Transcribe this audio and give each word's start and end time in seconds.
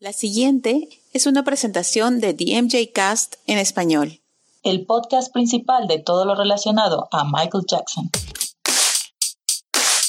La 0.00 0.14
siguiente 0.14 0.88
es 1.12 1.26
una 1.26 1.44
presentación 1.44 2.20
de 2.20 2.32
The 2.32 2.90
Cast 2.90 3.34
en 3.46 3.58
español. 3.58 4.18
El 4.62 4.86
podcast 4.86 5.30
principal 5.30 5.88
de 5.88 5.98
todo 5.98 6.24
lo 6.24 6.34
relacionado 6.34 7.06
a 7.12 7.24
Michael 7.24 7.64
Jackson. 7.68 8.08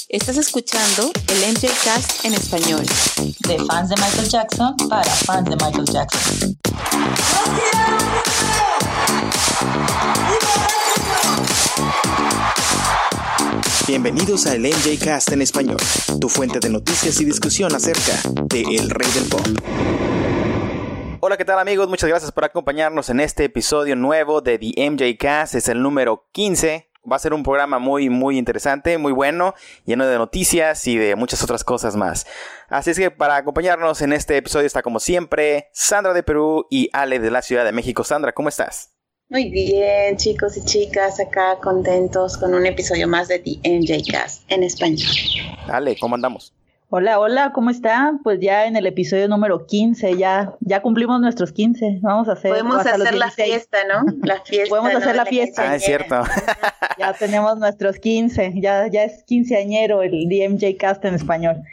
Estás 0.08 0.38
escuchando 0.38 1.12
el 1.28 1.52
MJ 1.52 1.68
Cast 1.84 2.24
en 2.24 2.34
español. 2.34 2.86
De 3.46 3.60
fans 3.66 3.90
de 3.90 3.98
Michael 3.98 4.30
Jackson 4.30 4.78
para 4.88 5.12
fans 5.12 5.50
de 5.50 5.58
Michael 5.58 5.86
Jackson. 5.86 6.58
Bienvenidos 13.88 14.46
a 14.46 14.56
el 14.56 14.62
MJ 14.62 15.04
Cast 15.04 15.32
en 15.32 15.42
español, 15.42 15.78
tu 16.20 16.30
fuente 16.30 16.60
de 16.60 16.70
noticias 16.70 17.20
y 17.20 17.26
discusión 17.26 17.74
acerca 17.74 18.14
de 18.46 18.62
El 18.62 18.90
Rey 18.92 19.10
del 19.12 19.28
Pop. 19.28 19.42
Hola, 21.20 21.36
¿qué 21.36 21.46
tal 21.46 21.60
amigos? 21.60 21.90
Muchas 21.90 22.08
gracias 22.08 22.32
por 22.32 22.46
acompañarnos 22.46 23.10
en 23.10 23.20
este 23.20 23.46
episodio 23.46 23.96
nuevo 23.96 24.42
de 24.42 24.60
The 24.60 24.90
MJ 24.90 25.18
Cast. 25.20 25.56
Es 25.56 25.68
el 25.68 25.82
número 25.82 26.28
15. 26.32 26.92
Va 27.12 27.16
a 27.16 27.20
ser 27.20 27.34
un 27.34 27.42
programa 27.42 27.80
muy, 27.80 28.10
muy 28.10 28.38
interesante, 28.38 29.00
muy 29.00 29.12
bueno, 29.12 29.56
lleno 29.86 30.06
de 30.06 30.18
noticias 30.18 30.88
y 30.88 30.98
de 30.98 31.16
muchas 31.16 31.44
otras 31.44 31.64
cosas 31.64 31.96
más. 31.96 32.28
Así 32.70 32.92
es 32.92 33.00
que 33.00 33.10
para 33.10 33.36
acompañarnos 33.36 34.02
en 34.04 34.14
este 34.14 34.38
episodio 34.38 34.68
está 34.68 34.84
como 34.84 35.00
siempre 35.00 35.70
Sandra 35.74 36.14
de 36.14 36.22
Perú 36.22 36.68
y 36.70 36.90
Ale 36.94 37.20
de 37.20 37.32
la 37.32 37.42
Ciudad 37.42 37.66
de 37.66 37.72
México. 37.72 38.04
Sandra, 38.04 38.32
¿cómo 38.34 38.50
estás? 38.50 38.92
Muy 39.32 39.50
bien, 39.50 40.18
chicos 40.18 40.58
y 40.58 40.66
chicas, 40.66 41.22
acá 41.22 41.58
contentos 41.64 42.36
con 42.36 42.54
un 42.54 42.66
episodio 42.66 43.08
más 43.08 43.30
de 43.30 43.40
The 43.40 43.62
MJ 43.64 44.12
Cast 44.12 44.44
en 44.52 44.62
español. 44.62 45.08
Ale, 45.70 45.96
¿cómo 45.98 46.16
andamos? 46.16 46.54
Hola, 46.90 47.18
hola, 47.18 47.54
¿cómo 47.54 47.70
están? 47.70 48.22
Pues 48.24 48.42
ya 48.42 48.66
en 48.66 48.76
el 48.76 48.86
episodio 48.88 49.30
número 49.30 49.66
15, 49.66 50.18
ya, 50.18 50.54
ya 50.60 50.82
cumplimos 50.82 51.22
nuestros 51.22 51.54
15. 51.54 52.00
Vamos 52.02 52.28
a 52.28 52.34
hacer. 52.34 52.52
Podemos 52.52 52.86
hacer 52.86 53.16
la 53.16 53.32
fiesta, 53.32 53.78
¿no? 53.88 54.04
La 54.22 54.42
fiesta. 54.46 54.68
Podemos 54.68 54.96
hacer 54.96 55.16
la, 55.16 55.26
fiesta. 55.26 55.62
Ah, 55.72 55.76
es 55.78 55.86
cierto. 55.86 56.24
ya 57.00 57.14
tenemos 57.14 57.58
nuestros 57.58 58.00
15, 58.00 58.56
ya, 58.58 58.88
ya 58.88 59.06
es 59.06 59.24
quinceañero 59.24 60.02
el 60.02 60.28
DMJ 60.28 60.76
Cast 60.78 61.06
en 61.06 61.14
español. 61.16 61.64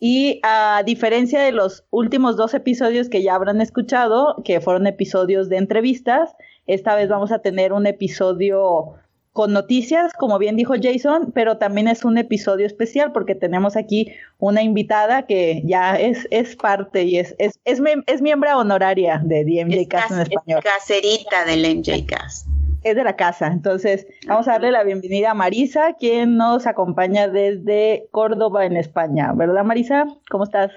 Y 0.00 0.40
a 0.44 0.82
diferencia 0.84 1.40
de 1.40 1.52
los 1.52 1.84
últimos 1.90 2.36
dos 2.36 2.54
episodios 2.54 3.08
que 3.08 3.22
ya 3.22 3.34
habrán 3.34 3.60
escuchado, 3.60 4.36
que 4.44 4.60
fueron 4.60 4.86
episodios 4.86 5.48
de 5.48 5.56
entrevistas, 5.56 6.34
esta 6.66 6.94
vez 6.94 7.08
vamos 7.08 7.32
a 7.32 7.40
tener 7.40 7.72
un 7.72 7.86
episodio 7.86 8.94
con 9.32 9.52
noticias, 9.52 10.12
como 10.14 10.38
bien 10.38 10.56
dijo 10.56 10.74
Jason, 10.80 11.32
pero 11.32 11.58
también 11.58 11.86
es 11.86 12.04
un 12.04 12.18
episodio 12.18 12.66
especial 12.66 13.12
porque 13.12 13.34
tenemos 13.34 13.76
aquí 13.76 14.12
una 14.38 14.62
invitada 14.62 15.26
que 15.26 15.62
ya 15.64 15.94
es, 15.94 16.26
es 16.30 16.56
parte 16.56 17.04
y 17.04 17.18
es, 17.18 17.36
es, 17.38 17.60
es, 17.64 17.80
es 18.06 18.20
miembro 18.20 18.58
honoraria 18.58 19.20
de 19.24 19.44
DMJ 19.44 19.88
Cast 19.88 20.10
en 20.10 20.20
español. 20.22 20.58
Es 20.58 20.64
caserita 20.64 21.44
del 21.44 21.76
MJ 21.76 22.04
Cast. 22.06 22.57
Es 22.88 22.96
de 22.96 23.04
la 23.04 23.16
casa. 23.16 23.48
Entonces, 23.48 24.06
vamos 24.26 24.48
a 24.48 24.52
darle 24.52 24.72
la 24.72 24.82
bienvenida 24.82 25.32
a 25.32 25.34
Marisa, 25.34 25.92
quien 25.92 26.38
nos 26.38 26.66
acompaña 26.66 27.28
desde 27.28 28.08
Córdoba, 28.12 28.64
en 28.64 28.78
España. 28.78 29.30
¿Verdad, 29.34 29.62
Marisa? 29.62 30.06
¿Cómo 30.30 30.44
estás? 30.44 30.72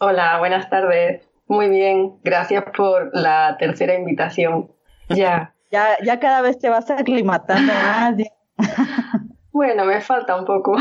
Hola, 0.00 0.40
buenas 0.40 0.68
tardes. 0.68 1.22
Muy 1.46 1.68
bien. 1.68 2.16
Gracias 2.24 2.64
por 2.76 3.10
la 3.14 3.56
tercera 3.60 3.94
invitación. 3.94 4.72
Ya. 5.08 5.54
ya, 5.70 5.96
ya 6.02 6.18
cada 6.18 6.42
vez 6.42 6.58
te 6.58 6.68
vas 6.68 6.90
aclimatando 6.90 7.72
más. 7.72 8.16
bueno, 9.52 9.84
me 9.84 10.00
falta 10.00 10.36
un 10.36 10.46
poco. 10.46 10.76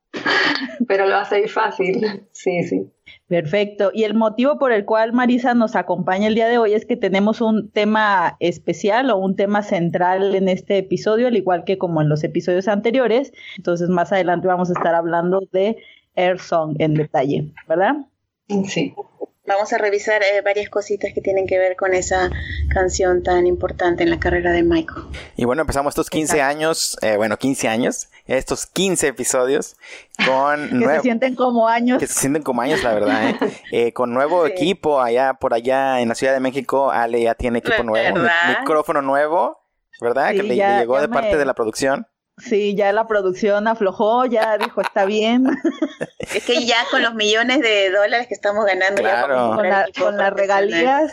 Pero 0.88 1.06
lo 1.06 1.16
hacéis 1.16 1.52
fácil. 1.52 2.26
Sí, 2.32 2.62
sí. 2.62 2.90
Perfecto. 3.26 3.90
Y 3.94 4.04
el 4.04 4.14
motivo 4.14 4.58
por 4.58 4.72
el 4.72 4.84
cual 4.84 5.12
Marisa 5.12 5.54
nos 5.54 5.76
acompaña 5.76 6.26
el 6.26 6.34
día 6.34 6.48
de 6.48 6.58
hoy 6.58 6.74
es 6.74 6.84
que 6.84 6.96
tenemos 6.96 7.40
un 7.40 7.70
tema 7.70 8.36
especial 8.38 9.10
o 9.10 9.16
un 9.16 9.34
tema 9.34 9.62
central 9.62 10.34
en 10.34 10.48
este 10.48 10.78
episodio, 10.78 11.28
al 11.28 11.36
igual 11.36 11.64
que 11.64 11.78
como 11.78 12.02
en 12.02 12.08
los 12.08 12.22
episodios 12.22 12.68
anteriores. 12.68 13.32
Entonces, 13.56 13.88
más 13.88 14.12
adelante 14.12 14.46
vamos 14.46 14.68
a 14.68 14.74
estar 14.74 14.94
hablando 14.94 15.40
de 15.52 15.76
Air 16.16 16.38
Song 16.38 16.76
en 16.78 16.94
detalle, 16.94 17.50
¿verdad? 17.66 17.96
Sí 18.66 18.94
vamos 19.46 19.72
a 19.72 19.78
revisar 19.78 20.22
eh, 20.22 20.40
varias 20.42 20.70
cositas 20.70 21.12
que 21.12 21.20
tienen 21.20 21.46
que 21.46 21.58
ver 21.58 21.76
con 21.76 21.94
esa 21.94 22.30
canción 22.72 23.22
tan 23.22 23.46
importante 23.46 24.02
en 24.02 24.10
la 24.10 24.18
carrera 24.18 24.52
de 24.52 24.62
Michael. 24.62 25.04
Y 25.36 25.44
bueno, 25.44 25.62
empezamos 25.62 25.92
estos 25.92 26.10
15 26.10 26.40
años, 26.40 26.96
eh, 27.02 27.16
bueno, 27.16 27.36
15 27.36 27.68
años, 27.68 28.08
estos 28.26 28.66
15 28.66 29.08
episodios 29.08 29.76
con... 30.26 30.68
que 30.80 30.86
se 30.86 31.00
sienten 31.00 31.34
como 31.34 31.68
años. 31.68 31.98
Que 31.98 32.06
se 32.06 32.14
sienten 32.14 32.42
como 32.42 32.62
años, 32.62 32.82
la 32.82 32.94
verdad, 32.94 33.30
¿eh? 33.30 33.38
eh 33.72 33.92
con 33.92 34.12
nuevo 34.12 34.46
equipo 34.46 35.00
allá, 35.00 35.34
por 35.34 35.54
allá 35.54 36.00
en 36.00 36.08
la 36.08 36.14
Ciudad 36.14 36.32
de 36.32 36.40
México, 36.40 36.90
Ale 36.90 37.22
ya 37.22 37.34
tiene 37.34 37.58
equipo 37.58 37.82
nuevo, 37.82 38.18
micrófono 38.58 39.02
nuevo, 39.02 39.60
¿verdad? 40.00 40.32
que 40.32 40.42
le, 40.42 40.56
llegó 40.56 41.00
de 41.00 41.08
parte 41.08 41.36
de 41.36 41.44
la 41.44 41.54
producción. 41.54 42.06
Sí, 42.38 42.74
ya 42.74 42.92
la 42.92 43.06
producción 43.06 43.68
aflojó, 43.68 44.26
ya 44.26 44.58
dijo, 44.58 44.80
está 44.80 45.04
bien. 45.04 45.46
Es 46.34 46.44
que 46.44 46.66
ya 46.66 46.78
con 46.90 47.00
los 47.02 47.14
millones 47.14 47.60
de 47.60 47.90
dólares 47.90 48.26
que 48.26 48.34
estamos 48.34 48.64
ganando, 48.64 49.02
con, 49.96 50.16
las 50.16 50.32
regalías, 50.32 51.12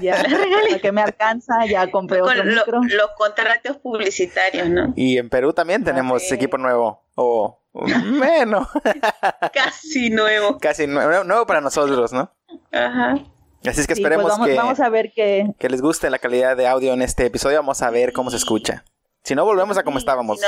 ya 0.00 0.22
la 0.70 0.78
que 0.78 0.92
me 0.92 1.02
alcanza, 1.02 1.66
ya 1.66 1.90
compré 1.90 2.22
otro 2.22 2.42
micro. 2.44 2.80
Los 2.82 3.10
contratos 3.18 3.76
publicitarios, 3.76 4.68
¿no? 4.68 4.94
Y 4.96 5.18
en 5.18 5.28
Perú 5.28 5.52
también 5.52 5.84
tenemos 5.84 6.30
equipo 6.32 6.56
nuevo, 6.56 7.02
o 7.14 7.60
menos. 7.74 8.68
Casi 9.52 10.08
nuevo. 10.08 10.58
Casi 10.58 10.86
nuevo, 10.86 11.24
nuevo 11.24 11.46
para 11.46 11.60
nosotros, 11.60 12.14
¿no? 12.14 12.32
Ajá. 12.72 13.18
Así 13.64 13.80
es 13.80 13.86
que 13.86 13.94
pues 13.94 13.98
esperemos 13.98 14.28
vamos, 14.28 14.46
que, 14.46 14.54
vamos 14.54 14.80
a 14.80 14.88
ver 14.88 15.12
que... 15.12 15.52
que 15.58 15.68
les 15.68 15.82
guste 15.82 16.08
la 16.08 16.18
calidad 16.18 16.56
de 16.56 16.66
audio 16.66 16.94
en 16.94 17.02
este 17.02 17.26
episodio. 17.26 17.58
Vamos 17.58 17.82
a 17.82 17.90
ver 17.90 18.12
cómo 18.12 18.30
se 18.30 18.36
escucha. 18.36 18.84
Si 19.26 19.34
no, 19.34 19.44
volvemos 19.44 19.76
a 19.76 19.82
como 19.82 19.98
estábamos. 19.98 20.38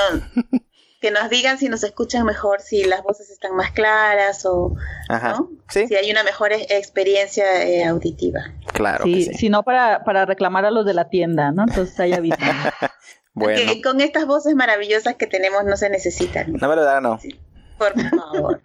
que 1.01 1.11
nos 1.11 1.29
digan 1.31 1.59
si 1.59 1.69
nos 1.69 1.83
escuchan 1.83 2.25
mejor, 2.25 2.61
si 2.61 2.85
las 2.85 3.03
voces 3.03 3.29
están 3.29 3.57
más 3.57 3.73
claras 3.73 4.47
o 4.47 4.77
si 5.69 5.97
hay 5.97 6.09
una 6.13 6.23
mejor 6.23 6.53
e-, 6.53 6.63
experiencia 6.71 7.65
eh, 7.65 7.85
auditiva. 7.85 8.55
Claro. 8.73 9.03
Sí, 9.03 9.35
Si 9.35 9.49
no, 9.49 9.65
para, 9.65 10.05
para 10.05 10.27
reclamar 10.27 10.65
a 10.65 10.71
los 10.71 10.87
de 10.87 10.95
la 10.95 11.09
tienda, 11.09 11.51
¿no? 11.51 11.65
Entonces 11.65 11.99
hay 11.99 12.13
aviso. 12.13 12.37
bueno. 13.35 13.73
con 13.83 14.01
estas 14.01 14.27
voces 14.27 14.55
maravillosas 14.55 15.17
que 15.17 15.27
tenemos 15.27 15.65
no 15.65 15.77
se 15.77 15.91
necesitan. 15.91 16.53
No 16.53 16.69
me 16.69 16.77
lo 16.77 16.85
da, 16.85 17.01
no. 17.01 17.19
por 17.79 17.95
favor. 18.11 18.63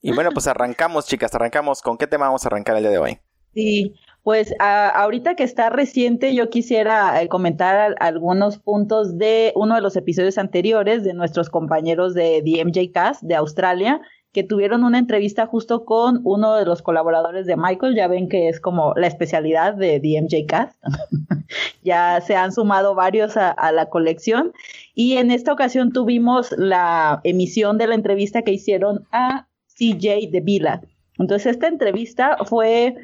y 0.00 0.12
bueno, 0.12 0.30
pues 0.30 0.46
arrancamos, 0.46 1.06
chicas, 1.06 1.34
arrancamos. 1.34 1.82
¿Con 1.82 1.98
qué 1.98 2.06
tema 2.06 2.26
vamos 2.26 2.44
a 2.44 2.48
arrancar 2.48 2.76
el 2.76 2.84
día 2.84 2.92
de 2.92 2.98
hoy? 2.98 3.18
Sí, 3.54 3.96
pues 4.22 4.54
ahorita 4.60 5.34
que 5.34 5.42
está 5.42 5.68
reciente, 5.68 6.34
yo 6.34 6.48
quisiera 6.48 7.20
eh, 7.20 7.28
comentar 7.28 7.96
algunos 7.98 8.58
puntos 8.58 9.18
de 9.18 9.52
uno 9.56 9.74
de 9.74 9.80
los 9.80 9.96
episodios 9.96 10.38
anteriores 10.38 11.02
de 11.02 11.12
nuestros 11.12 11.50
compañeros 11.50 12.14
de 12.14 12.40
DMJ 12.42 12.92
Cast 12.92 13.22
de 13.22 13.34
Australia, 13.34 14.00
que 14.32 14.44
tuvieron 14.44 14.84
una 14.84 14.98
entrevista 14.98 15.46
justo 15.46 15.84
con 15.84 16.20
uno 16.22 16.54
de 16.54 16.64
los 16.64 16.82
colaboradores 16.82 17.46
de 17.46 17.56
Michael. 17.56 17.96
Ya 17.96 18.06
ven 18.06 18.28
que 18.28 18.48
es 18.48 18.60
como 18.60 18.94
la 18.94 19.08
especialidad 19.08 19.74
de 19.74 19.98
DMJ 19.98 20.46
Cast. 20.46 20.80
ya 21.82 22.20
se 22.20 22.36
han 22.36 22.52
sumado 22.52 22.94
varios 22.94 23.36
a, 23.36 23.50
a 23.50 23.72
la 23.72 23.86
colección. 23.86 24.52
Y 24.94 25.16
en 25.16 25.32
esta 25.32 25.52
ocasión 25.52 25.92
tuvimos 25.92 26.52
la 26.56 27.20
emisión 27.24 27.76
de 27.76 27.88
la 27.88 27.96
entrevista 27.96 28.42
que 28.42 28.52
hicieron 28.52 29.04
a 29.10 29.48
CJ 29.66 30.30
de 30.30 30.40
Vila. 30.42 30.80
Entonces 31.18 31.52
esta 31.52 31.68
entrevista 31.68 32.38
fue 32.46 32.94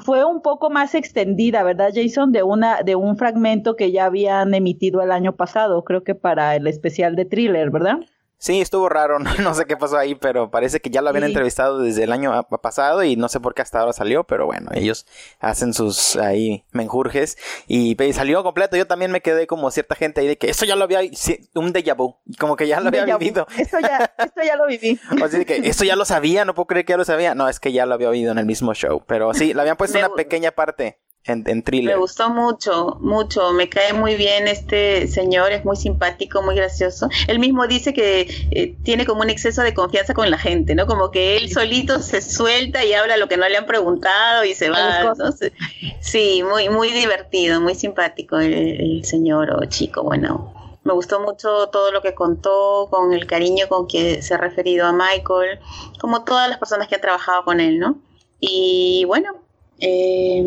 fue 0.00 0.24
un 0.24 0.42
poco 0.42 0.70
más 0.70 0.94
extendida, 0.94 1.62
¿verdad, 1.62 1.90
Jason? 1.94 2.32
De 2.32 2.42
una 2.42 2.82
de 2.82 2.96
un 2.96 3.16
fragmento 3.16 3.76
que 3.76 3.92
ya 3.92 4.06
habían 4.06 4.54
emitido 4.54 5.02
el 5.02 5.12
año 5.12 5.36
pasado, 5.36 5.84
creo 5.84 6.04
que 6.04 6.14
para 6.14 6.56
el 6.56 6.66
especial 6.66 7.16
de 7.16 7.24
thriller, 7.24 7.70
¿verdad? 7.70 7.98
Sí, 8.38 8.60
estuvo 8.60 8.88
raro, 8.88 9.18
no, 9.40 9.54
sé 9.54 9.64
qué 9.64 9.76
pasó 9.76 9.96
ahí, 9.96 10.14
pero 10.14 10.50
parece 10.50 10.80
que 10.80 10.90
ya 10.90 11.00
lo 11.00 11.08
habían 11.08 11.24
entrevistado 11.24 11.78
desde 11.78 12.04
el 12.04 12.12
año 12.12 12.42
pasado 12.62 13.02
y 13.02 13.16
no 13.16 13.28
sé 13.28 13.40
por 13.40 13.54
qué 13.54 13.62
hasta 13.62 13.80
ahora 13.80 13.92
salió, 13.92 14.24
pero 14.24 14.46
bueno, 14.46 14.70
ellos 14.74 15.06
hacen 15.40 15.72
sus 15.72 16.16
ahí 16.16 16.64
menjurjes 16.72 17.38
y, 17.66 17.96
salió 18.12 18.42
completo. 18.42 18.76
Yo 18.76 18.86
también 18.86 19.10
me 19.10 19.22
quedé 19.22 19.46
como 19.46 19.70
cierta 19.70 19.94
gente 19.94 20.20
ahí 20.20 20.26
de 20.26 20.36
que 20.36 20.50
eso 20.50 20.66
ya 20.66 20.76
lo 20.76 20.84
había, 20.84 21.00
un 21.54 21.72
déjà 21.72 21.96
vu, 21.96 22.16
como 22.38 22.56
que 22.56 22.68
ya 22.68 22.80
lo 22.80 22.88
había 22.88 23.04
vivido. 23.16 23.46
Esto 23.58 23.78
ya, 23.80 24.12
esto 24.18 24.42
ya 24.44 24.56
lo 24.56 24.66
viví. 24.66 25.00
o 25.22 25.28
sea, 25.28 25.44
que 25.44 25.56
esto 25.56 25.84
ya 25.84 25.96
lo 25.96 26.04
sabía, 26.04 26.44
no 26.44 26.54
puedo 26.54 26.66
creer 26.66 26.84
que 26.84 26.92
ya 26.92 26.96
lo 26.96 27.04
sabía. 27.04 27.34
No, 27.34 27.48
es 27.48 27.60
que 27.60 27.72
ya 27.72 27.86
lo 27.86 27.94
había 27.94 28.08
oído 28.08 28.30
en 28.32 28.38
el 28.38 28.46
mismo 28.46 28.74
show, 28.74 29.02
pero 29.06 29.32
sí, 29.32 29.54
le 29.54 29.60
habían 29.60 29.76
puesto 29.76 29.98
una 29.98 30.10
pequeña 30.10 30.50
parte 30.50 30.98
en, 31.26 31.62
thriller. 31.62 31.94
Me 31.94 32.00
gustó 32.00 32.28
mucho, 32.28 32.98
mucho. 33.00 33.52
Me 33.52 33.68
cae 33.68 33.94
muy 33.94 34.14
bien 34.14 34.46
este 34.46 35.06
señor, 35.08 35.52
es 35.52 35.64
muy 35.64 35.76
simpático, 35.76 36.42
muy 36.42 36.54
gracioso. 36.54 37.08
Él 37.28 37.38
mismo 37.38 37.66
dice 37.66 37.94
que 37.94 38.28
eh, 38.50 38.74
tiene 38.82 39.06
como 39.06 39.22
un 39.22 39.30
exceso 39.30 39.62
de 39.62 39.72
confianza 39.72 40.12
con 40.12 40.30
la 40.30 40.38
gente, 40.38 40.74
¿no? 40.74 40.86
Como 40.86 41.10
que 41.10 41.36
él 41.36 41.50
solito 41.50 42.00
se 42.00 42.20
suelta 42.20 42.84
y 42.84 42.92
habla 42.92 43.16
lo 43.16 43.28
que 43.28 43.38
no 43.38 43.48
le 43.48 43.56
han 43.56 43.66
preguntado 43.66 44.44
y 44.44 44.54
se 44.54 44.68
va. 44.68 45.14
Sí, 46.00 46.42
muy, 46.42 46.68
muy 46.68 46.90
divertido, 46.90 47.60
muy 47.60 47.74
simpático 47.74 48.38
el, 48.38 49.02
señor 49.04 49.50
o 49.50 49.64
chico, 49.66 50.02
bueno. 50.02 50.52
Me 50.84 50.92
gustó 50.92 51.18
mucho 51.20 51.68
todo 51.68 51.90
lo 51.92 52.02
que 52.02 52.14
contó, 52.14 52.88
con 52.90 53.14
el 53.14 53.26
cariño 53.26 53.68
con 53.70 53.88
que 53.88 54.20
se 54.20 54.34
ha 54.34 54.36
referido 54.36 54.86
a 54.86 54.92
Michael, 54.92 55.58
como 55.98 56.24
todas 56.24 56.50
las 56.50 56.58
personas 56.58 56.88
que 56.88 56.96
han 56.96 57.00
trabajado 57.00 57.42
con 57.44 57.58
él, 57.58 57.78
¿no? 57.78 57.96
Y 58.38 59.04
bueno, 59.06 59.43
eh, 59.80 60.44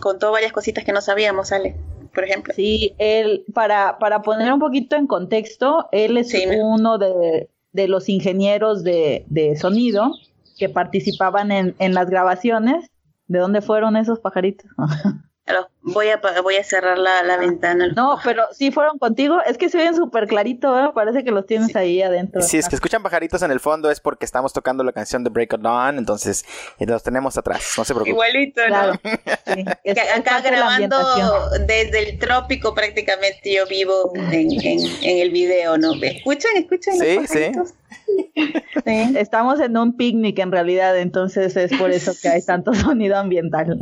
contó 0.00 0.32
varias 0.32 0.52
cositas 0.52 0.84
que 0.84 0.92
no 0.92 1.00
sabíamos, 1.00 1.52
Ale, 1.52 1.76
por 2.14 2.24
ejemplo. 2.24 2.54
Sí, 2.54 2.94
él, 2.98 3.44
para, 3.52 3.98
para 3.98 4.22
poner 4.22 4.52
un 4.52 4.60
poquito 4.60 4.96
en 4.96 5.06
contexto, 5.06 5.88
él 5.92 6.16
es 6.16 6.34
uno 6.62 6.98
de, 6.98 7.48
de, 7.72 7.88
los 7.88 8.08
ingenieros 8.08 8.84
de, 8.84 9.24
de 9.28 9.56
sonido 9.56 10.12
que 10.58 10.68
participaban 10.68 11.52
en, 11.52 11.74
en 11.78 11.94
las 11.94 12.08
grabaciones. 12.08 12.90
¿De 13.26 13.38
dónde 13.38 13.60
fueron 13.60 13.96
esos 13.96 14.18
pajaritos? 14.18 14.68
voy 15.82 16.08
a, 16.08 16.20
voy 16.42 16.56
a 16.56 16.64
cerrar 16.64 16.98
la, 16.98 17.36
ventana. 17.36 17.88
No, 17.94 18.18
pero 18.24 18.44
sí 18.52 18.70
fueron 18.70 18.98
contigo. 18.98 19.38
Es 19.46 19.56
que 19.58 19.68
se 19.68 19.78
ven 19.78 19.94
súper 19.94 20.26
clarito, 20.26 20.78
¿eh? 20.78 20.90
Parece 20.94 21.24
que 21.24 21.30
los 21.30 21.46
tienes 21.46 21.74
ahí 21.76 22.02
adentro. 22.02 22.42
Sí, 22.42 22.58
es 22.58 22.68
que 22.68 22.74
escuchan 22.74 23.02
pajaritos 23.02 23.42
en 23.42 23.50
el 23.50 23.60
fondo 23.60 23.90
es 23.90 24.00
porque 24.00 24.24
estamos 24.24 24.52
tocando 24.52 24.84
la 24.84 24.92
canción 24.92 25.24
de 25.24 25.30
Break 25.30 25.54
of 25.54 25.60
Dawn, 25.60 25.98
entonces 25.98 26.44
eh, 26.78 26.86
los 26.86 27.02
tenemos 27.02 27.36
atrás, 27.38 27.74
no 27.76 27.84
se 27.84 27.94
preocupen. 27.94 28.14
Igualito, 28.14 28.60
¿no? 28.68 28.76
acá 30.16 30.40
grabando 30.40 30.98
desde 31.66 32.10
el 32.10 32.18
trópico 32.18 32.74
prácticamente 32.74 33.54
yo 33.54 33.66
vivo 33.66 34.12
en, 34.14 34.50
en, 34.52 35.18
el 35.18 35.30
video, 35.30 35.78
¿no? 35.78 35.94
¿Escuchan? 36.02 36.52
¿Escuchan? 36.56 36.94
Sí, 36.96 37.26
sí. 37.26 37.52
Sí. 38.84 39.16
Estamos 39.16 39.60
en 39.60 39.76
un 39.76 39.96
picnic 39.96 40.38
en 40.38 40.52
realidad, 40.52 40.98
entonces 40.98 41.56
es 41.56 41.76
por 41.76 41.90
eso 41.90 42.12
que 42.20 42.28
hay 42.28 42.42
tanto 42.42 42.74
sonido 42.74 43.16
ambiental. 43.16 43.78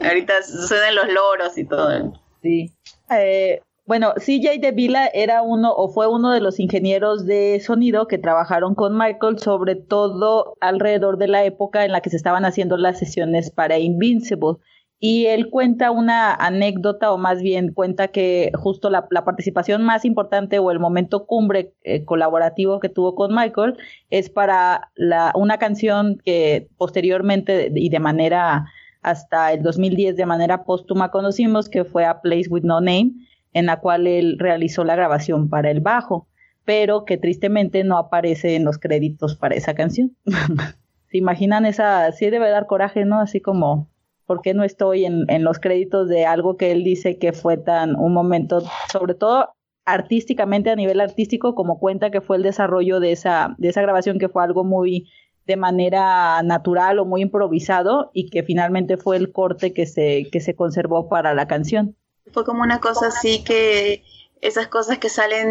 Ahorita 0.00 0.42
suceden 0.42 0.94
los 0.94 1.06
loros 1.08 1.56
y 1.58 1.64
todo. 1.64 2.12
Sí. 2.42 2.72
Eh, 3.10 3.60
bueno, 3.90 4.14
CJ 4.14 4.60
de 4.60 4.70
Vila 4.70 5.08
era 5.12 5.42
uno 5.42 5.72
o 5.72 5.88
fue 5.88 6.06
uno 6.06 6.30
de 6.30 6.40
los 6.40 6.60
ingenieros 6.60 7.26
de 7.26 7.58
sonido 7.60 8.06
que 8.06 8.18
trabajaron 8.18 8.74
con 8.76 8.96
Michael, 8.96 9.40
sobre 9.40 9.74
todo 9.74 10.56
alrededor 10.60 11.18
de 11.18 11.26
la 11.26 11.44
época 11.44 11.84
en 11.84 11.92
la 11.92 12.00
que 12.00 12.10
se 12.10 12.16
estaban 12.16 12.44
haciendo 12.44 12.76
las 12.76 12.98
sesiones 12.98 13.50
para 13.50 13.78
Invincible. 13.78 14.58
Y 15.02 15.26
él 15.26 15.48
cuenta 15.50 15.90
una 15.90 16.34
anécdota, 16.34 17.10
o 17.10 17.18
más 17.18 17.42
bien 17.42 17.72
cuenta 17.72 18.08
que 18.08 18.52
justo 18.54 18.90
la, 18.90 19.08
participación 19.08 19.82
más 19.82 20.04
importante 20.04 20.58
o 20.58 20.70
el 20.70 20.78
momento 20.78 21.26
cumbre 21.26 21.72
eh, 21.82 22.04
colaborativo 22.04 22.80
que 22.80 22.90
tuvo 22.90 23.14
con 23.14 23.34
Michael 23.34 23.76
es 24.10 24.28
para 24.28 24.92
la, 24.94 25.32
una 25.34 25.58
canción 25.58 26.18
que 26.22 26.68
posteriormente 26.76 27.72
y 27.74 27.88
de 27.88 27.98
manera 27.98 28.66
hasta 29.02 29.52
el 29.52 29.62
2010 29.62 30.16
de 30.16 30.26
manera 30.26 30.64
póstuma 30.64 31.10
conocimos, 31.10 31.68
que 31.68 31.84
fue 31.84 32.04
A 32.04 32.20
Place 32.20 32.48
with 32.48 32.64
No 32.64 32.80
Name, 32.80 33.12
en 33.52 33.66
la 33.66 33.80
cual 33.80 34.06
él 34.06 34.36
realizó 34.38 34.84
la 34.84 34.96
grabación 34.96 35.48
para 35.48 35.70
el 35.70 35.80
bajo, 35.80 36.28
pero 36.64 37.04
que 37.04 37.16
tristemente 37.16 37.82
no 37.84 37.98
aparece 37.98 38.56
en 38.56 38.64
los 38.64 38.78
créditos 38.78 39.36
para 39.36 39.54
esa 39.54 39.74
canción. 39.74 40.16
¿Se 41.10 41.18
imaginan 41.18 41.66
esa? 41.66 42.12
Sí 42.12 42.30
debe 42.30 42.50
dar 42.50 42.66
coraje, 42.66 43.04
¿no? 43.04 43.20
Así 43.20 43.40
como, 43.40 43.88
¿por 44.26 44.42
qué 44.42 44.54
no 44.54 44.62
estoy 44.62 45.04
en, 45.04 45.24
en 45.28 45.42
los 45.42 45.58
créditos 45.58 46.08
de 46.08 46.26
algo 46.26 46.56
que 46.56 46.70
él 46.70 46.84
dice 46.84 47.18
que 47.18 47.32
fue 47.32 47.56
tan 47.56 47.96
un 47.96 48.12
momento, 48.12 48.62
sobre 48.92 49.14
todo 49.14 49.54
artísticamente 49.84 50.70
a 50.70 50.76
nivel 50.76 51.00
artístico, 51.00 51.54
como 51.54 51.78
cuenta 51.78 52.10
que 52.10 52.20
fue 52.20 52.36
el 52.36 52.42
desarrollo 52.42 53.00
de 53.00 53.12
esa, 53.12 53.54
de 53.58 53.68
esa 53.68 53.82
grabación, 53.82 54.18
que 54.18 54.28
fue 54.28 54.44
algo 54.44 54.62
muy 54.62 55.08
de 55.50 55.56
manera 55.56 56.40
natural 56.44 57.00
o 57.00 57.04
muy 57.04 57.22
improvisado 57.22 58.12
y 58.14 58.30
que 58.30 58.44
finalmente 58.44 58.96
fue 58.96 59.16
el 59.16 59.32
corte 59.32 59.72
que 59.72 59.84
se, 59.84 60.28
que 60.30 60.40
se 60.40 60.54
conservó 60.54 61.08
para 61.08 61.34
la 61.34 61.48
canción. 61.48 61.96
Fue 62.32 62.44
como 62.44 62.62
una 62.62 62.78
cosa 62.78 63.08
así 63.08 63.42
que 63.42 64.04
esas 64.40 64.68
cosas 64.68 64.98
que 64.98 65.08
salen 65.08 65.48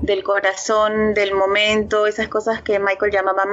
del 0.00 0.22
corazón, 0.22 1.12
del 1.12 1.34
momento, 1.34 2.06
esas 2.06 2.28
cosas 2.28 2.62
que 2.62 2.78
Michael 2.78 3.12
llamaba 3.12 3.44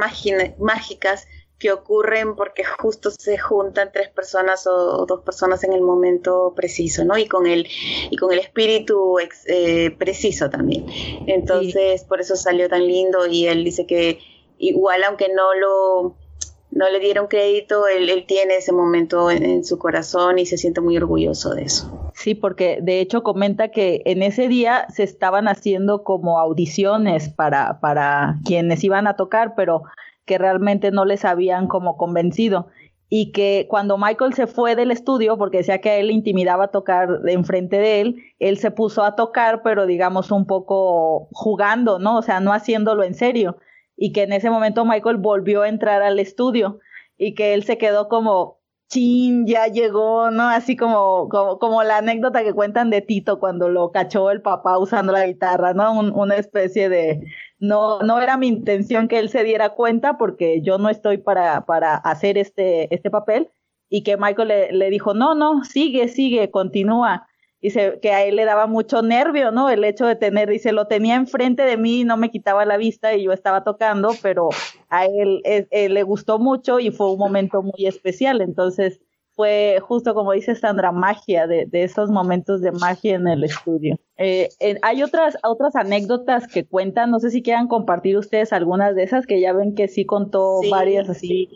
mágicas, 0.60 1.28
que 1.60 1.74
ocurren 1.74 2.36
porque 2.38 2.64
justo 2.64 3.12
se 3.12 3.38
juntan 3.38 3.92
tres 3.92 4.10
personas 4.10 4.68
o, 4.68 5.06
dos 5.06 5.24
personas 5.24 5.62
en 5.66 5.74
el 5.74 5.82
momento 5.82 6.54
preciso, 6.56 7.04
¿no? 7.04 7.18
Y 7.18 7.28
con 7.28 7.48
el, 7.48 7.68
y 8.10 8.16
con 8.16 8.32
el 8.32 8.40
espíritu 8.40 9.18
eh, 9.20 9.92
preciso 9.98 10.50
también. 10.50 10.86
Entonces, 11.28 12.06
por 12.06 12.22
eso 12.22 12.38
salió 12.38 12.70
tan 12.70 12.88
lindo 12.88 13.28
y 13.28 13.48
él 13.48 13.66
dice 13.66 13.86
que 13.86 14.20
igual 14.58 15.04
aunque 15.04 15.28
no 15.34 15.54
lo 15.56 16.16
no 16.76 16.90
le 16.90 17.00
dieron 17.00 17.28
crédito, 17.28 17.88
él, 17.88 18.26
tiene 18.28 18.58
ese 18.58 18.74
momento 18.74 19.32
en, 19.32 19.64
su 19.64 19.80
corazón 19.80 20.38
y 20.40 20.46
se 20.46 20.58
siente 20.58 20.82
muy 20.82 20.98
orgulloso 20.98 21.56
de 21.56 21.64
eso. 21.64 22.12
Sí, 22.14 22.36
porque 22.36 22.80
de 22.82 23.00
hecho 23.00 23.24
comenta 23.24 23.70
que 23.70 24.02
en 24.06 24.22
ese 24.22 24.50
día 24.50 24.86
se 24.90 25.04
estaban 25.04 25.48
haciendo 25.48 26.04
como 26.04 26.38
audiciones 26.38 27.30
para, 27.30 27.80
para 27.80 28.40
quienes 28.44 28.84
iban 28.84 29.08
a 29.08 29.16
tocar, 29.16 29.54
pero 29.56 29.84
que 30.26 30.38
realmente 30.38 30.92
no 30.92 31.06
les 31.06 31.24
habían 31.24 31.68
como 31.68 31.96
convencido. 31.96 32.68
Y 33.08 33.32
que 33.32 33.68
cuando 33.70 33.98
Michael 33.98 34.34
se 34.34 34.46
fue 34.46 34.76
del 34.76 34.92
estudio, 34.92 35.38
porque 35.38 35.60
decía 35.60 35.80
que 35.80 35.92
a 35.92 35.96
él 35.96 36.08
le 36.08 36.14
intimidaba 36.14 36.70
tocar 36.70 37.22
enfrente 37.28 37.78
de 37.78 38.02
él, 38.02 38.24
él 38.40 38.58
se 38.58 38.72
puso 38.72 39.04
a 39.06 39.16
tocar, 39.16 39.62
pero 39.64 39.86
digamos 39.86 40.30
un 40.30 40.46
poco 40.46 41.30
jugando, 41.32 42.00
¿no? 42.00 42.18
O 42.18 42.22
sea, 42.22 42.42
no 42.42 42.52
haciéndolo 42.52 43.04
en 43.04 43.14
serio 43.14 43.56
y 43.98 44.12
que 44.12 44.24
en 44.24 44.34
ese 44.34 44.50
momento 44.50 44.86
Michael 44.86 45.18
volvió 45.18 45.62
a 45.62 45.70
entrar 45.70 46.02
al 46.02 46.20
estudio 46.20 46.80
y 47.18 47.34
que 47.34 47.54
él 47.54 47.64
se 47.64 47.78
quedó 47.78 48.10
como, 48.10 48.60
chin, 48.90 49.48
ya 49.48 49.68
llegó, 49.68 50.32
¿no? 50.32 50.50
Así 50.50 50.76
como, 50.76 51.30
como, 51.30 51.60
como 51.60 51.84
la 51.84 51.98
anécdota 51.98 52.44
que 52.44 52.54
cuentan 52.54 52.90
de 52.90 53.02
Tito 53.02 53.40
cuando 53.40 53.70
lo 53.70 53.92
cachó 53.92 54.32
el 54.32 54.42
papá 54.42 54.78
usando 54.78 55.12
la 55.14 55.26
guitarra, 55.26 55.74
¿no? 55.74 56.00
una 56.00 56.36
especie 56.36 56.90
de, 56.90 57.22
no, 57.60 58.00
no 58.02 58.20
era 58.22 58.38
mi 58.38 58.48
intención 58.48 59.08
que 59.08 59.20
él 59.20 59.30
se 59.30 59.44
diera 59.44 59.70
cuenta 59.70 60.18
porque 60.18 60.62
yo 60.62 60.78
no 60.78 60.90
estoy 60.90 61.18
para, 61.18 61.66
para 61.66 61.96
hacer 61.96 62.38
este, 62.38 62.94
este 62.94 63.10
papel 63.10 63.50
y 63.90 64.04
que 64.04 64.18
Michael 64.18 64.48
le, 64.48 64.72
le 64.72 64.90
dijo, 64.90 65.14
no, 65.14 65.36
no, 65.36 65.64
sigue, 65.64 66.08
sigue, 66.08 66.52
continúa 66.52 67.28
dice 67.66 68.00
que 68.02 68.12
a 68.12 68.24
él 68.24 68.36
le 68.36 68.46
daba 68.46 68.68
mucho 68.68 69.02
nervio, 69.02 69.52
¿no? 69.52 69.70
El 69.70 69.84
hecho 69.84 70.06
de 70.06 70.16
tener, 70.16 70.50
dice, 70.50 70.72
lo 70.72 70.88
tenía 70.88 71.16
enfrente 71.16 71.64
de 71.64 71.78
mí, 71.78 72.04
no 72.04 72.16
me 72.16 72.30
quitaba 72.30 72.66
la 72.66 72.78
vista 72.78 73.16
y 73.16 73.24
yo 73.24 73.32
estaba 73.32 73.64
tocando, 73.64 74.12
pero 74.22 74.50
a 74.90 75.06
él, 75.06 75.42
le 75.72 76.04
gustó 76.04 76.40
mucho 76.40 76.80
y 76.80 76.92
fue 76.92 77.12
un 77.12 77.20
momento 77.20 77.62
muy 77.62 77.88
especial. 77.88 78.42
Entonces, 78.42 79.02
fue 79.32 79.80
justo 79.82 80.14
como 80.14 80.32
dice 80.32 80.56
Sandra, 80.56 80.92
magia 80.92 81.48
de, 81.48 81.66
de 81.66 81.84
esos 81.84 82.10
momentos 82.10 82.62
de 82.62 82.72
magia 82.72 83.16
en 83.16 83.28
el 83.28 83.44
estudio. 83.44 83.98
Eh, 84.18 84.50
hay 84.82 85.04
otras, 85.04 85.38
otras 85.44 85.76
anécdotas 85.76 86.48
que 86.48 86.66
cuentan, 86.66 87.12
no 87.12 87.20
sé 87.20 87.32
si 87.32 87.42
quieran 87.42 87.68
compartir 87.68 88.18
ustedes 88.18 88.54
algunas 88.54 88.96
de 88.96 89.04
esas, 89.04 89.26
que 89.26 89.42
ya 89.42 89.52
ven 89.52 89.76
que 89.76 89.90
sí 89.90 90.06
contó 90.06 90.62
varias 90.72 91.10
así. 91.10 91.50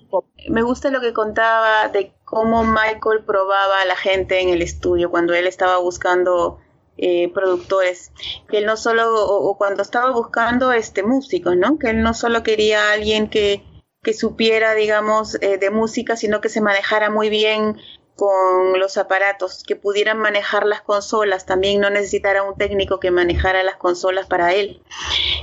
Me 0.49 0.61
gusta 0.61 0.89
lo 0.89 0.99
que 0.99 1.13
contaba 1.13 1.87
de 1.87 2.11
cómo 2.29 2.63
Michael 2.63 3.23
probaba 3.25 3.81
a 3.81 3.85
la 3.85 3.95
gente 3.95 4.39
en 4.39 4.49
el 4.49 4.61
estudio 4.61 5.09
cuando 5.09 5.33
él 5.33 5.47
estaba 5.47 5.79
buscando 5.79 6.59
eh, 6.97 7.31
productores, 7.33 8.11
que 8.47 8.59
él 8.59 8.67
no 8.67 8.77
solo, 8.77 9.11
o, 9.15 9.57
cuando 9.57 9.81
estaba 9.81 10.11
buscando 10.11 10.71
este 10.71 11.01
músicos, 11.01 11.57
¿no? 11.57 11.79
Que 11.79 11.89
él 11.89 12.03
no 12.03 12.13
solo 12.13 12.43
quería 12.43 12.89
a 12.89 12.93
alguien 12.93 13.29
que, 13.29 13.63
que 14.03 14.13
supiera, 14.13 14.75
digamos, 14.75 15.41
eh, 15.41 15.57
de 15.57 15.71
música, 15.71 16.15
sino 16.15 16.39
que 16.39 16.49
se 16.49 16.61
manejara 16.61 17.09
muy 17.09 17.29
bien 17.29 17.77
con 18.19 18.77
los 18.77 18.97
aparatos, 18.97 19.63
que 19.65 19.77
pudieran 19.77 20.19
manejar 20.19 20.65
las 20.65 20.81
consolas, 20.81 21.45
también 21.45 21.79
no 21.79 21.89
necesitara 21.89 22.43
un 22.43 22.57
técnico 22.57 22.99
que 22.99 23.11
manejara 23.11 23.63
las 23.63 23.77
consolas 23.77 24.27
para 24.27 24.53
él. 24.53 24.81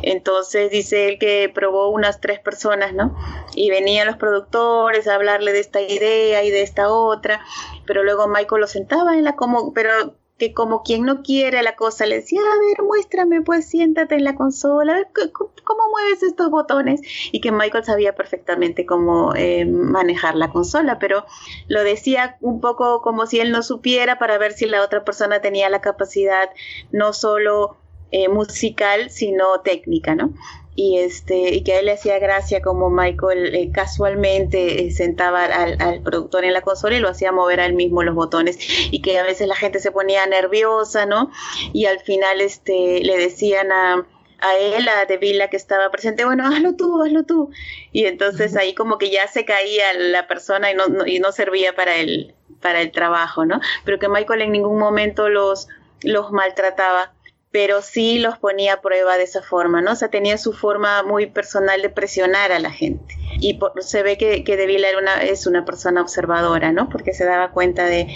Entonces 0.03 0.71
dice 0.71 1.09
él 1.09 1.19
que 1.19 1.51
probó 1.55 1.89
unas 1.89 2.21
tres 2.21 2.39
personas, 2.39 2.93
¿no? 2.93 3.17
Y 3.55 3.71
venían 3.71 4.07
los 4.07 4.19
productores 4.19 5.09
a 5.09 5.15
hablarle 5.15 5.55
de 5.55 5.61
esta 5.61 5.81
idea 5.81 6.45
y 6.45 6.51
de 6.51 6.61
esta 6.61 6.91
otra, 6.91 7.41
pero 7.87 8.05
luego 8.05 8.29
Michael 8.29 8.61
lo 8.61 8.67
sentaba 8.67 9.15
en 9.15 9.25
la 9.25 9.37
como, 9.37 9.73
pero 9.73 10.15
que 10.39 10.53
como 10.53 10.83
quien 10.83 11.05
no 11.05 11.23
quiere 11.23 11.63
la 11.63 11.77
cosa 11.77 12.07
le 12.07 12.17
decía, 12.17 12.41
a 12.41 12.59
ver, 12.59 12.83
muéstrame, 12.85 13.41
pues 13.43 13.67
siéntate 13.67 14.17
en 14.17 14.25
la 14.25 14.35
consola, 14.35 15.09
¿cómo 15.33 15.83
mueves 15.91 16.23
estos 16.23 16.51
botones? 16.51 17.01
Y 17.33 17.41
que 17.41 17.53
Michael 17.53 17.85
sabía 17.85 18.15
perfectamente 18.15 18.85
cómo 18.85 19.35
eh, 19.35 19.65
manejar 19.65 20.35
la 20.35 20.51
consola, 20.51 20.99
pero 20.99 21.25
lo 21.69 21.83
decía 21.83 22.37
un 22.41 22.61
poco 22.61 23.01
como 23.01 23.27
si 23.27 23.41
él 23.41 23.51
no 23.51 23.63
supiera 23.63 24.19
para 24.19 24.37
ver 24.39 24.53
si 24.53 24.67
la 24.67 24.83
otra 24.83 25.05
persona 25.05 25.41
tenía 25.41 25.71
la 25.71 25.81
capacidad 25.81 26.51
no 26.93 27.13
solo 27.13 27.79
eh, 28.11 28.29
musical, 28.29 29.11
sino 29.11 29.61
técnica, 29.61 30.15
¿no? 30.15 30.35
Y 30.77 30.99
este 30.99 31.55
y 31.55 31.65
que 31.65 31.73
a 31.73 31.79
él 31.81 31.87
le 31.87 31.93
hacía 31.93 32.19
gracia 32.19 32.61
como 32.61 32.91
Michael 32.91 33.55
eh, 33.55 33.71
casualmente 33.73 34.87
eh, 34.87 34.91
sentaba 34.91 35.45
al, 35.45 36.03
productor 36.03 36.45
en 36.45 36.53
la 36.53 36.61
consola 36.61 36.97
y 36.97 37.01
lo 37.01 37.09
hacía 37.09 37.33
mover 37.33 37.61
a 37.61 37.67
él 37.67 37.73
mismo 37.73 38.03
los 38.03 38.15
botones 38.15 38.59
y 38.91 39.01
que 39.01 39.19
a 39.19 39.25
veces 39.25 39.49
la 39.49 39.57
gente 39.57 39.81
se 39.81 39.91
ponía 39.91 40.27
nerviosa 40.27 41.07
no 41.07 41.31
y 41.73 41.87
al 41.87 42.01
final 42.01 42.43
este 42.43 43.01
le 43.01 43.17
decían 43.17 43.73
a 43.73 44.07
a 44.39 44.55
él, 44.57 44.87
a 44.87 45.07
De 45.07 45.17
Villa 45.17 45.49
que 45.49 45.57
estaba 45.57 45.91
presente, 45.91 46.27
bueno, 46.27 46.47
hazlo 46.47 46.77
tú, 46.77 47.03
hazlo 47.03 47.25
tú. 47.25 47.51
Y 47.91 48.05
entonces 48.05 48.55
ahí 48.55 48.75
como 48.75 48.99
que 48.99 49.11
ya 49.11 49.27
se 49.29 49.47
caía 49.47 49.95
la 49.95 50.27
persona 50.27 50.71
y 50.71 50.75
no, 50.75 51.07
y 51.07 51.21
no 51.21 51.33
servía 51.33 51.75
para 51.75 51.97
el, 51.97 52.35
para 52.61 52.83
el 52.83 52.93
trabajo, 52.93 53.47
¿no? 53.47 53.61
Pero 53.87 53.99
que 53.99 54.11
Michael 54.11 54.43
en 54.43 54.53
ningún 54.53 54.79
momento 54.79 55.31
los, 55.31 55.69
los 56.03 56.33
maltrataba 56.33 57.15
pero 57.57 57.81
sí 57.81 58.19
los 58.19 58.37
ponía 58.37 58.75
a 58.75 58.81
prueba 58.83 59.17
de 59.17 59.25
esa 59.25 59.41
forma, 59.41 59.81
¿no? 59.81 59.93
O 59.93 59.97
sea, 59.97 60.09
tenía 60.09 60.37
su 60.37 60.53
forma 60.53 61.03
muy 61.03 61.25
personal 61.25 61.81
de 61.81 61.89
presionar 61.89 62.53
a 62.53 62.59
la 62.59 62.71
gente. 62.71 63.15
y 63.41 63.59
se 63.81 64.03
ve 64.03 64.19
que, 64.19 64.45
que 64.45 64.53
era 64.53 64.99
una, 64.99 65.23
es 65.23 65.47
una 65.47 65.65
persona 65.65 66.03
observadora, 66.03 66.73
¿no? 66.73 66.91
Porque 66.91 67.15
se 67.15 67.25
daba 67.25 67.53
cuenta 67.53 67.87
de, 67.87 68.09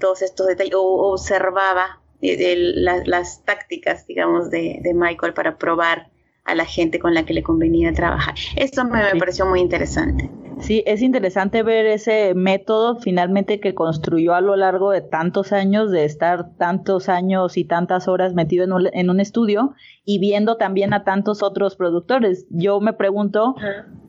todos 0.00 0.22
estos 0.22 0.46
detalles, 0.46 0.72
o 0.74 1.12
observaba 1.12 2.00
de, 2.22 2.56
las 3.04 3.44
tácticas, 3.44 4.06
digamos, 4.06 4.48
de, 4.48 4.78
de 4.80 4.94
Michael 4.94 5.34
para 5.34 5.58
probar 5.58 6.08
a 6.44 6.54
la 6.54 6.64
gente 6.64 6.98
con 6.98 7.12
la 7.12 7.26
que 7.26 7.34
le 7.34 7.42
convenía 7.42 7.92
trabajar. 7.92 8.36
Eso 8.56 8.86
me, 8.86 9.02
pareció 9.18 9.44
muy 9.44 9.60
interesante. 9.60 10.30
Sí, 10.60 10.82
es 10.86 11.02
interesante 11.02 11.62
ver 11.62 11.86
ese 11.86 12.34
método 12.34 12.96
finalmente 12.96 13.60
que 13.60 13.74
construyó 13.74 14.34
a 14.34 14.40
lo 14.40 14.56
largo 14.56 14.90
de 14.90 15.00
tantos 15.00 15.52
años, 15.52 15.90
de 15.90 16.04
estar 16.04 16.56
tantos 16.56 17.08
años 17.08 17.56
y 17.56 17.64
tantas 17.64 18.08
horas 18.08 18.34
metido 18.34 18.64
en 18.64 18.72
un, 18.72 18.88
en 18.92 19.10
un 19.10 19.20
estudio 19.20 19.74
y 20.04 20.18
viendo 20.18 20.56
también 20.56 20.92
a 20.92 21.04
tantos 21.04 21.42
otros 21.42 21.76
productores. 21.76 22.46
Yo 22.50 22.80
me 22.80 22.92
pregunto 22.92 23.54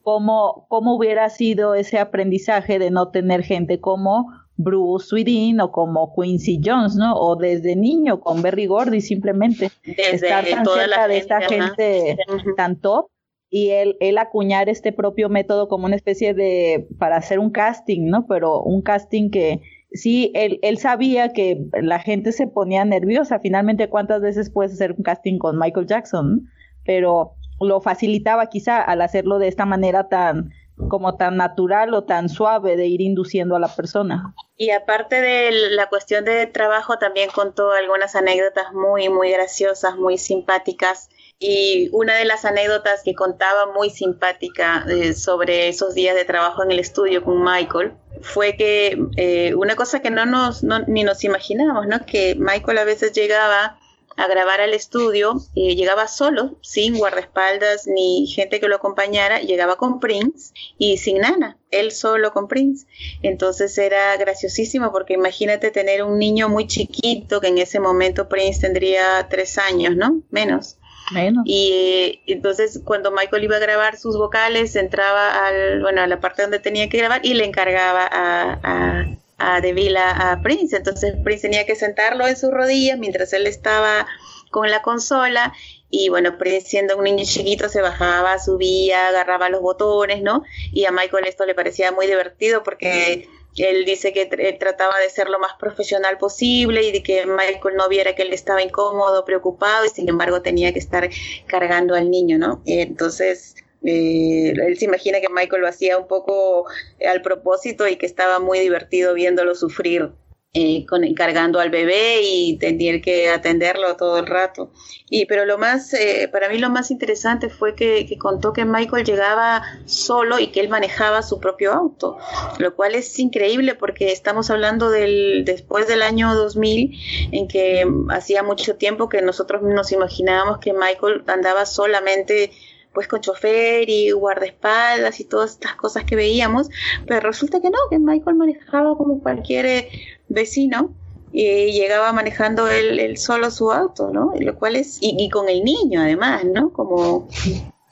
cómo, 0.01 0.65
cómo 0.69 0.95
hubiera 0.95 1.29
sido 1.29 1.75
ese 1.75 1.99
aprendizaje 1.99 2.79
de 2.79 2.91
no 2.91 3.09
tener 3.09 3.43
gente 3.43 3.79
como 3.79 4.27
Bruce 4.57 5.07
Sweden 5.07 5.61
o 5.61 5.71
como 5.71 6.13
Quincy 6.13 6.59
Jones, 6.63 6.95
¿no? 6.95 7.15
O 7.15 7.35
desde 7.35 7.75
niño 7.75 8.19
con 8.19 8.41
Berry 8.41 8.65
Gordy 8.65 9.01
simplemente 9.01 9.71
estar 9.83 10.45
tan 10.45 10.65
cerca 10.65 11.07
de 11.07 11.17
esta 11.17 11.41
gente 11.41 12.17
tan 12.57 12.75
top 12.75 13.09
y 13.49 13.69
él, 13.71 13.97
él 13.99 14.17
acuñar 14.17 14.69
este 14.69 14.91
propio 14.91 15.29
método 15.29 15.67
como 15.67 15.85
una 15.85 15.95
especie 15.95 16.33
de 16.33 16.87
para 16.99 17.17
hacer 17.17 17.39
un 17.39 17.49
casting, 17.49 18.05
¿no? 18.05 18.25
Pero 18.27 18.61
un 18.61 18.81
casting 18.81 19.31
que 19.31 19.61
sí, 19.91 20.31
él, 20.35 20.59
él 20.61 20.77
sabía 20.77 21.33
que 21.33 21.65
la 21.81 21.99
gente 21.99 22.31
se 22.31 22.47
ponía 22.47 22.85
nerviosa. 22.85 23.39
Finalmente, 23.39 23.89
¿cuántas 23.89 24.21
veces 24.21 24.51
puedes 24.51 24.73
hacer 24.73 24.91
un 24.91 25.03
casting 25.03 25.39
con 25.39 25.57
Michael 25.57 25.87
Jackson? 25.87 26.47
Pero 26.85 27.33
lo 27.59 27.81
facilitaba 27.81 28.47
quizá 28.47 28.81
al 28.81 29.01
hacerlo 29.01 29.39
de 29.39 29.47
esta 29.47 29.65
manera 29.65 30.07
tan 30.07 30.51
como 30.87 31.17
tan 31.17 31.35
natural 31.35 31.93
o 31.93 32.05
tan 32.05 32.29
suave 32.29 32.77
de 32.77 32.87
ir 32.87 33.01
induciendo 33.01 33.55
a 33.55 33.59
la 33.59 33.67
persona. 33.67 34.33
Y 34.55 34.69
aparte 34.71 35.19
de 35.19 35.51
la 35.71 35.89
cuestión 35.89 36.23
de 36.23 36.45
trabajo, 36.47 36.97
también 36.97 37.29
contó 37.29 37.71
algunas 37.71 38.15
anécdotas 38.15 38.71
muy, 38.73 39.09
muy 39.09 39.31
graciosas, 39.31 39.97
muy 39.97 40.17
simpáticas. 40.17 41.09
Y 41.41 41.89
una 41.93 42.17
de 42.17 42.25
las 42.25 42.43
anécdotas 42.43 43.01
que 43.03 43.15
contaba 43.15 43.71
muy 43.71 43.89
simpática 43.89 44.85
eh, 44.89 45.13
sobre 45.13 45.69
esos 45.69 45.93
días 45.93 46.13
de 46.13 46.25
trabajo 46.25 46.63
en 46.63 46.71
el 46.71 46.79
estudio 46.79 47.23
con 47.23 47.41
Michael 47.41 47.93
fue 48.21 48.57
que 48.57 49.01
eh, 49.15 49.55
una 49.55 49.77
cosa 49.77 50.01
que 50.01 50.09
no 50.09 50.25
nos, 50.25 50.63
ni 50.87 51.03
nos 51.03 51.23
imaginábamos, 51.23 51.87
¿no? 51.87 52.05
Que 52.05 52.35
Michael 52.35 52.79
a 52.79 52.83
veces 52.83 53.13
llegaba 53.13 53.79
a 54.17 54.27
grabar 54.27 54.59
al 54.59 54.73
estudio, 54.73 55.39
y 55.53 55.77
llegaba 55.77 56.09
solo, 56.09 56.57
sin 56.61 56.97
guardaespaldas 56.97 57.87
ni 57.87 58.27
gente 58.27 58.59
que 58.59 58.67
lo 58.67 58.75
acompañara, 58.75 59.39
llegaba 59.39 59.77
con 59.77 60.01
Prince 60.01 60.51
y 60.77 60.97
sin 60.97 61.19
nana, 61.19 61.57
él 61.71 61.93
solo 61.93 62.33
con 62.33 62.49
Prince. 62.49 62.85
Entonces 63.21 63.77
era 63.77 64.17
graciosísimo 64.17 64.91
porque 64.91 65.13
imagínate 65.13 65.71
tener 65.71 66.03
un 66.03 66.19
niño 66.19 66.49
muy 66.49 66.67
chiquito, 66.67 67.39
que 67.39 67.47
en 67.47 67.59
ese 67.59 67.79
momento 67.79 68.27
Prince 68.27 68.59
tendría 68.59 69.25
tres 69.29 69.57
años, 69.57 69.95
¿no? 69.95 70.21
Menos. 70.31 70.78
Menos. 71.11 71.43
Y 71.45 72.21
entonces 72.27 72.81
cuando 72.83 73.11
Michael 73.11 73.43
iba 73.43 73.55
a 73.57 73.59
grabar 73.59 73.97
sus 73.97 74.17
vocales, 74.17 74.75
entraba 74.75 75.47
al, 75.47 75.81
bueno, 75.81 76.01
a 76.01 76.07
la 76.07 76.19
parte 76.19 76.41
donde 76.41 76.59
tenía 76.59 76.89
que 76.89 76.97
grabar 76.97 77.21
y 77.23 77.33
le 77.33 77.45
encargaba 77.45 78.07
a 78.11 79.05
a 79.39 79.61
Vila 79.61 80.11
a 80.11 80.41
Prince. 80.41 80.75
Entonces 80.75 81.15
Prince 81.23 81.43
tenía 81.43 81.65
que 81.65 81.75
sentarlo 81.75 82.27
en 82.27 82.37
sus 82.37 82.51
rodillas 82.51 82.99
mientras 82.99 83.33
él 83.33 83.47
estaba 83.47 84.05
con 84.51 84.69
la 84.69 84.81
consola 84.81 85.53
y 85.89 86.09
bueno, 86.09 86.37
Prince 86.37 86.67
siendo 86.67 86.97
un 86.97 87.05
niño 87.05 87.23
chiquito 87.25 87.69
se 87.69 87.81
bajaba, 87.81 88.37
subía, 88.39 89.07
agarraba 89.07 89.49
los 89.49 89.61
botones, 89.61 90.21
¿no? 90.21 90.43
Y 90.71 90.85
a 90.85 90.91
Michael 90.91 91.25
esto 91.25 91.45
le 91.45 91.55
parecía 91.55 91.91
muy 91.91 92.05
divertido 92.05 92.61
porque 92.63 93.27
él 93.63 93.85
dice 93.85 94.13
que 94.13 94.25
trataba 94.59 94.97
de 94.99 95.09
ser 95.09 95.29
lo 95.29 95.39
más 95.39 95.53
profesional 95.59 96.17
posible 96.17 96.83
y 96.83 96.91
de 96.91 97.03
que 97.03 97.25
Michael 97.25 97.75
no 97.75 97.89
viera 97.89 98.15
que 98.15 98.23
él 98.23 98.33
estaba 98.33 98.61
incómodo, 98.61 99.25
preocupado 99.25 99.85
y 99.85 99.89
sin 99.89 100.07
embargo 100.09 100.41
tenía 100.41 100.73
que 100.73 100.79
estar 100.79 101.09
cargando 101.47 101.95
al 101.95 102.09
niño, 102.09 102.37
¿no? 102.37 102.61
Entonces 102.65 103.55
eh, 103.83 104.53
él 104.55 104.77
se 104.77 104.85
imagina 104.85 105.21
que 105.21 105.29
Michael 105.29 105.61
lo 105.61 105.67
hacía 105.67 105.97
un 105.97 106.07
poco 106.07 106.65
al 107.05 107.21
propósito 107.21 107.87
y 107.87 107.95
que 107.95 108.05
estaba 108.05 108.39
muy 108.39 108.59
divertido 108.59 109.13
viéndolo 109.13 109.55
sufrir 109.55 110.11
eh, 110.51 110.87
con, 110.87 111.03
cargando 111.13 111.59
al 111.59 111.69
bebé 111.69 112.21
y 112.23 112.57
tener 112.57 113.01
que 113.01 113.29
atenderlo 113.29 113.95
todo 113.97 114.17
el 114.17 114.25
rato. 114.25 114.71
Y 115.07 115.27
pero 115.27 115.45
lo 115.45 115.59
más, 115.59 115.93
eh, 115.93 116.27
para 116.31 116.49
mí 116.49 116.57
lo 116.57 116.71
más 116.71 116.89
interesante 116.89 117.49
fue 117.49 117.75
que, 117.75 118.17
contó 118.17 118.51
que 118.51 118.65
Michael 118.65 119.05
llegaba 119.05 119.61
solo 119.85 120.39
y 120.39 120.47
que 120.47 120.61
él 120.61 120.69
manejaba 120.69 121.21
su 121.21 121.39
propio 121.39 121.71
auto, 121.71 122.17
lo 122.57 122.75
cual 122.75 122.95
es 122.95 123.19
increíble 123.19 123.75
porque 123.75 124.11
estamos 124.11 124.49
hablando 124.49 124.89
del 124.89 125.43
después 125.45 125.87
del 125.87 126.01
año 126.01 126.33
2000 126.33 127.29
en 127.31 127.47
que 127.47 127.85
hacía 128.09 128.41
mucho 128.41 128.75
tiempo 128.75 129.07
que 129.07 129.21
nosotros 129.21 129.61
nos 129.61 129.91
imaginábamos 129.91 130.57
que 130.57 130.73
Michael 130.73 131.25
andaba 131.27 131.67
solamente 131.67 132.51
pues 132.91 133.07
con 133.07 133.21
chofer 133.21 133.87
y 133.87 134.09
guardaespaldas 134.11 135.19
y 135.19 135.25
todas 135.25 135.51
estas 135.51 135.75
cosas 135.75 136.05
que 136.05 136.15
veíamos, 136.15 136.69
pero 137.05 137.19
resulta 137.19 137.61
que 137.61 137.69
no, 137.69 137.77
que 137.89 137.99
Michael 137.99 138.35
manejaba 138.35 138.97
como 138.97 139.21
cualquier 139.21 139.87
vecino 140.29 140.93
y 141.31 141.73
llegaba 141.73 142.11
manejando 142.13 142.67
él, 142.67 143.17
solo 143.17 143.51
su 143.51 143.71
auto, 143.71 144.09
¿no? 144.11 144.33
Lo 144.39 144.55
cual 144.55 144.75
es, 144.75 144.97
y, 145.01 145.29
con 145.29 145.49
el 145.49 145.63
niño 145.63 146.01
además, 146.01 146.43
¿no? 146.45 146.71
Como 146.71 147.27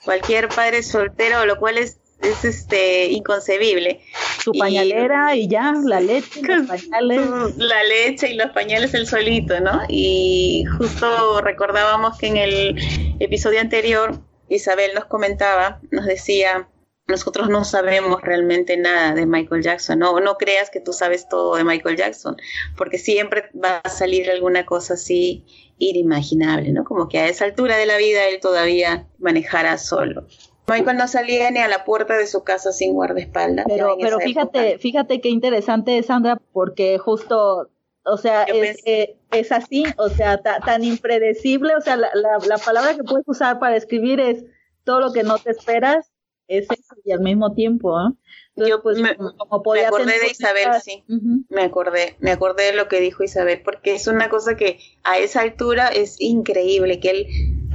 cualquier 0.04 0.48
padre 0.48 0.82
soltero, 0.82 1.44
lo 1.46 1.58
cual 1.58 1.78
es 1.78 1.98
es 2.20 2.44
este 2.44 3.06
inconcebible. 3.06 4.00
Su 4.42 4.52
pañalera 4.52 5.34
y, 5.36 5.48
ya, 5.48 5.72
la 5.84 6.00
leche, 6.00 6.42
los 6.42 6.66
pañales. 6.66 7.56
La 7.56 7.84
leche 7.84 8.30
y 8.30 8.34
los 8.34 8.50
pañales 8.50 8.94
el 8.94 9.06
solito, 9.06 9.60
¿no? 9.60 9.82
Y 9.88 10.64
justo 10.78 11.40
recordábamos 11.40 12.18
que 12.18 12.26
en 12.28 12.36
el 12.36 13.16
episodio 13.20 13.60
anterior 13.60 14.18
Isabel 14.48 14.92
nos 14.94 15.04
comentaba, 15.04 15.80
nos 15.90 16.06
decía, 16.06 16.68
nosotros 17.08 17.48
no 17.48 17.64
sabemos 17.64 18.20
realmente 18.20 18.76
nada 18.76 19.14
de 19.14 19.26
Michael 19.26 19.62
Jackson, 19.62 19.98
no, 19.98 20.20
no 20.20 20.36
creas 20.36 20.68
que 20.70 20.80
tú 20.80 20.92
sabes 20.92 21.28
todo 21.28 21.56
de 21.56 21.64
Michael 21.64 21.96
Jackson, 21.96 22.36
porque 22.76 22.98
siempre 22.98 23.50
va 23.52 23.80
a 23.82 23.88
salir 23.88 24.30
alguna 24.30 24.66
cosa 24.66 24.94
así 24.94 25.44
inimaginable, 25.78 26.70
¿no? 26.72 26.84
Como 26.84 27.08
que 27.08 27.18
a 27.18 27.28
esa 27.28 27.46
altura 27.46 27.76
de 27.76 27.86
la 27.86 27.96
vida 27.96 28.28
él 28.28 28.40
todavía 28.40 29.08
manejara 29.18 29.78
solo. 29.78 30.26
Michael 30.68 30.98
no 30.98 31.08
salía 31.08 31.50
ni 31.50 31.60
a 31.60 31.68
la 31.68 31.84
puerta 31.84 32.18
de 32.18 32.26
su 32.26 32.44
casa 32.44 32.72
sin 32.72 32.92
guardaespaldas. 32.92 33.64
Pero, 33.66 33.96
pero 33.98 34.18
fíjate, 34.18 34.78
fíjate 34.78 35.22
qué 35.22 35.30
interesante, 35.30 36.02
Sandra, 36.02 36.38
porque 36.52 36.98
justo 36.98 37.70
o 38.04 38.16
sea, 38.16 38.44
es, 38.44 38.78
eh, 38.86 39.18
es, 39.30 39.52
así, 39.52 39.84
o 39.96 40.08
sea, 40.08 40.40
tan 40.40 40.82
impredecible, 40.82 41.74
o 41.76 41.80
sea, 41.80 41.96
la, 41.96 42.08
la, 42.14 42.58
palabra 42.58 42.94
que 42.94 43.04
puedes 43.04 43.26
usar 43.28 43.58
para 43.58 43.76
escribir 43.76 44.18
es 44.18 44.44
todo 44.84 45.00
lo 45.00 45.12
que 45.12 45.22
no 45.22 45.38
te 45.38 45.50
esperas, 45.50 46.10
es 46.48 46.66
eso, 46.70 46.96
y 47.04 47.12
al 47.12 47.20
mismo 47.20 47.54
tiempo, 47.54 47.96
¿no? 47.98 48.16
Yo 48.56 48.82
pues 48.82 48.98
me, 48.98 49.14
como 49.16 49.62
podía 49.62 49.82
me 49.82 49.88
acordé 49.88 50.18
de 50.18 50.28
Isabel, 50.28 50.68
sí, 50.82 51.04
me 51.48 51.62
acordé, 51.62 52.16
me 52.18 52.32
acordé 52.32 52.64
de 52.64 52.72
lo 52.72 52.88
que 52.88 53.00
dijo 53.00 53.22
Isabel, 53.22 53.62
porque 53.62 53.94
es 53.94 54.08
una 54.08 54.28
cosa 54.28 54.56
que 54.56 54.80
a 55.04 55.18
esa 55.18 55.42
altura 55.42 55.88
es 55.88 56.20
increíble 56.20 56.98
que 56.98 57.10
él 57.10 57.26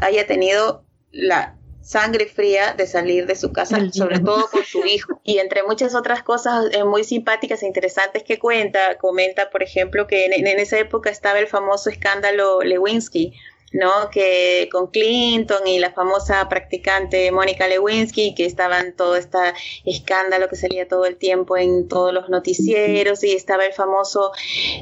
haya 0.02 0.28
tenido 0.28 0.84
la 1.12 1.58
sangre 1.84 2.28
fría 2.28 2.74
de 2.74 2.88
salir 2.88 3.28
de 3.28 3.36
su 3.36 3.52
casa, 3.52 3.78
sobre 3.92 4.20
todo 4.20 4.48
con 4.50 4.64
su 4.64 4.86
hijo. 4.86 5.20
Y 5.26 5.38
entre 5.38 5.64
muchas 5.64 5.96
otras 5.96 6.24
cosas 6.24 6.66
eh, 6.72 6.84
muy 6.84 7.04
simpáticas 7.04 7.64
e 7.64 7.68
interesantes 7.68 8.24
que 8.24 8.40
cuenta, 8.40 8.98
comenta, 8.98 9.50
por 9.50 9.64
ejemplo, 9.64 10.08
que 10.08 10.26
en, 10.26 10.60
esa 10.60 10.80
época 10.80 11.10
estaba 11.10 11.40
el 11.40 11.48
famoso 11.48 11.90
escándalo 11.90 12.62
Lewinsky, 12.62 13.34
¿no? 13.74 14.10
Que 14.12 14.70
con 14.72 14.88
Clinton 14.88 15.68
y 15.68 15.80
la 15.80 15.92
famosa 15.92 16.48
practicante 16.48 17.32
Mónica 17.32 17.68
Lewinsky, 17.68 18.36
que 18.36 18.46
estaban 18.46 18.96
todo 18.96 19.16
este 19.16 19.38
escándalo 19.84 20.48
que 20.48 20.56
salía 20.56 20.88
todo 20.88 21.06
el 21.06 21.18
tiempo 21.18 21.58
en 21.58 21.88
todos 21.88 22.14
los 22.14 22.30
noticieros, 22.30 23.24
y 23.24 23.34
estaba 23.34 23.66
el 23.66 23.74
famoso 23.74 24.32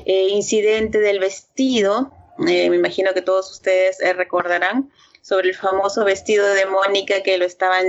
eh, 0.06 0.28
incidente 0.30 1.00
del 1.00 1.20
vestido, 1.20 2.12
eh, 2.48 2.70
me 2.70 2.76
imagino 2.76 3.14
que 3.14 3.22
todos 3.22 3.52
ustedes 3.52 3.98
recordarán, 4.16 4.92
sobre 5.22 5.50
el 5.50 5.56
famoso 5.56 6.04
vestido 6.04 6.54
de 6.54 6.66
Mónica 6.66 7.22
que 7.22 7.38
lo 7.38 7.46
estaban 7.46 7.86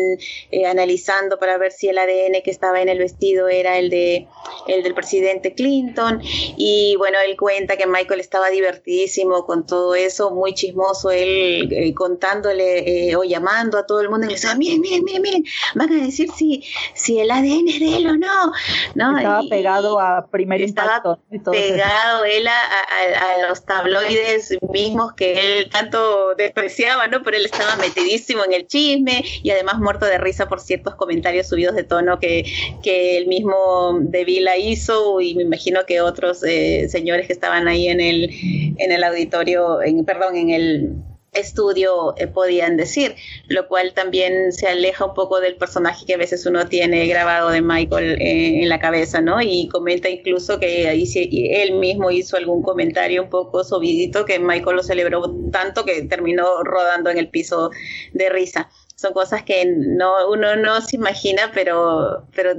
eh, 0.50 0.66
analizando 0.66 1.38
para 1.38 1.58
ver 1.58 1.72
si 1.72 1.88
el 1.88 1.98
ADN 1.98 2.42
que 2.44 2.50
estaba 2.50 2.80
en 2.80 2.88
el 2.88 2.98
vestido 2.98 3.48
era 3.48 3.78
el 3.78 3.90
de 3.90 4.26
el 4.68 4.82
del 4.82 4.94
presidente 4.94 5.54
Clinton. 5.54 6.20
Y 6.22 6.94
bueno, 6.98 7.18
él 7.26 7.36
cuenta 7.36 7.76
que 7.76 7.86
Michael 7.86 8.20
estaba 8.20 8.50
divertidísimo 8.50 9.46
con 9.46 9.66
todo 9.66 9.94
eso, 9.94 10.30
muy 10.30 10.54
chismoso, 10.54 11.10
él 11.10 11.68
eh, 11.72 11.94
contándole 11.94 13.08
eh, 13.10 13.16
o 13.16 13.24
llamando 13.24 13.78
a 13.78 13.86
todo 13.86 14.00
el 14.00 14.08
mundo 14.08 14.26
y 14.26 14.28
le 14.28 14.34
decía, 14.34 14.54
miren, 14.54 14.80
miren, 14.80 15.04
miren, 15.04 15.22
miren, 15.22 15.44
van 15.74 15.92
a 15.92 16.04
decir 16.04 16.30
si, 16.30 16.64
si 16.94 17.20
el 17.20 17.30
ADN 17.30 17.68
es 17.68 17.80
de 17.80 17.96
él 17.96 18.06
o 18.06 18.16
no. 18.16 18.52
¿no? 18.94 19.18
Estaba 19.18 19.42
pegado 19.48 20.00
a 20.00 20.26
primer 20.26 20.62
estaba 20.62 21.18
Pegado 21.50 22.24
él 22.24 22.46
a, 22.46 23.48
los 23.48 23.64
tabloides 23.64 24.56
mismos 24.72 25.14
que 25.14 25.58
él 25.58 25.70
tanto 25.70 26.34
despreciaba, 26.34 27.06
¿no? 27.06 27.21
Pero 27.24 27.36
él 27.36 27.44
estaba 27.44 27.76
metidísimo 27.76 28.44
en 28.44 28.52
el 28.52 28.66
chisme 28.66 29.24
y 29.42 29.50
además 29.50 29.78
muerto 29.78 30.06
de 30.06 30.18
risa 30.18 30.48
por 30.48 30.60
ciertos 30.60 30.94
comentarios 30.94 31.48
subidos 31.48 31.74
de 31.74 31.84
tono 31.84 32.18
que, 32.18 32.44
que 32.82 33.18
el 33.18 33.26
mismo 33.26 33.98
De 34.00 34.24
Vila 34.24 34.56
hizo 34.56 35.20
y 35.20 35.34
me 35.34 35.42
imagino 35.42 35.80
que 35.86 36.00
otros 36.00 36.42
eh, 36.44 36.88
señores 36.88 37.26
que 37.26 37.32
estaban 37.32 37.68
ahí 37.68 37.88
en 37.88 38.00
el, 38.00 38.30
en 38.78 38.92
el 38.92 39.04
auditorio, 39.04 39.82
en, 39.82 40.04
perdón, 40.04 40.36
en 40.36 40.50
el 40.50 40.92
estudio 41.32 42.14
eh, 42.18 42.26
podían 42.26 42.76
decir, 42.76 43.16
lo 43.48 43.66
cual 43.66 43.94
también 43.94 44.52
se 44.52 44.68
aleja 44.68 45.06
un 45.06 45.14
poco 45.14 45.40
del 45.40 45.56
personaje 45.56 46.04
que 46.04 46.14
a 46.14 46.18
veces 46.18 46.44
uno 46.46 46.66
tiene 46.66 47.06
grabado 47.06 47.50
de 47.50 47.62
Michael 47.62 48.20
eh, 48.20 48.62
en 48.62 48.68
la 48.68 48.78
cabeza, 48.78 49.20
¿no? 49.20 49.40
Y 49.40 49.68
comenta 49.68 50.08
incluso 50.08 50.60
que 50.60 50.88
ahí 50.88 51.08
él 51.50 51.74
mismo 51.74 52.10
hizo 52.10 52.36
algún 52.36 52.62
comentario 52.62 53.22
un 53.22 53.30
poco 53.30 53.64
sobidito 53.64 54.24
que 54.24 54.38
Michael 54.38 54.76
lo 54.76 54.82
celebró 54.82 55.22
tanto 55.50 55.84
que 55.84 56.02
terminó 56.02 56.62
rodando 56.64 57.10
en 57.10 57.18
el 57.18 57.28
piso 57.28 57.70
de 58.12 58.28
risa. 58.28 58.70
Son 58.94 59.14
cosas 59.14 59.42
que 59.42 59.64
no, 59.66 60.30
uno 60.30 60.54
no 60.56 60.80
se 60.80 60.96
imagina, 60.96 61.50
pero, 61.54 62.28
pero 62.36 62.52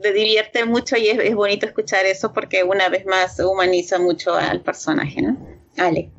te 0.00 0.12
divierte 0.12 0.64
mucho 0.64 0.96
y 0.96 1.08
es, 1.08 1.18
es 1.18 1.34
bonito 1.34 1.66
escuchar 1.66 2.04
eso 2.06 2.32
porque 2.32 2.62
una 2.62 2.88
vez 2.88 3.06
más 3.06 3.40
humaniza 3.40 3.98
mucho 3.98 4.34
al 4.34 4.60
personaje, 4.60 5.22
¿no? 5.22 5.36
Ale. 5.76 6.10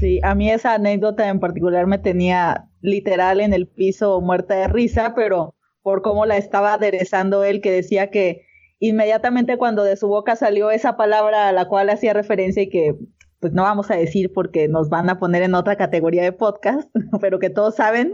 Sí, 0.00 0.18
a 0.22 0.34
mí 0.34 0.50
esa 0.50 0.74
anécdota 0.74 1.28
en 1.28 1.40
particular 1.40 1.86
me 1.86 1.98
tenía 1.98 2.66
literal 2.80 3.40
en 3.40 3.52
el 3.52 3.68
piso 3.68 4.20
muerta 4.22 4.54
de 4.54 4.68
risa, 4.68 5.14
pero 5.14 5.54
por 5.82 6.00
cómo 6.00 6.24
la 6.24 6.38
estaba 6.38 6.74
aderezando 6.74 7.44
él, 7.44 7.60
que 7.60 7.70
decía 7.70 8.10
que 8.10 8.46
inmediatamente 8.78 9.58
cuando 9.58 9.84
de 9.84 9.98
su 9.98 10.08
boca 10.08 10.36
salió 10.36 10.70
esa 10.70 10.96
palabra 10.96 11.48
a 11.48 11.52
la 11.52 11.68
cual 11.68 11.90
hacía 11.90 12.14
referencia 12.14 12.62
y 12.62 12.70
que 12.70 12.96
pues 13.40 13.52
no 13.52 13.62
vamos 13.62 13.90
a 13.90 13.96
decir 13.96 14.32
porque 14.34 14.68
nos 14.68 14.88
van 14.88 15.10
a 15.10 15.18
poner 15.18 15.42
en 15.42 15.54
otra 15.54 15.76
categoría 15.76 16.22
de 16.22 16.32
podcast, 16.32 16.90
pero 17.20 17.38
que 17.38 17.50
todos 17.50 17.76
saben. 17.76 18.12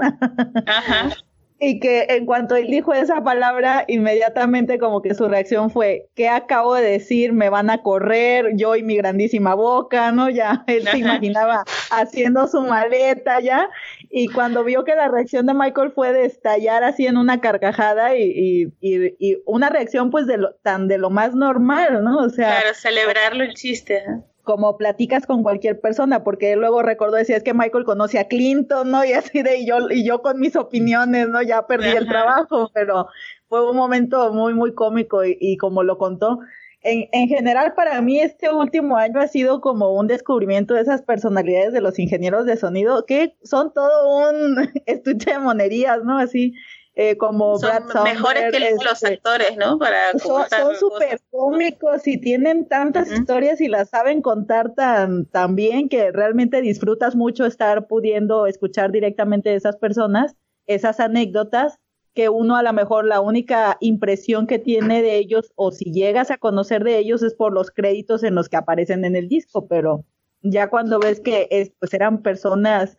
Ajá 0.66 1.10
y 1.58 1.80
que 1.80 2.06
en 2.10 2.26
cuanto 2.26 2.54
él 2.56 2.66
dijo 2.66 2.92
esa 2.92 3.22
palabra, 3.22 3.84
inmediatamente 3.88 4.78
como 4.78 5.00
que 5.00 5.14
su 5.14 5.26
reacción 5.28 5.70
fue, 5.70 6.08
¿qué 6.14 6.28
acabo 6.28 6.74
de 6.74 6.82
decir? 6.82 7.32
Me 7.32 7.48
van 7.48 7.70
a 7.70 7.82
correr, 7.82 8.52
yo 8.56 8.76
y 8.76 8.82
mi 8.82 8.96
grandísima 8.96 9.54
boca, 9.54 10.12
¿no? 10.12 10.28
Ya 10.28 10.64
él 10.66 10.86
se 10.86 10.98
imaginaba 10.98 11.64
haciendo 11.90 12.46
su 12.48 12.60
maleta 12.60 13.40
ya, 13.40 13.70
y 14.10 14.28
cuando 14.28 14.64
vio 14.64 14.84
que 14.84 14.94
la 14.94 15.08
reacción 15.08 15.46
de 15.46 15.54
Michael 15.54 15.92
fue 15.92 16.12
de 16.12 16.26
estallar 16.26 16.84
así 16.84 17.06
en 17.06 17.16
una 17.16 17.40
carcajada 17.40 18.16
y, 18.16 18.72
y, 18.80 19.14
y, 19.18 19.38
una 19.46 19.70
reacción 19.70 20.10
pues 20.10 20.26
de 20.26 20.36
lo, 20.36 20.54
tan 20.62 20.88
de 20.88 20.98
lo 20.98 21.10
más 21.10 21.34
normal, 21.34 22.04
¿no? 22.04 22.18
O 22.18 22.28
sea... 22.28 22.60
Claro, 22.60 22.74
celebrarlo 22.74 23.44
el 23.44 23.54
chiste. 23.54 23.96
¿eh? 23.96 24.22
Como 24.46 24.78
platicas 24.78 25.26
con 25.26 25.42
cualquier 25.42 25.80
persona, 25.80 26.22
porque 26.22 26.54
luego 26.54 26.80
recordó 26.80 27.16
decía 27.16 27.36
es 27.36 27.42
que 27.42 27.52
Michael 27.52 27.84
conoce 27.84 28.20
a 28.20 28.28
Clinton, 28.28 28.92
¿no? 28.92 29.04
Y 29.04 29.12
así 29.12 29.42
de 29.42 29.58
y 29.58 29.66
yo 29.66 29.90
y 29.90 30.06
yo 30.06 30.22
con 30.22 30.38
mis 30.38 30.54
opiniones, 30.54 31.28
¿no? 31.28 31.42
Ya 31.42 31.66
perdí 31.66 31.88
el 31.88 32.06
trabajo, 32.06 32.70
pero 32.72 33.08
fue 33.48 33.68
un 33.68 33.76
momento 33.76 34.32
muy 34.32 34.54
muy 34.54 34.72
cómico 34.72 35.24
y, 35.24 35.56
como 35.56 35.82
lo 35.82 35.98
contó. 35.98 36.38
En, 36.82 37.08
en, 37.10 37.26
general, 37.26 37.74
para 37.74 38.00
mí 38.00 38.20
este 38.20 38.48
último 38.48 38.96
año 38.96 39.18
ha 39.18 39.26
sido 39.26 39.60
como 39.60 39.92
un 39.92 40.06
descubrimiento 40.06 40.74
de 40.74 40.82
esas 40.82 41.02
personalidades 41.02 41.72
de 41.72 41.80
los 41.80 41.98
ingenieros 41.98 42.46
de 42.46 42.56
sonido 42.56 43.04
que 43.04 43.34
son 43.42 43.72
todo 43.74 44.30
un 44.30 44.70
estuche 44.86 45.32
de 45.32 45.38
monerías, 45.40 46.04
¿no? 46.04 46.18
Así, 46.18 46.54
eh, 46.98 47.18
como 47.18 47.58
son 47.58 47.70
mejores 48.04 48.50
que 48.50 48.58
los 48.58 49.02
este, 49.02 49.14
actores, 49.14 49.54
¿no? 49.58 49.78
Para 49.78 50.18
son 50.18 50.74
súper 50.76 51.20
cómicos 51.30 52.06
y 52.08 52.18
tienen 52.18 52.66
tantas 52.66 53.12
historias 53.12 53.60
y 53.60 53.68
las 53.68 53.90
saben 53.90 54.22
contar 54.22 54.74
tan, 54.74 55.26
tan 55.26 55.56
bien 55.56 55.90
que 55.90 56.10
realmente 56.10 56.62
disfrutas 56.62 57.14
mucho 57.14 57.44
estar 57.44 57.86
pudiendo 57.86 58.46
escuchar 58.46 58.92
directamente 58.92 59.50
de 59.50 59.56
esas 59.56 59.76
personas, 59.76 60.36
esas 60.66 60.98
anécdotas 60.98 61.78
que 62.14 62.30
uno 62.30 62.56
a 62.56 62.62
lo 62.62 62.72
mejor 62.72 63.04
la 63.04 63.20
única 63.20 63.76
impresión 63.80 64.46
que 64.46 64.58
tiene 64.58 65.02
de 65.02 65.18
ellos 65.18 65.52
o 65.54 65.72
si 65.72 65.92
llegas 65.92 66.30
a 66.30 66.38
conocer 66.38 66.82
de 66.82 66.96
ellos 66.96 67.22
es 67.22 67.34
por 67.34 67.52
los 67.52 67.70
créditos 67.70 68.24
en 68.24 68.34
los 68.34 68.48
que 68.48 68.56
aparecen 68.56 69.04
en 69.04 69.16
el 69.16 69.28
disco, 69.28 69.68
pero 69.68 70.06
ya 70.40 70.70
cuando 70.70 70.98
ves 70.98 71.20
que 71.20 71.46
es, 71.50 71.72
pues 71.78 71.92
eran 71.92 72.22
personas 72.22 72.96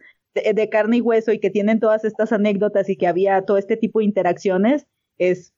de, 0.53 0.69
carne 0.69 0.97
y 0.97 1.01
hueso 1.01 1.31
y 1.31 1.39
que 1.39 1.49
tienen 1.49 1.79
todas 1.79 2.03
estas 2.03 2.31
anécdotas 2.31 2.89
y 2.89 2.95
que 2.95 3.07
había 3.07 3.41
todo 3.43 3.57
este 3.57 3.77
tipo 3.77 3.99
de 3.99 4.05
interacciones, 4.05 4.87
es 5.17 5.53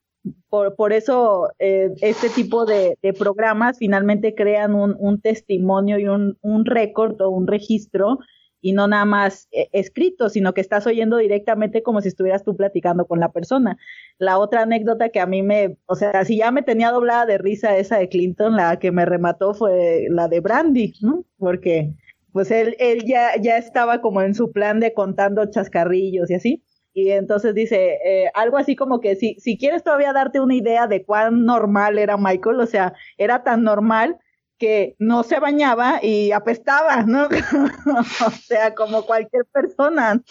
por, 0.49 0.75
por 0.75 0.93
eso 0.93 1.49
eh, 1.59 1.91
este 2.01 2.29
tipo 2.29 2.65
de, 2.65 2.97
programas 3.17 3.77
finalmente 3.77 4.35
crean 4.35 4.75
un, 4.75 4.95
un 4.99 5.21
testimonio 5.21 5.97
y 5.99 6.07
un, 6.07 6.37
un 6.41 6.65
récord 6.65 7.19
o 7.21 7.29
un 7.29 7.47
registro 7.47 8.19
y 8.61 8.73
no 8.73 8.87
nada 8.87 9.05
más 9.05 9.47
eh, 9.51 9.69
escrito, 9.71 10.29
sino 10.29 10.53
que 10.53 10.61
estás 10.61 10.85
oyendo 10.87 11.17
directamente 11.17 11.83
como 11.83 12.01
si 12.01 12.09
estuvieras 12.09 12.43
tú 12.43 12.55
platicando 12.55 13.05
con 13.05 13.19
la 13.19 13.31
persona. 13.31 13.77
La 14.17 14.37
otra 14.37 14.63
anécdota 14.63 15.09
que 15.09 15.19
a 15.19 15.25
mí 15.25 15.41
me, 15.41 15.77
o 15.85 15.95
sea, 15.95 16.25
si 16.25 16.37
ya 16.37 16.51
me 16.51 16.61
tenía 16.61 16.91
doblada 16.91 17.25
de 17.25 17.37
risa 17.37 17.77
esa 17.77 17.97
de 17.97 18.09
Clinton, 18.09 18.55
la 18.55 18.77
que 18.79 18.91
me 18.91 19.05
remató 19.05 19.53
fue 19.53 20.07
la 20.09 20.27
de 20.27 20.39
Brandy, 20.41 20.93
¿no? 21.01 21.23
Porque 21.37 21.93
pues 22.33 22.51
él, 22.51 22.75
él 22.79 23.03
ya, 23.05 23.31
ya 23.41 23.57
estaba 23.57 24.01
como 24.01 24.21
en 24.21 24.35
su 24.35 24.51
plan 24.51 24.79
de 24.79 24.93
contando 24.93 25.49
chascarrillos 25.49 26.29
y 26.29 26.35
así. 26.35 26.63
Y 26.93 27.11
entonces 27.11 27.53
dice 27.53 27.97
eh, 28.03 28.31
algo 28.33 28.57
así 28.57 28.75
como 28.75 28.99
que 28.99 29.15
si, 29.15 29.35
si 29.39 29.57
quieres 29.57 29.83
todavía 29.83 30.13
darte 30.13 30.39
una 30.39 30.55
idea 30.55 30.87
de 30.87 31.05
cuán 31.05 31.45
normal 31.45 31.99
era 31.99 32.17
Michael, 32.17 32.59
o 32.59 32.65
sea, 32.65 32.93
era 33.17 33.43
tan 33.43 33.63
normal 33.63 34.17
que 34.59 34.95
no 34.99 35.23
se 35.23 35.39
bañaba 35.39 36.03
y 36.03 36.31
apestaba, 36.31 37.03
¿no? 37.03 37.29
o 38.27 38.31
sea, 38.31 38.75
como 38.75 39.05
cualquier 39.05 39.45
persona. 39.45 40.21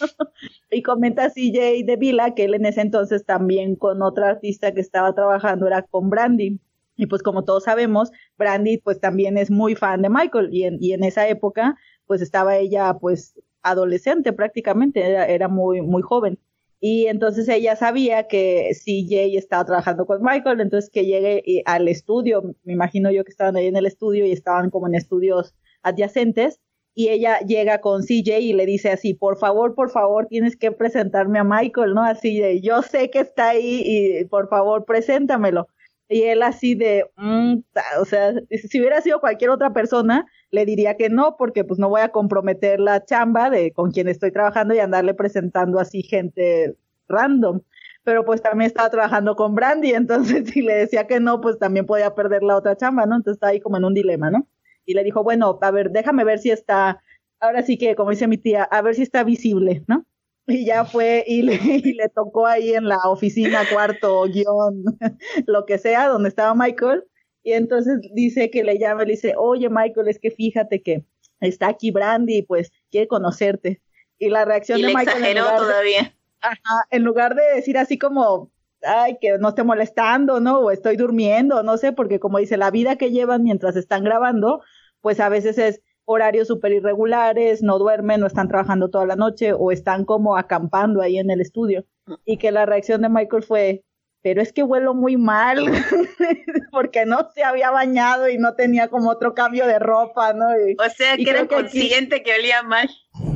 Y 0.69 0.83
comenta 0.83 1.29
CJ 1.31 1.83
de 1.83 1.95
Vila 1.97 2.35
que 2.35 2.45
él 2.45 2.53
en 2.53 2.65
ese 2.67 2.81
entonces 2.81 3.25
también 3.25 3.75
con 3.75 4.03
otra 4.03 4.29
artista 4.29 4.71
que 4.73 4.81
estaba 4.81 5.13
trabajando 5.13 5.65
era 5.65 5.81
con 5.81 6.09
Brandy. 6.09 6.59
Y 6.95 7.07
pues 7.07 7.23
como 7.23 7.43
todos 7.43 7.63
sabemos, 7.63 8.11
Brandy 8.37 8.77
pues 8.77 8.99
también 8.99 9.37
es 9.37 9.49
muy 9.49 9.73
fan 9.75 10.01
de 10.03 10.09
Michael 10.09 10.49
y 10.51 10.65
en, 10.65 10.77
y 10.79 10.93
en 10.93 11.03
esa 11.03 11.27
época 11.27 11.75
pues 12.09 12.23
estaba 12.23 12.57
ella 12.57 12.95
pues 12.99 13.39
adolescente 13.61 14.33
prácticamente, 14.33 14.99
era, 15.03 15.47
muy, 15.47 15.81
muy 15.81 16.01
joven. 16.01 16.39
Y 16.79 17.05
entonces 17.05 17.47
ella 17.49 17.75
sabía 17.75 18.27
que 18.27 18.71
CJ 18.73 19.37
estaba 19.37 19.63
trabajando 19.63 20.07
con 20.07 20.23
Michael, 20.23 20.59
entonces 20.59 20.89
que 20.89 21.05
llegue 21.05 21.61
al 21.65 21.87
estudio, 21.87 22.55
me 22.63 22.73
imagino 22.73 23.11
yo 23.11 23.23
que 23.23 23.29
estaban 23.29 23.55
ahí 23.57 23.67
en 23.67 23.75
el 23.75 23.85
estudio 23.85 24.25
y 24.25 24.31
estaban 24.31 24.71
como 24.71 24.87
en 24.87 24.95
estudios 24.95 25.53
adyacentes, 25.83 26.59
y 26.95 27.09
ella 27.09 27.37
llega 27.41 27.79
con 27.79 28.01
CJ 28.01 28.39
y 28.39 28.53
le 28.53 28.65
dice 28.65 28.89
así, 28.89 29.13
por 29.13 29.37
favor, 29.37 29.75
por 29.75 29.91
favor, 29.91 30.25
tienes 30.25 30.57
que 30.57 30.71
presentarme 30.71 31.37
a 31.37 31.43
Michael, 31.43 31.93
¿no? 31.93 32.03
Así 32.03 32.39
de, 32.39 32.59
yo 32.59 32.81
sé 32.81 33.11
que 33.11 33.19
está 33.19 33.49
ahí 33.49 33.83
y 33.85 34.25
por 34.25 34.49
favor, 34.49 34.83
preséntamelo. 34.83 35.67
Y 36.09 36.23
él 36.23 36.41
así 36.41 36.73
de, 36.73 37.05
mm, 37.17 37.59
o 38.01 38.05
sea, 38.05 38.33
si 38.49 38.79
hubiera 38.79 38.99
sido 39.01 39.19
cualquier 39.19 39.51
otra 39.51 39.71
persona, 39.73 40.25
le 40.51 40.65
diría 40.65 40.97
que 40.97 41.09
no, 41.09 41.35
porque 41.37 41.63
pues 41.63 41.79
no 41.79 41.89
voy 41.89 42.01
a 42.01 42.11
comprometer 42.11 42.79
la 42.79 43.05
chamba 43.05 43.49
de 43.49 43.71
con 43.71 43.91
quien 43.91 44.07
estoy 44.07 44.31
trabajando 44.31 44.73
y 44.73 44.79
andarle 44.79 45.13
presentando 45.13 45.79
así 45.79 46.01
gente 46.03 46.75
random. 47.07 47.61
Pero 48.03 48.25
pues 48.25 48.41
también 48.41 48.67
estaba 48.67 48.89
trabajando 48.89 49.35
con 49.35 49.55
Brandy, 49.55 49.91
entonces 49.93 50.49
si 50.49 50.61
le 50.61 50.73
decía 50.75 51.07
que 51.07 51.19
no, 51.19 51.41
pues 51.41 51.59
también 51.59 51.85
podía 51.85 52.15
perder 52.15 52.43
la 52.43 52.57
otra 52.57 52.75
chamba, 52.75 53.05
¿no? 53.05 53.17
Entonces 53.17 53.37
está 53.37 53.47
ahí 53.47 53.59
como 53.59 53.77
en 53.77 53.85
un 53.85 53.93
dilema, 53.93 54.31
¿no? 54.31 54.47
Y 54.85 54.93
le 54.95 55.03
dijo, 55.03 55.23
bueno, 55.23 55.59
a 55.61 55.71
ver, 55.71 55.91
déjame 55.91 56.23
ver 56.23 56.39
si 56.39 56.49
está, 56.51 57.01
ahora 57.39 57.61
sí 57.61 57.77
que, 57.77 57.95
como 57.95 58.09
dice 58.11 58.27
mi 58.27 58.37
tía, 58.37 58.63
a 58.63 58.81
ver 58.81 58.95
si 58.95 59.03
está 59.03 59.23
visible, 59.23 59.83
¿no? 59.87 60.05
Y 60.47 60.65
ya 60.65 60.83
fue 60.85 61.23
y 61.27 61.43
le, 61.43 61.53
y 61.63 61.93
le 61.93 62.09
tocó 62.09 62.47
ahí 62.47 62.73
en 62.73 62.87
la 62.87 62.97
oficina, 63.05 63.61
cuarto, 63.71 64.23
guion, 64.23 64.83
lo 65.45 65.65
que 65.65 65.77
sea, 65.77 66.07
donde 66.07 66.29
estaba 66.29 66.55
Michael 66.55 67.03
y 67.49 67.53
entonces 67.53 67.99
dice 68.13 68.51
que 68.51 68.63
le 68.63 68.77
llama 68.77 69.03
y 69.03 69.07
le 69.07 69.11
dice, 69.13 69.33
oye 69.35 69.69
Michael, 69.69 70.07
es 70.07 70.19
que 70.19 70.29
fíjate 70.29 70.83
que 70.83 71.03
está 71.39 71.69
aquí 71.69 71.89
Brandy 71.89 72.37
y 72.37 72.41
pues 72.43 72.71
quiere 72.91 73.07
conocerte. 73.07 73.81
Y 74.19 74.29
la 74.29 74.45
reacción 74.45 74.81
de 74.81 74.93
Michael... 74.93 75.25
En 75.25 75.37
lugar 75.39 75.57
todavía. 75.57 76.01
De, 76.03 76.11
ajá, 76.41 76.85
en 76.91 77.03
lugar 77.03 77.33
de 77.33 77.41
decir 77.55 77.77
así 77.79 77.97
como, 77.97 78.51
ay, 78.83 79.17
que 79.19 79.39
no 79.39 79.49
esté 79.49 79.63
molestando, 79.63 80.39
¿no? 80.39 80.59
O 80.59 80.69
estoy 80.69 80.95
durmiendo, 80.95 81.63
no 81.63 81.77
sé, 81.77 81.91
porque 81.91 82.19
como 82.19 82.37
dice, 82.37 82.55
la 82.55 82.69
vida 82.69 82.97
que 82.97 83.09
llevan 83.09 83.41
mientras 83.41 83.75
están 83.75 84.03
grabando, 84.03 84.61
pues 85.01 85.19
a 85.19 85.29
veces 85.29 85.57
es 85.57 85.81
horarios 86.05 86.47
súper 86.47 86.73
irregulares, 86.73 87.63
no 87.63 87.79
duermen, 87.79 88.19
no 88.19 88.27
están 88.27 88.47
trabajando 88.47 88.91
toda 88.91 89.07
la 89.07 89.15
noche 89.15 89.53
o 89.53 89.71
están 89.71 90.05
como 90.05 90.37
acampando 90.37 91.01
ahí 91.01 91.17
en 91.17 91.31
el 91.31 91.41
estudio. 91.41 91.85
Y 92.25 92.37
que 92.37 92.51
la 92.51 92.67
reacción 92.67 93.01
de 93.01 93.09
Michael 93.09 93.43
fue, 93.43 93.83
pero 94.21 94.41
es 94.41 94.51
que 94.51 94.63
huelo 94.63 94.93
muy 94.93 95.17
mal 95.17 95.57
porque 96.71 97.05
no 97.05 97.29
se 97.33 97.43
había 97.43 97.71
bañado 97.71 98.29
y 98.29 98.37
no 98.37 98.55
tenía 98.55 98.89
como 98.89 99.09
otro 99.09 99.33
cambio 99.33 99.65
de 99.65 99.79
ropa, 99.79 100.33
¿no? 100.33 100.47
o 100.47 100.89
sea, 100.89 101.15
que 101.15 101.29
era 101.29 101.47
consciente 101.47 102.21
que 102.23 102.33
olía 102.33 102.63
mal. 102.63 102.89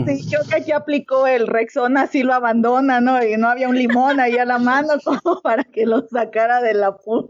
Sí, 0.06 0.28
creo 0.30 0.42
que 0.48 0.56
aquí 0.56 0.72
aplicó 0.72 1.28
el 1.28 1.48
Rexona, 1.48 2.04
así 2.04 2.24
lo 2.24 2.34
abandona, 2.34 3.02
¿no? 3.02 3.24
Y 3.24 3.38
no 3.38 3.50
había 3.50 3.70
un 3.70 3.78
limón 3.78 4.20
ahí 4.20 4.38
a 4.38 4.46
la 4.46 4.58
mano 4.58 4.94
como 5.04 5.42
para 5.42 5.64
que 5.64 5.86
lo 5.86 6.08
sacara 6.08 6.62
del 6.62 6.84
apuro. 6.84 7.30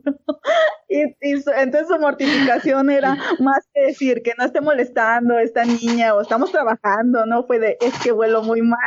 Y, 0.88 1.04
y 1.22 1.44
entonces 1.58 1.88
su 1.88 2.00
mortificación 2.00 2.90
era 2.90 3.18
más 3.40 3.68
que 3.74 3.88
decir 3.88 4.22
que 4.24 4.34
no 4.38 4.46
esté 4.46 4.62
molestando 4.62 5.38
esta 5.40 5.66
niña 5.66 6.14
o 6.14 6.22
estamos 6.22 6.52
trabajando, 6.52 7.26
¿no? 7.26 7.44
Fue 7.46 7.60
de, 7.60 7.78
es 7.82 7.98
que 8.00 8.12
huelo 8.12 8.44
muy 8.44 8.62
mal 8.62 8.80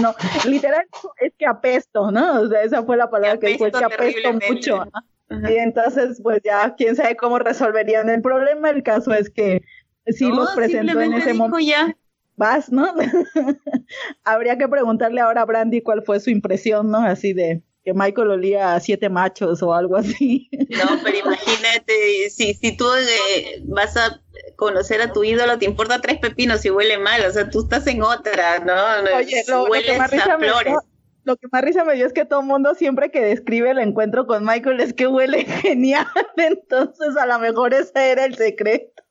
no, 0.00 0.14
literal 0.48 0.84
es 1.20 1.32
que 1.38 1.46
apesto, 1.46 2.10
¿no? 2.10 2.42
O 2.42 2.48
sea, 2.48 2.62
esa 2.62 2.82
fue 2.82 2.96
la 2.96 3.10
palabra 3.10 3.38
que 3.38 3.48
dijo, 3.48 3.66
es 3.66 3.72
que 3.72 3.84
apesto 3.84 4.32
mucho. 4.32 4.84
Y 5.30 5.54
entonces, 5.56 6.20
pues 6.22 6.40
ya, 6.44 6.74
quién 6.76 6.96
sabe 6.96 7.16
cómo 7.16 7.38
resolverían 7.38 8.08
el 8.08 8.22
problema. 8.22 8.70
El 8.70 8.82
caso 8.82 9.12
es 9.12 9.30
que 9.30 9.62
sí 10.06 10.28
los 10.28 10.54
presentó 10.54 11.00
en 11.00 11.14
ese 11.14 11.34
momento. 11.34 11.58
Ya. 11.58 11.96
Vas, 12.36 12.70
¿no? 12.72 12.86
Habría 14.24 14.58
que 14.58 14.68
preguntarle 14.68 15.20
ahora 15.20 15.42
a 15.42 15.44
Brandy 15.44 15.82
cuál 15.82 16.02
fue 16.02 16.18
su 16.18 16.30
impresión, 16.30 16.90
¿no? 16.90 16.98
Así 16.98 17.32
de, 17.32 17.62
que 17.84 17.92
Michael 17.92 18.30
olía 18.30 18.74
a 18.74 18.80
siete 18.80 19.08
machos 19.10 19.62
o 19.62 19.74
algo 19.74 19.96
así. 19.96 20.48
No, 20.70 20.98
pero 21.04 21.18
imagínate, 21.18 22.30
si, 22.30 22.54
si 22.54 22.76
tú 22.76 22.86
eh, 22.94 23.62
vas 23.64 23.96
a 23.96 24.20
conocer 24.56 25.02
a 25.02 25.12
tu 25.12 25.22
ídolo, 25.22 25.58
te 25.58 25.66
importa 25.66 26.00
tres 26.00 26.18
pepinos 26.18 26.62
si 26.62 26.70
huele 26.70 26.98
mal, 26.98 27.24
o 27.26 27.30
sea, 27.30 27.50
tú 27.50 27.60
estás 27.62 27.86
en 27.86 28.02
otra, 28.02 28.60
¿no? 28.60 28.74
Oye, 29.16 29.44
lo, 29.46 29.66
que 29.66 29.98
más 29.98 30.10
risa 30.10 30.38
me 30.38 30.46
dio, 30.46 30.82
lo 31.24 31.36
que 31.36 31.46
más 31.52 31.62
risa 31.62 31.84
me 31.84 31.94
dio 31.94 32.06
es 32.06 32.14
que 32.14 32.24
todo 32.24 32.40
el 32.40 32.46
mundo 32.46 32.74
siempre 32.74 33.10
que 33.10 33.20
describe 33.20 33.70
el 33.70 33.78
encuentro 33.78 34.26
con 34.26 34.44
Michael 34.44 34.80
es 34.80 34.94
que 34.94 35.06
huele 35.06 35.44
genial, 35.62 36.06
entonces 36.36 37.16
a 37.18 37.26
lo 37.26 37.38
mejor 37.38 37.74
ese 37.74 38.10
era 38.10 38.24
el 38.24 38.34
secreto. 38.36 39.02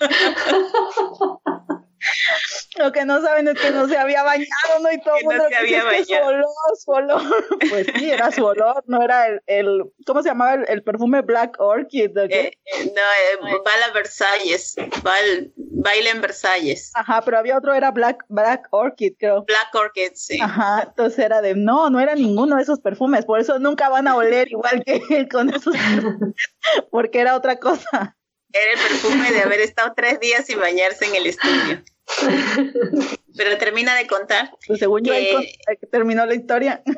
Lo 2.76 2.92
que 2.92 3.04
no 3.04 3.20
saben 3.20 3.48
es 3.48 3.58
que 3.58 3.70
no 3.70 3.88
se 3.88 3.96
había 3.96 4.22
bañado, 4.22 4.80
¿no? 4.82 4.90
Y 4.92 5.00
todo 5.00 5.16
el 5.16 5.24
mundo 5.24 5.44
no 5.44 5.62
dice 5.64 5.82
que 5.96 6.04
su 6.04 6.14
olor, 6.14 6.46
su 6.78 6.90
olor. 6.90 7.22
Pues 7.70 7.86
sí, 7.94 8.10
era 8.10 8.30
su 8.30 8.44
olor, 8.44 8.82
no 8.86 9.02
era 9.02 9.26
el, 9.26 9.40
el 9.46 9.82
¿cómo 10.06 10.22
se 10.22 10.28
llamaba 10.28 10.54
el, 10.54 10.82
perfume 10.82 11.22
Black 11.22 11.56
Orchid? 11.58 12.16
Eh, 12.16 12.28
eh, 12.30 12.92
no, 12.94 13.48
eh, 13.48 13.60
Bala 13.64 13.90
Versalles, 13.94 14.76
Bal, 15.02 15.52
Baile 15.56 16.10
en 16.10 16.20
Versalles. 16.20 16.92
Ajá, 16.94 17.22
pero 17.22 17.38
había 17.38 17.56
otro, 17.56 17.74
era 17.74 17.90
Black, 17.90 18.24
Black 18.28 18.66
Orchid, 18.70 19.14
creo. 19.18 19.44
Black 19.44 19.74
Orchid, 19.74 20.12
sí. 20.14 20.38
Ajá, 20.40 20.84
entonces 20.88 21.18
era 21.18 21.40
de, 21.40 21.54
no, 21.54 21.90
no 21.90 22.00
era 22.00 22.14
ninguno 22.14 22.56
de 22.56 22.62
esos 22.62 22.80
perfumes, 22.80 23.24
por 23.24 23.40
eso 23.40 23.58
nunca 23.58 23.88
van 23.88 24.08
a 24.08 24.16
oler 24.16 24.48
igual 24.50 24.82
que 24.84 25.00
él 25.10 25.28
con 25.28 25.50
esos 25.50 25.76
perfumes, 25.76 26.34
porque 26.90 27.20
era 27.20 27.36
otra 27.36 27.58
cosa. 27.58 28.16
Era 28.52 28.72
el 28.72 28.78
perfume 28.78 29.32
de 29.32 29.42
haber 29.42 29.60
estado 29.60 29.92
tres 29.96 30.20
días 30.20 30.46
sin 30.46 30.60
bañarse 30.60 31.06
en 31.06 31.16
el 31.16 31.26
estudio. 31.26 31.82
Pero 33.36 33.58
termina 33.58 33.94
de 33.96 34.06
contar. 34.06 34.50
Pues 34.66 34.78
según 34.78 35.02
que, 35.02 35.32
yo, 35.32 35.88
terminó 35.90 36.26
la 36.26 36.34
historia. 36.34 36.82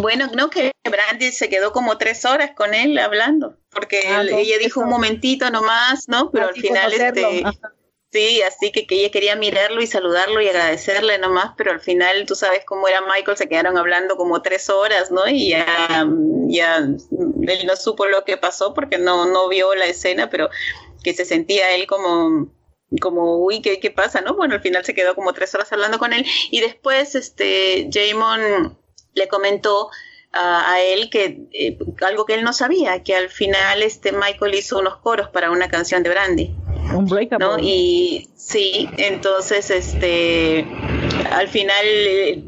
Bueno, 0.00 0.26
no, 0.34 0.48
que 0.48 0.72
Brandy 0.90 1.32
se 1.32 1.50
quedó 1.50 1.72
como 1.72 1.98
tres 1.98 2.24
horas 2.24 2.52
con 2.56 2.72
él 2.72 2.98
hablando, 2.98 3.58
porque 3.70 4.00
ah, 4.08 4.22
ella 4.22 4.56
dijo 4.58 4.80
un 4.80 4.88
momentito 4.88 5.50
nomás, 5.50 6.08
¿no? 6.08 6.30
Pero 6.30 6.48
al 6.48 6.54
final, 6.54 6.90
este, 6.90 7.44
sí, 8.10 8.40
así 8.40 8.72
que, 8.72 8.86
que 8.86 8.94
ella 8.94 9.10
quería 9.10 9.36
mirarlo 9.36 9.82
y 9.82 9.86
saludarlo 9.86 10.40
y 10.40 10.48
agradecerle 10.48 11.18
nomás, 11.18 11.52
pero 11.58 11.72
al 11.72 11.80
final, 11.80 12.24
tú 12.24 12.36
sabes 12.36 12.64
cómo 12.64 12.88
era 12.88 13.02
Michael, 13.02 13.36
se 13.36 13.50
quedaron 13.50 13.76
hablando 13.76 14.16
como 14.16 14.40
tres 14.40 14.70
horas, 14.70 15.10
¿no? 15.10 15.28
Y 15.28 15.50
ya, 15.50 16.06
ya 16.46 16.76
él 16.76 17.66
no 17.66 17.76
supo 17.76 18.06
lo 18.06 18.24
que 18.24 18.38
pasó 18.38 18.72
porque 18.72 18.96
no, 18.96 19.26
no 19.26 19.48
vio 19.48 19.74
la 19.74 19.86
escena, 19.86 20.30
pero 20.30 20.48
que 21.02 21.12
se 21.12 21.26
sentía 21.26 21.74
él 21.74 21.86
como 21.86 22.48
como, 22.98 23.38
uy, 23.38 23.62
¿qué, 23.62 23.78
¿qué 23.78 23.90
pasa? 23.90 24.20
¿No? 24.20 24.34
Bueno, 24.34 24.54
al 24.54 24.60
final 24.60 24.84
se 24.84 24.94
quedó 24.94 25.14
como 25.14 25.32
tres 25.32 25.54
horas 25.54 25.72
hablando 25.72 25.98
con 25.98 26.12
él 26.12 26.24
y 26.50 26.60
después, 26.60 27.14
este, 27.14 27.88
Jamon 27.92 28.76
le 29.14 29.28
comentó 29.28 29.90
a 30.32 30.80
él 30.80 31.10
que 31.10 31.48
eh, 31.52 31.78
algo 32.06 32.24
que 32.24 32.34
él 32.34 32.44
no 32.44 32.52
sabía, 32.52 33.02
que 33.02 33.16
al 33.16 33.28
final 33.28 33.82
este 33.82 34.12
Michael 34.12 34.54
hizo 34.54 34.78
unos 34.78 34.98
coros 34.98 35.28
para 35.28 35.50
una 35.50 35.68
canción 35.68 36.02
de 36.02 36.10
Brandy. 36.10 36.54
Un 36.92 37.06
¿no? 37.38 37.58
Y 37.58 38.28
sí, 38.36 38.88
entonces 38.96 39.70
este 39.70 40.66
al 41.30 41.48
final 41.48 41.84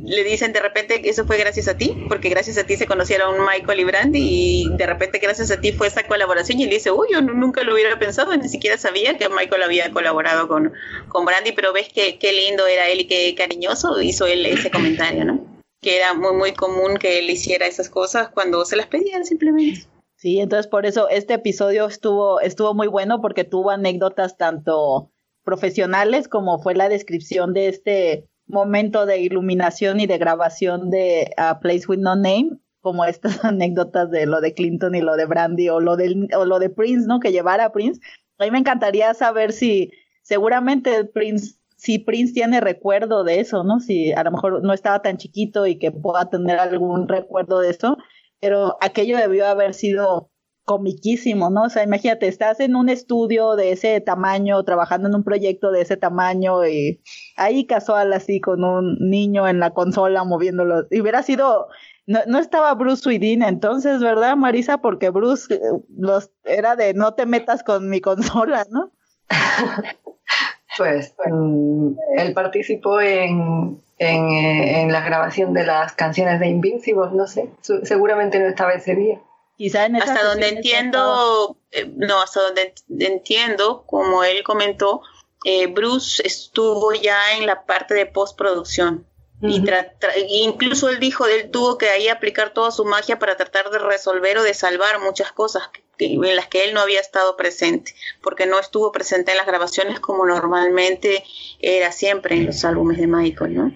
le, 0.04 0.24
dicen 0.24 0.52
de 0.52 0.60
repente 0.60 1.00
que 1.00 1.10
eso 1.10 1.24
fue 1.26 1.36
gracias 1.38 1.68
a 1.68 1.76
ti, 1.76 1.96
porque 2.08 2.28
gracias 2.28 2.58
a 2.58 2.64
ti 2.64 2.76
se 2.76 2.86
conocieron 2.86 3.36
Michael 3.44 3.80
y 3.80 3.84
Brandy 3.84 4.20
y 4.20 4.76
de 4.76 4.86
repente 4.86 5.18
gracias 5.18 5.50
a 5.50 5.60
ti 5.60 5.72
fue 5.72 5.86
esa 5.86 6.02
colaboración 6.06 6.58
y 6.58 6.64
él 6.64 6.70
dice, 6.70 6.90
uy, 6.90 7.08
yo 7.12 7.22
nunca 7.22 7.62
lo 7.62 7.74
hubiera 7.74 7.98
pensado, 7.98 8.36
ni 8.36 8.48
siquiera 8.48 8.76
sabía 8.78 9.16
que 9.16 9.28
Michael 9.28 9.62
había 9.62 9.90
colaborado 9.92 10.48
con, 10.48 10.72
con 11.08 11.24
Brandy, 11.24 11.52
pero 11.52 11.72
ves 11.72 11.88
que 11.92 12.18
qué 12.18 12.32
lindo 12.32 12.66
era 12.66 12.88
él 12.88 13.02
y 13.02 13.06
qué 13.06 13.34
cariñoso 13.36 14.00
hizo 14.00 14.26
él 14.26 14.44
ese 14.46 14.70
comentario, 14.70 15.24
¿no? 15.24 15.62
Que 15.80 15.96
era 15.96 16.14
muy, 16.14 16.34
muy 16.34 16.52
común 16.52 16.96
que 16.96 17.18
él 17.18 17.30
hiciera 17.30 17.66
esas 17.66 17.88
cosas 17.88 18.28
cuando 18.30 18.64
se 18.64 18.76
las 18.76 18.86
pedían 18.86 19.24
simplemente. 19.24 19.86
Sí, 20.22 20.38
entonces 20.38 20.68
por 20.68 20.86
eso 20.86 21.08
este 21.08 21.34
episodio 21.34 21.88
estuvo, 21.88 22.40
estuvo 22.40 22.74
muy 22.74 22.86
bueno 22.86 23.20
porque 23.20 23.42
tuvo 23.42 23.70
anécdotas 23.70 24.36
tanto 24.36 25.10
profesionales 25.42 26.28
como 26.28 26.60
fue 26.60 26.76
la 26.76 26.88
descripción 26.88 27.52
de 27.54 27.66
este 27.66 28.28
momento 28.46 29.04
de 29.04 29.18
iluminación 29.18 29.98
y 29.98 30.06
de 30.06 30.18
grabación 30.18 30.90
de 30.90 31.34
Place 31.60 31.86
with 31.88 31.98
No 31.98 32.14
Name, 32.14 32.50
como 32.80 33.04
estas 33.04 33.44
anécdotas 33.44 34.12
de 34.12 34.26
lo 34.26 34.40
de 34.40 34.54
Clinton 34.54 34.94
y 34.94 35.00
lo 35.00 35.16
de 35.16 35.26
Brandy 35.26 35.68
o 35.70 35.80
lo, 35.80 35.96
del, 35.96 36.28
o 36.36 36.44
lo 36.44 36.60
de 36.60 36.70
Prince, 36.70 37.08
¿no? 37.08 37.18
Que 37.18 37.32
llevara 37.32 37.64
a 37.64 37.72
Prince. 37.72 38.00
A 38.38 38.44
mí 38.44 38.52
me 38.52 38.60
encantaría 38.60 39.12
saber 39.14 39.50
si 39.50 39.90
seguramente 40.22 41.04
Prince, 41.04 41.56
si 41.74 41.98
Prince 41.98 42.32
tiene 42.32 42.60
recuerdo 42.60 43.24
de 43.24 43.40
eso, 43.40 43.64
¿no? 43.64 43.80
Si 43.80 44.12
a 44.12 44.22
lo 44.22 44.30
mejor 44.30 44.62
no 44.62 44.72
estaba 44.72 45.02
tan 45.02 45.16
chiquito 45.16 45.66
y 45.66 45.80
que 45.80 45.90
pueda 45.90 46.30
tener 46.30 46.60
algún 46.60 47.08
recuerdo 47.08 47.58
de 47.58 47.70
eso, 47.70 47.96
pero 48.42 48.76
aquello 48.80 49.16
debió 49.16 49.46
haber 49.46 49.72
sido 49.72 50.28
comiquísimo, 50.64 51.48
¿no? 51.48 51.64
O 51.64 51.68
sea, 51.68 51.84
imagínate, 51.84 52.26
estás 52.26 52.58
en 52.58 52.74
un 52.74 52.88
estudio 52.88 53.54
de 53.54 53.70
ese 53.70 54.00
tamaño, 54.00 54.62
trabajando 54.64 55.08
en 55.08 55.14
un 55.14 55.22
proyecto 55.22 55.70
de 55.70 55.82
ese 55.82 55.96
tamaño 55.96 56.66
y 56.66 57.00
ahí 57.36 57.66
casual 57.66 58.12
así 58.12 58.40
con 58.40 58.64
un 58.64 58.96
niño 58.98 59.46
en 59.46 59.60
la 59.60 59.70
consola 59.70 60.24
moviéndolo. 60.24 60.86
Y 60.90 61.00
hubiera 61.00 61.22
sido, 61.22 61.68
no, 62.06 62.18
no 62.26 62.40
estaba 62.40 62.74
Bruce 62.74 63.08
Within 63.08 63.44
entonces, 63.44 64.00
¿verdad, 64.00 64.36
Marisa? 64.36 64.78
Porque 64.78 65.10
Bruce 65.10 65.54
eh, 65.54 65.60
los, 65.96 66.32
era 66.44 66.74
de 66.74 66.94
no 66.94 67.14
te 67.14 67.26
metas 67.26 67.62
con 67.62 67.88
mi 67.88 68.00
consola, 68.00 68.66
¿no? 68.70 68.90
pues 70.78 71.14
mm, 71.30 71.90
él 72.18 72.34
participó 72.34 73.00
en, 73.00 73.80
en, 74.10 74.28
eh, 74.28 74.80
en 74.82 74.92
la 74.92 75.00
grabación 75.00 75.52
de 75.54 75.64
las 75.64 75.92
canciones 75.92 76.40
de 76.40 76.48
Invincible, 76.48 77.08
no 77.12 77.26
sé, 77.26 77.48
seguramente 77.84 78.38
no 78.38 78.46
estaba 78.46 78.72
ese 78.72 78.94
día 78.94 79.20
hasta 79.68 80.24
donde 80.24 80.48
entiendo, 80.48 81.56
eh, 81.70 81.90
no, 81.94 82.20
hasta 82.22 82.40
donde 82.42 82.74
entiendo, 82.98 83.84
como 83.86 84.24
él 84.24 84.42
comentó, 84.42 85.02
eh, 85.44 85.66
Bruce 85.66 86.22
estuvo 86.26 86.92
ya 86.92 87.36
en 87.36 87.46
la 87.46 87.64
parte 87.64 87.94
de 87.94 88.06
postproducción. 88.06 89.06
Y 89.44 90.44
incluso 90.44 90.88
él 90.88 91.00
dijo, 91.00 91.26
él 91.26 91.50
tuvo 91.50 91.76
que 91.76 91.88
ahí 91.88 92.06
aplicar 92.06 92.50
toda 92.50 92.70
su 92.70 92.84
magia 92.84 93.18
para 93.18 93.36
tratar 93.36 93.70
de 93.70 93.80
resolver 93.80 94.38
o 94.38 94.44
de 94.44 94.54
salvar 94.54 95.00
muchas 95.00 95.32
cosas 95.32 95.68
en 95.98 96.36
las 96.36 96.48
que 96.48 96.64
él 96.64 96.74
no 96.74 96.80
había 96.80 97.00
estado 97.00 97.36
presente, 97.36 97.94
porque 98.22 98.46
no 98.46 98.58
estuvo 98.58 98.92
presente 98.92 99.30
en 99.30 99.36
las 99.36 99.46
grabaciones 99.46 100.00
como 100.00 100.26
normalmente 100.26 101.24
era 101.60 101.92
siempre 101.92 102.36
en 102.36 102.46
los 102.46 102.64
álbumes 102.64 102.98
de 102.98 103.06
Michael, 103.06 103.54
¿no? 103.54 103.74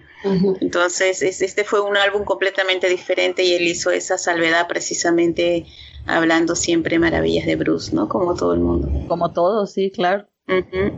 Entonces, 0.61 1.23
este 1.23 1.63
fue 1.63 1.81
un 1.81 1.97
álbum 1.97 2.25
completamente 2.25 2.89
diferente 2.89 3.45
y 3.45 3.55
él 3.55 3.63
hizo 3.63 3.91
esa 3.91 4.19
salvedad 4.19 4.67
precisamente 4.67 5.67
hablando 6.05 6.57
siempre 6.57 6.99
maravillas 6.99 7.47
de 7.47 7.57
Bruce, 7.57 7.95
¿no? 7.95 8.09
Como 8.09 8.35
todo 8.35 8.55
el 8.55 8.61
mundo. 8.61 8.89
Como 9.07 9.33
todos, 9.33 9.73
sí, 9.73 9.91
claro. 9.91 10.27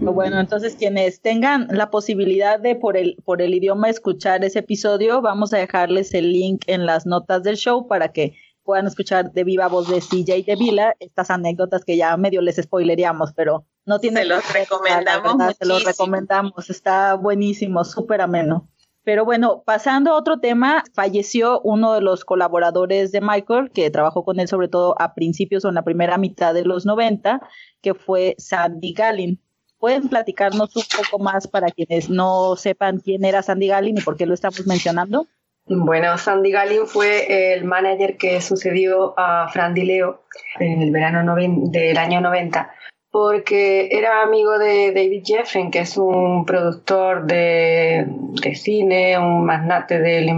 Bueno, 0.01 0.41
entonces 0.41 0.77
quienes 0.77 1.23
tengan 1.23 1.69
la 1.71 1.91
posibilidad 1.91 2.59
de 2.59 2.75
por 2.75 2.99
el, 2.99 3.17
por 3.25 3.41
el 3.41 3.55
idioma 3.55 3.89
escuchar 3.89 4.45
ese 4.45 4.59
episodio, 4.59 5.23
vamos 5.23 5.55
a 5.55 5.59
dejarles 5.59 6.13
el 6.13 6.33
link 6.33 6.65
en 6.67 6.85
las 6.85 7.07
notas 7.07 7.43
del 7.43 7.57
show 7.57 7.87
para 7.87 8.13
que 8.13 8.35
puedan 8.69 8.87
escuchar 8.87 9.33
de 9.33 9.45
viva 9.45 9.67
voz 9.67 9.89
de 9.89 10.03
CJ 10.03 10.45
de 10.45 10.55
Vila 10.55 10.95
estas 11.01 11.31
anécdotas 11.31 11.87
que 11.87 11.97
ya 11.97 12.15
medio 12.19 12.43
les 12.43 12.57
spoileríamos, 12.57 13.33
pero 13.33 13.65
no 13.87 13.99
tiene... 13.99 14.21
Se 14.21 14.27
los 14.27 14.53
recomendamos. 14.53 15.57
se 15.59 15.65
los 15.65 15.85
recomendamos, 15.85 16.69
está 16.69 17.15
buenísimo, 17.15 17.83
súper 17.83 18.21
ameno. 18.21 18.69
Pero 19.05 19.25
bueno, 19.25 19.63
pasando 19.65 20.11
a 20.11 20.19
otro 20.19 20.41
tema, 20.41 20.85
falleció 20.93 21.63
uno 21.63 21.95
de 21.95 22.03
los 22.03 22.27
colaboradores 22.27 23.11
de 23.11 23.23
Michael, 23.23 23.71
que 23.73 23.91
trabajó 23.91 24.23
con 24.23 24.39
él 24.39 24.49
sobre 24.49 24.69
todo 24.69 24.95
a 25.01 25.15
principios 25.15 25.65
o 25.65 25.71
en 25.71 25.75
la 25.75 25.83
primera 25.83 26.19
mitad 26.19 26.53
de 26.53 26.67
los 26.67 26.85
90, 26.85 27.41
que 27.81 27.95
fue 27.95 28.35
Sandy 28.37 28.93
Gallin. 28.93 29.41
¿Pueden 29.79 30.11
platicarnos 30.11 30.77
un 30.77 30.83
poco 30.95 31.19
más 31.25 31.49
para 31.49 31.71
quienes 31.71 32.11
no 32.11 32.55
sepan 32.57 32.99
quién 32.99 33.25
era 33.25 33.43
Sandy 33.43 33.69
Gallin 33.69 33.97
y 33.97 34.03
por 34.03 34.19
qué 34.19 34.27
lo 34.27 34.35
estamos 34.35 34.67
mencionando? 34.67 35.27
Bueno, 35.69 36.17
Sandy 36.17 36.51
Gallin 36.51 36.87
fue 36.87 37.53
el 37.55 37.65
manager 37.65 38.17
que 38.17 38.41
sucedió 38.41 39.15
a 39.19 39.49
Fran 39.49 39.75
Di 39.75 39.85
Leo 39.85 40.23
en 40.59 40.83
el 40.83 40.91
verano 40.91 41.35
del 41.37 41.99
año 41.99 42.21
90 42.21 42.73
porque 43.11 43.89
era 43.91 44.23
amigo 44.23 44.59
de 44.59 44.93
David 44.93 45.23
Jeffen, 45.25 45.71
que 45.71 45.81
es 45.81 45.97
un 45.97 46.45
productor 46.45 47.27
de, 47.27 48.07
cine, 48.55 49.19
un 49.19 49.45
magnate 49.45 49.99
del, 49.99 50.33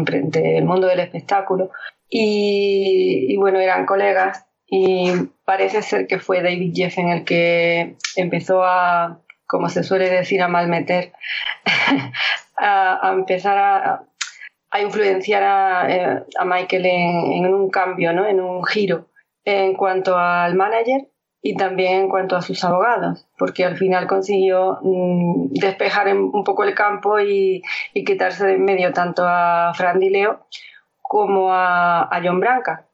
mundo 0.65 0.87
del 0.87 1.01
espectáculo. 1.01 1.71
Y, 2.09 3.37
bueno, 3.37 3.61
eran 3.61 3.87
colegas 3.87 4.47
y 4.67 5.13
parece 5.45 5.83
ser 5.83 6.07
que 6.07 6.19
fue 6.19 6.43
David 6.43 6.73
Jeffen 6.75 7.09
el 7.09 7.25
que 7.25 7.97
empezó 8.17 8.63
a, 8.65 9.21
como 9.47 9.69
se 9.69 9.83
suele 9.83 10.09
decir, 10.09 10.41
a 10.43 10.49
malmeter, 10.49 11.13
a, 12.57 13.11
empezar 13.13 13.59
a, 13.59 14.05
a 14.71 14.81
influenciar 14.81 15.43
a, 15.43 15.87
eh, 15.91 16.25
Michael 16.45 16.87
en, 16.87 17.45
en, 17.45 17.55
un 17.55 17.71
cambio, 17.71 18.13
¿no? 18.13 18.27
en 18.27 18.41
un 18.41 18.65
giro 18.65 19.07
en 19.45 19.75
cuanto 19.75 20.17
al 20.17 20.55
manager 20.55 21.09
y 21.43 21.57
también 21.57 22.03
en 22.03 22.09
cuanto 22.09 22.37
a 22.37 22.43
sus 22.43 22.63
abogados, 22.65 23.27
porque 23.39 23.65
al 23.65 23.77
final 23.77 24.07
consiguió 24.07 24.79
mm, 24.83 25.53
despejar 25.53 26.15
un 26.15 26.45
poco 26.45 26.65
el 26.65 26.75
campo 26.75 27.19
y, 27.19 27.63
quitarse 27.95 28.47
de 28.47 28.55
en 28.55 28.65
medio 28.65 28.93
tanto 28.93 29.25
a 29.27 29.73
Fran 29.75 29.99
Di 29.99 30.11
Leo 30.11 30.47
como 31.01 31.49
a, 31.53 32.21
John 32.23 32.41
Branca. 32.41 32.87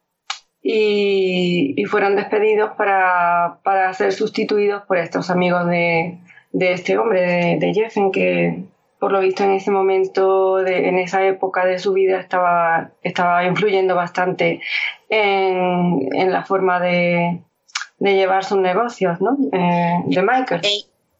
Y, 0.62 1.84
fueron 1.88 2.16
despedidos 2.16 2.72
para, 2.76 3.92
ser 3.94 4.12
sustituidos 4.12 4.82
por 4.84 4.98
estos 4.98 5.30
amigos 5.30 5.66
de, 5.66 6.18
este 6.52 6.98
hombre, 6.98 7.58
de, 7.58 7.74
Jeffen, 7.74 8.12
que 8.12 8.64
por 9.06 9.12
lo 9.12 9.20
visto 9.20 9.44
en 9.44 9.52
ese 9.52 9.70
momento, 9.70 10.58
en 10.66 10.98
esa 10.98 11.24
época 11.24 11.64
de 11.64 11.78
su 11.78 11.92
vida, 11.92 12.18
estaba, 12.18 12.90
estaba 13.04 13.44
influyendo 13.44 13.94
bastante 13.94 14.60
en 15.08 16.32
la 16.32 16.44
forma 16.44 16.80
de, 16.80 17.40
de 18.00 18.14
llevar 18.16 18.44
sus 18.44 18.58
negocios, 18.58 19.20
¿no? 19.20 19.38
Eh, 19.52 20.02
de 20.06 20.22
Michael. 20.22 20.60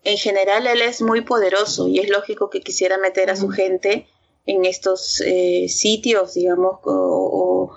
En, 0.03 0.17
general, 0.17 0.67
él 0.67 0.83
es 0.83 1.01
muy 1.01 1.21
poderoso 1.21 1.87
y 1.87 2.01
es 2.01 2.11
lógico 2.11 2.51
que 2.51 2.61
quisiera 2.61 2.99
meter 2.99 3.31
a 3.31 3.37
su 3.37 3.51
gente 3.51 4.09
en 4.47 4.65
estos 4.65 5.23
eh, 5.25 5.69
sitios, 5.69 6.35
digamos, 6.35 6.81
o, 6.83 7.71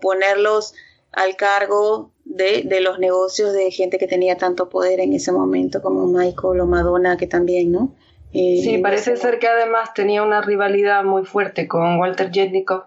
ponerlos 0.00 0.72
al 1.12 1.36
cargo 1.36 2.12
de, 2.24 2.62
de, 2.62 2.80
los 2.80 2.98
negocios 2.98 3.52
de 3.52 3.70
gente 3.70 3.98
que 3.98 4.06
tenía 4.06 4.38
tanto 4.38 4.70
poder 4.70 5.00
en 5.00 5.12
ese 5.12 5.32
momento 5.32 5.82
como 5.82 6.06
Michael 6.06 6.60
o 6.60 6.66
Madonna, 6.66 7.18
que 7.18 7.26
también, 7.26 7.72
¿no? 7.72 7.94
Eh, 8.32 8.60
sí, 8.62 8.78
parece 8.78 9.16
ser 9.16 9.38
que 9.40 9.48
además 9.48 9.92
tenía 9.92 10.22
una 10.22 10.40
rivalidad 10.40 11.02
muy 11.02 11.24
fuerte 11.24 11.66
con 11.66 11.98
Walter 11.98 12.30
Jetnikov 12.30 12.84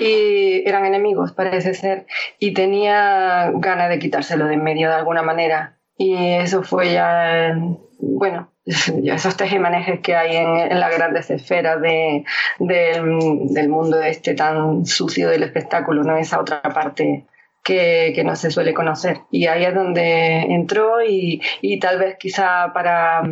y 0.00 0.68
eran 0.68 0.84
enemigos, 0.84 1.32
parece 1.32 1.74
ser, 1.74 2.06
y 2.40 2.54
tenía 2.54 3.52
ganas 3.54 3.88
de 3.88 4.00
quitárselo 4.00 4.46
de 4.46 4.54
en 4.54 4.64
medio 4.64 4.88
de 4.88 4.94
alguna 4.94 5.22
manera. 5.22 5.76
Y 5.96 6.16
eso 6.16 6.64
fue 6.64 6.92
ya, 6.92 7.56
bueno, 8.00 8.50
esos 8.64 9.36
tejemanejes 9.36 10.00
que 10.00 10.16
hay 10.16 10.36
en, 10.36 10.80
las 10.80 10.96
grandes 10.96 11.30
esferas 11.30 11.80
de, 11.80 12.24
del 12.58 13.68
mundo 13.68 14.02
este 14.02 14.34
tan 14.34 14.86
sucio 14.86 15.28
del 15.28 15.44
espectáculo, 15.44 16.02
¿no? 16.02 16.16
Esa 16.16 16.40
otra 16.40 16.62
parte 16.62 17.26
que, 17.62 18.12
que, 18.14 18.24
no 18.24 18.34
se 18.34 18.50
suele 18.50 18.74
conocer. 18.74 19.20
Y 19.30 19.46
ahí 19.46 19.64
es 19.64 19.74
donde 19.74 20.40
entró 20.52 21.00
y, 21.02 21.40
y 21.60 21.78
tal 21.78 21.98
vez 21.98 22.16
quizá 22.18 22.72
para 22.72 23.22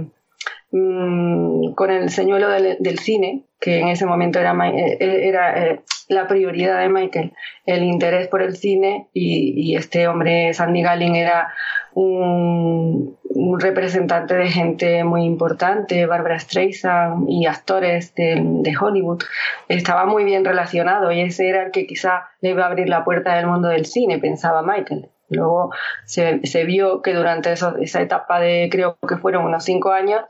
Mm, 0.74 1.74
con 1.74 1.90
el 1.90 2.08
señuelo 2.08 2.48
del, 2.48 2.98
cine, 2.98 3.44
que 3.60 3.80
en 3.80 3.88
ese 3.88 4.06
momento 4.06 4.40
era, 4.40 4.52
eh, 4.68 4.96
eh, 5.00 5.28
era 5.28 5.66
eh, 5.66 5.82
la 6.08 6.26
prioridad 6.26 6.80
de 6.80 6.88
Michael, 6.88 7.34
el 7.66 7.84
interés 7.84 8.28
por 8.28 8.40
el 8.40 8.56
cine 8.56 9.06
y, 9.12 9.76
este 9.76 10.08
hombre, 10.08 10.54
Sandy 10.54 10.80
Gallin, 10.80 11.14
era 11.14 11.52
un, 11.92 13.18
representante 13.58 14.34
de 14.34 14.48
gente 14.48 15.04
muy 15.04 15.24
importante, 15.24 16.06
Barbara 16.06 16.38
Streisand 16.38 17.28
y 17.28 17.44
actores 17.44 18.14
de, 18.14 18.40
de, 18.42 18.74
Hollywood. 18.74 19.22
Estaba 19.68 20.06
muy 20.06 20.24
bien 20.24 20.42
relacionado 20.42 21.12
y 21.12 21.20
ese 21.20 21.50
era 21.50 21.64
el 21.64 21.70
que 21.70 21.86
quizá 21.86 22.30
le 22.40 22.50
iba 22.50 22.64
a 22.64 22.68
abrir 22.68 22.88
la 22.88 23.04
puerta 23.04 23.36
del 23.36 23.46
mundo 23.46 23.68
del 23.68 23.84
cine, 23.84 24.18
pensaba 24.18 24.62
Michael. 24.62 25.10
Luego 25.28 25.70
se, 26.06 26.40
se 26.46 26.64
vio 26.64 27.02
que 27.02 27.14
durante 27.14 27.52
esa 27.52 28.00
etapa 28.00 28.40
de, 28.40 28.68
creo 28.70 28.98
que 29.06 29.16
fueron 29.16 29.44
unos 29.44 29.64
cinco 29.64 29.90
años, 29.90 30.22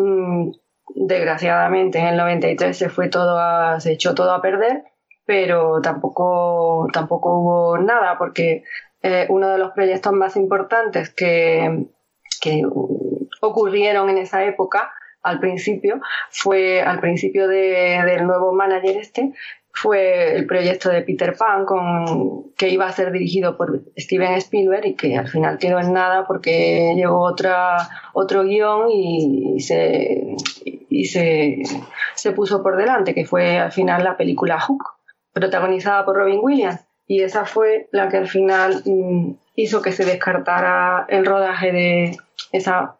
Mm, 0.00 0.52
desgraciadamente 0.94 1.98
en 1.98 2.06
el 2.06 2.16
93 2.16 2.76
se 2.76 2.88
fue 2.88 3.08
todo 3.08 3.78
se 3.80 3.92
echó 3.92 4.14
todo 4.14 4.32
a 4.32 4.40
perder, 4.40 4.84
pero 5.26 5.82
tampoco, 5.82 6.88
tampoco 6.92 7.38
hubo 7.38 7.78
nada 7.78 8.16
porque 8.16 8.64
eh, 9.02 9.26
uno 9.28 9.50
de 9.50 9.58
los 9.58 9.72
proyectos 9.72 10.12
más 10.14 10.36
importantes 10.36 11.10
que, 11.10 11.86
que 12.40 12.62
ocurrieron 13.42 14.08
en 14.08 14.18
esa 14.18 14.42
época 14.44 14.90
al 15.22 15.38
principio 15.38 16.00
fue 16.30 16.80
al 16.80 16.98
principio 17.00 17.46
del 17.46 18.26
nuevo 18.26 18.54
manager 18.54 18.96
este 18.96 19.34
fue 19.72 20.36
el 20.36 20.46
proyecto 20.46 20.90
de 20.90 21.02
Peter 21.02 21.34
Pan 21.36 21.64
con, 21.64 22.52
que 22.56 22.68
iba 22.68 22.86
a 22.86 22.92
ser 22.92 23.12
dirigido 23.12 23.56
por 23.56 23.82
Steven 23.96 24.34
Spielberg 24.34 24.86
y 24.86 24.94
que 24.94 25.16
al 25.16 25.28
final 25.28 25.58
quedó 25.58 25.78
en 25.78 25.92
nada 25.92 26.26
porque 26.26 26.92
llegó 26.96 27.20
otra, 27.20 27.88
otro 28.12 28.44
guion 28.44 28.90
y, 28.90 29.60
se, 29.60 30.36
y 30.64 31.04
se, 31.06 31.62
se 32.14 32.32
puso 32.32 32.62
por 32.62 32.76
delante, 32.76 33.14
que 33.14 33.24
fue 33.24 33.58
al 33.58 33.72
final 33.72 34.04
la 34.04 34.16
película 34.16 34.60
Hook, 34.60 34.84
protagonizada 35.32 36.04
por 36.04 36.16
Robin 36.16 36.40
Williams. 36.42 36.80
Y 37.06 37.22
esa 37.22 37.44
fue 37.44 37.88
la 37.90 38.08
que 38.08 38.18
al 38.18 38.28
final 38.28 38.82
mm, 38.84 39.32
hizo 39.56 39.82
que 39.82 39.92
se 39.92 40.04
descartara 40.04 41.06
el 41.08 41.26
rodaje 41.26 41.72
de 41.72 42.16
esa, 42.52 42.96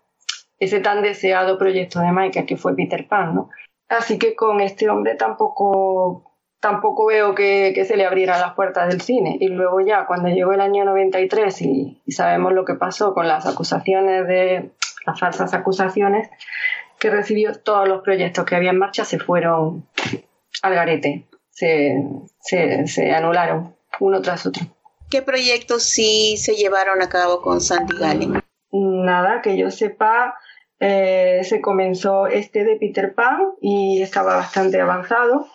ese 0.59 0.81
tan 0.81 1.03
deseado 1.03 1.59
proyecto 1.59 2.01
de 2.01 2.11
Michael, 2.11 2.47
que 2.47 2.57
fue 2.57 2.75
Peter 2.75 3.07
Pan, 3.07 3.35
¿no? 3.35 3.51
Así 3.89 4.19
que 4.19 4.37
con 4.37 4.61
este 4.61 4.89
hombre 4.89 5.17
tampoco 5.17 6.30
tampoco 6.61 7.07
veo 7.07 7.35
que, 7.35 7.85
se 7.87 7.97
le 7.97 8.05
abrieran 8.07 8.41
las 8.41 8.55
puertas 8.55 8.89
del 8.89 9.01
cine. 9.01 9.37
Y 9.41 9.49
luego 9.49 9.81
ya, 9.81 10.07
cuando 10.07 10.29
llegó 10.29 10.53
el 10.53 10.61
año 10.61 10.85
93 10.85 11.63
y, 11.63 12.03
y 12.05 12.13
sabemos 12.13 12.53
lo 12.53 12.65
que 12.65 12.75
pasó 12.75 13.15
con 13.15 13.27
las 13.27 13.47
acusaciones 13.47 14.27
de 14.27 14.71
las 15.07 15.19
falsas 15.19 15.55
acusaciones, 15.55 16.29
que 16.99 17.11
recibió 17.11 17.55
todos 17.55 17.89
los 17.89 18.03
proyectos 18.03 18.45
que 18.45 18.55
había 18.55 18.71
en 18.71 18.79
marcha 18.79 19.05
se 19.05 19.19
fueron 19.19 19.87
al 20.63 20.75
garete, 20.75 21.27
se, 21.51 22.05
se, 22.41 23.13
anularon 23.13 23.75
uno 23.99 24.21
tras 24.21 24.45
otro. 24.47 24.67
¿Qué 25.09 25.23
proyectos 25.23 25.85
sí 25.85 26.37
se 26.37 26.55
llevaron 26.55 27.03
a 27.03 27.09
cabo 27.09 27.41
con 27.41 27.61
Sandy 27.61 27.97
Gallin? 27.97 28.43
Nada, 28.71 29.41
que 29.41 29.57
yo 29.57 29.71
sepa, 29.71 30.35
eh, 30.79 31.41
se 31.43 31.63
comenzó 31.63 32.27
este 32.27 32.65
de 32.65 32.77
Peter 32.77 33.15
Pan 33.15 33.53
y 33.63 34.03
estaba 34.03 34.37
bastante 34.37 34.81
avanzado 34.81 35.49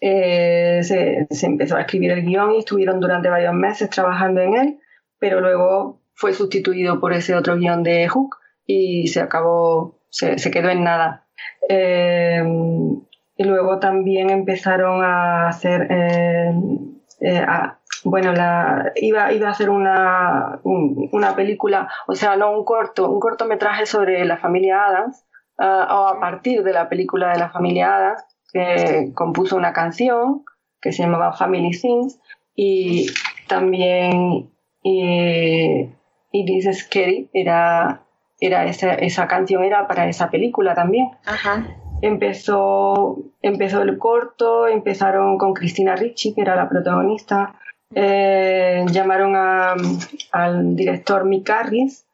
eh, 0.00 0.80
se, 0.82 1.26
empezó 1.46 1.76
a 1.76 1.80
escribir 1.80 2.12
el 2.12 2.24
guion 2.24 2.52
y 2.52 2.58
estuvieron 2.58 3.00
durante 3.00 3.28
varios 3.28 3.54
meses 3.54 3.90
trabajando 3.90 4.40
en 4.40 4.54
él, 4.54 4.80
pero 5.18 5.40
luego 5.40 6.02
fue 6.14 6.32
sustituido 6.32 7.00
por 7.00 7.12
ese 7.12 7.34
otro 7.34 7.56
guion 7.56 7.82
de 7.82 8.08
Hook 8.08 8.36
y 8.66 9.08
se 9.08 9.20
acabó, 9.20 10.00
se, 10.10 10.36
quedó 10.50 10.70
en 10.70 10.84
nada. 10.84 11.26
Eh, 11.68 12.42
y 13.38 13.44
luego 13.44 13.78
también 13.78 14.30
empezaron 14.30 15.04
a 15.04 15.48
hacer, 15.48 15.86
eh, 15.90 16.52
bueno, 18.04 18.32
la, 18.32 18.92
iba, 18.96 19.32
iba 19.32 19.48
a 19.48 19.50
hacer 19.50 19.68
una, 19.68 20.60
una 20.64 21.34
película, 21.34 21.88
o 22.06 22.14
sea, 22.14 22.36
no 22.36 22.56
un 22.56 22.64
corto, 22.64 23.10
un 23.10 23.20
cortometraje 23.20 23.84
sobre 23.84 24.24
la 24.24 24.38
familia 24.38 24.86
Adams, 24.86 25.26
ah, 25.58 25.88
o 25.90 26.06
a 26.08 26.20
partir 26.20 26.62
de 26.62 26.72
la 26.72 26.88
película 26.88 27.32
de 27.32 27.38
la 27.38 27.50
familia 27.50 27.96
Adams, 27.96 28.24
que 28.56 29.12
compuso 29.14 29.56
una 29.56 29.72
canción 29.72 30.44
que 30.80 30.92
se 30.92 31.02
llamaba 31.02 31.32
Family 31.32 31.72
Sings 31.72 32.18
y 32.54 33.06
también 33.48 34.50
y, 34.82 35.88
y 36.32 36.72
Scary 36.72 37.28
era, 37.32 38.02
era 38.40 38.66
esa, 38.66 38.94
esa, 38.94 39.26
canción 39.26 39.64
era 39.64 39.86
para 39.88 40.08
esa 40.08 40.30
película 40.30 40.74
también. 40.74 41.10
Empezó, 42.02 43.18
empezó 43.42 43.82
el 43.82 43.98
corto, 43.98 44.68
empezaron 44.68 45.38
con 45.38 45.54
Cristina 45.54 45.96
Ricci, 45.96 46.34
que 46.34 46.42
era 46.42 46.54
la 46.54 46.68
protagonista, 46.68 47.58
eh, 47.94 48.84
llamaron 48.90 49.34
a, 49.34 49.74
al 50.32 50.76
director 50.76 51.24
Mick 51.24 51.48
Harris 51.48 52.06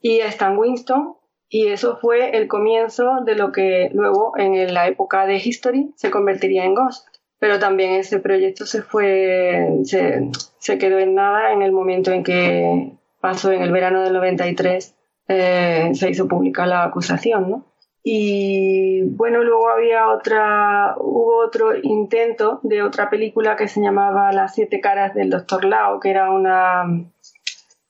y 0.00 0.20
a 0.20 0.28
Stan 0.28 0.56
Winston 0.56 1.14
y 1.48 1.68
eso 1.68 1.96
fue 1.96 2.36
el 2.36 2.48
comienzo 2.48 3.20
de 3.24 3.36
lo 3.36 3.52
que 3.52 3.90
luego 3.92 4.32
en 4.36 4.74
la 4.74 4.88
época 4.88 5.26
de 5.26 5.36
History 5.36 5.92
se 5.96 6.10
convertiría 6.10 6.64
en 6.64 6.74
Ghost. 6.74 7.06
Pero 7.38 7.58
también 7.58 7.92
ese 7.92 8.18
proyecto 8.18 8.64
se 8.64 8.82
fue, 8.82 9.68
se, 9.84 10.78
quedó 10.78 10.98
en 10.98 11.14
nada 11.14 11.52
en 11.52 11.60
el 11.60 11.70
momento 11.70 12.10
en 12.10 12.24
que 12.24 12.92
pasó 13.20 13.52
en 13.52 13.62
el 13.62 13.72
verano 13.72 14.02
del 14.02 14.14
93, 14.14 14.94
eh, 15.28 15.90
se 15.92 16.10
hizo 16.10 16.28
pública 16.28 16.66
la 16.66 16.84
acusación, 16.84 17.50
¿no? 17.50 17.64
Y 18.02 19.02
bueno, 19.02 19.42
luego 19.42 19.68
había 19.68 20.08
otra, 20.08 20.94
hubo 20.98 21.44
otro 21.44 21.76
intento 21.76 22.60
de 22.62 22.82
otra 22.82 23.10
película 23.10 23.56
que 23.56 23.66
se 23.68 23.80
llamaba 23.80 24.32
Las 24.32 24.54
siete 24.54 24.80
caras 24.80 25.12
del 25.12 25.28
Doctor 25.28 25.64
Lao, 25.64 25.98
que 25.98 26.10
era 26.10 26.30
una, 26.30 26.84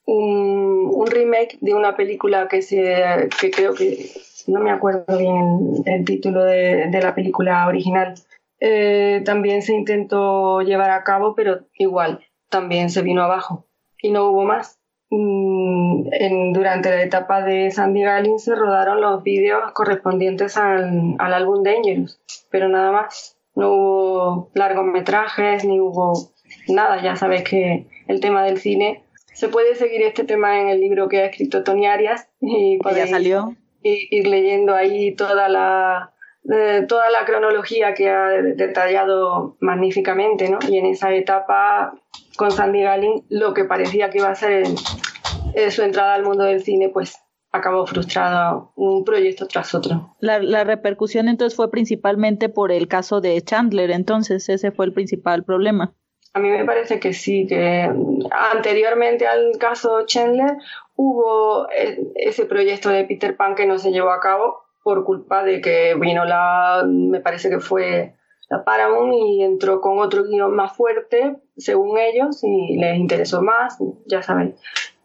un, 0.07 1.07
remake 1.07 1.59
de 1.61 1.75
una 1.75 1.97
película 1.97 2.49
que, 2.49 2.63
se, 2.63 3.29
que 3.41 3.51
creo 3.51 3.75
que, 3.75 4.11
no 4.47 4.61
me 4.61 4.71
acuerdo 4.71 5.19
bien 5.19 5.83
el, 5.85 6.05
título 6.05 6.45
de, 6.45 6.89
la 6.91 7.15
película 7.15 7.67
original. 7.67 8.15
Eh, 8.61 9.23
también 9.25 9.63
se 9.63 9.75
intentó 9.75 10.63
llevar 10.63 10.91
a 10.91 11.05
cabo, 11.05 11.35
pero 11.35 11.61
igual, 11.75 12.21
también 12.49 12.91
se 12.91 13.03
vino 13.03 13.23
abajo 13.23 13.67
y 14.01 14.11
no 14.11 14.31
hubo 14.31 14.45
más. 14.45 14.79
Mm, 15.11 16.53
durante 16.53 16.91
la 16.91 17.03
etapa 17.03 17.43
de 17.43 17.71
Sandy 17.71 18.03
Gallin 18.03 18.41
se 18.41 18.55
rodaron 18.57 19.01
los 19.01 19.23
vídeos 19.23 19.71
correspondientes 19.73 20.57
al, 20.57 21.15
al 21.19 21.35
álbum 21.35 21.63
Dangerous, 21.63 22.21
pero 22.51 22.69
nada 22.69 22.93
más. 22.93 23.37
No 23.55 23.73
hubo 23.73 24.51
largometrajes 24.55 25.65
ni 25.65 25.81
hubo 25.81 26.13
nada. 26.69 27.03
Ya 27.03 27.17
sabes 27.17 27.43
que 27.43 27.87
el 28.07 28.21
tema 28.21 28.45
del 28.45 28.59
cine 28.59 29.03
se 29.37 29.49
puede 29.49 29.75
seguir 29.75 30.01
este 30.01 30.25
tema 30.25 30.59
en 30.63 30.69
el 30.69 30.81
libro 30.81 31.09
que 31.09 31.21
ha 31.21 31.27
escrito 31.27 31.63
Tony 31.63 31.87
Arias 31.87 32.27
y 32.41 32.79
ya 32.83 33.07
salió. 33.07 33.55
Ir, 33.83 34.27
leyendo 34.27 34.75
ahí 34.75 35.15
toda 35.15 35.51
la 35.51 36.15
eh, 36.51 36.87
toda 36.89 37.11
la 37.11 37.27
cronología 37.27 37.93
que 37.93 38.09
ha 38.09 38.31
detallado 38.31 39.59
magníficamente, 39.61 40.49
¿no? 40.49 40.59
Y 40.67 40.79
en 40.79 40.87
esa 40.87 41.13
etapa 41.13 41.93
con 42.39 42.51
Sandy 42.51 42.83
Gallin 42.83 43.25
lo 43.29 43.53
que 43.53 43.65
parecía 43.65 44.09
que 44.09 44.19
iba 44.19 44.31
a 44.31 44.35
ser 44.35 44.67
su 45.69 45.83
entrada 45.83 46.15
al 46.15 46.23
mundo 46.23 46.45
del 46.45 46.63
cine, 46.63 46.89
pues 46.89 47.19
acabó 47.53 47.87
frustrado 47.87 48.73
un 48.75 49.05
proyecto 49.05 49.47
tras 49.47 49.75
otro. 49.75 50.17
La, 50.19 50.39
la, 50.39 50.65
repercusión 50.65 51.29
entonces 51.29 51.55
fue 51.55 51.71
principalmente 51.71 52.49
por 52.49 52.73
el 52.73 52.89
caso 52.89 53.21
de 53.21 53.41
Chandler, 53.43 53.91
entonces 53.91 54.49
ese 54.49 54.73
fue 54.73 54.87
el 54.87 54.95
principal 54.95 55.45
problema. 55.45 55.95
A 56.37 56.39
mí 56.39 56.51
me 56.51 56.67
parece 56.67 57.01
que 57.01 57.15
sí, 57.15 57.47
que 57.47 57.91
anteriormente 58.31 59.27
al 59.27 59.57
caso 59.59 60.05
Chandler 60.05 60.59
hubo 60.95 61.67
e, 61.71 61.99
ese 62.15 62.45
proyecto 62.45 62.91
de 62.91 63.05
Peter 63.05 63.39
Pan 63.39 63.55
que 63.55 63.65
no 63.65 63.79
se 63.79 63.91
llevó 63.91 64.11
a 64.11 64.21
cabo 64.21 64.65
por 64.83 65.05
culpa 65.05 65.45
de 65.45 65.63
que 65.63 65.95
vino 65.95 66.27
la, 66.27 66.85
me 66.87 67.21
parece 67.21 67.49
que 67.49 67.59
fue 67.59 68.13
la 68.51 68.65
Paramount 68.65 69.15
y 69.15 69.45
entró 69.45 69.81
con 69.81 69.99
otro 69.99 70.25
guion 70.25 70.55
más 70.55 70.77
fuerte, 70.77 71.37
según 71.57 71.97
ellos, 71.97 72.45
y 72.45 72.77
les 72.77 72.99
interesó 72.99 73.41
más, 73.41 73.79
ya 74.05 74.23
saben. 74.23 74.57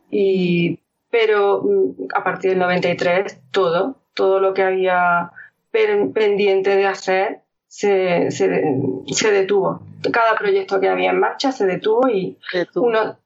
Y, 0.10 0.80
pero 1.10 1.64
mm, 1.64 2.08
a 2.14 2.26
partir 2.26 2.50
del 2.50 2.60
93, 2.60 3.40
todo, 3.52 3.96
todo 4.14 4.42
lo 4.42 4.54
que 4.54 4.64
había 4.64 5.32
pendiente 5.72 6.76
de 6.76 6.88
hacer 6.88 7.40
se, 7.68 8.32
se, 8.32 9.32
detuvo. 9.32 9.82
Cada 10.12 10.36
proyecto 10.36 10.80
que 10.80 10.90
había 10.90 11.12
en 11.12 11.20
marcha 11.20 11.52
se 11.52 11.66
detuvo 11.66 12.08
y 12.10 12.38
uno, 12.76 13.18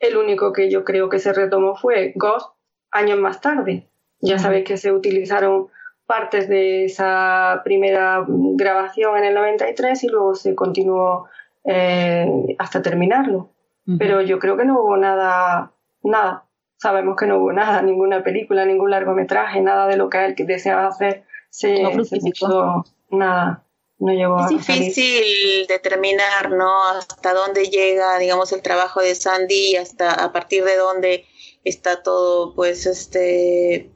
el 0.00 0.16
único 0.16 0.52
que 0.52 0.70
yo 0.70 0.84
creo 0.84 1.08
que 1.08 1.18
se 1.18 1.32
retomó 1.32 1.76
fue 1.76 2.12
Ghost 2.16 2.54
años 2.90 3.18
más 3.18 3.40
tarde. 3.40 3.88
Ya 4.20 4.38
sabéis 4.38 4.64
que 4.64 4.76
se 4.76 4.92
utilizaron 4.92 5.68
partes 6.06 6.48
de 6.48 6.86
esa 6.86 7.60
primera 7.64 8.24
grabación 8.26 9.18
en 9.18 9.24
el 9.24 9.34
93 9.34 10.04
y 10.04 10.08
luego 10.08 10.34
se 10.34 10.54
continuó 10.54 11.28
eh, 11.64 12.56
hasta 12.58 12.82
terminarlo. 12.82 13.50
Pero 13.98 14.22
yo 14.22 14.38
creo 14.38 14.56
que 14.56 14.64
no 14.64 14.80
hubo 14.80 14.96
nada, 14.96 15.72
nada. 16.02 16.44
Sabemos 16.78 17.16
que 17.16 17.26
no 17.26 17.38
hubo 17.38 17.52
nada, 17.52 17.82
ninguna 17.82 18.22
película, 18.22 18.64
ningún 18.64 18.90
largometraje, 18.90 19.60
nada 19.60 19.86
de 19.86 19.96
lo 19.96 20.08
que 20.08 20.24
él 20.24 20.34
deseaba 20.36 20.86
hacer 20.86 21.24
se, 21.54 21.82
no 21.82 22.84
nada. 23.10 23.63
No 24.04 24.12
llegó 24.12 24.38
es 24.38 24.50
difícil 24.50 25.66
determinar, 25.66 26.50
¿no? 26.50 26.84
Hasta 26.88 27.32
dónde 27.32 27.70
llega, 27.70 28.18
digamos, 28.18 28.52
el 28.52 28.60
trabajo 28.60 29.00
de 29.00 29.14
Sandy 29.14 29.70
y 29.70 29.76
hasta 29.76 30.12
a 30.12 30.30
partir 30.30 30.62
de 30.62 30.76
dónde 30.76 31.24
está 31.64 32.02
todo, 32.02 32.54
pues, 32.54 32.84
este, 32.84 33.90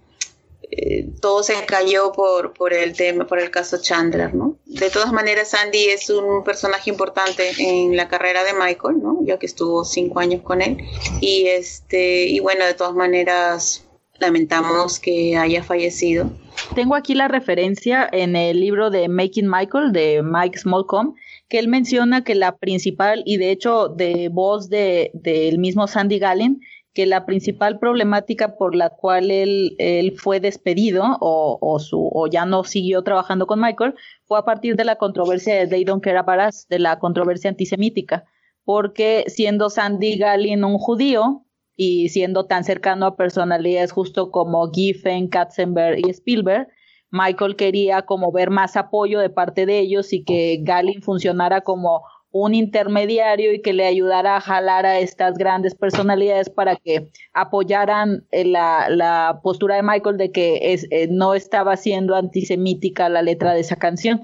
eh, 0.71 1.11
todo 1.21 1.43
se 1.43 1.63
cayó 1.67 2.13
por, 2.13 2.55
por 2.55 2.73
el 2.73 2.97
tema, 2.97 3.27
por 3.27 3.39
el 3.39 3.51
caso 3.51 3.83
Chandler, 3.83 4.35
¿no? 4.35 4.57
De 4.65 4.89
todas 4.89 5.13
maneras, 5.13 5.53
Andy 5.53 5.91
es 5.91 6.09
un 6.09 6.43
personaje 6.43 6.89
importante 6.89 7.53
en 7.59 7.95
la 7.95 8.09
carrera 8.09 8.45
de 8.45 8.55
Michael, 8.55 9.03
¿no? 9.03 9.19
Ya 9.25 9.39
que 9.39 9.45
estuvo 9.45 9.85
cinco 9.85 10.21
años 10.21 10.41
con 10.41 10.63
él. 10.63 10.79
Y 11.21 11.49
este, 11.49 12.25
y 12.25 12.41
bueno, 12.41 12.65
de 12.65 12.73
todas 12.73 12.95
maneras, 12.95 13.85
lamentamos 14.19 14.99
que 14.99 15.37
haya 15.37 15.63
fallecido. 15.63 16.31
Tengo 16.75 16.95
aquí 16.95 17.15
la 17.15 17.29
referencia 17.29 18.09
en 18.13 18.37
el 18.37 18.61
libro 18.61 18.91
de 18.91 19.09
Making 19.09 19.49
Michael 19.49 19.93
de 19.93 20.23
Mike 20.23 20.59
Smallcombe, 20.59 21.19
que 21.49 21.59
él 21.59 21.69
menciona 21.69 22.25
que 22.25 22.35
la 22.35 22.57
principal, 22.57 23.23
y 23.25 23.37
de 23.37 23.51
hecho 23.51 23.89
de 23.89 24.29
voz 24.29 24.69
del 24.69 25.11
de, 25.15 25.55
mismo 25.59 25.87
Sandy 25.87 26.19
Gallin, 26.19 26.61
que 26.95 27.07
la 27.07 27.27
principal 27.27 27.79
problemática 27.79 28.57
por 28.57 28.75
la 28.75 28.91
cual 28.91 29.31
él, 29.31 29.77
él 29.79 30.17
fue 30.17 30.41
despedido 30.41 31.05
o, 31.21 31.57
o, 31.61 31.79
su, 31.79 32.11
o 32.13 32.27
ya 32.27 32.45
no 32.45 32.65
siguió 32.65 33.03
trabajando 33.03 33.47
con 33.47 33.61
Michael 33.61 33.95
fue 34.25 34.39
a 34.39 34.45
partir 34.45 34.75
de 34.75 34.85
la 34.85 34.97
controversia 34.97 35.55
de 35.55 35.69
They 35.69 35.85
Don't 35.85 36.03
Care 36.03 36.19
About 36.19 36.49
Us, 36.49 36.67
de 36.69 36.81
la 36.81 36.99
controversia 36.99 37.51
antisemítica, 37.51 38.25
porque 38.65 39.25
siendo 39.29 39.71
Sandy 39.71 40.19
Gallin 40.19 40.65
un 40.65 40.79
judío 40.79 41.47
y 41.81 42.09
siendo 42.09 42.45
tan 42.47 42.65
cercano 42.65 43.07
a 43.07 43.17
personalidades 43.17 43.93
justo 43.93 44.33
como 44.33 44.69
Giffen, 44.73 45.29
Katzenberg 45.29 46.01
y 46.05 46.11
Spielberg, 46.11 46.67
Michael 47.13 47.55
quería 47.55 48.03
como 48.03 48.33
ver 48.33 48.51
más 48.51 48.77
apoyo 48.77 49.21
de 49.21 49.31
parte 49.31 49.65
de 49.65 49.79
ellos 49.79 50.13
y 50.13 50.25
que 50.25 50.59
Gallin 50.61 51.03
funcionara 51.03 51.61
como 51.61 52.03
un 52.33 52.57
intermediario 52.57 53.55
y 53.55 53.63
que 53.63 53.73
le 53.73 53.87
ayudara 53.87 54.37
a 54.37 54.41
jalar 54.41 54.87
a 54.87 54.99
estas 54.99 55.39
grandes 55.39 55.77
personalidades 55.77 56.51
para 56.51 56.75
que 56.75 57.11
apoyaran 57.33 58.27
eh, 58.33 58.45
la, 58.45 58.89
la 58.91 59.39
postura 59.45 59.77
de 59.77 59.85
Michael 59.85 60.17
de 60.17 60.33
que 60.33 60.75
eh, 60.91 61.09
no 61.13 61.35
estaba 61.35 61.77
siendo 61.77 62.17
antisemítica 62.17 63.09
la 63.09 63.23
letra 63.23 63.55
de 63.55 63.61
esa 63.61 63.77
canción 63.77 64.21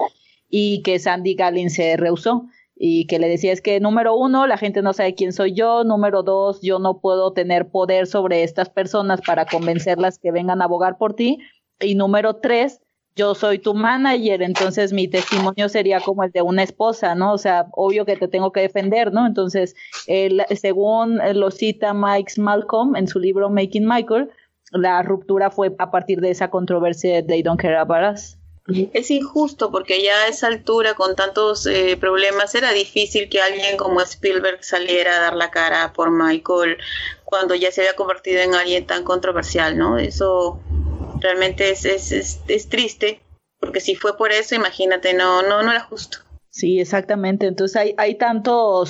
y 0.49 0.83
que 0.83 0.99
Sandy 0.99 1.37
Gallin 1.37 1.71
se 1.71 1.97
rehusó 1.97 2.47
y 2.87 3.07
que 3.07 3.19
le 3.19 3.31
decía 3.31 3.51
es 3.51 3.63
que 3.63 3.81
número 3.81 4.15
uno, 4.15 4.47
la 4.47 4.59
gente 4.59 4.83
no 4.83 4.93
sabe 4.93 5.15
quién 5.15 5.33
soy 5.33 5.55
yo, 5.55 5.85
número 5.85 6.23
dos, 6.23 6.61
yo 6.61 6.79
no 6.79 7.01
puedo 7.01 7.33
tener 7.33 7.71
poder 7.71 8.07
sobre 8.07 8.43
estas 8.43 8.69
personas 8.69 9.23
para 9.23 9.47
convencerlas 9.47 10.19
que 10.19 10.31
vengan 10.31 10.61
a 10.61 10.67
abogar 10.67 10.99
por 10.99 11.15
ti 11.15 11.39
y 11.81 11.95
número 11.95 12.37
tres, 12.37 12.83
yo 13.17 13.35
soy 13.35 13.59
tu 13.59 13.73
manager, 13.73 14.43
entonces 14.43 14.93
mi 14.93 15.09
testimonio 15.09 15.71
sería 15.71 15.99
como 16.01 16.25
el 16.25 16.33
de 16.33 16.43
una 16.43 16.63
esposa, 16.63 17.15
¿no? 17.15 17.33
O 17.33 17.39
sea, 17.39 17.69
obvio 17.73 18.05
que 18.05 18.17
te 18.17 18.29
tengo 18.29 18.53
que 18.53 18.61
defender, 18.61 19.15
¿no? 19.15 19.27
Entonces, 19.27 19.75
según 20.55 21.21
lo 21.33 21.51
cita 21.51 21.95
Mike 21.95 22.35
Malcolm 22.37 22.97
en 22.97 23.09
su 23.09 23.19
libro 23.19 23.49
Making 23.49 23.89
Michael, 23.89 24.29
la 24.73 25.03
ruptura 25.03 25.51
fue 25.51 25.75
a 25.79 25.91
partir 25.91 26.21
de 26.21 26.33
esa 26.33 26.51
controversia 26.51 27.15
de 27.15 27.23
They 27.23 27.43
Don't 27.43 27.59
Care 27.59 27.79
About 27.79 28.13
Us. 28.13 28.37
Es 28.67 29.11
injusto 29.11 29.71
porque 29.71 30.03
ya 30.03 30.23
a 30.23 30.29
esa 30.29 30.47
altura, 30.47 30.95
con 30.95 31.15
tantos 31.15 31.67
eh, 31.67 31.99
problemas, 32.01 32.55
era 32.55 32.73
difícil 32.73 33.29
que 33.29 33.43
alguien 33.43 33.77
como 33.77 34.01
Spielberg 34.01 34.65
saliera 34.65 35.17
a 35.17 35.21
dar 35.21 35.37
la 35.37 35.51
cara 35.51 35.93
por 35.93 36.11
Michael 36.11 36.79
cuando 37.25 37.55
ya 37.55 37.71
se 37.71 37.83
había 37.83 37.95
convertido 37.95 38.41
en 38.41 38.55
alguien 38.55 38.87
tan 38.87 39.05
controversial, 39.05 39.77
¿no? 39.77 39.99
Eso 39.99 40.61
realmente 41.21 41.71
es, 41.71 41.85
es, 41.85 42.41
es, 42.49 42.69
triste, 42.71 43.21
porque 43.59 43.81
si 43.81 43.97
fue 43.97 44.17
por 44.17 44.33
eso, 44.33 44.55
imagínate, 44.55 45.13
no, 45.13 45.43
no, 45.43 45.63
no 45.63 45.71
era 45.71 45.81
justo. 45.81 46.19
Sí, 46.49 46.81
exactamente. 46.81 47.47
Entonces 47.47 47.77
hay, 47.77 47.95
hay 47.99 48.15
tanto, 48.15 48.85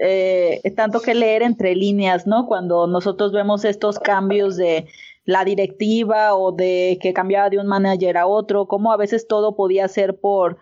eh, 0.00 0.62
tanto 0.74 1.02
que 1.02 1.14
leer 1.14 1.42
entre 1.42 1.74
líneas, 1.74 2.26
¿no? 2.26 2.46
Cuando 2.46 2.86
nosotros 2.86 3.32
vemos 3.32 3.64
estos 3.66 3.98
cambios 3.98 4.56
de 4.56 4.86
la 5.28 5.44
directiva 5.44 6.34
o 6.34 6.52
de 6.52 6.98
que 7.02 7.12
cambiaba 7.12 7.50
de 7.50 7.58
un 7.58 7.66
manager 7.66 8.16
a 8.16 8.26
otro, 8.26 8.66
como 8.66 8.92
a 8.92 8.96
veces 8.96 9.28
todo 9.28 9.56
podía 9.56 9.86
ser 9.86 10.18
por 10.18 10.56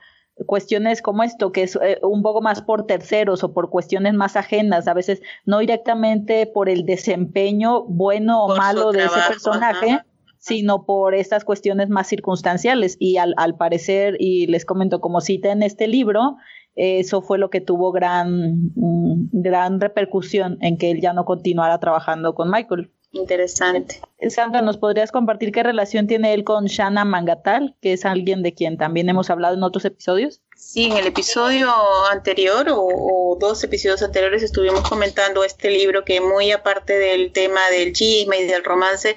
cuestiones 0.45 1.03
como 1.03 1.23
esto, 1.23 1.53
que 1.53 1.63
es 1.63 1.79
eh, 1.81 2.01
un 2.03 2.21
poco 2.21 2.43
más 2.43 2.63
por 2.63 2.85
terceros 2.85 3.45
o 3.45 3.55
por 3.55 3.71
cuestiones 3.71 4.15
más 4.15 4.35
ajenas, 4.35 4.89
a 4.89 4.95
veces 4.95 5.23
no 5.45 5.61
directamente 5.61 6.47
por 6.47 6.69
el 6.69 6.85
desempeño 6.85 7.85
bueno 7.85 8.45
o 8.45 8.57
malo 8.57 8.91
de 8.91 9.05
ese 9.05 9.21
personaje, 9.29 10.01
sino 10.39 10.85
por 10.85 11.15
estas 11.15 11.45
cuestiones 11.45 11.89
más 11.89 12.09
circunstanciales. 12.09 12.97
Y 12.99 13.19
al, 13.19 13.35
al 13.37 13.57
parecer, 13.57 14.17
y 14.19 14.49
les 14.49 14.65
comento 14.65 15.01
como 15.01 15.21
cita 15.21 15.53
en 15.53 15.63
este 15.63 15.87
libro, 15.87 16.39
eso 16.75 17.23
fue 17.23 17.39
lo 17.39 17.51
que 17.51 17.61
tuvo 17.61 17.93
gran, 17.93 18.73
mm, 18.75 19.29
gran 19.31 19.81
repercusión 19.81 20.59
en 20.61 20.77
que 20.77 20.91
él 20.91 21.01
ya 21.01 21.13
no 21.13 21.25
continuara 21.25 21.79
trabajando 21.79 22.35
con 22.35 22.51
Michael. 22.51 22.91
Interesante. 23.13 24.01
Sandra, 24.29 24.63
¿nos 24.63 24.79
podrías 24.79 25.13
compartir 25.13 25.53
qué 25.53 25.63
relación 25.63 26.07
tiene 26.07 26.35
él 26.35 26.45
con 26.45 26.67
Shana 26.67 27.05
Mangatal, 27.05 27.77
que 27.81 27.93
es 27.93 28.05
alguien 28.05 28.43
de 28.43 28.55
quien 28.55 28.77
también 28.77 29.09
hemos 29.09 29.31
hablado 29.31 29.55
en 29.55 29.63
otros 29.63 29.85
episodios? 29.85 30.43
Sí, 30.57 30.87
en 30.87 30.97
el 30.97 31.07
episodio 31.07 31.71
anterior 32.11 32.67
o, 32.71 33.37
dos 33.39 33.63
episodios 33.63 34.03
anteriores 34.03 34.43
estuvimos 34.43 34.89
comentando 34.89 35.45
este 35.45 35.71
libro 35.71 36.05
que 36.05 36.21
muy 36.21 36.51
aparte 36.51 36.99
del 36.99 37.33
tema 37.33 37.61
del 37.71 37.93
chisme 37.93 38.41
y 38.41 38.47
del 38.47 38.65
romance, 38.65 39.17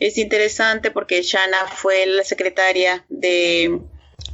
es 0.00 0.16
interesante 0.16 0.90
porque 0.90 1.22
Shana 1.22 1.66
fue 1.66 2.06
la 2.06 2.24
secretaria 2.24 3.04
de, 3.10 3.80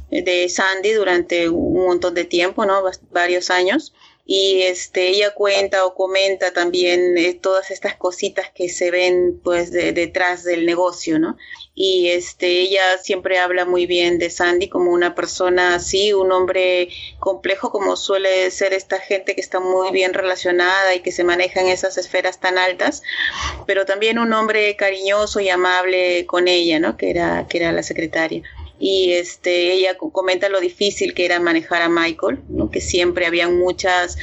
de 0.09 0.47
Sandy 0.47 0.93
durante 0.93 1.49
un 1.49 1.85
montón 1.85 2.13
de 2.13 2.23
tiempo, 2.23 2.65
¿no? 2.65 2.81
varios 3.11 3.49
años 3.49 3.93
y 4.31 4.61
este 4.61 5.07
ella 5.07 5.33
cuenta 5.33 5.85
o 5.85 5.95
comenta 5.95 6.53
también 6.53 7.17
eh, 7.17 7.33
todas 7.33 7.71
estas 7.71 7.95
cositas 7.95 8.51
que 8.53 8.69
se 8.69 8.91
ven 8.91 9.41
pues 9.43 9.71
detrás 9.71 10.43
del 10.43 10.67
negocio 10.67 11.17
no 11.17 11.35
y 11.73 12.09
este 12.09 12.59
ella 12.59 12.99
siempre 13.01 13.39
habla 13.39 13.65
muy 13.65 13.87
bien 13.87 14.19
de 14.19 14.29
Sandy 14.29 14.69
como 14.69 14.91
una 14.91 15.15
persona 15.15 15.73
así 15.73 16.13
un 16.13 16.31
hombre 16.31 16.89
complejo 17.17 17.71
como 17.71 17.95
suele 17.95 18.51
ser 18.51 18.73
esta 18.73 18.99
gente 18.99 19.33
que 19.33 19.41
está 19.41 19.59
muy 19.59 19.89
bien 19.89 20.13
relacionada 20.13 20.93
y 20.93 20.99
que 20.99 21.11
se 21.11 21.23
maneja 21.23 21.61
en 21.61 21.69
esas 21.69 21.97
esferas 21.97 22.39
tan 22.39 22.59
altas 22.59 23.01
pero 23.65 23.87
también 23.87 24.19
un 24.19 24.31
hombre 24.33 24.75
cariñoso 24.75 25.39
y 25.39 25.49
amable 25.49 26.27
con 26.27 26.47
ella 26.47 26.79
no 26.79 26.97
que 26.97 27.09
era 27.09 27.47
que 27.49 27.57
era 27.57 27.71
la 27.71 27.81
secretaria 27.81 28.43
y 28.79 29.13
este 29.13 29.73
ella 29.73 29.97
comenta 29.97 30.49
lo 30.49 30.59
difícil 30.59 31.13
que 31.13 31.25
era 31.25 31.39
manejar 31.39 31.81
a 31.81 31.89
Michael, 31.89 32.39
¿no? 32.49 32.71
que 32.71 32.81
siempre 32.81 33.25
habían 33.25 33.57
muchas 33.57 34.17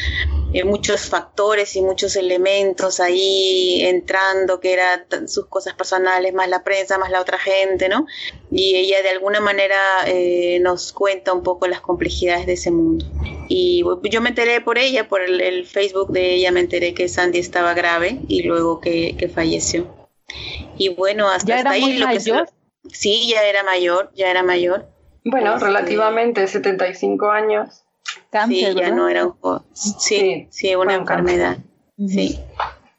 eh, 0.52 0.64
muchos 0.64 1.10
factores 1.10 1.76
y 1.76 1.82
muchos 1.82 2.16
elementos 2.16 3.00
ahí 3.00 3.82
entrando, 3.82 4.58
que 4.58 4.72
eran 4.72 5.28
sus 5.28 5.46
cosas 5.46 5.74
personales, 5.74 6.32
más 6.32 6.48
la 6.48 6.64
prensa, 6.64 6.96
más 6.96 7.10
la 7.10 7.20
otra 7.20 7.38
gente, 7.38 7.90
¿no? 7.90 8.06
Y 8.50 8.76
ella 8.76 9.02
de 9.02 9.10
alguna 9.10 9.40
manera 9.40 9.76
eh, 10.06 10.58
nos 10.60 10.92
cuenta 10.92 11.34
un 11.34 11.42
poco 11.42 11.66
las 11.66 11.80
complejidades 11.80 12.46
de 12.46 12.54
ese 12.54 12.70
mundo. 12.70 13.04
Y 13.48 13.84
yo 14.04 14.20
me 14.20 14.30
enteré 14.30 14.60
por 14.60 14.78
ella, 14.78 15.08
por 15.08 15.20
el, 15.20 15.66
Facebook 15.66 16.12
de 16.12 16.34
ella, 16.36 16.52
me 16.52 16.60
enteré 16.60 16.94
que 16.94 17.08
Sandy 17.08 17.38
estaba 17.38 17.74
grave 17.74 18.20
y 18.28 18.44
luego 18.44 18.80
que, 18.80 19.14
que 19.18 19.28
falleció. 19.28 19.86
Y 20.78 20.90
bueno, 20.90 21.28
hasta, 21.28 21.68
ahí 21.68 21.98
lo 21.98 22.08
que 22.08 22.20
Sí, 22.92 23.28
ya 23.28 23.42
era 23.42 23.62
mayor, 23.62 24.10
ya 24.14 24.30
era 24.30 24.42
mayor. 24.42 24.86
Bueno, 25.24 25.54
este, 25.54 25.66
relativamente 25.66 26.46
75 26.46 27.30
años. 27.30 27.82
sí, 28.48 28.74
ya 28.74 28.90
no 28.90 29.08
era 29.08 29.26
un 29.26 29.62
Sí, 29.72 30.46
sí, 30.50 30.74
una 30.74 30.94
enfermedad. 30.94 31.58
Sí. 32.06 32.38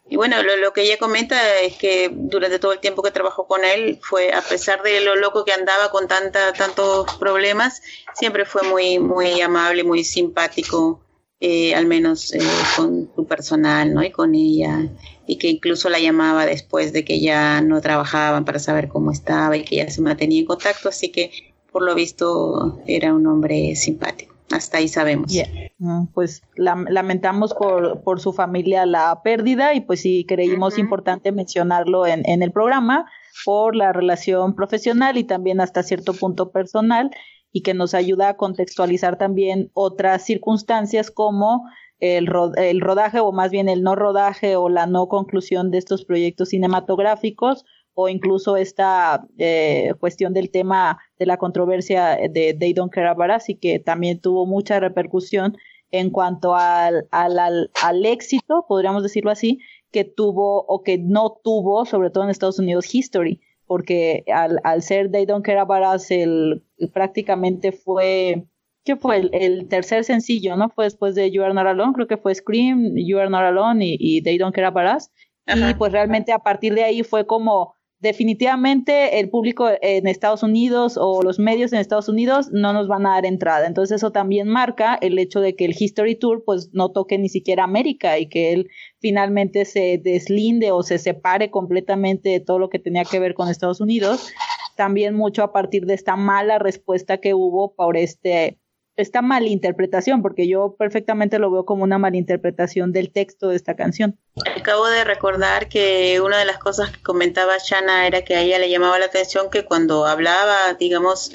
Y 0.09 0.15
bueno, 0.15 0.37
lo, 0.41 0.71
que 0.71 0.83
ella 0.83 0.97
comenta 0.97 1.37
es 1.59 1.75
que 1.75 2.09
durante 2.13 2.59
todo 2.59 2.71
el 2.71 2.79
tiempo 2.79 3.03
que 3.03 3.11
trabajó 3.11 3.45
con 3.45 3.65
él, 3.65 3.99
fue 4.01 4.33
a 4.33 4.41
pesar 4.41 4.81
de 4.81 5.01
lo 5.01 5.15
loco 5.15 5.43
que 5.43 5.51
andaba 5.51 5.91
con 5.91 6.07
tanta, 6.07 6.53
tantos 6.53 7.15
problemas, 7.17 7.81
siempre 8.13 8.45
fue 8.45 8.63
muy, 8.63 8.99
muy 8.99 9.41
amable, 9.41 9.83
muy 9.83 10.05
simpático, 10.05 11.01
eh, 11.41 11.75
al 11.75 11.87
menos 11.87 12.33
eh, 12.33 12.39
con 12.77 13.11
su 13.15 13.25
personal, 13.27 13.93
¿no? 13.93 14.01
Y 14.01 14.11
con 14.11 14.33
ella 14.33 14.79
y 15.27 15.37
que 15.37 15.49
incluso 15.49 15.89
la 15.89 15.99
llamaba 15.99 16.45
después 16.45 16.93
de 16.93 17.03
que 17.03 17.19
ya 17.19 17.61
no 17.61 17.81
trabajaban 17.81 18.45
para 18.45 18.59
saber 18.59 18.87
cómo 18.87 19.11
estaba 19.11 19.57
y 19.57 19.63
que 19.63 19.75
ya 19.75 19.89
se 19.89 20.01
mantenía 20.01 20.39
en 20.39 20.45
contacto, 20.45 20.89
así 20.89 21.11
que 21.11 21.31
por 21.71 21.83
lo 21.83 21.93
visto 21.93 22.81
era 22.87 23.13
un 23.13 23.27
hombre 23.27 23.75
simpático. 23.75 24.33
Hasta 24.49 24.77
ahí 24.77 24.87
sabemos. 24.87 25.33
Mm, 25.77 26.05
pues 26.13 26.41
lamentamos 26.55 27.53
por, 27.53 28.01
por, 28.01 28.21
su 28.21 28.31
familia 28.31 28.85
la 28.85 29.21
pérdida 29.21 29.73
y 29.73 29.81
pues 29.81 29.99
sí 30.01 30.25
creímos 30.25 30.77
importante 30.77 31.33
mencionarlo 31.33 32.07
en, 32.07 32.21
en 32.25 32.41
el 32.41 32.53
programa 32.53 33.05
por 33.43 33.75
la 33.75 33.91
relación 33.91 34.55
profesional 34.55 35.17
y 35.17 35.25
también 35.25 35.59
hasta 35.59 35.83
cierto 35.83 36.13
punto 36.13 36.51
personal 36.51 37.11
y 37.51 37.61
que 37.61 37.73
nos 37.73 37.93
ayuda 37.93 38.29
a 38.29 38.37
contextualizar 38.37 39.17
también 39.17 39.69
otras 39.73 40.23
circunstancias 40.23 41.11
como 41.11 41.65
el, 41.99 42.29
el 42.57 42.81
rodaje 42.81 43.19
o 43.19 43.31
más 43.31 43.51
bien 43.51 43.69
el 43.69 43.83
no 43.83 43.95
rodaje 43.95 44.55
o 44.55 44.69
la 44.69 44.85
no 44.85 45.07
conclusión 45.07 45.71
de 45.71 45.79
estos 45.79 46.05
proyectos 46.05 46.49
cinematográficos 46.49 47.65
o 47.99 48.09
incluso 48.09 48.57
esta 48.57 49.25
eh, 49.39 49.93
cuestión 49.99 50.33
del 50.33 50.51
tema 50.51 50.99
de 51.17 51.25
la 51.25 51.37
controversia 51.37 52.17
de 52.29 52.53
They 52.53 52.73
Don't 52.73 52.93
Care 52.93 53.07
About 53.07 53.41
y 53.47 53.55
que 53.55 53.79
también 53.79 54.21
tuvo 54.21 54.45
mucha 54.45 54.79
repercusión 54.79 55.57
en 55.89 56.11
cuanto 56.11 56.55
al, 56.55 57.07
al, 57.09 57.71
al, 57.81 58.05
éxito, 58.05 58.65
podríamos 58.67 59.01
decirlo 59.01 59.31
así, 59.31 59.59
que 59.91 60.03
tuvo 60.03 60.63
o 60.67 60.83
que 60.83 60.99
no 60.99 61.39
tuvo, 61.43 61.85
sobre 61.85 62.11
todo 62.11 62.25
en 62.25 62.29
Estados 62.29 62.59
Unidos, 62.59 62.93
History, 62.93 63.41
porque 63.65 64.23
al, 64.31 64.59
al 64.63 64.83
ser 64.83 65.09
They 65.11 65.25
Don't 65.25 65.43
Care 65.43 65.59
About 65.59 66.01
el, 66.09 66.63
prácticamente 66.93 67.71
fue 67.71 68.45
que 68.87 68.95
fue 68.95 69.29
el, 69.31 69.67
tercer 69.67 70.03
sencillo, 70.03 70.55
¿no? 70.55 70.69
Fue 70.69 70.85
después 70.85 71.13
de 71.13 71.29
You 71.29 71.43
Are 71.43 71.53
Not 71.53 71.67
Alone, 71.67 71.93
creo 71.93 72.07
que 72.07 72.17
fue 72.17 72.33
Scream, 72.33 72.93
You 72.95 73.19
Are 73.19 73.29
Not 73.29 73.41
Alone 73.41 73.85
y, 73.85 73.97
y 73.99 74.23
They 74.23 74.37
Don't 74.37 74.55
Care 74.55 74.67
About 74.67 74.97
Us. 74.97 75.09
Y 75.45 75.73
pues 75.75 75.91
realmente 75.91 76.31
a 76.31 76.39
partir 76.39 76.73
de 76.73 76.83
ahí 76.83 77.03
fue 77.03 77.25
como 77.25 77.73
definitivamente 77.99 79.19
el 79.19 79.29
público 79.29 79.69
en 79.81 80.07
Estados 80.07 80.43
Unidos 80.43 80.97
o 80.97 81.23
los 81.23 81.39
medios 81.39 81.73
en 81.73 81.79
Estados 81.79 82.07
Unidos 82.09 82.49
no 82.51 82.73
nos 82.73 82.87
van 82.87 83.05
a 83.05 83.15
dar 83.15 83.25
entrada. 83.25 83.65
Entonces 83.65 83.97
eso 83.97 84.11
también 84.11 84.47
marca 84.47 84.97
el 85.01 85.17
hecho 85.17 85.41
de 85.41 85.55
que 85.55 85.65
el 85.65 85.75
History 85.77 86.15
Tour 86.15 86.43
pues 86.45 86.69
no 86.73 86.91
toque 86.91 87.17
ni 87.17 87.29
siquiera 87.29 87.63
América 87.63 88.19
y 88.19 88.29
que 88.29 88.53
él 88.53 88.69
finalmente 88.99 89.65
se 89.65 89.99
deslinde 90.03 90.71
o 90.71 90.83
se 90.83 90.99
separe 90.99 91.49
completamente 91.49 92.29
de 92.29 92.39
todo 92.39 92.59
lo 92.59 92.69
que 92.69 92.79
tenía 92.79 93.03
que 93.03 93.19
ver 93.19 93.33
con 93.33 93.49
Estados 93.49 93.81
Unidos. 93.81 94.29
También 94.75 95.15
mucho 95.15 95.41
a 95.41 95.51
partir 95.51 95.85
de 95.85 95.95
esta 95.95 96.15
mala 96.15 96.59
respuesta 96.59 97.17
que 97.17 97.33
hubo 97.33 97.73
por 97.73 97.97
este 97.97 98.59
esta 98.97 99.21
malinterpretación, 99.21 100.21
porque 100.21 100.47
yo 100.47 100.75
perfectamente 100.77 101.39
lo 101.39 101.51
veo 101.51 101.65
como 101.65 101.83
una 101.83 101.99
malinterpretación 101.99 102.91
del 102.91 103.11
texto 103.11 103.49
de 103.49 103.55
esta 103.55 103.75
canción. 103.75 104.17
Acabo 104.59 104.87
de 104.87 105.03
recordar 105.03 105.69
que 105.69 106.19
una 106.19 106.39
de 106.39 106.45
las 106.45 106.57
cosas 106.57 106.91
que 106.91 107.01
comentaba 107.01 107.53
Shanna 107.59 108.07
era 108.07 108.23
que 108.23 108.35
a 108.35 108.41
ella 108.41 108.57
le 108.57 108.69
llamaba 108.69 108.97
la 108.97 109.05
atención 109.05 109.49
que 109.51 109.65
cuando 109.65 110.05
hablaba, 110.07 110.73
digamos, 110.79 111.31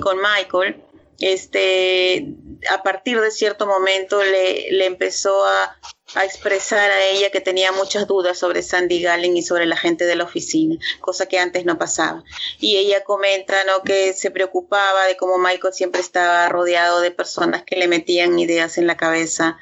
con 0.00 0.18
Michael, 0.18 0.76
este, 1.18 2.34
a 2.70 2.82
partir 2.82 3.20
de 3.20 3.30
cierto 3.30 3.66
momento 3.66 4.22
le, 4.22 4.84
empezó 4.86 5.44
a 5.44 6.24
expresar 6.24 6.90
a 6.90 7.04
ella 7.04 7.30
que 7.30 7.40
tenía 7.40 7.70
muchas 7.72 8.06
dudas 8.06 8.38
sobre 8.38 8.62
Sandy 8.62 9.02
Gallen 9.02 9.36
y 9.36 9.42
sobre 9.42 9.66
la 9.66 9.76
gente 9.76 10.06
de 10.06 10.16
la 10.16 10.24
oficina, 10.24 10.76
cosa 11.00 11.26
que 11.26 11.38
antes 11.38 11.64
no 11.64 11.78
pasaba. 11.78 12.24
Y 12.58 12.76
ella 12.76 13.04
comenta 13.04 13.56
¿no? 13.64 13.82
que 13.82 14.14
se 14.14 14.30
preocupaba 14.30 15.06
de 15.06 15.16
cómo 15.16 15.38
Michael 15.38 15.74
siempre 15.74 16.00
estaba 16.00 16.48
rodeado 16.48 17.00
de 17.00 17.10
personas 17.10 17.62
que 17.62 17.76
le 17.76 17.88
metían 17.88 18.38
ideas 18.38 18.78
en 18.78 18.86
la 18.86 18.96
cabeza, 18.96 19.58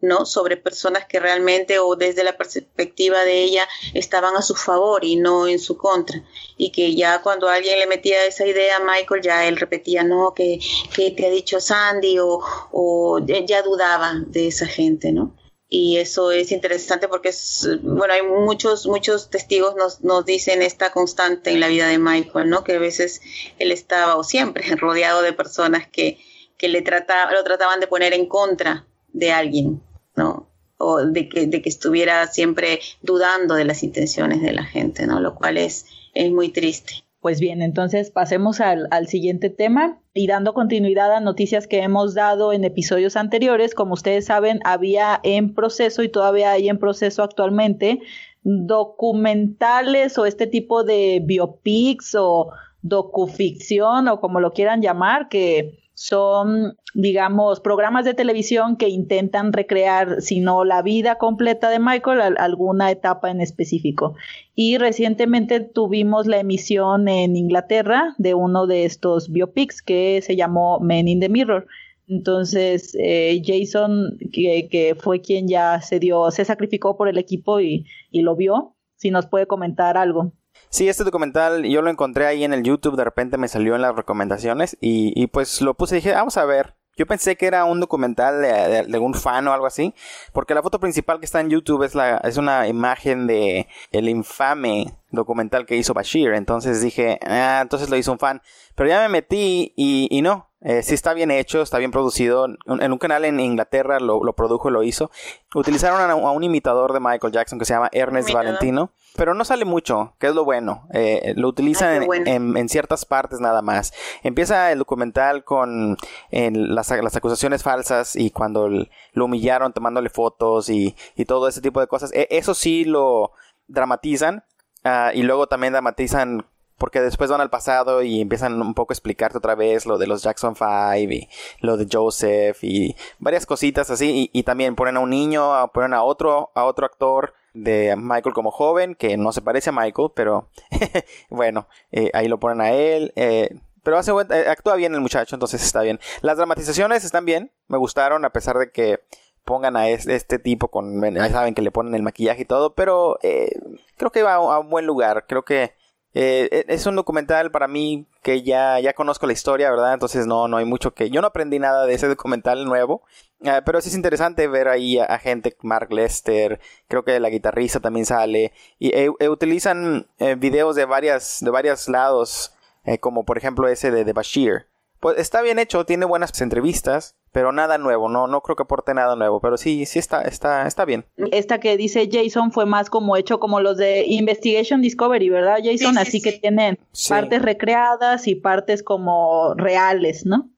¿no? 0.00 0.26
sobre 0.26 0.56
personas 0.56 1.06
que 1.06 1.20
realmente 1.20 1.78
o 1.78 1.96
desde 1.96 2.24
la 2.24 2.36
perspectiva 2.36 3.24
de 3.24 3.44
ella 3.44 3.66
estaban 3.94 4.36
a 4.36 4.42
su 4.42 4.54
favor 4.54 5.04
y 5.04 5.16
no 5.16 5.46
en 5.46 5.58
su 5.58 5.76
contra. 5.76 6.22
Y 6.56 6.70
que 6.72 6.94
ya 6.94 7.22
cuando 7.22 7.48
alguien 7.48 7.78
le 7.78 7.86
metía 7.86 8.24
esa 8.24 8.46
idea 8.46 8.80
Michael, 8.80 9.22
ya 9.22 9.46
él 9.46 9.56
repetía, 9.56 10.02
no, 10.02 10.34
que, 10.34 10.58
que 10.94 11.12
te 11.12 11.26
ha 11.26 11.30
dicho 11.30 11.60
Sandy 11.60 12.18
o, 12.18 12.25
o 12.72 13.18
ya 13.26 13.62
dudaba 13.62 14.14
de 14.26 14.48
esa 14.48 14.66
gente, 14.66 15.12
¿no? 15.12 15.34
y 15.68 15.96
eso 15.96 16.30
es 16.30 16.52
interesante 16.52 17.08
porque 17.08 17.30
es, 17.30 17.68
bueno, 17.82 18.14
hay 18.14 18.22
muchos, 18.22 18.86
muchos 18.86 19.30
testigos 19.30 19.74
nos, 19.74 20.02
nos 20.04 20.24
dicen 20.24 20.62
esta 20.62 20.92
constante 20.92 21.50
en 21.50 21.60
la 21.60 21.68
vida 21.68 21.88
de 21.88 21.98
Michael, 21.98 22.48
¿no? 22.48 22.62
Que 22.62 22.74
a 22.74 22.78
veces 22.78 23.20
él 23.58 23.72
estaba 23.72 24.16
o 24.16 24.22
siempre 24.22 24.64
rodeado 24.76 25.22
de 25.22 25.32
personas 25.32 25.88
que, 25.88 26.18
que 26.56 26.68
le 26.68 26.82
trataba, 26.82 27.32
lo 27.32 27.42
trataban 27.42 27.80
de 27.80 27.88
poner 27.88 28.12
en 28.14 28.26
contra 28.26 28.86
de 29.08 29.32
alguien, 29.32 29.82
¿no? 30.14 30.48
O 30.78 30.98
de 31.04 31.28
que, 31.28 31.46
de 31.46 31.62
que 31.62 31.68
estuviera 31.68 32.26
siempre 32.28 32.80
dudando 33.02 33.54
de 33.54 33.64
las 33.64 33.82
intenciones 33.82 34.42
de 34.42 34.52
la 34.52 34.64
gente, 34.64 35.06
¿no? 35.06 35.20
Lo 35.20 35.34
cual 35.34 35.56
es, 35.56 35.86
es 36.14 36.30
muy 36.30 36.50
triste. 36.50 37.05
Pues 37.26 37.40
bien, 37.40 37.60
entonces 37.60 38.12
pasemos 38.12 38.60
al, 38.60 39.08
siguiente 39.08 39.50
tema 39.50 39.98
y 40.14 40.28
dando 40.28 40.54
continuidad 40.54 41.12
a 41.12 41.18
noticias 41.18 41.66
que 41.66 41.82
hemos 41.82 42.14
dado 42.14 42.52
en 42.52 42.62
episodios 42.62 43.16
anteriores, 43.16 43.74
como 43.74 43.94
ustedes 43.94 44.26
saben, 44.26 44.60
había 44.62 45.18
en 45.24 45.52
proceso 45.52 46.04
y 46.04 46.08
todavía 46.08 46.52
hay 46.52 46.68
en 46.68 46.78
proceso 46.78 47.24
actualmente 47.24 47.98
documentales 48.44 50.16
o 50.18 50.26
este 50.26 50.46
tipo 50.46 50.84
de 50.84 51.20
biopics 51.20 52.14
o 52.14 52.52
docuficción 52.82 54.06
o 54.06 54.20
como 54.20 54.38
lo 54.38 54.52
quieran 54.52 54.80
llamar, 54.80 55.28
que 55.28 55.80
son, 55.94 56.76
digamos, 56.94 57.58
programas 57.58 58.04
de 58.04 58.14
televisión 58.14 58.76
que 58.76 58.88
intentan 58.88 59.52
recrear, 59.52 60.20
si 60.20 60.38
no 60.38 60.64
la 60.64 60.82
vida 60.82 61.16
completa 61.16 61.70
de 61.70 61.80
Michael, 61.80 62.36
alguna 62.38 62.92
etapa 62.92 63.32
en 63.32 63.40
específico. 63.40 64.14
Y 64.58 64.78
recientemente 64.78 65.60
tuvimos 65.60 66.26
la 66.26 66.40
emisión 66.40 67.08
en 67.08 67.36
Inglaterra 67.36 68.14
de 68.16 68.32
uno 68.32 68.66
de 68.66 68.86
estos 68.86 69.30
biopics 69.30 69.82
que 69.82 70.22
se 70.22 70.34
llamó 70.34 70.80
Men 70.80 71.08
in 71.08 71.20
the 71.20 71.28
Mirror. 71.28 71.66
Entonces, 72.08 72.96
eh, 72.98 73.42
Jason, 73.44 74.16
que, 74.32 74.96
fue 74.98 75.20
quien 75.20 75.46
ya 75.46 75.82
se 75.82 75.98
dio, 75.98 76.30
se 76.30 76.46
sacrificó 76.46 76.96
por 76.96 77.08
el 77.08 77.18
equipo 77.18 77.60
y, 77.60 77.84
y 78.10 78.22
lo 78.22 78.34
vio, 78.34 78.74
si 78.94 79.10
nos 79.10 79.26
puede 79.26 79.46
comentar 79.46 79.98
algo. 79.98 80.32
Sí, 80.70 80.88
este 80.88 81.04
documental 81.04 81.64
yo 81.64 81.82
lo 81.82 81.90
encontré 81.90 82.24
ahí 82.24 82.42
en 82.42 82.54
el 82.54 82.62
YouTube, 82.62 82.96
de 82.96 83.04
repente 83.04 83.36
me 83.36 83.48
salió 83.48 83.74
en 83.74 83.82
las 83.82 83.94
recomendaciones 83.94 84.78
y, 84.80 85.12
y 85.20 85.26
pues 85.26 85.60
lo 85.60 85.74
puse 85.74 85.96
y 85.96 85.98
dije, 85.98 86.12
vamos 86.12 86.38
a 86.38 86.46
ver. 86.46 86.76
Yo 86.96 87.06
pensé 87.06 87.36
que 87.36 87.46
era 87.46 87.64
un 87.64 87.80
documental 87.80 88.40
de, 88.40 88.84
de, 88.84 88.98
un 88.98 89.14
fan 89.14 89.46
o 89.48 89.52
algo 89.52 89.66
así, 89.66 89.94
porque 90.32 90.54
la 90.54 90.62
foto 90.62 90.80
principal 90.80 91.18
que 91.18 91.26
está 91.26 91.40
en 91.40 91.50
YouTube 91.50 91.82
es, 91.82 91.94
la, 91.94 92.18
es 92.18 92.36
una 92.38 92.68
imagen 92.68 93.26
de 93.26 93.68
el 93.92 94.08
infame 94.08 94.94
documental 95.16 95.66
que 95.66 95.76
hizo 95.76 95.94
Bashir. 95.94 96.32
Entonces 96.34 96.80
dije, 96.80 97.18
ah, 97.26 97.60
entonces 97.62 97.90
lo 97.90 97.96
hizo 97.96 98.12
un 98.12 98.18
fan. 98.18 98.42
Pero 98.74 98.88
ya 98.88 99.00
me 99.00 99.08
metí 99.08 99.72
y, 99.76 100.08
y 100.10 100.22
no, 100.22 100.50
eh, 100.68 100.82
sí 100.82 100.94
está 100.94 101.14
bien 101.14 101.30
hecho, 101.30 101.62
está 101.62 101.78
bien 101.78 101.92
producido. 101.92 102.46
En 102.66 102.92
un 102.92 102.98
canal 102.98 103.24
en 103.24 103.38
Inglaterra 103.38 104.00
lo, 104.00 104.24
lo 104.24 104.32
produjo, 104.34 104.68
lo 104.68 104.82
hizo. 104.82 105.12
Utilizaron 105.54 106.00
a, 106.00 106.12
a, 106.12 106.30
un 106.32 106.42
imitador 106.42 106.92
de 106.92 106.98
Michael 106.98 107.32
Jackson 107.32 107.58
que 107.58 107.64
se 107.64 107.74
llama 107.74 107.88
Ernest 107.92 108.32
Valentino. 108.32 108.90
Pero 109.16 109.32
no 109.34 109.44
sale 109.44 109.64
mucho, 109.64 110.14
que 110.18 110.26
es 110.26 110.34
lo 110.34 110.44
bueno. 110.44 110.88
Eh, 110.92 111.34
lo 111.36 111.48
utilizan 111.48 112.00
Ay, 112.00 112.06
bueno. 112.06 112.24
en, 112.26 112.50
en, 112.50 112.56
en, 112.56 112.68
ciertas 112.68 113.04
partes 113.04 113.38
nada 113.38 113.62
más. 113.62 113.92
Empieza 114.24 114.72
el 114.72 114.78
documental 114.78 115.44
con 115.44 115.96
las, 116.30 116.90
las, 116.90 117.16
acusaciones 117.16 117.62
falsas 117.62 118.16
y 118.16 118.30
cuando 118.30 118.68
lo 118.68 119.24
humillaron 119.24 119.72
tomándole 119.72 120.10
fotos 120.10 120.68
y, 120.68 120.96
y 121.14 121.26
todo 121.26 121.46
ese 121.46 121.60
tipo 121.60 121.80
de 121.80 121.86
cosas. 121.86 122.12
E, 122.12 122.26
eso 122.30 122.54
sí 122.54 122.84
lo 122.84 123.30
dramatizan. 123.68 124.42
Uh, 124.86 125.10
y 125.14 125.22
luego 125.22 125.48
también 125.48 125.72
dramatizan 125.72 126.46
porque 126.78 127.00
después 127.00 127.28
van 127.28 127.40
al 127.40 127.50
pasado 127.50 128.02
y 128.02 128.20
empiezan 128.20 128.60
un 128.60 128.74
poco 128.74 128.92
a 128.92 128.94
explicarte 128.94 129.38
otra 129.38 129.56
vez 129.56 129.84
lo 129.84 129.98
de 129.98 130.06
los 130.06 130.22
Jackson 130.22 130.54
5 130.54 130.94
y 130.94 131.28
lo 131.60 131.76
de 131.76 131.88
Joseph 131.90 132.58
y 132.62 132.94
varias 133.18 133.46
cositas 133.46 133.90
así 133.90 134.30
y, 134.32 134.42
también 134.44 134.76
ponen 134.76 134.96
a 134.96 135.00
un 135.00 135.10
niño, 135.10 135.68
ponen 135.72 135.92
a 135.94 136.02
otro, 136.04 136.52
a 136.54 136.64
otro 136.64 136.86
actor 136.86 137.34
de 137.52 137.96
Michael 137.96 138.34
como 138.34 138.52
joven 138.52 138.94
que 138.94 139.16
no 139.16 139.32
se 139.32 139.42
parece 139.42 139.70
a 139.70 139.72
Michael, 139.72 140.10
pero 140.14 140.50
bueno, 141.30 141.66
eh, 141.90 142.10
ahí 142.14 142.28
lo 142.28 142.38
ponen 142.38 142.60
a 142.60 142.70
él. 142.70 143.12
Eh, 143.16 143.58
pero 143.82 143.98
hace 143.98 144.10
eh, 144.10 144.48
actúa 144.48 144.74
bien 144.74 144.94
el 144.94 145.00
muchacho, 145.00 145.36
entonces 145.36 145.62
está 145.62 145.80
bien. 145.82 146.00
Las 146.20 146.36
dramatizaciones 146.36 147.04
están 147.04 147.24
bien, 147.24 147.52
me 147.68 147.78
gustaron 147.78 148.24
a 148.24 148.30
pesar 148.30 148.58
de 148.58 148.70
que 148.70 149.00
pongan 149.46 149.76
a 149.76 149.88
este, 149.88 150.38
tipo 150.38 150.68
con, 150.68 151.00
saben 151.30 151.54
que 151.54 151.62
le 151.62 151.70
ponen 151.70 151.94
el 151.94 152.02
maquillaje 152.02 152.42
y 152.42 152.44
todo, 152.44 152.74
pero 152.74 153.18
eh, 153.22 153.52
creo 153.96 154.10
que 154.10 154.22
va 154.22 154.34
a, 154.34 154.58
un 154.58 154.68
buen 154.68 154.84
lugar, 154.84 155.24
creo 155.26 155.44
que 155.44 155.72
eh, 156.12 156.64
es 156.68 156.84
un 156.86 156.96
documental 156.96 157.50
para 157.50 157.68
mí 157.68 158.06
que 158.22 158.42
ya, 158.42 158.80
ya 158.80 158.92
conozco 158.92 159.26
la 159.26 159.34
historia, 159.34 159.70
¿verdad? 159.70 159.94
Entonces 159.94 160.26
no, 160.26 160.48
no 160.48 160.56
hay 160.56 160.64
mucho 160.64 160.94
que... 160.94 161.10
Yo 161.10 161.20
no 161.20 161.28
aprendí 161.28 161.58
nada 161.58 161.86
de 161.86 161.94
ese 161.94 162.08
documental 162.08 162.64
nuevo, 162.64 163.02
uh, 163.40 163.62
pero 163.64 163.80
sí 163.80 163.90
es 163.90 163.94
interesante 163.94 164.48
ver 164.48 164.66
ahí 164.66 164.98
a, 164.98 165.04
a, 165.04 165.18
gente, 165.18 165.56
Mark 165.62 165.92
Lester, 165.92 166.58
creo 166.88 167.04
que 167.04 167.20
la 167.20 167.28
guitarrista 167.28 167.78
también 167.78 168.04
sale, 168.04 168.52
y 168.80 168.96
eh, 168.98 169.10
utilizan 169.28 170.08
eh, 170.18 170.34
videos 170.34 170.74
de, 170.74 170.86
varias, 170.86 171.38
de 171.40 171.50
varios 171.50 171.86
lados, 171.86 172.52
eh, 172.84 172.98
como 172.98 173.24
por 173.24 173.38
ejemplo 173.38 173.68
ese 173.68 173.92
de, 173.92 174.04
de 174.04 174.12
Bashir. 174.12 174.66
Pues 174.98 175.18
está 175.18 175.42
bien 175.42 175.58
hecho, 175.58 175.84
tiene 175.84 176.06
buenas 176.06 176.40
entrevistas, 176.40 177.14
pero 177.36 177.52
nada 177.52 177.76
nuevo, 177.76 178.08
no, 178.08 178.26
no 178.26 178.40
creo 178.40 178.56
que 178.56 178.62
aporte 178.62 178.94
nada 178.94 179.14
nuevo, 179.14 179.42
pero 179.42 179.58
sí, 179.58 179.84
sí 179.84 179.98
está, 179.98 180.22
está, 180.22 180.66
está 180.66 180.86
bien. 180.86 181.04
Esta 181.32 181.60
que 181.60 181.76
dice 181.76 182.08
Jason 182.10 182.50
fue 182.50 182.64
más 182.64 182.88
como 182.88 183.14
hecho 183.14 183.38
como 183.40 183.60
los 183.60 183.76
de 183.76 184.06
Investigation 184.06 184.80
Discovery, 184.80 185.28
¿verdad, 185.28 185.58
Jason? 185.58 185.76
Sí, 185.76 185.92
sí, 185.92 185.98
Así 185.98 186.10
sí. 186.12 186.22
que 186.22 186.32
tienen 186.32 186.78
partes 187.10 187.42
recreadas 187.42 188.26
y 188.26 188.36
partes 188.36 188.82
como 188.82 189.52
reales, 189.52 190.24
¿no? 190.24 190.48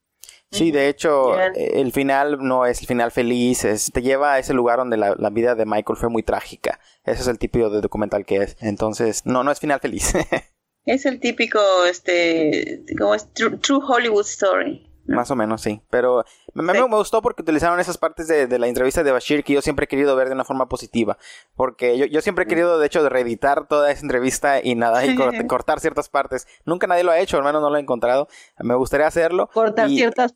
Sí, 0.51 0.71
de 0.71 0.87
hecho, 0.87 1.37
el 1.37 1.91
final 1.91 2.37
no 2.39 2.65
es 2.65 2.79
el 2.79 2.87
final 2.87 3.11
feliz, 3.11 3.65
es, 3.65 3.91
te 3.91 4.01
lleva 4.01 4.35
a 4.35 4.39
ese 4.39 4.53
lugar 4.53 4.77
donde 4.77 4.95
la, 4.95 5.15
la, 5.19 5.29
vida 5.31 5.55
de 5.55 5.65
Michael 5.65 5.97
fue 5.97 6.07
muy 6.07 6.23
trágica. 6.23 6.79
Ese 7.03 7.23
es 7.23 7.27
el 7.27 7.39
tipo 7.39 7.69
de 7.69 7.81
documental 7.81 8.25
que 8.25 8.37
es. 8.37 8.55
Entonces, 8.61 9.25
no, 9.25 9.43
no 9.43 9.51
es 9.51 9.59
final 9.59 9.81
feliz. 9.81 10.13
es 10.85 11.05
el 11.05 11.19
típico, 11.19 11.59
este, 11.83 12.85
como 12.97 13.15
es 13.15 13.33
true, 13.33 13.57
true 13.57 13.81
Hollywood 13.85 14.25
story. 14.25 14.88
Más 15.09 15.31
o 15.31 15.35
menos, 15.35 15.61
sí. 15.61 15.81
Pero 15.89 16.23
me, 16.53 16.73
sí. 16.73 16.79
me, 16.79 16.95
gustó 16.95 17.21
porque 17.21 17.41
utilizaron 17.41 17.79
esas 17.79 17.97
partes 17.97 18.27
de, 18.27 18.47
de, 18.47 18.59
la 18.59 18.67
entrevista 18.67 19.03
de 19.03 19.11
Bashir 19.11 19.43
que 19.43 19.53
yo 19.53 19.61
siempre 19.61 19.85
he 19.85 19.87
querido 19.87 20.15
ver 20.15 20.27
de 20.27 20.35
una 20.35 20.45
forma 20.45 20.69
positiva. 20.69 21.17
Porque 21.55 21.97
yo, 21.97 22.05
yo 22.05 22.21
siempre 22.21 22.45
he 22.45 22.47
querido, 22.47 22.79
de 22.79 22.85
hecho, 22.85 23.07
reeditar 23.09 23.67
toda 23.67 23.91
esa 23.91 24.01
entrevista 24.01 24.61
y 24.63 24.75
nada, 24.75 25.05
y 25.05 25.15
cortar, 25.15 25.47
cortar 25.47 25.79
ciertas 25.79 26.09
partes. 26.09 26.47
Nunca 26.65 26.87
nadie 26.87 27.03
lo 27.03 27.11
ha 27.11 27.19
hecho, 27.19 27.37
al 27.37 27.43
menos 27.43 27.61
no 27.61 27.69
lo 27.69 27.77
he 27.77 27.81
encontrado. 27.81 28.27
Me 28.59 28.75
gustaría 28.75 29.07
hacerlo. 29.07 29.49
Cortar, 29.53 29.89
y... 29.89 29.97
ciertas, 29.97 30.33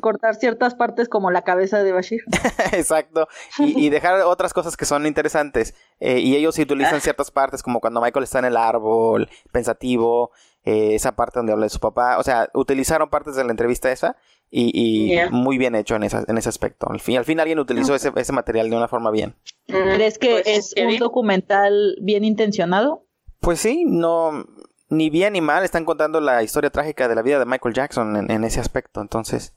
cortar 0.00 0.34
ciertas 0.34 0.74
partes 0.74 1.08
como 1.08 1.30
la 1.30 1.42
cabeza 1.42 1.82
de 1.82 1.92
Bashir. 1.92 2.22
Exacto. 2.72 3.28
Y, 3.58 3.86
y, 3.86 3.90
dejar 3.90 4.22
otras 4.22 4.52
cosas 4.52 4.76
que 4.76 4.84
son 4.84 5.06
interesantes. 5.06 5.74
Eh, 6.00 6.18
y 6.18 6.36
ellos 6.36 6.54
sí 6.54 6.62
utilizan 6.62 7.00
ciertas 7.00 7.30
partes 7.30 7.62
como 7.62 7.80
cuando 7.80 8.00
Michael 8.00 8.24
está 8.24 8.38
en 8.40 8.46
el 8.46 8.56
árbol, 8.56 9.28
pensativo. 9.52 10.32
Eh, 10.70 10.94
esa 10.94 11.12
parte 11.12 11.38
donde 11.38 11.52
habla 11.52 11.64
de 11.64 11.70
su 11.70 11.80
papá, 11.80 12.18
o 12.18 12.22
sea, 12.22 12.50
utilizaron 12.52 13.08
partes 13.08 13.36
de 13.36 13.44
la 13.44 13.52
entrevista 13.52 13.90
esa 13.90 14.16
y, 14.50 14.70
y 14.74 15.08
yeah. 15.08 15.30
muy 15.30 15.56
bien 15.56 15.74
hecho 15.74 15.96
en, 15.96 16.02
esa, 16.02 16.24
en 16.28 16.36
ese 16.36 16.50
aspecto. 16.50 16.90
Al 16.90 17.00
fin, 17.00 17.16
al 17.16 17.24
fin 17.24 17.40
alguien 17.40 17.58
utilizó 17.58 17.94
ese, 17.94 18.12
ese 18.14 18.32
material 18.34 18.68
de 18.68 18.76
una 18.76 18.86
forma 18.86 19.10
bien. 19.10 19.34
¿Crees 19.66 20.18
que 20.18 20.42
pues, 20.44 20.46
es 20.46 20.74
un 20.76 20.88
bien. 20.88 21.00
documental 21.00 21.96
bien 22.02 22.22
intencionado? 22.22 23.06
Pues 23.40 23.60
sí, 23.60 23.86
no, 23.86 24.44
ni 24.90 25.08
bien 25.08 25.32
ni 25.32 25.40
mal, 25.40 25.64
están 25.64 25.86
contando 25.86 26.20
la 26.20 26.42
historia 26.42 26.68
trágica 26.68 27.08
de 27.08 27.14
la 27.14 27.22
vida 27.22 27.38
de 27.38 27.46
Michael 27.46 27.74
Jackson 27.74 28.16
en, 28.16 28.30
en 28.30 28.44
ese 28.44 28.60
aspecto. 28.60 29.00
Entonces, 29.00 29.56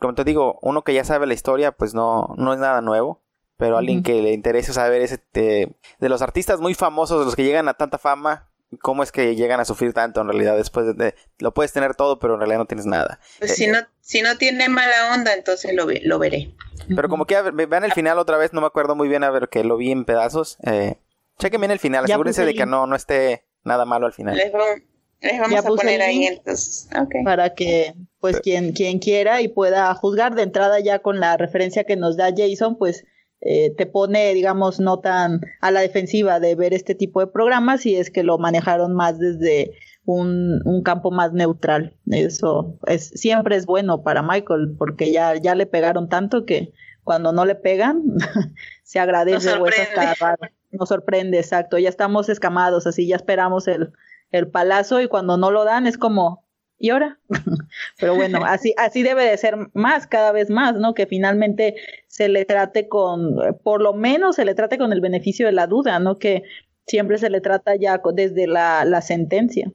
como 0.00 0.14
te 0.14 0.22
digo, 0.22 0.60
uno 0.62 0.82
que 0.82 0.94
ya 0.94 1.02
sabe 1.02 1.26
la 1.26 1.34
historia, 1.34 1.72
pues 1.72 1.92
no, 1.92 2.34
no 2.36 2.52
es 2.52 2.60
nada 2.60 2.82
nuevo. 2.82 3.20
Pero 3.58 3.78
alguien 3.78 3.98
uh 3.98 4.02
-huh. 4.02 4.04
que 4.04 4.22
le 4.22 4.32
interese 4.32 4.72
saber 4.72 5.00
ese 5.02 5.18
de, 5.32 5.74
de 5.98 6.08
los 6.08 6.20
artistas 6.22 6.60
muy 6.60 6.74
famosos, 6.74 7.18
de 7.18 7.24
los 7.24 7.34
que 7.34 7.42
llegan 7.42 7.68
a 7.68 7.74
tanta 7.74 7.96
fama, 7.98 8.50
cómo 8.80 9.02
es 9.02 9.12
que 9.12 9.36
llegan 9.36 9.60
a 9.60 9.64
sufrir 9.64 9.92
tanto 9.92 10.20
en 10.20 10.28
realidad 10.28 10.56
después 10.56 10.86
de, 10.86 10.94
de, 10.94 11.14
lo 11.38 11.54
puedes 11.54 11.72
tener 11.72 11.94
todo 11.94 12.18
pero 12.18 12.34
en 12.34 12.40
realidad 12.40 12.58
no 12.58 12.66
tienes 12.66 12.86
nada 12.86 13.20
pues 13.38 13.52
eh, 13.52 13.54
si 13.54 13.66
no 13.68 13.78
si 14.06 14.22
no 14.22 14.38
tiene 14.38 14.68
mala 14.68 15.14
onda 15.14 15.34
entonces 15.34 15.74
lo, 15.74 15.86
lo 16.04 16.18
veré. 16.20 16.54
Pero 16.94 17.08
como 17.08 17.26
que 17.26 17.40
vean 17.42 17.82
el 17.82 17.92
final 17.92 18.20
otra 18.20 18.36
vez 18.36 18.52
no 18.52 18.60
me 18.60 18.68
acuerdo 18.68 18.94
muy 18.94 19.08
bien 19.08 19.24
a 19.24 19.30
ver 19.30 19.48
que 19.48 19.64
lo 19.64 19.76
vi 19.76 19.90
en 19.90 20.04
pedazos. 20.04 20.58
Eh, 20.62 20.94
chequen 21.40 21.60
bien 21.60 21.72
el 21.72 21.80
final 21.80 22.04
asegúrense 22.04 22.44
de 22.44 22.54
que 22.54 22.66
no 22.66 22.86
no 22.86 22.94
esté 22.94 23.44
nada 23.64 23.84
malo 23.84 24.06
al 24.06 24.12
final. 24.12 24.36
Les, 24.36 24.52
vamos, 24.52 24.82
les 25.20 25.40
vamos 25.40 25.58
a 25.58 25.62
poner 25.64 26.02
ahí 26.02 26.24
entonces 26.24 26.88
okay. 26.96 27.24
para 27.24 27.54
que 27.54 27.94
pues 28.20 28.40
quien 28.40 28.72
quien 28.72 29.00
quiera 29.00 29.40
y 29.40 29.48
pueda 29.48 29.92
juzgar 29.96 30.36
de 30.36 30.44
entrada 30.44 30.78
ya 30.78 31.00
con 31.00 31.18
la 31.18 31.36
referencia 31.36 31.82
que 31.82 31.96
nos 31.96 32.16
da 32.16 32.28
Jason 32.36 32.78
pues 32.78 33.04
eh, 33.40 33.74
te 33.76 33.86
pone, 33.86 34.32
digamos, 34.34 34.80
no 34.80 35.00
tan 35.00 35.40
a 35.60 35.70
la 35.70 35.80
defensiva 35.80 36.40
de 36.40 36.54
ver 36.54 36.72
este 36.72 36.94
tipo 36.94 37.20
de 37.20 37.26
programas 37.26 37.86
y 37.86 37.96
es 37.96 38.10
que 38.10 38.22
lo 38.22 38.38
manejaron 38.38 38.94
más 38.94 39.18
desde 39.18 39.72
un, 40.04 40.62
un 40.64 40.82
campo 40.82 41.10
más 41.10 41.32
neutral. 41.32 41.96
Eso 42.10 42.78
es, 42.86 43.08
siempre 43.08 43.56
es 43.56 43.66
bueno 43.66 44.02
para 44.02 44.22
Michael 44.22 44.74
porque 44.78 45.12
ya, 45.12 45.36
ya 45.36 45.54
le 45.54 45.66
pegaron 45.66 46.08
tanto 46.08 46.46
que 46.46 46.72
cuando 47.04 47.32
no 47.32 47.44
le 47.44 47.54
pegan 47.54 48.02
se 48.82 48.98
agradece 48.98 49.52
o 49.54 49.66
es 49.66 49.80
hasta 49.80 50.14
raro. 50.14 50.48
Nos 50.72 50.88
sorprende, 50.88 51.38
exacto. 51.38 51.78
Ya 51.78 51.88
estamos 51.88 52.28
escamados, 52.28 52.86
así 52.86 53.06
ya 53.06 53.16
esperamos 53.16 53.68
el, 53.68 53.92
el 54.32 54.48
palazo 54.48 55.00
y 55.00 55.08
cuando 55.08 55.36
no 55.36 55.50
lo 55.50 55.64
dan 55.64 55.86
es 55.86 55.98
como, 55.98 56.45
¿y 56.78 56.90
ahora? 56.90 57.18
Pero 57.98 58.14
bueno, 58.14 58.44
así, 58.44 58.74
así 58.76 59.02
debe 59.02 59.24
de 59.24 59.36
ser 59.36 59.56
más, 59.74 60.06
cada 60.06 60.32
vez 60.32 60.50
más, 60.50 60.74
¿no? 60.76 60.94
Que 60.94 61.06
finalmente 61.06 61.76
se 62.06 62.28
le 62.28 62.44
trate 62.44 62.88
con, 62.88 63.36
por 63.62 63.80
lo 63.80 63.92
menos 63.94 64.36
se 64.36 64.44
le 64.44 64.54
trate 64.54 64.78
con 64.78 64.92
el 64.92 65.00
beneficio 65.00 65.46
de 65.46 65.52
la 65.52 65.66
duda, 65.66 65.98
¿no? 65.98 66.18
Que 66.18 66.42
siempre 66.86 67.18
se 67.18 67.30
le 67.30 67.40
trata 67.40 67.76
ya 67.76 68.00
desde 68.14 68.46
la, 68.46 68.84
la 68.84 69.00
sentencia. 69.00 69.72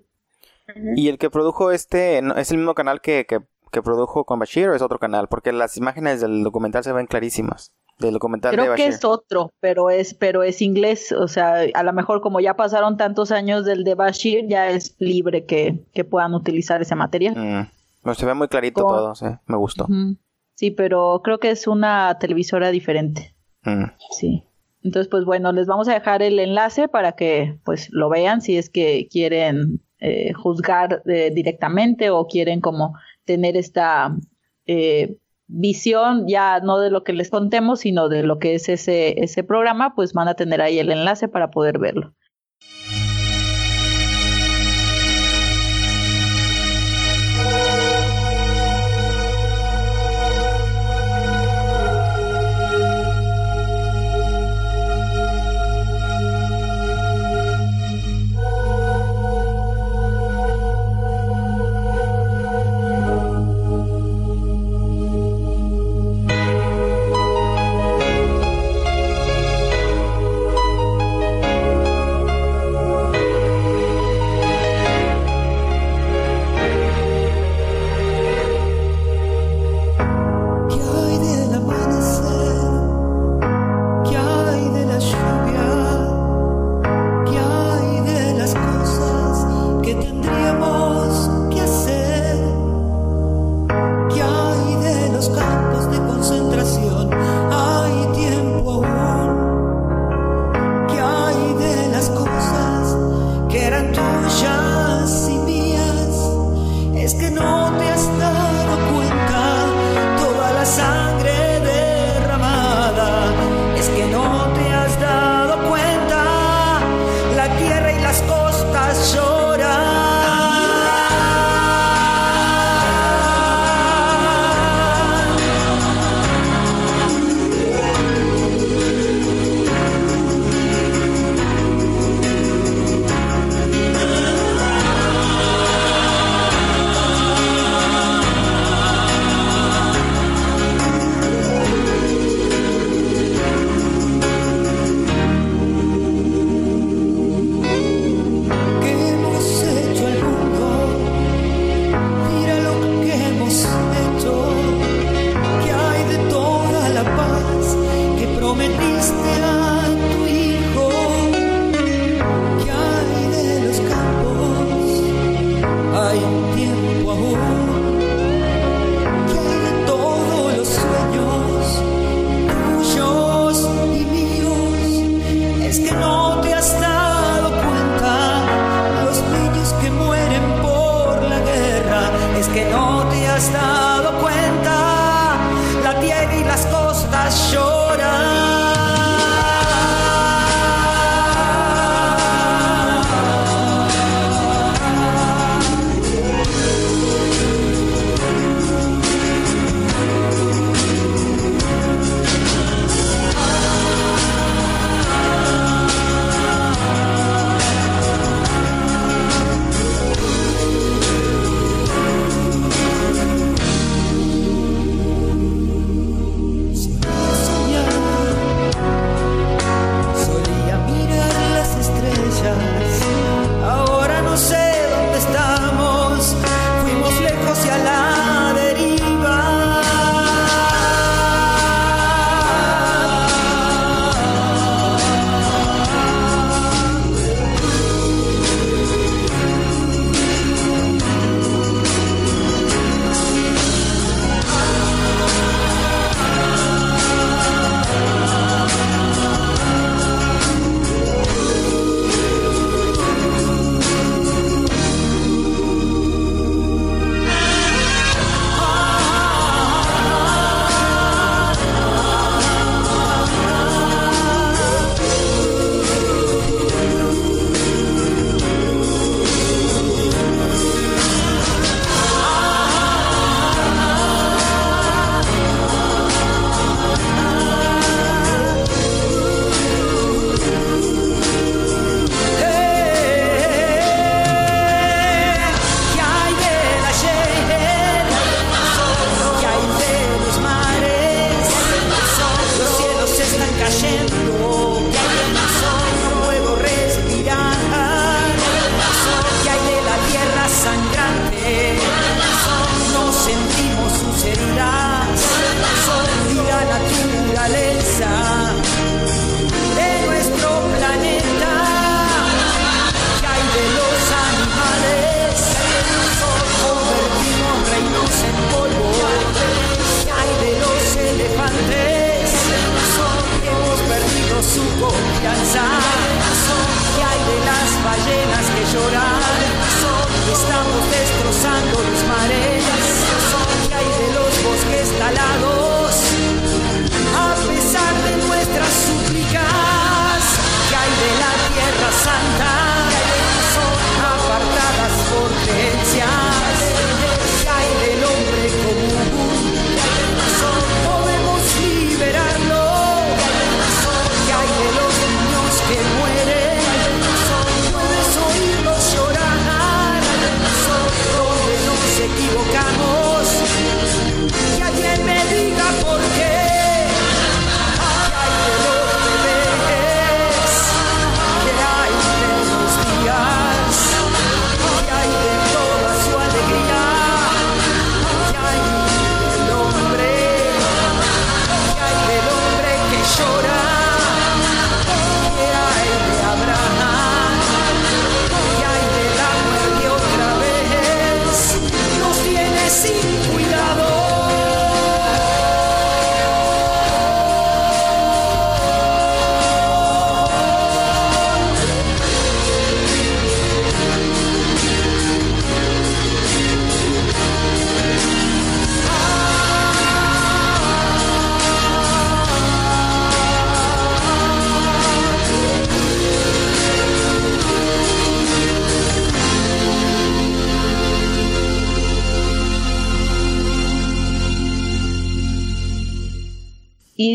Y 0.96 1.10
el 1.10 1.18
que 1.18 1.30
produjo 1.30 1.72
este, 1.72 2.22
¿es 2.38 2.52
el 2.52 2.58
mismo 2.58 2.76
canal 2.76 3.02
que, 3.02 3.26
que, 3.26 3.40
que, 3.72 3.82
produjo 3.82 4.26
con 4.26 4.40
Bashir 4.40 4.70
o 4.70 4.76
es 4.76 4.82
otro 4.82 5.00
canal? 5.00 5.28
Porque 5.28 5.52
las 5.52 5.76
imágenes 5.76 6.22
del 6.22 6.44
documental 6.44 6.84
se 6.84 6.94
ven 6.94 7.08
clarísimas. 7.08 7.74
Del 8.02 8.14
documental 8.14 8.54
Creo 8.54 8.72
de 8.72 8.78
que 8.78 8.88
es 8.88 9.06
otro, 9.06 9.52
pero 9.60 9.90
es, 9.90 10.14
pero 10.14 10.44
es 10.44 10.62
inglés. 10.62 11.12
O 11.12 11.28
sea, 11.28 11.66
a 11.74 11.84
lo 11.84 11.94
mejor 11.94 12.22
como 12.22 12.40
ya 12.40 12.56
pasaron 12.56 12.98
tantos 12.98 13.32
años 13.32 13.64
del 13.64 13.84
de 13.84 13.96
Bashir, 13.96 14.48
ya 14.48 14.70
es 14.70 14.96
libre 15.00 15.46
que, 15.46 15.86
que 15.94 16.04
puedan 16.04 16.34
utilizar 16.34 16.82
ese 16.82 16.96
material. 16.96 17.36
Mm. 17.36 17.70
Bueno, 18.04 18.16
se 18.16 18.26
ve 18.26 18.34
muy 18.34 18.48
clarito 18.48 18.82
todo, 18.82 19.16
sí, 19.16 19.28
me 19.46 19.58
gustó. 19.58 19.86
Uh 19.86 19.94
-huh. 19.94 20.18
Sí, 20.56 20.72
pero 20.72 21.22
creo 21.24 21.40
que 21.40 21.52
es 21.52 21.68
una 21.68 22.18
televisora 22.20 22.72
diferente. 22.72 23.36
Mm. 23.64 23.86
Sí. 24.18 24.44
Entonces, 24.84 25.10
pues 25.10 25.26
bueno, 25.26 25.52
les 25.52 25.68
vamos 25.68 25.88
a 25.88 25.94
dejar 25.94 26.24
el 26.24 26.40
enlace 26.40 26.88
para 26.88 27.12
que 27.12 27.60
pues 27.64 27.90
lo 27.92 28.10
vean 28.10 28.42
si 28.42 28.58
es 28.58 28.70
que 28.70 29.08
quieren 29.12 29.82
eh, 30.00 30.34
juzgar 30.34 31.04
eh, 31.06 31.32
directamente 31.32 32.10
o 32.10 32.26
quieren 32.26 32.62
como 32.62 32.96
tener 33.26 33.56
esta 33.56 34.16
eh, 34.66 35.18
visión 35.52 36.28
ya 36.28 36.60
no 36.62 36.80
de 36.80 36.90
lo 36.90 37.04
que 37.04 37.14
les 37.14 37.30
contemos, 37.30 37.82
sino 37.82 38.10
de 38.10 38.24
lo 38.24 38.40
que 38.40 38.56
es 38.56 38.70
ese, 38.70 39.22
ese 39.22 39.44
programa, 39.44 39.94
pues 39.96 40.14
van 40.14 40.28
a 40.28 40.36
tener 40.36 40.62
ahí 40.62 40.80
el 40.80 40.92
enlace 40.92 41.28
para 41.28 41.52
poder 41.52 41.78
verlo. 41.78 42.14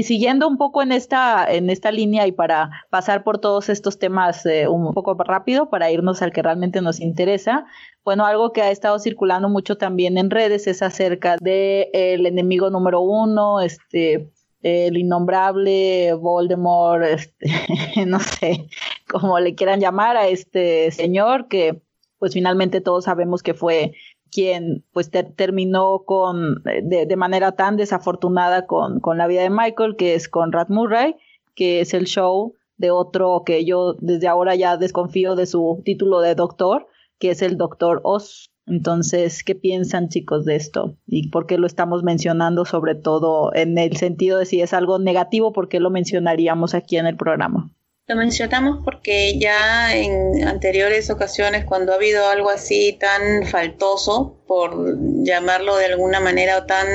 Siguiendo 0.06 0.48
un 0.48 0.56
poco 0.56 0.82
en 0.82 0.92
esta, 0.92 1.44
en 1.48 1.68
esta 1.68 1.90
línea 1.90 2.26
y 2.26 2.32
para 2.32 2.70
pasar 2.90 3.24
por 3.24 3.38
todos 3.38 3.68
estos 3.68 3.98
temas 3.98 4.46
eh, 4.46 4.68
un 4.68 4.94
poco 4.94 5.14
rápido 5.14 5.68
para 5.68 5.90
irnos 5.90 6.22
al 6.22 6.32
que 6.32 6.42
realmente 6.42 6.80
nos 6.80 7.00
interesa, 7.00 7.66
bueno, 8.04 8.24
algo 8.24 8.52
que 8.52 8.62
ha 8.62 8.70
estado 8.70 8.98
circulando 8.98 9.48
mucho 9.48 9.76
también 9.76 10.16
en 10.16 10.30
redes 10.30 10.66
es 10.66 10.80
acerca 10.80 11.36
de 11.40 11.90
enemigo 11.92 12.70
número 12.70 13.00
uno, 13.00 13.60
este, 13.60 14.30
el 14.62 14.96
innombrable 14.96 16.14
Voldemort, 16.14 17.04
este, 17.04 17.50
no 18.06 18.20
sé 18.20 18.68
cómo 19.08 19.38
le 19.40 19.54
quieran 19.54 19.80
llamar 19.80 20.16
a 20.16 20.28
este 20.28 20.90
señor 20.90 21.48
que 21.48 21.82
pues 22.18 22.32
finalmente 22.32 22.80
todos 22.80 23.04
sabemos 23.04 23.42
que 23.42 23.54
fue 23.54 23.94
quien 24.36 24.84
pues 24.92 25.10
terminó 25.10 26.02
con 26.04 26.62
de, 26.62 27.06
de, 27.06 27.16
manera 27.16 27.52
tan 27.52 27.78
desafortunada 27.78 28.66
con, 28.66 29.00
con, 29.00 29.16
la 29.16 29.26
vida 29.26 29.40
de 29.40 29.48
Michael, 29.48 29.96
que 29.96 30.14
es 30.14 30.28
con 30.28 30.52
Rat 30.52 30.68
Murray, 30.68 31.16
que 31.54 31.80
es 31.80 31.94
el 31.94 32.04
show 32.04 32.52
de 32.76 32.90
otro 32.90 33.44
que 33.46 33.64
yo 33.64 33.94
desde 33.94 34.28
ahora 34.28 34.54
ya 34.54 34.76
desconfío 34.76 35.36
de 35.36 35.46
su 35.46 35.80
título 35.86 36.20
de 36.20 36.34
doctor, 36.34 36.86
que 37.18 37.30
es 37.30 37.40
el 37.40 37.56
doctor 37.56 38.02
Oz. 38.04 38.50
Entonces, 38.66 39.42
¿qué 39.42 39.54
piensan 39.54 40.10
chicos 40.10 40.44
de 40.44 40.56
esto? 40.56 40.98
¿Y 41.06 41.30
por 41.30 41.46
qué 41.46 41.56
lo 41.56 41.66
estamos 41.66 42.02
mencionando 42.02 42.66
sobre 42.66 42.94
todo 42.94 43.54
en 43.54 43.78
el 43.78 43.96
sentido 43.96 44.38
de 44.38 44.44
si 44.44 44.60
es 44.60 44.74
algo 44.74 44.98
negativo, 44.98 45.54
por 45.54 45.70
qué 45.70 45.80
lo 45.80 45.88
mencionaríamos 45.88 46.74
aquí 46.74 46.98
en 46.98 47.06
el 47.06 47.16
programa? 47.16 47.70
Lo 48.08 48.14
mencionamos 48.14 48.84
porque 48.84 49.36
ya 49.36 49.96
en 49.96 50.46
anteriores 50.46 51.10
ocasiones, 51.10 51.64
cuando 51.64 51.90
ha 51.90 51.96
habido 51.96 52.28
algo 52.28 52.50
así 52.50 52.92
tan 52.92 53.44
faltoso, 53.44 54.36
por 54.46 54.96
llamarlo 55.24 55.76
de 55.76 55.86
alguna 55.86 56.20
manera, 56.20 56.58
o 56.58 56.66
tan 56.66 56.86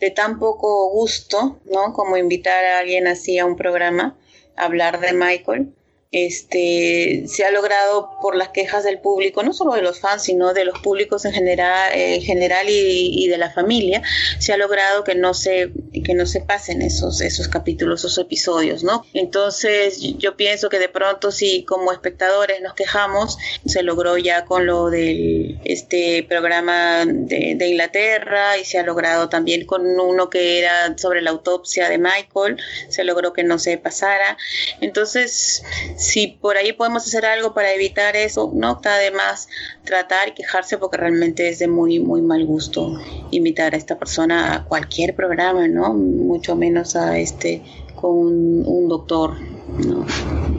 de 0.00 0.10
tan 0.10 0.38
poco 0.38 0.90
gusto, 0.90 1.60
¿no? 1.66 1.92
Como 1.92 2.16
invitar 2.16 2.64
a 2.64 2.78
alguien 2.78 3.06
así 3.06 3.38
a 3.38 3.44
un 3.44 3.56
programa, 3.56 4.16
a 4.56 4.64
hablar 4.64 5.00
de 5.00 5.12
Michael 5.12 5.74
este, 6.12 7.24
se 7.26 7.44
ha 7.44 7.50
logrado 7.50 8.10
por 8.22 8.36
las 8.36 8.50
quejas 8.50 8.84
del 8.84 9.00
público, 9.00 9.42
no 9.42 9.52
solo 9.52 9.74
de 9.74 9.82
los 9.82 10.00
fans, 10.00 10.22
sino 10.22 10.54
de 10.54 10.64
los 10.64 10.78
públicos 10.78 11.24
en 11.24 11.32
general, 11.32 11.92
en 11.94 12.22
general 12.22 12.66
y, 12.68 13.28
de 13.28 13.38
la 13.38 13.50
familia, 13.50 14.02
se 14.38 14.52
ha 14.52 14.56
logrado 14.56 15.04
que 15.04 15.14
no 15.14 15.34
se, 15.34 15.72
que 16.04 16.14
no 16.14 16.26
se 16.26 16.40
pasen 16.40 16.82
esos, 16.82 17.20
esos 17.20 17.48
capítulos, 17.48 18.00
esos 18.00 18.18
episodios, 18.18 18.84
¿no? 18.84 19.04
Entonces, 19.14 20.00
yo 20.18 20.36
pienso 20.36 20.68
que 20.68 20.78
de 20.78 20.88
pronto 20.88 21.30
si 21.32 21.64
como 21.64 21.92
espectadores 21.92 22.60
nos 22.62 22.74
quejamos, 22.74 23.36
se 23.66 23.82
logró 23.82 24.16
ya 24.16 24.44
con 24.44 24.66
lo 24.66 24.90
del 24.90 25.58
este 25.64 26.24
programa 26.28 27.04
de, 27.04 27.54
de 27.56 27.66
Inglaterra 27.66 28.58
y 28.58 28.64
se 28.64 28.78
ha 28.78 28.82
logrado 28.82 29.28
también 29.28 29.66
con 29.66 29.86
uno 29.98 30.30
que 30.30 30.58
era 30.58 30.96
sobre 30.96 31.20
la 31.22 31.30
autopsia 31.30 31.88
de 31.88 31.98
Michael, 31.98 32.58
se 32.88 33.04
logró 33.04 33.32
que 33.32 33.42
no 33.44 33.58
se 33.58 33.76
pasara. 33.78 34.36
Entonces, 34.80 35.62
si 36.06 36.28
por 36.28 36.56
ahí 36.56 36.72
podemos 36.72 37.04
hacer 37.04 37.26
algo 37.26 37.52
para 37.52 37.72
evitar 37.72 38.14
eso, 38.14 38.50
no 38.54 38.76
está 38.76 38.96
de 38.98 39.10
más 39.10 39.48
tratar 39.84 40.28
y 40.28 40.32
quejarse 40.32 40.78
porque 40.78 40.98
realmente 40.98 41.48
es 41.48 41.58
de 41.58 41.66
muy, 41.66 41.98
muy 41.98 42.22
mal 42.22 42.46
gusto 42.46 43.00
invitar 43.32 43.74
a 43.74 43.76
esta 43.76 43.98
persona 43.98 44.54
a 44.54 44.64
cualquier 44.64 45.16
programa, 45.16 45.66
¿no? 45.66 45.94
Mucho 45.94 46.54
menos 46.54 46.94
a 46.94 47.18
este 47.18 47.62
con 47.96 48.12
un, 48.12 48.88
doctor, 48.88 49.40
¿no? 49.84 50.06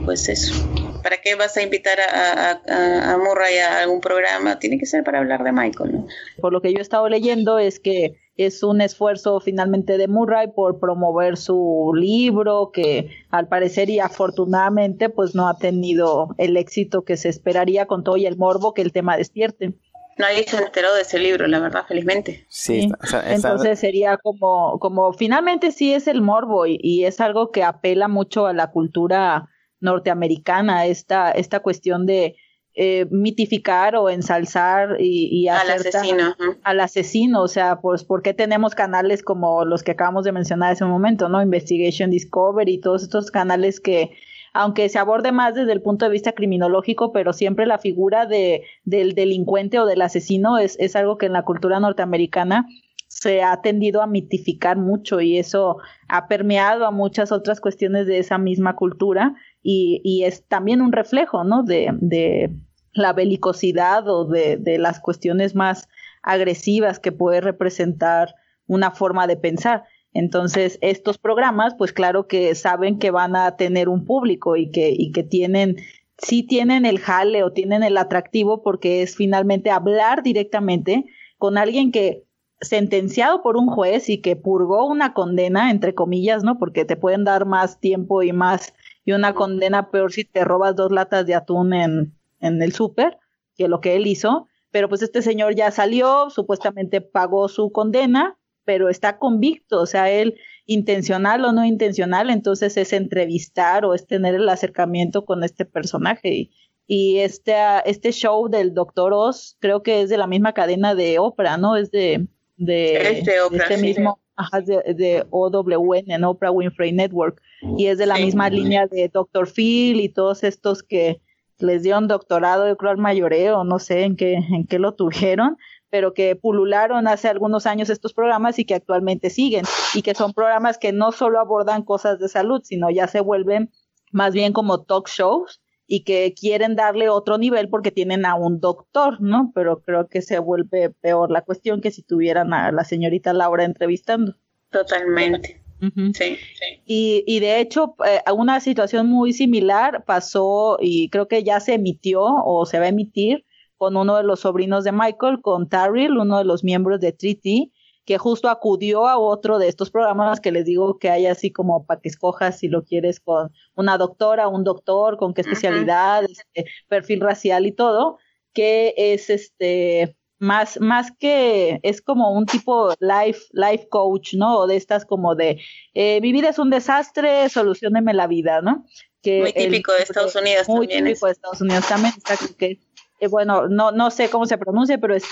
Pues 0.04 0.28
eso. 0.28 0.54
¿Para 1.02 1.18
qué 1.22 1.34
vas 1.34 1.56
a 1.56 1.62
invitar 1.62 1.98
a, 2.00 2.50
a, 2.50 3.12
a, 3.14 3.16
Murray 3.16 3.56
a 3.58 3.80
algún 3.80 4.00
programa? 4.00 4.58
Tiene 4.58 4.78
que 4.78 4.84
ser 4.84 5.02
para 5.02 5.20
hablar 5.20 5.44
de 5.44 5.52
Michael, 5.52 5.92
¿no? 5.92 6.06
Por 6.40 6.52
lo 6.52 6.60
que 6.60 6.72
yo 6.72 6.78
he 6.78 6.82
estado 6.82 7.08
leyendo 7.08 7.58
es 7.58 7.80
que 7.80 8.16
es 8.38 8.62
un 8.62 8.80
esfuerzo 8.80 9.40
finalmente 9.40 9.98
de 9.98 10.06
Murray 10.06 10.46
por 10.54 10.78
promover 10.78 11.36
su 11.36 11.92
libro 11.94 12.70
que 12.72 13.10
al 13.30 13.48
parecer 13.48 13.90
y 13.90 13.98
afortunadamente 13.98 15.10
pues 15.10 15.34
no 15.34 15.48
ha 15.48 15.58
tenido 15.58 16.34
el 16.38 16.56
éxito 16.56 17.02
que 17.02 17.16
se 17.16 17.28
esperaría 17.28 17.86
con 17.86 18.04
todo 18.04 18.16
y 18.16 18.26
el 18.26 18.36
morbo 18.36 18.74
que 18.74 18.82
el 18.82 18.92
tema 18.92 19.16
despierte. 19.16 19.74
Nadie 20.18 20.44
se 20.44 20.56
enteró 20.56 20.94
de 20.94 21.02
ese 21.02 21.18
libro, 21.18 21.46
la 21.46 21.60
verdad, 21.60 21.84
felizmente. 21.86 22.46
Sí, 22.48 22.90
entonces 23.26 23.78
sería 23.78 24.16
como, 24.16 24.78
como 24.78 25.12
finalmente 25.12 25.70
sí 25.70 25.92
es 25.92 26.08
el 26.08 26.22
morbo 26.22 26.66
y, 26.66 26.78
y, 26.80 27.04
es 27.04 27.20
algo 27.20 27.52
que 27.52 27.62
apela 27.62 28.08
mucho 28.08 28.46
a 28.46 28.52
la 28.52 28.70
cultura 28.70 29.48
norteamericana, 29.80 30.86
esta, 30.86 31.30
esta 31.30 31.60
cuestión 31.60 32.06
de 32.06 32.36
eh, 32.80 33.08
mitificar 33.10 33.96
o 33.96 34.08
ensalzar 34.08 34.98
y, 35.00 35.48
al 35.48 35.68
asesino. 35.68 36.36
Al 36.62 36.78
asesino, 36.78 37.42
o 37.42 37.48
sea, 37.48 37.80
pues, 37.80 38.04
¿por 38.04 38.22
qué 38.22 38.34
tenemos 38.34 38.76
canales 38.76 39.24
como 39.24 39.64
los 39.64 39.82
que 39.82 39.90
acabamos 39.90 40.24
de 40.24 40.30
mencionar 40.30 40.74
hace 40.74 40.84
un 40.84 40.90
momento, 40.90 41.28
¿no? 41.28 41.42
Investigation 41.42 42.08
Discovery 42.08 42.74
y 42.74 42.80
todos 42.80 43.02
estos 43.02 43.32
canales 43.32 43.80
que, 43.80 44.12
aunque 44.52 44.88
se 44.88 45.00
aborde 45.00 45.32
más 45.32 45.56
desde 45.56 45.72
el 45.72 45.82
punto 45.82 46.04
de 46.04 46.12
vista 46.12 46.30
criminológico, 46.30 47.10
pero 47.10 47.32
siempre 47.32 47.66
la 47.66 47.78
figura 47.78 48.26
de, 48.26 48.62
del 48.84 49.16
delincuente 49.16 49.80
o 49.80 49.84
del 49.84 50.00
asesino 50.00 50.56
es, 50.56 50.76
es 50.78 50.94
algo 50.94 51.18
que 51.18 51.26
en 51.26 51.32
la 51.32 51.44
cultura 51.44 51.80
norteamericana 51.80 52.64
se 53.08 53.42
ha 53.42 53.60
tendido 53.60 54.02
a 54.02 54.06
mitificar 54.06 54.76
mucho 54.76 55.20
y 55.20 55.38
eso 55.38 55.78
ha 56.08 56.28
permeado 56.28 56.86
a 56.86 56.92
muchas 56.92 57.32
otras 57.32 57.60
cuestiones 57.60 58.06
de 58.06 58.18
esa 58.18 58.38
misma 58.38 58.76
cultura 58.76 59.34
y, 59.64 60.00
y 60.04 60.22
es 60.22 60.46
también 60.46 60.80
un 60.80 60.92
reflejo, 60.92 61.42
¿no? 61.42 61.64
De, 61.64 61.90
de, 62.00 62.52
la 62.92 63.12
belicosidad 63.12 64.08
o 64.08 64.24
de, 64.24 64.56
de 64.56 64.78
las 64.78 65.00
cuestiones 65.00 65.54
más 65.54 65.88
agresivas 66.22 66.98
que 66.98 67.12
puede 67.12 67.40
representar 67.40 68.34
una 68.66 68.90
forma 68.90 69.26
de 69.26 69.36
pensar. 69.36 69.84
Entonces, 70.12 70.78
estos 70.80 71.18
programas, 71.18 71.74
pues 71.76 71.92
claro 71.92 72.26
que 72.26 72.54
saben 72.54 72.98
que 72.98 73.10
van 73.10 73.36
a 73.36 73.56
tener 73.56 73.88
un 73.88 74.04
público 74.04 74.56
y 74.56 74.70
que, 74.70 74.92
y 74.96 75.12
que 75.12 75.22
tienen, 75.22 75.76
sí 76.16 76.42
tienen 76.42 76.86
el 76.86 76.98
jale 76.98 77.42
o 77.42 77.52
tienen 77.52 77.82
el 77.82 77.96
atractivo 77.96 78.62
porque 78.62 79.02
es 79.02 79.16
finalmente 79.16 79.70
hablar 79.70 80.22
directamente 80.22 81.04
con 81.36 81.58
alguien 81.58 81.92
que 81.92 82.24
sentenciado 82.60 83.42
por 83.42 83.56
un 83.56 83.68
juez 83.68 84.08
y 84.08 84.20
que 84.20 84.34
purgó 84.34 84.86
una 84.86 85.14
condena, 85.14 85.70
entre 85.70 85.94
comillas, 85.94 86.42
¿no? 86.42 86.58
Porque 86.58 86.84
te 86.84 86.96
pueden 86.96 87.22
dar 87.24 87.46
más 87.46 87.78
tiempo 87.78 88.22
y 88.22 88.32
más, 88.32 88.74
y 89.04 89.12
una 89.12 89.34
condena 89.34 89.90
peor 89.90 90.12
si 90.12 90.24
te 90.24 90.44
robas 90.44 90.74
dos 90.74 90.90
latas 90.90 91.24
de 91.26 91.36
atún 91.36 91.72
en, 91.72 92.17
en 92.40 92.62
el 92.62 92.72
súper, 92.72 93.18
que 93.56 93.68
lo 93.68 93.80
que 93.80 93.96
él 93.96 94.06
hizo, 94.06 94.46
pero 94.70 94.88
pues 94.88 95.02
este 95.02 95.22
señor 95.22 95.54
ya 95.54 95.70
salió, 95.70 96.30
supuestamente 96.30 97.00
pagó 97.00 97.48
su 97.48 97.72
condena, 97.72 98.38
pero 98.64 98.90
está 98.90 99.18
convicto, 99.18 99.80
o 99.80 99.86
sea, 99.86 100.10
él 100.10 100.38
intencional 100.66 101.44
o 101.44 101.52
no 101.52 101.64
intencional, 101.64 102.28
entonces 102.28 102.76
es 102.76 102.92
entrevistar 102.92 103.86
o 103.86 103.94
es 103.94 104.06
tener 104.06 104.34
el 104.34 104.48
acercamiento 104.48 105.24
con 105.24 105.42
este 105.42 105.64
personaje. 105.64 106.28
Y, 106.34 106.50
y 106.86 107.18
este, 107.20 107.54
este 107.86 108.12
show 108.12 108.48
del 108.48 108.74
Doctor 108.74 109.14
Oz 109.14 109.56
creo 109.60 109.82
que 109.82 110.02
es 110.02 110.10
de 110.10 110.18
la 110.18 110.26
misma 110.26 110.52
cadena 110.52 110.94
de 110.94 111.18
ópera, 111.18 111.56
¿no? 111.56 111.76
Es 111.76 111.90
de, 111.90 112.26
de, 112.58 113.20
este 113.52 113.78
mismo, 113.78 114.20
de, 114.66 114.94
de, 114.94 115.26
OWN, 115.30 116.10
en 116.10 116.24
Oprah 116.24 116.50
Winfrey 116.50 116.92
Network, 116.92 117.40
y 117.78 117.86
es 117.86 117.96
de 117.96 118.06
la 118.06 118.16
misma 118.16 118.50
línea 118.50 118.86
de 118.86 119.08
Doctor 119.08 119.48
Phil 119.50 120.00
y 120.00 120.10
todos 120.10 120.44
estos 120.44 120.82
que, 120.82 121.22
les 121.58 121.82
dio 121.82 121.98
un 121.98 122.08
doctorado, 122.08 122.64
de 122.64 122.76
creo 122.76 122.90
al 122.90 122.98
mayoreo, 122.98 123.64
no 123.64 123.78
sé 123.78 124.04
en 124.04 124.16
qué, 124.16 124.34
en 124.34 124.66
qué 124.66 124.78
lo 124.78 124.94
tuvieron, 124.94 125.56
pero 125.90 126.14
que 126.14 126.36
pulularon 126.36 127.08
hace 127.08 127.28
algunos 127.28 127.66
años 127.66 127.90
estos 127.90 128.12
programas 128.12 128.58
y 128.58 128.64
que 128.64 128.74
actualmente 128.74 129.30
siguen, 129.30 129.64
y 129.94 130.02
que 130.02 130.14
son 130.14 130.32
programas 130.32 130.78
que 130.78 130.92
no 130.92 131.12
solo 131.12 131.40
abordan 131.40 131.82
cosas 131.82 132.18
de 132.18 132.28
salud, 132.28 132.60
sino 132.64 132.90
ya 132.90 133.06
se 133.06 133.20
vuelven 133.20 133.70
más 134.12 134.32
bien 134.32 134.52
como 134.52 134.82
talk 134.84 135.08
shows 135.08 135.60
y 135.86 136.04
que 136.04 136.34
quieren 136.38 136.76
darle 136.76 137.08
otro 137.08 137.38
nivel 137.38 137.68
porque 137.70 137.90
tienen 137.90 138.26
a 138.26 138.34
un 138.34 138.60
doctor, 138.60 139.20
¿no? 139.20 139.52
Pero 139.54 139.80
creo 139.80 140.08
que 140.08 140.20
se 140.20 140.38
vuelve 140.38 140.90
peor 140.90 141.30
la 141.30 141.42
cuestión 141.42 141.80
que 141.80 141.90
si 141.90 142.02
tuvieran 142.02 142.52
a 142.52 142.70
la 142.72 142.84
señorita 142.84 143.32
Laura 143.32 143.64
entrevistando. 143.64 144.34
Totalmente 144.70 145.67
sí, 146.14 146.38
Y, 146.86 147.24
y, 147.26 147.40
de 147.40 147.60
hecho, 147.60 147.94
eh, 148.06 148.20
una 148.32 148.60
situación 148.60 149.08
muy 149.08 149.32
similar 149.32 150.04
pasó 150.04 150.78
y 150.80 151.08
creo 151.10 151.28
que 151.28 151.44
ya 151.44 151.60
se 151.60 151.74
emitió 151.74 152.22
o 152.22 152.66
se 152.66 152.78
va 152.78 152.86
a 152.86 152.88
emitir 152.88 153.44
con 153.76 153.96
uno 153.96 154.16
de 154.16 154.24
los 154.24 154.40
sobrinos 154.40 154.84
de 154.84 154.92
Michael, 154.92 155.40
con 155.40 155.68
Tarrell, 155.68 156.18
uno 156.18 156.38
de 156.38 156.44
los 156.44 156.64
miembros 156.64 157.00
de 157.00 157.12
Treaty, 157.12 157.72
que 158.04 158.18
justo 158.18 158.48
acudió 158.48 159.06
a 159.06 159.18
otro 159.18 159.58
de 159.58 159.68
estos 159.68 159.90
programas 159.90 160.40
que 160.40 160.50
les 160.50 160.64
digo 160.64 160.98
que 160.98 161.10
hay 161.10 161.26
así 161.26 161.52
como 161.52 161.86
para 161.86 162.00
que 162.00 162.08
escojas 162.08 162.58
si 162.58 162.68
lo 162.68 162.82
quieres 162.82 163.20
con 163.20 163.52
una 163.74 163.98
doctora, 163.98 164.48
un 164.48 164.64
doctor, 164.64 165.16
con 165.16 165.34
qué 165.34 165.42
especialidad, 165.42 166.24
este, 166.24 166.64
perfil 166.88 167.20
racial 167.20 167.66
y 167.66 167.72
todo, 167.72 168.18
que 168.52 168.94
es 168.96 169.30
este 169.30 170.16
más, 170.38 170.80
más 170.80 171.10
que 171.18 171.80
es 171.82 172.00
como 172.00 172.32
un 172.32 172.46
tipo 172.46 172.94
life, 173.00 173.40
life 173.52 173.88
coach, 173.88 174.34
¿no? 174.34 174.58
O 174.58 174.66
de 174.66 174.76
estas 174.76 175.04
como 175.04 175.34
de, 175.34 175.60
eh, 175.94 176.20
mi 176.20 176.32
vida 176.32 176.48
es 176.50 176.58
un 176.58 176.70
desastre, 176.70 177.48
solucioneme 177.48 178.14
la 178.14 178.26
vida, 178.26 178.60
¿no? 178.62 178.86
Que 179.22 179.40
muy 179.40 179.52
típico 179.52 179.92
de 179.92 180.02
Estados 180.02 180.36
Unidos 180.36 180.68
muy 180.68 180.86
típico 180.86 181.26
de 181.26 181.32
Estados 181.32 181.60
Unidos 181.60 181.88
también, 181.88 182.14
está 182.16 182.36
que, 182.56 182.80
eh, 183.20 183.28
bueno, 183.28 183.68
no, 183.68 183.90
no 183.90 184.10
sé 184.10 184.30
cómo 184.30 184.46
se 184.46 184.58
pronuncia, 184.58 184.98
pero 184.98 185.14
es 185.14 185.24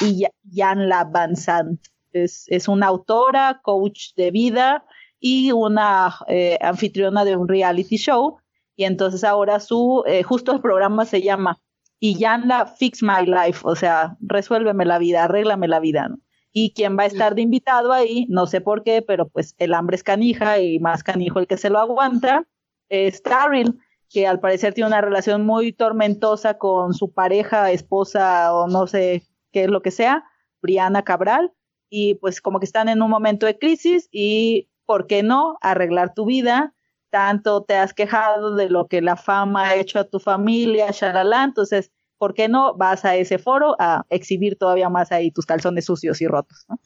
Yanla 0.43 1.05
Van 1.05 1.37
Sant. 1.37 1.81
Es, 2.13 2.47
es 2.49 2.67
una 2.67 2.87
autora, 2.87 3.61
coach 3.63 4.15
de 4.17 4.31
vida 4.31 4.85
y 5.21 5.53
una 5.53 6.15
eh, 6.29 6.59
anfitriona 6.61 7.25
de 7.25 7.37
un 7.37 7.49
reality 7.49 7.97
show. 7.97 8.39
Y 8.75 8.85
entonces 8.85 9.25
ahora 9.25 9.61
su, 9.61 10.03
eh, 10.07 10.23
justo 10.23 10.53
el 10.53 10.61
programa 10.61 11.05
se 11.05 11.23
llama 11.23 11.59
y 12.01 12.19
la 12.19 12.67
Fix 12.67 13.03
My 13.03 13.25
Life, 13.25 13.61
o 13.65 13.75
sea, 13.75 14.17
resuélveme 14.21 14.85
la 14.85 14.99
vida, 14.99 15.25
arréglame 15.25 15.69
la 15.69 15.81
vida, 15.81 16.09
¿no? 16.09 16.19
Y 16.53 16.73
quien 16.73 16.97
va 16.99 17.03
a 17.03 17.07
estar 17.07 17.35
de 17.35 17.43
invitado 17.43 17.93
ahí, 17.93 18.27
no 18.31 18.47
sé 18.47 18.61
por 18.61 18.83
qué, 18.83 19.03
pero 19.03 19.29
pues 19.29 19.55
el 19.59 19.75
hambre 19.75 19.97
es 19.97 20.03
canija 20.03 20.59
y 20.59 20.79
más 20.79 21.03
canijo 21.03 21.39
el 21.39 21.47
que 21.47 21.59
se 21.59 21.69
lo 21.69 21.79
aguanta, 21.79 22.47
es 22.89 23.23
Tarrell, 23.23 23.79
que 24.09 24.27
al 24.27 24.41
parecer 24.41 24.73
tiene 24.73 24.89
una 24.89 25.01
relación 25.01 25.45
muy 25.45 25.73
tormentosa 25.73 26.57
con 26.57 26.95
su 26.95 27.13
pareja, 27.13 27.73
esposa 27.73 28.55
o 28.55 28.69
no 28.69 28.87
sé 28.87 29.23
qué 29.53 29.65
es 29.65 29.71
lo 29.71 29.83
que 29.83 29.91
sea, 29.91 30.25
Brianna 30.63 31.03
Cabral, 31.03 31.53
y 31.91 32.15
pues 32.15 32.41
como 32.41 32.59
que 32.59 32.67
están 32.67 32.89
en 32.89 33.03
un 33.03 33.11
momento 33.11 33.47
de 33.47 33.59
crisis 33.59 34.09
y, 34.11 34.69
¿por 34.87 35.07
qué 35.07 35.23
no?, 35.23 35.59
arreglar 35.61 36.15
tu 36.15 36.25
vida 36.25 36.75
tanto 37.17 37.65
te 37.65 37.75
has 37.75 37.95
quejado 37.95 38.57
de 38.57 38.69
lo 38.69 38.89
que 38.89 39.01
la 39.01 39.17
fama 39.17 39.69
ha 39.69 39.77
hecho 39.77 39.99
a 39.99 40.05
tu 40.05 40.21
familia, 40.21 40.91
shalala, 40.91 41.45
entonces, 41.45 41.91
¿por 42.19 42.35
qué 42.35 42.47
no 42.47 42.75
vas 42.75 43.07
a 43.07 43.17
ese 43.17 43.39
foro 43.39 43.75
a 43.79 44.05
exhibir 44.11 44.59
todavía 44.59 44.91
más 44.91 45.13
ahí 45.13 45.31
tus 45.31 45.47
calzones 45.47 45.87
sucios 45.87 46.21
y 46.21 46.27
rotos? 46.27 46.67
¿no? 46.69 46.79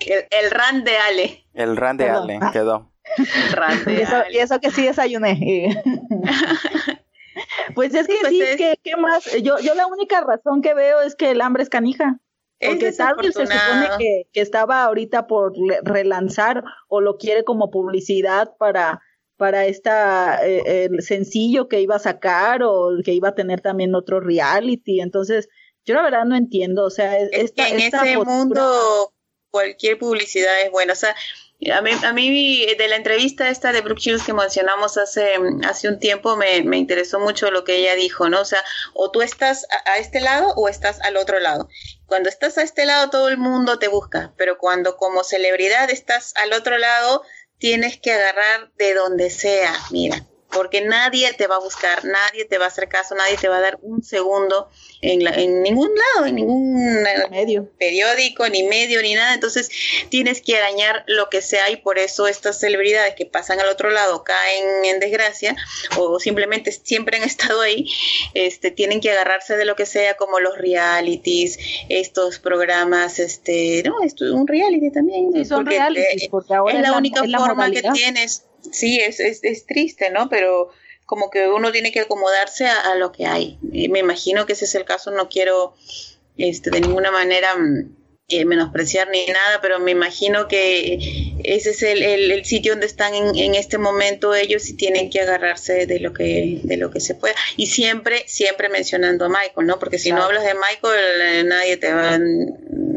El, 0.00 0.50
ran 0.50 0.84
de 0.84 0.98
Ale. 0.98 1.46
El 1.54 1.78
ran 1.78 1.96
de 1.96 2.10
Ale, 2.10 2.40
quedó. 2.52 2.92
El 3.16 3.24
y, 3.94 4.00
eso, 4.02 4.16
y 4.30 4.36
eso 4.36 4.60
que 4.60 4.70
sí 4.70 4.82
desayuné. 4.84 5.82
pues 7.74 7.94
es 7.94 8.06
que 8.06 8.16
pues 8.20 8.32
sí, 8.34 8.76
¿qué, 8.82 8.96
más? 8.98 9.32
Yo, 9.42 9.60
yo 9.60 9.74
la 9.74 9.86
única 9.86 10.20
razón 10.20 10.60
que 10.60 10.74
veo 10.74 11.00
es 11.00 11.16
que 11.16 11.30
el 11.30 11.40
hambre 11.40 11.62
es 11.62 11.70
canija. 11.70 12.18
Porque 12.60 12.92
tal 12.92 13.16
vez 13.16 13.34
se 13.34 13.46
supone 13.46 13.88
que, 13.98 14.28
que, 14.30 14.40
estaba 14.42 14.84
ahorita 14.84 15.26
por 15.26 15.54
relanzar 15.82 16.64
o 16.88 17.00
lo 17.00 17.16
quiere 17.16 17.44
como 17.44 17.70
publicidad 17.70 18.54
para, 18.58 19.02
para 19.44 19.66
esta 19.66 20.40
eh, 20.42 20.86
el 20.86 21.02
sencillo 21.02 21.68
que 21.68 21.82
iba 21.82 21.96
a 21.96 21.98
sacar 21.98 22.62
o 22.62 22.92
que 23.04 23.12
iba 23.12 23.28
a 23.28 23.34
tener 23.34 23.60
también 23.60 23.94
otro 23.94 24.18
reality. 24.18 25.02
Entonces, 25.02 25.50
yo 25.84 25.92
la 25.92 26.00
verdad 26.00 26.24
no 26.24 26.34
entiendo. 26.34 26.82
O 26.82 26.88
sea, 26.88 27.18
esta, 27.18 27.68
en 27.68 27.78
ese 27.78 28.16
mundo 28.16 29.12
cualquier 29.50 29.98
publicidad 29.98 30.62
es 30.62 30.70
buena. 30.70 30.94
O 30.94 30.96
sea, 30.96 31.14
a 31.74 31.82
mí, 31.82 31.90
a 31.90 32.12
mí 32.14 32.66
de 32.74 32.88
la 32.88 32.96
entrevista 32.96 33.50
esta 33.50 33.70
de 33.70 33.82
Brooke 33.82 34.00
Shields 34.00 34.24
que 34.24 34.32
mencionamos 34.32 34.96
hace, 34.96 35.34
hace 35.68 35.88
un 35.88 35.98
tiempo 35.98 36.36
me, 36.36 36.62
me, 36.62 36.78
interesó 36.78 37.20
mucho 37.20 37.50
lo 37.50 37.64
que 37.64 37.76
ella 37.76 37.96
dijo, 37.96 38.30
¿no? 38.30 38.40
O 38.40 38.44
sea, 38.46 38.64
o 38.94 39.10
tú 39.10 39.20
estás 39.20 39.66
a, 39.84 39.98
este 39.98 40.22
lado 40.22 40.54
o 40.56 40.70
estás 40.70 41.02
al 41.02 41.18
otro 41.18 41.38
lado. 41.38 41.68
Cuando 42.06 42.30
estás 42.30 42.56
a 42.56 42.62
este 42.62 42.86
lado 42.86 43.10
todo 43.10 43.28
el 43.28 43.36
mundo 43.36 43.78
te 43.78 43.88
busca, 43.88 44.32
pero 44.38 44.56
cuando 44.56 44.96
como 44.96 45.22
celebridad 45.22 45.90
estás 45.90 46.32
al 46.36 46.54
otro 46.54 46.78
lado 46.78 47.22
tienes 47.58 47.98
que 47.98 48.12
agarrar 48.12 48.72
de 48.76 48.94
donde 48.94 49.30
sea, 49.30 49.74
mira, 49.90 50.26
porque 50.54 50.80
nadie 50.80 51.32
te 51.32 51.46
va 51.46 51.56
a 51.56 51.60
buscar, 51.60 52.04
nadie 52.04 52.44
te 52.44 52.58
va 52.58 52.66
a 52.66 52.68
hacer 52.68 52.88
caso, 52.88 53.14
nadie 53.14 53.36
te 53.36 53.48
va 53.48 53.58
a 53.58 53.60
dar 53.60 53.78
un 53.82 54.02
segundo 54.02 54.68
en, 55.00 55.26
en 55.26 55.62
ningún 55.62 55.90
lado, 55.94 56.26
en 56.26 56.36
ningún 56.36 57.04
eh, 57.06 57.28
medio. 57.30 57.68
periódico, 57.78 58.48
ni 58.48 58.62
medio, 58.62 59.02
ni 59.02 59.14
nada. 59.14 59.34
Entonces 59.34 59.68
tienes 60.08 60.40
que 60.40 60.56
arañar 60.56 61.04
lo 61.06 61.28
que 61.28 61.42
sea 61.42 61.70
y 61.70 61.76
por 61.76 61.98
eso 61.98 62.26
estas 62.26 62.60
celebridades 62.60 63.14
que 63.14 63.26
pasan 63.26 63.60
al 63.60 63.68
otro 63.68 63.90
lado 63.90 64.24
caen 64.24 64.84
en 64.84 65.00
desgracia 65.00 65.56
o 65.98 66.18
simplemente 66.20 66.72
siempre 66.72 67.16
han 67.16 67.22
estado 67.24 67.60
ahí, 67.60 67.90
este, 68.34 68.70
tienen 68.70 69.00
que 69.00 69.10
agarrarse 69.10 69.56
de 69.56 69.64
lo 69.64 69.76
que 69.76 69.86
sea 69.86 70.16
como 70.16 70.40
los 70.40 70.56
realities, 70.56 71.58
estos 71.88 72.38
programas, 72.38 73.18
este, 73.18 73.82
no, 73.84 74.02
esto 74.02 74.24
es 74.24 74.30
un 74.30 74.46
reality 74.46 74.90
también. 74.90 75.32
Sí, 75.32 75.44
son 75.44 75.66
realities, 75.66 76.28
porque 76.30 76.54
ahora 76.54 76.74
es 76.74 76.82
la, 76.82 76.96
única 76.96 77.24
forma 77.24 77.70
que 77.70 77.82
tienes 77.82 78.44
sí, 78.72 79.00
es, 79.00 79.20
es, 79.20 79.40
es, 79.42 79.66
triste, 79.66 80.10
¿no? 80.10 80.28
Pero 80.28 80.70
como 81.06 81.30
que 81.30 81.48
uno 81.48 81.72
tiene 81.72 81.92
que 81.92 82.00
acomodarse 82.00 82.66
a, 82.66 82.94
lo 82.94 83.12
que 83.12 83.26
hay. 83.26 83.58
Y 83.72 83.88
me 83.88 83.98
imagino 83.98 84.46
que 84.46 84.54
ese 84.54 84.64
es 84.64 84.74
el 84.74 84.84
caso, 84.84 85.10
no 85.10 85.28
quiero 85.28 85.74
este, 86.36 86.70
de 86.70 86.80
ninguna 86.80 87.10
manera 87.10 87.54
mm, 87.56 87.96
eh, 88.28 88.46
menospreciar 88.46 89.08
ni 89.10 89.26
nada, 89.26 89.60
pero 89.60 89.78
me 89.80 89.90
imagino 89.90 90.48
que 90.48 90.98
ese 91.44 91.70
es 91.70 91.82
el, 91.82 92.02
el, 92.02 92.44
sitio 92.46 92.72
donde 92.72 92.86
están 92.86 93.14
en, 93.14 93.36
en, 93.36 93.54
este 93.54 93.76
momento 93.76 94.34
ellos 94.34 94.66
y 94.70 94.76
tienen 94.76 95.10
que 95.10 95.20
agarrarse 95.20 95.84
de 95.84 96.00
lo 96.00 96.14
que 96.14 96.60
de 96.62 96.78
lo 96.78 96.90
que 96.90 97.00
se 97.00 97.14
pueda 97.14 97.34
y 97.58 97.66
siempre 97.66 98.24
siempre 98.26 98.70
mencionando 98.70 99.26
a 99.26 99.28
Michael, 99.28 99.66
¿no? 99.66 99.78
Porque 99.78 99.98
si 99.98 100.10
no 100.10 100.22
hablas 100.22 100.42
de 100.42 100.54
Michael 100.54 101.20
eh, 101.20 101.44
nadie 101.44 101.76
te 101.76 101.92
va 101.92 102.18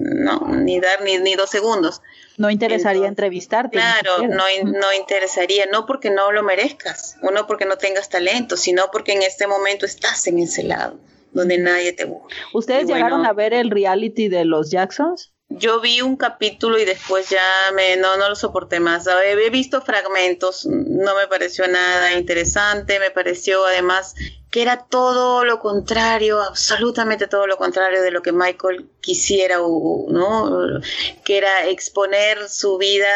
no 0.08 0.48
ni 0.48 0.80
dar 0.80 1.02
ni, 1.04 1.18
ni 1.18 1.36
dos 1.36 1.50
segundos. 1.50 2.02
No 2.38 2.50
interesaría 2.50 3.08
entrevistarte. 3.08 3.78
Claro, 3.78 4.28
no, 4.28 4.44
no 4.64 4.94
interesaría, 4.94 5.66
no 5.66 5.86
porque 5.86 6.10
no 6.10 6.32
lo 6.32 6.44
merezcas, 6.44 7.18
o 7.22 7.32
no 7.32 7.48
porque 7.48 7.66
no 7.66 7.78
tengas 7.78 8.10
talento, 8.10 8.58
sino 8.58 8.90
porque 8.92 9.14
en 9.14 9.24
este 9.24 9.48
momento 9.48 9.86
estás 9.86 10.28
en 10.28 10.40
ese 10.40 10.64
lado, 10.64 11.00
donde 11.32 11.58
nadie 11.58 11.94
te 11.94 12.06
busca. 12.06 12.36
¿Ustedes 12.54 12.88
llegaron 12.88 13.26
a 13.26 13.34
ver 13.34 13.54
el 13.54 13.72
reality 13.72 14.30
de 14.30 14.46
los 14.46 14.70
Jacksons? 14.72 15.34
Yo 15.50 15.80
vi 15.80 16.02
un 16.02 16.18
capítulo 16.18 16.78
y 16.78 16.84
después 16.84 17.30
ya 17.30 17.72
me, 17.74 17.96
no, 17.96 18.18
no 18.18 18.28
lo 18.28 18.36
soporté 18.36 18.82
más. 18.82 19.08
He 19.08 19.50
visto 19.50 19.82
fragmentos, 19.82 20.66
no 20.66 21.16
me 21.16 21.28
pareció 21.28 21.68
nada 21.68 22.14
interesante, 22.14 23.00
me 23.00 23.12
pareció 23.12 23.66
además 23.66 24.14
que 24.58 24.64
era 24.64 24.88
todo 24.88 25.46
lo 25.46 25.60
contrario, 25.60 26.42
absolutamente 26.42 27.28
todo 27.28 27.46
lo 27.46 27.58
contrario 27.58 28.02
de 28.02 28.10
lo 28.10 28.24
que 28.24 28.32
Michael 28.32 28.90
quisiera, 29.02 29.58
¿no? 29.58 30.82
Que 31.24 31.38
era 31.38 31.68
exponer 31.68 32.50
su 32.50 32.80
vida 32.80 33.08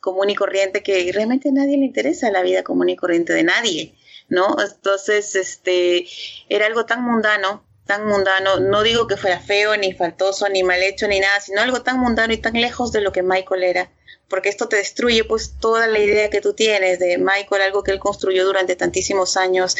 común 0.00 0.30
y 0.30 0.34
corriente, 0.34 0.82
que 0.82 1.12
realmente 1.12 1.50
a 1.50 1.52
nadie 1.52 1.76
le 1.76 1.84
interesa 1.84 2.30
la 2.30 2.40
vida 2.40 2.62
común 2.62 2.88
y 2.88 2.96
corriente 2.96 3.34
de 3.34 3.42
nadie, 3.42 3.94
¿no? 4.30 4.56
Entonces, 4.58 5.36
este, 5.36 6.06
era 6.48 6.64
algo 6.64 6.86
tan 6.86 7.04
mundano, 7.04 7.62
tan 7.84 8.06
mundano, 8.06 8.60
no 8.60 8.82
digo 8.82 9.06
que 9.06 9.18
fuera 9.18 9.38
feo, 9.38 9.76
ni 9.76 9.92
faltoso, 9.92 10.48
ni 10.48 10.62
mal 10.62 10.82
hecho, 10.82 11.06
ni 11.08 11.20
nada, 11.20 11.40
sino 11.40 11.60
algo 11.60 11.82
tan 11.82 12.00
mundano 12.00 12.32
y 12.32 12.38
tan 12.38 12.54
lejos 12.54 12.90
de 12.90 13.02
lo 13.02 13.12
que 13.12 13.22
Michael 13.22 13.64
era 13.64 13.90
porque 14.30 14.48
esto 14.48 14.68
te 14.68 14.76
destruye 14.76 15.24
pues 15.24 15.56
toda 15.58 15.88
la 15.88 15.98
idea 15.98 16.30
que 16.30 16.40
tú 16.40 16.54
tienes 16.54 17.00
de 17.00 17.18
Michael, 17.18 17.62
algo 17.62 17.82
que 17.82 17.90
él 17.90 17.98
construyó 17.98 18.46
durante 18.46 18.76
tantísimos 18.76 19.36
años. 19.36 19.76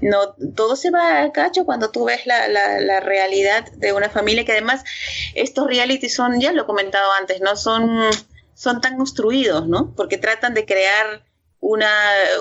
No, 0.00 0.34
todo 0.54 0.76
se 0.76 0.90
va 0.90 1.22
a 1.22 1.32
cacho 1.32 1.64
cuando 1.64 1.90
tú 1.90 2.04
ves 2.04 2.24
la, 2.24 2.48
la, 2.48 3.00
realidad 3.00 3.70
de 3.72 3.92
una 3.92 4.08
familia 4.08 4.44
que 4.44 4.52
además 4.52 4.84
estos 5.34 5.66
reality 5.66 6.08
son, 6.08 6.40
ya 6.40 6.52
lo 6.52 6.62
he 6.62 6.66
comentado 6.66 7.10
antes, 7.20 7.40
¿no? 7.40 7.56
Son, 7.56 8.10
son 8.54 8.80
tan 8.80 8.96
construidos, 8.96 9.66
¿no? 9.66 9.92
Porque 9.96 10.18
tratan 10.18 10.54
de 10.54 10.64
crear 10.64 11.24
una, 11.58 11.90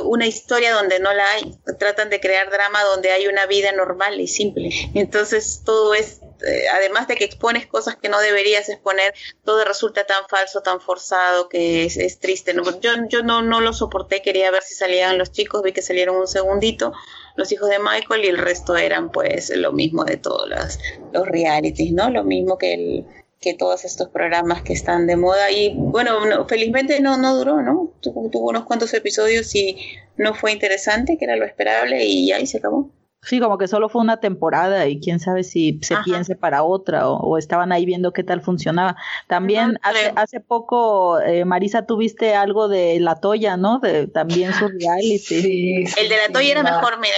una 0.03 0.27
historia 0.27 0.73
donde 0.73 0.99
no 0.99 1.13
la 1.13 1.31
hay. 1.31 1.57
Tratan 1.79 2.09
de 2.09 2.19
crear 2.19 2.51
drama 2.51 2.83
donde 2.83 3.09
hay 3.09 3.27
una 3.27 3.47
vida 3.47 3.71
normal 3.71 4.19
y 4.19 4.27
simple. 4.27 4.69
Entonces 4.93 5.61
todo 5.65 5.95
es, 5.95 6.19
eh, 6.45 6.65
además 6.73 7.07
de 7.07 7.15
que 7.15 7.25
expones 7.25 7.67
cosas 7.67 7.95
que 7.95 8.09
no 8.09 8.19
deberías 8.19 8.69
exponer, 8.69 9.13
todo 9.43 9.63
resulta 9.65 10.05
tan 10.05 10.27
falso, 10.29 10.61
tan 10.61 10.81
forzado 10.81 11.49
que 11.49 11.85
es, 11.85 11.97
es 11.97 12.19
triste. 12.19 12.55
Yo, 12.81 12.91
yo 13.09 13.23
no, 13.23 13.41
no 13.41 13.61
lo 13.61 13.73
soporté, 13.73 14.21
quería 14.21 14.51
ver 14.51 14.63
si 14.63 14.75
salían 14.75 15.17
los 15.17 15.31
chicos, 15.31 15.63
vi 15.63 15.71
que 15.71 15.81
salieron 15.81 16.15
un 16.15 16.27
segundito 16.27 16.93
los 17.35 17.51
hijos 17.51 17.69
de 17.69 17.79
Michael 17.79 18.25
y 18.25 18.27
el 18.27 18.37
resto 18.37 18.77
eran 18.77 19.11
pues 19.11 19.55
lo 19.55 19.71
mismo 19.71 20.03
de 20.03 20.17
todos 20.17 20.47
los, 20.47 20.79
los 21.11 21.27
realities, 21.27 21.91
¿no? 21.91 22.09
Lo 22.09 22.23
mismo 22.23 22.57
que 22.57 22.73
el, 22.73 23.05
que 23.43 23.53
todos 23.53 23.85
estos 23.85 24.09
programas 24.09 24.63
que 24.63 24.73
están 24.73 25.05
de 25.05 25.17
moda 25.17 25.51
y 25.51 25.73
bueno, 25.75 26.47
felizmente 26.47 26.99
no, 27.01 27.17
no 27.17 27.35
duró, 27.35 27.61
¿no? 27.61 27.91
tuvo 28.01 28.49
unos 28.49 28.63
cuantos 28.63 28.93
episodios 28.93 29.53
y 29.55 29.77
no 30.17 30.33
fue 30.33 30.53
interesante, 30.53 31.17
que 31.17 31.25
era 31.25 31.35
lo 31.35 31.45
esperable 31.45 32.05
y 32.05 32.31
ahí 32.31 32.47
se 32.47 32.59
acabó. 32.59 32.89
Sí, 33.23 33.39
como 33.39 33.57
que 33.57 33.67
solo 33.67 33.87
fue 33.89 34.01
una 34.01 34.17
temporada 34.17 34.87
y 34.87 34.99
quién 34.99 35.19
sabe 35.19 35.43
si 35.43 35.79
se 35.81 35.95
piense 36.03 36.35
para 36.35 36.63
otra 36.63 37.07
o, 37.07 37.37
estaban 37.37 37.71
ahí 37.71 37.85
viendo 37.85 38.11
qué 38.11 38.23
tal 38.23 38.41
funcionaba. 38.41 38.97
También 39.27 39.79
hace, 39.81 40.13
hace 40.15 40.39
poco, 40.41 41.19
eh, 41.21 41.45
Marisa, 41.45 41.85
tuviste 41.85 42.35
algo 42.35 42.67
de 42.67 42.99
La 42.99 43.15
Toya, 43.15 43.55
¿no? 43.55 43.79
De, 43.79 44.07
también 44.07 44.53
su 44.53 44.67
reality. 44.67 45.19
Sí, 45.19 45.83
El 45.97 46.09
de 46.09 46.17
La 46.17 46.33
Toya 46.33 46.51
era 46.51 46.63
mejor, 46.63 46.99
mira. 46.99 47.15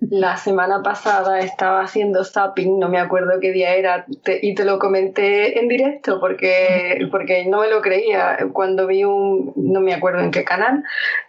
La 0.00 0.36
semana 0.38 0.82
pasada 0.82 1.40
estaba 1.40 1.82
haciendo 1.82 2.24
zapping, 2.24 2.78
no 2.78 2.88
me 2.88 2.98
acuerdo 2.98 3.38
qué 3.38 3.52
día 3.52 3.74
era, 3.74 4.06
y 4.42 4.54
te 4.54 4.64
lo 4.64 4.78
comenté 4.78 5.60
en 5.60 5.68
directo 5.68 6.18
porque, 6.18 7.06
porque 7.10 7.44
no 7.44 7.60
me 7.60 7.68
lo 7.68 7.82
creía. 7.82 8.38
Cuando 8.52 8.86
vi 8.86 9.04
un, 9.04 9.52
no 9.56 9.80
me 9.80 9.92
acuerdo 9.92 10.20
en 10.20 10.30
qué 10.30 10.42
canal, 10.42 10.82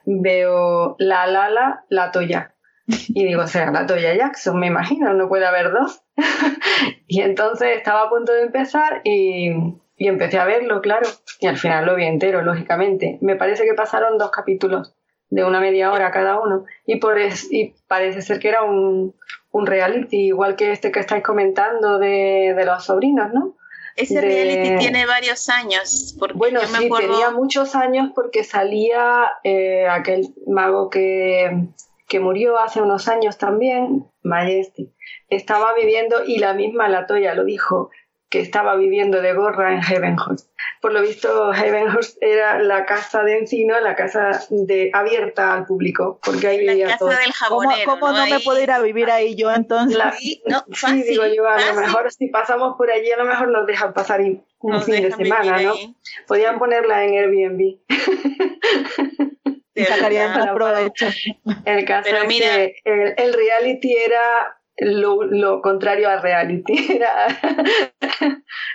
veo 0.06 0.95
la 0.99 1.28
Lala, 1.28 1.84
la 1.89 2.12
Toya. 2.12 2.54
Y 3.14 3.26
digo, 3.26 3.48
sea, 3.48 3.72
la 3.72 3.86
Toya 3.86 4.16
Jackson, 4.16 4.60
me 4.60 4.68
imagino, 4.68 5.14
no 5.14 5.28
puede 5.28 5.46
haber 5.46 5.72
dos. 5.72 6.02
y 7.08 7.22
entonces 7.22 7.78
estaba 7.78 8.04
a 8.04 8.10
punto 8.10 8.34
de 8.34 8.44
empezar 8.44 9.02
y, 9.04 9.50
y 9.98 10.08
empecé 10.08 10.39
a 10.39 10.46
verlo, 10.46 10.82
claro. 10.82 11.08
Y 11.39 11.48
al 11.48 11.58
final 11.58 11.86
lo 11.86 11.96
vi 11.96 12.06
entero, 12.06 12.42
lógicamente. 12.42 13.18
Me 13.22 13.36
parece 13.36 13.66
que 13.66 13.74
pasaron 13.74 14.18
dos 14.18 14.32
capítulos 14.32 14.94
de 15.30 15.44
una 15.44 15.60
media 15.60 15.92
hora 15.92 16.12
cada 16.12 16.39
uno. 16.39 16.66
Y, 16.86 16.98
por 16.98 17.18
y 17.20 17.74
parece 17.88 18.22
ser 18.22 18.39
que 18.39 18.50
era 18.50 18.64
un, 18.64 19.16
un, 19.52 19.66
reality, 19.66 20.28
igual 20.28 20.56
que 20.56 20.72
este 20.72 20.92
que 20.92 21.00
estáis 21.00 21.24
comentando 21.24 22.00
de, 22.00 22.54
de 22.56 22.66
los 22.66 22.84
sobrinos, 22.84 23.34
¿no? 23.34 23.56
Ese 23.96 24.22
reality 24.22 24.78
tiene 24.78 25.06
varios 25.06 25.50
años. 25.50 26.16
Porque 26.20 26.38
bueno, 26.38 26.62
yo 26.62 26.70
me 26.70 26.78
sí, 26.80 26.86
acuerdo... 26.86 27.08
tenía 27.10 27.32
muchos 27.32 27.76
años 27.76 28.12
porque 28.14 28.44
salía 28.44 29.32
eh, 29.44 29.88
aquel 29.88 30.34
mago 30.48 30.89
que, 30.89 31.68
que 32.12 32.20
murió 32.20 32.59
hace 32.59 32.82
unos 32.82 33.07
años 33.07 33.38
también, 33.38 34.05
Majesty. 34.22 34.93
Estaba 35.30 35.74
viviendo, 35.74 36.26
y 36.26 36.39
la 36.39 36.53
misma 36.53 36.89
Latoya 36.89 37.34
lo 37.36 37.45
dijo, 37.45 37.89
que 38.30 38.41
estaba 38.41 38.76
viviendo 38.76 39.22
de 39.22 39.34
gorra 39.34 39.74
en 39.74 39.82
Heavenhurst. 39.82 40.49
Por 40.82 40.91
lo 40.91 41.01
visto, 41.01 41.53
Heavenhurst 41.53 42.18
era 42.22 42.59
la 42.59 42.86
casa 42.86 43.24
de 43.24 43.38
encino, 43.39 43.80
la 43.80 43.95
casa 43.95 44.41
de 44.49 44.89
abierta 44.93 45.53
al 45.53 45.66
público, 45.66 46.20
porque 46.22 46.47
ahí 46.47 46.66
la 46.66 46.86
casa 46.86 46.97
todo. 46.99 47.09
del 47.12 47.32
jabonero, 47.32 47.82
¿Cómo, 47.86 47.99
cómo 48.01 48.12
no, 48.18 48.26
me 48.26 48.34
Ahí- 48.34 48.43
puedo 48.43 48.62
ir 48.62 48.72
a 48.72 48.82
vivir 48.82 49.09
ahí 49.09 49.36
yo 49.36 49.49
entonces? 49.51 49.97
La- 49.97 50.12
Sí, 50.12 50.41
no, 50.47 50.59
sí, 50.68 50.74
fácil, 50.76 51.03
digo 51.05 51.24
yo, 51.34 51.47
a 51.47 51.55
lo 51.55 51.62
fácil. 51.62 51.80
mejor 51.82 52.12
si 52.12 52.28
pasamos 52.28 52.76
por 52.78 52.91
allí, 52.91 53.09
a 53.09 53.18
lo 53.18 53.26
mejor 53.26 53.47
nos 53.47 53.66
dejan 53.66 53.93
pasar 53.93 54.20
un 54.20 54.43
Nos 54.64 54.84
fin 54.84 55.01
de 55.01 55.12
semana, 55.14 55.62
¿no? 55.62 55.72
ahí. 55.72 55.95
Podían 56.28 56.59
ponerla 56.59 57.05
en 57.05 57.14
Airbnb. 57.14 57.78
Y 59.74 59.84
sacarían 59.86 60.34
verdad. 60.34 60.46
más 60.48 60.56
provecho. 60.56 61.08
El 61.66 61.86
caso 61.86 62.10
Pero 62.10 62.24
es 62.24 62.28
mira- 62.28 62.48
que 62.56 62.76
el, 62.84 63.14
el 63.18 63.34
reality 63.34 63.94
era 63.96 64.58
lo, 64.78 65.24
lo 65.24 65.62
contrario 65.62 66.10
al 66.10 66.22
reality. 66.22 66.88
Era... 66.96 67.28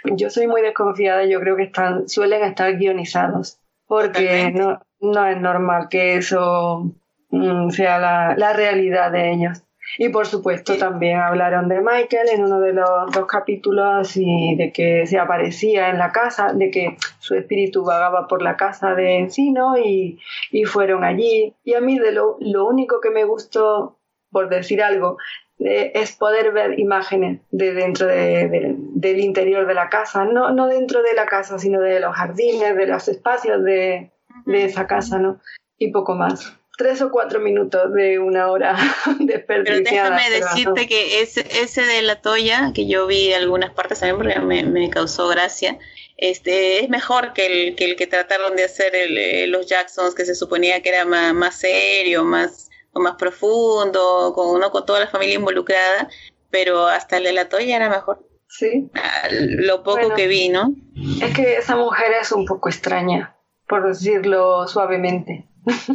yo 0.05 0.31
soy 0.31 0.47
muy 0.47 0.63
desconfiada, 0.63 1.25
yo 1.25 1.41
creo 1.41 1.57
que 1.57 1.65
están, 1.65 2.09
suelen 2.09 2.45
estar 2.45 2.77
guionizados, 2.77 3.59
porque 3.87 4.53
no, 4.55 4.81
no 5.01 5.27
es 5.27 5.37
normal 5.41 5.89
que 5.91 6.17
eso 6.17 6.93
mm, 7.31 7.71
sea 7.71 7.99
la, 7.99 8.35
la 8.37 8.53
realidad 8.53 9.11
de 9.13 9.33
ellos. 9.33 9.63
Y 9.99 10.09
por 10.09 10.26
supuesto 10.26 10.76
también 10.76 11.18
hablaron 11.18 11.68
de 11.68 11.80
Michael 11.80 12.28
en 12.32 12.45
uno 12.45 12.61
de 12.61 12.72
los 12.72 13.12
dos 13.12 13.26
capítulos 13.26 14.16
y 14.16 14.55
de 14.57 14.72
que 14.72 15.07
se 15.07 15.18
aparecía 15.18 15.91
en 15.91 15.99
la 15.99 16.12
casa, 16.12 16.53
de 16.53 16.70
que 16.70 16.97
su 17.18 17.34
espíritu 17.34 17.84
vagaba 17.84 18.28
por 18.28 18.43
la 18.43 18.57
casa 18.57 18.95
de 18.95 19.18
Encino 19.18 19.76
y, 19.78 20.18
y 20.51 20.64
fueron 20.64 21.05
allí. 21.05 21.55
Y 21.64 21.74
a 21.74 21.80
mí 21.80 21.99
de 21.99 22.12
lo, 22.12 22.37
lo 22.41 22.66
único 22.66 23.01
que 23.01 23.11
me 23.11 23.24
gustó, 23.24 23.99
por 24.30 24.49
decir 24.49 24.82
algo, 24.82 25.16
eh, 25.59 25.93
es 25.95 26.14
poder 26.16 26.53
ver 26.53 26.78
imágenes 26.78 27.41
de 27.51 27.72
dentro 27.72 28.07
de, 28.07 28.76
del 28.95 29.20
interior 29.20 29.66
de 29.66 29.74
la 29.74 29.89
casa, 29.89 30.24
no, 30.24 30.53
no 30.53 30.66
dentro 30.66 31.03
de 31.03 31.14
la 31.14 31.24
casa, 31.24 31.59
sino 31.59 31.80
de 31.80 32.01
los 32.01 32.14
jardines, 32.14 32.76
de 32.76 32.87
los 32.87 33.09
espacios 33.09 33.64
de, 33.64 34.11
de 34.45 34.64
esa 34.64 34.87
casa, 34.87 35.18
¿no? 35.18 35.41
Y 35.78 35.93
poco 35.93 36.14
más 36.14 36.59
tres 36.77 37.01
o 37.03 37.11
cuatro 37.11 37.41
minutos 37.41 37.93
de 37.93 38.18
una 38.18 38.51
hora 38.51 38.77
desperdiciada. 39.20 40.16
Pero 40.16 40.16
déjame 40.16 40.31
decirte 40.31 40.87
que 40.87 41.22
ese, 41.22 41.47
ese 41.62 41.83
de 41.83 42.03
la 42.03 42.20
toya, 42.20 42.72
que 42.74 42.87
yo 42.87 43.07
vi 43.07 43.33
algunas 43.33 43.72
partes 43.72 44.01
también 44.01 44.16
porque 44.16 44.41
me, 44.41 44.62
me 44.64 44.91
causó 44.91 45.29
gracia, 45.29 45.79
este 46.16 46.83
es 46.83 46.89
mejor 46.89 47.33
que 47.35 47.47
el 47.47 47.77
que, 47.77 47.85
el 47.85 47.97
que 47.97 48.07
trataron 48.07 48.57
de 48.57 48.64
hacer 48.64 48.95
el, 48.95 49.51
los 49.51 49.66
Jacksons, 49.66 50.14
que 50.14 50.24
se 50.24 50.35
suponía 50.35 50.83
que 50.83 50.89
era 50.89 51.05
más, 51.05 51.35
más 51.35 51.57
serio, 51.57 52.24
más, 52.24 52.70
más 52.95 53.16
profundo, 53.16 54.33
con, 54.35 54.49
uno 54.49 54.70
con 54.70 54.87
toda 54.87 55.01
la 55.01 55.09
familia 55.09 55.35
involucrada, 55.35 56.09
pero 56.51 56.87
hasta 56.87 57.18
el 57.18 57.24
de 57.24 57.33
la 57.33 57.49
toya 57.49 57.77
era 57.77 57.91
mejor. 57.91 58.27
Sí. 58.49 58.91
Ah, 58.95 59.29
lo 59.31 59.83
poco 59.83 60.14
que 60.14 60.29
vi, 60.29 60.49
¿no? 60.49 60.72
Es 61.20 61.35
que 61.35 61.57
esa 61.57 61.77
mujer 61.77 62.12
es 62.20 62.33
un 62.33 62.47
poco 62.47 62.68
extraña, 62.70 63.37
por 63.68 63.87
decirlo 63.87 64.66
suavemente. 64.68 65.47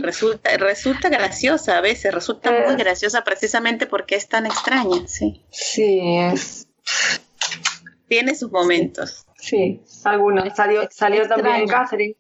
Resulta, 0.02 0.58
resulta 0.58 1.10
graciosa 1.10 1.78
a 1.78 1.82
veces, 1.82 2.14
resulta 2.14 2.52
muy 2.52 2.76
graciosa 2.76 3.24
precisamente 3.24 3.88
porque 3.88 4.16
es 4.16 4.28
tan 4.28 4.46
extraña, 4.46 5.08
sí. 5.08 5.46
Sí, 5.50 6.18
es. 6.18 6.68
Tiene 8.08 8.36
sus 8.36 8.52
momentos. 8.52 9.26
Sí, 9.38 9.82
algunos. 10.04 10.54
Salió, 10.56 10.88
salió 10.92 11.28
también 11.28 11.68
Catherine. 11.68 12.18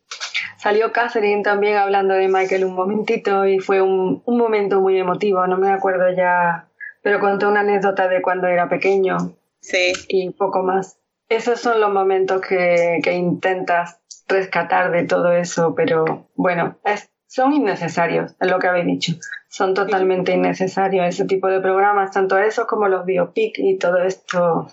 Salió 0.57 0.91
Catherine 0.93 1.43
también 1.43 1.75
hablando 1.75 2.13
de 2.13 2.27
Michael 2.27 2.65
un 2.65 2.75
momentito 2.75 3.45
y 3.45 3.59
fue 3.59 3.81
un, 3.81 4.21
un 4.25 4.37
momento 4.37 4.79
muy 4.79 4.97
emotivo, 4.97 5.45
no 5.47 5.57
me 5.57 5.71
acuerdo 5.71 6.11
ya, 6.15 6.69
pero 7.01 7.19
contó 7.19 7.49
una 7.49 7.61
anécdota 7.61 8.07
de 8.07 8.21
cuando 8.21 8.47
era 8.47 8.69
pequeño. 8.69 9.35
Sí. 9.59 9.91
Y 10.07 10.29
poco 10.31 10.63
más. 10.63 10.97
Esos 11.29 11.59
son 11.59 11.81
los 11.81 11.91
momentos 11.91 12.41
que, 12.41 12.99
que 13.03 13.13
intentas 13.13 13.99
rescatar 14.27 14.91
de 14.91 15.03
todo 15.03 15.31
eso, 15.31 15.73
pero 15.75 16.29
bueno, 16.35 16.77
es, 16.85 17.09
son 17.31 17.53
innecesarios, 17.53 18.35
es 18.41 18.51
lo 18.51 18.59
que 18.59 18.67
habéis 18.67 18.87
dicho. 18.87 19.13
Son 19.47 19.73
totalmente 19.73 20.33
innecesarios 20.33 21.07
ese 21.07 21.23
tipo 21.23 21.47
de 21.47 21.61
programas, 21.61 22.11
tanto 22.11 22.37
esos 22.37 22.65
como 22.65 22.89
los 22.89 23.05
biopic 23.05 23.57
y 23.57 23.77
todo 23.77 23.99
esto 23.99 24.67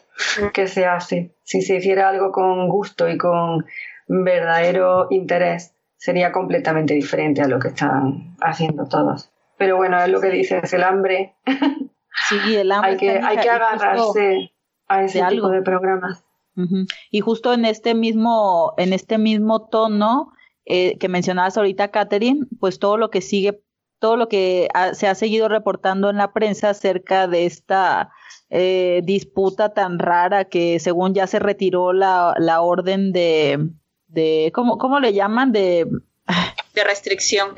que 0.52 0.66
se 0.66 0.84
hace. 0.84 1.36
Si 1.44 1.62
se 1.62 1.76
hiciera 1.76 2.08
algo 2.08 2.32
con 2.32 2.68
gusto 2.68 3.08
y 3.08 3.16
con 3.16 3.64
verdadero 4.08 5.06
interés, 5.10 5.76
sería 5.98 6.32
completamente 6.32 6.94
diferente 6.94 7.42
a 7.42 7.46
lo 7.46 7.60
que 7.60 7.68
están 7.68 8.34
haciendo 8.40 8.88
todos. 8.88 9.30
Pero 9.56 9.76
bueno, 9.76 10.02
es 10.02 10.08
lo 10.08 10.20
que 10.20 10.30
dices, 10.30 10.72
el 10.72 10.82
hambre. 10.82 11.36
Sí, 12.28 12.56
el 12.56 12.72
hambre. 12.72 12.90
hay 12.90 12.96
que, 12.96 13.10
hay 13.22 13.36
que 13.36 13.50
agarrarse 13.50 14.52
a 14.88 15.04
ese 15.04 15.22
de 15.22 15.28
tipo 15.28 15.48
de 15.48 15.62
programas. 15.62 16.24
Y 17.12 17.20
justo 17.20 17.52
en 17.52 17.64
este 17.64 17.94
mismo, 17.94 18.74
en 18.78 18.92
este 18.92 19.16
mismo 19.16 19.68
tono, 19.68 20.32
eh, 20.70 20.98
que 20.98 21.08
mencionabas 21.08 21.56
ahorita, 21.56 21.88
Catherine, 21.88 22.46
pues 22.60 22.78
todo 22.78 22.98
lo 22.98 23.10
que 23.10 23.22
sigue, 23.22 23.62
todo 23.98 24.16
lo 24.16 24.28
que 24.28 24.68
se 24.92 25.08
ha 25.08 25.14
seguido 25.14 25.48
reportando 25.48 26.10
en 26.10 26.16
la 26.18 26.32
prensa 26.32 26.70
acerca 26.70 27.26
de 27.26 27.46
esta 27.46 28.12
eh, 28.50 29.00
disputa 29.04 29.72
tan 29.72 29.98
rara 29.98 30.44
que 30.44 30.78
según 30.78 31.14
ya 31.14 31.26
se 31.26 31.38
retiró 31.38 31.94
la, 31.94 32.34
la 32.38 32.60
orden 32.60 33.12
de, 33.12 33.70
de 34.08 34.52
¿cómo, 34.54 34.76
¿cómo 34.76 35.00
le 35.00 35.14
llaman? 35.14 35.52
De, 35.52 35.86
de 36.74 36.84
restricción 36.84 37.54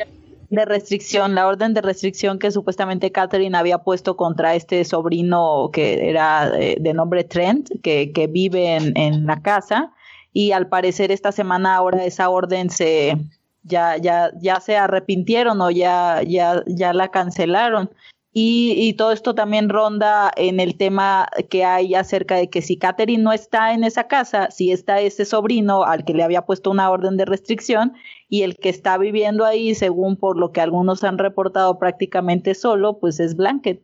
de 0.51 0.65
restricción, 0.65 1.37
la 1.37 1.47
orden 1.47 1.75
de 1.75 1.81
restricción 1.81 2.41
que 2.41 2.51
supuestamente 2.51 3.13
Catherine 3.13 3.57
había 3.57 3.79
puesto 3.79 4.17
contra 4.17 4.57
este 4.57 4.85
sobrino 4.85 5.71
que 5.73 6.11
era 6.11 6.51
de, 6.51 6.77
de 6.81 6.93
nombre 6.93 7.23
Trent, 7.23 7.69
que, 7.83 8.11
que 8.13 8.27
vive 8.27 8.75
en, 8.75 8.97
en, 8.97 9.27
la 9.27 9.43
casa 9.43 9.93
y 10.33 10.53
al 10.53 10.68
parecer 10.68 11.11
esta 11.11 11.33
semana 11.33 11.74
ahora 11.76 12.05
esa 12.05 12.28
orden 12.28 12.70
se 12.70 13.16
ya 13.62 13.97
ya 13.97 14.31
ya 14.41 14.61
se 14.61 14.76
arrepintieron 14.76 15.61
o 15.61 15.70
ya 15.70 16.22
ya 16.26 16.62
ya 16.66 16.93
la 16.93 17.11
cancelaron 17.11 17.91
y, 18.33 18.74
y, 18.76 18.93
todo 18.93 19.11
esto 19.11 19.35
también 19.35 19.68
ronda 19.68 20.31
en 20.37 20.61
el 20.61 20.76
tema 20.76 21.28
que 21.49 21.64
hay 21.64 21.97
acerca 21.97 22.37
de 22.37 22.49
que 22.49 22.62
si 22.62 22.76
Catherine 22.76 23.24
no 23.24 23.33
está 23.33 23.74
en 23.74 23.83
esa 23.83 24.07
casa, 24.07 24.53
si 24.53 24.70
está 24.70 25.01
ese 25.01 25.24
sobrino 25.24 25.83
al 25.83 26.05
que 26.05 26.14
le 26.14 26.22
había 26.22 26.43
puesto 26.47 26.70
una 26.70 26.89
orden 26.93 27.16
de 27.16 27.24
restricción 27.24 27.95
y 28.28 28.43
el 28.43 28.57
que 28.57 28.68
está 28.68 28.99
viviendo 28.99 29.45
ahí, 29.45 29.74
según 29.74 30.14
por 30.14 30.39
lo 30.39 30.53
que 30.53 30.61
algunos 30.61 31.03
han 31.03 31.18
reportado 31.18 31.76
prácticamente 31.81 32.55
solo, 32.55 33.01
pues 33.01 33.18
es 33.18 33.35
Blanket. 33.35 33.83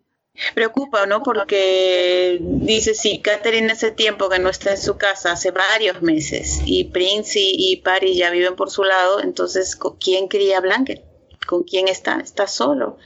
Preocupa, 0.55 1.07
¿no? 1.07 1.23
Porque 1.23 2.39
dice, 2.41 2.95
sí, 2.95 3.21
Catherine 3.21 3.73
hace 3.73 3.91
tiempo 3.91 4.29
que 4.29 4.39
no 4.39 4.49
está 4.49 4.73
en 4.73 4.79
su 4.79 4.97
casa, 4.97 5.33
hace 5.33 5.51
varios 5.51 6.03
meses, 6.03 6.61
y 6.65 6.85
Prince 6.85 7.39
y, 7.41 7.77
Paris 7.77 8.17
ya 8.17 8.31
viven 8.31 8.57
por 8.57 8.71
su 8.71 8.85
lado, 8.85 9.21
entonces, 9.21 9.79
¿quién 10.01 10.29
cría 10.29 10.61
Blanket? 10.61 11.03
¿Con 11.47 11.63
quién 11.63 11.87
está? 11.87 12.17
Está 12.17 12.49
solo. 12.49 12.99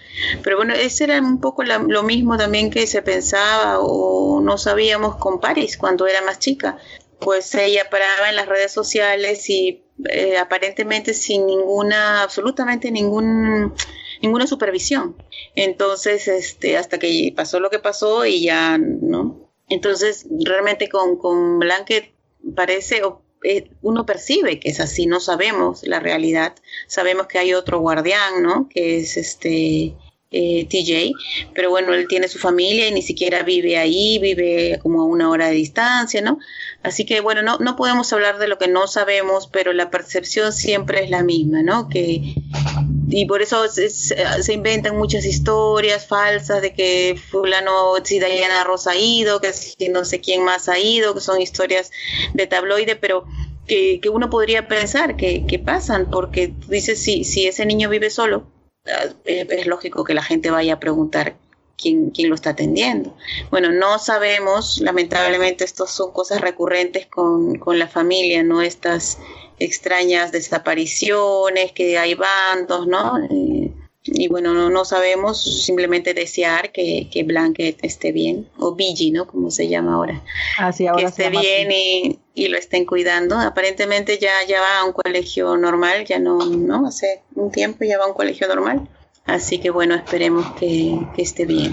Pero 0.43 0.57
bueno, 0.57 0.72
ese 0.74 1.05
era 1.05 1.20
un 1.20 1.41
poco 1.41 1.62
la, 1.62 1.78
lo 1.78 2.03
mismo 2.03 2.39
también 2.39 2.70
que 2.70 2.87
se 2.87 3.03
pensaba 3.03 3.81
o 3.81 4.41
no 4.41 4.57
sabíamos 4.57 5.16
con 5.16 5.41
Paris 5.41 5.76
cuando 5.76 6.07
era 6.07 6.22
más 6.22 6.39
chica. 6.39 6.78
Pues 7.18 7.55
ella 7.55 7.91
paraba 7.91 8.31
en 8.31 8.37
las 8.37 8.49
redes 8.49 8.72
sociales 8.72 9.51
y 9.51 9.85
eh, 10.09 10.39
aparentemente 10.39 11.12
sin 11.12 11.45
ninguna, 11.45 12.22
absolutamente 12.22 12.91
ningún 12.91 13.74
ninguna 14.23 14.47
supervisión. 14.47 15.16
Entonces, 15.55 16.29
este, 16.29 16.77
hasta 16.77 16.99
que 16.99 17.33
pasó 17.35 17.61
lo 17.61 17.71
que 17.71 17.79
pasó 17.79 18.25
y 18.27 18.45
ya, 18.45 18.79
¿no? 18.79 19.51
Entonces, 19.68 20.27
realmente 20.45 20.89
con, 20.89 21.16
con 21.16 21.59
Blanket 21.59 22.12
parece, 22.55 23.03
o, 23.05 23.23
eh, 23.43 23.71
uno 23.83 24.05
percibe 24.05 24.61
que 24.61 24.71
es 24.71 24.81
así, 24.81 25.07
no 25.07 25.21
sabemos 25.21 25.87
la 25.87 26.01
realidad, 26.01 26.55
sabemos 26.87 27.27
que 27.27 27.39
hay 27.39 27.55
otro 27.55 27.81
guardián, 27.81 28.43
¿no? 28.43 28.68
Que 28.68 28.99
es 28.99 29.16
este 29.16 29.95
eh, 30.33 30.66
TJ, 30.68 31.12
pero 31.55 31.71
bueno, 31.71 31.95
él 31.95 32.07
tiene 32.07 32.29
su 32.29 32.39
familia 32.39 32.89
y 32.89 32.93
ni 32.93 33.03
siquiera 33.03 33.43
vive 33.43 33.79
ahí, 33.79 34.18
vive 34.18 34.79
como 34.83 35.01
a 35.01 35.05
una 35.05 35.31
hora 35.31 35.49
de 35.49 35.55
distancia, 35.55 36.21
¿no? 36.21 36.39
Así 36.83 37.07
que 37.07 37.21
bueno, 37.21 37.43
no, 37.43 37.59
no 37.59 37.77
podemos 37.77 38.12
hablar 38.12 38.39
de 38.39 38.49
lo 38.49 38.59
que 38.59 38.68
no 38.68 38.87
sabemos, 38.87 39.49
pero 39.49 39.73
la 39.73 39.91
percepción 39.91 40.53
siempre 40.53 41.05
es 41.05 41.11
la 41.11 41.23
misma, 41.23 41.62
¿no? 41.62 41.89
Que, 41.89 42.35
y 43.11 43.27
por 43.27 43.43
eso 43.43 43.69
se, 43.69 44.53
inventan 44.53 44.97
muchas 44.97 45.25
historias 45.25 46.07
falsas 46.07 46.63
de 46.63 46.73
que 46.73 47.21
fulano, 47.31 47.95
si 48.05 48.19
Diana 48.19 48.65
Rosa 48.65 48.93
ha 48.93 48.97
ido, 48.97 49.41
que 49.41 49.53
si 49.53 49.89
no 49.89 50.05
sé 50.05 50.21
quién 50.21 50.45
más 50.45 50.69
ha 50.69 50.79
ido, 50.79 51.15
que 51.15 51.21
son 51.21 51.41
historias 51.41 51.91
de 52.35 52.47
tabloide, 52.47 52.97
pero 52.97 53.27
que, 53.67 54.01
que 54.01 54.09
uno 54.09 54.31
podría 54.31 54.69
pensar 54.69 55.17
que, 55.17 55.45
que 55.47 55.59
pasan, 55.59 56.09
porque 56.11 56.53
dices, 56.69 57.03
si, 57.03 57.25
si 57.25 57.47
ese 57.47 57.67
niño 57.67 57.89
vive 57.89 58.11
solo, 58.11 58.47
es 59.25 59.67
lógico 59.67 60.05
que 60.05 60.15
la 60.15 60.23
gente 60.23 60.51
vaya 60.51 60.75
a 60.75 60.81
preguntar 60.81 61.37
quién, 61.81 62.11
quién 62.11 62.29
lo 62.29 62.35
está 62.35 62.51
atendiendo. 62.51 63.17
Bueno, 63.51 63.71
no 63.71 63.99
sabemos, 63.99 64.81
lamentablemente, 64.81 65.65
estas 65.65 65.91
son 65.91 66.13
cosas 66.13 66.41
recurrentes 66.41 67.07
con, 67.07 67.59
con 67.59 67.79
la 67.79 67.89
familia, 67.89 68.43
¿no? 68.43 68.63
Estas 68.63 69.19
extrañas 69.61 70.33
desapariciones, 70.33 71.73
que 71.73 71.99
hay 71.99 72.15
bandos, 72.15 72.87
¿no? 72.87 73.19
Eh, 73.31 73.71
y 74.03 74.29
bueno, 74.29 74.55
no, 74.55 74.71
no, 74.71 74.85
sabemos, 74.87 75.63
simplemente 75.63 76.15
desear 76.15 76.73
que, 76.73 77.09
que 77.13 77.23
Blanket 77.23 77.79
esté 77.83 78.13
bien, 78.13 78.49
o 78.59 78.75
Bigi, 78.75 79.11
¿no? 79.11 79.27
Como 79.27 79.51
se 79.51 79.69
llama 79.69 79.95
ahora. 79.95 80.23
Así 80.59 80.87
ahora 80.87 81.03
que 81.03 81.09
esté 81.09 81.29
bien 81.29 81.71
y, 81.71 82.19
y, 82.35 82.49
lo 82.49 82.57
estén 82.57 82.87
cuidando. 82.87 83.39
Aparentemente 83.39 84.19
ya, 84.19 84.33
ya 84.49 84.61
va 84.61 84.81
a 84.81 84.85
un 84.85 84.93
colegio 84.93 85.57
normal, 85.59 86.07
ya 86.07 86.19
no, 86.19 86.39
¿no? 86.39 86.87
Hace 86.87 87.23
un 87.35 87.53
tiempo 87.53 87.85
ya 87.85 87.99
va 87.99 88.05
a 88.05 88.09
un 88.09 88.15
colegio 88.15 88.49
normal. 88.49 88.89
Así 89.27 89.59
que 89.59 89.69
bueno, 89.71 89.95
esperemos 89.95 90.51
que, 90.55 90.99
que 91.15 91.23
esté 91.23 91.45
bien. 91.45 91.71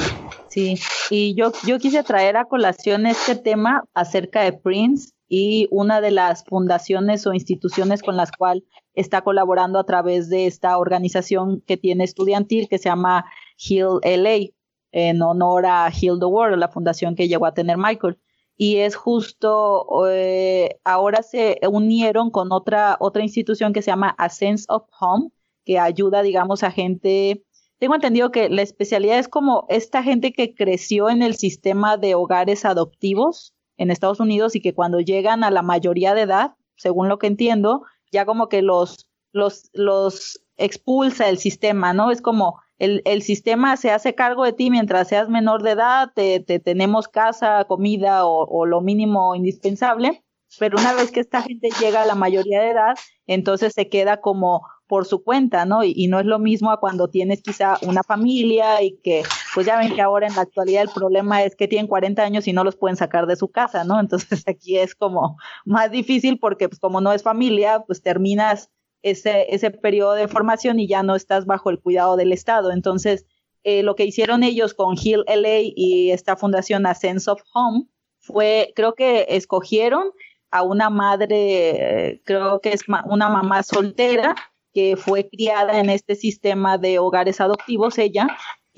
Sí, 0.49 0.79
y 1.09 1.33
yo, 1.33 1.53
yo 1.65 1.79
quise 1.79 2.03
traer 2.03 2.35
a 2.35 2.45
colación 2.45 3.07
este 3.07 3.35
tema 3.35 3.83
acerca 3.93 4.41
de 4.41 4.51
Prince 4.53 5.11
y 5.27 5.67
una 5.71 6.01
de 6.01 6.11
las 6.11 6.43
fundaciones 6.45 7.27
o 7.27 7.33
instituciones 7.33 8.01
con 8.01 8.15
las 8.15 8.31
cuales 8.31 8.63
está 8.93 9.21
colaborando 9.21 9.79
a 9.79 9.85
través 9.85 10.29
de 10.29 10.47
esta 10.47 10.77
organización 10.77 11.61
que 11.61 11.77
tiene 11.77 12.03
estudiantil 12.03 12.67
que 12.69 12.77
se 12.77 12.89
llama 12.89 13.25
Heal 13.57 13.99
LA, 14.03 14.51
en 14.91 15.21
honor 15.21 15.65
a 15.65 15.89
Heal 15.89 16.19
the 16.19 16.25
World, 16.25 16.57
la 16.57 16.69
fundación 16.69 17.15
que 17.15 17.27
llegó 17.27 17.45
a 17.45 17.53
tener 17.53 17.77
Michael. 17.77 18.17
Y 18.55 18.77
es 18.77 18.95
justo, 18.95 19.85
eh, 20.09 20.79
ahora 20.83 21.21
se 21.21 21.59
unieron 21.69 22.31
con 22.31 22.51
otra, 22.51 22.97
otra 22.99 23.21
institución 23.21 23.73
que 23.73 23.83
se 23.83 23.91
llama 23.91 24.15
A 24.17 24.29
Sense 24.29 24.65
of 24.69 24.85
Home, 24.99 25.29
que 25.63 25.77
ayuda, 25.77 26.23
digamos, 26.23 26.63
a 26.63 26.71
gente 26.71 27.43
tengo 27.79 27.93
entendido 27.93 28.31
que 28.31 28.49
la 28.49 28.63
especialidad 28.63 29.19
es 29.19 29.27
como 29.27 29.67
esta 29.69 30.01
gente 30.01 30.33
que 30.33 30.55
creció 30.55 31.09
en 31.09 31.21
el 31.21 31.35
sistema 31.35 31.97
de 31.97 32.15
hogares 32.15 32.65
adoptivos 32.65 33.53
en 33.77 33.91
Estados 33.91 34.19
Unidos 34.19 34.55
y 34.55 34.61
que 34.61 34.73
cuando 34.73 34.99
llegan 34.99 35.43
a 35.43 35.51
la 35.51 35.61
mayoría 35.61 36.13
de 36.13 36.21
edad, 36.21 36.55
según 36.75 37.09
lo 37.09 37.19
que 37.19 37.27
entiendo, 37.27 37.83
ya 38.11 38.25
como 38.25 38.49
que 38.49 38.61
los, 38.61 39.09
los, 39.31 39.69
los 39.73 40.41
expulsa 40.57 41.29
el 41.29 41.37
sistema, 41.37 41.93
¿no? 41.93 42.11
Es 42.11 42.21
como 42.21 42.59
el, 42.79 43.01
el 43.05 43.21
sistema 43.21 43.77
se 43.77 43.91
hace 43.91 44.15
cargo 44.15 44.43
de 44.43 44.53
ti 44.53 44.69
mientras 44.69 45.07
seas 45.07 45.29
menor 45.29 45.63
de 45.63 45.71
edad, 45.71 46.11
te, 46.13 46.39
te 46.39 46.59
tenemos 46.59 47.07
casa, 47.07 47.65
comida 47.65 48.25
o, 48.25 48.45
o 48.45 48.65
lo 48.65 48.81
mínimo 48.81 49.35
indispensable, 49.35 50.23
pero 50.59 50.77
una 50.79 50.93
vez 50.93 51.11
que 51.11 51.19
esta 51.19 51.41
gente 51.41 51.69
llega 51.79 52.03
a 52.03 52.05
la 52.05 52.15
mayoría 52.15 52.61
de 52.61 52.69
edad, 52.69 52.95
entonces 53.25 53.73
se 53.73 53.89
queda 53.89 54.21
como 54.21 54.61
por 54.87 55.05
su 55.05 55.23
cuenta, 55.23 55.65
¿no? 55.65 55.83
Y, 55.83 56.07
no 56.07 56.19
es 56.19 56.25
lo 56.25 56.39
mismo 56.39 56.71
a 56.71 56.79
cuando 56.79 57.09
tienes 57.09 57.41
quizá 57.41 57.77
una 57.81 58.03
familia 58.03 58.81
y 58.81 58.97
que, 59.03 59.23
pues 59.53 59.65
ya 59.65 59.77
ven 59.77 59.95
que 59.95 60.01
ahora 60.01 60.27
en 60.27 60.35
la 60.35 60.41
actualidad 60.41 60.83
el 60.83 60.89
problema 60.89 61.43
es 61.43 61.55
que 61.55 61.67
tienen 61.67 61.87
40 61.87 62.21
años 62.21 62.47
y 62.47 62.53
no 62.53 62.63
los 62.63 62.75
pueden 62.75 62.97
sacar 62.97 63.27
de 63.27 63.35
su 63.35 63.49
casa, 63.49 63.83
¿no? 63.83 63.99
Entonces 63.99 64.43
aquí 64.47 64.77
es 64.77 64.95
como 64.95 65.37
más 65.65 65.91
difícil 65.91 66.39
porque 66.39 66.69
pues 66.69 66.79
como 66.79 67.01
no 67.01 67.13
es 67.13 67.23
familia, 67.23 67.83
pues 67.85 68.01
terminas 68.01 68.69
ese, 69.01 69.53
ese 69.53 69.71
periodo 69.71 70.13
de 70.13 70.27
formación 70.27 70.79
y 70.79 70.87
ya 70.87 71.03
no 71.03 71.15
estás 71.15 71.45
bajo 71.45 71.69
el 71.69 71.79
cuidado 71.79 72.17
del 72.17 72.33
Estado. 72.33 72.71
Entonces, 72.71 73.25
eh, 73.63 73.83
lo 73.83 73.95
que 73.95 74.05
hicieron 74.05 74.43
ellos 74.43 74.73
con 74.73 74.95
Hill 75.01 75.23
LA 75.27 75.73
y 75.75 76.11
esta 76.11 76.35
fundación 76.35 76.85
A 76.85 76.95
Sense 76.95 77.29
of 77.29 77.41
Home 77.53 77.87
fue, 78.19 78.73
creo 78.75 78.95
que 78.95 79.25
escogieron 79.29 80.11
a 80.51 80.63
una 80.63 80.89
madre, 80.89 82.21
creo 82.25 82.61
que 82.61 82.73
es 82.73 82.81
una 82.87 83.29
mamá 83.29 83.63
soltera, 83.63 84.35
que 84.73 84.95
fue 84.95 85.27
criada 85.27 85.79
en 85.79 85.89
este 85.89 86.15
sistema 86.15 86.77
de 86.77 86.99
hogares 86.99 87.41
adoptivos 87.41 87.97
ella 87.97 88.27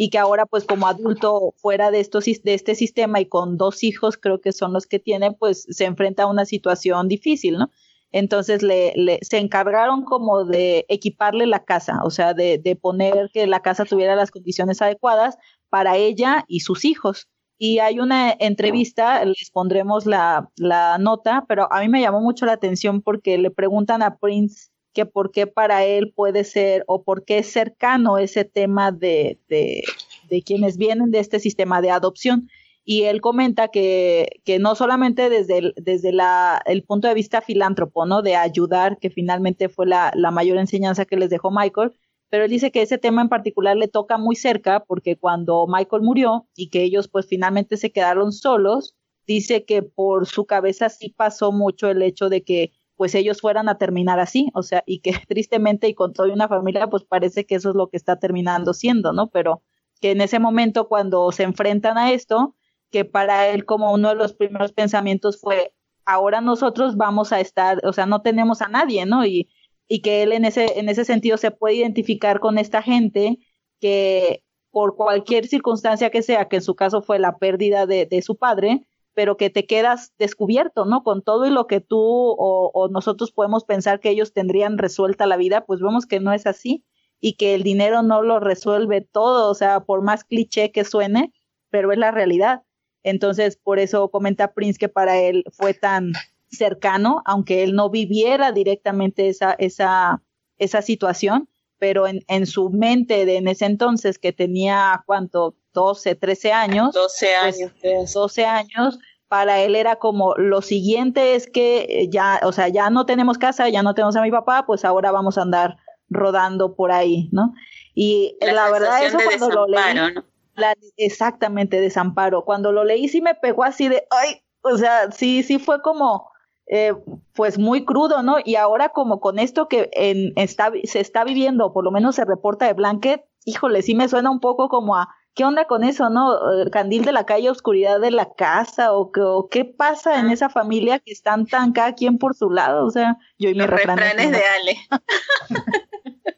y 0.02 0.10
que 0.10 0.18
ahora 0.18 0.46
pues 0.46 0.64
como 0.64 0.88
adulto 0.88 1.54
fuera 1.58 1.92
de 1.92 2.00
estos 2.00 2.24
de 2.24 2.54
este 2.54 2.74
sistema 2.74 3.20
y 3.20 3.26
con 3.26 3.58
dos 3.58 3.84
hijos 3.84 4.16
creo 4.16 4.40
que 4.40 4.54
son 4.54 4.72
los 4.72 4.88
que 4.88 4.98
tiene 4.98 5.34
pues 5.34 5.66
se 5.70 5.84
enfrenta 5.84 6.24
a 6.24 6.28
una 6.28 6.46
situación 6.46 7.10
difícil 7.10 7.58
no 7.58 7.70
entonces 8.12 8.64
le, 8.64 8.94
le 8.96 9.20
se 9.22 9.40
encargaron 9.40 10.06
como 10.06 10.46
de 10.46 10.86
equiparle 10.88 11.46
la 11.48 11.66
casa 11.66 12.00
o 12.06 12.12
sea 12.12 12.34
de, 12.34 12.58
de 12.58 12.78
poner 12.78 13.30
que 13.34 13.46
la 13.46 13.62
casa 13.62 13.84
tuviera 13.84 14.16
las 14.16 14.32
condiciones 14.32 14.82
adecuadas 14.82 15.38
para 15.70 15.98
ella 15.98 16.46
y 16.48 16.62
sus 16.62 16.86
hijos. 16.86 17.28
Y 17.58 17.80
hay 17.80 18.00
una 18.00 18.34
entrevista, 18.40 19.24
les 19.26 19.52
pondremos 19.52 20.06
la, 20.06 20.50
la, 20.56 20.98
nota, 20.98 21.44
pero 21.48 21.72
a 21.74 21.82
mí 21.82 21.90
me 21.90 22.00
llamó 22.00 22.22
mucho 22.22 22.46
la 22.46 22.54
atención 22.54 23.02
porque 23.02 23.38
le 23.38 23.52
preguntan 23.52 24.02
a 24.02 24.18
Prince 24.18 24.70
que 25.00 25.06
por 25.06 25.32
qué 25.32 25.48
para 25.48 25.86
él 25.86 26.12
puede 26.14 26.44
ser 26.44 26.84
o 26.88 27.04
por 27.04 27.24
qué 27.24 27.38
es 27.38 27.50
cercano 27.50 28.18
ese 28.18 28.44
tema 28.44 28.92
de, 28.92 29.40
de, 29.48 29.82
de 30.30 30.42
quienes 30.42 30.76
vienen 30.76 31.10
de 31.10 31.20
este 31.20 31.40
sistema 31.40 31.82
de 31.82 31.90
adopción. 31.90 32.50
Y 32.84 33.04
él 33.04 33.22
comenta 33.22 33.70
que, 33.70 34.42
que 34.44 34.60
no 34.60 34.76
solamente 34.76 35.30
desde, 35.30 35.60
el, 35.60 35.74
desde 35.78 36.12
la, 36.12 36.62
el 36.66 36.84
punto 36.84 37.08
de 37.08 37.14
vista 37.14 37.40
filántropo, 37.40 38.06
¿no? 38.06 38.22
De 38.22 38.36
ayudar, 38.36 38.98
que 39.00 39.10
finalmente 39.10 39.70
fue 39.70 39.86
la, 39.86 40.12
la 40.16 40.32
mayor 40.32 40.58
enseñanza 40.58 41.06
que 41.06 41.16
les 41.16 41.30
dejó 41.30 41.50
Michael, 41.50 41.94
pero 42.30 42.44
él 42.44 42.50
dice 42.50 42.72
que 42.72 42.82
ese 42.82 42.98
tema 42.98 43.22
en 43.22 43.30
particular 43.30 43.78
le 43.78 43.88
toca 43.88 44.18
muy 44.18 44.36
cerca 44.36 44.84
porque 44.86 45.18
cuando 45.18 45.66
Michael 45.66 46.02
murió 46.02 46.46
y 46.58 46.70
que 46.70 46.84
ellos 46.84 47.08
pues 47.08 47.26
finalmente 47.26 47.78
se 47.78 47.94
quedaron 47.94 48.34
solos, 48.34 48.96
dice 49.26 49.64
que 49.64 49.82
por 49.82 50.26
su 50.26 50.46
cabeza 50.46 50.90
sí 50.90 51.14
pasó 51.16 51.54
mucho 51.54 51.90
el 51.90 52.02
hecho 52.02 52.28
de 52.28 52.44
que 52.44 52.74
pues 53.00 53.16
ellos 53.16 53.42
fueran 53.42 53.70
a 53.70 53.78
terminar 53.78 54.20
así, 54.20 54.50
o 54.54 54.64
sea, 54.64 54.84
y 54.86 55.00
que 55.00 55.14
tristemente 55.30 55.88
y 55.88 55.96
con 55.96 56.14
toda 56.14 56.34
una 56.34 56.50
familia 56.50 56.88
pues 56.88 57.06
parece 57.06 57.46
que 57.46 57.56
eso 57.56 57.70
es 57.70 57.76
lo 57.76 57.90
que 57.90 57.98
está 57.98 58.20
terminando 58.20 58.74
siendo, 58.74 59.14
¿no? 59.14 59.30
Pero 59.30 59.64
que 60.02 60.12
en 60.12 60.22
ese 60.22 60.40
momento 60.40 60.88
cuando 60.90 61.32
se 61.32 61.44
enfrentan 61.44 61.98
a 61.98 62.12
esto, 62.12 62.56
que 62.92 63.06
para 63.06 63.48
él 63.50 63.66
como 63.66 63.94
uno 63.94 64.10
de 64.10 64.16
los 64.16 64.34
primeros 64.34 64.74
pensamientos 64.74 65.40
fue, 65.40 65.74
ahora 66.06 66.42
nosotros 66.42 66.98
vamos 66.98 67.32
a 67.32 67.40
estar, 67.40 67.80
o 67.86 67.94
sea, 67.94 68.06
no 68.06 68.22
tenemos 68.22 68.62
a 68.62 68.68
nadie, 68.68 69.06
¿no? 69.06 69.26
Y 69.26 69.50
y 69.90 70.02
que 70.02 70.24
él 70.24 70.32
en 70.32 70.46
ese, 70.46 70.80
en 70.80 70.88
ese 70.88 71.04
sentido 71.04 71.38
se 71.38 71.52
puede 71.52 71.76
identificar 71.76 72.40
con 72.40 72.58
esta 72.60 72.82
gente 72.82 73.40
que 73.82 74.44
por 74.72 74.96
cualquier 74.96 75.48
circunstancia 75.48 76.12
que 76.12 76.22
sea, 76.22 76.48
que 76.48 76.58
en 76.58 76.62
su 76.62 76.76
caso 76.76 77.02
fue 77.02 77.20
la 77.20 77.38
pérdida 77.38 77.88
de, 77.88 78.06
de 78.06 78.22
su 78.22 78.38
padre, 78.38 78.88
pero 79.20 79.36
que 79.36 79.50
te 79.50 79.66
quedas 79.66 80.14
descubierto, 80.18 80.86
¿no? 80.86 81.04
Con 81.04 81.22
todo 81.22 81.46
y 81.46 81.50
lo 81.50 81.68
que 81.68 81.82
tú 81.82 82.00
o, 82.00 82.72
o, 82.74 82.88
nosotros 82.88 83.34
podemos 83.34 83.66
pensar 83.66 84.00
que 84.00 84.12
ellos 84.12 84.32
tendrían 84.32 84.78
resuelta 84.78 85.26
la 85.26 85.36
vida, 85.36 85.66
pues 85.66 85.82
vemos 85.82 86.06
que 86.06 86.22
no 86.22 86.32
es 86.32 86.48
así 86.48 86.86
y 87.20 87.34
que 87.34 87.54
el 87.54 87.64
dinero 87.64 88.02
no 88.02 88.22
lo 88.22 88.40
resuelve 88.40 89.02
todo, 89.02 89.52
o 89.52 89.56
sea, 89.56 89.82
por 89.82 90.04
más 90.04 90.24
cliché 90.24 90.72
que 90.72 90.86
suene, 90.86 91.34
pero 91.70 91.92
es 91.92 91.98
la 91.98 92.12
realidad. 92.12 92.64
Entonces, 93.04 93.58
por 93.58 93.80
eso 93.80 94.08
comenta 94.10 94.54
Prince 94.54 94.80
que 94.80 94.88
para 94.88 95.20
él 95.20 95.44
fue 95.52 95.74
tan, 95.74 96.14
cercano, 96.50 97.22
aunque 97.26 97.64
él 97.64 97.74
no 97.76 97.90
viviera 97.90 98.54
directamente 98.54 99.28
esa, 99.28 99.52
esa, 99.60 100.22
esa 100.58 100.82
situación, 100.82 101.50
pero 101.78 102.08
en, 102.08 102.24
en 102.28 102.46
su 102.46 102.70
mente 102.70 103.26
de 103.26 103.36
en 103.36 103.50
ese 103.50 103.66
entonces 103.66 104.18
que 104.18 104.34
tenía, 104.34 105.04
¿cuánto? 105.06 105.56
12, 105.74 106.16
13 106.16 106.52
años. 106.52 106.94
12 106.94 107.28
pues, 107.42 107.56
años. 107.56 107.72
Pues, 107.82 108.14
12 108.14 108.46
años, 108.46 109.00
para 109.30 109.62
él 109.62 109.76
era 109.76 109.98
como 109.98 110.34
lo 110.36 110.62
siguiente 110.62 111.36
es 111.36 111.50
que 111.50 112.10
ya, 112.12 112.42
o 112.44 112.52
sea, 112.52 112.68
ya 112.68 112.90
no 112.90 113.06
tenemos 113.06 113.38
casa, 113.38 113.70
ya 113.70 113.84
no 113.84 113.94
tenemos 113.94 114.16
a 114.16 114.22
mi 114.22 114.32
papá, 114.32 114.66
pues 114.66 114.84
ahora 114.84 115.12
vamos 115.12 115.38
a 115.38 115.44
andar 115.44 115.78
rodando 116.10 116.76
por 116.76 116.92
ahí, 116.92 117.30
¿no? 117.32 117.54
Y 117.94 118.36
la, 118.42 118.54
la 118.54 118.72
verdad 118.72 119.06
eso 119.06 119.18
de 119.18 119.26
cuando 119.26 119.50
lo 119.50 119.68
leí, 119.68 119.94
¿no? 119.94 120.24
la, 120.56 120.76
exactamente, 120.98 121.80
desamparo. 121.80 122.44
Cuando 122.44 122.72
lo 122.72 122.84
leí 122.84 123.08
sí 123.08 123.22
me 123.22 123.36
pegó 123.36 123.64
así 123.64 123.88
de, 123.88 124.04
ay, 124.10 124.42
o 124.62 124.78
sea, 124.78 125.12
sí, 125.12 125.44
sí 125.44 125.60
fue 125.60 125.82
como, 125.82 126.32
eh, 126.68 126.94
pues 127.34 127.58
muy 127.60 127.86
crudo, 127.86 128.24
¿no? 128.24 128.38
Y 128.44 128.56
ahora 128.56 128.90
como 128.90 129.20
con 129.20 129.40
esto 129.40 129.68
que 129.68 129.90
en, 129.94 130.34
está, 130.36 130.72
se 130.84 131.00
está 131.00 131.24
viviendo, 131.24 131.72
por 131.72 131.84
lo 131.84 131.92
menos 131.92 132.16
se 132.16 132.26
reporta 132.26 132.66
de 132.66 132.74
Blanket, 132.74 133.24
híjole, 133.46 133.82
sí 133.84 133.96
me 133.96 134.10
suena 134.10 134.32
un 134.32 134.40
poco 134.40 134.70
como 134.70 134.96
a, 134.96 135.10
¿qué 135.40 135.46
onda 135.46 135.64
con 135.64 135.86
eso, 135.86 136.10
no? 136.10 136.62
El 136.62 136.70
candil 136.70 137.06
de 137.06 137.14
la 137.14 137.26
calle, 137.26 137.50
oscuridad 137.50 138.02
de 138.02 138.12
la 138.12 138.34
casa, 138.34 138.92
o, 138.92 139.10
o 139.16 139.48
qué 139.48 139.64
pasa 139.64 140.20
en 140.20 140.32
esa 140.32 140.50
familia 140.50 141.00
que 141.00 141.14
están 141.14 141.46
tan 141.46 141.72
cada 141.72 141.96
quien 141.96 142.18
por 142.18 142.36
su 142.36 142.50
lado, 142.50 142.86
o 142.86 142.92
sea, 142.92 143.18
yo 143.38 143.48
y 143.48 143.54
mis 143.54 143.62
Los 143.62 143.70
refranes, 143.70 144.04
refranes 144.04 144.32
de 144.32 144.38
Ale. 144.38 144.78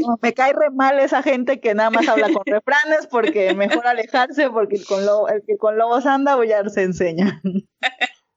No, 0.00 0.18
me 0.20 0.34
cae 0.34 0.52
re 0.52 0.68
mal 0.70 0.98
esa 0.98 1.22
gente 1.22 1.60
que 1.60 1.72
nada 1.72 1.90
más 1.90 2.08
habla 2.08 2.26
con 2.32 2.42
refranes 2.44 3.06
porque 3.08 3.54
mejor 3.54 3.86
alejarse 3.86 4.50
porque 4.50 4.74
el, 4.74 4.84
con 4.84 5.06
lo, 5.06 5.28
el 5.28 5.44
que 5.46 5.56
con 5.56 5.78
lobos 5.78 6.06
anda 6.06 6.36
ya 6.44 6.68
se 6.68 6.82
enseña. 6.82 7.40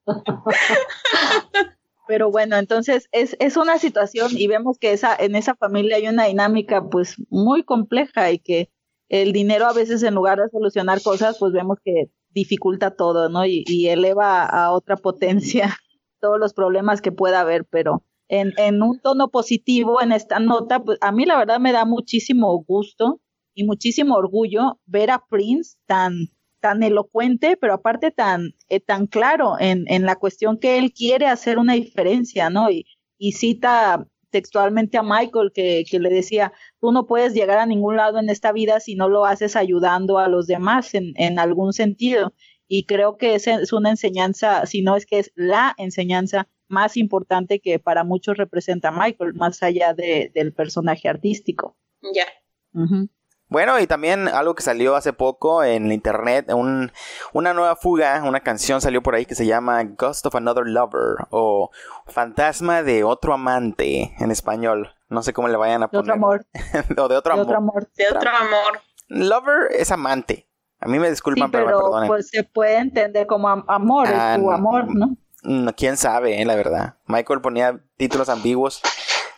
Pero 2.07 2.29
bueno, 2.29 2.57
entonces 2.57 3.09
es, 3.11 3.35
es 3.39 3.57
una 3.57 3.79
situación 3.79 4.29
y 4.33 4.45
vemos 4.45 4.77
que 4.77 4.91
esa, 4.91 5.15
en 5.15 5.35
esa 5.35 5.55
familia 5.55 5.95
hay 5.95 6.07
una 6.07 6.25
dinámica 6.25 6.87
pues 6.87 7.15
muy 7.31 7.63
compleja 7.63 8.29
y 8.29 8.37
que 8.37 8.69
el 9.11 9.33
dinero 9.33 9.65
a 9.67 9.73
veces 9.73 10.01
en 10.03 10.15
lugar 10.15 10.39
de 10.39 10.49
solucionar 10.49 11.01
cosas 11.01 11.37
pues 11.37 11.51
vemos 11.51 11.77
que 11.83 12.09
dificulta 12.29 12.95
todo, 12.95 13.27
¿no? 13.27 13.45
Y, 13.45 13.65
eleva 13.89 14.45
a, 14.45 14.71
otra 14.71 14.95
potencia 14.95 15.77
todos 16.21 16.39
los 16.39 16.53
problemas 16.53 17.01
que 17.01 17.11
pueda 17.11 17.41
haber, 17.41 17.65
pero 17.65 18.05
en, 18.29 18.81
un 18.81 19.01
tono 19.01 19.27
positivo 19.27 20.01
en 20.01 20.13
esta 20.13 20.39
nota, 20.39 20.79
pues 20.79 20.97
a 21.01 21.11
mí 21.11 21.25
la 21.25 21.37
verdad 21.37 21.59
me 21.59 21.73
da 21.73 21.83
muchísimo 21.83 22.63
gusto 22.63 23.19
y 23.53 23.65
muchísimo 23.65 24.15
orgullo 24.15 24.79
ver 24.85 25.11
a 25.11 25.23
Prince 25.29 25.75
tan 25.85 26.13
tan 26.61 26.83
elocuente, 26.83 27.57
pero 27.57 27.73
aparte 27.73 28.11
tan, 28.11 28.53
eh, 28.69 28.79
tan 28.79 29.07
claro 29.07 29.55
en, 29.59 29.83
en, 29.87 30.05
la 30.05 30.15
cuestión 30.15 30.59
que 30.59 30.77
él 30.77 30.93
quiere 30.93 31.25
hacer 31.25 31.57
una 31.57 31.73
diferencia, 31.73 32.51
¿no? 32.51 32.67
Y 32.69 33.31
cita 33.31 34.05
textualmente 34.31 34.97
a 34.97 35.03
Michael 35.03 35.51
que, 35.53 35.83
que, 35.89 35.99
le 35.99 36.09
decía, 36.09 36.53
tú 36.79 36.91
no 36.91 37.05
puedes 37.05 37.33
llegar 37.33 37.59
a 37.59 37.65
ningún 37.65 37.97
lado 37.97 38.17
en 38.17 38.29
esta 38.29 38.51
vida 38.51 38.79
si 38.79 38.95
no 38.95 39.09
lo 39.09 39.25
haces 39.25 39.55
ayudando 39.55 40.17
a 40.17 40.27
los 40.27 40.47
demás 40.47 40.93
en, 40.95 41.13
en 41.17 41.37
algún 41.37 41.73
sentido. 41.73 42.33
Y 42.67 42.85
creo 42.85 43.17
que 43.17 43.35
esa 43.35 43.61
es 43.61 43.73
una 43.73 43.89
enseñanza, 43.89 44.65
si 44.65 44.81
no 44.81 44.95
es 44.95 45.05
que 45.05 45.19
es 45.19 45.31
la 45.35 45.75
enseñanza 45.77 46.47
más 46.69 46.95
importante 46.97 47.59
que 47.59 47.79
para 47.79 48.03
muchos 48.03 48.37
representa 48.37 48.91
Michael, 48.91 49.33
más 49.33 49.61
allá 49.61 49.93
de, 49.93 50.31
del 50.33 50.53
personaje 50.53 51.09
artístico. 51.09 51.77
Ya. 52.01 52.11
Yeah. 52.13 52.25
Uh 52.73 52.87
-huh. 52.87 53.09
Bueno, 53.51 53.77
y 53.81 53.85
también 53.85 54.29
algo 54.29 54.55
que 54.55 54.63
salió 54.63 54.95
hace 54.95 55.11
poco 55.11 55.61
en 55.61 55.91
internet, 55.91 56.49
un, 56.53 56.93
una 57.33 57.53
nueva 57.53 57.75
fuga, 57.75 58.23
una 58.23 58.39
canción 58.39 58.79
salió 58.79 59.03
por 59.03 59.13
ahí 59.13 59.25
que 59.25 59.35
se 59.35 59.45
llama 59.45 59.83
Ghost 59.83 60.25
of 60.25 60.35
Another 60.35 60.65
Lover 60.65 61.27
o 61.31 61.69
Fantasma 62.07 62.81
de 62.81 63.03
otro 63.03 63.33
amante 63.33 64.15
en 64.19 64.31
español. 64.31 64.95
No 65.09 65.21
sé 65.21 65.33
cómo 65.33 65.49
le 65.49 65.57
vayan 65.57 65.83
a 65.83 65.89
poner. 65.89 66.05
De 66.05 66.11
otro 66.11 66.13
amor. 66.13 66.45
o 66.97 67.07
de 67.09 67.17
otro 67.17 67.35
de 67.35 67.41
amor. 67.41 67.45
Otro 67.45 67.57
amor. 67.57 67.89
De 67.93 68.07
otro 68.07 68.29
amor. 68.29 68.81
Lover 69.09 69.67
es 69.71 69.91
amante. 69.91 70.47
A 70.79 70.87
mí 70.87 70.97
me 70.97 71.09
disculpan, 71.09 71.49
sí, 71.49 71.51
pero, 71.51 71.65
pero 71.65 71.77
me 71.77 71.83
perdonen. 71.83 72.07
Pues 72.07 72.29
se 72.29 72.45
puede 72.45 72.77
entender 72.77 73.27
como 73.27 73.49
am 73.49 73.65
amor, 73.67 74.07
ah, 74.07 74.35
es 74.35 74.41
tu 74.41 74.49
amor, 74.49 74.95
¿no? 74.95 75.17
no 75.43 75.75
quién 75.75 75.97
sabe, 75.97 76.41
eh, 76.41 76.45
la 76.45 76.55
verdad. 76.55 76.95
Michael 77.05 77.41
ponía 77.41 77.81
títulos 77.97 78.29
ambiguos 78.29 78.81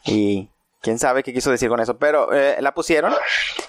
y 0.05 0.51
quién 0.83 0.99
sabe 0.99 1.23
qué 1.23 1.33
quiso 1.33 1.49
decir 1.49 1.69
con 1.69 1.79
eso, 1.79 1.97
pero 1.97 2.31
eh, 2.33 2.57
la 2.61 2.75
pusieron. 2.75 3.13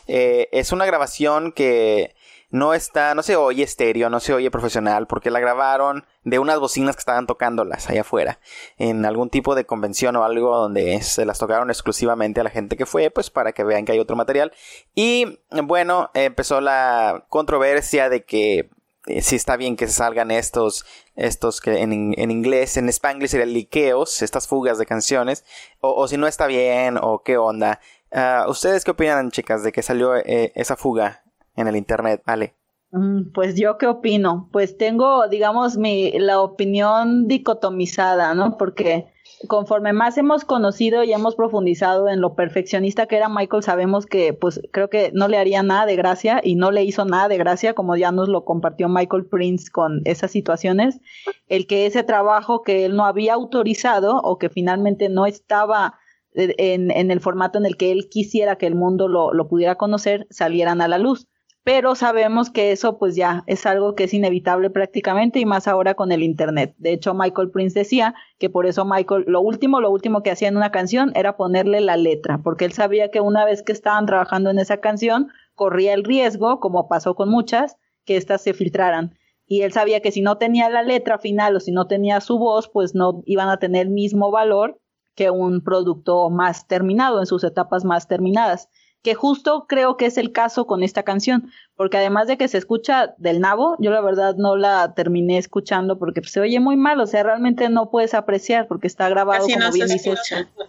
Eh, 0.07 0.49
es 0.53 0.73
una 0.73 0.85
grabación 0.85 1.53
que 1.53 2.15
no 2.51 2.74
está, 2.74 3.15
no 3.15 3.23
se 3.23 3.36
oye 3.36 3.62
estéreo, 3.62 4.11
no 4.11 4.20
se 4.20 4.35
oye 4.35 4.51
profesional, 4.51 5.07
porque 5.07 5.31
la 5.31 5.41
grabaron 5.41 6.07
de 6.24 6.39
unas 6.39 6.59
bocinas 6.59 6.97
que 6.97 7.01
estaban 7.01 7.27
tocándolas 7.27 7.89
allá 7.89 8.03
afuera, 8.03 8.41
en 8.77 9.05
algún 9.07 9.31
tipo 9.31 9.55
de 9.55 9.65
convención 9.65 10.16
o 10.16 10.24
algo 10.24 10.57
donde 10.57 11.01
se 11.03 11.24
las 11.24 11.39
tocaron 11.39 11.70
exclusivamente 11.70 12.41
a 12.41 12.45
la 12.45 12.51
gente 12.51 12.77
que 12.77 12.85
fue, 12.85 13.11
pues 13.11 13.31
para 13.31 13.53
que 13.53 13.65
vean 13.65 13.85
que 13.85 13.93
hay 13.93 14.01
otro 14.01 14.16
material. 14.16 14.53
Y 14.95 15.39
bueno, 15.51 16.11
empezó 16.15 16.61
la 16.61 17.27
controversia 17.28 18.09
de 18.09 18.24
que 18.24 18.70
eh, 19.06 19.22
si 19.22 19.36
está 19.36 19.56
bien 19.56 19.76
que 19.76 19.86
se 19.86 19.94
salgan 19.94 20.31
estos, 20.31 20.85
estos 21.14 21.60
que 21.60 21.82
en, 21.82 22.14
en 22.18 22.31
inglés, 22.31 22.76
en 22.76 22.89
spanglish 22.89 23.31
serían 23.31 23.52
liqueos, 23.52 24.22
estas 24.22 24.48
fugas 24.48 24.78
de 24.78 24.86
canciones, 24.86 25.44
o, 25.81 26.06
si 26.09 26.16
no 26.16 26.26
está 26.26 26.47
bien, 26.47 26.98
o 27.01 27.22
qué 27.22 27.36
onda. 27.36 27.81
Ah, 28.12 28.47
¿Ustedes 28.48 28.85
qué 28.85 28.93
opinan, 28.93 29.31
chicas, 29.31 29.62
de 29.62 29.72
que 29.72 29.82
salió 29.82 30.16
eh, 30.16 30.52
esa 30.55 30.76
fuga 30.76 31.24
en 31.56 31.68
el 31.68 31.76
internet, 31.76 32.22
vale. 32.26 32.55
Mm, 32.93 33.32
pues 33.32 33.55
yo 33.56 33.78
qué 33.78 33.86
opino, 33.86 34.48
pues 34.52 34.76
tengo, 34.76 35.28
digamos, 35.28 35.76
mi 35.76 36.12
la 36.18 36.40
opinión 36.40 37.26
dicotomizada, 37.26 38.35
¿no? 38.35 38.56
Porque 38.56 39.12
conforme 39.48 39.92
más 39.92 40.16
hemos 40.18 40.44
conocido 40.44 41.02
y 41.05 41.12
hemos 41.12 41.34
profundizado 41.34 42.09
en 42.09 42.20
lo 42.20 42.34
perfeccionista 42.34 43.06
que 43.06 43.16
era 43.16 43.28
Michael, 43.28 43.62
sabemos 43.62 44.06
que 44.06 44.32
pues 44.32 44.60
creo 44.72 44.90
que 44.90 45.10
no 45.12 45.28
le 45.28 45.38
haría 45.38 45.62
nada 45.62 45.86
de 45.86 45.96
gracia 45.96 46.40
y 46.42 46.56
no 46.56 46.70
le 46.70 46.84
hizo 46.84 47.05
nada 47.05 47.28
de 47.28 47.38
gracia, 47.38 47.74
como 47.74 47.96
ya 47.96 48.12
nos 48.12 48.28
lo 48.28 48.44
compartió 48.44 48.88
Michael 48.88 49.26
Prince 49.26 49.70
con 49.70 50.02
esas 50.05 50.30
situaciones, 50.30 51.01
el 51.48 51.66
que 51.66 51.86
ese 51.86 52.02
trabajo 52.02 52.62
que 52.62 52.84
él 52.84 52.96
no 52.96 53.05
había 53.05 53.34
autorizado 53.34 54.18
o 54.18 54.38
que 54.38 54.51
finalmente 54.51 55.09
no 55.09 55.26
estaba 55.26 55.98
eh, 56.34 56.55
en, 56.59 56.90
en 56.90 57.10
el 57.10 57.20
formato 57.20 57.59
en 57.59 57.66
el 57.66 57.76
que 57.76 57.92
él 57.92 58.09
quisiera 58.10 58.56
que 58.56 58.66
el 58.66 58.74
mundo 58.74 59.09
lo, 59.09 59.32
lo 59.32 59.48
pudiera 59.48 59.76
conocer, 59.76 60.26
salieran 60.30 60.80
a 60.80 60.88
la 60.88 60.98
luz 60.98 61.28
pero 61.65 61.95
sabemos 61.95 62.51
que 62.51 62.73
eso 62.73 62.99
pues 62.99 63.16
ya 63.16 63.43
es 63.47 63.65
algo 63.65 63.95
que 63.95 64.05
es 64.05 64.12
inevitable 64.12 64.69
prácticamente 64.69 65.41
y 65.41 65.47
más 65.47 65.66
ahora 65.66 65.95
con 65.95 66.12
el 66.12 66.23
internet. 66.23 66.74
De 66.77 66.93
hecho, 66.93 67.15
Michael 67.15 67.51
Prince 67.51 67.78
decía 67.78 68.15
que 68.39 68.51
por 68.51 68.66
eso 68.66 68.85
Michael, 68.85 69.24
lo 69.27 69.41
último, 69.41 69.81
lo 69.81 69.91
último 69.91 70.23
que 70.23 70.31
hacía 70.31 70.49
en 70.49 70.59
una 70.59 70.70
canción 70.70 71.11
era 71.15 71.39
ponerle 71.39 71.81
la 71.81 71.97
letra, 71.97 72.43
porque 72.45 72.66
él 72.66 72.73
sabía 72.73 73.11
que 73.11 73.20
una 73.20 73.47
vez 73.47 73.62
que 73.62 73.73
estaban 73.73 74.05
trabajando 74.05 74.51
en 74.51 74.59
esa 74.59 74.77
canción, 74.77 75.28
corría 75.55 75.95
el 75.95 76.05
riesgo, 76.05 76.61
como 76.61 76.86
pasó 76.86 77.15
con 77.15 77.31
muchas, 77.31 77.78
que 78.05 78.19
éstas 78.19 78.43
se 78.43 78.53
filtraran. 78.53 79.16
Y 79.47 79.62
él 79.62 79.73
sabía 79.73 80.01
que 80.01 80.12
si 80.12 80.20
no 80.20 80.36
tenía 80.36 80.69
la 80.69 80.82
letra 80.82 81.19
final 81.19 81.57
o 81.57 81.61
si 81.61 81.73
no 81.73 81.86
tenía 81.86 82.20
su 82.20 82.39
voz, 82.39 82.69
pues 82.69 82.95
no 82.95 83.23
iban 83.24 83.49
a 83.49 83.59
tener 83.59 83.86
el 83.86 83.93
mismo 83.93 84.31
valor 84.31 84.81
que 85.15 85.31
un 85.31 85.62
producto 85.62 86.28
más 86.28 86.66
terminado, 86.66 87.20
en 87.20 87.27
sus 87.27 87.43
etapas 87.43 87.85
más 87.86 88.07
terminadas 88.07 88.69
que 89.05 89.14
justo 89.14 89.66
creo 89.68 89.98
que 89.98 90.06
es 90.06 90.16
el 90.16 90.32
caso 90.32 90.66
con 90.66 90.82
esta 90.82 91.02
canción, 91.02 91.51
porque 91.76 91.98
además 91.98 92.26
de 92.26 92.39
que 92.39 92.48
se 92.48 92.56
escucha 92.56 93.14
del 93.18 93.39
nabo, 93.39 93.76
yo 93.78 93.90
la 93.90 94.01
verdad 94.01 94.35
no 94.36 94.56
la 94.56 94.94
terminé 94.94 95.36
escuchando 95.36 95.98
porque 95.98 96.22
se 96.24 96.40
oye 96.40 96.59
muy 96.59 96.76
mal, 96.76 96.98
o 96.98 97.06
sea, 97.06 97.22
realmente 97.22 97.68
no 97.68 97.90
puedes 97.90 98.14
apreciar 98.14 98.66
porque 98.66 98.86
está 98.86 99.10
grabado 99.10 99.47
como 99.47 99.72
bien 99.72 99.89
dices 99.89 100.18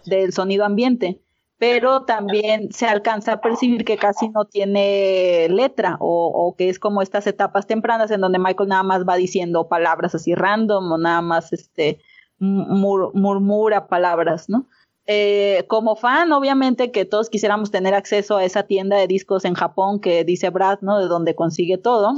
del 0.04 0.34
sonido 0.34 0.66
ambiente, 0.66 1.18
pero 1.56 2.02
también 2.02 2.70
se 2.74 2.86
alcanza 2.86 3.32
a 3.32 3.40
percibir 3.40 3.86
que 3.86 3.96
casi 3.96 4.28
no 4.28 4.44
tiene 4.44 5.48
letra 5.48 5.96
o, 5.98 6.30
o 6.30 6.54
que 6.56 6.68
es 6.68 6.78
como 6.78 7.00
estas 7.00 7.26
etapas 7.26 7.66
tempranas 7.66 8.10
en 8.10 8.20
donde 8.20 8.38
Michael 8.38 8.68
nada 8.68 8.82
más 8.82 9.08
va 9.08 9.16
diciendo 9.16 9.66
palabras 9.66 10.14
así 10.14 10.34
random 10.34 10.92
o 10.92 10.98
nada 10.98 11.22
más 11.22 11.54
este 11.54 12.02
murmura 12.38 13.86
palabras, 13.86 14.50
¿no? 14.50 14.66
Eh, 15.08 15.64
como 15.68 15.94
fan, 15.94 16.32
obviamente 16.32 16.90
que 16.90 17.04
todos 17.04 17.30
quisiéramos 17.30 17.70
tener 17.70 17.94
acceso 17.94 18.36
a 18.36 18.44
esa 18.44 18.64
tienda 18.64 18.96
de 18.96 19.06
discos 19.06 19.44
en 19.44 19.54
Japón 19.54 20.00
que 20.00 20.24
dice 20.24 20.50
Brad, 20.50 20.80
¿no? 20.80 20.98
De 20.98 21.06
donde 21.06 21.36
consigue 21.36 21.78
todo, 21.78 22.14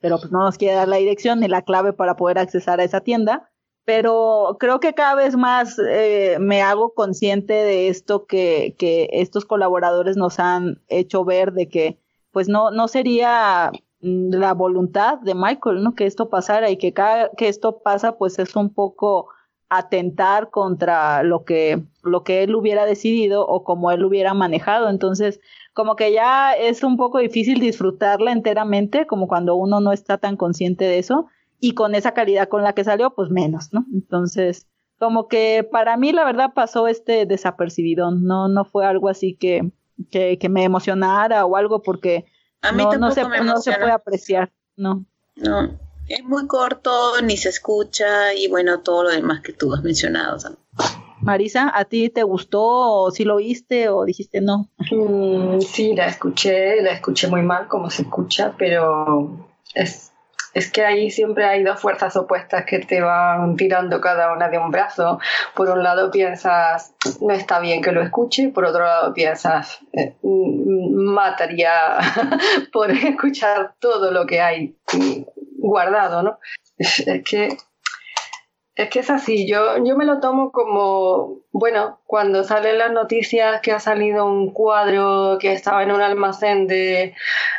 pero 0.00 0.18
pues 0.18 0.32
no 0.32 0.40
nos 0.40 0.58
quiere 0.58 0.74
dar 0.74 0.88
la 0.88 0.96
dirección 0.96 1.38
ni 1.40 1.46
la 1.46 1.62
clave 1.62 1.92
para 1.92 2.16
poder 2.16 2.38
accesar 2.38 2.80
a 2.80 2.84
esa 2.84 3.00
tienda. 3.00 3.48
Pero 3.84 4.56
creo 4.60 4.80
que 4.80 4.94
cada 4.94 5.14
vez 5.16 5.36
más 5.36 5.76
eh, 5.88 6.36
me 6.40 6.62
hago 6.62 6.94
consciente 6.94 7.52
de 7.52 7.88
esto 7.88 8.26
que, 8.26 8.76
que 8.78 9.08
estos 9.12 9.44
colaboradores 9.44 10.16
nos 10.16 10.38
han 10.38 10.82
hecho 10.88 11.24
ver 11.24 11.52
de 11.52 11.68
que 11.68 11.98
pues 12.32 12.48
no, 12.48 12.70
no 12.70 12.88
sería 12.88 13.70
la 14.00 14.54
voluntad 14.54 15.18
de 15.18 15.34
Michael, 15.34 15.82
¿no? 15.82 15.94
Que 15.94 16.06
esto 16.06 16.28
pasara 16.28 16.70
y 16.70 16.76
que 16.76 16.92
cada 16.92 17.30
que 17.30 17.48
esto 17.48 17.82
pasa, 17.82 18.18
pues 18.18 18.38
es 18.38 18.56
un 18.56 18.72
poco 18.72 19.28
atentar 19.76 20.50
contra 20.50 21.22
lo 21.22 21.44
que, 21.44 21.82
lo 22.02 22.24
que 22.24 22.42
él 22.42 22.54
hubiera 22.54 22.84
decidido 22.84 23.46
o 23.46 23.64
como 23.64 23.90
él 23.90 24.04
hubiera 24.04 24.34
manejado. 24.34 24.90
Entonces, 24.90 25.40
como 25.72 25.96
que 25.96 26.12
ya 26.12 26.52
es 26.52 26.82
un 26.82 26.96
poco 26.96 27.18
difícil 27.18 27.58
disfrutarla 27.58 28.32
enteramente, 28.32 29.06
como 29.06 29.28
cuando 29.28 29.54
uno 29.54 29.80
no 29.80 29.92
está 29.92 30.18
tan 30.18 30.36
consciente 30.36 30.84
de 30.84 30.98
eso, 30.98 31.26
y 31.58 31.72
con 31.72 31.94
esa 31.94 32.12
calidad 32.12 32.48
con 32.48 32.62
la 32.62 32.74
que 32.74 32.84
salió, 32.84 33.14
pues 33.14 33.30
menos, 33.30 33.72
¿no? 33.72 33.86
Entonces, 33.94 34.66
como 34.98 35.28
que 35.28 35.66
para 35.70 35.96
mí 35.96 36.12
la 36.12 36.24
verdad 36.24 36.52
pasó 36.54 36.86
este 36.86 37.24
desapercibido, 37.24 38.10
no, 38.10 38.48
no 38.48 38.64
fue 38.64 38.84
algo 38.84 39.08
así 39.08 39.34
que, 39.34 39.70
que, 40.10 40.38
que 40.38 40.48
me 40.48 40.64
emocionara 40.64 41.46
o 41.46 41.56
algo 41.56 41.82
porque 41.82 42.26
no, 42.76 42.92
no, 42.98 43.10
se, 43.10 43.22
no 43.22 43.56
se 43.58 43.72
puede 43.72 43.92
apreciar, 43.92 44.52
no. 44.76 45.04
No, 45.36 45.78
es 46.12 46.24
muy 46.24 46.46
corto, 46.46 47.22
ni 47.22 47.38
se 47.38 47.48
escucha 47.48 48.34
y 48.34 48.46
bueno, 48.48 48.80
todo 48.80 49.04
lo 49.04 49.10
demás 49.10 49.40
que 49.40 49.54
tú 49.54 49.72
has 49.72 49.82
mencionado. 49.82 50.36
Marisa, 51.20 51.72
¿a 51.74 51.86
ti 51.86 52.10
te 52.10 52.22
gustó 52.22 52.62
o 52.62 53.10
si 53.10 53.24
lo 53.24 53.36
oíste 53.36 53.88
o 53.88 54.04
dijiste 54.04 54.42
no? 54.42 54.68
Mm, 54.90 55.60
sí, 55.60 55.94
la 55.94 56.06
escuché, 56.06 56.82
la 56.82 56.92
escuché 56.92 57.28
muy 57.28 57.42
mal 57.42 57.66
como 57.66 57.88
se 57.88 58.02
escucha, 58.02 58.52
pero 58.58 59.48
es, 59.74 60.12
es 60.52 60.70
que 60.70 60.84
ahí 60.84 61.10
siempre 61.10 61.46
hay 61.46 61.62
dos 61.62 61.80
fuerzas 61.80 62.14
opuestas 62.16 62.66
que 62.66 62.80
te 62.80 63.00
van 63.00 63.56
tirando 63.56 63.98
cada 64.02 64.34
una 64.34 64.50
de 64.50 64.58
un 64.58 64.70
brazo. 64.70 65.18
Por 65.54 65.70
un 65.70 65.82
lado 65.82 66.10
piensas, 66.10 66.94
no 67.22 67.32
está 67.32 67.58
bien 67.58 67.80
que 67.80 67.92
lo 67.92 68.02
escuche, 68.02 68.50
por 68.50 68.66
otro 68.66 68.84
lado 68.84 69.14
piensas, 69.14 69.78
eh, 69.94 70.14
mataría 70.22 71.72
por 72.72 72.90
escuchar 72.90 73.76
todo 73.80 74.10
lo 74.10 74.26
que 74.26 74.42
hay 74.42 74.76
guardado, 75.62 76.22
¿no? 76.22 76.38
Es, 76.78 77.04
que 77.24 77.56
es 78.74 78.88
que 78.88 79.00
es 79.00 79.10
así, 79.10 79.46
yo, 79.46 79.84
yo 79.84 79.96
me 79.96 80.06
lo 80.06 80.18
tomo 80.18 80.50
como, 80.50 81.40
bueno, 81.52 82.00
cuando 82.06 82.42
salen 82.42 82.78
las 82.78 82.90
noticias 82.90 83.60
que 83.60 83.70
ha 83.70 83.78
salido 83.78 84.24
un 84.24 84.50
cuadro 84.50 85.36
que 85.38 85.52
estaba 85.52 85.82
en 85.82 85.92
un 85.92 86.00
almacén 86.00 86.66
de, 86.66 87.14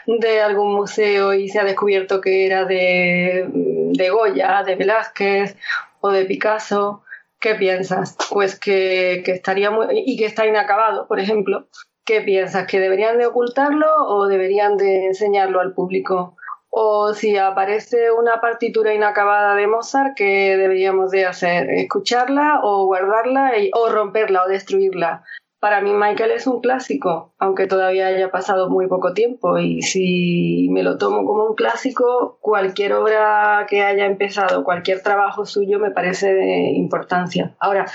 de 0.07 0.41
algún 0.41 0.73
museo 0.73 1.33
y 1.35 1.49
se 1.49 1.59
ha 1.59 1.63
descubierto 1.63 2.19
que 2.19 2.47
era 2.47 2.65
de, 2.65 3.47
de 3.53 4.09
Goya, 4.09 4.63
de 4.63 4.75
Velázquez 4.75 5.55
o 6.01 6.09
de 6.09 6.25
Picasso, 6.25 7.03
¿qué 7.39 7.55
piensas? 7.55 8.17
Pues 8.31 8.59
que, 8.59 9.21
que 9.23 9.31
estaría 9.33 9.69
muy, 9.69 9.85
y 9.91 10.17
que 10.17 10.25
está 10.25 10.47
inacabado, 10.47 11.07
por 11.07 11.19
ejemplo. 11.19 11.67
¿Qué 12.05 12.19
piensas? 12.21 12.67
¿Que 12.67 12.81
deberían 12.81 13.17
de 13.17 13.27
ocultarlo 13.27 13.87
o 14.07 14.27
deberían 14.27 14.75
de 14.75 15.05
enseñarlo 15.05 15.61
al 15.61 15.73
público? 15.73 16.35
O 16.75 17.13
si 17.13 17.37
aparece 17.37 18.11
una 18.11 18.41
partitura 18.41 18.95
inacabada 18.95 19.55
de 19.55 19.67
Mozart, 19.67 20.15
¿qué 20.15 20.57
deberíamos 20.57 21.11
de 21.11 21.23
hacer? 21.23 21.69
¿Escucharla 21.69 22.61
o 22.63 22.87
guardarla 22.87 23.51
o 23.73 23.89
romperla 23.89 24.43
o 24.43 24.49
destruirla? 24.49 25.23
Para 25.59 25.81
mí 25.81 25.93
Michael 25.93 26.31
es 26.31 26.47
un 26.47 26.61
clásico, 26.61 27.31
aunque 27.37 27.67
todavía 27.67 28.07
haya 28.07 28.31
pasado 28.31 28.71
muy 28.71 28.87
poco 28.87 29.13
tiempo 29.13 29.59
y 29.59 29.83
si 29.83 30.67
me 30.71 30.81
lo 30.81 30.97
tomo 30.97 31.27
como 31.27 31.45
un 31.45 31.53
clásico, 31.53 32.39
cualquier 32.41 32.93
obra 32.93 33.67
que 33.69 33.83
haya 33.83 34.07
empezado, 34.07 34.63
cualquier 34.63 35.03
trabajo 35.03 35.45
suyo 35.45 35.77
me 35.77 35.91
parece 35.91 36.33
de 36.33 36.71
importancia. 36.71 37.53
Ahora, 37.59 37.85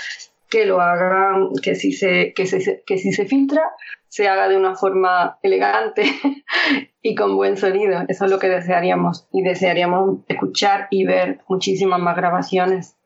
que 0.49 0.65
lo 0.65 0.79
hagan, 0.79 1.49
que 1.61 1.75
si 1.75 1.91
se, 1.91 2.33
que 2.33 2.45
que 2.85 2.97
si 2.97 3.11
se 3.11 3.25
filtra, 3.25 3.73
se 4.09 4.27
haga 4.27 4.49
de 4.49 4.57
una 4.57 4.75
forma 4.75 5.39
elegante 5.41 6.03
y 7.01 7.15
con 7.15 7.35
buen 7.35 7.57
sonido. 7.57 8.03
Eso 8.07 8.25
es 8.25 8.31
lo 8.31 8.39
que 8.39 8.49
desearíamos. 8.49 9.27
Y 9.31 9.43
desearíamos 9.43 10.19
escuchar 10.27 10.87
y 10.89 11.05
ver 11.05 11.39
muchísimas 11.47 11.99
más 11.99 12.17
grabaciones. 12.17 12.97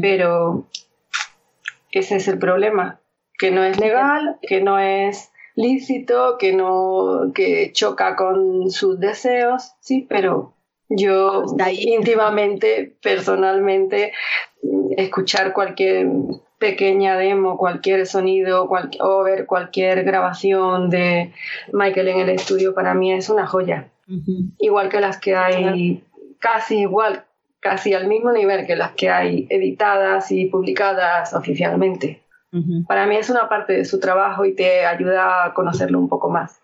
Pero 0.00 0.68
ese 1.90 2.16
es 2.16 2.28
el 2.28 2.38
problema, 2.38 3.00
que 3.38 3.50
no 3.50 3.64
es 3.64 3.80
legal, 3.80 4.38
que 4.42 4.60
no 4.60 4.78
es 4.78 5.32
lícito, 5.56 6.38
que 6.38 6.52
no 6.52 7.32
que 7.34 7.72
choca 7.72 8.16
con 8.16 8.70
sus 8.70 8.98
deseos, 8.98 9.74
sí, 9.80 10.06
pero 10.08 10.54
yo 10.88 11.44
íntimamente, 11.72 12.96
personalmente, 13.02 14.12
escuchar 14.96 15.52
cualquier 15.52 16.08
pequeña 16.64 17.18
demo, 17.18 17.58
cualquier 17.58 18.06
sonido 18.06 18.66
o 19.00 19.22
ver 19.22 19.44
cualquier 19.44 20.02
grabación 20.02 20.88
de 20.88 21.30
Michael 21.74 22.08
en 22.08 22.20
el 22.20 22.30
estudio 22.30 22.72
para 22.72 22.94
mí 22.94 23.12
es 23.12 23.28
una 23.28 23.46
joya. 23.46 23.90
Igual 24.58 24.88
que 24.88 25.00
las 25.02 25.18
que 25.18 25.36
hay, 25.36 26.02
casi 26.38 26.78
igual, 26.78 27.24
casi 27.60 27.92
al 27.92 28.08
mismo 28.08 28.32
nivel 28.32 28.66
que 28.66 28.76
las 28.76 28.92
que 28.92 29.10
hay 29.10 29.46
editadas 29.50 30.32
y 30.32 30.46
publicadas 30.46 31.34
oficialmente. 31.34 32.22
Para 32.88 33.06
mí 33.06 33.16
es 33.16 33.28
una 33.28 33.46
parte 33.50 33.74
de 33.74 33.84
su 33.84 34.00
trabajo 34.00 34.46
y 34.46 34.54
te 34.54 34.86
ayuda 34.86 35.44
a 35.44 35.52
conocerlo 35.52 35.98
un 35.98 36.08
poco 36.08 36.30
más. 36.30 36.62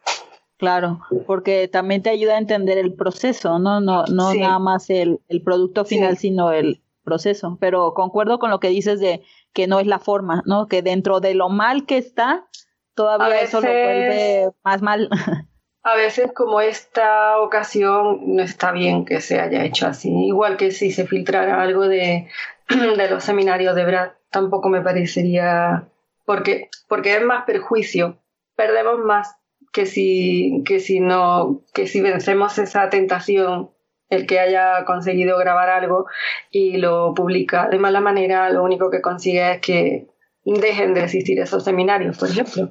Claro, 0.56 1.00
porque 1.26 1.68
también 1.68 2.02
te 2.02 2.08
ayuda 2.08 2.36
a 2.36 2.38
entender 2.38 2.78
el 2.78 2.94
proceso, 2.94 3.58
no, 3.58 3.80
no, 3.80 4.04
no 4.06 4.32
nada 4.32 4.58
más 4.58 4.88
el, 4.88 5.18
el 5.28 5.42
producto 5.42 5.84
final, 5.84 6.16
sino 6.16 6.52
el 6.52 6.80
proceso. 7.04 7.58
Pero 7.60 7.92
concuerdo 7.92 8.38
con 8.38 8.50
lo 8.50 8.60
que 8.60 8.68
dices 8.68 9.00
de 9.00 9.22
que 9.52 9.66
no 9.66 9.80
es 9.80 9.86
la 9.86 9.98
forma, 9.98 10.42
¿no? 10.46 10.66
Que 10.66 10.82
dentro 10.82 11.20
de 11.20 11.34
lo 11.34 11.48
mal 11.48 11.86
que 11.86 11.98
está, 11.98 12.46
todavía 12.94 13.40
eso 13.40 13.60
lo 13.60 13.68
vuelve 13.68 14.50
más 14.62 14.82
mal. 14.82 15.08
A 15.82 15.94
veces, 15.94 16.30
como 16.34 16.60
esta 16.60 17.40
ocasión, 17.40 18.20
no 18.36 18.42
está 18.42 18.70
bien 18.70 19.06
que 19.06 19.22
se 19.22 19.40
haya 19.40 19.64
hecho 19.64 19.86
así. 19.86 20.10
Igual 20.26 20.58
que 20.58 20.72
si 20.72 20.90
se 20.90 21.06
filtrara 21.06 21.62
algo 21.62 21.88
de, 21.88 22.28
de 22.68 23.10
los 23.10 23.24
seminarios 23.24 23.74
de 23.74 23.86
Brad, 23.86 24.10
tampoco 24.30 24.68
me 24.68 24.82
parecería. 24.82 25.88
Porque, 26.26 26.68
porque 26.86 27.16
es 27.16 27.22
más 27.22 27.44
perjuicio. 27.44 28.18
Perdemos 28.56 28.98
más 28.98 29.36
que 29.72 29.86
si, 29.86 30.62
que 30.66 30.80
si 30.80 31.00
no, 31.00 31.62
que 31.72 31.86
si 31.86 32.02
vencemos 32.02 32.58
esa 32.58 32.90
tentación, 32.90 33.70
el 34.10 34.26
que 34.26 34.40
haya 34.40 34.84
conseguido 34.84 35.38
grabar 35.38 35.70
algo 35.70 36.06
y 36.50 36.76
lo 36.76 37.14
publica 37.14 37.68
de 37.68 37.78
mala 37.78 38.00
manera, 38.00 38.50
lo 38.50 38.62
único 38.62 38.90
que 38.90 39.00
consigue 39.00 39.52
es 39.52 39.60
que 39.60 40.08
dejen 40.44 40.94
de 40.94 41.04
existir 41.04 41.38
esos 41.38 41.64
seminarios, 41.64 42.18
por 42.18 42.28
ejemplo, 42.28 42.70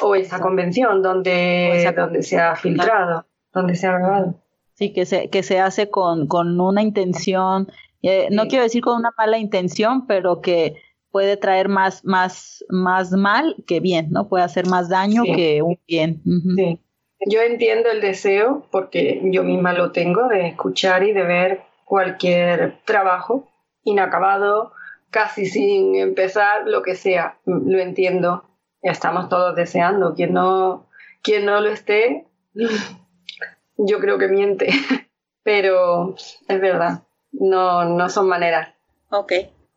o 0.00 0.14
esa 0.14 0.40
convención 0.40 1.02
donde, 1.02 1.92
donde 1.94 2.22
se 2.22 2.38
ha 2.38 2.56
filtrado, 2.56 3.26
donde 3.52 3.74
se 3.74 3.86
ha 3.86 3.98
grabado. 3.98 4.34
Sí, 4.74 4.92
que 4.92 5.06
se, 5.06 5.28
que 5.28 5.42
se 5.42 5.60
hace 5.60 5.90
con, 5.90 6.26
con 6.26 6.58
una 6.60 6.82
intención, 6.82 7.68
eh, 8.02 8.28
no 8.30 8.46
quiero 8.46 8.64
decir 8.64 8.82
con 8.82 8.96
una 8.96 9.12
mala 9.18 9.38
intención, 9.38 10.06
pero 10.06 10.40
que 10.40 10.76
puede 11.10 11.36
traer 11.36 11.68
más, 11.68 12.04
más, 12.04 12.64
más 12.70 13.12
mal 13.12 13.56
que 13.66 13.80
bien, 13.80 14.08
¿no? 14.10 14.28
Puede 14.28 14.44
hacer 14.44 14.66
más 14.66 14.88
daño 14.88 15.24
que 15.24 15.62
un 15.62 15.78
bien. 15.86 16.22
sí. 16.56 16.80
Yo 17.26 17.40
entiendo 17.40 17.90
el 17.90 18.00
deseo, 18.00 18.66
porque 18.70 19.20
yo 19.24 19.42
misma 19.42 19.72
lo 19.72 19.92
tengo, 19.92 20.28
de 20.28 20.46
escuchar 20.46 21.02
y 21.02 21.12
de 21.12 21.22
ver 21.22 21.62
cualquier 21.84 22.78
trabajo 22.84 23.48
inacabado, 23.82 24.72
casi 25.10 25.46
sin 25.46 25.96
empezar, 25.96 26.66
lo 26.66 26.82
que 26.82 26.94
sea. 26.94 27.38
Lo 27.44 27.78
entiendo. 27.78 28.44
Estamos 28.82 29.28
todos 29.28 29.56
deseando. 29.56 30.14
Quien 30.14 30.34
no, 30.34 30.86
quien 31.22 31.44
no 31.44 31.60
lo 31.60 31.70
esté, 31.70 32.26
yo 33.76 33.98
creo 33.98 34.18
que 34.18 34.28
miente. 34.28 34.68
Pero 35.42 36.14
es 36.46 36.60
verdad, 36.60 37.02
no, 37.32 37.84
no 37.84 38.08
son 38.10 38.28
maneras. 38.28 38.74
Ok. 39.10 39.32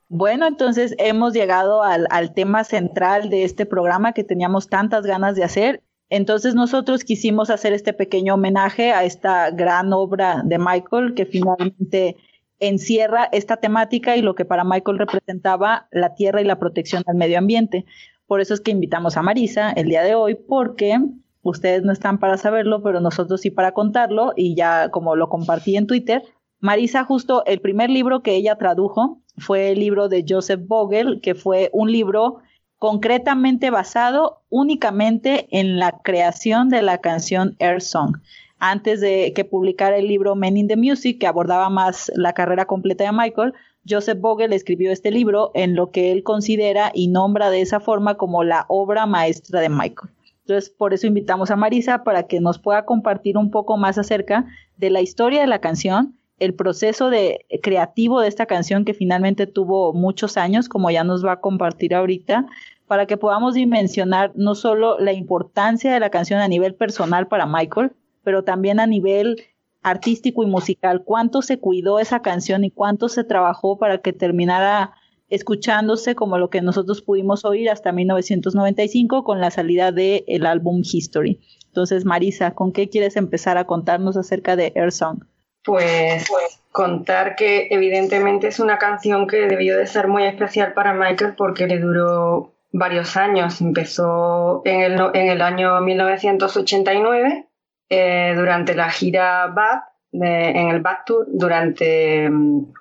Bueno, 0.09 0.45
entonces 0.45 0.93
hemos 0.97 1.31
llegado 1.31 1.83
al, 1.83 2.05
al, 2.09 2.33
tema 2.33 2.65
central 2.65 3.29
de 3.29 3.45
este 3.45 3.65
programa 3.65 4.11
que 4.11 4.25
teníamos 4.25 4.67
tantas 4.67 5.05
ganas 5.05 5.37
de 5.37 5.45
hacer. 5.45 5.81
Entonces 6.11 6.55
nosotros 6.55 7.05
quisimos 7.05 7.49
hacer 7.49 7.71
este 7.71 7.93
pequeño 7.93 8.33
homenaje 8.33 8.91
a 8.91 9.05
esta 9.05 9.49
gran 9.49 9.93
obra 9.93 10.41
de 10.43 10.59
Michael 10.59 11.13
que 11.15 11.25
finalmente 11.25 12.17
encierra 12.59 13.29
esta 13.31 13.57
temática 13.57 14.17
y 14.17 14.21
lo 14.21 14.35
que 14.35 14.43
para 14.43 14.65
Michael 14.65 14.99
representaba 14.99 15.87
la 15.89 16.13
tierra 16.13 16.41
y 16.41 16.43
la 16.43 16.59
protección 16.59 17.01
del 17.07 17.15
medio 17.15 17.37
ambiente. 17.37 17.85
Por 18.27 18.41
eso 18.41 18.53
es 18.53 18.59
que 18.59 18.71
invitamos 18.71 19.15
a 19.15 19.21
Marisa 19.21 19.71
el 19.71 19.87
día 19.87 20.03
de 20.03 20.13
hoy 20.13 20.35
porque 20.35 20.99
ustedes 21.43 21.83
no 21.83 21.93
están 21.93 22.19
para 22.19 22.37
saberlo, 22.37 22.83
pero 22.83 22.99
nosotros 22.99 23.39
sí 23.39 23.49
para 23.49 23.71
contarlo 23.71 24.33
y 24.35 24.53
ya 24.53 24.89
como 24.89 25.15
lo 25.15 25.29
compartí 25.29 25.77
en 25.77 25.87
Twitter, 25.87 26.23
Marisa 26.59 27.05
justo 27.05 27.45
el 27.45 27.61
primer 27.61 27.89
libro 27.89 28.21
que 28.21 28.35
ella 28.35 28.57
tradujo 28.57 29.21
fue 29.37 29.71
el 29.71 29.79
libro 29.79 30.09
de 30.09 30.25
Joseph 30.27 30.59
Vogel, 30.67 31.21
que 31.21 31.35
fue 31.35 31.69
un 31.71 31.89
libro 31.89 32.39
concretamente 32.81 33.69
basado 33.69 34.41
únicamente 34.49 35.45
en 35.51 35.77
la 35.77 35.99
creación 36.01 36.69
de 36.69 36.81
la 36.81 36.97
canción 36.97 37.55
Air 37.59 37.79
Song. 37.79 38.17
Antes 38.57 39.01
de 39.01 39.33
que 39.35 39.45
publicara 39.45 39.97
el 39.97 40.07
libro 40.07 40.35
Men 40.35 40.57
in 40.57 40.67
the 40.67 40.75
Music, 40.75 41.19
que 41.19 41.27
abordaba 41.27 41.69
más 41.69 42.11
la 42.15 42.33
carrera 42.33 42.65
completa 42.65 43.03
de 43.03 43.11
Michael, 43.11 43.53
Joseph 43.87 44.19
Vogel 44.19 44.51
escribió 44.51 44.91
este 44.91 45.11
libro 45.11 45.51
en 45.53 45.75
lo 45.75 45.91
que 45.91 46.11
él 46.11 46.23
considera 46.23 46.91
y 46.91 47.09
nombra 47.09 47.51
de 47.51 47.61
esa 47.61 47.79
forma 47.79 48.15
como 48.15 48.43
la 48.43 48.65
obra 48.67 49.05
maestra 49.05 49.61
de 49.61 49.69
Michael. 49.69 50.09
Entonces, 50.39 50.71
por 50.71 50.95
eso 50.95 51.05
invitamos 51.05 51.51
a 51.51 51.57
Marisa 51.57 52.03
para 52.03 52.23
que 52.23 52.39
nos 52.39 52.57
pueda 52.57 52.85
compartir 52.85 53.37
un 53.37 53.51
poco 53.51 53.77
más 53.77 53.99
acerca 53.99 54.47
de 54.77 54.89
la 54.89 55.01
historia 55.01 55.41
de 55.41 55.47
la 55.47 55.61
canción, 55.61 56.17
el 56.41 56.55
proceso 56.55 57.11
de, 57.11 57.45
creativo 57.61 58.19
de 58.19 58.27
esta 58.27 58.47
canción 58.47 58.83
que 58.83 58.95
finalmente 58.95 59.45
tuvo 59.45 59.93
muchos 59.93 60.37
años, 60.37 60.67
como 60.67 60.89
ya 60.89 61.03
nos 61.03 61.23
va 61.23 61.33
a 61.33 61.39
compartir 61.39 61.93
ahorita, 61.93 62.47
para 62.91 63.05
que 63.05 63.15
podamos 63.15 63.53
dimensionar 63.53 64.33
no 64.35 64.53
solo 64.53 64.99
la 64.99 65.13
importancia 65.13 65.93
de 65.93 66.01
la 66.01 66.09
canción 66.09 66.41
a 66.41 66.49
nivel 66.49 66.75
personal 66.75 67.29
para 67.29 67.45
Michael, 67.45 67.93
pero 68.21 68.43
también 68.43 68.81
a 68.81 68.85
nivel 68.85 69.45
artístico 69.81 70.43
y 70.43 70.47
musical, 70.47 71.03
cuánto 71.05 71.41
se 71.41 71.57
cuidó 71.57 71.99
esa 71.99 72.21
canción 72.21 72.65
y 72.65 72.69
cuánto 72.69 73.07
se 73.07 73.23
trabajó 73.23 73.79
para 73.79 73.99
que 73.99 74.11
terminara 74.11 74.91
escuchándose 75.29 76.15
como 76.15 76.37
lo 76.37 76.49
que 76.49 76.61
nosotros 76.61 77.01
pudimos 77.01 77.45
oír 77.45 77.69
hasta 77.69 77.93
1995 77.93 79.23
con 79.23 79.39
la 79.39 79.51
salida 79.51 79.93
del 79.93 80.25
el 80.27 80.45
álbum 80.45 80.81
History. 80.83 81.39
Entonces, 81.67 82.03
Marisa, 82.03 82.55
¿con 82.55 82.73
qué 82.73 82.89
quieres 82.89 83.15
empezar 83.15 83.57
a 83.57 83.63
contarnos 83.63 84.17
acerca 84.17 84.57
de 84.57 84.73
Air 84.75 84.91
Song? 84.91 85.23
Pues, 85.63 86.29
contar 86.73 87.37
que 87.37 87.69
evidentemente 87.71 88.49
es 88.49 88.59
una 88.59 88.77
canción 88.79 89.27
que 89.27 89.47
debió 89.47 89.77
de 89.77 89.87
ser 89.87 90.09
muy 90.09 90.23
especial 90.23 90.73
para 90.73 90.93
Michael 90.93 91.35
porque 91.37 91.67
le 91.67 91.79
duró 91.79 92.51
varios 92.71 93.17
años. 93.17 93.61
Empezó 93.61 94.61
en 94.65 94.81
el, 94.81 94.99
en 95.13 95.29
el 95.29 95.41
año 95.41 95.79
1989 95.81 97.47
eh, 97.89 98.33
durante 98.35 98.75
la 98.75 98.89
gira 98.89 99.47
Bad, 99.47 99.81
en 100.13 100.69
el 100.69 100.81
Bad 100.81 100.99
Tour, 101.05 101.25
durante, 101.29 102.29
mm, 102.29 102.73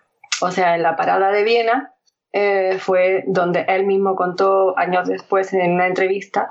o 0.42 0.50
sea, 0.50 0.76
en 0.76 0.82
la 0.82 0.96
parada 0.96 1.30
de 1.30 1.44
Viena. 1.44 1.94
Eh, 2.32 2.76
fue 2.78 3.24
donde 3.26 3.64
él 3.66 3.86
mismo 3.86 4.14
contó 4.14 4.78
años 4.78 5.08
después 5.08 5.52
en 5.52 5.72
una 5.72 5.88
entrevista 5.88 6.48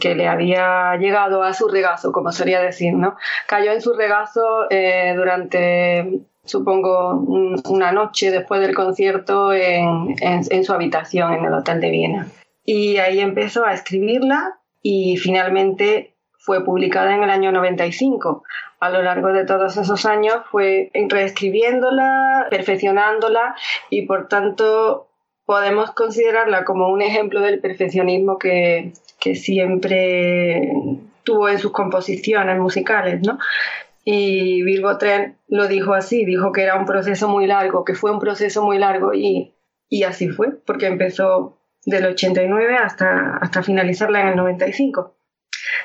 que 0.00 0.14
le 0.14 0.26
había 0.26 0.96
llegado 0.96 1.42
a 1.42 1.52
su 1.52 1.68
regazo, 1.68 2.10
como 2.10 2.32
solía 2.32 2.62
decir, 2.62 2.94
¿no? 2.94 3.16
Cayó 3.46 3.72
en 3.72 3.82
su 3.82 3.92
regazo 3.92 4.66
eh, 4.70 5.12
durante, 5.14 6.20
supongo, 6.44 7.12
una 7.68 7.92
noche 7.92 8.30
después 8.30 8.62
del 8.62 8.74
concierto 8.74 9.52
en, 9.52 10.14
en, 10.22 10.64
su 10.64 10.72
habitación 10.72 11.34
en 11.34 11.44
el 11.44 11.52
Hotel 11.52 11.80
de 11.82 11.90
Viena. 11.90 12.26
Y 12.72 12.98
ahí 12.98 13.18
empezó 13.18 13.64
a 13.64 13.74
escribirla 13.74 14.60
y 14.80 15.16
finalmente 15.16 16.14
fue 16.38 16.64
publicada 16.64 17.16
en 17.16 17.24
el 17.24 17.30
año 17.30 17.50
95. 17.50 18.44
A 18.78 18.90
lo 18.90 19.02
largo 19.02 19.32
de 19.32 19.44
todos 19.44 19.76
esos 19.76 20.06
años 20.06 20.36
fue 20.52 20.92
reescribiéndola, 20.94 22.46
perfeccionándola 22.48 23.56
y 23.90 24.02
por 24.02 24.28
tanto 24.28 25.08
podemos 25.46 25.90
considerarla 25.90 26.64
como 26.64 26.90
un 26.90 27.02
ejemplo 27.02 27.40
del 27.40 27.58
perfeccionismo 27.58 28.38
que, 28.38 28.92
que 29.18 29.34
siempre 29.34 30.72
tuvo 31.24 31.48
en 31.48 31.58
sus 31.58 31.72
composiciones 31.72 32.56
musicales, 32.56 33.20
¿no? 33.26 33.40
Y 34.04 34.62
Virgo 34.62 34.96
Tren 34.96 35.38
lo 35.48 35.66
dijo 35.66 35.92
así, 35.92 36.24
dijo 36.24 36.52
que 36.52 36.62
era 36.62 36.76
un 36.76 36.86
proceso 36.86 37.28
muy 37.28 37.48
largo, 37.48 37.84
que 37.84 37.94
fue 37.94 38.12
un 38.12 38.20
proceso 38.20 38.62
muy 38.62 38.78
largo 38.78 39.12
y, 39.12 39.54
y 39.88 40.04
así 40.04 40.28
fue, 40.28 40.52
porque 40.52 40.86
empezó 40.86 41.56
del 41.84 42.06
89 42.06 42.76
hasta, 42.76 43.36
hasta 43.36 43.62
finalizarla 43.62 44.20
en 44.20 44.28
el 44.28 44.36
95. 44.36 45.16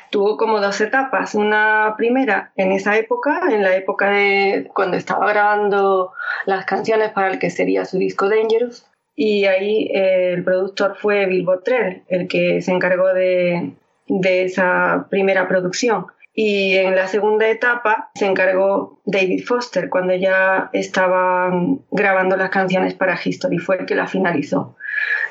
Tuvo 0.09 0.37
como 0.37 0.61
dos 0.61 0.79
etapas. 0.81 1.35
Una 1.35 1.95
primera 1.97 2.51
en 2.55 2.71
esa 2.71 2.97
época, 2.97 3.41
en 3.49 3.63
la 3.63 3.75
época 3.75 4.09
de 4.09 4.69
cuando 4.73 4.97
estaba 4.97 5.29
grabando 5.29 6.13
las 6.45 6.65
canciones 6.65 7.11
para 7.11 7.29
el 7.29 7.39
que 7.39 7.49
sería 7.49 7.85
su 7.85 7.97
disco 7.97 8.29
Dangerous, 8.29 8.87
y 9.15 9.45
ahí 9.45 9.89
eh, 9.93 10.33
el 10.33 10.43
productor 10.43 10.97
fue 10.97 11.25
Bill 11.25 11.47
Trell, 11.63 12.03
el 12.09 12.27
que 12.27 12.61
se 12.61 12.71
encargó 12.71 13.13
de, 13.13 13.73
de 14.07 14.43
esa 14.43 15.07
primera 15.09 15.47
producción. 15.47 16.07
Y 16.37 16.75
en 16.75 16.97
la 16.97 17.07
segunda 17.07 17.47
etapa 17.47 18.11
se 18.13 18.25
encargó 18.25 18.99
David 19.05 19.45
Foster, 19.45 19.89
cuando 19.89 20.13
ya 20.15 20.69
estaban 20.73 21.79
grabando 21.91 22.35
las 22.35 22.49
canciones 22.49 22.93
para 22.93 23.17
History, 23.23 23.57
fue 23.57 23.77
el 23.77 23.85
que 23.85 23.95
la 23.95 24.07
finalizó. 24.07 24.75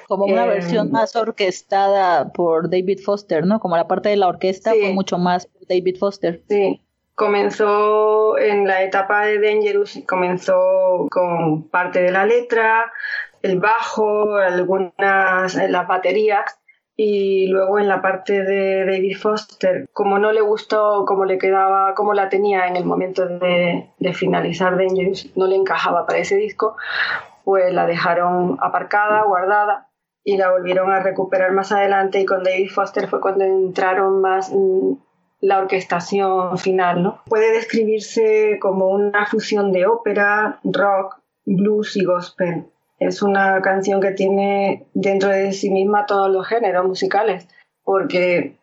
Como 0.09 0.25
una 0.25 0.45
eh, 0.45 0.49
versión 0.49 0.91
más 0.91 1.17
orquestada 1.17 2.33
por 2.33 2.71
David 2.71 3.01
Foster, 3.05 3.47
¿no? 3.47 3.61
Como 3.61 3.77
la 3.77 3.89
parte 3.89 4.09
de 4.09 4.17
la 4.17 4.29
orquesta 4.29 4.71
fue 4.71 4.93
mucho 4.93 5.19
más 5.19 5.49
David 5.69 5.97
Foster. 5.99 6.43
Sí, 6.49 6.81
comenzó 7.15 8.39
en 8.39 8.67
la 8.67 8.83
etapa 8.83 9.27
de 9.27 9.41
Dangerous, 9.41 10.01
comenzó 10.07 11.09
con 11.11 11.69
parte 11.69 12.03
de 12.03 12.13
la 12.13 12.27
letra, 12.27 12.93
el 13.43 13.59
bajo, 13.59 14.37
algunas, 14.37 15.55
las 15.55 15.87
baterías 15.87 16.59
y 16.97 17.49
luego 17.49 17.79
en 17.79 17.89
la 17.89 18.01
parte 18.01 18.43
de 18.45 18.85
David 18.85 19.17
Foster, 19.17 19.89
como 19.93 20.19
no 20.19 20.33
le 20.33 20.41
gustó 20.41 21.05
cómo 21.07 21.25
le 21.25 21.39
quedaba, 21.39 21.95
cómo 21.95 22.15
la 22.15 22.29
tenía 22.29 22.69
en 22.69 22.77
el 22.77 22.85
momento 22.85 23.27
de, 23.27 23.91
finalizar 24.13 24.77
Dangerous, 24.77 25.31
no 25.37 25.47
le 25.47 25.57
encajaba 25.57 26.07
para 26.07 26.21
ese 26.21 26.37
disco, 26.37 26.77
pues 27.45 27.73
la 27.73 27.87
dejaron 27.87 28.57
aparcada, 28.61 29.23
guardada 29.25 29.89
y 30.25 30.39
la 30.39 30.51
volvieron 30.51 30.91
a 30.91 31.01
recuperar 31.01 31.53
más 31.53 31.71
adelante 31.71 32.21
y 32.21 32.25
con 32.25 32.43
David 32.43 32.71
Foster 32.71 33.09
fue 33.09 33.21
cuando 33.21 33.45
entraron 33.45 34.21
más 34.21 34.53
la 35.41 35.59
orquestación 35.59 36.57
final, 36.57 37.03
¿no? 37.03 37.21
Puede 37.27 37.53
describirse 37.53 38.59
como 38.61 38.89
una 38.89 39.27
fusión 39.27 39.73
de 39.73 39.87
ópera, 39.87 40.59
rock, 40.65 41.21
blues 41.45 41.97
y 41.97 42.05
gospel. 42.05 42.65
Es 42.99 43.23
una 43.23 43.61
canción 43.61 44.01
que 44.01 44.13
tiene 44.13 44.87
dentro 44.95 45.29
de 45.29 45.53
sí 45.53 45.71
misma 45.71 46.07
todos 46.07 46.31
los 46.31 46.47
géneros 46.47 46.87
musicales, 46.87 47.47
porque 47.83 48.57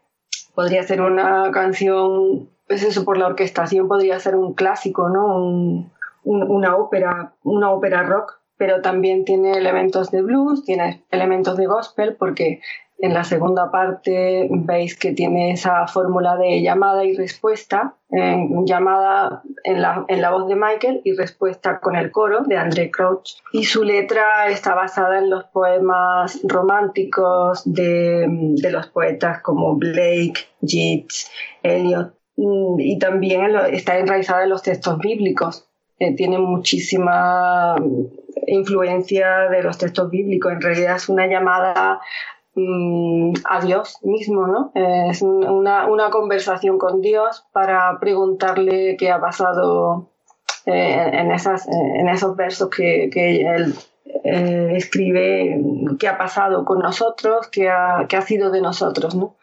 podría 0.55 0.81
ser 0.81 1.01
una 1.01 1.51
canción, 1.51 2.49
pues 2.67 2.81
eso 2.81 3.05
por 3.05 3.17
la 3.17 3.27
orquestación 3.27 3.87
podría 3.87 4.19
ser 4.19 4.35
un 4.35 4.53
clásico, 4.55 5.09
¿no? 5.09 5.87
una 6.23 6.75
ópera, 6.75 7.33
una 7.43 7.71
ópera 7.71 8.03
rock, 8.03 8.40
pero 8.61 8.79
también 8.79 9.25
tiene 9.25 9.53
elementos 9.53 10.11
de 10.11 10.21
blues, 10.21 10.63
tiene 10.63 11.01
elementos 11.09 11.57
de 11.57 11.65
gospel, 11.65 12.15
porque 12.15 12.61
en 12.99 13.15
la 13.15 13.23
segunda 13.23 13.71
parte 13.71 14.47
veis 14.51 14.95
que 14.95 15.13
tiene 15.13 15.53
esa 15.53 15.87
fórmula 15.87 16.37
de 16.37 16.61
llamada 16.61 17.03
y 17.03 17.15
respuesta, 17.15 17.95
llamada 18.11 19.41
en 19.63 19.81
la, 19.81 20.05
en 20.07 20.21
la, 20.21 20.29
voz 20.29 20.47
de 20.47 20.55
Michael 20.55 21.01
y 21.03 21.13
respuesta 21.13 21.79
con 21.79 21.95
el 21.95 22.11
coro 22.11 22.43
de 22.43 22.55
André 22.55 22.91
Crouch. 22.91 23.31
Y 23.51 23.63
su 23.63 23.83
letra 23.83 24.47
está 24.49 24.75
basada 24.75 25.17
en 25.17 25.31
los 25.31 25.45
poemas 25.45 26.39
románticos 26.43 27.63
de, 27.65 28.27
de 28.29 28.71
los 28.71 28.85
poetas 28.89 29.41
como 29.41 29.75
Blake, 29.75 30.35
Yeats, 30.59 31.31
Eliot, 31.63 32.13
mm, 32.37 32.79
y 32.79 32.99
también 32.99 33.55
está 33.71 33.97
enraizada 33.97 34.43
en 34.43 34.51
los 34.51 34.61
textos 34.61 34.99
bíblicos. 34.99 35.67
Eh, 36.01 36.15
tiene 36.15 36.39
muchísima 36.39 37.75
influencia 38.47 39.49
de 39.49 39.63
los 39.63 39.77
textos 39.77 40.09
bíblicos. 40.09 40.51
En 40.51 40.61
realidad 40.61 40.95
es 40.95 41.09
una 41.09 41.27
llamada 41.27 41.99
Mm, 42.53 43.33
a 43.45 43.61
Dios 43.61 43.97
mismo, 44.03 44.45
¿no? 44.45 44.71
Es 44.75 45.21
una, 45.21 45.87
una, 45.87 46.09
conversación 46.09 46.77
con 46.77 46.99
Dios 46.99 47.45
para 47.53 47.97
preguntarle 48.01 48.97
qué 48.97 49.09
ha 49.09 49.21
pasado 49.21 50.09
eh, 50.65 51.11
en, 51.13 51.31
esas, 51.31 51.65
en 51.69 52.09
esos 52.09 52.35
versos 52.35 52.69
que, 52.69 53.09
que 53.09 53.43
él 53.47 53.73
eh, 54.25 54.73
escribe, 54.75 55.61
qué 55.97 56.09
ha 56.09 56.17
pasado 56.17 56.65
con 56.65 56.79
nosotros, 56.79 57.47
qué 57.47 57.69
ha, 57.69 58.05
qué 58.09 58.17
ha 58.17 58.21
sido 58.21 58.51
de 58.51 58.59
nosotros, 58.59 59.15
¿no? 59.15 59.37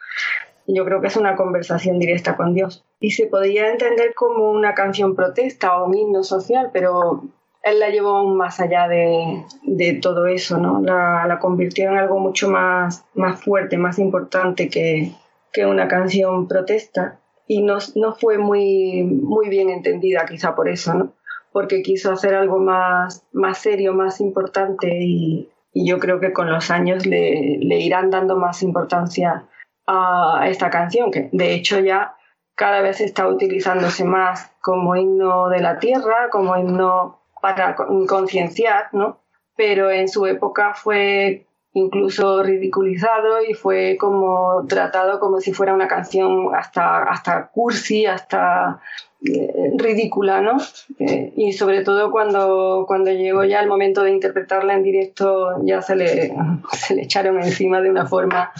Yo 0.67 0.85
creo 0.85 1.01
que 1.01 1.07
es 1.07 1.17
una 1.17 1.35
conversación 1.35 1.99
directa 1.99 2.37
con 2.37 2.53
Dios. 2.53 2.85
Y 3.01 3.13
se 3.13 3.27
podría 3.27 3.71
entender 3.71 4.13
como 4.15 4.51
una 4.51 4.75
canción 4.75 5.17
protesta 5.17 5.79
o 5.79 5.87
un 5.87 5.97
himno 5.97 6.23
social, 6.25 6.69
pero 6.75 7.23
él 7.71 7.81
la 7.81 7.91
llevó 7.91 8.17
aún 8.17 8.37
más 8.37 8.61
allá 8.61 8.89
de, 8.89 9.45
de 9.63 9.95
todo 9.95 10.27
eso, 10.27 10.59
¿no? 10.59 10.81
La, 10.81 11.27
la, 11.27 11.39
convirtió 11.39 11.89
en 11.91 11.97
algo 11.97 12.19
mucho 12.19 12.51
más, 12.51 13.05
más 13.15 13.43
fuerte, 13.43 13.77
más 13.77 13.99
importante 13.99 14.69
que, 14.69 15.13
que 15.53 15.67
una 15.67 15.89
canción 15.89 16.49
protesta. 16.49 17.21
Y 17.47 17.63
no, 17.63 17.79
no, 17.95 18.15
fue 18.15 18.39
muy, 18.39 19.05
muy 19.05 19.49
bien 19.49 19.71
entendida 19.71 20.27
quizá 20.27 20.55
por 20.55 20.69
eso, 20.69 20.95
¿no? 20.95 21.13
Porque 21.53 21.83
quiso 21.83 22.13
hacer 22.13 22.35
algo 22.35 22.59
más, 22.59 23.27
más 23.33 23.59
serio, 23.59 23.95
más 23.95 24.21
importante 24.21 24.99
y, 25.01 25.49
y 25.73 25.89
yo 25.89 25.99
creo 25.99 26.21
que 26.21 26.33
con 26.33 26.51
los 26.51 26.71
años 26.71 27.07
le, 27.07 27.59
le 27.61 27.81
irán 27.81 28.11
dando 28.11 28.37
más 28.37 28.63
importancia 28.63 29.47
a 29.87 30.47
esta 30.49 30.69
canción, 30.69 31.11
que 31.11 31.31
de 31.33 31.55
hecho 31.55 31.81
ya 31.81 32.15
cada 32.55 32.83
vez 32.83 33.01
está 33.01 33.29
utilizándose 33.29 34.05
más 34.05 34.51
como 34.61 34.97
himno 34.97 35.49
de 35.49 35.61
la 35.61 35.79
tierra, 35.79 36.29
como 36.31 36.57
himno 36.57 37.18
para 37.41 37.77
concienciar, 38.07 38.89
¿no? 38.93 39.21
Pero 39.57 39.91
en 39.91 40.09
su 40.09 40.27
época 40.27 40.75
fue 40.75 41.47
incluso 41.75 42.43
ridiculizado 42.43 43.43
y 43.49 43.55
fue 43.55 43.97
como 43.99 44.67
tratado 44.69 45.21
como 45.21 45.41
si 45.41 45.53
fuera 45.53 45.75
una 45.75 45.87
canción 45.87 46.55
hasta, 46.55 47.05
hasta 47.05 47.49
cursi, 47.49 48.07
hasta 48.07 48.81
eh, 49.25 49.73
ridícula, 49.77 50.41
¿no? 50.41 50.59
Eh, 50.99 51.33
y 51.37 51.53
sobre 51.53 51.83
todo 51.83 52.11
cuando, 52.11 52.85
cuando 52.87 53.11
llegó 53.11 53.45
ya 53.45 53.61
el 53.61 53.69
momento 53.69 54.03
de 54.03 54.13
interpretarla 54.13 54.75
en 54.75 54.83
directo 54.83 55.65
ya 55.65 55.83
se 55.83 55.97
le, 55.97 56.35
se 56.73 56.95
le 56.95 57.03
echaron 57.03 57.43
encima 57.43 57.81
de 57.81 57.91
una 57.91 58.07
forma 58.07 58.53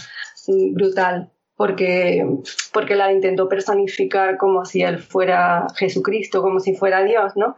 brutal. 0.73 1.29
Porque, 1.55 2.25
porque 2.71 2.95
la 2.95 3.11
intentó 3.11 3.49
personificar 3.49 4.37
como 4.37 4.63
si 4.63 4.81
él 4.81 4.97
fuera 4.97 5.67
Jesucristo, 5.75 6.41
como 6.41 6.61
si 6.61 6.73
fuera 6.73 7.03
Dios, 7.03 7.33
¿no? 7.35 7.57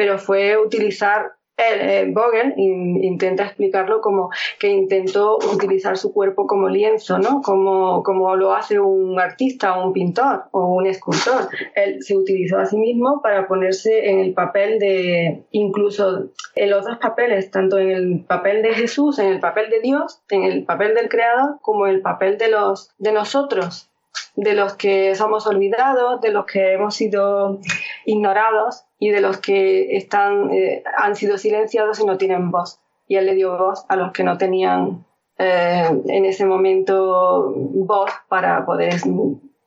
Pero 0.00 0.16
fue 0.18 0.56
utilizar 0.56 1.32
el, 1.58 2.12
Vogel 2.12 2.54
intenta 2.56 3.44
explicarlo 3.44 4.00
como 4.00 4.30
que 4.58 4.68
intentó 4.68 5.36
utilizar 5.36 5.98
su 5.98 6.14
cuerpo 6.14 6.46
como 6.46 6.70
lienzo, 6.70 7.18
¿no? 7.18 7.42
Como, 7.42 8.02
como 8.02 8.34
lo 8.34 8.54
hace 8.54 8.80
un 8.80 9.20
artista 9.20 9.78
un 9.78 9.92
pintor 9.92 10.44
o 10.52 10.68
un 10.68 10.86
escultor. 10.86 11.50
Él 11.74 12.02
se 12.02 12.16
utilizó 12.16 12.56
a 12.56 12.64
sí 12.64 12.78
mismo 12.78 13.20
para 13.20 13.46
ponerse 13.46 14.08
en 14.08 14.20
el 14.20 14.32
papel 14.32 14.78
de, 14.78 15.44
incluso 15.50 16.30
en 16.54 16.70
los 16.70 16.86
dos 16.86 16.96
papeles, 16.96 17.50
tanto 17.50 17.76
en 17.76 17.90
el 17.90 18.24
papel 18.24 18.62
de 18.62 18.72
Jesús, 18.72 19.18
en 19.18 19.26
el 19.26 19.38
papel 19.38 19.68
de 19.68 19.80
Dios, 19.80 20.22
en 20.30 20.44
el 20.44 20.64
papel 20.64 20.94
del 20.94 21.10
Creador, 21.10 21.58
como 21.60 21.86
en 21.86 21.96
el 21.96 22.00
papel 22.00 22.38
de, 22.38 22.48
los, 22.48 22.94
de 22.96 23.12
nosotros, 23.12 23.90
de 24.34 24.54
los 24.54 24.72
que 24.76 25.14
somos 25.14 25.46
olvidados, 25.46 26.22
de 26.22 26.30
los 26.30 26.46
que 26.46 26.72
hemos 26.72 26.94
sido 26.94 27.60
ignorados 28.06 28.86
y 29.00 29.08
de 29.08 29.20
los 29.20 29.38
que 29.38 29.96
están, 29.96 30.52
eh, 30.52 30.84
han 30.96 31.16
sido 31.16 31.38
silenciados 31.38 31.98
y 31.98 32.04
no 32.04 32.18
tienen 32.18 32.52
voz. 32.52 32.78
Y 33.08 33.16
él 33.16 33.26
le 33.26 33.34
dio 33.34 33.56
voz 33.58 33.84
a 33.88 33.96
los 33.96 34.12
que 34.12 34.22
no 34.22 34.38
tenían 34.38 35.04
eh, 35.38 35.88
en 36.06 36.24
ese 36.26 36.44
momento 36.44 37.52
voz 37.56 38.10
para 38.28 38.64
poder 38.66 39.00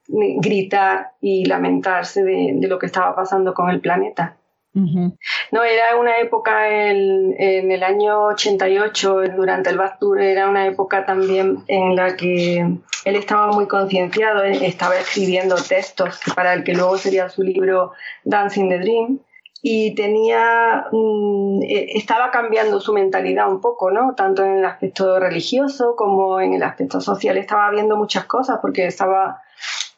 gritar 0.07 1.14
y 1.19 1.45
lamentarse 1.45 2.23
de, 2.23 2.68
lo 2.68 2.77
que 2.77 2.85
estaba 2.85 3.15
pasando 3.15 3.55
con 3.55 3.72
el 3.72 3.81
planeta. 3.81 4.38
No, 4.75 5.63
era 5.63 5.95
una 5.99 6.17
época 6.17 6.67
en, 6.89 7.35
el 7.71 7.83
año 7.83 8.25
88, 8.25 9.21
durante 9.35 9.69
el 9.69 9.77
Back 9.77 9.99
Tour, 9.99 10.19
era 10.19 10.49
una 10.49 10.65
época 10.65 11.05
también 11.05 11.63
en 11.67 11.95
la 11.95 12.15
que 12.15 12.57
él 13.05 13.15
estaba 13.15 13.51
muy 13.51 13.67
concienciado, 13.67 14.43
estaba 14.43 14.97
escribiendo 14.97 15.55
textos 15.55 16.19
para 16.35 16.53
el 16.53 16.63
que 16.63 16.73
luego 16.73 16.97
sería 16.97 17.29
su 17.29 17.43
libro 17.43 17.91
Dancing 18.23 18.69
the 18.69 18.79
Dream 18.79 19.19
y 19.61 19.93
tenía 19.95 20.87
mm, 20.91 21.61
e, 21.61 21.97
estaba 21.97 22.31
cambiando 22.31 22.81
su 22.81 22.93
mentalidad 22.93 23.49
un 23.49 23.61
poco, 23.61 23.91
¿no? 23.91 24.15
Tanto 24.15 24.43
en 24.43 24.57
el 24.57 24.65
aspecto 24.65 25.19
religioso 25.19 25.95
como 25.95 26.41
en 26.41 26.53
el 26.53 26.63
aspecto 26.63 26.99
social 26.99 27.37
estaba 27.37 27.69
viendo 27.71 27.95
muchas 27.95 28.25
cosas 28.25 28.59
porque 28.61 28.87
estaba 28.87 29.41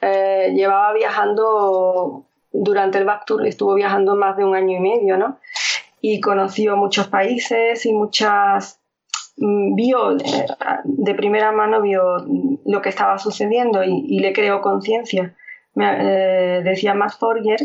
eh, 0.02 0.52
llevaba 0.54 0.94
viajando 0.94 2.26
durante 2.64 2.98
el 2.98 3.06
back 3.06 3.26
tour 3.26 3.46
estuvo 3.46 3.74
viajando 3.76 4.16
más 4.16 4.38
de 4.38 4.44
un 4.44 4.56
año 4.56 4.78
y 4.78 4.80
medio, 4.80 5.18
¿no? 5.18 5.40
Y 6.02 6.20
conoció 6.22 6.78
muchos 6.78 7.08
países 7.08 7.86
y 7.86 7.94
muchas 7.94 8.80
mm, 9.38 9.76
vio 9.76 10.16
de 10.84 11.14
primera 11.16 11.52
mano 11.52 11.82
vio 11.82 12.18
lo 12.66 12.82
que 12.82 12.90
estaba 12.90 13.18
sucediendo 13.18 13.84
y, 13.84 14.20
le 14.20 14.34
creó 14.34 14.62
conciencia. 14.62 15.36
Eh, 15.78 16.62
decía 16.64 16.94
Max 16.94 17.18
Forger 17.18 17.60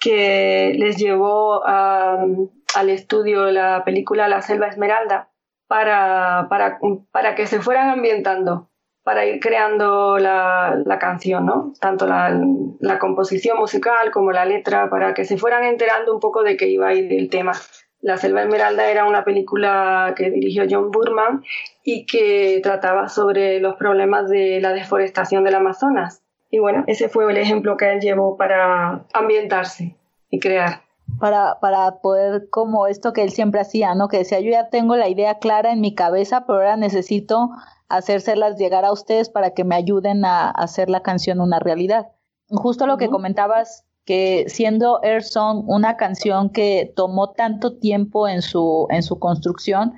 que 0.00 0.74
les 0.76 0.96
llevó 0.96 1.64
al 1.64 2.90
estudio 2.90 3.50
la 3.50 3.82
película 3.84 4.28
La 4.28 4.42
Selva 4.42 4.66
Esmeralda 4.66 5.30
para, 5.66 6.46
para, 6.48 6.78
para, 7.10 7.34
que 7.34 7.46
se 7.46 7.60
fueran 7.60 7.90
ambientando, 7.90 8.68
para 9.06 9.24
ir 9.24 9.38
creando 9.38 10.18
la, 10.18 10.82
la 10.84 10.98
canción, 10.98 11.46
¿no? 11.46 11.72
Tanto 11.80 12.08
la, 12.08 12.36
la, 12.80 12.98
composición 12.98 13.56
musical 13.56 14.10
como 14.10 14.32
la 14.32 14.44
letra, 14.44 14.90
para 14.90 15.14
que 15.14 15.24
se 15.24 15.38
fueran 15.38 15.62
enterando 15.62 16.12
un 16.12 16.18
poco 16.18 16.42
de 16.42 16.56
qué 16.56 16.68
iba 16.68 16.88
a 16.88 16.94
ir 16.94 17.12
el 17.12 17.30
tema. 17.30 17.52
La 18.00 18.16
Selva 18.16 18.42
Esmeralda 18.42 18.90
era 18.90 19.04
una 19.04 19.24
película 19.24 20.12
que 20.16 20.30
dirigió 20.30 20.64
John 20.68 20.90
Burman 20.90 21.44
y 21.84 22.04
que 22.04 22.58
trataba 22.64 23.08
sobre 23.08 23.60
los 23.60 23.76
problemas 23.76 24.28
de 24.28 24.60
la 24.60 24.72
deforestación 24.72 25.44
del 25.44 25.54
Amazonas 25.54 26.24
y 26.50 26.58
bueno, 26.58 26.84
ese 26.86 27.08
fue 27.08 27.30
el 27.30 27.36
ejemplo 27.36 27.76
que 27.76 27.92
él 27.92 28.00
llevó 28.00 28.36
para 28.36 29.04
ambientarse 29.12 29.96
y 30.30 30.38
crear. 30.38 30.82
Para, 31.20 31.58
para 31.60 32.00
poder, 32.00 32.48
como 32.50 32.86
esto 32.86 33.12
que 33.12 33.22
él 33.22 33.30
siempre 33.30 33.60
hacía, 33.60 33.94
¿no? 33.94 34.08
Que 34.08 34.18
decía, 34.18 34.40
yo 34.40 34.50
ya 34.50 34.68
tengo 34.68 34.96
la 34.96 35.08
idea 35.08 35.38
clara 35.38 35.72
en 35.72 35.80
mi 35.80 35.94
cabeza, 35.94 36.44
pero 36.46 36.58
ahora 36.58 36.76
necesito 36.76 37.50
hacérselas 37.88 38.58
llegar 38.58 38.84
a 38.84 38.92
ustedes 38.92 39.28
para 39.28 39.50
que 39.50 39.64
me 39.64 39.74
ayuden 39.74 40.24
a 40.24 40.50
hacer 40.50 40.90
la 40.90 41.02
canción 41.02 41.40
una 41.40 41.58
realidad. 41.58 42.08
Justo 42.48 42.86
lo 42.86 42.96
que 42.96 43.08
comentabas, 43.08 43.84
que 44.04 44.44
siendo 44.48 45.02
Air 45.02 45.22
Song 45.22 45.64
una 45.66 45.96
canción 45.96 46.50
que 46.50 46.92
tomó 46.94 47.30
tanto 47.30 47.76
tiempo 47.78 48.28
en 48.28 48.42
su, 48.42 48.86
en 48.90 49.02
su 49.02 49.18
construcción 49.18 49.94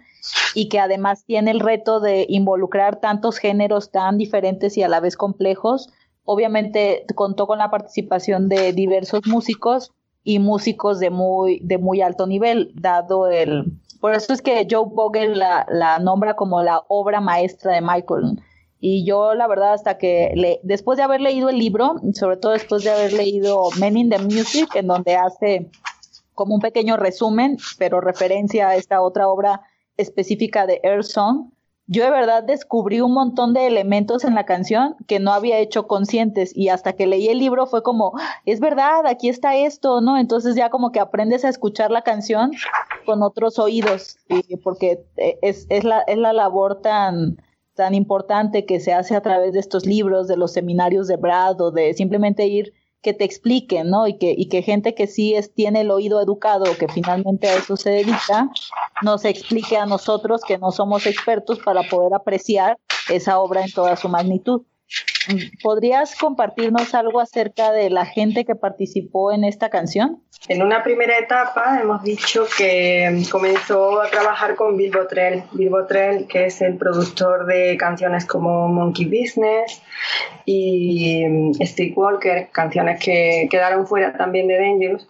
y 0.54 0.68
que 0.68 0.80
además 0.80 1.24
tiene 1.24 1.50
el 1.50 1.60
reto 1.60 2.00
de 2.00 2.26
involucrar 2.28 3.00
tantos 3.00 3.38
géneros 3.38 3.90
tan 3.90 4.18
diferentes 4.18 4.76
y 4.76 4.82
a 4.82 4.88
la 4.88 5.00
vez 5.00 5.16
complejos, 5.16 5.90
Obviamente 6.30 7.06
contó 7.14 7.46
con 7.46 7.56
la 7.56 7.70
participación 7.70 8.50
de 8.50 8.74
diversos 8.74 9.22
músicos 9.26 9.92
y 10.22 10.40
músicos 10.40 11.00
de 11.00 11.08
muy, 11.08 11.58
de 11.60 11.78
muy 11.78 12.02
alto 12.02 12.26
nivel, 12.26 12.70
dado 12.74 13.28
el, 13.28 13.80
Por 14.00 14.14
eso 14.14 14.32
es 14.32 14.42
que 14.42 14.66
Joe 14.70 14.86
Bogle 14.86 15.34
la, 15.34 15.66
la 15.68 15.98
nombra 15.98 16.34
como 16.34 16.62
la 16.62 16.84
obra 16.88 17.20
maestra 17.20 17.72
de 17.72 17.80
Michael. 17.80 18.40
Y 18.80 19.04
yo, 19.04 19.34
la 19.34 19.48
verdad, 19.48 19.72
hasta 19.72 19.98
que 19.98 20.32
le, 20.36 20.60
después 20.62 20.96
de 20.96 21.02
haber 21.02 21.20
leído 21.20 21.48
el 21.48 21.58
libro, 21.58 21.96
sobre 22.14 22.36
todo 22.36 22.52
después 22.52 22.84
de 22.84 22.90
haber 22.90 23.12
leído 23.12 23.70
Men 23.78 23.96
in 23.96 24.10
the 24.10 24.18
Music, 24.18 24.68
en 24.76 24.86
donde 24.86 25.16
hace 25.16 25.68
como 26.34 26.54
un 26.54 26.60
pequeño 26.60 26.96
resumen, 26.96 27.56
pero 27.78 28.00
referencia 28.00 28.68
a 28.68 28.76
esta 28.76 29.02
otra 29.02 29.28
obra 29.28 29.62
específica 29.96 30.66
de 30.66 30.80
Air 30.84 31.02
Song, 31.02 31.50
yo 31.88 32.04
de 32.04 32.10
verdad 32.10 32.44
descubrí 32.44 33.00
un 33.00 33.14
montón 33.14 33.54
de 33.54 33.66
elementos 33.66 34.24
en 34.24 34.34
la 34.34 34.44
canción 34.44 34.94
que 35.06 35.18
no 35.18 35.32
había 35.32 35.58
hecho 35.58 35.86
conscientes 35.86 36.54
y 36.54 36.68
hasta 36.68 36.92
que 36.92 37.06
leí 37.06 37.28
el 37.28 37.38
libro 37.38 37.66
fue 37.66 37.82
como, 37.82 38.12
es 38.44 38.60
verdad, 38.60 39.06
aquí 39.06 39.30
está 39.30 39.56
esto, 39.56 40.02
¿no? 40.02 40.18
Entonces 40.18 40.54
ya 40.54 40.68
como 40.68 40.92
que 40.92 41.00
aprendes 41.00 41.46
a 41.46 41.48
escuchar 41.48 41.90
la 41.90 42.02
canción 42.02 42.52
con 43.06 43.22
otros 43.22 43.58
oídos, 43.58 44.18
y 44.28 44.56
porque 44.58 45.06
eh, 45.16 45.38
es, 45.40 45.66
es, 45.70 45.82
la, 45.82 46.02
es 46.02 46.18
la 46.18 46.34
labor 46.34 46.82
tan, 46.82 47.38
tan 47.72 47.94
importante 47.94 48.66
que 48.66 48.80
se 48.80 48.92
hace 48.92 49.16
a 49.16 49.22
través 49.22 49.54
de 49.54 49.60
estos 49.60 49.86
libros, 49.86 50.28
de 50.28 50.36
los 50.36 50.52
seminarios 50.52 51.08
de 51.08 51.16
Brad 51.16 51.58
o 51.62 51.70
de 51.70 51.94
simplemente 51.94 52.46
ir 52.46 52.74
que 53.02 53.12
te 53.12 53.24
expliquen, 53.24 53.90
¿no? 53.90 54.06
Y 54.06 54.18
que, 54.18 54.34
y 54.36 54.48
que 54.48 54.62
gente 54.62 54.94
que 54.94 55.06
sí 55.06 55.34
es, 55.34 55.52
tiene 55.54 55.82
el 55.82 55.90
oído 55.90 56.20
educado, 56.20 56.64
que 56.78 56.88
finalmente 56.88 57.48
a 57.48 57.56
eso 57.56 57.76
se 57.76 57.90
dedica, 57.90 58.48
nos 59.02 59.24
explique 59.24 59.76
a 59.76 59.86
nosotros 59.86 60.42
que 60.46 60.58
no 60.58 60.72
somos 60.72 61.06
expertos 61.06 61.58
para 61.60 61.82
poder 61.84 62.14
apreciar 62.14 62.78
esa 63.08 63.38
obra 63.38 63.62
en 63.62 63.72
toda 63.72 63.96
su 63.96 64.08
magnitud. 64.08 64.62
¿Podrías 65.62 66.16
compartirnos 66.16 66.94
algo 66.94 67.20
acerca 67.20 67.72
de 67.72 67.90
la 67.90 68.06
gente 68.06 68.44
que 68.46 68.54
participó 68.54 69.32
en 69.32 69.44
esta 69.44 69.68
canción? 69.68 70.22
En 70.48 70.62
una 70.62 70.82
primera 70.82 71.18
etapa 71.18 71.78
hemos 71.80 72.02
dicho 72.02 72.46
que 72.56 73.22
comenzó 73.30 74.00
a 74.00 74.08
trabajar 74.08 74.54
con 74.54 74.76
Bill 74.76 74.90
Bottrell. 74.90 75.42
Bill 75.52 75.68
Bottrell, 75.68 76.26
que 76.26 76.46
es 76.46 76.62
el 76.62 76.78
productor 76.78 77.44
de 77.44 77.76
canciones 77.76 78.24
como 78.24 78.68
Monkey 78.68 79.04
Business 79.04 79.82
y 80.46 81.52
Steve 81.60 81.92
Walker, 81.94 82.48
canciones 82.50 82.98
que 82.98 83.48
quedaron 83.50 83.86
fuera 83.86 84.16
también 84.16 84.48
de 84.48 84.58
Dangerous, 84.58 85.06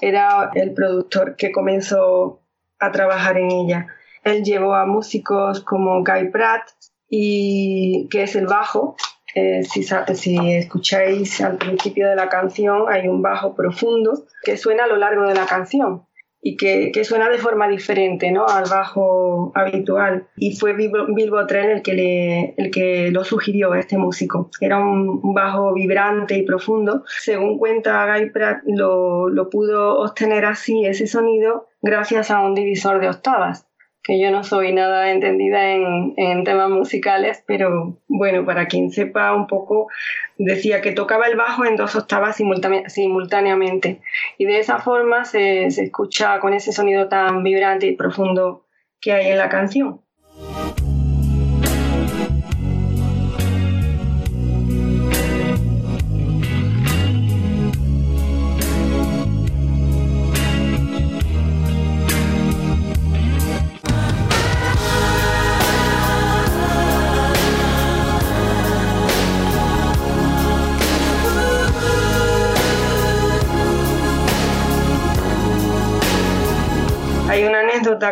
era 0.00 0.50
el 0.54 0.74
productor 0.74 1.36
que 1.36 1.52
comenzó 1.52 2.40
a 2.80 2.90
trabajar 2.90 3.38
en 3.38 3.50
ella. 3.52 3.86
Él 4.24 4.42
llevó 4.42 4.74
a 4.74 4.86
músicos 4.86 5.60
como 5.60 6.02
Guy 6.02 6.30
Pratt, 6.30 6.62
y 7.10 8.06
que 8.08 8.22
es 8.22 8.36
el 8.36 8.46
bajo, 8.46 8.96
eh, 9.34 9.62
si, 9.64 9.82
si 9.82 10.52
escucháis 10.52 11.40
al 11.40 11.56
principio 11.56 12.08
de 12.08 12.16
la 12.16 12.28
canción, 12.28 12.84
hay 12.88 13.08
un 13.08 13.22
bajo 13.22 13.54
profundo 13.54 14.24
que 14.42 14.56
suena 14.56 14.84
a 14.84 14.86
lo 14.88 14.96
largo 14.96 15.26
de 15.28 15.34
la 15.34 15.46
canción 15.46 16.06
y 16.42 16.56
que, 16.56 16.90
que 16.92 17.04
suena 17.04 17.28
de 17.28 17.38
forma 17.38 17.68
diferente 17.68 18.30
¿no? 18.30 18.46
al 18.46 18.64
bajo 18.68 19.52
habitual. 19.54 20.28
Y 20.36 20.56
fue 20.56 20.72
Bill 20.72 21.30
Bottrell 21.30 21.70
el 21.70 21.82
que, 21.82 21.92
le, 21.92 22.54
el 22.56 22.70
que 22.70 23.10
lo 23.10 23.24
sugirió 23.24 23.72
a 23.72 23.78
este 23.78 23.98
músico. 23.98 24.50
Era 24.60 24.78
un, 24.78 25.34
bajo 25.34 25.74
vibrante 25.74 26.36
y 26.38 26.42
profundo. 26.42 27.04
Según 27.06 27.58
cuenta 27.58 28.16
Guy 28.16 28.30
Pratt, 28.30 28.62
lo, 28.66 29.28
lo 29.28 29.50
pudo 29.50 29.98
obtener 30.00 30.46
así 30.46 30.84
ese 30.86 31.06
sonido 31.06 31.68
gracias 31.82 32.30
a 32.30 32.40
un 32.40 32.54
divisor 32.54 33.00
de 33.00 33.08
octavas 33.08 33.69
que 34.02 34.18
yo 34.18 34.30
no 34.30 34.44
soy 34.44 34.72
nada 34.72 35.10
entendida 35.10 35.72
en, 35.72 36.44
temas 36.44 36.70
musicales, 36.70 37.42
pero 37.46 37.98
bueno, 38.08 38.44
para 38.44 38.66
quien 38.66 38.90
sepa 38.90 39.34
un 39.34 39.46
poco, 39.46 39.88
decía 40.38 40.80
que 40.80 40.92
tocaba 40.92 41.26
el 41.26 41.36
bajo 41.36 41.64
en 41.64 41.76
dos 41.76 41.94
octavas 41.96 42.36
simultáneamente 42.86 44.00
y 44.38 44.46
de 44.46 44.58
esa 44.58 44.78
forma 44.78 45.24
se, 45.24 45.70
se 45.70 45.84
escucha 45.84 46.40
con 46.40 46.54
ese 46.54 46.72
sonido 46.72 47.08
tan 47.08 47.42
vibrante 47.42 47.86
y 47.86 47.96
profundo 47.96 48.64
que 49.00 49.12
hay 49.12 49.28
en 49.28 49.38
la 49.38 49.48
canción. 49.48 50.00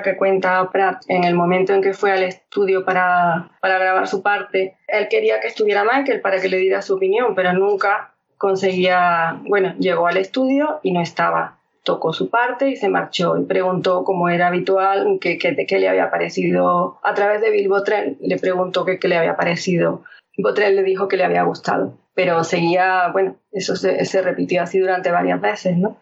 Que 0.03 0.17
cuenta 0.17 0.71
Pratt 0.71 1.03
en 1.09 1.25
el 1.25 1.35
momento 1.35 1.73
en 1.73 1.83
que 1.83 1.95
fue 1.95 2.13
al 2.13 2.23
estudio 2.23 2.85
para, 2.85 3.51
para 3.61 3.79
grabar 3.79 4.07
su 4.07 4.23
parte. 4.23 4.77
Él 4.87 5.09
quería 5.09 5.41
que 5.41 5.49
estuviera 5.49 5.85
Michael 5.85 6.21
para 6.21 6.41
que 6.41 6.49
le 6.49 6.59
diera 6.59 6.83
su 6.83 6.95
opinión, 6.95 7.35
pero 7.35 7.53
nunca 7.53 8.13
conseguía, 8.37 9.41
bueno, 9.47 9.75
llegó 9.79 10.07
al 10.07 10.17
estudio 10.17 10.81
y 10.83 10.93
no 10.93 11.01
estaba. 11.01 11.59
Tocó 11.83 12.13
su 12.13 12.29
parte 12.29 12.69
y 12.69 12.77
se 12.77 12.89
marchó 12.89 13.39
y 13.39 13.45
preguntó, 13.45 14.05
como 14.05 14.29
era 14.29 14.49
habitual, 14.49 15.19
qué 15.21 15.39
que, 15.39 15.79
le 15.79 15.89
había 15.89 16.11
parecido. 16.11 16.99
A 17.03 17.15
través 17.15 17.41
de 17.41 17.51
Bill 17.51 17.69
Botrell 17.69 18.19
le 18.21 18.39
preguntó 18.39 18.85
qué 18.85 18.99
le 19.03 19.17
había 19.17 19.37
parecido. 19.37 20.05
Botrell 20.37 20.77
le 20.77 20.83
dijo 20.85 21.09
que 21.09 21.17
le 21.17 21.25
había 21.25 21.43
gustado, 21.43 21.95
pero 22.15 22.45
seguía, 22.45 23.09
bueno, 23.13 23.37
eso 23.51 23.75
se, 23.75 24.05
se 24.05 24.23
repitió 24.23 24.63
así 24.63 24.79
durante 24.79 25.11
varias 25.11 25.41
veces, 25.41 25.77
¿no? 25.77 25.97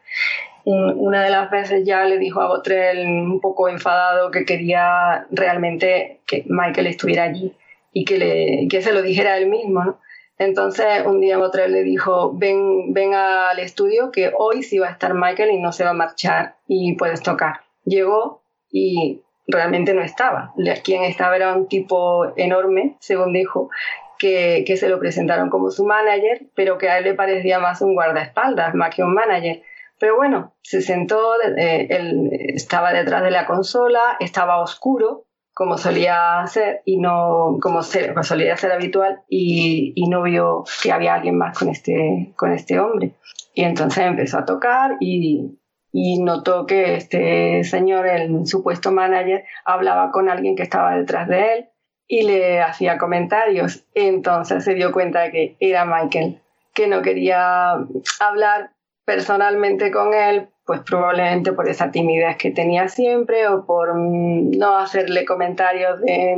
Una 0.68 1.22
de 1.22 1.30
las 1.30 1.48
veces 1.48 1.84
ya 1.84 2.04
le 2.04 2.18
dijo 2.18 2.40
a 2.40 2.48
Botrell 2.48 3.06
un 3.06 3.40
poco 3.40 3.68
enfadado 3.68 4.32
que 4.32 4.44
quería 4.44 5.26
realmente 5.30 6.20
que 6.26 6.44
Michael 6.48 6.88
estuviera 6.88 7.22
allí 7.22 7.54
y 7.92 8.04
que, 8.04 8.66
que 8.68 8.82
se 8.82 8.92
lo 8.92 9.00
dijera 9.00 9.38
él 9.38 9.48
mismo. 9.48 10.00
Entonces 10.38 11.06
un 11.06 11.20
día 11.20 11.38
Botrell 11.38 11.70
le 11.70 11.84
dijo, 11.84 12.32
ven, 12.34 12.92
ven 12.92 13.14
al 13.14 13.60
estudio 13.60 14.10
que 14.10 14.32
hoy 14.36 14.64
sí 14.64 14.78
va 14.78 14.88
a 14.88 14.90
estar 14.90 15.14
Michael 15.14 15.52
y 15.52 15.60
no 15.60 15.70
se 15.70 15.84
va 15.84 15.90
a 15.90 15.94
marchar 15.94 16.56
y 16.66 16.96
puedes 16.96 17.22
tocar. 17.22 17.60
Llegó 17.84 18.42
y 18.68 19.22
realmente 19.46 19.94
no 19.94 20.02
estaba. 20.02 20.52
Quien 20.82 21.04
estaba 21.04 21.36
era 21.36 21.54
un 21.54 21.68
tipo 21.68 22.36
enorme, 22.36 22.96
según 22.98 23.32
dijo, 23.32 23.70
que, 24.18 24.64
que, 24.66 24.76
se 24.76 24.88
lo 24.88 24.98
presentaron 24.98 25.48
como 25.48 25.70
su 25.70 25.84
manager, 25.84 26.42
pero 26.56 26.76
que 26.76 26.88
a 26.88 26.98
él 26.98 27.04
le 27.04 27.14
parecía 27.14 27.60
más 27.60 27.82
un 27.82 27.94
guardaespaldas, 27.94 28.74
más 28.74 28.92
que 28.92 29.04
un 29.04 29.14
manager. 29.14 29.62
Pero 29.98 30.16
bueno, 30.16 30.54
se 30.62 30.82
sentó, 30.82 31.34
eh, 31.42 31.86
él 31.90 32.30
estaba 32.32 32.92
detrás 32.92 33.22
de 33.22 33.30
la 33.30 33.46
consola, 33.46 34.16
estaba 34.20 34.60
oscuro, 34.60 35.26
como 35.54 35.78
solía 35.78 36.44
ser, 36.48 36.82
y 36.84 36.98
no, 36.98 37.56
como, 37.62 37.82
solía 37.82 38.56
ser 38.58 38.72
habitual, 38.72 39.22
y, 39.28 39.94
y, 39.96 40.08
no 40.08 40.22
vio 40.22 40.64
que 40.82 40.92
había 40.92 41.14
alguien 41.14 41.38
más 41.38 41.58
con 41.58 41.70
este, 41.70 42.34
con 42.36 42.52
este 42.52 42.78
hombre. 42.78 43.12
Y 43.54 43.64
entonces 43.64 44.04
empezó 44.04 44.38
a 44.38 44.44
tocar 44.44 44.96
y, 45.00 45.58
y 45.92 46.22
notó 46.22 46.66
que 46.66 46.96
este 46.96 47.64
señor, 47.64 48.06
el 48.06 48.46
supuesto 48.46 48.92
manager, 48.92 49.44
hablaba 49.64 50.10
con 50.10 50.28
alguien 50.28 50.56
que 50.56 50.62
estaba 50.62 50.94
detrás 50.94 51.26
de 51.26 51.54
él 51.54 51.68
y 52.06 52.24
le 52.24 52.60
hacía 52.60 52.98
comentarios. 52.98 53.86
Entonces 53.94 54.62
se 54.62 54.74
dio 54.74 54.92
cuenta 54.92 55.22
de 55.22 55.30
que 55.30 55.56
era 55.58 55.86
Michael, 55.86 56.42
que 56.74 56.86
no 56.86 57.00
quería 57.00 57.72
hablar 58.20 58.75
personalmente 59.06 59.92
con 59.92 60.12
él, 60.12 60.48
pues 60.66 60.80
probablemente 60.80 61.52
por 61.52 61.68
esa 61.68 61.92
timidez 61.92 62.36
que 62.36 62.50
tenía 62.50 62.88
siempre 62.88 63.46
o 63.46 63.64
por 63.64 63.94
mm, 63.94 64.58
no 64.58 64.76
hacerle 64.76 65.24
comentarios 65.24 66.00
de, 66.00 66.36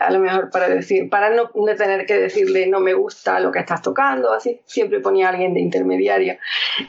a 0.00 0.10
lo 0.10 0.18
mejor 0.18 0.50
para 0.50 0.68
decir, 0.68 1.08
para 1.08 1.30
no, 1.30 1.50
tener 1.76 2.04
que 2.04 2.18
decirle 2.18 2.66
no 2.66 2.80
me 2.80 2.94
gusta 2.94 3.38
lo 3.38 3.52
que 3.52 3.60
estás 3.60 3.80
tocando, 3.80 4.32
así, 4.32 4.60
siempre 4.64 4.98
ponía 4.98 5.28
a 5.28 5.30
alguien 5.30 5.54
de 5.54 5.60
intermediario. 5.60 6.36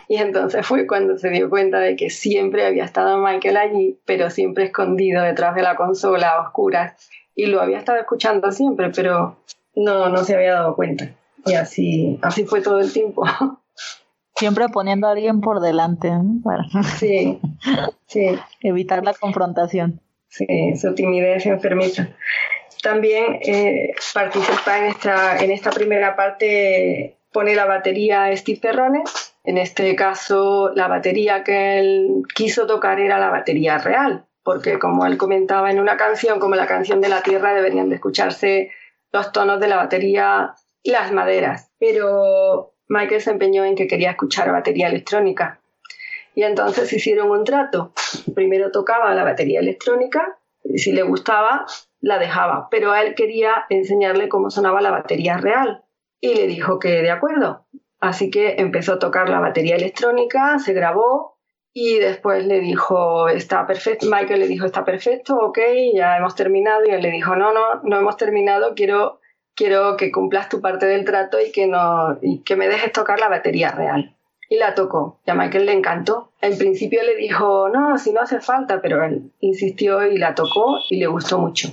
Y 0.08 0.18
entonces 0.18 0.66
fue 0.66 0.88
cuando 0.88 1.20
se 1.20 1.30
dio 1.30 1.52
cuenta 1.52 1.78
de 1.80 1.96
que 1.96 2.10
siempre 2.10 2.66
había 2.66 2.84
estado 2.84 3.20
Michael 3.20 3.58
allí, 3.58 4.00
pero 4.06 4.32
siempre 4.32 4.66
escondido 4.66 5.22
detrás 5.22 5.54
de 5.54 5.62
la 5.62 5.76
consola 5.76 6.30
a 6.30 6.42
oscuras. 6.42 7.10
Y 7.36 7.46
lo 7.46 7.62
había 7.62 7.78
estado 7.78 8.00
escuchando 8.00 8.52
siempre, 8.52 8.90
pero 8.90 9.38
no, 9.76 10.10
no 10.10 10.24
se 10.24 10.34
había 10.34 10.54
dado 10.54 10.76
cuenta. 10.76 11.12
Y 11.46 11.54
así, 11.54 12.18
así 12.24 12.46
fue 12.46 12.62
todo 12.62 12.80
el 12.80 12.92
tiempo. 12.92 13.24
Siempre 14.36 14.68
poniendo 14.68 15.08
a 15.08 15.12
alguien 15.12 15.40
por 15.40 15.62
delante 15.62 16.12
para 16.44 16.64
sí, 16.98 17.40
sí. 18.06 18.38
evitar 18.62 19.04
la 19.04 19.14
confrontación. 19.14 20.02
Sí, 20.28 20.76
su 20.76 20.94
timidez 20.94 21.46
enfermiza. 21.46 22.10
También 22.84 23.40
eh, 23.42 23.94
participa 24.14 24.78
en 24.80 24.86
esta, 24.86 25.38
en 25.38 25.52
esta 25.52 25.72
primera 25.72 26.16
parte, 26.16 27.18
pone 27.32 27.56
la 27.56 27.66
batería 27.66 28.36
Steve 28.36 28.60
Perrone. 28.62 29.04
En 29.46 29.58
este 29.58 29.96
caso, 29.96 30.72
la 30.76 30.88
batería 30.88 31.44
que 31.44 31.80
él 31.80 32.24
quiso 32.36 32.68
tocar 32.68 33.00
era 33.00 33.18
la 33.18 33.30
batería 33.30 33.78
real, 33.78 34.26
porque 34.44 34.78
como 34.78 35.06
él 35.06 35.18
comentaba 35.18 35.72
en 35.72 35.80
una 35.80 35.96
canción, 35.96 36.40
como 36.40 36.56
la 36.56 36.68
canción 36.68 37.00
de 37.00 37.10
la 37.10 37.22
Tierra, 37.22 37.54
deberían 37.54 37.90
de 37.90 37.96
escucharse 37.96 38.72
los 39.14 39.32
tonos 39.32 39.62
de 39.62 39.68
la 39.68 39.78
batería 39.78 40.54
y 40.84 40.92
las 40.92 41.12
maderas. 41.14 41.72
Pero 41.80 42.75
Michael 42.88 43.22
se 43.22 43.32
empeñó 43.32 43.66
en 43.66 43.76
que 43.76 43.88
quería 43.88 44.12
escuchar 44.12 44.52
batería 44.52 44.88
electrónica. 44.88 45.60
Y 46.34 46.44
entonces 46.44 46.92
hicieron 46.92 47.32
un 47.32 47.44
trato. 47.44 47.94
primero 48.36 48.72
tocaba 48.72 49.14
la 49.14 49.24
batería 49.24 49.60
electrónica, 49.60 50.38
y 50.64 50.80
si 50.80 50.92
le 50.92 51.04
gustaba, 51.04 51.66
la 52.02 52.20
dejaba, 52.20 52.68
pero 52.70 52.94
él 52.96 53.16
quería 53.16 53.66
enseñarle 53.70 54.30
cómo 54.30 54.50
sonaba 54.50 54.82
la 54.82 54.92
batería 54.92 55.38
real 55.38 55.84
y 56.22 56.36
le 56.36 56.48
dijo 56.48 56.80
que 56.80 57.02
de 57.02 57.12
acuerdo. 57.12 57.66
Así 58.00 58.30
que 58.30 58.56
empezó 58.60 58.94
a 58.94 59.00
tocar 59.00 59.30
la 59.30 59.40
batería 59.40 59.76
electrónica, 59.76 60.60
se 60.60 60.74
grabó 60.74 61.40
y 61.74 61.98
después 61.98 62.46
le 62.46 62.60
dijo, 62.60 63.28
está 63.28 63.66
perfecto, 63.66 64.08
Michael 64.10 64.40
le 64.40 64.48
dijo, 64.48 64.66
está 64.66 64.86
perfecto, 64.86 65.36
ok, 65.36 65.60
ya 65.94 66.18
hemos 66.18 66.36
terminado 66.36 66.84
y 66.86 66.92
él 66.92 67.02
le 67.02 67.12
dijo, 67.12 67.36
no, 67.36 67.54
no, 67.54 67.82
no 67.84 67.98
hemos 67.98 68.18
terminado, 68.18 68.76
quiero, 68.76 69.20
quiero 69.56 69.98
que 69.98 70.12
cumplas 70.12 70.50
tu 70.50 70.62
parte 70.62 70.86
del 70.86 71.06
trato 71.06 71.40
y 71.40 71.52
que, 71.52 71.68
no, 71.68 72.18
y 72.22 72.40
que 72.40 72.56
me 72.56 72.68
dejes 72.68 72.92
tocar 72.92 73.20
la 73.20 73.30
batería 73.30 73.72
real. 73.72 74.16
Y 74.48 74.58
la 74.58 74.76
tocó, 74.76 75.20
y 75.26 75.32
a 75.32 75.34
Michael 75.34 75.66
le 75.66 75.74
encantó. 75.74 76.32
En 76.40 76.56
principio 76.58 77.02
le 77.02 77.16
dijo, 77.16 77.68
no, 77.70 77.98
si 77.98 78.12
no 78.12 78.22
hace 78.22 78.40
falta, 78.40 78.80
pero 78.80 79.04
él 79.04 79.32
insistió 79.40 80.06
y 80.06 80.20
la 80.20 80.36
tocó 80.36 80.78
y 80.88 80.98
le 80.98 81.08
gustó 81.08 81.40
mucho. 81.40 81.70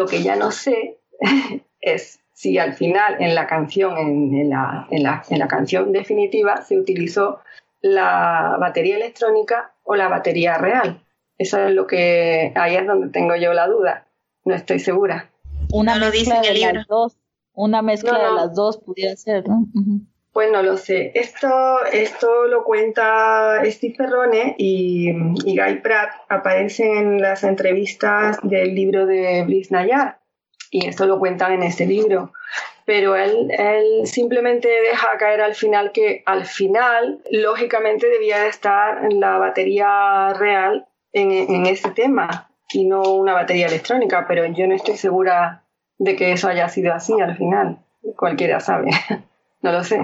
Lo 0.00 0.06
que 0.06 0.22
ya 0.22 0.34
no 0.36 0.50
sé 0.50 0.98
es 1.80 2.20
si 2.32 2.58
al 2.58 2.72
final 2.72 3.16
en 3.20 3.34
la 3.34 3.46
canción, 3.46 3.98
en, 3.98 4.48
la, 4.48 4.86
en, 4.90 5.02
la, 5.02 5.22
en 5.28 5.38
la 5.38 5.46
canción 5.46 5.92
definitiva, 5.92 6.62
se 6.62 6.78
utilizó 6.78 7.40
la 7.82 8.56
batería 8.58 8.96
electrónica 8.96 9.74
o 9.84 9.94
la 9.94 10.08
batería 10.08 10.56
real. 10.56 11.02
Eso 11.36 11.58
es 11.66 11.74
lo 11.74 11.86
que 11.86 12.52
ahí 12.54 12.76
es 12.76 12.86
donde 12.86 13.08
tengo 13.08 13.36
yo 13.36 13.52
la 13.52 13.66
duda. 13.66 14.06
No 14.46 14.54
estoy 14.54 14.78
segura. 14.78 15.30
Una 15.72 15.94
No 15.94 16.06
lo 16.06 16.10
dice 16.10 16.30
mezcla 16.30 16.38
en 16.38 16.44
el 16.44 16.54
de 16.54 16.60
libro. 16.60 16.74
las 16.78 16.86
dos. 16.88 17.16
Una 17.52 17.82
mezcla 17.82 18.12
No, 18.12 18.18
no. 18.22 18.28
de 18.28 18.34
las 18.36 18.54
dos 18.54 18.78
pudiera 18.78 19.14
ser, 19.16 19.46
¿no? 19.46 19.66
Pues 20.32 20.50
no 20.52 20.62
lo 20.62 20.76
sé. 20.76 21.10
Esto, 21.14 21.84
esto 21.92 22.46
lo 22.46 22.62
cuenta 22.62 23.60
Steve 23.64 23.94
Perrone 23.98 24.54
y, 24.58 25.12
Guy 25.12 25.80
Pratt. 25.82 26.10
Aparecen 26.28 26.96
en 26.96 27.20
las 27.20 27.42
entrevistas 27.42 28.38
del 28.42 28.74
libro 28.74 29.06
de 29.06 29.42
Bliss 29.44 29.72
Nayar. 29.72 30.20
Y 30.70 30.86
esto 30.86 31.06
lo 31.06 31.18
cuentan 31.18 31.52
en 31.54 31.64
este 31.64 31.84
libro. 31.84 32.32
Pero 32.84 33.16
él, 33.16 33.50
él 33.50 34.06
simplemente 34.06 34.68
deja 34.68 35.18
caer 35.18 35.40
al 35.40 35.54
final 35.54 35.90
que 35.90 36.22
al 36.26 36.46
final, 36.46 37.22
lógicamente, 37.30 38.08
debía 38.08 38.38
de 38.40 38.48
estar 38.48 39.12
la 39.12 39.38
batería 39.38 40.32
real 40.34 40.86
en, 41.12 41.32
en 41.32 41.66
este 41.66 41.90
tema 41.90 42.50
y 42.72 42.84
no 42.84 43.02
una 43.14 43.32
batería 43.32 43.66
electrónica. 43.66 44.26
Pero 44.28 44.46
yo 44.46 44.68
no 44.68 44.76
estoy 44.76 44.96
segura 44.96 45.64
de 45.98 46.14
que 46.14 46.32
eso 46.32 46.46
haya 46.46 46.68
sido 46.68 46.94
así 46.94 47.20
al 47.20 47.36
final. 47.36 47.78
Cualquiera 48.16 48.60
sabe. 48.60 48.90
No 49.62 49.72
lo 49.72 49.84
sé, 49.84 49.98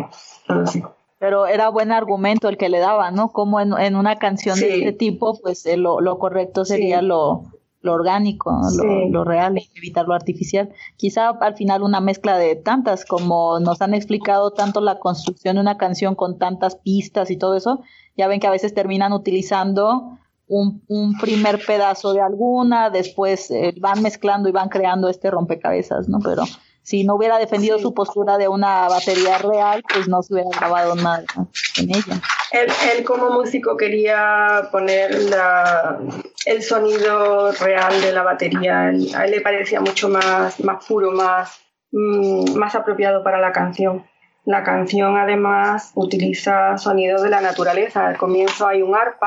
no 0.49 0.55
lo 0.55 0.67
sé. 0.67 0.85
Pero 1.19 1.47
era 1.47 1.71
buen 1.71 1.93
argumento 1.93 2.49
el 2.49 2.59
que 2.59 2.69
le 2.69 2.79
daba, 2.79 3.11
¿no? 3.11 3.33
Como 3.33 3.59
en, 3.61 3.73
en 3.79 3.97
una 3.97 4.17
canción 4.17 4.59
de 4.61 4.75
este 4.79 4.93
tipo, 4.93 5.39
pues 5.41 5.65
eh, 5.65 5.77
lo, 5.79 6.01
lo 6.01 6.19
correcto 6.19 6.65
sería 6.67 7.01
Sí. 7.01 7.07
lo, 7.07 7.45
lo 7.81 7.93
orgánico, 7.95 8.53
lo, 8.77 9.09
lo 9.09 9.25
real, 9.25 9.59
evitar 9.77 10.07
lo 10.07 10.15
artificial. 10.15 10.71
Quizá 10.97 11.31
al 11.31 11.55
final 11.55 11.83
una 11.83 12.01
mezcla 12.01 12.37
de 12.37 12.55
tantas, 12.57 13.07
como 13.07 13.59
nos 13.61 13.81
han 13.81 13.95
explicado 13.95 14.51
tanto 14.51 14.81
la 14.83 14.99
construcción 14.99 15.55
de 15.55 15.63
una 15.63 15.79
canción 15.79 16.17
con 16.17 16.39
tantas 16.39 16.77
pistas 16.77 17.31
y 17.31 17.39
todo 17.39 17.55
eso, 17.57 17.81
ya 18.17 18.29
ven 18.29 18.39
que 18.41 18.49
a 18.49 18.51
veces 18.51 18.75
terminan 18.75 19.13
utilizando 19.15 20.19
un, 20.49 20.83
un 20.89 21.17
primer 21.19 21.65
pedazo 21.65 22.13
de 22.13 22.21
alguna, 22.21 22.91
después 22.91 23.51
eh, 23.51 23.75
van 23.81 24.03
mezclando 24.03 24.49
y 24.49 24.53
van 24.53 24.69
creando 24.69 25.09
este 25.09 25.31
rompecabezas, 25.31 26.09
¿no? 26.09 26.19
Pero 26.23 26.43
si 26.87 27.03
no 27.03 27.17
hubiera 27.17 27.37
defendido 27.39 27.79
Sí. 27.79 27.83
su 27.83 27.95
postura 27.95 28.39
de 28.39 28.47
una 28.47 28.87
batería 28.89 29.39
real, 29.39 29.83
pues 29.93 30.07
no 30.07 30.23
se 30.23 30.35
hubiera 30.35 30.51
grabado 30.57 30.95
nada 30.95 31.25
en 31.79 31.91
ella. 31.91 32.23
Él, 32.53 32.69
él 32.97 33.05
como 33.05 33.31
músico 33.31 33.77
quería 33.77 34.69
poner 34.71 35.13
la- 35.25 35.99
el 36.47 36.63
sonido 36.63 37.51
real 37.51 38.01
de 38.01 38.13
la 38.13 38.23
batería. 38.23 38.91
Él- 38.91 39.13
a 39.17 39.25
él 39.25 39.33
le 39.33 39.41
parecía 39.41 39.81
mucho 39.81 40.09
más, 40.09 40.61
más 40.61 40.85
puro, 40.87 41.11
más, 41.11 41.59
mm, 41.91 42.55
más 42.55 42.77
apropiado 42.77 43.25
para 43.25 43.41
la 43.41 43.51
canción. 43.51 44.07
La 44.45 44.63
canción 44.63 45.17
además 45.17 45.91
utiliza 45.97 46.79
sonidos 46.79 47.21
de 47.23 47.31
la 47.31 47.41
naturaleza. 47.41 48.07
Al 48.07 48.17
comienzo 48.17 48.69
hay 48.69 48.81
un 48.83 48.95
arpa. 48.95 49.27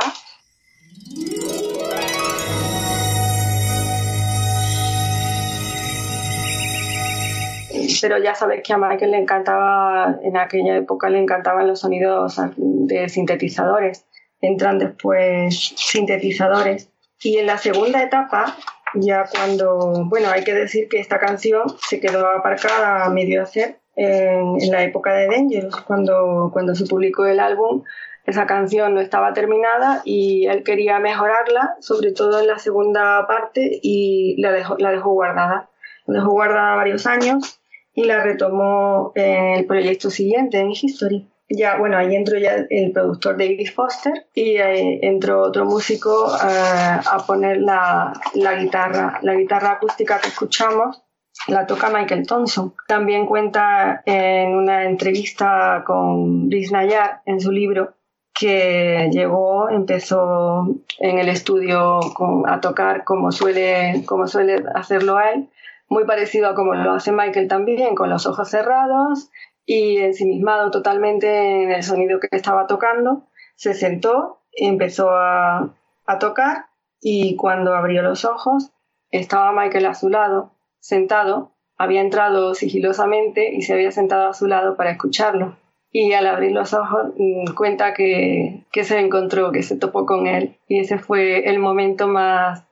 Pero 8.02 8.18
ya 8.18 8.36
sabes 8.36 8.61
que 8.64 8.74
a 8.74 8.78
Michael 8.78 9.11
le 9.11 9.18
encantaba, 9.18 10.18
en 10.24 10.38
aquella 10.38 10.78
época 10.78 11.10
le 11.10 11.20
encantaban 11.20 11.68
los 11.68 11.80
sonidos 11.80 12.40
de 12.57 13.10
sintetizadores. 13.10 14.06
Entran 14.41 14.80
después 14.80 15.74
sintetizadores. 15.76 16.90
Y 17.22 17.38
en 17.38 17.48
la 17.48 17.57
segunda 17.57 18.02
etapa, 18.02 18.56
ya 18.94 19.26
cuando, 19.26 20.06
bueno, 20.06 20.30
hay 20.30 20.44
que 20.44 20.53
decir 20.53 20.88
que 20.88 20.99
esta 20.99 21.20
canción 21.20 21.64
se 21.88 21.99
quedó 21.99 22.28
aparcada 22.28 23.06
a 23.06 23.10
medio 23.10 23.44
hacer 23.44 23.80
en, 23.95 24.61
en 24.61 24.72
la 24.72 24.84
época 24.84 25.14
de 25.14 25.28
Dangerous, 25.28 25.76
cuando, 25.82 26.49
cuando 26.53 26.76
se 26.76 26.86
publicó 26.86 27.26
el 27.26 27.40
álbum. 27.40 27.84
Esa 28.26 28.45
canción 28.45 28.94
no 28.94 29.02
estaba 29.02 29.34
terminada 29.34 30.02
y 30.06 30.45
él 30.45 30.64
quería 30.64 30.99
mejorarla, 30.99 31.76
sobre 31.80 32.11
todo 32.11 32.40
en 32.40 32.48
la 32.48 32.60
segunda 32.60 33.26
parte, 33.28 33.80
y 33.82 34.40
la 34.40 34.52
dejó, 34.52 34.78
la 34.78 34.91
dejó 34.91 35.11
guardada. 35.11 35.70
La 36.06 36.20
dejó 36.20 36.32
guardada 36.32 36.76
varios 36.76 37.06
años 37.06 37.59
y 37.99 38.05
la 38.05 38.23
retomó 38.23 39.11
en 39.15 39.55
el 39.57 39.65
proyecto 39.65 40.09
siguiente, 40.09 40.57
en 40.59 40.71
History. 40.71 41.27
Ya, 41.49 41.77
bueno, 41.77 41.97
ahí 41.97 42.15
entró 42.15 42.38
ya 42.38 42.55
el 42.69 42.91
productor 42.91 43.34
David 43.38 43.69
Foster 43.76 44.27
y 44.35 44.57
eh, 44.57 44.99
entró 45.01 45.41
otro 45.41 45.65
músico 45.65 46.27
eh, 46.35 46.99
a 47.11 47.17
poner 47.27 47.57
la, 47.57 48.13
la 48.35 48.53
guitarra. 48.55 49.19
La 49.23 49.34
guitarra 49.34 49.71
acústica 49.71 50.19
que 50.21 50.30
escuchamos 50.30 51.01
la 51.47 51.65
toca 51.65 51.89
Michael 51.89 52.27
Thompson. 52.27 52.73
También 52.88 53.26
cuenta 53.26 54.01
en 54.05 54.55
una 54.55 54.85
entrevista 54.85 55.84
con 55.85 56.47
Brice 56.49 56.71
Nayar 56.71 57.21
en 57.26 57.39
su 57.41 57.51
libro 57.51 57.95
que 58.39 59.09
llegó, 59.11 59.69
empezó 59.69 60.67
en 60.99 61.17
el 61.19 61.27
estudio 61.30 61.99
con- 62.15 62.47
a 62.47 62.61
tocar 62.61 63.03
como 63.03 63.31
suele, 63.31 64.03
como 64.05 64.27
suele 64.27 64.63
hacerlo 64.76 65.19
él, 65.19 65.49
muy 65.90 66.06
parecido 66.06 66.49
a 66.49 66.56
como 66.56 66.76
lo 66.76 66.94
hace 66.94 67.11
Michael 67.11 67.48
también, 67.48 67.95
con 67.95 68.10
los 68.10 68.26
ojos 68.28 68.49
cerrados 68.49 69.30
y 69.66 69.98
ensimismado 69.98 70.72
totalmente 70.72 71.64
en 71.64 71.72
el 71.72 71.84
sonido 71.84 72.20
que 72.20 72.30
estaba 72.32 72.68
tocando. 72.68 73.28
Se 73.56 73.74
sentó, 73.74 74.41
empezó 74.53 75.10
a, 75.10 75.76
a 76.06 76.20
tocar 76.20 76.68
y 77.02 77.36
cuando 77.36 77.76
abrió 77.76 78.02
los 78.02 78.24
ojos 78.24 78.72
estaba 79.11 79.52
Michael 79.52 79.88
a 79.88 79.95
su 79.95 80.10
lado, 80.10 80.53
sentado, 80.80 81.52
había 81.78 82.02
entrado 82.02 82.53
sigilosamente 82.53 83.53
y 83.53 83.61
se 83.64 83.74
había 83.74 83.91
sentado 83.91 84.30
a 84.30 84.34
su 84.34 84.48
lado 84.48 84.76
para 84.76 84.91
escucharlo. 84.91 85.57
Y 85.91 86.14
al 86.14 86.28
abrir 86.28 86.52
los 86.52 86.74
ojos 86.76 87.14
mm, 87.18 87.56
cuenta 87.56 87.95
que, 87.95 88.66
que 88.72 88.84
se 88.84 88.99
encontró, 88.99 89.52
que 89.52 89.64
se 89.64 89.76
topó 89.76 90.06
con 90.06 90.28
él. 90.28 90.57
Y 90.68 90.80
ese 90.82 90.99
fue 90.99 91.49
el 91.49 91.57
momento 91.57 92.07
más, 92.07 92.69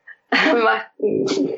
más, 0.63 0.87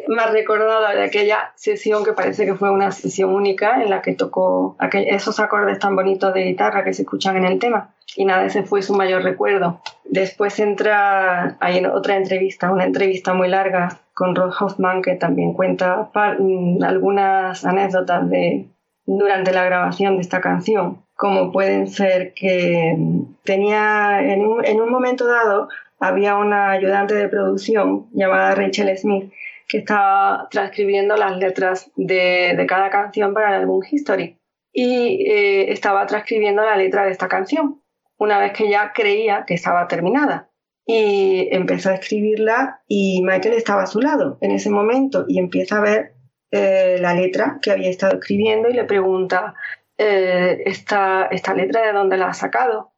más 0.08 0.32
recordado 0.32 0.88
de 0.96 1.04
aquella 1.04 1.52
sesión 1.56 2.04
que 2.04 2.14
parece 2.14 2.46
que 2.46 2.56
fue 2.56 2.70
una 2.70 2.92
sesión 2.92 3.34
única 3.34 3.82
en 3.82 3.90
la 3.90 4.02
que 4.02 4.14
tocó 4.14 4.76
aquel- 4.80 5.08
esos 5.10 5.40
acordes 5.40 5.80
tan 5.80 5.96
bonitos 5.96 6.34
de 6.34 6.44
guitarra 6.44 6.84
que 6.84 6.94
se 6.94 7.02
escuchan 7.04 7.38
en 7.38 7.46
el 7.46 7.60
tema. 7.60 7.90
Y 8.16 8.26
nada, 8.26 8.46
ese 8.46 8.64
fue 8.64 8.82
su 8.82 8.94
mayor 8.94 9.24
recuerdo. 9.24 9.82
Después 10.06 10.60
entra, 10.60 11.58
hay 11.60 11.84
otra 11.86 12.16
entrevista, 12.16 12.72
una 12.72 12.86
entrevista 12.86 13.34
muy 13.34 13.48
larga 13.48 14.00
con 14.14 14.36
Rod 14.36 14.54
Hoffman 14.60 15.02
que 15.02 15.16
también 15.16 15.54
cuenta 15.54 16.10
par- 16.12 16.38
mm, 16.40 16.84
algunas 16.84 17.66
anécdotas 17.66 18.30
de 18.30 18.68
durante 19.06 19.52
la 19.54 19.64
grabación 19.66 20.16
de 20.16 20.22
esta 20.22 20.40
canción, 20.42 21.04
como 21.16 21.52
pueden 21.52 21.88
ser 21.88 22.34
que 22.36 22.94
mm, 22.98 23.22
tenía 23.44 24.22
en 24.22 24.46
un, 24.46 24.64
en 24.66 24.80
un 24.82 24.92
momento 24.92 25.26
dado 25.26 25.70
había 26.00 26.36
una 26.36 26.72
ayudante 26.72 27.16
de 27.16 27.28
producción 27.28 28.08
llamada 28.12 28.56
Rachel 28.56 28.98
Smith 28.98 29.32
que 29.68 29.80
estaba 29.80 30.48
transcribiendo 30.50 31.16
las 31.16 31.38
letras 31.38 31.92
de, 31.96 32.66
cada 32.68 32.90
canción 32.90 33.34
para 33.34 33.50
el 33.50 33.62
álbum 33.62 33.82
History. 33.90 34.38
Y 34.74 35.30
eh, 35.30 35.72
estaba 35.72 36.06
transcribiendo 36.08 36.64
la 36.64 36.76
letra 36.76 37.06
de 37.06 37.12
esta 37.12 37.28
canción 37.28 37.82
una 38.18 38.40
vez 38.40 38.54
que 38.54 38.70
ya 38.70 38.92
creía 38.94 39.46
que 39.46 39.54
estaba 39.54 39.88
terminada. 39.88 40.50
Y 40.86 41.48
empezó 41.52 41.90
a 41.90 41.96
escribirla 41.96 42.82
y 42.88 43.22
Michael 43.24 43.54
estaba 43.54 43.84
a 43.84 43.88
su 43.88 44.02
lado 44.02 44.40
en 44.42 44.52
ese 44.52 44.72
momento 44.72 45.26
y 45.28 45.38
empieza 45.38 45.78
a 45.78 45.82
ver 45.82 46.14
eh, 46.52 46.98
la 47.00 47.14
letra 47.14 47.60
que 47.62 47.72
había 47.72 47.92
estado 47.92 48.16
escribiendo 48.16 48.70
y 48.70 48.74
le 48.74 48.86
pregunta 48.86 49.54
eh, 50.00 50.64
esta, 50.66 51.28
esta 51.30 51.54
letra 51.54 51.86
de 51.86 51.94
dónde 51.94 52.18
la 52.18 52.30
has 52.30 52.40
sacado, 52.40 52.94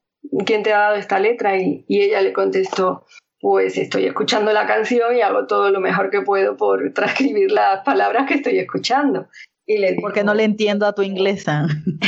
quién 0.45 0.63
te 0.63 0.73
ha 0.73 0.79
dado 0.79 0.95
esta 0.95 1.19
letra 1.19 1.57
y, 1.57 1.85
y 1.87 2.01
ella 2.01 2.21
le 2.21 2.33
contestó, 2.33 3.05
pues 3.39 3.77
estoy 3.77 4.05
escuchando 4.05 4.53
la 4.53 4.67
canción 4.67 5.15
y 5.15 5.21
hago 5.21 5.47
todo 5.47 5.71
lo 5.71 5.79
mejor 5.79 6.11
que 6.11 6.21
puedo 6.21 6.55
por 6.57 6.93
transcribir 6.93 7.51
las 7.51 7.83
palabras 7.83 8.27
que 8.27 8.35
estoy 8.35 8.59
escuchando. 8.59 9.27
Y 9.65 9.77
le 9.77 9.91
dijo, 9.91 10.01
Porque 10.01 10.23
no 10.23 10.33
le 10.33 10.43
entiendo 10.43 10.85
a 10.85 10.93
tu 10.93 11.01
inglesa. 11.01 11.65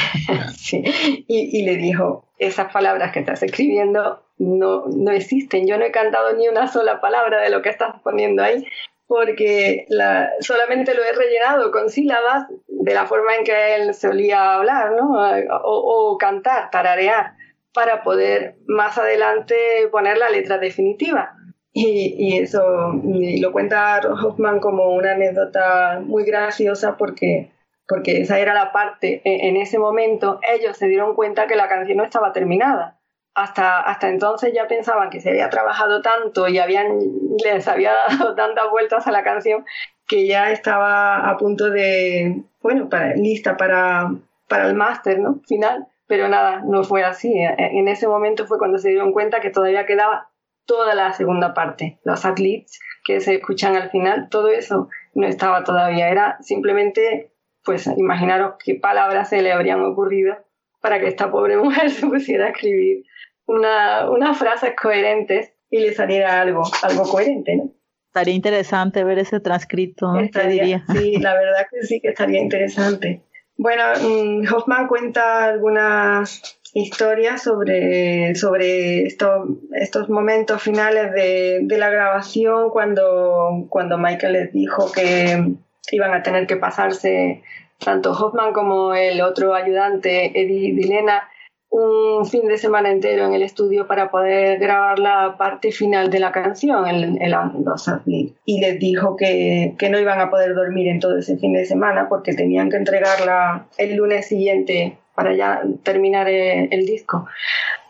sí, 0.55 0.83
y, 1.27 1.59
y, 1.59 1.63
le 1.63 1.77
dijo, 1.77 2.27
esas 2.37 2.71
palabras 2.71 3.11
que 3.11 3.19
estás 3.19 3.41
escribiendo 3.43 4.23
no, 4.37 4.85
no 4.87 5.11
existen, 5.11 5.67
yo 5.67 5.77
no 5.77 5.85
he 5.85 5.91
cantado 5.91 6.33
ni 6.35 6.47
una 6.47 6.67
sola 6.67 6.99
palabra 7.01 7.41
de 7.41 7.49
lo 7.49 7.61
que 7.61 7.69
estás 7.69 7.95
poniendo 8.03 8.43
ahí, 8.43 8.65
porque 9.07 9.85
la, 9.89 10.29
solamente 10.39 10.93
lo 10.93 11.03
he 11.03 11.13
rellenado 11.13 11.71
con 11.71 11.89
sílabas 11.89 12.47
de 12.67 12.93
la 12.93 13.05
forma 13.05 13.35
en 13.35 13.43
que 13.43 13.75
él 13.75 13.93
solía 13.93 14.55
hablar, 14.55 14.93
¿no? 14.93 15.13
O, 15.63 16.13
o 16.13 16.17
cantar, 16.17 16.69
tararear, 16.71 17.35
para 17.73 18.03
poder 18.03 18.55
más 18.67 18.97
adelante 18.97 19.55
poner 19.91 20.17
la 20.17 20.29
letra 20.29 20.57
definitiva. 20.57 21.35
Y, 21.71 22.15
y, 22.17 22.37
eso 22.37 22.93
y 23.03 23.39
lo 23.39 23.51
cuenta 23.51 23.99
Hoffman 23.99 24.59
como 24.59 24.91
una 24.91 25.13
anécdota 25.13 25.99
muy 26.05 26.23
graciosa 26.23 26.97
porque, 26.97 27.51
porque 27.87 28.21
esa 28.21 28.39
era 28.39 28.53
la 28.53 28.71
parte, 28.71 29.21
en, 29.25 29.57
ese 29.57 29.79
momento 29.79 30.39
ellos 30.53 30.77
se 30.77 30.87
dieron 30.87 31.15
cuenta 31.15 31.47
que 31.47 31.55
la 31.55 31.67
canción 31.67 31.97
no 31.97 32.03
estaba 32.03 32.31
terminada. 32.31 32.99
Hasta, 33.35 33.79
hasta 33.79 34.09
entonces 34.09 34.53
ya 34.53 34.67
pensaban 34.67 35.09
que 35.09 35.19
se 35.19 35.31
había 35.31 35.49
trabajado 35.49 36.03
tanto 36.03 36.47
y 36.47 36.59
habían, 36.59 36.99
les 37.43 37.67
había 37.67 37.93
dado 38.19 38.35
tantas 38.35 38.69
vueltas 38.69 39.07
a 39.07 39.11
la 39.11 39.23
canción 39.23 39.65
que 40.07 40.27
ya 40.27 40.51
estaba 40.51 41.27
a 41.27 41.37
punto 41.37 41.71
de, 41.71 42.43
bueno, 42.61 42.89
para, 42.89 43.15
lista 43.15 43.57
para, 43.57 44.11
para 44.47 44.67
el 44.67 44.75
máster 44.75 45.17
¿no? 45.17 45.41
final. 45.47 45.87
Pero 46.07 46.27
nada, 46.27 46.61
no 46.65 46.83
fue 46.83 47.03
así. 47.03 47.33
En 47.35 47.87
ese 47.87 48.07
momento 48.07 48.45
fue 48.45 48.57
cuando 48.57 48.77
se 48.77 48.89
dieron 48.89 49.13
cuenta 49.13 49.39
que 49.39 49.49
todavía 49.49 49.85
quedaba 49.85 50.29
toda 50.65 50.95
la 50.95 51.13
segunda 51.13 51.53
parte, 51.53 51.99
los 52.03 52.25
athletes 52.25 52.79
que 53.03 53.19
se 53.19 53.35
escuchan 53.35 53.75
al 53.75 53.89
final, 53.89 54.29
todo 54.29 54.49
eso 54.49 54.89
no 55.13 55.27
estaba 55.27 55.63
todavía, 55.63 56.09
era 56.09 56.37
simplemente, 56.41 57.33
pues 57.63 57.87
imaginaros 57.97 58.55
qué 58.63 58.75
palabras 58.75 59.29
se 59.29 59.41
le 59.41 59.51
habrían 59.51 59.81
ocurrido 59.81 60.37
para 60.81 60.99
que 60.99 61.07
esta 61.07 61.31
pobre 61.31 61.57
mujer 61.63 61.89
se 61.89 62.07
pusiera 62.07 62.45
a 62.45 62.49
escribir 62.49 63.03
una, 63.45 64.09
unas 64.09 64.37
frases 64.37 64.73
coherentes 64.81 65.53
y 65.69 65.79
le 65.79 65.93
saliera 65.93 66.41
algo, 66.41 66.63
algo 66.83 67.03
coherente, 67.03 67.55
¿no? 67.55 67.73
Estaría 68.07 68.35
interesante 68.35 69.03
ver 69.03 69.17
ese 69.17 69.39
transcrito, 69.39 70.15
estaría, 70.19 70.63
diría. 70.63 70.85
Sí, 70.91 71.17
la 71.17 71.33
verdad 71.33 71.65
que 71.71 71.81
sí 71.81 71.99
que 71.99 72.09
estaría 72.09 72.39
interesante. 72.39 73.23
Bueno, 73.57 73.83
Hoffman 74.51 74.87
cuenta 74.87 75.45
algunas 75.45 76.57
historias 76.73 77.43
sobre, 77.43 78.33
sobre 78.35 79.03
esto, 79.03 79.45
estos 79.73 80.09
momentos 80.09 80.61
finales 80.61 81.11
de, 81.13 81.59
de, 81.61 81.77
la 81.77 81.89
grabación 81.89 82.71
cuando, 82.71 83.67
cuando 83.69 83.97
Michael 83.97 84.33
les 84.33 84.51
dijo 84.51 84.91
que 84.91 85.53
iban 85.91 86.13
a 86.13 86.23
tener 86.23 86.47
que 86.47 86.57
pasarse 86.57 87.43
tanto 87.77 88.11
Hoffman 88.11 88.53
como 88.53 88.95
el 88.95 89.21
otro 89.21 89.53
ayudante, 89.53 90.31
Eddie 90.39 90.73
Dilena, 90.73 91.29
un 91.73 92.27
fin 92.27 92.47
de 92.47 92.59
semana 92.59 92.91
entero 92.91 93.25
en 93.25 93.33
el 93.33 93.41
estudio 93.41 93.87
para 93.87 94.11
poder 94.11 94.59
grabar 94.59 94.99
la 94.99 95.37
parte 95.37 95.71
final 95.71 96.11
de 96.11 96.19
la 96.19 96.31
canción, 96.31 96.85
el, 96.85 97.17
el 97.19 97.35
y 98.45 98.61
les 98.61 98.79
dijo 98.79 99.15
que, 99.17 99.73
que, 99.79 99.89
no 99.89 99.97
iban 99.99 100.21
a 100.21 100.29
poder 100.29 100.53
dormir 100.53 100.87
en 100.87 100.99
todo 100.99 101.17
ese 101.17 101.35
fin 101.37 101.53
de 101.53 101.65
semana 101.65 102.07
porque 102.09 102.33
tenían 102.33 102.69
que 102.69 102.77
entregarla 102.77 103.65
el 103.79 103.95
lunes 103.95 104.27
siguiente 104.27 104.99
para 105.15 105.35
ya 105.35 105.63
terminar 105.81 106.29
el, 106.29 106.67
el 106.71 106.85
disco. 106.85 107.25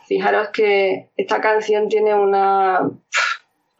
Fijaros 0.07 0.47
que 0.49 1.09
esta 1.17 1.41
canción 1.41 1.89
tiene 1.89 2.13
una... 2.13 2.89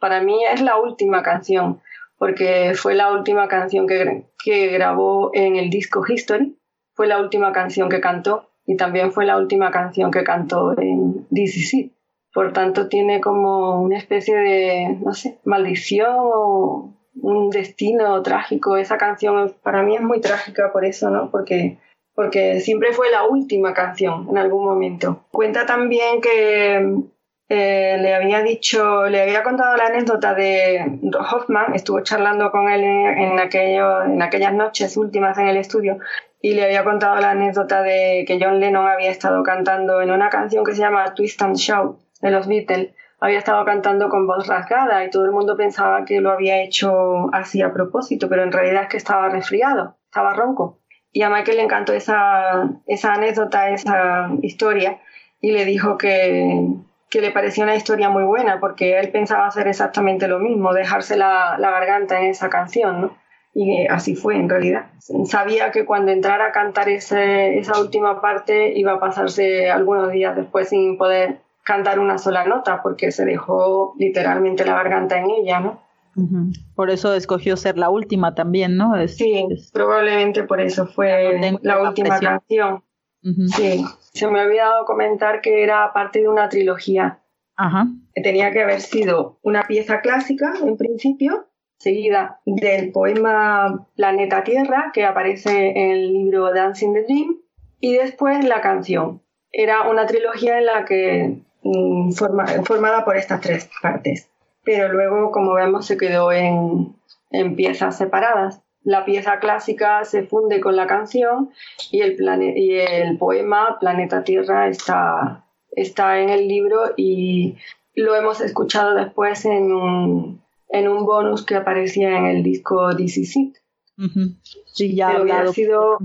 Para 0.00 0.20
mí 0.20 0.44
es 0.52 0.60
la 0.60 0.76
última 0.76 1.22
canción, 1.22 1.80
porque 2.18 2.74
fue 2.74 2.94
la 2.94 3.10
última 3.10 3.48
canción 3.48 3.86
que, 3.86 4.24
que 4.44 4.66
grabó 4.66 5.30
en 5.32 5.56
el 5.56 5.70
disco 5.70 6.04
History, 6.06 6.58
fue 6.92 7.06
la 7.06 7.20
última 7.20 7.52
canción 7.52 7.88
que 7.88 8.02
cantó 8.02 8.50
y 8.66 8.76
también 8.76 9.12
fue 9.12 9.26
la 9.26 9.36
última 9.36 9.70
canción 9.70 10.10
que 10.10 10.24
cantó 10.24 10.78
en 10.78 11.26
DCC. 11.30 11.90
Por 12.32 12.52
tanto, 12.52 12.88
tiene 12.88 13.20
como 13.20 13.80
una 13.80 13.98
especie 13.98 14.34
de, 14.36 14.98
no 15.00 15.12
sé, 15.12 15.38
maldición 15.44 16.16
o 16.16 16.94
un 17.20 17.50
destino 17.50 18.20
trágico. 18.22 18.76
Esa 18.76 18.96
canción 18.96 19.54
para 19.62 19.82
mí 19.82 19.94
es 19.94 20.02
muy 20.02 20.20
trágica 20.20 20.72
por 20.72 20.84
eso, 20.84 21.10
¿no? 21.10 21.30
Porque, 21.30 21.78
porque 22.14 22.60
siempre 22.60 22.92
fue 22.92 23.10
la 23.10 23.24
última 23.24 23.72
canción 23.72 24.26
en 24.30 24.38
algún 24.38 24.64
momento. 24.64 25.26
Cuenta 25.30 25.64
también 25.66 26.20
que 26.20 27.04
eh, 27.50 27.98
le 28.00 28.14
había 28.14 28.42
dicho, 28.42 29.04
le 29.04 29.20
había 29.20 29.42
contado 29.42 29.76
la 29.76 29.86
anécdota 29.86 30.34
de 30.34 30.98
Hoffman, 31.30 31.74
estuvo 31.74 32.00
charlando 32.00 32.50
con 32.50 32.68
él 32.68 33.38
aquello, 33.38 34.02
en 34.04 34.22
aquellas 34.22 34.54
noches 34.54 34.96
últimas 34.96 35.36
en 35.38 35.48
el 35.48 35.58
estudio 35.58 35.98
y 36.44 36.52
le 36.52 36.62
había 36.62 36.84
contado 36.84 37.18
la 37.22 37.30
anécdota 37.30 37.80
de 37.80 38.26
que 38.28 38.38
John 38.38 38.60
Lennon 38.60 38.86
había 38.86 39.10
estado 39.10 39.42
cantando 39.42 40.02
en 40.02 40.10
una 40.10 40.28
canción 40.28 40.62
que 40.62 40.74
se 40.74 40.82
llama 40.82 41.14
Twist 41.14 41.40
and 41.40 41.56
Shout 41.56 41.98
de 42.20 42.30
los 42.30 42.46
Beatles. 42.46 42.92
Había 43.18 43.38
estado 43.38 43.64
cantando 43.64 44.10
con 44.10 44.26
voz 44.26 44.46
rasgada 44.46 45.02
y 45.02 45.08
todo 45.08 45.24
el 45.24 45.30
mundo 45.30 45.56
pensaba 45.56 46.04
que 46.04 46.20
lo 46.20 46.30
había 46.30 46.62
hecho 46.62 47.32
así 47.32 47.62
a 47.62 47.72
propósito, 47.72 48.28
pero 48.28 48.42
en 48.42 48.52
realidad 48.52 48.82
es 48.82 48.88
que 48.90 48.98
estaba 48.98 49.30
resfriado, 49.30 49.96
estaba 50.04 50.34
ronco. 50.34 50.80
Y 51.12 51.22
a 51.22 51.30
Michael 51.30 51.56
le 51.56 51.62
encantó 51.62 51.94
esa, 51.94 52.68
esa 52.86 53.14
anécdota, 53.14 53.70
esa 53.70 54.28
historia, 54.42 55.00
y 55.40 55.52
le 55.52 55.64
dijo 55.64 55.96
que, 55.96 56.74
que 57.08 57.22
le 57.22 57.30
parecía 57.30 57.64
una 57.64 57.76
historia 57.76 58.10
muy 58.10 58.24
buena 58.24 58.60
porque 58.60 58.98
él 58.98 59.10
pensaba 59.10 59.46
hacer 59.46 59.66
exactamente 59.66 60.28
lo 60.28 60.40
mismo, 60.40 60.74
dejarse 60.74 61.16
la, 61.16 61.56
la 61.58 61.70
garganta 61.70 62.20
en 62.20 62.26
esa 62.26 62.50
canción, 62.50 63.00
¿no? 63.00 63.23
Y 63.54 63.86
así 63.86 64.16
fue 64.16 64.36
en 64.36 64.48
realidad. 64.48 64.86
Sabía 65.26 65.70
que 65.70 65.84
cuando 65.84 66.10
entrara 66.10 66.46
a 66.46 66.52
cantar 66.52 66.88
ese, 66.88 67.58
esa 67.58 67.80
última 67.80 68.20
parte 68.20 68.76
iba 68.76 68.94
a 68.94 69.00
pasarse 69.00 69.70
algunos 69.70 70.10
días 70.10 70.34
después 70.34 70.70
sin 70.70 70.98
poder 70.98 71.38
cantar 71.62 71.98
una 71.98 72.18
sola 72.18 72.44
nota 72.44 72.82
porque 72.82 73.12
se 73.12 73.24
dejó 73.24 73.94
literalmente 73.96 74.64
la 74.64 74.74
garganta 74.74 75.18
en 75.18 75.30
ella, 75.30 75.60
¿no? 75.60 75.80
Uh 76.16 76.22
-huh. 76.22 76.52
Por 76.74 76.90
eso 76.90 77.14
escogió 77.14 77.56
ser 77.56 77.78
la 77.78 77.90
última 77.90 78.34
también, 78.34 78.76
¿no? 78.76 78.96
Es, 78.96 79.16
sí, 79.16 79.46
es... 79.50 79.70
probablemente 79.72 80.42
por 80.44 80.60
eso 80.60 80.86
fue 80.86 81.38
la 81.62 81.80
última 81.80 82.18
presión. 82.18 82.32
canción. 82.32 82.74
Uh 83.22 83.28
-huh. 83.28 83.48
Sí, 83.48 83.84
se 84.12 84.28
me 84.28 84.40
había 84.40 84.64
dado 84.64 84.84
comentar 84.84 85.40
que 85.40 85.62
era 85.62 85.92
parte 85.92 86.20
de 86.20 86.28
una 86.28 86.48
trilogía. 86.48 87.20
Ajá. 87.56 87.86
Que 88.14 88.22
tenía 88.22 88.50
que 88.52 88.62
haber 88.62 88.80
sido 88.80 89.38
una 89.42 89.62
pieza 89.62 90.00
clásica 90.00 90.54
en 90.60 90.76
principio, 90.76 91.46
seguida 91.78 92.40
del 92.46 92.92
poema 92.92 93.86
Planeta 93.96 94.44
Tierra, 94.44 94.90
que 94.92 95.04
aparece 95.04 95.70
en 95.70 95.90
el 95.90 96.12
libro 96.12 96.52
Dancing 96.52 96.94
the 96.94 97.02
Dream, 97.02 97.38
y 97.80 97.94
después 97.94 98.44
la 98.44 98.60
canción. 98.60 99.20
Era 99.52 99.88
una 99.88 100.06
trilogía 100.06 100.58
en 100.58 100.66
la 100.66 100.84
que 100.84 101.36
mm, 101.62 102.12
forma, 102.12 102.46
formada 102.64 103.04
por 103.04 103.16
estas 103.16 103.40
tres 103.40 103.70
partes, 103.82 104.28
pero 104.64 104.92
luego, 104.92 105.30
como 105.30 105.54
vemos, 105.54 105.86
se 105.86 105.96
quedó 105.96 106.32
en, 106.32 106.96
en 107.30 107.56
piezas 107.56 107.96
separadas. 107.98 108.62
La 108.82 109.04
pieza 109.04 109.38
clásica 109.38 110.04
se 110.04 110.24
funde 110.24 110.60
con 110.60 110.76
la 110.76 110.86
canción 110.86 111.50
y 111.90 112.00
el, 112.00 112.16
y 112.56 112.78
el 112.78 113.16
poema 113.16 113.78
Planeta 113.80 114.24
Tierra 114.24 114.68
está, 114.68 115.44
está 115.72 116.20
en 116.20 116.28
el 116.28 116.48
libro 116.48 116.92
y 116.96 117.56
lo 117.94 118.14
hemos 118.14 118.40
escuchado 118.40 118.94
después 118.94 119.44
en 119.46 119.72
un, 119.72 120.43
en 120.68 120.88
un 120.88 121.04
bonus 121.04 121.44
que 121.44 121.56
aparecía 121.56 122.18
en 122.18 122.26
el 122.26 122.42
disco 122.42 122.94
DC 122.94 123.24
Seat. 123.24 123.54
Uh 123.96 124.02
-huh. 124.02 124.36
Sí, 124.66 124.94
ya 124.94 125.22
hubiera 125.22 125.46
sido, 125.52 125.98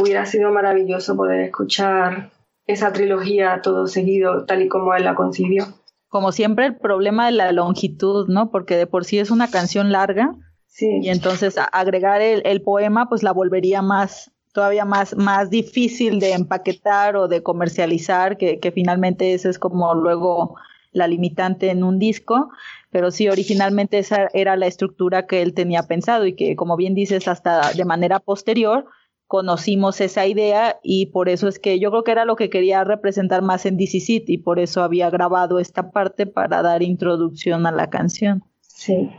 hubiera 0.00 0.26
sido 0.26 0.50
maravilloso 0.52 1.16
poder 1.16 1.40
escuchar 1.40 2.30
esa 2.66 2.92
trilogía 2.92 3.60
todo 3.62 3.86
seguido, 3.86 4.46
tal 4.46 4.62
y 4.62 4.68
como 4.68 4.94
él 4.94 5.04
la 5.04 5.14
concibió. 5.14 5.66
Como 6.08 6.32
siempre, 6.32 6.66
el 6.66 6.76
problema 6.76 7.26
de 7.26 7.32
la 7.32 7.52
longitud, 7.52 8.28
¿no? 8.28 8.50
Porque 8.50 8.76
de 8.76 8.86
por 8.86 9.04
sí 9.04 9.18
es 9.18 9.30
una 9.30 9.50
canción 9.50 9.92
larga. 9.92 10.34
Sí. 10.66 11.00
Y 11.02 11.08
entonces 11.08 11.56
agregar 11.72 12.20
el, 12.20 12.42
el 12.46 12.62
poema, 12.62 13.08
pues 13.08 13.22
la 13.22 13.32
volvería 13.32 13.82
más, 13.82 14.30
todavía 14.52 14.84
más, 14.84 15.16
más 15.16 15.50
difícil 15.50 16.20
de 16.20 16.32
empaquetar 16.32 17.16
o 17.16 17.28
de 17.28 17.42
comercializar, 17.42 18.38
que, 18.38 18.60
que 18.60 18.72
finalmente 18.72 19.34
ese 19.34 19.50
es 19.50 19.58
como 19.58 19.92
luego 19.94 20.56
la 20.92 21.08
limitante 21.08 21.70
en 21.70 21.82
un 21.84 21.98
disco, 21.98 22.50
pero 22.94 23.10
sí, 23.10 23.28
originalmente 23.28 23.98
esa 23.98 24.28
era 24.34 24.56
la 24.56 24.68
estructura 24.68 25.26
que 25.26 25.42
él 25.42 25.52
tenía 25.52 25.82
pensado 25.82 26.26
y 26.26 26.36
que, 26.36 26.54
como 26.54 26.76
bien 26.76 26.94
dices, 26.94 27.26
hasta 27.26 27.72
de 27.72 27.84
manera 27.84 28.20
posterior 28.20 28.86
conocimos 29.26 30.00
esa 30.00 30.28
idea 30.28 30.78
y 30.80 31.06
por 31.06 31.28
eso 31.28 31.48
es 31.48 31.58
que 31.58 31.80
yo 31.80 31.90
creo 31.90 32.04
que 32.04 32.12
era 32.12 32.24
lo 32.24 32.36
que 32.36 32.50
quería 32.50 32.84
representar 32.84 33.42
más 33.42 33.66
en 33.66 33.76
DC 33.78 33.98
City 33.98 34.34
y 34.34 34.38
por 34.38 34.60
eso 34.60 34.84
había 34.84 35.10
grabado 35.10 35.58
esta 35.58 35.90
parte 35.90 36.26
para 36.26 36.62
dar 36.62 36.84
introducción 36.84 37.66
a 37.66 37.72
la 37.72 37.90
canción. 37.90 38.44
Sí. 38.60 39.10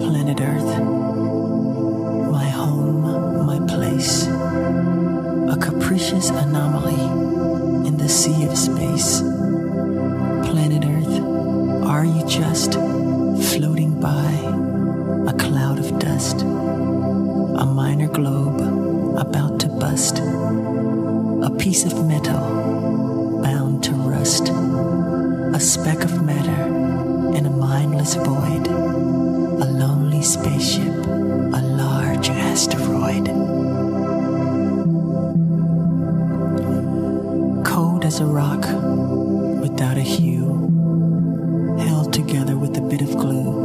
Planet 0.00 0.40
Earth. 0.40 0.89
anomaly 6.28 7.86
in 7.88 7.96
the 7.96 8.08
sea 8.08 8.44
of 8.44 8.56
space. 8.56 9.20
Planet 9.20 10.84
Earth, 10.84 11.20
are 11.84 12.04
you 12.04 12.26
just 12.26 12.74
floating 13.50 13.98
by 13.98 14.30
a 15.26 15.32
cloud 15.38 15.78
of 15.78 15.98
dust? 15.98 16.42
A 16.42 17.64
minor 17.64 18.08
globe 18.08 18.60
about 19.18 19.60
to 19.60 19.68
bust, 19.68 20.18
a 20.18 21.50
piece 21.58 21.84
of 21.86 22.06
metal 22.06 23.40
bound 23.42 23.82
to 23.84 23.92
rust, 23.92 24.50
a 24.50 25.58
speck 25.58 26.04
of 26.04 26.22
matter 26.22 26.66
in 27.34 27.46
a 27.46 27.50
mindless 27.50 28.14
void, 28.16 28.66
a 28.66 29.64
lonely 29.64 30.22
spaceship, 30.22 31.06
a 31.06 31.62
large 31.62 32.28
asteroid. 32.28 33.59
as 38.10 38.18
a 38.18 38.26
rock 38.26 38.62
without 39.62 39.96
a 39.96 40.00
hue, 40.00 40.42
held 41.78 42.12
together 42.12 42.56
with 42.56 42.76
a 42.76 42.80
bit 42.80 43.00
of 43.02 43.16
glue. 43.16 43.59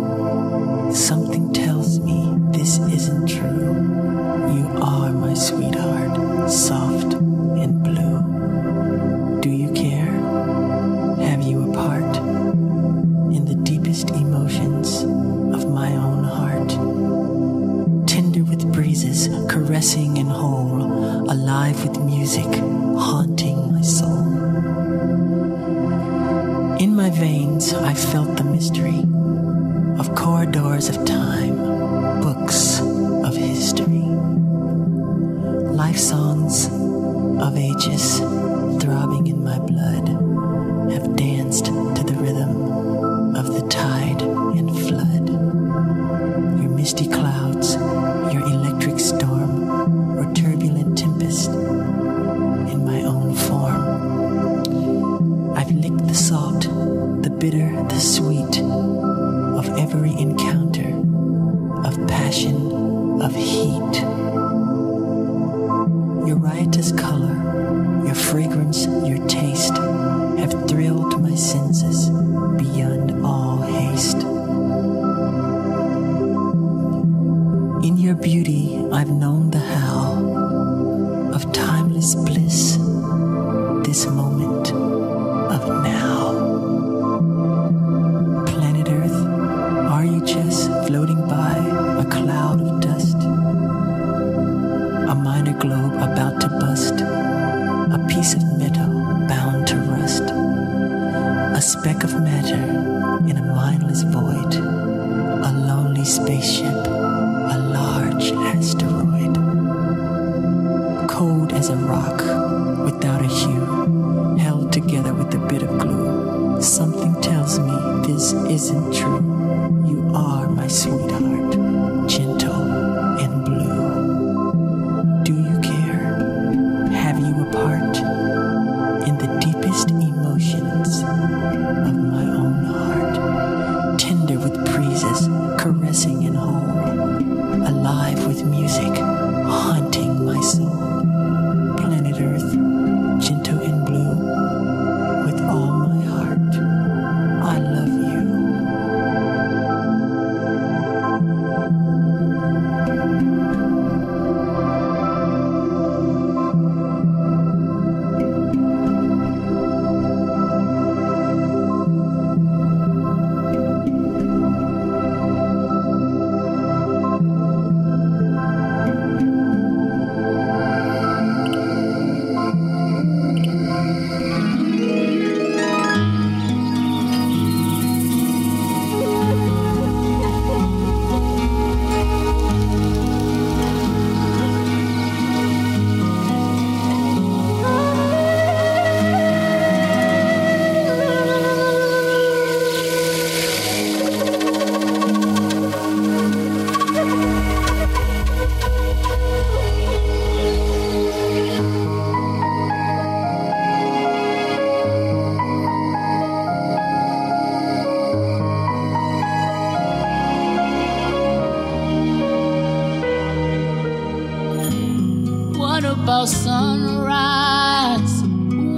about 216.05 216.29
sunrise? 216.29 218.21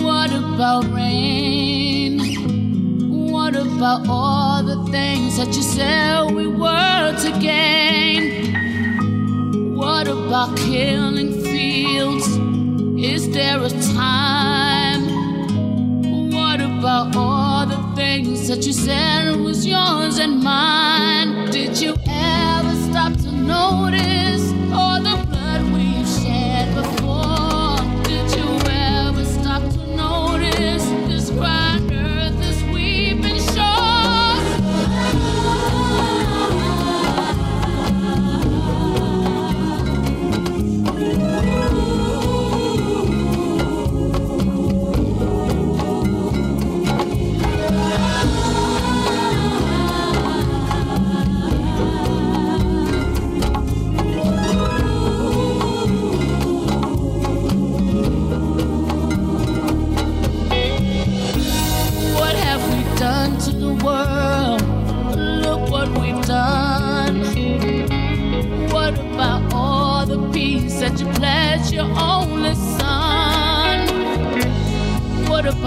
What 0.01 0.31
about 0.31 0.85
rain? 0.93 2.19
What 3.29 3.53
about 3.53 4.07
all 4.07 4.63
the 4.63 4.89
things 4.89 5.35
that 5.35 5.47
you 5.47 5.61
said 5.61 6.31
we 6.33 6.47
were 6.47 7.13
to 7.23 7.39
gain? 7.41 8.53
What 9.75 10.07
about 10.07 10.55
killing 10.55 11.43
fields? 11.43 12.29
Is 12.97 13.29
there 13.31 13.61
a 13.61 13.69
time? 13.93 15.03
What 16.31 16.61
about 16.61 17.13
all 17.13 17.65
the 17.65 17.93
things 17.97 18.47
that 18.47 18.65
you 18.65 18.71
said 18.71 19.35
was 19.35 19.65
yours 19.67 20.17
and 20.17 20.41
mine? 20.41 21.51
Did 21.51 21.77
you 21.77 21.93
ever 22.07 22.73
stop 22.89 23.11
to 23.17 23.31
notice? 23.33 24.16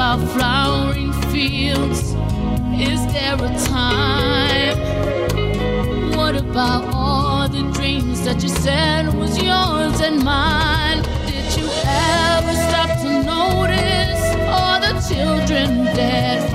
About 0.00 0.26
flowering 0.30 1.12
fields? 1.30 2.14
Is 2.72 3.04
there 3.12 3.34
a 3.34 3.50
time? 3.66 4.78
What 6.16 6.36
about 6.36 6.94
all 6.94 7.46
the 7.46 7.70
dreams 7.74 8.24
that 8.24 8.42
you 8.42 8.48
said 8.48 9.12
was 9.14 9.36
yours 9.36 10.00
and 10.00 10.24
mine? 10.24 11.02
Did 11.26 11.54
you 11.54 11.68
ever 11.84 12.54
stop 12.66 12.90
to 13.02 13.10
notice 13.34 14.24
all 14.48 14.80
the 14.80 14.94
children 15.06 15.84
dead 15.94 16.49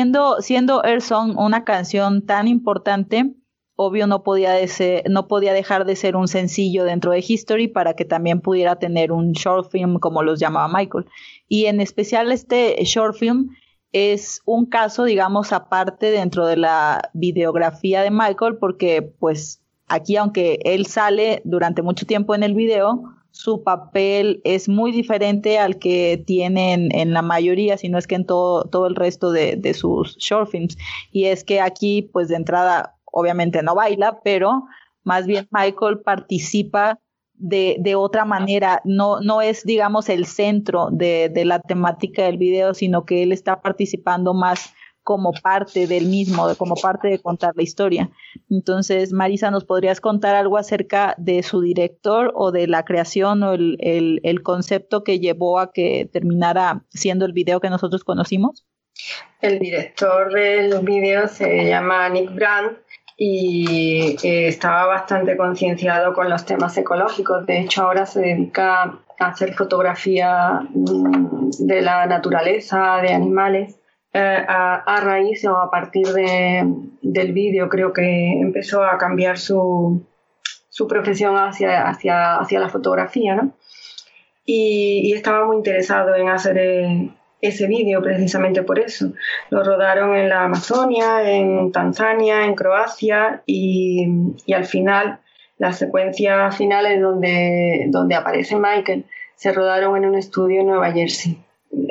siendo, 0.00 0.40
siendo 0.40 0.82
Earth 0.82 1.02
Song 1.02 1.36
una 1.36 1.62
canción 1.64 2.24
tan 2.24 2.48
importante, 2.48 3.34
obvio 3.76 4.06
no 4.06 4.22
podía, 4.22 4.54
no 5.10 5.28
podía 5.28 5.52
dejar 5.52 5.84
de 5.84 5.94
ser 5.94 6.16
un 6.16 6.26
sencillo 6.26 6.84
dentro 6.84 7.12
de 7.12 7.22
History 7.26 7.68
para 7.68 7.92
que 7.92 8.06
también 8.06 8.40
pudiera 8.40 8.76
tener 8.76 9.12
un 9.12 9.32
short 9.32 9.70
film 9.70 9.98
como 9.98 10.22
los 10.22 10.40
llamaba 10.40 10.72
Michael. 10.72 11.04
Y 11.48 11.66
en 11.66 11.82
especial 11.82 12.32
este 12.32 12.82
short 12.82 13.14
film 13.14 13.50
es 13.92 14.40
un 14.46 14.64
caso, 14.64 15.04
digamos, 15.04 15.52
aparte 15.52 16.10
dentro 16.10 16.46
de 16.46 16.56
la 16.56 17.10
videografía 17.12 18.00
de 18.00 18.10
Michael, 18.10 18.56
porque 18.58 19.02
pues 19.02 19.60
aquí, 19.86 20.16
aunque 20.16 20.60
él 20.64 20.86
sale 20.86 21.42
durante 21.44 21.82
mucho 21.82 22.06
tiempo 22.06 22.34
en 22.34 22.42
el 22.42 22.54
video, 22.54 23.02
su 23.30 23.62
papel 23.62 24.40
es 24.44 24.68
muy 24.68 24.92
diferente 24.92 25.58
al 25.58 25.78
que 25.78 26.22
tiene 26.26 26.72
en, 26.72 26.94
en 26.94 27.12
la 27.12 27.22
mayoría, 27.22 27.78
si 27.78 27.88
no 27.88 27.98
es 27.98 28.06
que 28.06 28.16
en 28.16 28.26
todo, 28.26 28.64
todo 28.64 28.86
el 28.86 28.96
resto 28.96 29.30
de, 29.32 29.56
de 29.56 29.74
sus 29.74 30.16
short 30.18 30.50
films. 30.50 30.76
Y 31.12 31.26
es 31.26 31.44
que 31.44 31.60
aquí, 31.60 32.02
pues 32.12 32.28
de 32.28 32.36
entrada, 32.36 32.96
obviamente 33.04 33.62
no 33.62 33.74
baila, 33.74 34.20
pero 34.22 34.64
más 35.04 35.26
bien 35.26 35.48
Michael 35.50 36.00
participa 36.00 36.98
de, 37.34 37.76
de 37.80 37.94
otra 37.94 38.24
manera, 38.24 38.82
no, 38.84 39.20
no 39.20 39.40
es, 39.40 39.64
digamos, 39.64 40.08
el 40.10 40.26
centro 40.26 40.88
de, 40.90 41.30
de 41.30 41.44
la 41.46 41.60
temática 41.60 42.24
del 42.24 42.36
video, 42.36 42.74
sino 42.74 43.06
que 43.06 43.22
él 43.22 43.32
está 43.32 43.62
participando 43.62 44.34
más 44.34 44.74
como 45.10 45.32
parte 45.32 45.88
del 45.88 46.06
mismo, 46.06 46.46
como 46.56 46.76
parte 46.76 47.08
de 47.08 47.18
contar 47.18 47.54
la 47.56 47.64
historia. 47.64 48.10
Entonces, 48.48 49.12
Marisa, 49.12 49.50
¿nos 49.50 49.64
podrías 49.64 50.00
contar 50.00 50.36
algo 50.36 50.56
acerca 50.56 51.16
de 51.18 51.42
su 51.42 51.62
director 51.62 52.30
o 52.36 52.52
de 52.52 52.68
la 52.68 52.84
creación 52.84 53.42
o 53.42 53.54
el, 53.54 54.20
el, 54.22 54.42
concepto 54.44 55.02
que 55.02 55.18
llevó 55.18 55.58
a 55.58 55.72
que 55.72 56.08
terminara 56.12 56.84
siendo 56.90 57.26
el 57.26 57.32
video 57.32 57.58
que 57.58 57.70
nosotros 57.70 58.04
conocimos? 58.04 58.64
El 59.40 59.58
director 59.58 60.32
del 60.32 60.78
video 60.84 61.26
se 61.26 61.64
llama 61.64 62.08
Nick 62.08 62.32
Brandt 62.32 62.78
y 63.16 64.16
eh, 64.22 64.46
estaba 64.46 64.86
bastante 64.86 65.36
concienciado 65.36 66.14
con 66.14 66.30
los 66.30 66.46
temas 66.46 66.78
ecológicos. 66.78 67.44
De 67.46 67.62
hecho, 67.62 67.82
ahora 67.82 68.06
se 68.06 68.20
dedica 68.20 68.82
a 69.18 69.26
hacer 69.26 69.54
fotografía 69.54 70.60
mm, 70.72 71.50
de 71.66 71.82
la 71.82 72.06
naturaleza, 72.06 72.98
de 73.02 73.12
animales. 73.12 73.79
Eh, 74.12 74.44
a, 74.48 74.74
a, 74.74 75.00
raíz 75.00 75.44
o 75.44 75.56
a 75.56 75.70
partir 75.70 76.08
de, 76.08 76.64
del 77.00 77.32
vídeo 77.32 77.68
creo 77.68 77.92
que 77.92 78.32
empezó 78.40 78.82
a 78.82 78.98
cambiar 78.98 79.38
su, 79.38 80.04
su 80.68 80.88
profesión 80.88 81.36
hacia, 81.36 81.86
hacia, 81.88 82.38
hacia 82.38 82.58
la 82.58 82.68
fotografía, 82.68 83.36
¿no? 83.36 83.52
Y, 84.44 85.02
y, 85.04 85.12
estaba 85.12 85.46
muy 85.46 85.58
interesado 85.58 86.16
en 86.16 86.28
hacer 86.28 86.58
eh, 86.58 87.10
ese 87.40 87.68
vídeo 87.68 88.02
precisamente 88.02 88.64
por 88.64 88.80
eso. 88.80 89.12
Lo 89.48 89.62
rodaron 89.62 90.16
en 90.16 90.28
la 90.28 90.42
Amazonia, 90.44 91.30
en 91.30 91.70
Tanzania, 91.70 92.46
en 92.46 92.56
Croacia 92.56 93.44
y, 93.46 94.08
y 94.44 94.52
al 94.54 94.64
final, 94.64 95.20
las 95.56 95.78
secuencias 95.78 96.56
finales 96.56 97.00
donde, 97.00 97.86
donde 97.90 98.16
aparece 98.16 98.56
Michael 98.56 99.04
se 99.36 99.52
rodaron 99.52 99.96
en 99.96 100.06
un 100.06 100.16
estudio 100.16 100.62
en 100.62 100.66
Nueva 100.66 100.90
Jersey. 100.90 101.38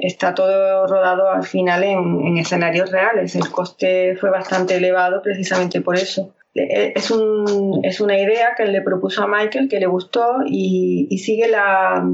Está 0.02 0.34
todo 0.34 0.88
rodado 0.88 1.30
al 1.30 1.44
final 1.44 1.84
en, 1.84 2.26
en 2.26 2.38
escenarios 2.38 2.92
reales. 2.92 3.36
El 3.36 3.50
coste 3.50 4.18
fue 4.18 4.30
bastante 4.30 4.76
elevado 4.76 5.22
precisamente 5.22 5.82
por 5.82 5.96
eso. 5.96 6.34
Es, 6.54 7.12
un, 7.12 7.80
es, 7.84 8.02
una 8.02 8.18
idea 8.18 8.56
que 8.58 8.66
le 8.66 8.82
propuso 8.82 9.24
a 9.24 9.28
Michael, 9.28 9.70
que 9.70 9.80
le 9.80 9.86
gustó 9.86 10.38
y, 10.46 11.08
y 11.10 11.18
sigue 11.20 11.48
la, 11.48 12.06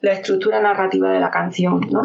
la, 0.00 0.12
estructura 0.12 0.60
narrativa 0.60 1.10
de 1.10 1.20
la 1.20 1.30
canción. 1.30 1.80
¿no? 1.90 2.02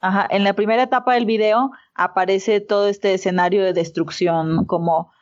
Ajá. 0.00 0.26
En 0.30 0.44
la 0.44 0.54
primera 0.54 0.84
etapa 0.84 1.14
del 1.14 1.26
video 1.26 1.72
aparece 1.94 2.60
todo 2.60 2.88
este 2.88 3.14
escenario 3.14 3.64
de 3.64 3.72
destrucción, 3.72 4.64
como 4.64 5.12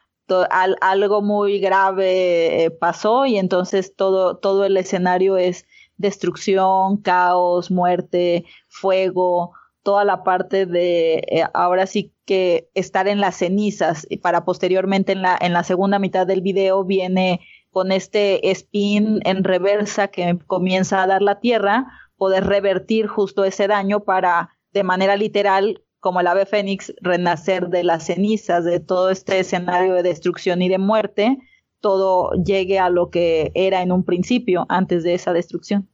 al, 0.50 0.76
algo 0.80 1.22
muy 1.22 1.58
grave 1.58 2.64
eh, 2.64 2.70
pasó 2.70 3.26
y 3.26 3.38
entonces 3.38 3.94
todo, 3.94 4.36
todo 4.36 4.64
el 4.64 4.76
escenario 4.76 5.36
es 5.36 5.66
destrucción, 5.96 6.98
caos, 6.98 7.70
muerte, 7.70 8.44
fuego, 8.68 9.52
toda 9.82 10.04
la 10.04 10.24
parte 10.24 10.66
de 10.66 11.22
eh, 11.28 11.44
ahora 11.54 11.86
sí 11.86 12.12
que 12.24 12.68
estar 12.74 13.06
en 13.08 13.20
las 13.20 13.36
cenizas. 13.36 14.06
Y 14.10 14.18
para 14.18 14.44
posteriormente 14.44 15.12
en 15.12 15.22
la, 15.22 15.38
en 15.40 15.52
la 15.52 15.64
segunda 15.64 15.98
mitad 15.98 16.26
del 16.26 16.40
video 16.40 16.84
viene 16.84 17.40
con 17.70 17.92
este 17.92 18.50
spin 18.50 19.20
en 19.24 19.44
reversa 19.44 20.08
que 20.08 20.38
comienza 20.46 21.02
a 21.02 21.06
dar 21.06 21.22
la 21.22 21.40
tierra, 21.40 21.86
poder 22.16 22.46
revertir 22.46 23.06
justo 23.06 23.44
ese 23.44 23.68
daño 23.68 24.00
para 24.00 24.50
de 24.72 24.82
manera 24.82 25.16
literal, 25.16 25.82
como 26.00 26.20
el 26.20 26.26
ave 26.26 26.46
fénix, 26.46 26.92
renacer 27.00 27.68
de 27.68 27.84
las 27.84 28.06
cenizas, 28.06 28.64
de 28.64 28.80
todo 28.80 29.10
este 29.10 29.38
escenario 29.38 29.94
de 29.94 30.02
destrucción 30.02 30.62
y 30.62 30.68
de 30.68 30.78
muerte, 30.78 31.38
todo 31.80 32.32
llegue 32.42 32.78
a 32.78 32.90
lo 32.90 33.10
que 33.10 33.52
era 33.54 33.82
en 33.82 33.92
un 33.92 34.04
principio, 34.04 34.66
antes 34.68 35.02
de 35.04 35.14
esa 35.14 35.32
destrucción. 35.32 35.88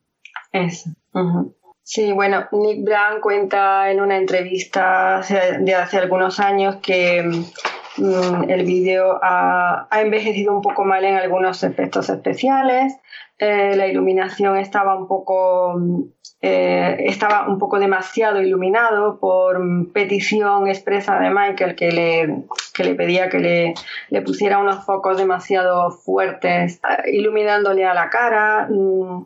Eso. 0.53 0.91
Sí, 1.85 2.13
bueno, 2.13 2.47
Nick 2.53 2.85
Brown 2.85 3.21
cuenta 3.21 3.91
en 3.91 4.01
una 4.01 4.17
entrevista 4.17 5.21
de 5.61 5.75
hace 5.75 5.99
algunos 5.99 6.39
años 6.39 6.77
que 6.77 7.23
mm, 7.97 8.49
el 8.49 8.65
vídeo 8.65 9.19
ha, 9.23 9.89
envejecido 9.93 10.55
un 10.55 10.63
poco 10.63 10.85
mal 10.85 11.05
en 11.05 11.17
algunos 11.17 11.63
efectos 11.65 12.09
especiales, 12.09 12.95
eh, 13.39 13.75
la 13.77 13.89
iluminación 13.89 14.57
estaba 14.57 14.97
un 14.97 15.09
poco 15.09 15.77
eh, 16.45 16.97
estaba 17.07 17.47
un 17.47 17.61
poco 17.61 17.79
demasiado 17.79 18.43
iluminado 18.43 19.21
por 19.21 19.61
petición 19.93 20.67
expresa 20.67 21.21
de 21.21 21.31
Michael 21.31 21.77
que 21.77 21.93
le, 21.93 22.43
que 22.75 22.83
le 22.83 22.95
pedía 22.97 23.29
que 23.29 23.39
le, 24.11 24.23
pusiera 24.23 24.59
unos 24.59 24.85
focos 24.85 25.17
demasiado 25.17 25.93
fuertes 25.93 26.81
eh, 26.83 27.13
iluminándole 27.13 27.87
a 27.87 27.95
la 27.95 28.11
cara 28.11 28.67
mm, 28.69 29.25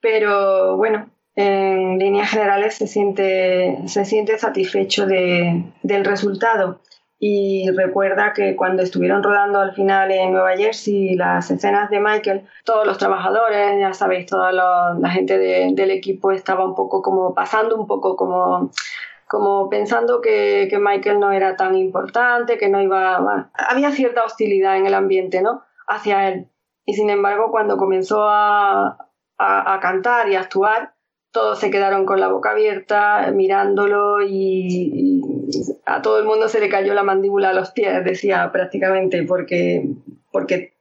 pero 0.00 0.76
bueno 0.76 1.08
en 1.36 1.98
líneas 2.00 2.30
generales 2.30 2.74
se 2.74 2.88
siente, 2.88 3.78
se 3.86 4.04
siente 4.04 4.36
satisfecho 4.36 5.06
de, 5.06 5.62
del 5.84 6.04
resultado 6.04 6.80
y 7.22 7.70
recuerda 7.76 8.32
que 8.32 8.56
cuando 8.56 8.82
estuvieron 8.82 9.22
rodando 9.22 9.60
al 9.60 9.74
final 9.74 10.10
en 10.10 10.32
Nueva 10.32 10.56
Jersey 10.56 11.16
las 11.16 11.50
escenas 11.50 11.90
de 11.90 12.00
Michael, 12.00 12.48
todos 12.64 12.86
los 12.86 12.96
trabajadores, 12.96 13.78
ya 13.78 13.92
sabéis, 13.92 14.24
toda 14.24 14.52
lo, 14.52 14.98
la 14.98 15.10
gente 15.10 15.36
de, 15.36 15.70
del 15.74 15.90
equipo 15.90 16.32
estaba 16.32 16.64
un 16.64 16.74
poco 16.74 17.02
como 17.02 17.34
pasando 17.34 17.76
un 17.76 17.86
poco 17.86 18.16
como 18.16 18.70
como 19.28 19.68
pensando 19.68 20.20
que, 20.20 20.66
que, 20.68 20.78
Michael 20.80 21.20
no 21.20 21.30
era 21.30 21.54
tan 21.54 21.76
importante, 21.76 22.58
que 22.58 22.68
no 22.68 22.82
iba... 22.82 23.20
Bueno, 23.20 23.48
había 23.54 23.92
cierta 23.92 24.24
hostilidad 24.24 24.76
en 24.76 24.86
el 24.86 24.94
ambiente, 24.94 25.40
¿no? 25.40 25.62
Hacia 25.86 26.28
él. 26.30 26.48
Y 26.84 26.94
sin 26.94 27.10
embargo, 27.10 27.52
cuando 27.52 27.76
comenzó 27.76 28.24
a, 28.28 29.08
a, 29.38 29.78
cantar 29.80 30.28
y 30.28 30.34
actuar, 30.34 30.94
todos 31.30 31.60
se 31.60 31.70
quedaron 31.70 32.06
con 32.06 32.18
la 32.18 32.26
boca 32.26 32.50
abierta 32.50 33.30
mirándolo 33.32 34.20
y, 34.20 34.90
y, 34.92 35.39
a 35.86 36.02
todo 36.02 36.18
el 36.18 36.24
mundo 36.24 36.48
se 36.48 36.60
le 36.60 36.68
cayó 36.68 36.94
la 36.94 37.02
mandíbula 37.02 37.50
a 37.50 37.54
los 37.54 37.70
pies, 37.70 38.04
decía 38.04 38.50
prácticamente, 38.52 39.22
porque, 39.24 39.88
porque 40.32 40.74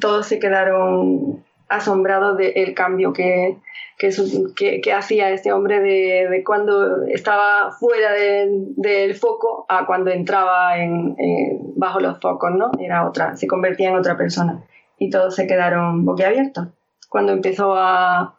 todos 0.00 0.26
se 0.26 0.38
quedaron 0.38 1.44
asombrados 1.68 2.36
del 2.36 2.74
cambio 2.74 3.12
que, 3.12 3.58
que, 3.96 4.92
hacía 4.92 5.30
este 5.30 5.52
hombre 5.52 5.80
de, 5.80 6.42
cuando 6.44 7.04
estaba 7.06 7.70
fuera 7.70 8.12
del 8.12 8.74
de, 8.76 9.14
foco 9.14 9.66
a 9.68 9.86
cuando 9.86 10.10
entraba 10.10 10.78
en, 10.78 11.16
bajo 11.76 12.00
los 12.00 12.18
focos, 12.18 12.50
¿no? 12.52 12.72
Era 12.80 13.06
otra, 13.06 13.36
se 13.36 13.46
convertía 13.46 13.90
en 13.90 13.96
otra 13.96 14.16
persona 14.16 14.64
y 14.98 15.10
todos 15.10 15.36
se 15.36 15.46
quedaron 15.46 16.04
boquiabiertos. 16.04 16.68
Cuando 17.08 17.32
empezó 17.32 17.74
a 17.76 18.36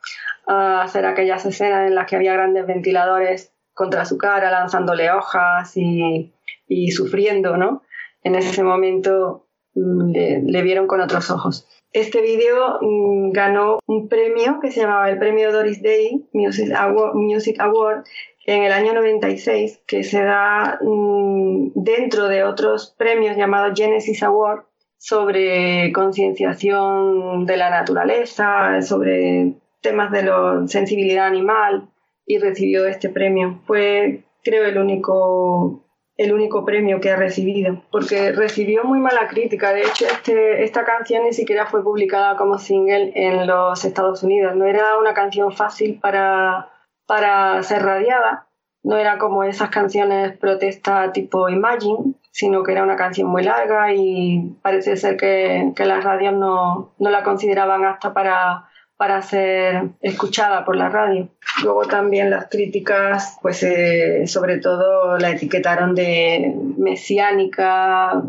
hacer 0.48 1.06
aquellas 1.06 1.46
escenas 1.46 1.88
en 1.88 1.96
las 1.96 2.08
que 2.08 2.18
había 2.18 2.34
grandes 2.34 2.66
ventiladores 2.68 3.54
contra 3.74 4.06
su 4.06 4.18
cara, 4.18 4.52
lanzándole 4.52 5.12
hojas 5.12 5.76
y, 5.76 6.34
y 6.68 6.92
sufriendo, 6.92 7.58
¿no? 7.58 7.84
En 8.24 8.36
ese 8.36 8.64
momento 8.64 9.48
mm, 9.76 10.12
le, 10.46 10.62
vieron 10.62 10.88
con 10.88 11.02
otros 11.02 11.30
ojos. 11.32 11.68
Este 11.92 12.22
vídeo 12.22 12.80
mmm, 12.82 13.32
ganó 13.32 13.80
un 13.88 14.08
premio 14.08 14.60
que 14.62 14.72
se 14.72 14.82
llamaba 14.82 15.10
el 15.10 15.20
Premio 15.20 15.52
Doris 15.52 15.82
Day 15.82 16.28
Music 16.34 17.60
Award, 17.60 18.06
en 18.46 18.64
el 18.64 18.72
año 18.72 18.94
96, 18.94 19.82
que 19.86 20.04
se 20.04 20.24
da 20.24 20.80
mmm, 20.82 21.72
dentro 21.76 22.28
de 22.28 22.44
otros 22.44 22.96
premios 22.98 23.38
llamados 23.38 23.78
Genesis 23.78 24.24
Award 24.24 24.64
sobre 24.98 25.92
concienciación 25.94 27.46
de 27.46 27.58
la 27.58 27.70
naturaleza, 27.70 28.82
sobre 28.82 29.56
temas 29.82 30.12
de 30.12 30.24
la 30.24 30.64
sensibilidad 30.68 31.26
animal 31.26 31.91
y 32.26 32.38
recibió 32.38 32.86
este 32.86 33.10
premio. 33.10 33.62
Fue, 33.66 34.24
creo, 34.44 34.66
el 34.66 34.78
único, 34.78 35.86
el 36.18 36.34
único 36.34 36.66
premio 36.66 37.00
que 37.00 37.12
ha 37.12 37.16
recibido, 37.16 37.84
porque 37.92 38.32
recibió 38.32 38.84
muy 38.84 39.00
mala 39.00 39.28
crítica. 39.28 39.74
De 39.74 39.82
hecho, 39.82 40.06
este, 40.06 40.64
esta 40.64 40.84
canción 40.84 41.24
ni 41.24 41.34
siquiera 41.34 41.66
fue 41.66 41.84
publicada 41.84 42.38
como 42.38 42.58
single 42.58 43.12
en 43.16 43.48
los 43.48 43.84
Estados 43.86 44.24
Unidos. 44.24 44.56
No 44.56 44.66
era 44.66 44.98
una 45.00 45.14
canción 45.14 45.52
fácil 45.52 46.00
para, 46.00 46.70
para 47.06 47.62
ser 47.64 47.84
radiada. 47.84 48.48
No 48.84 48.98
era 48.98 49.20
como 49.20 49.44
esas 49.44 49.70
canciones 49.70 50.36
protesta 50.38 51.12
tipo 51.12 51.50
Imagine, 51.50 52.16
sino 52.32 52.64
que 52.64 52.72
era 52.72 52.84
una 52.84 52.96
canción 52.96 53.28
muy 53.28 53.44
larga 53.44 53.94
y 53.94 54.58
parece 54.64 54.98
ser 54.98 55.18
que, 55.18 55.72
que 55.76 55.86
las 55.86 56.04
radios 56.04 56.34
no, 56.34 56.94
no 56.98 57.10
la 57.12 57.24
consideraban 57.24 57.86
apta 57.86 58.14
para 58.14 58.71
para 59.02 59.20
ser 59.24 59.90
escuchada 60.00 60.64
por 60.64 60.76
la 60.76 60.88
radio. 60.88 61.28
Luego 61.64 61.88
también 61.88 62.30
las 62.30 62.50
críticas, 62.50 63.40
pues 63.42 63.64
eh, 63.64 64.28
sobre 64.28 64.60
todo 64.60 65.18
la 65.18 65.32
etiquetaron 65.32 65.96
de 65.96 66.54
mesiánica, 66.78 68.22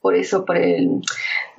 por 0.00 0.14
eso, 0.14 0.44
por 0.44 0.58
el, 0.58 1.00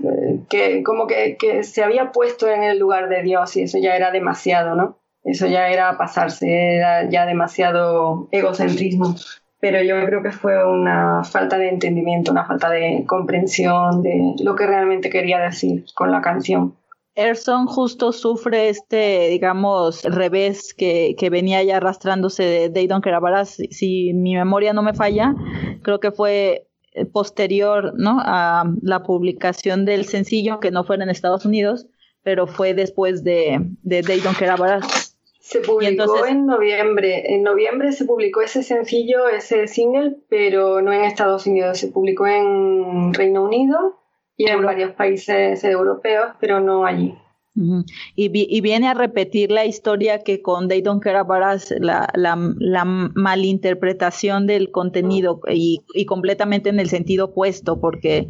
eh, 0.02 0.40
que 0.50 0.82
como 0.82 1.08
que, 1.08 1.36
que, 1.36 1.64
se 1.64 1.84
había 1.84 2.14
puesto 2.14 2.48
en 2.48 2.64
el 2.64 2.80
lugar 2.80 3.10
de 3.10 3.22
Dios 3.22 3.54
y 3.58 3.64
eso 3.64 3.80
ya 3.80 3.98
era 3.98 4.12
demasiado, 4.12 4.76
¿no? 4.76 4.98
Eso 5.26 5.48
ya 5.48 5.68
era 5.68 5.98
pasarse, 5.98 6.78
era 6.78 7.10
ya 7.10 7.26
demasiado 7.26 8.30
egocentrismo. 8.32 9.14
Pero 9.60 9.82
yo 9.82 9.96
creo 10.06 10.24
que 10.24 10.32
fue 10.32 10.66
una 10.66 11.26
falta 11.26 11.58
de 11.58 11.68
entendimiento, 11.68 12.32
una 12.32 12.46
falta 12.46 12.70
de 12.70 13.04
comprensión 13.06 14.02
de 14.02 14.36
lo 14.42 14.56
que 14.56 14.68
realmente 14.68 15.10
quería 15.10 15.40
decir 15.40 15.84
con 15.96 16.12
la 16.12 16.22
canción 16.22 16.78
Erson 17.16 17.68
justo 17.68 18.12
sufre 18.12 18.70
este, 18.70 19.28
digamos, 19.30 20.04
revés 20.04 20.74
que, 20.74 21.16
que 21.18 21.30
venía 21.30 21.62
ya 21.64 21.78
arrastrándose 21.78 22.70
de 22.70 22.88
Don't 22.88 23.04
Care 23.04 23.46
si, 23.46 23.68
si 23.68 24.14
mi 24.14 24.36
memoria 24.36 24.74
no 24.74 24.82
me 24.82 24.94
falla, 24.94 25.36
creo 25.84 26.00
que 26.00 26.12
fue 26.12 26.68
posterior 27.12 27.94
¿no? 27.96 28.18
a 28.20 28.66
la 28.82 29.04
publicación 29.04 29.86
del 29.86 30.06
sencillo, 30.06 30.60
que 30.60 30.72
no 30.72 30.84
fue 30.84 30.96
en 30.96 31.10
Estados 31.10 31.46
Unidos, 31.46 31.88
pero 32.24 32.48
fue 32.48 32.74
después 32.74 33.24
de, 33.24 33.60
de 33.84 34.00
About 34.50 34.84
Us. 34.84 35.16
Se 35.40 35.60
publicó 35.60 36.26
en 36.26 36.46
noviembre. 36.46 37.34
En 37.34 37.44
noviembre 37.44 37.92
se 37.92 38.06
publicó 38.06 38.42
ese 38.42 38.64
sencillo, 38.64 39.28
ese 39.28 39.68
single, 39.68 40.16
pero 40.30 40.82
no 40.82 40.94
en 40.94 41.04
Estados 41.04 41.46
Unidos. 41.46 41.80
Se 41.80 41.90
publicó 41.90 42.26
en 42.28 43.14
Reino 43.14 43.44
Unido 43.44 44.00
y 44.38 44.50
en 44.50 44.64
varios 44.64 44.92
países 44.94 45.64
europeos, 45.64 46.32
pero 46.40 46.60
no 46.60 46.86
allí. 46.86 47.16
y, 48.16 48.62
viene 48.62 48.88
a 48.88 48.96
repetir 48.96 49.52
la 49.52 49.66
historia 49.66 50.24
que 50.24 50.42
con 50.42 50.68
They 50.68 50.82
Don't 50.82 51.04
Care 51.04 51.20
About 51.20 51.56
Us, 51.56 51.74
la, 51.80 52.10
la, 52.16 52.36
la 52.58 52.84
malinterpretación 52.84 54.48
del 54.48 54.72
contenido 54.72 55.40
y, 55.48 55.82
y, 55.94 56.06
completamente 56.06 56.70
en 56.70 56.80
el 56.80 56.90
sentido 56.90 57.26
opuesto, 57.26 57.80
porque 57.80 58.28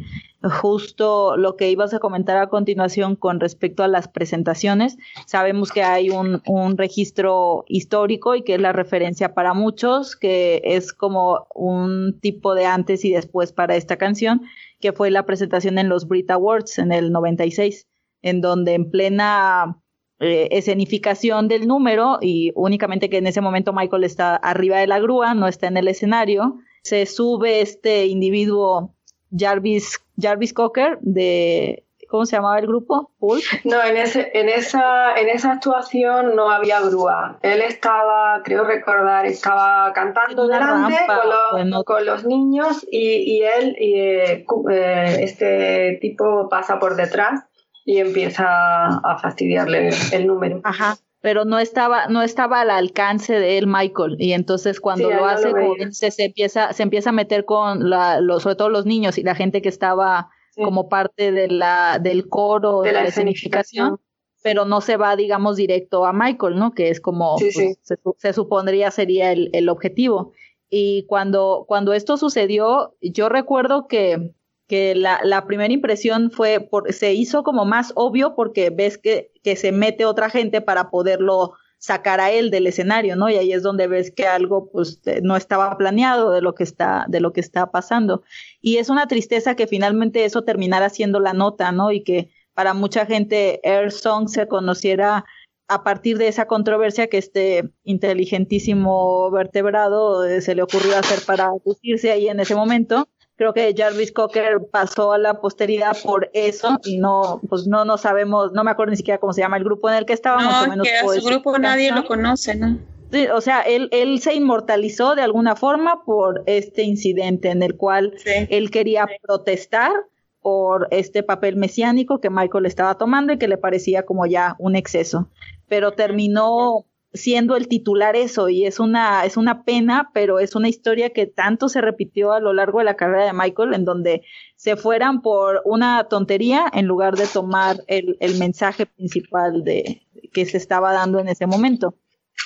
justo 0.50 1.36
lo 1.36 1.56
que 1.56 1.70
ibas 1.70 1.94
a 1.94 1.98
comentar 1.98 2.36
a 2.36 2.48
continuación 2.48 3.16
con 3.16 3.40
respecto 3.40 3.82
a 3.82 3.88
las 3.88 4.08
presentaciones. 4.08 4.96
Sabemos 5.26 5.72
que 5.72 5.82
hay 5.82 6.10
un, 6.10 6.42
un, 6.46 6.76
registro 6.76 7.64
histórico 7.68 8.34
y 8.34 8.42
que 8.42 8.54
es 8.54 8.60
la 8.60 8.72
referencia 8.72 9.34
para 9.34 9.54
muchos, 9.54 10.16
que 10.16 10.60
es 10.64 10.92
como 10.92 11.46
un 11.54 12.18
tipo 12.20 12.54
de 12.54 12.66
antes 12.66 13.04
y 13.04 13.12
después 13.12 13.52
para 13.52 13.76
esta 13.76 13.96
canción, 13.96 14.42
que 14.80 14.92
fue 14.92 15.10
la 15.10 15.26
presentación 15.26 15.78
en 15.78 15.88
los 15.88 16.06
Brit 16.06 16.30
Awards 16.30 16.78
en 16.78 16.92
el 16.92 17.12
96, 17.12 17.86
en 18.22 18.40
donde 18.40 18.74
en 18.74 18.90
plena 18.90 19.80
eh, 20.20 20.48
escenificación 20.52 21.48
del 21.48 21.66
número 21.66 22.18
y 22.20 22.52
únicamente 22.54 23.10
que 23.10 23.18
en 23.18 23.26
ese 23.26 23.40
momento 23.40 23.72
Michael 23.72 24.04
está 24.04 24.36
arriba 24.36 24.78
de 24.78 24.86
la 24.86 25.00
grúa, 25.00 25.34
no 25.34 25.48
está 25.48 25.66
en 25.66 25.76
el 25.76 25.88
escenario, 25.88 26.58
se 26.82 27.06
sube 27.06 27.60
este 27.60 28.06
individuo 28.06 28.94
Jarvis, 29.36 30.00
Jarvis 30.20 30.52
Cocker 30.52 30.98
de, 31.00 31.83
¿cómo 32.14 32.26
se 32.26 32.36
llamaba 32.36 32.60
el 32.60 32.68
grupo? 32.68 33.10
No, 33.64 33.82
en, 33.82 33.96
ese, 33.96 34.30
en, 34.34 34.48
esa, 34.48 35.16
en 35.16 35.28
esa 35.28 35.52
actuación 35.52 36.36
no 36.36 36.48
había 36.48 36.80
grúa. 36.80 37.40
Él 37.42 37.60
estaba, 37.60 38.40
creo 38.44 38.62
recordar, 38.62 39.26
estaba 39.26 39.92
cantando 39.92 40.46
delante 40.46 40.94
con, 41.08 41.70
los, 41.70 41.84
con 41.84 42.06
los, 42.06 42.24
niños 42.24 42.86
y, 42.88 43.38
y 43.38 43.42
él, 43.42 43.76
y, 43.80 43.94
eh, 43.98 44.46
eh, 44.70 45.16
este 45.22 45.98
tipo 46.00 46.48
pasa 46.48 46.78
por 46.78 46.94
detrás 46.94 47.42
y 47.84 47.98
empieza 47.98 48.46
a 48.46 49.18
fastidiarle 49.20 49.90
el 50.12 50.26
número. 50.28 50.60
Ajá 50.62 50.96
pero 51.20 51.46
no 51.46 51.58
estaba, 51.58 52.06
no 52.08 52.20
estaba 52.20 52.60
al 52.60 52.68
alcance 52.68 53.32
de 53.32 53.56
él 53.56 53.66
Michael. 53.66 54.16
Y 54.18 54.34
entonces 54.34 54.78
cuando 54.78 55.10
lo 55.10 55.24
hace, 55.24 55.50
se, 55.92 56.10
se, 56.10 56.24
empieza, 56.26 56.74
se 56.74 56.82
empieza 56.82 57.08
a 57.08 57.12
meter 57.14 57.46
con 57.46 57.88
la, 57.88 58.20
los, 58.20 58.42
sobre 58.42 58.56
todo 58.56 58.68
los 58.68 58.84
niños 58.84 59.16
y 59.16 59.22
la 59.22 59.34
gente 59.34 59.62
que 59.62 59.70
estaba 59.70 60.28
como 60.54 60.88
parte 60.88 61.32
de 61.32 61.48
la, 61.48 61.98
del 61.98 62.28
coro 62.28 62.82
de, 62.82 62.92
la, 62.92 63.04
escenificación, 63.04 64.00
pero 64.42 64.64
no 64.64 64.80
se 64.80 64.96
va, 64.96 65.16
digamos, 65.16 65.56
directo 65.56 66.06
a 66.06 66.12
Michael, 66.12 66.56
¿no? 66.56 66.72
Que 66.72 66.90
es 66.90 67.00
como 67.00 67.36
pues, 67.36 67.54
se, 67.54 67.98
se, 68.18 68.32
supondría 68.32 68.90
sería 68.90 69.32
el, 69.32 69.50
el 69.52 69.68
objetivo. 69.68 70.32
Y 70.68 71.04
cuando, 71.06 71.64
cuando 71.68 71.92
esto 71.92 72.16
sucedió, 72.16 72.96
yo 73.00 73.28
recuerdo 73.28 73.86
que 73.86 74.34
que 74.66 74.94
la, 74.94 75.20
la, 75.22 75.46
primera 75.46 75.72
impresión 75.72 76.30
fue, 76.30 76.60
por, 76.60 76.92
se 76.92 77.12
hizo 77.12 77.42
como 77.42 77.64
más 77.64 77.92
obvio 77.96 78.34
porque 78.34 78.70
ves 78.70 78.96
que, 78.96 79.30
que, 79.42 79.56
se 79.56 79.72
mete 79.72 80.06
otra 80.06 80.30
gente 80.30 80.60
para 80.60 80.90
poderlo 80.90 81.52
sacar 81.84 82.18
a 82.18 82.30
él 82.30 82.50
del 82.50 82.66
escenario, 82.66 83.14
¿no? 83.14 83.28
Y 83.28 83.36
ahí 83.36 83.52
es 83.52 83.62
donde 83.62 83.86
ves 83.88 84.10
que 84.10 84.26
algo 84.26 84.70
pues 84.70 85.02
no 85.22 85.36
estaba 85.36 85.76
planeado 85.76 86.30
de 86.30 86.40
lo 86.40 86.54
que 86.54 86.64
está, 86.64 87.04
de 87.08 87.20
lo 87.20 87.34
que 87.34 87.42
está 87.42 87.70
pasando. 87.70 88.22
Y 88.62 88.78
es 88.78 88.88
una 88.88 89.06
tristeza 89.06 89.54
que 89.54 89.66
finalmente 89.66 90.24
eso 90.24 90.44
terminara 90.44 90.88
siendo 90.88 91.20
la 91.20 91.34
nota, 91.34 91.72
¿no? 91.72 91.92
Y 91.92 92.02
que 92.02 92.30
para 92.54 92.72
mucha 92.72 93.04
gente 93.04 93.60
Air 93.64 93.92
Song 93.92 94.28
se 94.28 94.48
conociera 94.48 95.26
a 95.68 95.84
partir 95.84 96.16
de 96.16 96.28
esa 96.28 96.46
controversia 96.46 97.08
que 97.08 97.18
este 97.18 97.68
inteligentísimo 97.82 99.30
vertebrado 99.30 100.24
eh, 100.24 100.40
se 100.40 100.54
le 100.54 100.62
ocurrió 100.62 100.96
hacer 100.96 101.18
para 101.26 101.50
lucirse 101.66 102.10
ahí 102.10 102.28
en 102.28 102.40
ese 102.40 102.54
momento 102.54 103.08
creo 103.36 103.52
que 103.52 103.74
Jarvis 103.76 104.12
Cocker 104.12 104.66
pasó 104.70 105.12
a 105.12 105.18
la 105.18 105.40
posteridad 105.40 105.96
por 106.02 106.30
eso 106.32 106.78
y 106.84 106.98
no, 106.98 107.40
pues 107.48 107.66
no, 107.66 107.84
no 107.84 107.98
sabemos, 107.98 108.52
no 108.52 108.64
me 108.64 108.70
acuerdo 108.70 108.90
ni 108.90 108.96
siquiera 108.96 109.18
cómo 109.18 109.32
se 109.32 109.40
llama 109.40 109.56
el 109.56 109.64
grupo 109.64 109.88
en 109.90 109.96
el 109.96 110.06
que 110.06 110.12
estábamos. 110.12 110.52
No, 110.52 110.62
o 110.62 110.68
menos 110.68 110.86
que 110.86 110.96
a 110.96 111.20
su 111.20 111.26
grupo 111.26 111.58
nadie 111.58 111.92
lo 111.92 112.06
conoce, 112.06 112.54
¿no? 112.54 112.78
Sí, 113.12 113.28
o 113.28 113.40
sea, 113.40 113.60
él, 113.60 113.88
él 113.92 114.20
se 114.20 114.34
inmortalizó 114.34 115.14
de 115.14 115.22
alguna 115.22 115.54
forma 115.54 116.04
por 116.04 116.42
este 116.46 116.82
incidente 116.82 117.48
en 117.48 117.62
el 117.62 117.76
cual 117.76 118.14
él 118.24 118.70
quería 118.70 119.06
protestar 119.22 119.92
por 120.40 120.88
este 120.90 121.22
papel 121.22 121.56
mesiánico 121.56 122.20
que 122.20 122.28
Michael 122.28 122.66
estaba 122.66 122.96
tomando 122.96 123.32
y 123.32 123.38
que 123.38 123.48
le 123.48 123.56
parecía 123.56 124.04
como 124.04 124.26
ya 124.26 124.56
un 124.58 124.74
exceso. 124.74 125.28
Pero 125.68 125.92
terminó 125.92 126.86
siendo 127.14 127.56
el 127.56 127.68
titular 127.68 128.16
eso 128.16 128.48
y 128.48 128.66
es 128.66 128.80
una 128.80 129.24
es 129.24 129.36
una 129.36 129.64
pena, 129.64 130.10
pero 130.12 130.40
es 130.40 130.56
una 130.56 130.68
historia 130.68 131.10
que 131.10 131.26
tanto 131.26 131.68
se 131.68 131.80
repitió 131.80 132.32
a 132.32 132.40
lo 132.40 132.52
largo 132.52 132.80
de 132.80 132.84
la 132.84 132.96
carrera 132.96 133.24
de 133.24 133.32
Michael 133.32 133.72
en 133.72 133.84
donde 133.84 134.22
se 134.56 134.76
fueran 134.76 135.22
por 135.22 135.62
una 135.64 136.08
tontería 136.08 136.66
en 136.72 136.86
lugar 136.86 137.16
de 137.16 137.26
tomar 137.26 137.76
el, 137.86 138.16
el 138.20 138.36
mensaje 138.38 138.86
principal 138.86 139.62
de 139.62 140.02
que 140.32 140.44
se 140.44 140.56
estaba 140.56 140.92
dando 140.92 141.20
en 141.20 141.28
ese 141.28 141.46
momento. 141.46 141.94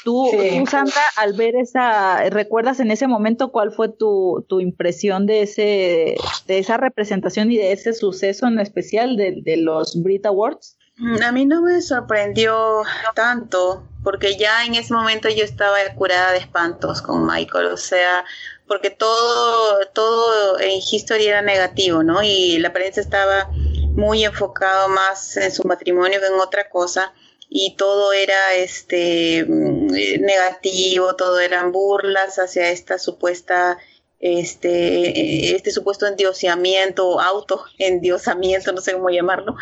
Tú, 0.05 0.31
Sandra, 0.71 1.01
al 1.17 1.33
ver 1.33 1.57
esa, 1.57 2.29
¿recuerdas 2.31 2.79
en 2.81 2.91
ese 2.91 3.09
momento 3.09 3.51
cuál 3.51 3.73
fue 3.73 3.89
tu, 3.89 4.45
tu 4.49 4.61
impresión 4.61 5.27
de 5.27 5.43
ese, 5.43 6.17
de 6.47 6.59
esa 6.59 6.77
representación 6.77 7.51
y 7.51 7.57
de 7.57 7.73
ese 7.73 7.95
suceso 7.95 8.47
en 8.47 8.61
especial 8.61 9.17
de, 9.17 9.41
de 9.43 9.57
los 9.57 10.01
Brit 10.03 10.27
Awards? 10.27 10.78
Mm, 10.99 11.23
a 11.23 11.33
mí 11.33 11.45
no 11.47 11.63
me 11.63 11.81
sorprendió 11.81 12.83
tanto, 13.15 13.85
porque 14.03 14.37
ya 14.37 14.65
en 14.65 14.75
ese 14.75 14.93
momento 14.93 15.29
yo 15.29 15.45
estaba 15.45 15.79
curada 15.95 16.33
de 16.33 16.39
espantos 16.39 17.03
con 17.03 17.25
Michael, 17.25 17.67
o 17.67 17.77
sea, 17.77 18.25
porque 18.67 18.91
todo, 18.91 19.87
todo 19.95 20.59
en 20.59 20.81
History 20.81 21.27
era 21.27 21.43
negativo, 21.43 22.03
¿no? 22.03 22.23
Y 22.23 22.59
la 22.59 22.73
prensa 22.73 23.01
estaba 23.01 23.49
muy 23.95 24.25
enfocado 24.25 24.89
más 24.89 25.37
en 25.37 25.53
su 25.53 25.65
matrimonio 25.65 26.21
que 26.21 26.27
en 26.27 26.35
otra 26.35 26.69
cosa 26.69 27.13
y 27.49 27.77
todo 27.77 28.13
era 28.13 28.55
este 28.57 29.45
mm, 29.49 29.87
negativo, 30.21 31.15
todo 31.17 31.39
eran 31.41 31.73
burlas 31.73 32.39
hacia 32.39 32.71
esta 32.71 32.99
supuesta 32.99 33.79
este, 34.21 35.55
este 35.55 35.71
supuesto 35.71 36.07
endiosamiento, 36.07 37.21
autoendiosamiento, 37.21 38.73
no 38.73 38.81
sé 38.81 38.95
cómo 38.95 39.11
llamarlo, 39.11 39.57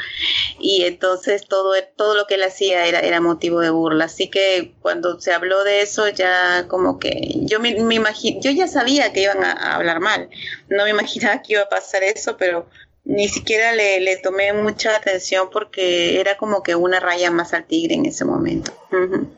y 0.59 0.85
entonces 0.85 1.43
todo, 1.47 1.75
todo 1.97 2.15
lo 2.15 2.27
que 2.27 2.35
él 2.35 2.43
hacía 2.43 2.87
era, 2.87 3.01
era 3.01 3.21
motivo 3.21 3.61
de 3.61 3.71
burla. 3.71 4.07
Así 4.07 4.29
que 4.29 4.73
cuando 4.81 5.21
se 5.21 5.33
habló 5.33 5.63
de 5.65 5.83
eso, 5.83 6.09
ya 6.09 6.67
como 6.69 6.99
que 6.99 7.35
yo 7.43 7.61
me, 7.61 7.75
me 7.83 7.97
imagino, 7.97 8.41
yo 8.41 8.51
ya 8.51 8.67
sabía 8.67 9.13
que 9.13 9.23
iban 9.23 9.45
a, 9.45 9.75
hablar 9.75 10.01
mal, 10.01 10.31
no 10.69 10.85
me 10.85 10.91
imaginaba 10.91 11.43
que 11.43 11.55
iba 11.55 11.63
a 11.63 11.69
pasar 11.69 12.03
eso, 12.03 12.37
pero 12.37 12.67
ni 13.05 13.29
siquiera 13.29 13.73
le, 13.73 14.01
le 14.01 14.17
tomé 14.17 14.53
mucha 14.53 14.97
atención 14.97 15.49
porque 15.53 16.19
era 16.19 16.37
como 16.37 16.63
que 16.63 16.75
una 16.75 16.99
raya 16.99 17.31
más 17.31 17.53
al 17.53 17.67
tigre 17.67 17.95
en 17.95 18.07
ese 18.07 18.25
momento. 18.25 18.73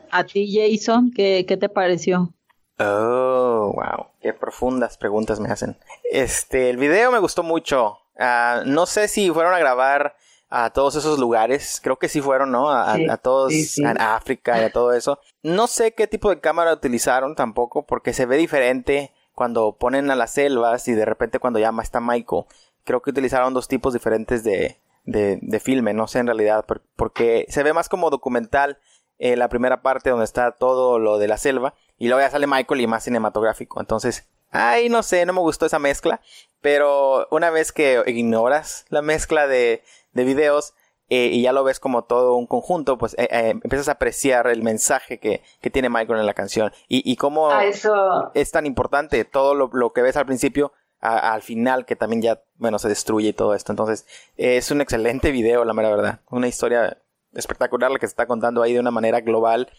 A 0.09 0.23
ti, 0.23 0.49
Jason, 0.51 1.11
¿qué, 1.11 1.45
qué 1.47 1.57
te 1.57 1.69
pareció? 1.69 2.33
Oh, 2.79 3.73
wow. 3.75 4.07
Qué 4.21 4.33
profundas 4.33 4.97
preguntas 4.97 5.39
me 5.39 5.49
hacen. 5.49 5.77
Este, 6.11 6.69
el 6.69 6.77
video 6.77 7.11
me 7.11 7.19
gustó 7.19 7.43
mucho. 7.43 7.97
Ah, 8.17 8.63
no 8.65 8.85
sé 8.85 9.07
si 9.07 9.29
fueron 9.31 9.53
a 9.53 9.59
grabar 9.59 10.15
a 10.49 10.69
todos 10.71 10.95
esos 10.95 11.19
lugares. 11.19 11.81
Creo 11.83 11.99
que 11.99 12.07
sí 12.07 12.21
fueron, 12.21 12.51
¿no? 12.51 12.71
A, 12.71 13.17
todos, 13.17 13.77
en 13.77 13.99
África 13.99 14.61
y 14.61 14.63
a 14.63 14.71
todo 14.71 14.93
eso. 14.93 15.19
No 15.43 15.67
sé 15.67 15.93
qué 15.93 16.07
tipo 16.07 16.29
de 16.29 16.39
cámara 16.39 16.73
utilizaron 16.73 17.35
tampoco, 17.35 17.85
porque 17.85 18.13
se 18.13 18.25
ve 18.25 18.37
diferente 18.37 19.11
cuando 19.35 19.77
ponen 19.77 20.09
a 20.09 20.15
las 20.15 20.31
selvas 20.31 20.87
y 20.87 20.93
de 20.93 21.05
repente 21.05 21.39
cuando 21.39 21.59
llama 21.59 21.83
está 21.83 21.99
Michael. 21.99 22.45
Creo 22.85 23.01
que 23.01 23.09
utilizaron 23.09 23.53
dos 23.53 23.67
tipos 23.67 23.93
diferentes 23.93 24.43
de, 24.43 24.79
de, 25.03 25.37
de 25.41 25.59
filme, 25.59 25.93
no 25.93 26.07
sé 26.07 26.19
en 26.19 26.27
realidad, 26.27 26.65
porque 26.95 27.45
se 27.49 27.63
ve 27.63 27.73
más 27.73 27.89
como 27.89 28.09
documental 28.09 28.79
eh, 29.17 29.35
la 29.35 29.49
primera 29.49 29.81
parte 29.81 30.09
donde 30.09 30.25
está 30.25 30.51
todo 30.51 30.97
lo 30.97 31.17
de 31.17 31.27
la 31.27 31.37
selva 31.37 31.73
y 31.99 32.07
luego 32.07 32.21
ya 32.21 32.31
sale 32.31 32.47
Michael 32.47 32.81
y 32.81 32.87
más 32.87 33.03
cinematográfico. 33.03 33.79
Entonces, 33.79 34.27
ay, 34.51 34.89
no 34.89 35.03
sé, 35.03 35.25
no 35.25 35.33
me 35.33 35.41
gustó 35.41 35.65
esa 35.65 35.79
mezcla. 35.79 36.21
Pero 36.61 37.27
una 37.29 37.51
vez 37.51 37.71
que 37.71 38.03
ignoras 38.07 38.85
la 38.89 39.01
mezcla 39.01 39.47
de, 39.47 39.83
de 40.13 40.23
videos 40.23 40.73
eh, 41.09 41.29
y 41.31 41.41
ya 41.41 41.53
lo 41.53 41.63
ves 41.63 41.79
como 41.79 42.03
todo 42.03 42.35
un 42.35 42.47
conjunto, 42.47 42.97
pues 42.97 43.15
eh, 43.17 43.27
empiezas 43.49 43.89
a 43.89 43.93
apreciar 43.93 44.47
el 44.47 44.63
mensaje 44.63 45.19
que, 45.19 45.43
que, 45.61 45.69
tiene 45.69 45.89
Michael 45.89 46.19
en 46.19 46.25
la 46.25 46.33
canción. 46.33 46.71
Y, 46.87 47.09
y 47.09 47.15
cómo 47.15 47.51
ah, 47.51 47.65
eso... 47.65 48.31
es 48.33 48.51
tan 48.51 48.65
importante 48.65 49.23
todo 49.25 49.55
lo, 49.55 49.69
lo 49.73 49.91
que 49.91 50.01
ves 50.01 50.17
al 50.17 50.25
principio. 50.25 50.71
al 51.01 51.41
final 51.41 51.85
que 51.85 51.95
también 51.95 52.21
ya 52.21 52.41
bueno 52.57 52.77
se 52.77 52.89
destruye 52.89 53.29
y 53.29 53.33
todo 53.33 53.55
esto 53.55 53.71
entonces 53.71 54.05
es 54.35 54.69
un 54.69 54.81
excelente 54.81 55.31
video 55.31 55.63
la 55.63 55.71
mera 55.71 55.89
verdad 55.89 56.19
una 56.29 56.49
historia 56.49 56.97
espectacular 57.33 57.89
la 57.89 57.99
que 57.99 58.07
se 58.07 58.11
está 58.11 58.25
contando 58.27 58.61
ahí 58.61 58.73
de 58.73 58.79
una 58.79 58.91
manera 58.91 59.21
global 59.21 59.69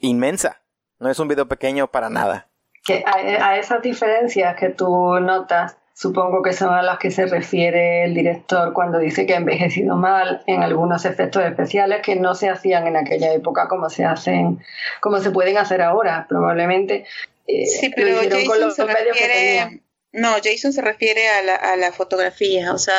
inmensa. 0.00 0.60
No 1.00 1.10
es 1.10 1.18
un 1.18 1.28
video 1.28 1.46
pequeño 1.46 1.88
para 1.88 2.10
nada. 2.10 2.48
Que 2.84 3.04
a, 3.06 3.58
esas 3.58 3.82
diferencias 3.82 4.56
que 4.56 4.70
tú 4.70 5.20
notas, 5.20 5.76
supongo 5.94 6.42
que 6.42 6.52
son 6.52 6.74
a 6.74 6.82
las 6.82 6.98
que 6.98 7.10
se 7.10 7.26
refiere 7.26 8.04
el 8.04 8.14
director 8.14 8.72
cuando 8.72 8.98
dice 8.98 9.26
que 9.26 9.34
ha 9.34 9.38
envejecido 9.38 9.96
mal 9.96 10.42
en 10.46 10.62
algunos 10.62 11.04
efectos 11.04 11.44
especiales 11.44 12.00
que 12.02 12.16
no 12.16 12.34
se 12.34 12.48
hacían 12.48 12.86
en 12.86 12.96
aquella 12.96 13.32
época 13.32 13.68
como 13.68 13.90
se 13.90 14.04
hacen, 14.04 14.60
como 15.00 15.18
se 15.18 15.30
pueden 15.30 15.58
hacer 15.58 15.82
ahora, 15.82 16.26
probablemente. 16.28 17.04
Eh, 17.46 17.66
sí, 17.66 17.92
pero 17.94 18.18
Jason 18.18 18.72
se 18.72 18.84
refiere, 18.84 19.82
no, 20.12 20.34
Jason 20.42 20.72
se 20.72 20.82
refiere 20.82 21.28
a 21.28 21.42
la, 21.42 21.54
a 21.54 21.76
la 21.76 21.92
fotografía, 21.92 22.72
o 22.72 22.78
sea, 22.78 22.98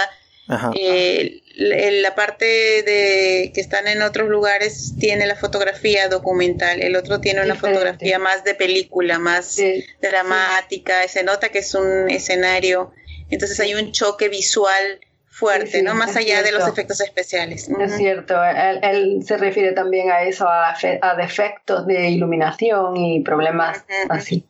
eh, 0.76 1.42
la 1.60 2.16
parte 2.16 2.46
de 2.46 3.52
que 3.54 3.60
están 3.60 3.88
en 3.88 4.02
otros 4.02 4.30
lugares 4.30 4.94
tiene 4.98 5.28
la 5.28 5.36
fotografía 5.36 6.08
documental, 6.08 6.82
el 6.82 6.96
otro 6.96 7.20
tiene 7.20 7.44
una 7.44 7.56
fotografía 7.56 8.18
más 8.18 8.44
de 8.46 8.56
película, 8.56 9.20
más 9.20 9.58
dramática, 10.02 11.08
se 11.08 11.24
nota 11.24 11.50
que 11.50 11.60
es 11.60 11.76
un 11.76 12.10
escenario, 12.10 12.94
entonces 13.30 13.60
hay 13.60 13.74
un 13.74 13.92
choque 13.92 14.30
visual 14.30 15.02
fuerte, 15.28 15.82
¿no? 15.82 15.96
Más 15.96 16.16
allá 16.16 16.44
de 16.44 16.52
los 16.52 16.68
efectos 16.68 17.02
especiales. 17.02 17.70
Es 17.70 17.98
cierto, 17.98 18.36
él, 18.44 19.24
se 19.26 19.38
refiere 19.38 19.74
también 19.74 20.12
a 20.12 20.24
eso, 20.24 20.48
a, 20.48 20.76
defectos 21.16 21.86
de 21.88 22.10
iluminación 22.10 22.98
y 22.98 23.22
problemas 23.22 23.86
así. 24.10 24.46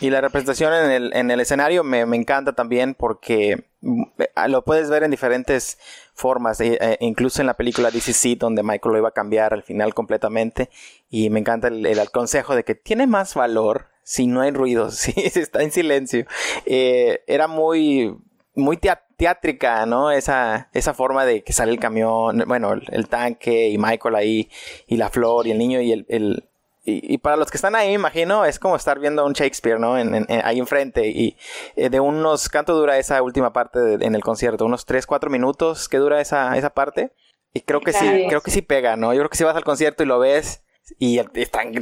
Y 0.00 0.10
la 0.10 0.20
representación 0.20 0.72
en 0.72 0.90
el, 0.90 1.12
en 1.14 1.30
el 1.30 1.40
escenario 1.40 1.82
me, 1.82 2.06
me, 2.06 2.16
encanta 2.16 2.52
también 2.52 2.94
porque 2.94 3.64
mm, 3.80 4.02
lo 4.48 4.64
puedes 4.64 4.90
ver 4.90 5.02
en 5.02 5.10
diferentes 5.10 5.78
formas, 6.14 6.60
e, 6.60 6.78
e, 6.80 6.98
incluso 7.00 7.40
en 7.40 7.46
la 7.46 7.54
película 7.54 7.90
DCC 7.90 8.38
donde 8.38 8.62
Michael 8.62 8.92
lo 8.92 8.98
iba 8.98 9.08
a 9.08 9.12
cambiar 9.12 9.54
al 9.54 9.64
final 9.64 9.94
completamente 9.94 10.70
y 11.10 11.30
me 11.30 11.40
encanta 11.40 11.68
el, 11.68 11.84
el, 11.84 12.10
consejo 12.10 12.54
de 12.54 12.64
que 12.64 12.76
tiene 12.76 13.08
más 13.08 13.34
valor 13.34 13.86
si 14.04 14.26
no 14.26 14.40
hay 14.40 14.52
ruido, 14.52 14.90
si, 14.92 15.12
está 15.16 15.62
en 15.62 15.72
silencio. 15.72 16.26
Eh, 16.64 17.24
era 17.26 17.48
muy, 17.48 18.16
muy 18.54 18.78
teátrica, 19.16 19.84
¿no? 19.84 20.12
Esa, 20.12 20.70
esa 20.72 20.94
forma 20.94 21.24
de 21.24 21.42
que 21.42 21.52
sale 21.52 21.72
el 21.72 21.80
camión, 21.80 22.44
bueno, 22.46 22.72
el, 22.72 22.84
el, 22.92 23.08
tanque 23.08 23.68
y 23.68 23.78
Michael 23.78 24.14
ahí 24.14 24.48
y 24.86 24.96
la 24.96 25.10
flor 25.10 25.46
y 25.48 25.50
el 25.50 25.58
niño 25.58 25.80
y 25.80 25.92
el, 25.92 26.06
el 26.08 26.48
y, 26.88 27.18
para 27.18 27.36
los 27.36 27.50
que 27.50 27.56
están 27.56 27.74
ahí, 27.74 27.92
imagino, 27.92 28.44
es 28.44 28.58
como 28.58 28.76
estar 28.76 28.98
viendo 28.98 29.24
un 29.24 29.32
Shakespeare, 29.32 29.78
¿no? 29.78 29.98
En, 29.98 30.26
ahí 30.44 30.58
enfrente. 30.58 31.08
Y 31.08 31.36
eh, 31.76 31.90
de 31.90 32.00
unos, 32.00 32.48
¿cuánto 32.48 32.74
dura 32.74 32.98
esa 32.98 33.22
última 33.22 33.52
parte 33.52 33.98
en 34.00 34.14
el 34.14 34.22
concierto? 34.22 34.64
¿Unos 34.64 34.86
3, 34.86 35.06
4 35.06 35.30
minutos 35.30 35.88
que 35.88 35.98
dura 35.98 36.20
esa, 36.20 36.56
esa 36.56 36.70
parte? 36.70 37.12
Y 37.52 37.60
creo 37.60 37.80
que 37.80 37.92
sí, 37.92 38.26
creo 38.28 38.40
que 38.40 38.50
sí 38.50 38.62
pega, 38.62 38.96
¿no? 38.96 39.12
Yo 39.12 39.20
creo 39.20 39.30
que 39.30 39.36
si 39.36 39.44
vas 39.44 39.56
al 39.56 39.64
concierto 39.64 40.02
y 40.02 40.06
lo 40.06 40.18
ves 40.18 40.62
y 40.98 41.18
el 41.18 41.30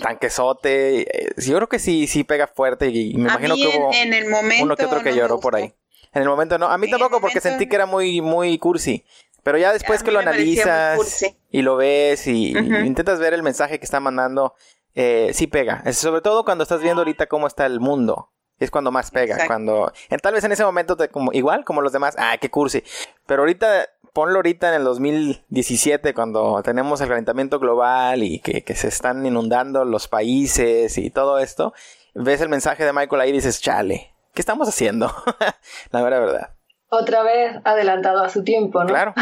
tanquesote, 0.01 1.03
eh, 1.03 1.35
yo 1.37 1.57
creo 1.57 1.69
que 1.69 1.79
sí, 1.79 2.07
sí 2.07 2.25
pega 2.25 2.47
fuerte 2.47 2.89
y 2.89 3.15
me 3.15 3.29
imagino 3.31 3.55
que 3.55 3.69
hubo 3.69 3.91
en, 3.93 4.13
el 4.13 4.29
momento 4.29 4.65
uno 4.65 4.77
que 4.77 4.85
otro 4.87 5.03
que 5.03 5.15
lloró 5.15 5.39
por 5.39 5.55
ahí. 5.57 5.75
En 6.13 6.23
el 6.23 6.29
momento 6.29 6.59
no, 6.59 6.67
a 6.67 6.79
mí 6.79 6.89
tampoco 6.89 7.21
porque 7.21 7.41
sentí 7.41 7.69
que 7.69 7.77
era 7.77 7.87
muy, 7.87 8.21
muy 8.21 8.59
cursi. 8.59 9.05
Pero 9.47 9.59
ya 9.59 9.73
después 9.73 10.03
que 10.03 10.11
lo 10.11 10.19
analizas 10.19 11.25
y 11.53 11.63
lo 11.63 11.77
ves 11.77 12.27
y, 12.27 12.51
intentas 12.51 13.21
ver 13.21 13.33
el 13.33 13.45
mensaje 13.45 13.79
que 13.79 13.85
está 13.85 14.01
mandando, 14.01 14.55
eh, 14.97 15.31
sí 15.35 15.47
pega. 15.47 15.85
sobre 15.93 16.23
todo 16.23 16.45
cuando 16.45 16.63
estás 16.63 16.81
viendo 16.81 17.03
ahorita 17.03 17.27
cómo 17.27 17.47
está 17.47 17.67
el 17.67 17.81
mundo. 17.81 18.33
Es 18.59 18.71
cuando 18.71 18.91
más 18.91 19.11
pega. 19.11 19.47
Cuando. 19.47 19.93
tal 20.23 20.33
vez 20.33 20.43
en 20.45 20.53
ese 20.53 20.65
momento 20.65 20.97
te, 20.97 21.11
como, 21.11 21.31
igual 21.35 21.65
como 21.65 21.83
los 21.83 21.93
demás. 21.93 22.17
Ah, 22.19 22.39
qué 22.41 22.51
cursi. 22.51 22.83
Pero 23.27 23.43
ahorita, 23.43 23.91
ponlo 24.15 24.37
ahorita 24.37 24.71
en 24.71 24.77
el 24.77 24.85
2017, 24.85 26.15
cuando 26.15 26.63
tenemos 26.63 27.03
el 27.03 27.09
calentamiento 27.09 27.59
global 27.59 28.23
y 28.23 28.41
que, 28.41 28.65
se 28.75 28.89
están 28.89 29.27
inundando 29.27 29.85
los 29.85 30.09
países 30.09 30.97
y 30.97 31.11
todo 31.11 31.39
esto. 31.39 31.75
Ves 32.15 32.41
el 32.41 32.49
mensaje 32.49 32.87
de 32.87 32.95
Michael 32.95 33.21
ahí 33.21 33.29
y 33.29 33.33
dices, 33.33 33.61
chale, 33.61 34.15
¿qué 34.33 34.41
estamos 34.41 34.67
haciendo? 34.67 35.13
La 35.91 36.03
verdad, 36.03 36.21
verdad. 36.21 36.51
Otra 36.89 37.23
vez 37.23 37.57
adelantado 37.65 38.25
a 38.25 38.31
su 38.31 38.43
tiempo, 38.43 38.81
¿no? 38.81 38.87
Claro. 38.87 39.13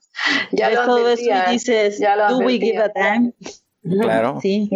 ya 0.50 0.70
lo 0.70 0.84
todo 0.84 1.08
eso 1.08 1.30
dices, 1.48 2.00
ya 2.00 2.16
lo 2.16 2.30
do 2.30 2.38
we 2.38 2.58
give 2.58 2.82
a 2.82 2.88
damn? 2.88 3.32
Claro. 3.82 4.38
Sí. 4.40 4.68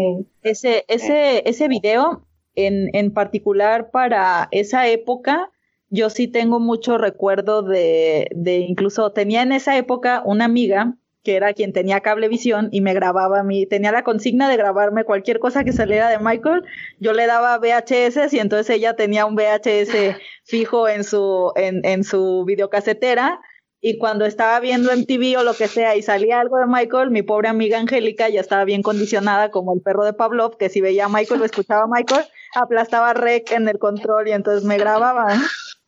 Ese, 0.42 0.84
ese, 0.88 1.48
ese 1.48 1.68
video, 1.68 2.26
en, 2.54 2.90
en 2.94 3.12
particular 3.12 3.90
para 3.90 4.48
esa 4.50 4.88
época, 4.88 5.50
yo 5.90 6.10
sí 6.10 6.28
tengo 6.28 6.60
mucho 6.60 6.98
recuerdo 6.98 7.62
de, 7.62 8.28
de, 8.34 8.58
incluso 8.58 9.12
tenía 9.12 9.42
en 9.42 9.52
esa 9.52 9.76
época 9.76 10.22
una 10.24 10.44
amiga 10.46 10.96
que 11.22 11.36
era 11.36 11.54
quien 11.54 11.72
tenía 11.72 12.00
cablevisión 12.00 12.68
y 12.70 12.82
me 12.82 12.92
grababa 12.92 13.40
a 13.40 13.44
mí, 13.44 13.64
tenía 13.64 13.90
la 13.92 14.04
consigna 14.04 14.48
de 14.48 14.58
grabarme 14.58 15.04
cualquier 15.04 15.38
cosa 15.38 15.64
que 15.64 15.72
saliera 15.72 16.10
de 16.10 16.18
Michael, 16.18 16.64
yo 17.00 17.14
le 17.14 17.26
daba 17.26 17.58
VHS 17.58 18.32
y 18.34 18.38
entonces 18.38 18.76
ella 18.76 18.94
tenía 18.94 19.24
un 19.24 19.34
VHS 19.34 20.18
fijo 20.44 20.86
en 20.86 21.02
su, 21.02 21.50
en, 21.56 21.80
en 21.84 22.04
su 22.04 22.44
videocasetera 22.44 23.40
y 23.86 23.98
cuando 23.98 24.24
estaba 24.24 24.60
viendo 24.60 24.90
MTV 24.90 25.38
o 25.38 25.42
lo 25.42 25.52
que 25.52 25.68
sea 25.68 25.94
y 25.94 26.00
salía 26.00 26.40
algo 26.40 26.56
de 26.56 26.64
Michael, 26.66 27.10
mi 27.10 27.20
pobre 27.20 27.48
amiga 27.48 27.78
Angélica 27.78 28.30
ya 28.30 28.40
estaba 28.40 28.64
bien 28.64 28.80
condicionada 28.80 29.50
como 29.50 29.74
el 29.74 29.82
perro 29.82 30.06
de 30.06 30.14
Pavlov, 30.14 30.56
que 30.56 30.70
si 30.70 30.80
veía 30.80 31.04
a 31.04 31.08
Michael 31.10 31.42
o 31.42 31.44
escuchaba 31.44 31.82
a 31.82 31.86
Michael, 31.86 32.24
aplastaba 32.54 33.12
rec 33.12 33.50
en 33.52 33.68
el 33.68 33.78
control 33.78 34.28
y 34.28 34.32
entonces 34.32 34.64
me 34.64 34.78
grababa. 34.78 35.36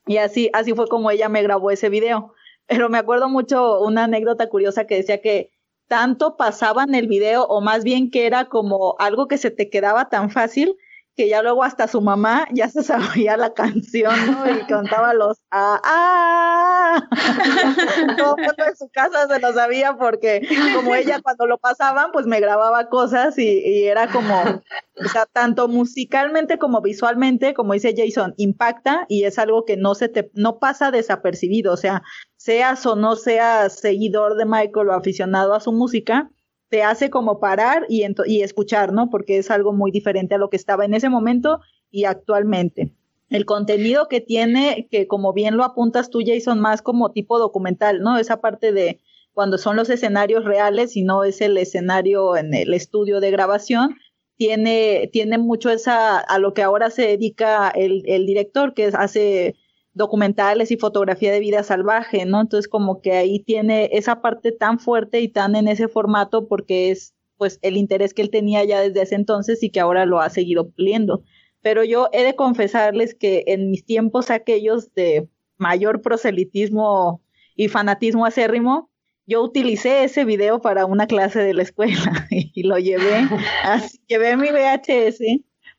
Y 0.06 0.18
así, 0.18 0.50
así 0.52 0.74
fue 0.74 0.88
como 0.88 1.10
ella 1.10 1.30
me 1.30 1.42
grabó 1.42 1.70
ese 1.70 1.88
video. 1.88 2.34
Pero 2.66 2.90
me 2.90 2.98
acuerdo 2.98 3.30
mucho 3.30 3.80
una 3.80 4.04
anécdota 4.04 4.50
curiosa 4.50 4.84
que 4.84 4.96
decía 4.96 5.22
que 5.22 5.50
tanto 5.88 6.36
pasaba 6.36 6.84
en 6.84 6.94
el 6.94 7.08
video, 7.08 7.44
o 7.46 7.62
más 7.62 7.82
bien 7.82 8.10
que 8.10 8.26
era 8.26 8.44
como 8.44 8.96
algo 8.98 9.26
que 9.26 9.38
se 9.38 9.50
te 9.50 9.70
quedaba 9.70 10.10
tan 10.10 10.28
fácil, 10.28 10.76
que 11.16 11.28
ya 11.28 11.42
luego 11.42 11.64
hasta 11.64 11.88
su 11.88 12.00
mamá 12.00 12.46
ya 12.52 12.68
se 12.68 12.82
sabía 12.82 13.36
la 13.36 13.54
canción, 13.54 14.14
¿no? 14.26 14.50
Y 14.50 14.64
cantaba 14.66 15.14
los 15.14 15.38
ah, 15.50 15.80
ah. 15.82 17.08
Todo 18.18 18.36
mundo 18.36 18.64
en 18.68 18.76
su 18.76 18.88
casa 18.90 19.26
se 19.26 19.40
lo 19.40 19.52
sabía 19.52 19.96
porque 19.96 20.46
como 20.74 20.94
ella 20.94 21.20
cuando 21.22 21.46
lo 21.46 21.58
pasaban, 21.58 22.12
pues 22.12 22.26
me 22.26 22.40
grababa 22.40 22.88
cosas 22.88 23.38
y, 23.38 23.60
y 23.64 23.84
era 23.84 24.08
como, 24.08 24.40
o 24.42 25.08
sea, 25.08 25.26
tanto 25.26 25.68
musicalmente 25.68 26.58
como 26.58 26.80
visualmente, 26.82 27.54
como 27.54 27.72
dice 27.72 27.94
Jason, 27.96 28.34
impacta 28.36 29.06
y 29.08 29.24
es 29.24 29.38
algo 29.38 29.64
que 29.64 29.76
no 29.76 29.94
se 29.94 30.08
te, 30.08 30.30
no 30.34 30.58
pasa 30.58 30.90
desapercibido, 30.90 31.72
o 31.72 31.76
sea, 31.76 32.02
seas 32.36 32.84
o 32.86 32.94
no 32.94 33.16
seas 33.16 33.74
seguidor 33.74 34.36
de 34.36 34.44
Michael 34.44 34.88
o 34.88 34.92
aficionado 34.92 35.54
a 35.54 35.60
su 35.60 35.72
música, 35.72 36.30
te 36.68 36.82
hace 36.82 37.10
como 37.10 37.38
parar 37.38 37.86
y, 37.88 38.02
escuchar, 38.42 38.92
¿no? 38.92 39.08
Porque 39.10 39.38
es 39.38 39.50
algo 39.50 39.72
muy 39.72 39.90
diferente 39.90 40.34
a 40.34 40.38
lo 40.38 40.50
que 40.50 40.56
estaba 40.56 40.84
en 40.84 40.94
ese 40.94 41.08
momento 41.08 41.60
y 41.90 42.04
actualmente. 42.04 42.92
El 43.28 43.44
contenido 43.44 44.08
que 44.08 44.20
tiene, 44.20 44.88
que 44.90 45.06
como 45.06 45.32
bien 45.32 45.56
lo 45.56 45.64
apuntas 45.64 46.10
tú, 46.10 46.20
Jason, 46.24 46.60
más 46.60 46.82
como 46.82 47.12
tipo 47.12 47.38
documental, 47.38 48.00
¿no? 48.00 48.18
Esa 48.18 48.40
parte 48.40 48.72
de 48.72 49.00
cuando 49.32 49.58
son 49.58 49.76
los 49.76 49.90
escenarios 49.90 50.44
reales 50.44 50.96
y 50.96 51.02
no 51.02 51.24
es 51.24 51.40
el 51.40 51.58
escenario 51.58 52.36
en 52.36 52.54
el 52.54 52.72
estudio 52.72 53.20
de 53.20 53.30
grabación, 53.30 53.96
tiene, 54.36 55.08
tiene 55.12 55.38
mucho 55.38 55.70
esa, 55.70 56.18
a 56.18 56.38
lo 56.38 56.54
que 56.54 56.62
ahora 56.62 56.90
se 56.90 57.02
dedica 57.02 57.68
el, 57.70 58.02
el 58.06 58.26
director, 58.26 58.74
que 58.74 58.86
hace 58.86 59.56
documentales 59.96 60.70
y 60.70 60.76
fotografía 60.76 61.32
de 61.32 61.40
vida 61.40 61.62
salvaje, 61.62 62.26
¿no? 62.26 62.42
Entonces 62.42 62.68
como 62.68 63.00
que 63.00 63.12
ahí 63.12 63.40
tiene 63.40 63.88
esa 63.92 64.20
parte 64.20 64.52
tan 64.52 64.78
fuerte 64.78 65.22
y 65.22 65.28
tan 65.28 65.56
en 65.56 65.68
ese 65.68 65.88
formato 65.88 66.48
porque 66.48 66.90
es 66.90 67.14
pues 67.38 67.58
el 67.62 67.78
interés 67.78 68.12
que 68.12 68.20
él 68.20 68.30
tenía 68.30 68.62
ya 68.64 68.80
desde 68.80 69.02
ese 69.02 69.14
entonces 69.14 69.62
y 69.62 69.70
que 69.70 69.80
ahora 69.80 70.04
lo 70.04 70.20
ha 70.20 70.28
seguido 70.28 70.68
puliendo. 70.68 71.22
Pero 71.62 71.82
yo 71.82 72.10
he 72.12 72.24
de 72.24 72.36
confesarles 72.36 73.14
que 73.14 73.44
en 73.46 73.70
mis 73.70 73.86
tiempos 73.86 74.30
aquellos 74.30 74.92
de 74.92 75.30
mayor 75.56 76.02
proselitismo 76.02 77.22
y 77.54 77.68
fanatismo 77.68 78.26
acérrimo, 78.26 78.90
yo 79.26 79.42
utilicé 79.42 80.04
ese 80.04 80.26
video 80.26 80.60
para 80.60 80.84
una 80.84 81.06
clase 81.06 81.40
de 81.40 81.54
la 81.54 81.62
escuela 81.62 82.28
y 82.30 82.62
lo 82.64 82.78
llevé, 82.78 83.26
así, 83.64 83.98
llevé 84.08 84.36
mi 84.36 84.48
VHS 84.48 85.20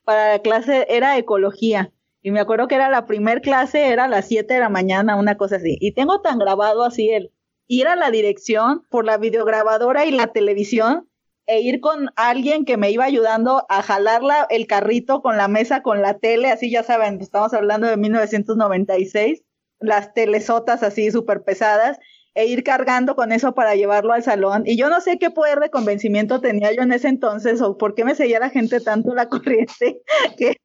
para 0.03 0.31
la 0.31 0.39
clase, 0.39 0.87
era 0.89 1.17
ecología 1.19 1.91
y 2.27 2.31
me 2.31 2.41
acuerdo 2.41 2.67
que 2.67 2.75
era 2.75 2.89
la 2.89 3.05
primer 3.05 3.39
clase, 3.39 3.87
era 3.87 4.03
a 4.03 4.07
las 4.09 4.27
7 4.27 4.53
de 4.53 4.59
la 4.59 4.67
mañana, 4.67 5.15
una 5.15 5.37
cosa 5.37 5.55
así. 5.55 5.77
Y 5.79 5.93
tengo 5.93 6.19
tan 6.19 6.39
grabado 6.39 6.83
así 6.83 7.09
el 7.09 7.31
ir 7.67 7.87
a 7.87 7.95
la 7.95 8.11
dirección 8.11 8.85
por 8.89 9.05
la 9.05 9.17
videograbadora 9.17 10.05
y 10.05 10.11
la 10.11 10.27
televisión 10.27 11.07
e 11.45 11.61
ir 11.61 11.79
con 11.79 12.09
alguien 12.17 12.65
que 12.65 12.75
me 12.75 12.91
iba 12.91 13.05
ayudando 13.05 13.65
a 13.69 13.81
jalar 13.81 14.21
el 14.49 14.67
carrito 14.67 15.21
con 15.21 15.37
la 15.37 15.47
mesa, 15.47 15.81
con 15.81 16.01
la 16.01 16.19
tele, 16.19 16.51
así 16.51 16.69
ya 16.69 16.83
saben, 16.83 17.21
estamos 17.21 17.53
hablando 17.53 17.87
de 17.87 17.95
1996, 17.95 19.45
las 19.79 20.13
telesotas 20.13 20.83
así 20.83 21.09
súper 21.11 21.45
pesadas, 21.45 21.97
e 22.37 22.45
ir 22.45 22.63
cargando 22.63 23.15
con 23.15 23.31
eso 23.31 23.55
para 23.55 23.73
llevarlo 23.73 24.13
al 24.13 24.21
salón. 24.21 24.61
Y 24.63 24.77
yo 24.77 24.91
no 24.91 25.01
sé 25.01 25.17
qué 25.17 25.31
poder 25.31 25.59
de 25.59 25.71
convencimiento 25.71 26.39
tenía 26.39 26.71
yo 26.71 26.83
en 26.83 26.93
ese 26.93 27.07
entonces 27.07 27.63
o 27.63 27.79
por 27.79 27.95
qué 27.95 28.05
me 28.05 28.13
seguía 28.13 28.39
la 28.39 28.51
gente 28.51 28.79
tanto 28.79 29.15
la 29.15 29.27
corriente 29.29 30.03
que 30.37 30.55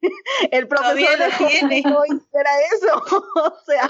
el 0.51 0.67
profesor 0.67 0.95
tiene. 1.39 1.79
era 1.79 2.51
eso. 2.75 3.03
o 3.35 3.53
sea, 3.65 3.89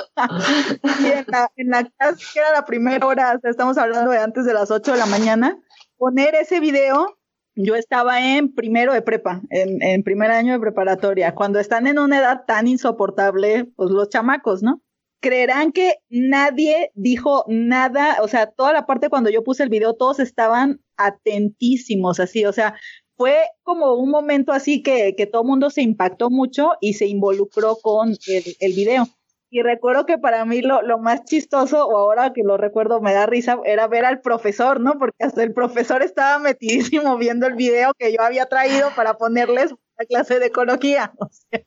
y 1.02 1.08
en 1.08 1.26
la, 1.28 1.52
en 1.58 1.68
la 1.68 1.84
clase 1.84 2.26
que 2.34 2.40
era 2.40 2.54
la 2.54 2.64
primera 2.64 3.06
hora, 3.06 3.34
o 3.36 3.42
sea, 3.42 3.52
estamos 3.52 3.78
hablando 3.78 4.12
de 4.12 4.18
antes 4.18 4.46
de 4.46 4.54
las 4.54 4.72
8 4.72 4.94
de 4.94 4.98
la 4.98 5.06
mañana, 5.06 5.60
poner 5.98 6.36
ese 6.36 6.62
video 6.62 7.18
yo 7.56 7.76
estaba 7.76 8.36
en 8.36 8.56
primero 8.56 8.94
de 8.94 9.02
prepa, 9.02 9.42
en, 9.50 9.82
en, 9.84 10.04
primer 10.04 10.32
año 10.32 10.54
de 10.54 10.60
preparatoria, 10.60 11.36
cuando 11.36 11.60
están 11.60 11.86
en 11.86 12.00
una 12.00 12.18
edad 12.18 12.46
tan 12.48 12.68
insoportable, 12.68 13.66
pues 13.76 13.92
los 13.92 14.10
chamacos, 14.10 14.64
¿no? 14.64 14.82
Creerán 15.24 15.72
que 15.72 15.96
nadie 16.10 16.92
dijo 16.96 17.46
nada, 17.48 18.18
o 18.22 18.28
sea, 18.28 18.48
toda 18.52 18.74
la 18.74 18.86
parte 18.86 19.10
cuando 19.10 19.30
yo 19.30 19.42
puse 19.42 19.64
el 19.64 19.70
video, 19.70 19.94
todos 19.94 20.20
estaban 20.20 20.82
atentísimos, 20.98 22.20
así, 22.20 22.46
o 22.46 22.52
sea, 22.52 22.76
fue 23.16 23.38
como 23.64 23.94
un 23.94 24.10
momento 24.10 24.52
así 24.52 24.84
que, 24.84 25.16
que 25.16 25.26
todo 25.26 25.44
el 25.44 25.48
mundo 25.48 25.70
se 25.70 25.82
impactó 25.82 26.30
mucho 26.30 26.72
y 26.82 26.96
se 26.96 27.08
involucró 27.08 27.78
con 27.78 28.10
el, 28.10 28.74
video. 28.74 29.08
Y 29.50 29.62
recuerdo 29.62 30.06
que 30.06 30.18
para 30.18 30.44
mí 30.44 30.62
lo, 30.62 30.82
lo, 30.82 30.98
más 30.98 31.24
chistoso, 31.24 31.88
o 31.88 31.98
ahora 31.98 32.34
que 32.34 32.42
lo 32.44 32.58
recuerdo 32.58 33.00
me 33.00 33.14
da 33.14 33.26
risa, 33.26 33.60
era 33.64 33.88
ver 33.88 34.04
al 34.04 34.20
profesor, 34.20 34.82
¿no? 34.82 34.98
Porque 34.98 35.24
hasta 35.24 35.42
el 35.42 35.54
profesor 35.54 36.04
estaba 36.04 36.38
metidísimo 36.40 37.18
viendo 37.18 37.48
el 37.48 37.54
video 37.54 37.94
que 37.98 38.12
yo 38.12 38.22
había 38.22 38.48
traído 38.48 38.90
para 38.96 39.14
ponerles 39.14 39.74
la 39.98 40.06
clase 40.06 40.40
de 40.40 40.48
ecología. 40.48 41.14
O 41.20 41.30
sea. 41.32 41.64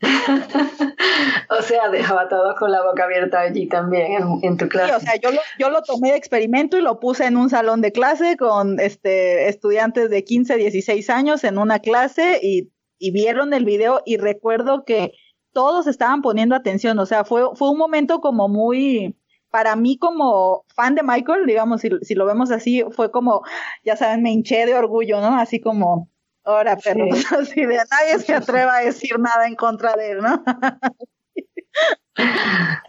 o 1.50 1.62
sea, 1.62 1.88
dejaba 1.90 2.28
todos 2.28 2.54
con 2.58 2.70
la 2.70 2.82
boca 2.82 3.04
abierta 3.04 3.40
allí 3.40 3.68
también 3.68 4.12
en, 4.12 4.38
en 4.42 4.56
tu 4.56 4.68
clase. 4.68 4.92
Sí, 4.92 4.96
o 4.96 5.00
sea, 5.00 5.16
yo 5.16 5.30
lo, 5.30 5.40
yo 5.58 5.70
lo 5.70 5.82
tomé 5.82 6.10
de 6.10 6.16
experimento 6.16 6.76
y 6.76 6.82
lo 6.82 7.00
puse 7.00 7.26
en 7.26 7.36
un 7.36 7.48
salón 7.50 7.80
de 7.80 7.92
clase 7.92 8.36
con 8.36 8.80
este 8.80 9.48
estudiantes 9.48 10.10
de 10.10 10.24
15, 10.24 10.56
16 10.56 11.10
años 11.10 11.44
en 11.44 11.58
una 11.58 11.78
clase 11.78 12.40
y, 12.42 12.72
y 12.98 13.10
vieron 13.12 13.54
el 13.54 13.64
video 13.64 14.02
y 14.04 14.16
recuerdo 14.16 14.84
que 14.84 15.12
todos 15.54 15.86
estaban 15.86 16.20
poniendo 16.20 16.54
atención, 16.54 16.98
o 16.98 17.06
sea, 17.06 17.24
fue, 17.24 17.42
fue 17.54 17.70
un 17.70 17.78
momento 17.78 18.20
como 18.20 18.48
muy, 18.48 19.16
para 19.50 19.76
mí 19.76 19.96
como 19.96 20.66
fan 20.74 20.94
de 20.96 21.02
Michael, 21.02 21.46
digamos, 21.46 21.80
si, 21.80 21.88
si 22.02 22.14
lo 22.14 22.26
vemos 22.26 22.50
así, 22.50 22.82
fue 22.90 23.10
como, 23.10 23.42
ya 23.84 23.96
saben, 23.96 24.22
me 24.22 24.32
hinché 24.32 24.66
de 24.66 24.74
orgullo, 24.74 25.20
¿no? 25.20 25.38
Así 25.38 25.60
como, 25.60 26.10
ahora, 26.44 26.76
pero 26.82 27.06
sí. 27.14 27.24
así 27.38 27.64
de 27.64 27.76
nadie 27.76 28.18
se 28.18 28.34
atreva 28.34 28.76
a 28.76 28.80
decir 28.80 29.18
nada 29.18 29.46
en 29.46 29.56
contra 29.56 29.94
de 29.94 30.12
él, 30.12 30.18
¿no? 30.18 30.42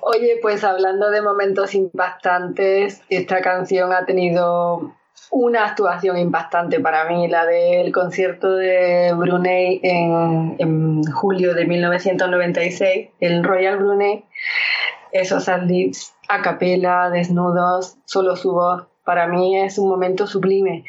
Oye, 0.02 0.38
pues 0.42 0.64
hablando 0.64 1.10
de 1.10 1.22
momentos 1.22 1.74
impactantes, 1.74 3.02
esta 3.10 3.42
canción 3.42 3.92
ha 3.92 4.06
tenido 4.06 4.94
una 5.32 5.66
actuación 5.66 6.18
impactante 6.18 6.80
para 6.80 7.06
mí, 7.06 7.28
la 7.28 7.46
del 7.46 7.92
concierto 7.92 8.56
de 8.56 9.12
Brunei 9.14 9.80
en, 9.82 10.56
en 10.60 11.04
julio 11.04 11.56
de 11.56 11.66
1996, 11.66 13.10
el 13.20 13.44
Royal 13.44 13.78
Brunei, 13.78 14.24
esos 15.12 15.48
lips 15.64 16.14
a 16.28 16.42
capela, 16.42 17.10
desnudos, 17.10 17.98
solo 18.06 18.36
su 18.36 18.52
voz, 18.52 18.88
para 19.04 19.28
mí 19.28 19.58
es 19.58 19.78
un 19.78 19.90
momento 19.90 20.28
sublime. 20.28 20.84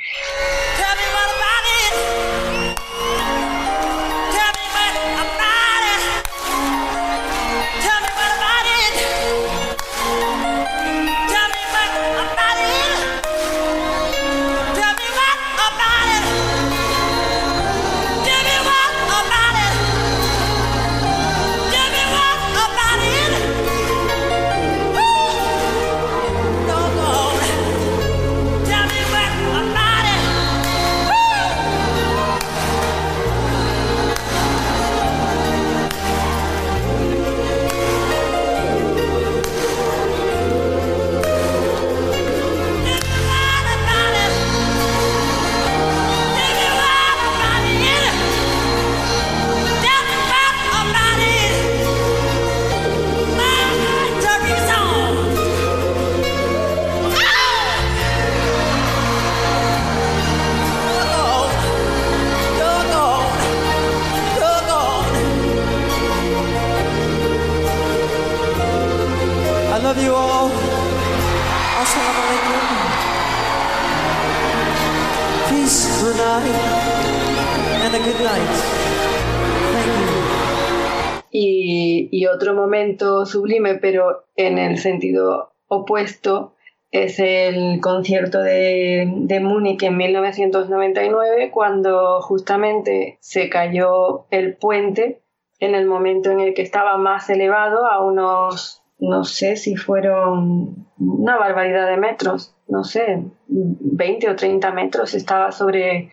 Y, 82.17 82.27
otro 82.27 82.55
momento 82.55 83.27
sublime, 83.27 83.75
pero 83.75 84.25
en 84.37 84.59
el 84.59 84.79
sentido 84.79 85.53
opuesto, 85.69 86.55
es 86.91 87.19
el 87.19 87.81
concierto 87.81 88.41
de, 88.41 89.13
de 89.15 89.41
Múnich 89.41 89.83
en 89.83 89.97
1999, 89.97 91.51
cuando 91.51 92.21
justamente 92.23 93.19
se 93.21 93.49
cayó 93.49 94.27
el 94.31 94.57
puente 94.57 95.21
en 95.59 95.75
el 95.75 95.87
momento 95.87 96.31
en 96.31 96.41
el 96.41 96.55
que 96.55 96.63
estaba 96.63 96.97
más 96.97 97.29
elevado, 97.29 97.87
a 97.87 98.05
unos 98.05 98.83
no 98.99 99.25
sé 99.25 99.57
si 99.57 99.77
fueron 99.77 100.87
una 100.99 101.37
barbaridad 101.37 101.89
de 101.89 101.99
metros, 101.99 102.55
no 102.67 102.83
sé, 102.85 103.23
20 103.49 104.31
o 104.31 104.37
30 104.37 104.73
metros, 104.73 105.15
estaba 105.15 105.53
sobre, 105.53 106.11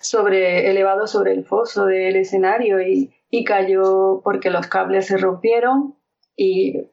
sobre 0.00 0.70
elevado 0.70 1.06
sobre 1.06 1.32
el 1.32 1.44
foso 1.44 1.86
del 1.86 2.16
escenario 2.16 2.80
y, 2.80 3.12
y 3.30 3.44
cayó 3.44 4.20
porque 4.24 4.50
los 4.50 4.66
cables 4.66 5.06
se 5.06 5.16
rompieron 5.16 5.94
y 6.36 6.86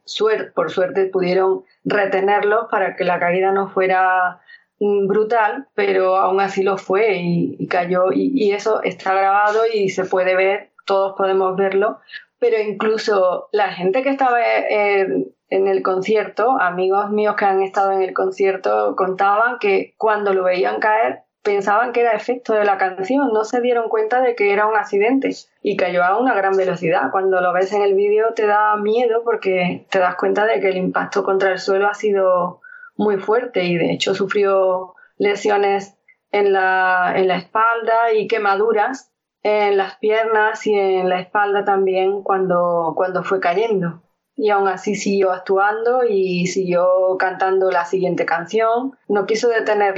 por 0.54 0.70
suerte 0.70 1.06
pudieron 1.06 1.64
retenerlos 1.84 2.66
para 2.70 2.96
que 2.96 3.04
la 3.04 3.18
caída 3.18 3.52
no 3.52 3.68
fuera 3.68 4.40
brutal, 4.80 5.66
pero 5.74 6.16
aún 6.16 6.40
así 6.40 6.62
lo 6.62 6.76
fue 6.76 7.16
y, 7.16 7.66
cayó 7.66 8.12
y, 8.12 8.30
y, 8.34 8.52
eso 8.52 8.82
está 8.82 9.12
grabado 9.12 9.62
y 9.72 9.88
se 9.88 10.04
puede 10.04 10.36
ver, 10.36 10.70
todos 10.86 11.14
podemos 11.16 11.56
verlo, 11.56 11.98
pero 12.38 12.60
incluso 12.60 13.48
la 13.52 13.72
gente 13.72 14.02
que 14.02 14.10
estaba 14.10 14.40
eh, 14.40 15.26
en 15.50 15.66
el 15.66 15.82
concierto, 15.82 16.60
amigos 16.60 17.10
míos 17.10 17.34
que 17.36 17.44
han 17.44 17.62
estado 17.62 17.92
en 17.92 18.02
el 18.02 18.14
concierto, 18.14 18.94
contaban 18.96 19.58
que 19.58 19.94
cuando 19.96 20.32
lo 20.32 20.44
veían 20.44 20.78
caer 20.78 21.22
pensaban 21.48 21.92
que 21.92 22.02
era 22.02 22.12
efecto 22.12 22.52
de 22.52 22.66
la 22.66 22.76
canción, 22.76 23.32
no 23.32 23.42
se 23.42 23.62
dieron 23.62 23.88
cuenta 23.88 24.20
de 24.20 24.34
que 24.34 24.52
era 24.52 24.66
un 24.66 24.76
accidente 24.76 25.30
y 25.62 25.78
cayó 25.78 26.04
a 26.04 26.18
una 26.18 26.34
gran 26.34 26.54
velocidad. 26.54 27.10
Cuando 27.10 27.40
lo 27.40 27.54
ves 27.54 27.72
en 27.72 27.80
el 27.80 27.94
vídeo 27.94 28.34
te 28.34 28.46
da 28.46 28.76
miedo 28.76 29.22
porque 29.24 29.86
te 29.88 29.98
das 29.98 30.16
cuenta 30.16 30.44
de 30.44 30.60
que 30.60 30.68
el 30.68 30.76
impacto 30.76 31.24
contra 31.24 31.50
el 31.50 31.58
suelo 31.58 31.88
ha 31.88 31.94
sido 31.94 32.60
muy 32.98 33.16
fuerte 33.16 33.64
y 33.64 33.78
de 33.78 33.92
hecho 33.92 34.14
sufrió 34.14 34.94
lesiones 35.16 35.96
en 36.32 36.52
la, 36.52 37.14
en 37.16 37.28
la 37.28 37.38
espalda 37.38 38.12
y 38.12 38.28
quemaduras 38.28 39.10
en 39.42 39.78
las 39.78 39.96
piernas 39.96 40.66
y 40.66 40.74
en 40.74 41.08
la 41.08 41.18
espalda 41.18 41.64
también 41.64 42.22
cuando, 42.22 42.92
cuando 42.94 43.22
fue 43.22 43.40
cayendo. 43.40 44.02
Y 44.38 44.50
aún 44.50 44.68
así 44.68 44.94
siguió 44.94 45.32
actuando 45.32 46.04
y 46.08 46.46
siguió 46.46 47.16
cantando 47.18 47.70
la 47.70 47.84
siguiente 47.84 48.24
canción. 48.24 48.96
No 49.08 49.26
quiso 49.26 49.48
detener 49.48 49.94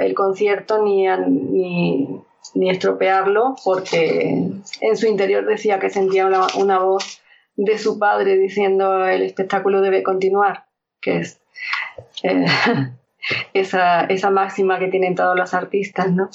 el 0.00 0.14
concierto 0.14 0.82
ni, 0.84 1.06
ni, 1.08 2.20
ni, 2.54 2.70
estropearlo 2.70 3.56
porque 3.64 4.52
en 4.82 4.96
su 4.96 5.06
interior 5.06 5.46
decía 5.46 5.78
que 5.78 5.88
sentía 5.88 6.26
una, 6.26 6.46
una 6.58 6.78
voz 6.78 7.22
de 7.56 7.78
su 7.78 7.98
padre 7.98 8.36
diciendo 8.36 9.06
el 9.06 9.22
espectáculo 9.22 9.80
debe 9.80 10.02
continuar, 10.02 10.66
que 11.00 11.18
es 11.18 11.40
eh, 12.22 12.44
esa, 13.54 14.02
esa 14.04 14.30
máxima 14.30 14.78
que 14.78 14.88
tienen 14.88 15.14
todos 15.14 15.36
los 15.36 15.54
artistas, 15.54 16.12
¿no? 16.12 16.28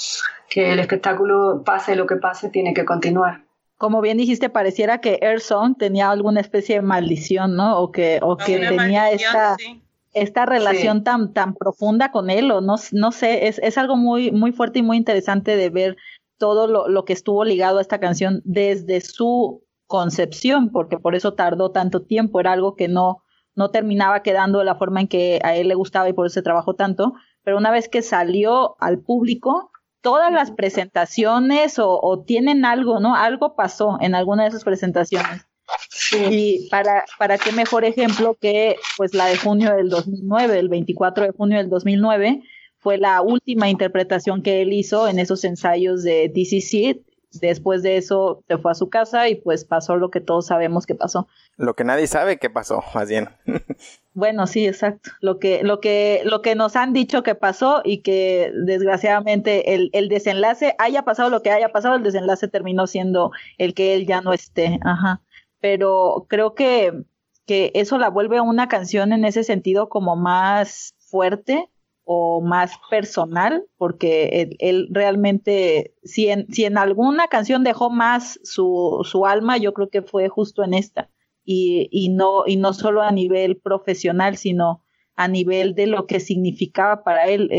que 0.50 0.72
el 0.72 0.80
espectáculo, 0.80 1.64
pase 1.66 1.96
lo 1.96 2.06
que 2.08 2.16
pase, 2.16 2.50
tiene 2.50 2.74
que 2.74 2.86
continuar. 2.86 3.42
Como 3.78 4.02
bien 4.02 4.18
dijiste, 4.18 4.50
pareciera 4.50 5.02
que 5.02 5.20
Air 5.22 5.42
Song 5.42 5.76
tenía 5.78 6.10
alguna 6.10 6.40
especie 6.40 6.76
de 6.76 6.82
maldición, 6.82 7.56
¿no? 7.56 7.80
O 7.80 7.92
que, 7.92 8.20
o 8.22 8.38
que 8.38 8.60
tenía 8.60 9.12
esta, 9.12 9.56
sí. 9.58 9.82
esta 10.14 10.46
relación 10.46 11.04
tan, 11.04 11.34
tan 11.34 11.54
profunda 11.56 12.12
con 12.12 12.30
él, 12.30 12.52
o 12.52 12.62
no, 12.62 12.76
no 12.94 13.12
sé, 13.12 13.48
es, 13.48 13.60
es 13.60 13.78
algo 13.78 13.98
muy, 13.98 14.32
muy 14.32 14.52
fuerte 14.52 14.80
y 14.80 14.84
muy 14.84 14.98
interesante 14.98 15.58
de 15.58 15.70
ver 15.70 15.98
todo 16.38 16.68
lo, 16.68 16.88
lo 16.88 17.06
que 17.06 17.14
estuvo 17.14 17.44
ligado 17.44 17.80
a 17.80 17.82
esta 17.82 18.00
canción 18.00 18.42
desde 18.46 19.02
su 19.02 19.64
concepción, 19.88 20.72
porque 20.72 20.98
por 20.98 21.16
eso 21.16 21.34
tardó 21.34 21.72
tanto 21.72 22.02
tiempo, 22.02 22.40
era 22.40 22.54
algo 22.54 22.76
que 22.76 22.88
no, 22.88 23.24
no 23.56 23.72
terminaba 23.72 24.24
quedando 24.24 24.60
de 24.60 24.66
la 24.66 24.76
forma 24.76 25.02
en 25.02 25.08
que 25.08 25.40
a 25.44 25.56
él 25.56 25.68
le 25.68 25.76
gustaba 25.76 26.10
y 26.10 26.14
por 26.14 26.26
eso 26.26 26.36
se 26.36 26.42
trabajó 26.42 26.76
tanto, 26.76 27.14
pero 27.44 27.58
una 27.58 27.72
vez 27.72 27.90
que 27.90 28.02
salió 28.02 28.76
al 28.80 29.00
público, 29.00 29.72
todas 30.06 30.32
las 30.32 30.52
presentaciones 30.52 31.80
o, 31.80 32.00
o 32.00 32.20
tienen 32.20 32.64
algo, 32.64 33.00
¿no? 33.00 33.16
Algo 33.16 33.56
pasó 33.56 33.98
en 34.02 34.14
alguna 34.14 34.44
de 34.44 34.50
esas 34.50 34.64
presentaciones. 34.64 35.48
Y 36.30 36.70
para, 36.70 37.06
para 37.18 37.40
qué 37.40 37.52
mejor 37.52 37.86
ejemplo 37.86 38.38
que 38.40 38.76
pues 38.98 39.16
la 39.16 39.26
de 39.26 39.36
junio 39.36 39.76
del 39.76 39.90
2009, 39.90 40.60
el 40.60 40.70
24 40.70 41.26
de 41.26 41.32
junio 41.32 41.58
del 41.58 41.70
2009, 41.70 42.44
fue 42.78 43.00
la 43.00 43.24
última 43.24 43.68
interpretación 43.68 44.44
que 44.44 44.62
él 44.62 44.74
hizo 44.74 45.08
en 45.08 45.18
esos 45.18 45.44
ensayos 45.44 46.04
de 46.04 46.30
DCC. 46.30 47.02
Después 47.40 47.84
de 47.84 47.98
eso 47.98 48.44
se 48.48 48.58
fue 48.58 48.72
a 48.72 48.76
su 48.76 48.90
casa 48.90 49.30
y 49.30 49.36
pues 49.36 49.66
pasó 49.66 49.96
lo 49.98 50.12
que 50.12 50.22
todos 50.22 50.48
sabemos 50.48 50.86
que 50.86 50.96
pasó. 50.96 51.28
Lo 51.58 51.74
que 51.76 51.84
nadie 51.84 52.08
sabe 52.08 52.38
que 52.38 52.50
pasó, 52.50 52.84
más 52.94 53.10
bien. 53.10 53.30
bueno, 54.14 54.48
sí, 54.48 54.68
exacto. 54.68 55.12
Lo 55.22 55.40
que, 55.40 55.64
lo 55.64 55.80
que, 55.80 56.22
lo 56.26 56.42
que 56.42 56.56
nos 56.56 56.76
han 56.76 56.94
dicho 56.94 57.24
que 57.24 57.36
pasó 57.36 57.82
y 57.84 58.00
que 58.00 58.52
desgraciadamente 58.66 59.74
el, 59.76 59.90
el 59.94 60.10
desenlace 60.10 60.76
haya 60.80 61.04
pasado 61.04 61.30
lo 61.30 61.42
que 61.42 61.52
haya 61.52 61.70
pasado, 61.70 61.96
el 61.96 62.04
desenlace 62.04 62.48
terminó 62.48 62.88
siendo 62.88 63.32
el 63.58 63.74
que 63.74 63.94
él 63.96 64.06
ya 64.06 64.22
no 64.22 64.34
esté. 64.34 64.80
Ajá 64.84 65.22
pero 65.66 66.28
creo 66.30 66.54
que, 66.54 66.94
que 67.48 67.72
eso 67.74 67.98
la 67.98 68.12
vuelve 68.12 68.40
una 68.40 68.68
canción 68.68 69.14
en 69.14 69.26
ese 69.26 69.44
sentido 69.44 69.90
como 69.90 70.16
más 70.16 70.94
fuerte 71.00 71.72
o 72.06 72.40
más 72.40 72.74
personal, 72.90 73.66
porque 73.78 74.56
él, 74.60 74.88
realmente, 74.92 75.96
si 76.04 76.30
en, 76.30 76.48
si 76.54 76.64
en 76.66 76.78
alguna 76.78 77.28
canción 77.28 77.64
dejó 77.64 77.90
más 77.90 78.40
su, 78.44 79.02
su 79.04 79.26
alma, 79.26 79.58
yo 79.58 79.74
creo 79.74 79.90
que 79.90 80.04
fue 80.04 80.30
justo 80.30 80.64
en 80.64 80.76
esta. 80.76 81.10
Y, 81.44 81.90
y, 81.92 82.10
no, 82.10 82.44
y 82.46 82.58
no 82.58 82.74
solo 82.74 83.02
a 83.02 83.12
nivel 83.12 83.58
profesional, 83.58 84.38
sino 84.38 84.84
a 85.16 85.28
nivel 85.28 85.74
de 85.74 85.88
lo 85.88 86.06
que 86.06 86.20
significaba 86.20 87.04
para 87.04 87.28
él. 87.28 87.50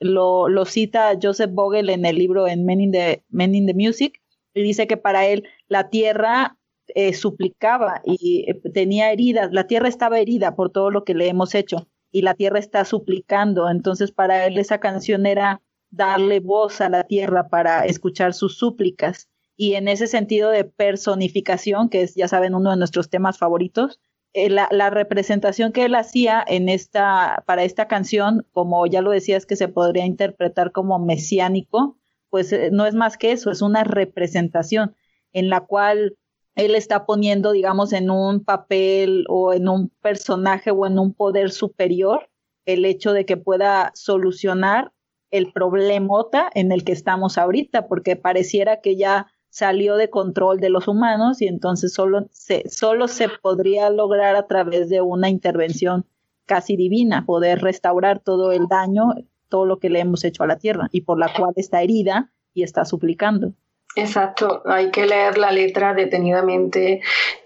lo, 0.00 0.48
lo 0.48 0.64
cita 0.66 1.18
Joseph 1.20 1.50
Vogel 1.52 1.88
en 1.88 2.04
el 2.04 2.16
libro 2.16 2.46
en 2.46 2.64
Men 2.64 2.80
in, 2.80 2.92
the, 2.92 3.24
Men 3.30 3.52
the 3.66 3.74
Music, 3.74 4.20
y 4.52 4.62
dice 4.62 4.86
que 4.86 4.96
para 4.96 5.26
él 5.26 5.44
la 5.68 5.88
tierra 5.88 6.58
eh, 6.88 7.14
suplicaba 7.14 8.02
y 8.04 8.44
eh, 8.50 8.60
tenía 8.72 9.10
heridas, 9.10 9.50
la 9.52 9.66
tierra 9.66 9.88
estaba 9.88 10.18
herida 10.18 10.54
por 10.54 10.70
todo 10.70 10.90
lo 10.90 11.04
que 11.04 11.14
le 11.14 11.28
hemos 11.28 11.54
hecho 11.54 11.88
y 12.14 12.22
la 12.22 12.34
tierra 12.34 12.60
está 12.60 12.84
suplicando, 12.84 13.68
entonces 13.68 14.12
para 14.12 14.46
él 14.46 14.56
esa 14.56 14.78
canción 14.78 15.26
era 15.26 15.60
darle 15.90 16.38
voz 16.38 16.80
a 16.80 16.88
la 16.88 17.02
tierra 17.02 17.48
para 17.48 17.86
escuchar 17.86 18.34
sus 18.34 18.56
súplicas. 18.56 19.28
Y 19.56 19.74
en 19.74 19.88
ese 19.88 20.06
sentido 20.06 20.50
de 20.50 20.62
personificación, 20.62 21.88
que 21.88 22.02
es 22.02 22.14
ya 22.14 22.28
saben 22.28 22.54
uno 22.54 22.70
de 22.70 22.76
nuestros 22.76 23.10
temas 23.10 23.36
favoritos, 23.36 23.98
eh, 24.32 24.48
la, 24.48 24.90
representación 24.90 25.72
que 25.72 25.86
él 25.86 25.96
hacía 25.96 26.44
en 26.46 26.68
esta, 26.68 27.42
para 27.48 27.64
esta 27.64 27.88
canción, 27.88 28.46
como 28.52 28.86
ya 28.86 29.02
lo 29.02 29.10
decías 29.10 29.44
que 29.44 29.56
se 29.56 29.66
podría 29.66 30.06
interpretar 30.06 30.70
como 30.70 31.00
mesiánico, 31.00 31.98
pues 32.30 32.54
no 32.70 32.86
es 32.86 32.94
más 32.94 33.18
que 33.18 33.32
eso, 33.32 33.50
es 33.50 33.60
una 33.60 33.82
representación 33.82 34.94
en 35.32 35.48
la 35.50 35.62
cual 35.62 36.16
él 36.54 36.74
está 36.74 37.04
poniendo, 37.06 37.52
digamos, 37.52 37.92
en 37.92 38.10
un 38.10 38.44
papel 38.44 39.24
o 39.28 39.52
en 39.52 39.68
un 39.68 39.88
personaje 40.00 40.70
o 40.70 40.86
en 40.86 40.98
un 40.98 41.12
poder 41.12 41.50
superior 41.50 42.30
el 42.64 42.84
hecho 42.84 43.12
de 43.12 43.26
que 43.26 43.36
pueda 43.36 43.90
solucionar 43.94 44.92
el 45.30 45.52
problemota 45.52 46.48
en 46.54 46.70
el 46.70 46.84
que 46.84 46.92
estamos 46.92 47.38
ahorita, 47.38 47.88
porque 47.88 48.16
pareciera 48.16 48.80
que 48.80 48.96
ya 48.96 49.26
salió 49.50 49.96
de 49.96 50.10
control 50.10 50.60
de 50.60 50.70
los 50.70 50.88
humanos 50.88 51.42
y 51.42 51.46
entonces 51.46 51.92
solo 51.92 52.26
se, 52.30 52.68
solo 52.68 53.08
se 53.08 53.28
podría 53.28 53.90
lograr 53.90 54.36
a 54.36 54.46
través 54.46 54.88
de 54.88 55.00
una 55.00 55.28
intervención 55.28 56.06
casi 56.46 56.76
divina, 56.76 57.24
poder 57.26 57.60
restaurar 57.62 58.20
todo 58.20 58.52
el 58.52 58.66
daño, 58.68 59.14
todo 59.48 59.66
lo 59.66 59.78
que 59.78 59.90
le 59.90 60.00
hemos 60.00 60.24
hecho 60.24 60.42
a 60.42 60.46
la 60.46 60.58
tierra 60.58 60.88
y 60.92 61.02
por 61.02 61.18
la 61.18 61.32
cual 61.32 61.52
está 61.56 61.82
herida 61.82 62.32
y 62.52 62.62
está 62.62 62.84
suplicando. 62.84 63.54
Exacto, 63.96 64.62
hay 64.66 64.90
que 64.90 65.06
leer 65.06 65.38
la 65.38 65.52
letra 65.52 65.94
detenidamente 65.94 67.00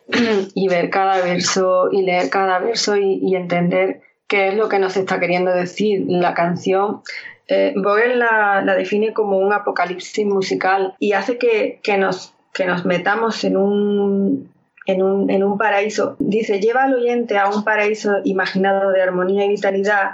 y 0.55 0.69
ver 0.69 0.91
cada 0.91 1.23
verso 1.23 1.91
y 1.93 2.03
leer 2.03 2.31
cada 2.31 2.59
verso 2.59 2.97
y, 2.97 3.35
entender 3.37 4.01
qué 4.27 4.49
es 4.49 4.55
lo 4.55 4.69
que 4.69 4.79
nos 4.79 4.97
está 4.97 5.21
queriendo 5.21 5.53
decir 5.53 6.05
la 6.09 6.35
canción. 6.35 7.03
Eh, 7.49 7.75
Vogel 7.77 8.19
la, 8.19 8.63
define 8.77 9.13
como 9.13 9.39
un 9.39 9.53
apocalipsis 9.53 10.27
musical 10.27 10.95
y 10.99 11.13
hace 11.13 11.39
que, 11.39 11.81
nos, 11.99 12.35
que 12.53 12.65
nos 12.67 12.85
metamos 12.85 13.45
en 13.45 13.57
un, 13.57 14.51
en 14.87 15.03
un, 15.03 15.31
en 15.31 15.45
un 15.45 15.59
paraíso. 15.59 16.17
Dice, 16.19 16.61
lleva 16.61 16.85
al 16.85 16.95
oyente 16.95 17.37
a 17.37 17.49
un 17.49 17.63
paraíso 17.63 18.19
imaginado 18.25 18.91
de 18.91 19.03
armonía 19.03 19.45
y 19.45 19.51
vitalidad 19.51 20.13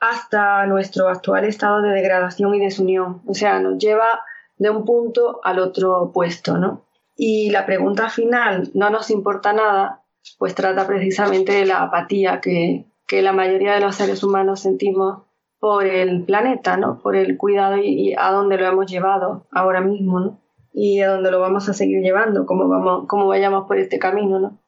hasta 0.00 0.66
nuestro 0.66 1.08
actual 1.08 1.44
estado 1.44 1.80
de 1.82 1.90
degradación 1.90 2.54
y 2.54 2.60
desunión. 2.60 3.22
O 3.26 3.34
sea, 3.34 3.60
nos 3.60 3.78
lleva 3.78 4.20
de 4.58 4.70
un 4.70 4.84
punto 4.84 5.40
al 5.42 5.58
otro 5.58 6.10
puesto, 6.12 6.58
¿no? 6.58 6.86
Y 7.16 7.50
la 7.50 7.64
pregunta 7.66 8.08
final, 8.10 8.70
¿no 8.74 8.90
nos 8.90 9.10
importa 9.10 9.52
nada? 9.52 10.02
Pues 10.38 10.54
trata 10.54 10.86
precisamente 10.86 11.52
de 11.52 11.66
la 11.66 11.82
apatía 11.82 12.40
que, 12.40 12.86
la 13.10 13.32
mayoría 13.32 13.74
de 13.74 13.80
los 13.80 13.96
seres 13.96 14.22
humanos 14.22 14.60
sentimos 14.60 15.22
por 15.58 15.86
el 15.86 16.24
planeta, 16.24 16.76
¿no? 16.76 16.98
Por 17.00 17.16
el 17.16 17.36
cuidado 17.36 17.78
y, 17.78 18.14
a 18.18 18.30
dónde 18.30 18.58
lo 18.58 18.66
hemos 18.66 18.90
llevado 18.90 19.46
ahora 19.50 19.80
mismo, 19.80 20.20
¿no? 20.20 20.40
Y 20.72 21.00
a 21.00 21.10
dónde 21.10 21.30
lo 21.30 21.40
vamos 21.40 21.68
a 21.68 21.74
seguir 21.74 22.02
llevando, 22.02 22.44
como, 22.44 22.68
vamos, 22.68 23.06
como 23.06 23.26
vayamos 23.26 23.66
por 23.66 23.78
este 23.78 23.98
camino, 23.98 24.38
¿no? 24.38 24.58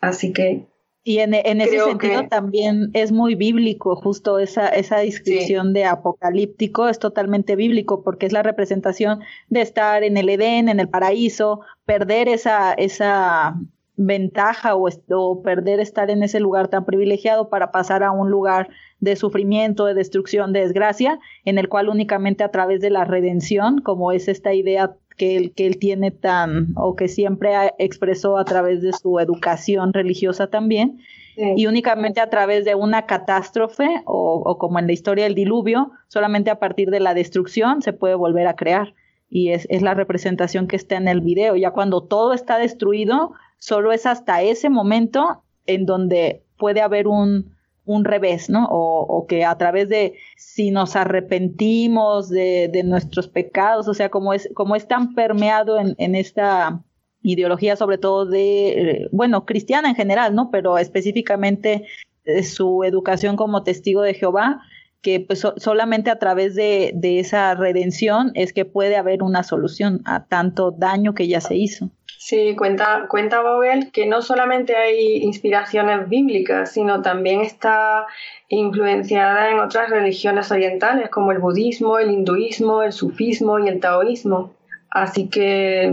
Así 0.00 0.32
que 0.32 0.66
y 1.06 1.18
en, 1.18 1.34
ese 1.34 1.80
sentido 1.80 2.26
también 2.28 2.88
es 2.94 3.12
muy 3.12 3.34
bíblico, 3.34 3.94
justo 3.94 4.38
esa, 4.38 4.68
esa 4.68 5.00
descripción 5.00 5.74
de 5.74 5.84
apocalíptico 5.84 6.88
es 6.88 6.98
totalmente 6.98 7.56
bíblico 7.56 8.02
porque 8.02 8.24
es 8.24 8.32
la 8.32 8.42
representación 8.42 9.20
de 9.50 9.60
estar 9.60 10.02
en 10.02 10.16
el 10.16 10.30
Edén, 10.30 10.70
en 10.70 10.80
el 10.80 10.88
paraíso, 10.88 11.60
perder 11.84 12.28
esa, 12.28 12.72
esa 12.72 13.54
ventaja 13.96 14.74
o, 14.76 14.88
o 15.10 15.42
perder 15.42 15.78
estar 15.78 16.08
en 16.08 16.22
ese 16.22 16.40
lugar 16.40 16.68
tan 16.68 16.86
privilegiado 16.86 17.50
para 17.50 17.70
pasar 17.70 18.02
a 18.02 18.10
un 18.10 18.30
lugar 18.30 18.70
de 18.98 19.16
sufrimiento, 19.16 19.84
de 19.84 19.92
destrucción, 19.92 20.54
de 20.54 20.60
desgracia, 20.60 21.20
en 21.44 21.58
el 21.58 21.68
cual 21.68 21.90
únicamente 21.90 22.44
a 22.44 22.50
través 22.50 22.80
de 22.80 22.88
la 22.88 23.04
redención, 23.04 23.82
como 23.82 24.10
es 24.10 24.26
esta 24.28 24.54
idea 24.54 24.96
que 25.16 25.36
él, 25.36 25.52
que 25.54 25.66
él 25.66 25.78
tiene 25.78 26.10
tan, 26.10 26.68
o 26.76 26.96
que 26.96 27.08
siempre 27.08 27.54
expresó 27.78 28.36
a 28.36 28.44
través 28.44 28.82
de 28.82 28.92
su 28.92 29.18
educación 29.20 29.92
religiosa 29.92 30.48
también, 30.48 31.00
y 31.36 31.66
únicamente 31.66 32.20
a 32.20 32.30
través 32.30 32.64
de 32.64 32.76
una 32.76 33.06
catástrofe, 33.06 34.02
o, 34.04 34.42
o, 34.44 34.58
como 34.58 34.78
en 34.78 34.86
la 34.86 34.92
historia 34.92 35.24
del 35.24 35.34
diluvio, 35.34 35.90
solamente 36.06 36.50
a 36.50 36.60
partir 36.60 36.90
de 36.90 37.00
la 37.00 37.12
destrucción 37.12 37.82
se 37.82 37.92
puede 37.92 38.14
volver 38.14 38.46
a 38.46 38.54
crear. 38.54 38.94
Y 39.28 39.50
es, 39.50 39.66
es 39.68 39.82
la 39.82 39.94
representación 39.94 40.68
que 40.68 40.76
está 40.76 40.94
en 40.96 41.08
el 41.08 41.20
video. 41.20 41.56
Ya 41.56 41.72
cuando 41.72 42.04
todo 42.04 42.34
está 42.34 42.56
destruido, 42.58 43.32
solo 43.58 43.90
es 43.90 44.06
hasta 44.06 44.42
ese 44.42 44.70
momento 44.70 45.42
en 45.66 45.86
donde 45.86 46.44
puede 46.56 46.82
haber 46.82 47.08
un, 47.08 47.56
un 47.86 48.04
revés, 48.04 48.48
¿no? 48.48 48.66
O, 48.70 49.26
que 49.26 49.44
a 49.44 49.56
través 49.56 49.88
de 49.88 50.14
si 50.36 50.70
nos 50.70 50.96
arrepentimos 50.96 52.28
de, 52.28 52.68
de, 52.72 52.82
nuestros 52.82 53.28
pecados, 53.28 53.88
o 53.88 53.94
sea, 53.94 54.08
como 54.08 54.32
es, 54.32 54.48
como 54.54 54.76
es 54.76 54.88
tan 54.88 55.14
permeado 55.14 55.78
en, 55.78 55.94
en 55.98 56.14
esta 56.14 56.82
ideología, 57.22 57.76
sobre 57.76 57.98
todo 57.98 58.26
de, 58.26 58.68
eh, 58.68 59.08
bueno, 59.12 59.44
cristiana 59.44 59.88
en 59.88 59.96
general, 59.96 60.34
¿no? 60.34 60.50
Pero 60.50 60.78
específicamente 60.78 61.84
de 62.24 62.42
su 62.42 62.84
educación 62.84 63.36
como 63.36 63.62
testigo 63.62 64.02
de 64.02 64.14
Jehová, 64.14 64.62
que 65.02 65.20
pues 65.20 65.46
solamente 65.58 66.10
a 66.10 66.18
través 66.18 66.54
de, 66.54 66.92
de 66.94 67.20
esa 67.20 67.54
redención 67.54 68.30
es 68.34 68.52
que 68.54 68.64
puede 68.64 68.96
haber 68.96 69.22
una 69.22 69.42
solución 69.42 70.00
a 70.06 70.24
tanto 70.24 70.70
daño 70.70 71.14
que 71.14 71.28
ya 71.28 71.42
se 71.42 71.56
hizo. 71.56 71.90
Sí, 72.26 72.56
cuenta, 72.56 73.04
cuenta 73.06 73.42
Vogel 73.42 73.92
que 73.92 74.06
no 74.06 74.22
solamente 74.22 74.74
hay 74.76 75.18
inspiraciones 75.18 76.08
bíblicas, 76.08 76.72
sino 76.72 77.02
también 77.02 77.42
está 77.42 78.06
influenciada 78.48 79.50
en 79.50 79.58
otras 79.58 79.90
religiones 79.90 80.50
orientales 80.50 81.10
como 81.10 81.32
el 81.32 81.38
budismo, 81.38 81.98
el 81.98 82.10
hinduismo, 82.10 82.82
el 82.82 82.92
sufismo 82.92 83.58
y 83.58 83.68
el 83.68 83.78
taoísmo. 83.78 84.54
Así 84.88 85.28
que 85.28 85.92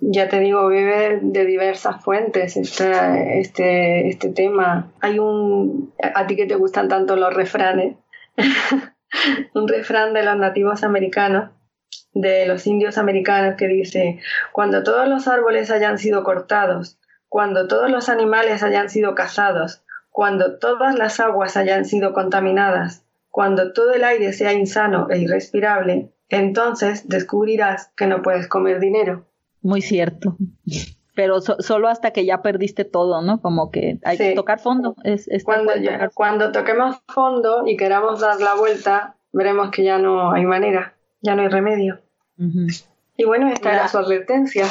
ya 0.00 0.28
te 0.28 0.40
digo, 0.40 0.66
vive 0.66 1.20
de 1.22 1.44
diversas 1.44 2.02
fuentes 2.02 2.56
este, 2.56 3.38
este, 3.38 4.08
este 4.08 4.30
tema. 4.30 4.90
Hay 5.00 5.20
un, 5.20 5.94
a 6.02 6.26
ti 6.26 6.34
que 6.34 6.46
te 6.46 6.56
gustan 6.56 6.88
tanto 6.88 7.14
los 7.14 7.32
refranes, 7.32 7.94
un 9.54 9.68
refrán 9.68 10.12
de 10.12 10.24
los 10.24 10.36
nativos 10.36 10.82
americanos 10.82 11.50
de 12.14 12.46
los 12.46 12.66
indios 12.66 12.96
americanos 12.96 13.56
que 13.56 13.68
dice, 13.68 14.20
cuando 14.52 14.82
todos 14.82 15.08
los 15.08 15.28
árboles 15.28 15.70
hayan 15.70 15.98
sido 15.98 16.24
cortados, 16.24 16.98
cuando 17.28 17.66
todos 17.66 17.90
los 17.90 18.08
animales 18.08 18.62
hayan 18.62 18.88
sido 18.88 19.14
cazados, 19.14 19.82
cuando 20.10 20.58
todas 20.58 20.96
las 20.96 21.18
aguas 21.18 21.56
hayan 21.56 21.84
sido 21.84 22.12
contaminadas, 22.12 23.04
cuando 23.30 23.72
todo 23.72 23.92
el 23.92 24.04
aire 24.04 24.32
sea 24.32 24.52
insano 24.52 25.08
e 25.10 25.18
irrespirable, 25.18 26.12
entonces 26.28 27.08
descubrirás 27.08 27.90
que 27.96 28.06
no 28.06 28.22
puedes 28.22 28.46
comer 28.46 28.78
dinero. 28.78 29.26
Muy 29.60 29.82
cierto. 29.82 30.36
Pero 31.16 31.40
solo 31.40 31.88
hasta 31.88 32.12
que 32.12 32.24
ya 32.24 32.42
perdiste 32.42 32.84
todo, 32.84 33.22
¿no? 33.22 33.40
Como 33.40 33.70
que 33.70 33.98
hay 34.04 34.16
que 34.16 34.34
tocar 34.34 34.60
fondo. 34.60 34.94
Es, 35.02 35.28
cuando, 35.44 35.72
cuando 36.14 36.52
toquemos 36.52 36.96
fondo 37.08 37.66
y 37.66 37.76
queramos 37.76 38.20
dar 38.20 38.40
la 38.40 38.54
vuelta, 38.54 39.16
veremos 39.32 39.70
que 39.70 39.82
ya 39.82 39.98
no 39.98 40.32
hay 40.32 40.44
manera, 40.44 40.94
ya 41.20 41.34
no 41.34 41.42
hay 41.42 41.48
remedio. 41.48 42.03
Y 42.36 43.24
bueno, 43.24 43.48
esta 43.48 43.72
era 43.72 43.88
su 43.88 43.98
advertencia. 43.98 44.66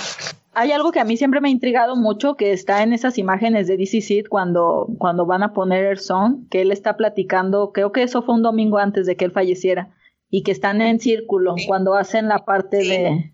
Hay 0.56 0.72
algo 0.72 0.92
que 0.92 1.00
a 1.00 1.06
mí 1.06 1.18
siempre 1.18 1.42
me 1.42 1.48
ha 1.48 1.52
intrigado 1.52 1.96
mucho, 1.96 2.36
que 2.36 2.52
está 2.52 2.84
en 2.84 2.94
esas 2.94 3.18
imágenes 3.18 3.68
de 3.68 3.78
DC 3.78 4.02
Seed 4.02 4.26
cuando, 4.30 4.88
cuando 5.00 5.26
van 5.26 5.42
a 5.42 5.54
poner 5.54 5.86
el 5.86 5.98
son, 5.98 6.48
que 6.50 6.62
él 6.62 6.72
está 6.72 6.96
platicando, 6.96 7.72
creo 7.72 7.92
que 7.92 8.04
eso 8.04 8.22
fue 8.22 8.36
un 8.36 8.44
domingo 8.44 8.78
antes 8.78 9.08
de 9.08 9.16
que 9.16 9.26
él 9.26 9.32
falleciera, 9.32 9.90
y 10.30 10.44
que 10.44 10.52
están 10.52 10.82
en 10.82 11.00
círculo 11.00 11.56
cuando 11.68 11.96
hacen 11.96 12.28
la 12.28 12.40
parte 12.40 12.78
de... 12.78 13.32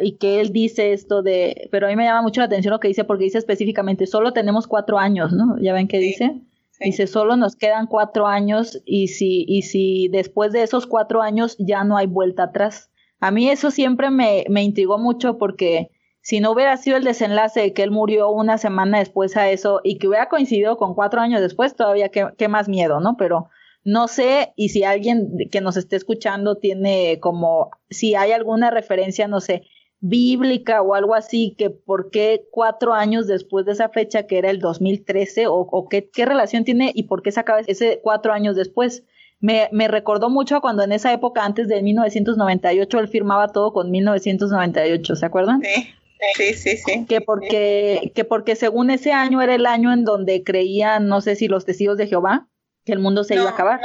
Y 0.00 0.12
que 0.18 0.40
él 0.40 0.52
dice 0.52 0.92
esto 0.92 1.22
de, 1.22 1.68
pero 1.72 1.86
a 1.86 1.90
mí 1.90 1.96
me 1.96 2.04
llama 2.04 2.22
mucho 2.22 2.40
la 2.40 2.46
atención 2.46 2.70
lo 2.70 2.78
que 2.78 2.86
dice, 2.86 3.02
porque 3.02 3.24
dice 3.24 3.38
específicamente, 3.38 4.06
solo 4.06 4.32
tenemos 4.32 4.68
cuatro 4.68 4.98
años, 4.98 5.32
¿no? 5.32 5.58
¿Ya 5.60 5.72
ven 5.72 5.88
qué 5.88 5.98
dice? 5.98 6.40
Dice, 6.80 7.08
solo 7.08 7.36
nos 7.36 7.56
quedan 7.56 7.86
cuatro 7.86 8.28
años 8.28 8.80
y 8.84 9.08
si, 9.08 9.44
y 9.48 9.62
si 9.62 10.06
después 10.08 10.52
de 10.52 10.62
esos 10.62 10.86
cuatro 10.86 11.22
años 11.22 11.56
ya 11.58 11.82
no 11.82 11.96
hay 11.96 12.06
vuelta 12.06 12.44
atrás. 12.44 12.90
A 13.20 13.30
mí 13.30 13.50
eso 13.50 13.70
siempre 13.70 14.10
me, 14.10 14.44
me 14.48 14.62
intrigó 14.62 14.98
mucho 14.98 15.38
porque 15.38 15.90
si 16.28 16.40
no 16.40 16.52
hubiera 16.52 16.76
sido 16.76 16.98
el 16.98 17.04
desenlace 17.04 17.60
de 17.60 17.72
que 17.72 17.82
él 17.82 17.90
murió 17.90 18.28
una 18.30 18.58
semana 18.58 18.98
después 18.98 19.34
a 19.38 19.50
eso 19.50 19.80
y 19.82 19.96
que 19.96 20.08
hubiera 20.08 20.28
coincidido 20.28 20.76
con 20.76 20.94
cuatro 20.94 21.22
años 21.22 21.40
después, 21.40 21.74
todavía 21.74 22.10
qué, 22.10 22.48
más 22.48 22.68
miedo, 22.68 23.00
¿no? 23.00 23.16
Pero 23.16 23.48
no 23.82 24.08
sé, 24.08 24.52
y 24.54 24.68
si 24.68 24.84
alguien 24.84 25.30
que 25.50 25.62
nos 25.62 25.78
esté 25.78 25.96
escuchando 25.96 26.56
tiene 26.56 27.18
como, 27.20 27.70
si 27.88 28.14
hay 28.14 28.32
alguna 28.32 28.70
referencia, 28.70 29.26
no 29.26 29.40
sé, 29.40 29.62
bíblica 30.00 30.82
o 30.82 30.94
algo 30.94 31.14
así, 31.14 31.54
que 31.56 31.70
por 31.70 32.10
qué 32.10 32.46
cuatro 32.50 32.92
años 32.92 33.26
después 33.26 33.64
de 33.64 33.72
esa 33.72 33.88
fecha 33.88 34.26
que 34.26 34.36
era 34.36 34.50
el 34.50 34.58
2013 34.58 35.46
o, 35.46 35.54
o 35.54 35.88
qué, 35.88 36.10
qué 36.10 36.26
relación 36.26 36.64
tiene 36.64 36.92
y 36.94 37.04
por 37.04 37.22
qué 37.22 37.32
se 37.32 37.40
acaba 37.40 37.60
ese 37.60 38.00
cuatro 38.02 38.34
años 38.34 38.54
después. 38.54 39.04
Me, 39.40 39.68
me 39.72 39.88
recordó 39.88 40.30
mucho 40.30 40.60
cuando 40.60 40.82
en 40.82 40.92
esa 40.92 41.12
época, 41.12 41.44
antes 41.44 41.68
de 41.68 41.82
1998, 41.82 42.98
él 42.98 43.08
firmaba 43.08 43.48
todo 43.48 43.72
con 43.72 43.90
1998, 43.90 45.16
¿se 45.16 45.26
acuerdan? 45.26 45.62
Sí. 45.62 45.94
Sí, 46.34 46.54
sí, 46.54 46.76
sí. 46.76 47.06
Que 47.06 47.20
porque, 47.20 48.12
que 48.14 48.24
porque 48.24 48.56
según 48.56 48.90
ese 48.90 49.12
año 49.12 49.40
era 49.40 49.54
el 49.54 49.66
año 49.66 49.92
en 49.92 50.04
donde 50.04 50.42
creían, 50.42 51.06
no 51.06 51.20
sé 51.20 51.36
si 51.36 51.48
los 51.48 51.64
testigos 51.64 51.96
de 51.96 52.06
Jehová, 52.06 52.48
que 52.84 52.92
el 52.92 52.98
mundo 52.98 53.24
se 53.24 53.34
iba 53.34 53.44
a 53.44 53.50
acabar. 53.50 53.80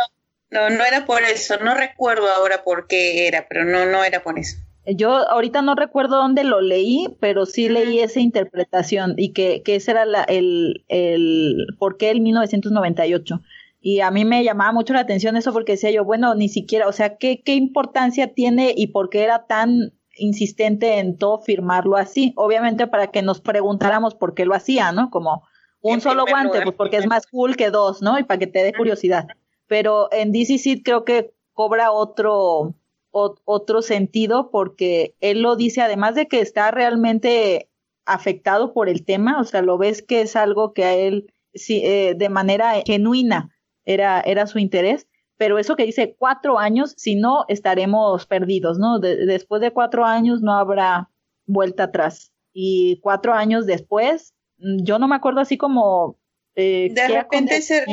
No, 0.50 0.70
no, 0.70 0.84
era 0.84 1.06
por 1.06 1.24
eso, 1.24 1.58
no 1.64 1.74
recuerdo 1.74 2.28
ahora 2.30 2.64
por 2.64 2.88
qué 2.88 3.28
era, 3.28 3.48
pero 3.50 3.66
no, 3.66 3.86
no 3.86 4.04
era 4.04 4.22
por 4.22 4.38
eso. 4.38 4.58
Yo 4.86 5.10
ahorita 5.30 5.62
no 5.62 5.76
recuerdo 5.76 6.18
dónde 6.18 6.44
lo 6.44 6.60
leí, 6.60 7.08
pero 7.20 7.46
sí 7.46 7.70
leí 7.70 8.00
esa 8.00 8.20
interpretación 8.20 9.14
y 9.18 9.32
que, 9.32 9.62
que 9.64 9.78
ese 9.78 9.92
era 9.92 10.06
la, 10.06 10.24
el, 10.24 10.84
el, 10.90 11.68
por 11.80 11.98
qué 11.98 12.12
el 12.12 12.20
1998. 12.20 13.42
Y 13.86 14.00
a 14.00 14.12
mí 14.12 14.24
me 14.24 14.46
llamaba 14.46 14.72
mucho 14.72 14.94
la 14.94 15.02
atención 15.02 15.36
eso 15.36 15.52
porque 15.52 15.74
decía 15.74 15.92
yo, 15.92 16.06
bueno, 16.06 16.36
ni 16.36 16.48
siquiera, 16.48 16.88
o 16.88 16.94
sea, 16.94 17.18
¿qué, 17.18 17.44
qué 17.44 17.56
importancia 17.56 18.34
tiene 18.34 18.74
y 18.74 18.88
por 18.88 19.10
qué 19.10 19.24
era 19.24 19.46
tan 19.46 19.92
insistente 20.16 21.00
en 21.00 21.18
todo 21.18 21.40
firmarlo 21.40 21.98
así, 21.98 22.32
obviamente 22.38 22.88
para 22.88 23.08
que 23.08 23.22
nos 23.22 23.42
preguntáramos 23.42 24.16
por 24.16 24.36
qué 24.36 24.46
lo 24.46 24.56
hacía, 24.56 24.94
¿no? 24.94 25.10
Como 25.10 25.44
un 25.82 26.00
solo 26.00 26.24
guante, 26.26 26.62
pues 26.62 26.78
porque 26.78 26.96
es 26.96 27.08
más 27.08 27.28
cool 27.28 27.58
que 27.58 27.72
dos, 27.72 28.02
¿no? 28.02 28.18
Y 28.18 28.24
para 28.24 28.40
que 28.40 28.48
te 28.48 28.64
dé 28.64 28.72
curiosidad. 28.72 29.28
Pero 29.68 30.08
en 30.14 30.32
DC 30.32 30.82
creo 30.82 31.04
que 31.04 31.34
cobra 31.52 31.92
otro, 31.92 32.76
otro 33.12 33.82
sentido 33.82 34.50
porque 34.50 35.18
él 35.20 35.42
lo 35.42 35.58
dice, 35.58 35.82
además 35.82 36.16
de 36.16 36.30
que 36.30 36.40
está 36.40 36.72
realmente 36.72 37.70
afectado 38.06 38.72
por 38.72 38.88
el 38.88 39.04
tema, 39.04 39.42
o 39.42 39.44
sea, 39.44 39.62
lo 39.62 39.78
ves 39.78 40.02
que 40.02 40.22
es 40.22 40.38
algo 40.38 40.72
que 40.72 40.86
a 40.86 40.94
él 40.94 41.34
sí, 41.54 41.82
eh, 41.84 42.16
de 42.16 42.30
manera 42.30 42.76
genuina 42.86 43.53
era, 43.86 44.22
era 44.22 44.48
su 44.48 44.60
interés, 44.60 45.08
pero 45.38 45.58
eso 45.58 45.76
que 45.76 45.86
dice 45.86 46.16
cuatro 46.18 46.60
años, 46.60 46.94
si 46.98 47.16
no, 47.16 47.46
estaremos 47.48 48.26
perdidos, 48.26 48.78
¿no? 48.80 49.00
después 49.00 49.62
de 49.62 49.72
cuatro 49.72 50.06
años 50.06 50.42
no 50.42 50.54
habrá 50.54 51.10
vuelta 51.46 51.84
atrás. 51.84 52.32
Y 52.54 53.00
cuatro 53.02 53.34
años 53.34 53.66
después, 53.66 54.34
mm, 54.60 54.84
yo 54.84 55.00
no 55.00 55.08
me 55.08 55.16
acuerdo 55.16 55.42
así 55.42 55.58
como... 55.58 56.20
Eh, 56.56 56.90
de 56.92 57.08
repente 57.08 57.62
se, 57.64 57.84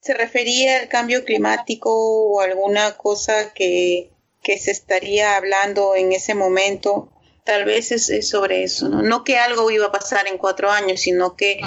se, 0.00 0.14
refería 0.14 0.78
al 0.80 0.88
cambio 0.88 1.24
climático 1.24 1.90
o 1.92 2.40
alguna 2.40 2.92
cosa 2.92 3.52
que, 3.52 4.12
que 4.44 4.58
se 4.58 4.70
estaría 4.70 5.36
hablando 5.36 5.96
en 5.96 6.12
ese 6.12 6.36
momento. 6.36 7.12
Tal 7.42 7.64
vez 7.64 7.90
es, 7.90 8.28
sobre 8.28 8.62
eso, 8.62 8.88
¿no? 8.88 9.02
No 9.02 9.24
que 9.24 9.38
algo 9.38 9.70
iba 9.70 9.86
a 9.86 9.92
pasar 9.92 10.28
en 10.28 10.38
cuatro 10.38 10.70
años, 10.70 11.00
sino 11.00 11.36
que 11.36 11.60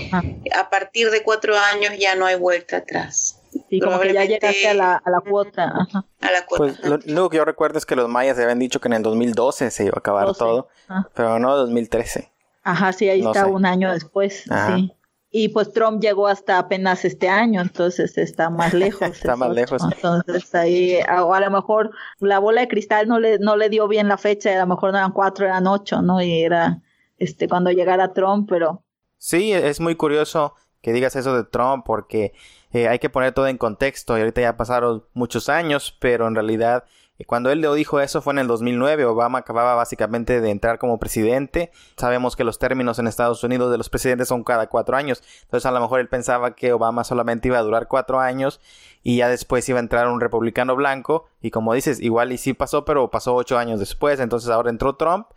a 0.53 0.69
partir 0.69 1.09
de 1.09 1.23
cuatro 1.23 1.57
años 1.57 1.93
ya 1.97 2.15
no 2.15 2.25
hay 2.25 2.35
vuelta 2.35 2.77
atrás. 2.77 3.38
Sí, 3.69 3.79
como 3.79 3.99
que 3.99 4.13
ya 4.13 4.25
llegaste 4.25 4.67
a 4.67 4.73
la, 4.73 4.95
a 4.95 5.09
la 5.09 5.21
cuota. 5.21 5.87
A 6.21 6.31
la 6.31 6.45
cuota. 6.45 6.75
Pues 6.81 6.83
lo 6.83 6.95
único 6.95 7.29
que 7.29 7.37
yo 7.37 7.45
recuerdo 7.45 7.77
es 7.77 7.85
que 7.85 7.95
los 7.95 8.09
mayas 8.09 8.37
se 8.37 8.43
habían 8.43 8.59
dicho 8.59 8.79
que 8.79 8.87
en 8.87 8.93
el 8.93 9.03
2012 9.03 9.69
se 9.69 9.85
iba 9.85 9.93
a 9.95 9.99
acabar 9.99 10.33
todo, 10.35 10.67
pero 11.13 11.39
no 11.39 11.55
2013. 11.55 12.31
Ajá, 12.63 12.93
sí, 12.93 13.09
ahí 13.09 13.21
está 13.21 13.45
un 13.47 13.65
año 13.65 13.91
después, 13.91 14.43
sí. 14.43 14.93
Y 15.31 15.49
pues 15.49 15.71
Trump 15.71 16.01
llegó 16.01 16.27
hasta 16.27 16.57
apenas 16.57 17.05
este 17.05 17.29
año, 17.29 17.61
entonces 17.61 18.17
está 18.17 18.49
más 18.49 18.73
lejos. 18.73 19.01
está 19.09 19.35
más 19.35 19.51
lejos. 19.51 19.83
Entonces 19.83 20.55
ahí, 20.55 20.97
o 21.21 21.33
a 21.33 21.39
lo 21.39 21.51
mejor 21.51 21.91
la 22.19 22.39
bola 22.39 22.61
de 22.61 22.67
cristal 22.67 23.07
no 23.07 23.19
le, 23.19 23.37
no 23.37 23.55
le 23.55 23.69
dio 23.69 23.87
bien 23.87 24.07
la 24.07 24.17
fecha, 24.17 24.51
a 24.51 24.59
lo 24.61 24.67
mejor 24.67 24.91
no 24.91 24.97
eran 24.97 25.11
cuatro, 25.11 25.45
eran 25.45 25.67
ocho, 25.67 26.01
¿no? 26.01 26.19
Y 26.21 26.41
era 26.41 26.81
este 27.19 27.47
cuando 27.47 27.69
llegara 27.71 28.13
Trump, 28.13 28.49
pero... 28.49 28.83
Sí, 29.19 29.53
es 29.53 29.79
muy 29.79 29.95
curioso 29.95 30.55
que 30.81 30.93
digas 30.93 31.15
eso 31.15 31.35
de 31.35 31.43
Trump 31.43 31.85
porque 31.85 32.33
eh, 32.71 32.87
hay 32.87 32.99
que 32.99 33.09
poner 33.09 33.33
todo 33.33 33.47
en 33.47 33.57
contexto 33.57 34.17
y 34.17 34.21
ahorita 34.21 34.41
ya 34.41 34.57
pasaron 34.57 35.03
muchos 35.13 35.49
años, 35.49 35.95
pero 35.99 36.27
en 36.27 36.35
realidad 36.35 36.85
eh, 37.19 37.25
cuando 37.25 37.51
él 37.51 37.65
dijo 37.75 37.99
eso 37.99 38.21
fue 38.21 38.33
en 38.33 38.39
el 38.39 38.47
2009, 38.47 39.05
Obama 39.05 39.39
acababa 39.39 39.75
básicamente 39.75 40.39
de 40.39 40.49
entrar 40.51 40.79
como 40.79 40.99
presidente, 40.99 41.71
sabemos 41.97 42.35
que 42.35 42.43
los 42.43 42.59
términos 42.59 42.97
en 42.97 43.07
Estados 43.07 43.43
Unidos 43.43 43.71
de 43.71 43.77
los 43.77 43.89
presidentes 43.89 44.29
son 44.29 44.43
cada 44.43 44.67
cuatro 44.67 44.95
años, 44.95 45.21
entonces 45.43 45.65
a 45.65 45.71
lo 45.71 45.81
mejor 45.81 45.99
él 45.99 46.07
pensaba 46.07 46.55
que 46.55 46.71
Obama 46.71 47.03
solamente 47.03 47.49
iba 47.49 47.57
a 47.57 47.63
durar 47.63 47.87
cuatro 47.87 48.19
años 48.19 48.61
y 49.03 49.17
ya 49.17 49.29
después 49.29 49.67
iba 49.69 49.79
a 49.79 49.81
entrar 49.81 50.07
un 50.07 50.19
republicano 50.19 50.75
blanco. 50.75 51.27
Y 51.41 51.51
como 51.51 51.73
dices, 51.73 52.01
igual 52.01 52.31
y 52.31 52.37
sí 52.37 52.53
pasó, 52.53 52.85
pero 52.85 53.09
pasó 53.09 53.33
ocho 53.33 53.57
años 53.57 53.79
después, 53.79 54.19
entonces 54.19 54.49
ahora 54.49 54.69
entró 54.69 54.95
Trump 54.95 55.27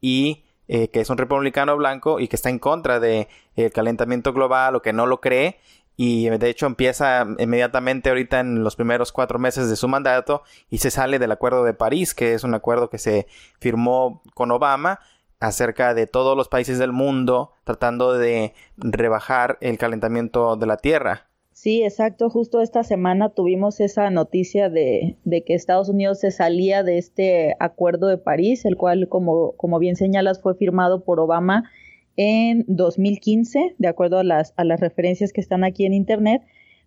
y 0.00 0.44
eh, 0.68 0.88
que 0.88 1.00
es 1.00 1.10
un 1.10 1.18
republicano 1.18 1.76
blanco 1.76 2.20
y 2.20 2.28
que 2.28 2.36
está 2.36 2.50
en 2.50 2.58
contra 2.58 3.00
del 3.00 3.26
calentamiento 3.72 4.32
global 4.32 4.76
o 4.76 4.82
que 4.82 4.92
no 4.92 5.06
lo 5.06 5.20
cree 5.20 5.58
y 6.04 6.28
de 6.28 6.50
hecho 6.50 6.66
empieza 6.66 7.24
inmediatamente 7.38 8.08
ahorita 8.08 8.40
en 8.40 8.64
los 8.64 8.74
primeros 8.74 9.12
cuatro 9.12 9.38
meses 9.38 9.70
de 9.70 9.76
su 9.76 9.86
mandato 9.86 10.42
y 10.68 10.78
se 10.78 10.90
sale 10.90 11.20
del 11.20 11.30
Acuerdo 11.30 11.62
de 11.62 11.74
París, 11.74 12.12
que 12.12 12.34
es 12.34 12.42
un 12.42 12.54
acuerdo 12.54 12.90
que 12.90 12.98
se 12.98 13.28
firmó 13.60 14.20
con 14.34 14.50
Obama 14.50 14.98
acerca 15.38 15.94
de 15.94 16.08
todos 16.08 16.36
los 16.36 16.48
países 16.48 16.80
del 16.80 16.90
mundo 16.90 17.52
tratando 17.62 18.14
de 18.14 18.52
rebajar 18.78 19.58
el 19.60 19.78
calentamiento 19.78 20.56
de 20.56 20.66
la 20.66 20.76
Tierra. 20.76 21.28
Sí, 21.52 21.84
exacto. 21.84 22.30
Justo 22.30 22.62
esta 22.62 22.82
semana 22.82 23.28
tuvimos 23.28 23.78
esa 23.78 24.10
noticia 24.10 24.68
de, 24.70 25.18
de, 25.22 25.44
que 25.44 25.54
Estados 25.54 25.88
Unidos 25.88 26.18
se 26.18 26.32
salía 26.32 26.82
de 26.82 26.98
este 26.98 27.54
acuerdo 27.60 28.08
de 28.08 28.18
París, 28.18 28.64
el 28.64 28.76
cual, 28.76 29.06
como, 29.08 29.52
como 29.52 29.78
bien 29.78 29.94
señalas, 29.94 30.42
fue 30.42 30.56
firmado 30.56 31.04
por 31.04 31.20
Obama 31.20 31.70
en 32.16 32.64
2015, 32.68 33.74
de 33.78 33.88
acuerdo 33.88 34.18
a 34.18 34.24
las, 34.24 34.54
a 34.56 34.64
las 34.64 34.80
referencias 34.80 35.32
que 35.32 35.40
están 35.40 35.64
aquí 35.64 35.86
en 35.86 35.94
Internet. 35.94 36.42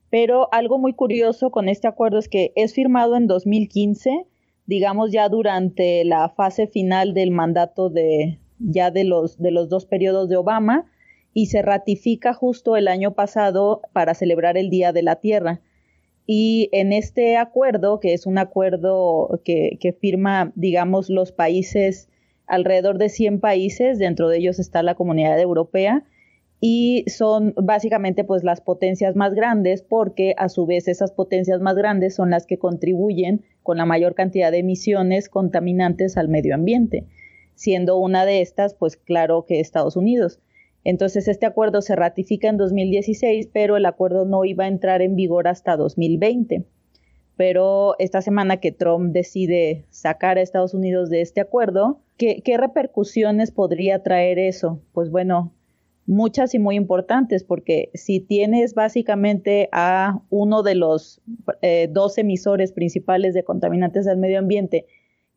Pero 0.10 0.48
algo 0.54 0.78
muy 0.78 0.94
curioso 0.94 1.52
con 1.52 1.68
este 1.68 1.88
acuerdo 1.88 2.20
es 2.20 2.30
que 2.30 2.54
es 2.56 2.74
firmado 2.74 3.16
en 3.16 3.28
2015, 3.28 4.26
digamos 4.66 5.12
ya 5.12 5.30
durante 5.30 6.06
la 6.06 6.30
fase 6.30 6.68
final 6.68 7.14
del 7.14 7.32
mandato 7.32 7.90
de 7.90 8.40
ya 8.60 8.92
de 8.92 9.04
los, 9.04 9.38
de 9.38 9.52
los 9.52 9.70
dos 9.70 9.86
periodos 9.86 10.30
de 10.30 10.38
Obama 10.38 10.86
y 11.34 11.48
se 11.48 11.62
ratifica 11.62 12.34
justo 12.34 12.78
el 12.78 12.88
año 12.88 13.14
pasado 13.14 13.82
para 13.94 14.14
celebrar 14.14 14.58
el 14.58 14.70
Día 14.70 14.94
de 14.94 15.04
la 15.04 15.18
Tierra. 15.18 15.62
Y 16.26 16.70
en 16.72 16.94
este 16.94 17.38
acuerdo, 17.38 18.00
que 18.00 18.14
es 18.14 18.26
un 18.26 18.38
acuerdo 18.38 19.42
que, 19.44 19.78
que 19.80 19.94
firma, 19.94 20.54
digamos, 20.56 21.10
los 21.10 21.32
países 21.32 22.10
alrededor 22.48 22.98
de 22.98 23.10
100 23.10 23.40
países, 23.40 24.00
dentro 24.00 24.30
de 24.30 24.38
ellos 24.38 24.60
está 24.60 24.84
la 24.84 24.96
comunidad 24.96 25.40
europea, 25.40 26.04
y 26.60 27.04
son 27.08 27.54
básicamente 27.58 28.24
pues 28.24 28.44
las 28.44 28.62
potencias 28.62 29.16
más 29.16 29.34
grandes 29.34 29.82
porque 29.84 30.34
a 30.38 30.50
su 30.50 30.66
vez 30.66 30.88
esas 30.88 31.12
potencias 31.12 31.62
más 31.62 31.76
grandes 31.76 32.16
son 32.16 32.30
las 32.30 32.46
que 32.46 32.58
contribuyen 32.58 33.44
con 33.62 33.78
la 33.78 33.86
mayor 33.86 34.16
cantidad 34.16 34.52
de 34.52 34.60
emisiones 34.60 35.30
contaminantes 35.30 36.18
al 36.18 36.30
medio 36.30 36.56
ambiente, 36.56 37.06
siendo 37.56 37.98
una 37.98 38.26
de 38.26 38.42
estas 38.42 38.74
pues 38.74 38.98
claro 38.98 39.46
que 39.48 39.60
Estados 39.60 39.96
Unidos. 39.96 40.40
Entonces 40.84 41.28
este 41.28 41.46
acuerdo 41.46 41.82
se 41.82 41.96
ratifica 41.96 42.48
en 42.48 42.58
2016, 42.58 43.50
pero 43.52 43.76
el 43.76 43.86
acuerdo 43.86 44.26
no 44.26 44.46
iba 44.46 44.66
a 44.66 44.70
entrar 44.70 45.02
en 45.02 45.16
vigor 45.16 45.48
hasta 45.48 45.76
2020. 45.76 46.66
Pero 47.38 47.96
esta 48.00 48.22
semana 48.22 48.58
que 48.58 48.72
Trump 48.72 49.12
decide 49.12 49.86
sacar 49.90 50.38
a 50.38 50.42
Estados 50.42 50.74
Unidos 50.74 51.10
de 51.10 51.22
este 51.22 51.42
acuerdo, 51.42 52.00
¿qué, 52.18 52.42
repercusiones 52.58 53.52
podría 53.52 54.04
traer 54.04 54.40
eso? 54.40 54.80
Pues 54.94 55.10
bueno, 55.10 55.54
muchas 56.06 56.54
y 56.54 56.60
muy 56.60 56.76
importantes, 56.76 57.44
porque 57.44 57.90
si 57.94 58.22
tienes 58.22 58.74
básicamente 58.74 59.68
a 59.74 60.22
uno 60.30 60.64
de 60.64 60.76
los 60.76 61.22
eh, 61.62 61.90
dos 61.92 62.18
emisores 62.18 62.72
principales 62.72 63.34
de 63.34 63.44
contaminantes 63.44 64.06
del 64.06 64.18
medio 64.18 64.40
ambiente 64.40 64.86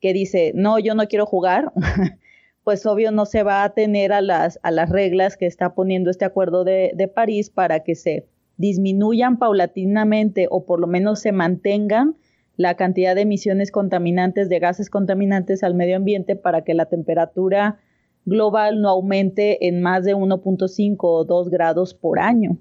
que 0.00 0.12
dice, 0.12 0.52
no, 0.54 0.78
yo 0.78 0.94
no 0.94 1.08
quiero 1.08 1.26
jugar, 1.26 1.72
pues 2.62 2.86
obvio 2.86 3.10
no 3.10 3.26
se 3.26 3.42
va 3.42 3.64
a 3.64 3.74
tener 3.74 4.12
a 4.12 4.20
las, 4.20 4.60
a 4.62 4.70
las 4.70 4.90
reglas 4.90 5.36
que 5.36 5.46
está 5.46 5.74
poniendo 5.74 6.10
este 6.10 6.24
acuerdo 6.24 6.62
de, 6.62 6.92
de 6.94 7.08
París 7.08 7.50
para 7.50 7.80
que 7.80 7.96
se 7.96 8.26
disminuyan 8.58 9.38
paulatinamente 9.38 10.46
o 10.50 10.66
por 10.66 10.80
lo 10.80 10.86
menos 10.86 11.20
se 11.20 11.32
mantengan 11.32 12.16
la 12.56 12.74
cantidad 12.74 13.14
de 13.14 13.22
emisiones 13.22 13.70
contaminantes, 13.70 14.48
de 14.48 14.58
gases 14.58 14.90
contaminantes 14.90 15.62
al 15.62 15.74
medio 15.74 15.96
ambiente 15.96 16.36
para 16.36 16.64
que 16.64 16.74
la 16.74 16.86
temperatura 16.86 17.78
global 18.26 18.82
no 18.82 18.88
aumente 18.90 19.68
en 19.68 19.80
más 19.80 20.04
de 20.04 20.14
1.5 20.14 20.96
o 21.00 21.24
2 21.24 21.50
grados 21.50 21.94
por 21.94 22.18
año. 22.18 22.58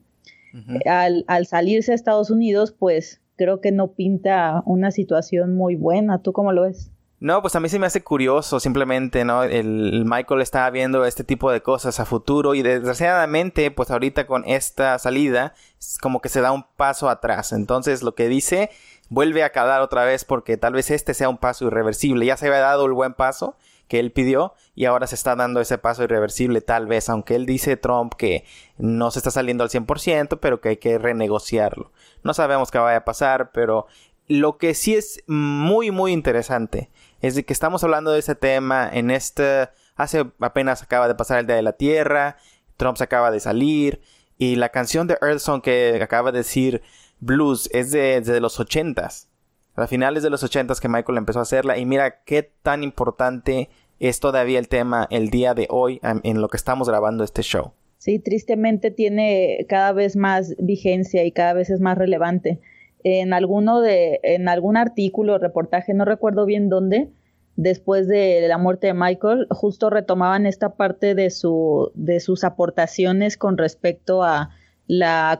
al, 0.85 1.25
al, 1.27 1.45
salirse 1.45 1.91
a 1.91 1.95
Estados 1.95 2.31
Unidos, 2.31 2.71
pues 2.71 3.21
creo 3.35 3.59
que 3.59 3.71
no 3.71 3.93
pinta 3.93 4.63
una 4.65 4.91
situación 4.91 5.55
muy 5.55 5.75
buena. 5.75 6.21
¿Tú 6.21 6.31
cómo 6.31 6.51
lo 6.51 6.63
ves? 6.63 6.91
No, 7.19 7.41
pues 7.41 7.55
a 7.55 7.59
mí 7.59 7.67
se 7.67 7.79
me 7.79 7.87
hace 7.87 8.03
curioso 8.03 8.59
simplemente, 8.59 9.25
¿no? 9.25 9.41
El, 9.41 10.05
Michael 10.05 10.41
está 10.41 10.69
viendo 10.69 11.03
este 11.03 11.23
tipo 11.23 11.51
de 11.51 11.63
cosas 11.63 11.99
a 11.99 12.05
futuro 12.05 12.53
y 12.53 12.61
desgraciadamente, 12.61 13.71
pues 13.71 13.89
ahorita 13.89 14.27
con 14.27 14.45
esta 14.45 14.99
salida, 14.99 15.55
como 15.99 16.21
que 16.21 16.29
se 16.29 16.41
da 16.41 16.51
un 16.51 16.63
paso 16.75 17.09
atrás. 17.09 17.53
Entonces 17.53 18.03
lo 18.03 18.13
que 18.13 18.27
dice 18.27 18.69
vuelve 19.09 19.43
a 19.43 19.51
calar 19.51 19.81
otra 19.81 20.03
vez 20.03 20.25
porque 20.25 20.57
tal 20.57 20.73
vez 20.73 20.91
este 20.91 21.15
sea 21.15 21.27
un 21.27 21.39
paso 21.39 21.65
irreversible. 21.65 22.23
Ya 22.23 22.37
se 22.37 22.47
había 22.47 22.59
dado 22.59 22.85
el 22.85 22.93
buen 22.93 23.15
paso 23.15 23.57
que 23.87 23.99
él 23.99 24.11
pidió 24.11 24.53
y 24.75 24.85
ahora 24.85 25.07
se 25.07 25.15
está 25.15 25.35
dando 25.35 25.59
ese 25.59 25.79
paso 25.79 26.03
irreversible 26.03 26.61
tal 26.61 26.85
vez, 26.85 27.09
aunque 27.09 27.33
él 27.33 27.47
dice 27.47 27.77
Trump 27.77 28.13
que 28.13 28.45
no 28.77 29.09
se 29.09 29.17
está 29.19 29.31
saliendo 29.31 29.63
al 29.63 29.71
100%, 29.71 30.37
pero 30.39 30.61
que 30.61 30.69
hay 30.69 30.77
que 30.77 30.99
renegociarlo. 30.99 31.91
No 32.21 32.35
sabemos 32.35 32.69
qué 32.69 32.77
vaya 32.77 32.97
a 32.97 33.05
pasar, 33.05 33.51
pero 33.53 33.87
lo 34.27 34.57
que 34.57 34.73
sí 34.73 34.93
es 34.93 35.23
muy 35.25 35.89
muy 35.89 36.11
interesante 36.11 36.89
es 37.21 37.35
de 37.35 37.43
que 37.43 37.53
estamos 37.53 37.83
hablando 37.83 38.11
de 38.11 38.19
ese 38.19 38.35
tema 38.35 38.89
en 38.91 39.11
este... 39.11 39.69
Hace 39.95 40.25
apenas 40.39 40.83
acaba 40.83 41.07
de 41.07 41.15
pasar 41.15 41.39
el 41.39 41.47
Día 41.47 41.55
de 41.55 41.63
la 41.63 41.73
Tierra, 41.73 42.37
Trump 42.77 42.97
se 42.97 43.03
acaba 43.03 43.31
de 43.31 43.39
salir 43.39 43.99
y 44.37 44.55
la 44.55 44.69
canción 44.69 45.07
de 45.07 45.17
Earth 45.21 45.63
que 45.63 45.99
acaba 46.01 46.31
de 46.31 46.39
decir 46.39 46.83
blues 47.19 47.67
es 47.73 47.91
de, 47.91 48.21
de 48.21 48.39
los 48.39 48.59
ochentas. 48.59 49.27
A 49.75 49.87
finales 49.87 50.23
de 50.23 50.29
los 50.29 50.43
ochentas 50.43 50.79
que 50.79 50.87
Michael 50.87 51.17
empezó 51.17 51.39
a 51.39 51.43
hacerla 51.43 51.77
y 51.77 51.85
mira 51.85 52.23
qué 52.23 52.43
tan 52.61 52.83
importante 52.83 53.69
es 53.99 54.19
todavía 54.19 54.59
el 54.59 54.67
tema 54.67 55.07
el 55.09 55.29
día 55.29 55.53
de 55.55 55.67
hoy 55.69 55.99
en 56.03 56.41
lo 56.41 56.49
que 56.49 56.57
estamos 56.57 56.87
grabando 56.87 57.23
este 57.23 57.41
show. 57.41 57.73
Sí, 57.97 58.19
tristemente 58.19 58.91
tiene 58.91 59.65
cada 59.67 59.91
vez 59.91 60.15
más 60.15 60.55
vigencia 60.59 61.25
y 61.25 61.31
cada 61.31 61.53
vez 61.53 61.69
es 61.69 61.81
más 61.81 61.97
relevante 61.97 62.59
en 63.03 63.33
alguno 63.33 63.81
de, 63.81 64.19
en 64.23 64.49
algún 64.49 64.77
artículo, 64.77 65.37
reportaje, 65.37 65.93
no 65.93 66.05
recuerdo 66.05 66.45
bien 66.45 66.69
dónde, 66.69 67.09
después 67.55 68.07
de 68.07 68.47
la 68.47 68.57
muerte 68.57 68.87
de 68.87 68.93
Michael, 68.93 69.47
justo 69.49 69.89
retomaban 69.89 70.45
esta 70.45 70.75
parte 70.75 71.15
de 71.15 71.29
su, 71.29 71.91
de 71.95 72.19
sus 72.19 72.43
aportaciones 72.43 73.37
con 73.37 73.57
respecto 73.57 74.23
a 74.23 74.51
la, 74.87 75.39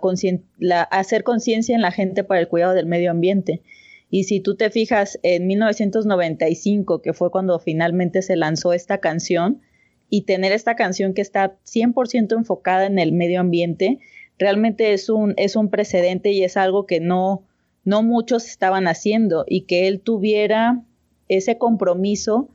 la 0.58 0.82
hacer 0.84 1.24
conciencia 1.24 1.76
en 1.76 1.82
la 1.82 1.92
gente 1.92 2.24
para 2.24 2.40
el 2.40 2.48
cuidado 2.48 2.74
del 2.74 2.86
medio 2.86 3.12
ambiente. 3.12 3.62
Y 4.10 4.24
si 4.24 4.40
tú 4.40 4.56
te 4.56 4.70
fijas 4.70 5.20
en 5.24 5.48
1995, 5.48 7.02
que 7.02 7.14
fue 7.14 7.30
cuando 7.30 7.60
finalmente 7.60 8.22
se 8.22 8.38
lanzó 8.38 8.74
esta 8.74 9.00
canción, 9.00 9.62
y 10.10 10.22
tener 10.22 10.52
esta 10.52 10.76
canción 10.76 11.14
que 11.14 11.22
está 11.22 11.58
100% 11.66 12.36
enfocada 12.38 12.86
en 12.86 13.00
el 13.00 13.12
medio 13.12 13.40
ambiente, 13.40 14.00
realmente 14.38 14.94
es 14.94 15.10
un, 15.10 15.34
es 15.38 15.56
un 15.56 15.70
precedente 15.70 16.32
y 16.32 16.44
es 16.44 16.58
algo 16.58 16.86
que 16.86 17.00
no, 17.00 17.44
no 17.84 18.04
muchos 18.04 18.48
estaban 18.48 18.88
haciendo 18.88 19.46
y 19.48 19.62
que 19.62 19.88
él 19.88 20.02
tuviera 20.02 20.84
ese 21.28 21.58
compromiso 21.58 22.50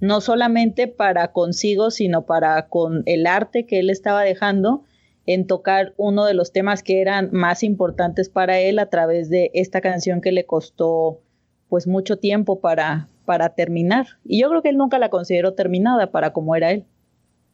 no 0.00 0.20
solamente 0.20 0.88
para 0.88 1.32
consigo, 1.32 1.90
sino 1.90 2.26
para 2.26 2.68
con 2.68 3.02
el 3.06 3.26
arte 3.26 3.66
que 3.66 3.78
él 3.78 3.90
estaba 3.90 4.22
dejando 4.22 4.84
en 5.24 5.46
tocar 5.46 5.94
uno 5.96 6.24
de 6.24 6.34
los 6.34 6.52
temas 6.52 6.82
que 6.82 7.00
eran 7.00 7.30
más 7.32 7.62
importantes 7.62 8.28
para 8.28 8.60
él 8.60 8.78
a 8.78 8.90
través 8.90 9.28
de 9.28 9.50
esta 9.54 9.80
canción 9.80 10.20
que 10.20 10.32
le 10.32 10.46
costó 10.46 11.20
pues 11.68 11.86
mucho 11.86 12.18
tiempo 12.18 12.60
para, 12.60 13.08
para 13.24 13.50
terminar. 13.50 14.06
Y 14.24 14.40
yo 14.40 14.48
creo 14.48 14.62
que 14.62 14.68
él 14.68 14.76
nunca 14.76 14.98
la 14.98 15.08
consideró 15.08 15.54
terminada 15.54 16.12
para 16.12 16.32
como 16.32 16.54
era 16.54 16.70
él. 16.70 16.84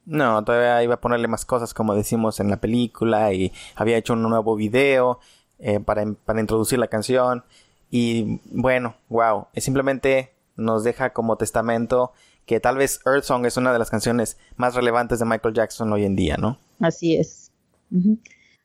No, 0.05 0.43
todavía 0.45 0.83
iba 0.83 0.95
a 0.95 1.01
ponerle 1.01 1.29
más 1.29 1.45
cosas 1.45 1.75
como 1.75 1.95
decimos 1.95 2.41
en 2.41 2.51
la 2.51 2.57
película 2.57 3.33
y 3.33 3.53
había 3.77 3.97
hecho 3.97 4.15
un 4.15 4.23
nuevo 4.23 4.57
video 4.57 5.21
eh, 5.59 5.79
para, 5.81 6.05
para, 6.25 6.41
introducir 6.41 6.79
la 6.79 6.89
canción. 6.89 7.45
Y 7.91 8.41
bueno, 8.51 8.97
wow, 9.09 9.47
simplemente 9.57 10.33
nos 10.57 10.83
deja 10.83 11.13
como 11.13 11.37
testamento 11.37 12.13
que 12.47 12.61
tal 12.61 12.77
vez 12.77 13.01
Earth 13.07 13.25
Song 13.25 13.47
es 13.47 13.57
una 13.57 13.73
de 13.73 13.79
las 13.79 13.91
canciones 13.91 14.37
más 14.57 14.75
relevantes 14.75 15.19
de 15.19 15.25
Michael 15.25 15.55
Jackson 15.55 15.93
hoy 15.93 16.05
en 16.05 16.17
día, 16.17 16.37
¿no? 16.37 16.59
Así 16.81 17.17
es. 17.17 17.53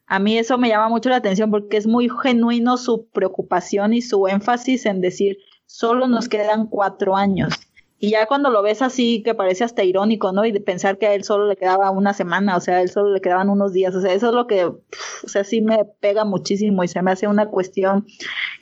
A 0.08 0.20
mí 0.20 0.38
eso 0.38 0.58
me 0.58 0.70
llama 0.70 0.90
mucho 0.90 1.10
la 1.10 1.18
atención 1.18 1.52
porque 1.52 1.78
es 1.78 1.86
muy 1.86 2.10
genuino 2.10 2.78
su 2.78 3.08
preocupación 3.08 3.94
y 3.94 4.02
su 4.02 4.28
énfasis 4.28 4.86
en 4.86 5.02
decir, 5.02 5.38
solo 5.66 6.08
nos 6.08 6.30
quedan 6.30 6.68
cuatro 6.68 7.16
años. 7.16 7.54
Y 8.00 8.12
ya 8.12 8.28
cuando 8.28 8.52
lo 8.52 8.62
ves 8.62 8.82
así, 8.84 9.24
que 9.24 9.34
parece 9.34 9.64
hasta 9.64 9.84
irónico, 9.84 10.32
¿no? 10.32 10.46
Y 10.46 10.52
de 10.52 10.62
pensar 10.62 11.00
que 11.00 11.08
a 11.08 11.16
él 11.16 11.24
solo 11.24 11.48
le 11.48 11.56
quedaba 11.56 11.90
una 11.90 12.14
semana, 12.14 12.56
o 12.56 12.62
sea, 12.62 12.78
a 12.78 12.82
él 12.82 12.90
solo 12.90 13.12
le 13.12 13.22
quedaban 13.22 13.50
unos 13.50 13.74
días, 13.74 13.96
o 13.96 14.02
sea, 14.02 14.14
eso 14.14 14.28
es 14.28 14.34
lo 14.36 14.46
que, 14.46 14.66
o 14.66 14.82
sea, 15.26 15.44
sí 15.44 15.62
me 15.62 15.84
pega 16.00 16.24
muchísimo 16.24 16.84
y 16.84 16.88
se 16.88 17.02
me 17.02 17.12
hace 17.12 17.28
una 17.28 17.48
cuestión 17.48 18.06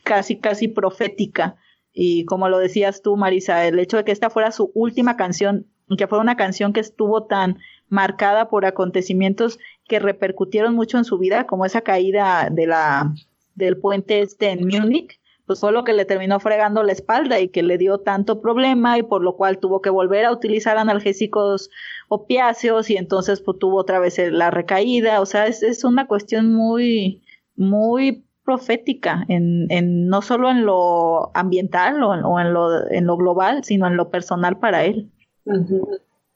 casi, 0.03 0.38
casi 0.38 0.69
profética. 0.69 1.57
Y 1.91 2.25
como 2.25 2.47
lo 2.47 2.59
decías 2.59 3.01
tú, 3.01 3.17
Marisa, 3.17 3.65
el 3.67 3.80
hecho 3.80 3.97
de 3.97 4.05
que 4.05 4.11
esta 4.14 4.30
fuera 4.30 4.51
su 4.51 4.72
última 4.73 5.17
canción, 5.17 5.67
que 5.97 6.07
fuera 6.07 6.22
una 6.22 6.38
canción 6.38 6.72
que 6.72 6.80
estuvo 6.80 7.25
tan 7.25 7.57
marcada 7.89 8.49
por 8.49 8.65
acontecimientos 8.65 9.59
que 9.88 9.99
repercutieron 9.99 10.75
mucho 10.75 10.97
en 10.97 11.05
su 11.05 11.17
vida, 11.17 11.45
como 11.45 11.65
esa 11.65 11.81
caída 11.81 12.49
de 12.51 12.67
la, 12.67 13.14
del 13.53 13.77
puente 13.77 14.22
este 14.22 14.49
en 14.49 14.67
Múnich, 14.67 15.19
pues 15.45 15.59
fue 15.59 15.72
lo 15.72 15.83
que 15.83 15.93
le 15.93 16.06
terminó 16.06 16.40
fregando 16.40 16.83
la 16.83 16.91
espalda 16.91 17.40
y 17.40 17.49
que 17.49 17.64
le 17.64 17.77
dio 17.77 17.99
tanto 17.99 18.41
problema 18.41 18.98
y 18.98 19.03
por 19.03 19.24
lo 19.24 19.35
cual 19.35 19.59
tuvo 19.59 19.82
que 19.82 19.90
volver 19.90 20.25
a 20.25 20.32
utilizar 20.32 20.77
analgésicos 20.77 21.69
opiáceos 22.07 22.90
y 22.90 22.98
entonces 22.98 23.41
pues, 23.41 23.59
tuvo 23.59 23.77
otra 23.77 23.99
vez 23.99 24.17
la 24.32 24.51
recaída, 24.51 25.22
o 25.22 25.25
sea, 25.25 25.48
es, 25.48 25.61
es 25.61 25.83
una 25.83 26.07
cuestión 26.07 26.53
muy, 26.53 27.24
muy 27.56 28.25
profética, 28.43 29.25
en, 29.27 29.65
en, 29.69 30.07
no 30.07 30.22
solo 30.22 30.49
en 30.49 30.65
lo 30.65 31.35
ambiental 31.35 32.01
o, 32.03 32.40
en, 32.40 32.53
lo, 32.53 32.91
en 32.91 33.06
lo 33.06 33.17
global, 33.17 33.64
sino 33.64 33.88
en 33.88 33.98
lo 33.98 34.09
personal 34.09 34.59
para 34.59 34.85
él. 34.85 35.11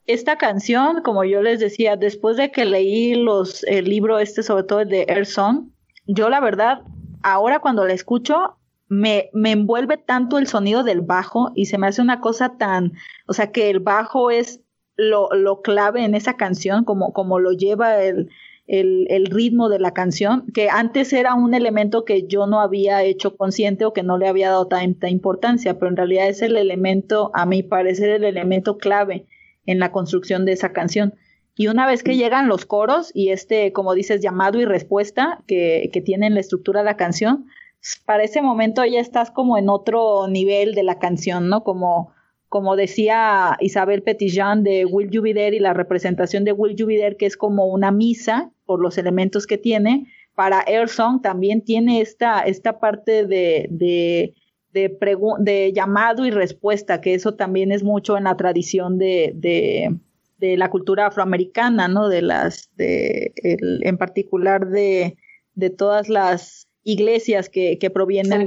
Esta 0.06 0.36
canción, 0.36 1.02
como 1.02 1.24
yo 1.24 1.40
les 1.40 1.60
decía, 1.60 1.96
después 1.96 2.36
de 2.36 2.50
que 2.50 2.64
leí 2.64 3.14
los, 3.14 3.62
el 3.64 3.84
libro 3.84 4.18
este, 4.18 4.42
sobre 4.42 4.64
todo 4.64 4.80
el 4.80 4.88
de 4.88 5.04
Air 5.08 5.24
Song, 5.24 5.68
yo 6.06 6.28
la 6.28 6.40
verdad, 6.40 6.82
ahora 7.22 7.60
cuando 7.60 7.86
la 7.86 7.92
escucho, 7.92 8.56
me, 8.90 9.30
me 9.32 9.52
envuelve 9.52 9.96
tanto 9.96 10.36
el 10.36 10.48
sonido 10.48 10.82
del 10.82 11.00
bajo 11.00 11.52
y 11.54 11.66
se 11.66 11.78
me 11.78 11.86
hace 11.86 12.02
una 12.02 12.20
cosa 12.20 12.58
tan, 12.58 12.92
o 13.26 13.32
sea, 13.32 13.52
que 13.52 13.70
el 13.70 13.78
bajo 13.78 14.32
es 14.32 14.60
lo, 14.96 15.30
lo 15.32 15.62
clave 15.62 16.04
en 16.04 16.16
esa 16.16 16.36
canción, 16.36 16.84
como, 16.84 17.12
como 17.12 17.38
lo 17.38 17.52
lleva 17.52 18.02
el, 18.02 18.30
el, 18.66 19.06
el, 19.08 19.26
ritmo 19.26 19.68
de 19.68 19.78
la 19.78 19.92
canción, 19.92 20.44
que 20.52 20.68
antes 20.68 21.12
era 21.12 21.34
un 21.34 21.54
elemento 21.54 22.04
que 22.04 22.26
yo 22.26 22.48
no 22.48 22.60
había 22.60 23.04
hecho 23.04 23.36
consciente 23.36 23.84
o 23.84 23.92
que 23.92 24.02
no 24.02 24.18
le 24.18 24.26
había 24.26 24.50
dado 24.50 24.66
tanta 24.66 25.08
importancia, 25.08 25.78
pero 25.78 25.88
en 25.88 25.96
realidad 25.96 26.28
es 26.28 26.42
el 26.42 26.56
elemento, 26.56 27.30
a 27.32 27.46
mi 27.46 27.62
parecer, 27.62 28.10
el 28.10 28.24
elemento 28.24 28.76
clave 28.76 29.24
en 29.66 29.78
la 29.78 29.92
construcción 29.92 30.44
de 30.44 30.52
esa 30.52 30.72
canción. 30.72 31.14
Y 31.54 31.68
una 31.68 31.86
vez 31.86 32.02
que 32.02 32.16
llegan 32.16 32.48
los 32.48 32.66
coros 32.66 33.12
y 33.14 33.28
este, 33.28 33.72
como 33.72 33.94
dices, 33.94 34.20
llamado 34.20 34.60
y 34.60 34.64
respuesta 34.64 35.44
que, 35.46 35.90
que 35.92 36.00
tienen 36.00 36.34
la 36.34 36.40
estructura 36.40 36.80
de 36.80 36.86
la 36.86 36.96
canción, 36.96 37.46
para 38.04 38.24
ese 38.24 38.42
momento 38.42 38.84
ya 38.84 39.00
estás 39.00 39.30
como 39.30 39.56
en 39.56 39.68
otro 39.68 40.28
nivel 40.28 40.74
de 40.74 40.82
la 40.82 40.98
canción, 40.98 41.48
¿no? 41.48 41.64
Como, 41.64 42.12
como 42.48 42.76
decía 42.76 43.56
Isabel 43.60 44.02
Petitjean 44.02 44.62
de 44.62 44.84
Will 44.84 45.10
You 45.10 45.24
y 45.26 45.58
la 45.58 45.72
representación 45.72 46.44
de 46.44 46.52
Will 46.52 46.76
You 46.76 46.88
que 47.18 47.26
es 47.26 47.36
como 47.36 47.66
una 47.66 47.90
misa 47.90 48.50
por 48.66 48.80
los 48.80 48.98
elementos 48.98 49.46
que 49.46 49.58
tiene. 49.58 50.06
Para 50.34 50.62
Air 50.66 50.88
Song 50.88 51.22
también 51.22 51.62
tiene 51.62 52.00
esta, 52.00 52.40
esta 52.40 52.78
parte 52.78 53.26
de, 53.26 53.66
de, 53.70 54.34
de, 54.72 55.72
llamado 55.74 56.26
y 56.26 56.30
respuesta, 56.30 57.00
que 57.00 57.14
eso 57.14 57.34
también 57.34 57.72
es 57.72 57.82
mucho 57.82 58.16
en 58.16 58.24
la 58.24 58.36
tradición 58.36 58.98
de, 58.98 59.32
de, 59.34 60.56
la 60.56 60.70
cultura 60.70 61.06
afroamericana, 61.06 61.88
¿no? 61.88 62.08
De 62.08 62.22
las, 62.22 62.70
de, 62.76 63.32
en 63.42 63.98
particular 63.98 64.68
de, 64.68 65.16
de 65.54 65.70
todas 65.70 66.08
las 66.08 66.69
iglesias 66.82 67.48
que, 67.48 67.78
que 67.78 67.90
provienen 67.90 68.46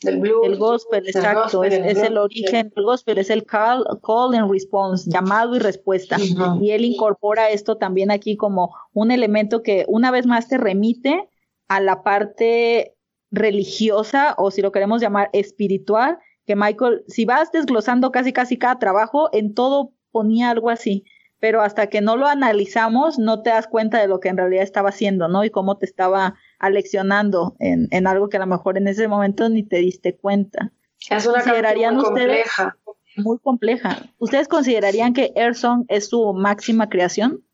del 0.00 0.18
blues, 0.18 0.46
el 0.46 0.56
gospel, 0.56 1.06
exacto, 1.06 1.64
es, 1.64 1.74
es, 1.74 1.98
el 1.98 2.16
origen, 2.16 2.72
el 2.74 2.84
gospel 2.84 3.18
es 3.18 3.28
el 3.30 3.44
call, 3.44 3.84
call 4.02 4.34
and 4.34 4.50
response, 4.50 5.10
llamado 5.10 5.54
y 5.56 5.58
respuesta. 5.58 6.16
Y 6.60 6.70
él 6.70 6.84
incorpora 6.84 7.50
esto 7.50 7.76
también 7.76 8.10
aquí 8.10 8.36
como 8.36 8.74
un 8.94 9.10
elemento 9.10 9.62
que 9.62 9.84
una 9.88 10.10
vez 10.10 10.26
más 10.26 10.48
te 10.48 10.56
remite 10.56 11.28
a 11.68 11.80
la 11.80 12.02
parte 12.02 12.94
religiosa 13.30 14.34
o 14.38 14.50
si 14.50 14.62
lo 14.62 14.72
queremos 14.72 15.02
llamar 15.02 15.28
espiritual, 15.32 16.18
que 16.46 16.56
Michael, 16.56 17.04
si 17.06 17.24
vas 17.24 17.52
desglosando 17.52 18.10
casi 18.12 18.32
casi 18.32 18.58
cada 18.58 18.78
trabajo, 18.78 19.28
en 19.32 19.54
todo 19.54 19.92
ponía 20.10 20.50
algo 20.50 20.70
así 20.70 21.04
pero 21.42 21.60
hasta 21.60 21.88
que 21.88 22.00
no 22.00 22.16
lo 22.16 22.28
analizamos 22.28 23.18
no 23.18 23.42
te 23.42 23.50
das 23.50 23.66
cuenta 23.66 24.00
de 24.00 24.06
lo 24.06 24.20
que 24.20 24.28
en 24.28 24.36
realidad 24.36 24.62
estaba 24.62 24.90
haciendo, 24.90 25.26
¿no? 25.26 25.42
Y 25.42 25.50
cómo 25.50 25.76
te 25.76 25.86
estaba 25.86 26.36
aleccionando 26.60 27.56
en, 27.58 27.88
en 27.90 28.06
algo 28.06 28.28
que 28.28 28.36
a 28.36 28.40
lo 28.40 28.46
mejor 28.46 28.78
en 28.78 28.86
ese 28.86 29.08
momento 29.08 29.48
ni 29.48 29.64
te 29.64 29.78
diste 29.78 30.14
cuenta. 30.14 30.70
Es 31.10 31.26
una 31.26 31.42
canción 31.42 31.96
muy 31.96 32.04
compleja. 32.04 32.76
Muy 33.16 33.38
compleja. 33.40 34.08
¿Ustedes 34.18 34.46
considerarían 34.46 35.14
que 35.14 35.32
Air 35.34 35.56
Song 35.56 35.84
es 35.88 36.10
su 36.10 36.32
máxima 36.32 36.88
creación? 36.88 37.44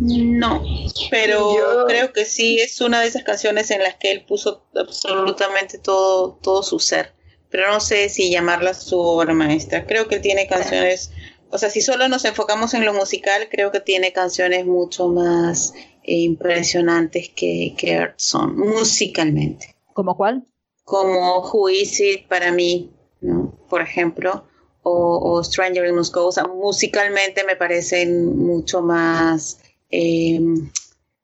No, 0.00 0.64
pero 1.08 1.84
creo 1.86 2.12
que 2.12 2.24
sí 2.24 2.58
es 2.58 2.80
una 2.80 3.00
de 3.00 3.06
esas 3.06 3.22
canciones 3.22 3.70
en 3.70 3.80
las 3.80 3.94
que 3.94 4.10
él 4.10 4.24
puso 4.26 4.66
absolutamente 4.74 5.78
todo, 5.78 6.40
todo 6.42 6.64
su 6.64 6.80
ser. 6.80 7.14
Pero 7.48 7.70
no 7.70 7.78
sé 7.78 8.08
si 8.08 8.32
llamarla 8.32 8.74
su 8.74 8.98
obra 8.98 9.34
maestra. 9.34 9.86
Creo 9.86 10.08
que 10.08 10.18
tiene 10.18 10.48
canciones 10.48 11.12
o 11.54 11.58
sea, 11.58 11.70
si 11.70 11.80
solo 11.80 12.08
nos 12.08 12.24
enfocamos 12.24 12.74
en 12.74 12.84
lo 12.84 12.92
musical, 12.92 13.46
creo 13.48 13.70
que 13.70 13.78
tiene 13.78 14.12
canciones 14.12 14.66
mucho 14.66 15.06
más 15.06 15.72
eh, 16.02 16.16
impresionantes 16.16 17.28
que, 17.28 17.76
que 17.78 18.08
son 18.16 18.58
musicalmente. 18.58 19.76
¿Como 19.92 20.16
cuál? 20.16 20.44
Como 20.82 21.48
Who 21.48 21.68
Is 21.68 22.00
It 22.00 22.26
para 22.26 22.50
mí, 22.50 22.90
¿no? 23.20 23.56
Por 23.70 23.82
ejemplo, 23.82 24.48
o, 24.82 25.44
Stranger 25.44 25.86
in 25.86 25.94
Moscow. 25.94 26.26
O 26.26 26.32
sea, 26.32 26.44
musicalmente 26.48 27.44
me 27.44 27.54
parecen 27.54 28.36
mucho 28.36 28.82
más 28.82 29.60
em, 29.90 30.72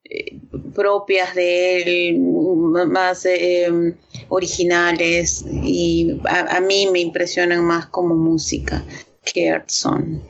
eh, 0.05 0.39
propias 0.73 1.35
de 1.35 1.81
él, 2.09 2.19
más 2.19 3.25
em, 3.25 3.97
originales 4.29 5.43
y 5.45 6.21
a, 6.23 6.55
a, 6.55 6.61
mí 6.61 6.87
me 6.89 7.01
impresionan 7.01 7.65
más 7.65 7.87
como 7.87 8.15
música 8.15 8.85
que 9.23 9.61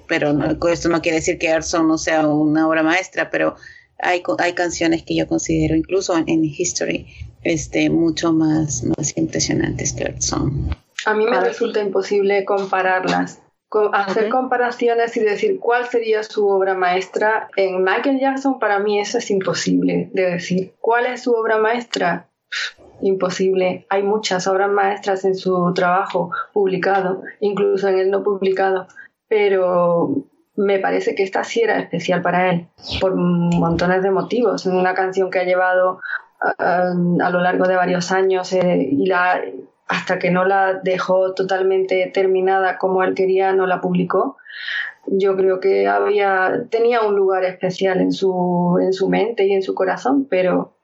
pero 0.07 0.33
esto 0.69 0.89
no 0.89 1.01
quiere 1.01 1.17
decir 1.17 1.37
que 1.37 1.47
Earthsong 1.47 1.87
no 1.87 1.97
sea 1.97 2.27
una 2.27 2.67
obra 2.67 2.83
maestra, 2.83 3.29
pero 3.29 3.55
hay, 3.99 4.21
hay 4.39 4.53
canciones 4.53 5.03
que 5.03 5.15
yo 5.15 5.27
considero, 5.27 5.75
incluso 5.75 6.17
en, 6.17 6.43
History, 6.43 7.07
este, 7.43 7.89
mucho 7.89 8.33
más, 8.33 8.83
más 8.83 9.17
impresionantes 9.17 9.93
que 9.93 10.03
Earthsong. 10.03 10.75
A 11.05 11.13
mí 11.13 11.25
me 11.25 11.39
resulta 11.39 11.81
imposible 11.81 12.45
compararlas. 12.45 13.41
hacer 13.93 14.29
comparaciones 14.29 15.15
y 15.15 15.21
decir 15.21 15.59
cuál 15.59 15.87
sería 15.87 16.23
su 16.23 16.47
obra 16.47 16.73
maestra 16.73 17.49
en 17.55 17.83
Michael 17.83 18.19
Jackson, 18.19 18.59
para 18.59 18.79
mí 18.79 18.99
eso 18.99 19.17
es 19.17 19.31
imposible 19.31 20.09
de 20.13 20.31
decir. 20.31 20.73
¿Cuál 20.79 21.05
es 21.05 21.23
su 21.23 21.31
obra 21.31 21.57
maestra? 21.57 22.27
Imposible. 23.01 23.85
Hay 23.89 24.03
muchas 24.03 24.47
obras 24.47 24.69
maestras 24.69 25.25
en 25.25 25.35
su 25.35 25.73
trabajo 25.73 26.31
publicado, 26.53 27.23
incluso 27.39 27.87
en 27.87 27.99
el 27.99 28.11
no 28.11 28.23
publicado, 28.23 28.87
pero 29.27 30.25
me 30.55 30.79
parece 30.79 31.15
que 31.15 31.23
esta 31.23 31.43
sí 31.43 31.61
era 31.61 31.79
especial 31.79 32.21
para 32.21 32.51
él, 32.51 32.67
por 32.99 33.15
montones 33.15 34.03
de 34.03 34.11
motivos. 34.11 34.65
Una 34.65 34.93
canción 34.93 35.29
que 35.29 35.39
ha 35.39 35.43
llevado 35.43 35.99
a, 36.39 36.93
lo 36.93 37.41
largo 37.41 37.67
de 37.67 37.75
varios 37.75 38.11
años 38.11 38.51
eh, 38.53 38.87
y 38.91 39.05
la, 39.05 39.41
hasta 39.87 40.19
que 40.19 40.31
no 40.31 40.45
la 40.45 40.75
dejó 40.83 41.33
totalmente 41.33 42.09
terminada 42.13 42.77
como 42.77 43.03
él 43.03 43.13
quería, 43.13 43.53
no 43.53 43.67
la 43.67 43.81
publicó. 43.81 44.37
Yo 45.07 45.35
creo 45.35 45.59
que 45.59 45.87
había, 45.87 46.65
tenía 46.69 47.01
un 47.01 47.15
lugar 47.15 47.43
especial 47.43 48.01
en 48.01 48.11
su, 48.11 48.77
en 48.81 48.93
su 48.93 49.09
mente 49.09 49.45
y 49.45 49.53
en 49.53 49.63
su 49.63 49.73
corazón, 49.73 50.27
pero 50.29 50.75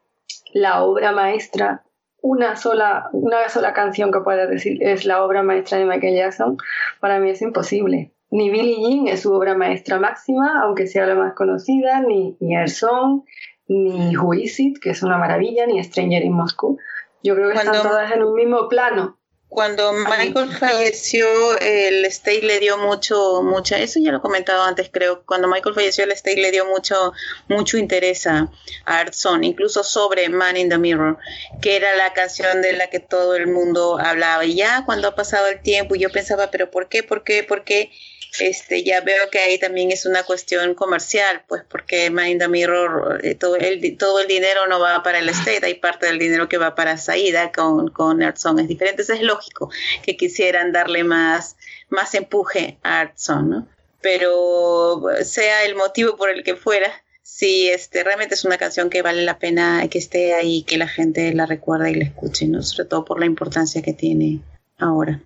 la 0.54 0.84
obra 0.84 1.12
maestra 1.12 1.84
una 2.22 2.56
sola, 2.56 3.10
una 3.14 3.48
sola 3.50 3.74
canción 3.74 4.12
que 4.12 4.20
pueda 4.22 4.48
decir 4.48 4.80
es 4.82 5.06
la 5.06 5.24
obra 5.24 5.44
maestra 5.44 5.78
de 5.78 5.86
Michael 5.86 6.16
Jackson, 6.16 6.58
para 7.00 7.20
mí 7.20 7.30
es 7.30 7.42
imposible. 7.42 8.12
Ni 8.30 8.50
Billie 8.50 8.78
Jean 8.82 9.08
es 9.08 9.22
su 9.22 9.32
obra 9.32 9.56
maestra 9.56 10.00
máxima, 10.00 10.62
aunque 10.62 10.88
sea 10.88 11.06
la 11.06 11.16
más 11.16 11.34
conocida, 11.34 12.02
ni, 12.02 12.36
ni 12.42 12.56
Air 12.56 12.70
Song, 12.70 13.24
ni 13.68 14.18
Who 14.18 14.34
Is 14.34 14.60
It, 14.60 14.80
que 14.80 14.90
es 14.90 15.04
una 15.04 15.18
maravilla, 15.18 15.66
ni 15.66 15.82
Stranger 15.82 16.24
in 16.24 16.34
Moscow. 16.34 16.78
Yo 17.24 17.36
creo 17.36 17.50
que 17.50 17.56
están 17.56 17.82
todas 17.82 18.12
en 18.12 18.24
un 18.24 18.34
mismo 18.34 18.68
plano. 18.68 19.17
Cuando 19.50 19.94
Michael 19.94 20.52
falleció, 20.54 21.26
el 21.60 22.04
State 22.06 22.42
le 22.42 22.60
dio 22.60 22.78
mucho, 22.78 23.42
mucha, 23.42 23.80
eso 23.80 23.98
ya 24.00 24.12
lo 24.12 24.18
he 24.18 24.22
comentado 24.22 24.62
antes, 24.64 24.90
creo, 24.92 25.24
cuando 25.26 25.48
Michael 25.48 25.74
falleció, 25.74 26.04
el 26.04 26.12
State 26.12 26.42
le 26.42 26.52
dio 26.52 26.66
mucho, 26.66 27.14
mucho 27.48 27.78
interés 27.78 28.28
a, 28.28 28.52
Art 28.86 29.14
incluso 29.42 29.84
sobre 29.84 30.28
Man 30.28 30.58
in 30.58 30.70
the 30.70 30.78
Mirror, 30.78 31.18
que 31.62 31.78
era 31.78 31.96
la 31.96 32.12
canción 32.14 32.62
de 32.62 32.74
la 32.74 32.90
que 32.90 33.00
todo 33.00 33.36
el 33.36 33.48
mundo 33.48 33.98
hablaba. 33.98 34.44
Y 34.44 34.56
ya 34.56 34.84
cuando 34.86 35.08
ha 35.08 35.16
pasado 35.16 35.48
el 35.48 35.62
tiempo, 35.62 35.96
yo 35.96 36.10
pensaba, 36.10 36.52
pero 36.52 36.70
¿por 36.70 36.90
qué? 36.90 37.04
¿Por 37.04 37.24
qué? 37.24 37.44
¿Por 37.44 37.64
qué? 37.64 37.92
Este, 38.40 38.84
ya 38.84 39.02
veo 39.02 39.30
que 39.32 39.40
ahí 39.40 39.58
también 39.58 39.92
es 39.92 40.06
una 40.06 40.24
cuestión 40.24 40.74
comercial, 40.74 41.44
pues 41.48 41.64
porque 41.68 42.10
Mind 42.10 42.40
the 42.40 42.48
Mirror, 42.48 43.20
eh, 43.24 43.36
todo, 43.36 43.56
el, 43.56 43.98
todo 43.98 44.20
el 44.20 44.28
dinero 44.28 44.68
no 44.68 44.80
va 44.80 45.04
para 45.04 45.20
el 45.20 45.30
estate, 45.30 45.66
hay 45.66 45.76
parte 45.76 46.06
del 46.06 46.20
dinero 46.20 46.48
que 46.48 46.58
va 46.58 46.76
para 46.76 46.98
Saida 46.98 47.52
con, 47.52 47.90
con 47.90 48.22
Artson, 48.22 48.60
es 48.60 48.68
diferente, 48.68 49.02
es 49.02 49.22
lógico 49.22 49.70
que 50.04 50.18
quisieran 50.18 50.72
darle 50.72 51.04
más, 51.04 51.58
más 51.90 52.14
empuje 52.16 52.78
a 52.84 53.02
Artson, 53.02 53.50
¿no? 53.50 53.68
Pero 54.02 55.04
sea 55.24 55.64
el 55.66 55.76
motivo 55.76 56.16
por 56.16 56.30
el 56.30 56.44
que 56.44 56.56
fuera, 56.56 56.92
sí, 57.24 57.70
este, 57.70 58.04
realmente 58.04 58.36
es 58.36 58.46
una 58.46 58.58
canción 58.58 58.90
que 58.90 59.02
vale 59.02 59.24
la 59.24 59.40
pena 59.40 59.88
que 59.90 59.98
esté 59.98 60.34
ahí, 60.34 60.64
que 60.64 60.78
la 60.78 60.88
gente 60.88 61.34
la 61.34 61.46
recuerde 61.46 61.92
y 61.92 61.96
la 61.96 62.06
escuche, 62.06 62.48
¿no? 62.48 62.62
Sobre 62.62 62.88
todo 62.88 63.06
por 63.06 63.20
la 63.20 63.26
importancia 63.26 63.82
que 63.82 63.94
tiene 63.94 64.40
ahora. 64.78 65.20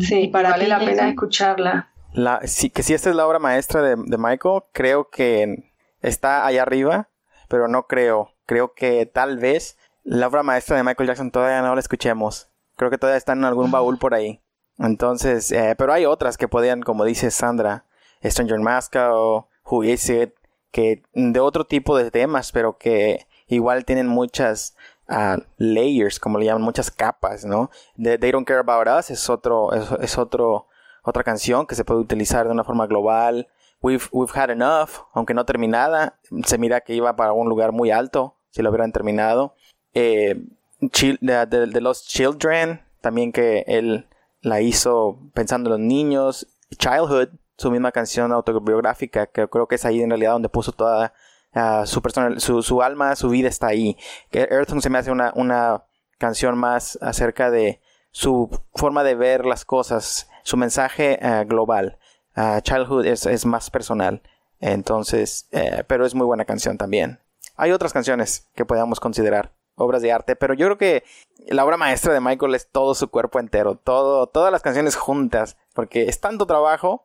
Sí, 0.00 0.28
para 0.28 0.50
vale 0.50 0.68
la 0.68 0.78
pena 0.78 1.08
escucharla. 1.08 1.90
La, 2.16 2.40
sí, 2.46 2.70
que 2.70 2.82
si 2.82 2.94
esta 2.94 3.10
es 3.10 3.14
la 3.14 3.26
obra 3.26 3.38
maestra 3.38 3.82
de, 3.82 3.94
Michael, 4.16 4.62
creo 4.72 5.10
que 5.10 5.70
está 6.00 6.46
allá 6.46 6.62
arriba, 6.62 7.10
pero 7.46 7.68
no 7.68 7.86
creo. 7.86 8.30
Creo 8.46 8.72
que 8.72 9.04
tal 9.04 9.36
vez 9.36 9.76
la 10.02 10.26
obra 10.26 10.42
maestra 10.42 10.78
de 10.78 10.82
Michael 10.82 11.08
Jackson 11.08 11.30
todavía 11.30 11.60
no 11.60 11.74
la 11.74 11.80
escuchemos. 11.80 12.48
Creo 12.76 12.90
que 12.90 12.96
todavía 12.96 13.18
está 13.18 13.34
en 13.34 13.44
algún 13.44 13.70
baúl 13.70 13.98
por 13.98 14.14
ahí. 14.14 14.40
Entonces, 14.78 15.52
eh, 15.52 15.74
pero 15.76 15.92
hay 15.92 16.06
otras 16.06 16.38
que 16.38 16.48
podían, 16.48 16.80
como 16.80 17.04
dice 17.04 17.30
Sandra, 17.30 17.84
Stranger 18.24 18.60
Maska 18.60 19.14
o 19.14 19.50
Who 19.70 19.84
Is 19.84 20.08
It, 20.08 20.32
que 20.70 21.02
de 21.12 21.40
otro 21.40 21.66
tipo 21.66 21.98
de 21.98 22.10
temas, 22.10 22.50
pero 22.50 22.78
que 22.78 23.26
igual 23.46 23.84
tienen 23.84 24.06
muchas 24.06 24.74
uh, 25.10 25.42
layers, 25.58 26.18
como 26.18 26.38
le 26.38 26.46
llaman, 26.46 26.62
muchas 26.62 26.90
capas, 26.90 27.44
¿no? 27.44 27.70
They 28.02 28.32
Don't 28.32 28.46
Care 28.48 28.60
About 28.60 28.88
Us 29.00 29.10
es 29.10 29.28
otro, 29.28 29.74
es 30.00 30.16
otro 30.16 30.68
otra 31.06 31.22
canción 31.22 31.66
que 31.66 31.76
se 31.76 31.84
puede 31.84 32.00
utilizar 32.00 32.46
de 32.46 32.52
una 32.52 32.64
forma 32.64 32.86
global. 32.86 33.48
We've, 33.80 34.04
we've 34.10 34.32
Had 34.34 34.50
Enough, 34.50 34.90
aunque 35.12 35.34
no 35.34 35.44
terminada, 35.44 36.18
se 36.44 36.58
mira 36.58 36.80
que 36.80 36.94
iba 36.94 37.14
para 37.14 37.32
un 37.32 37.48
lugar 37.48 37.72
muy 37.72 37.90
alto 37.90 38.36
si 38.50 38.62
lo 38.62 38.70
hubieran 38.70 38.90
terminado. 38.90 39.54
Eh, 39.94 40.42
The 40.90 41.80
Lost 41.80 42.08
Children, 42.08 42.82
también 43.00 43.30
que 43.30 43.64
él 43.68 44.08
la 44.40 44.60
hizo 44.60 45.18
pensando 45.32 45.68
en 45.68 45.72
los 45.72 45.80
niños. 45.80 46.46
Childhood, 46.76 47.28
su 47.56 47.70
misma 47.70 47.92
canción 47.92 48.32
autobiográfica, 48.32 49.26
que 49.26 49.46
creo 49.48 49.68
que 49.68 49.76
es 49.76 49.84
ahí 49.84 50.02
en 50.02 50.10
realidad 50.10 50.32
donde 50.32 50.48
puso 50.48 50.72
toda 50.72 51.12
uh, 51.54 51.86
su, 51.86 52.02
personal, 52.02 52.40
su, 52.40 52.62
su, 52.62 52.82
alma, 52.82 53.14
su 53.14 53.28
vida 53.28 53.48
está 53.48 53.68
ahí. 53.68 53.96
Que 54.30 54.48
se 54.80 54.90
me 54.90 54.98
hace 54.98 55.12
una, 55.12 55.32
una 55.36 55.84
canción 56.18 56.58
más 56.58 56.98
acerca 57.00 57.50
de 57.50 57.80
su 58.16 58.48
forma 58.74 59.04
de 59.04 59.14
ver 59.14 59.44
las 59.44 59.66
cosas 59.66 60.30
su 60.42 60.56
mensaje 60.56 61.18
eh, 61.20 61.44
global. 61.44 61.98
Uh, 62.34 62.62
Childhood 62.62 63.04
es, 63.04 63.44
más 63.44 63.68
personal. 63.68 64.22
Entonces, 64.58 65.48
eh, 65.52 65.84
pero 65.86 66.06
es 66.06 66.14
muy 66.14 66.24
buena 66.24 66.46
canción 66.46 66.78
también. 66.78 67.20
Hay 67.56 67.72
otras 67.72 67.92
canciones 67.92 68.48
que 68.54 68.64
podamos 68.64 69.00
considerar 69.00 69.52
obras 69.74 70.00
de 70.00 70.12
arte, 70.12 70.34
pero 70.34 70.54
yo 70.54 70.64
creo 70.64 70.78
que 70.78 71.04
la 71.46 71.62
obra 71.62 71.76
maestra 71.76 72.14
de 72.14 72.22
Michael 72.22 72.54
es 72.54 72.70
todo 72.70 72.94
su 72.94 73.08
cuerpo 73.08 73.38
entero, 73.38 73.76
todo, 73.76 74.26
todas 74.28 74.50
las 74.50 74.62
canciones 74.62 74.96
juntas, 74.96 75.58
porque 75.74 76.04
es 76.04 76.18
tanto 76.18 76.46
trabajo 76.46 77.04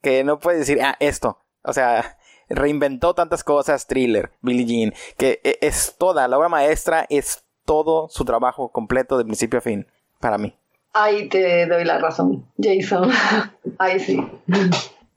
que 0.00 0.22
no 0.22 0.38
puedes 0.38 0.60
decir, 0.60 0.80
ah, 0.80 0.94
esto. 1.00 1.38
O 1.64 1.72
sea, 1.72 2.18
reinventó 2.48 3.14
tantas 3.14 3.42
cosas, 3.42 3.88
Thriller, 3.88 4.30
Billie 4.42 4.64
Jean, 4.64 4.94
que 5.16 5.40
e, 5.42 5.58
es 5.60 5.96
toda, 5.98 6.28
la 6.28 6.38
obra 6.38 6.48
maestra 6.48 7.04
es 7.10 7.42
todo 7.64 8.08
su 8.08 8.24
trabajo 8.24 8.70
completo 8.70 9.18
de 9.18 9.24
principio 9.24 9.58
a 9.58 9.62
fin, 9.62 9.88
para 10.22 10.38
mí. 10.38 10.56
Ahí 10.94 11.28
te 11.28 11.66
doy 11.66 11.84
la 11.84 11.98
razón, 11.98 12.46
Jason. 12.58 13.10
Ahí 13.78 13.98
sí. 14.00 14.26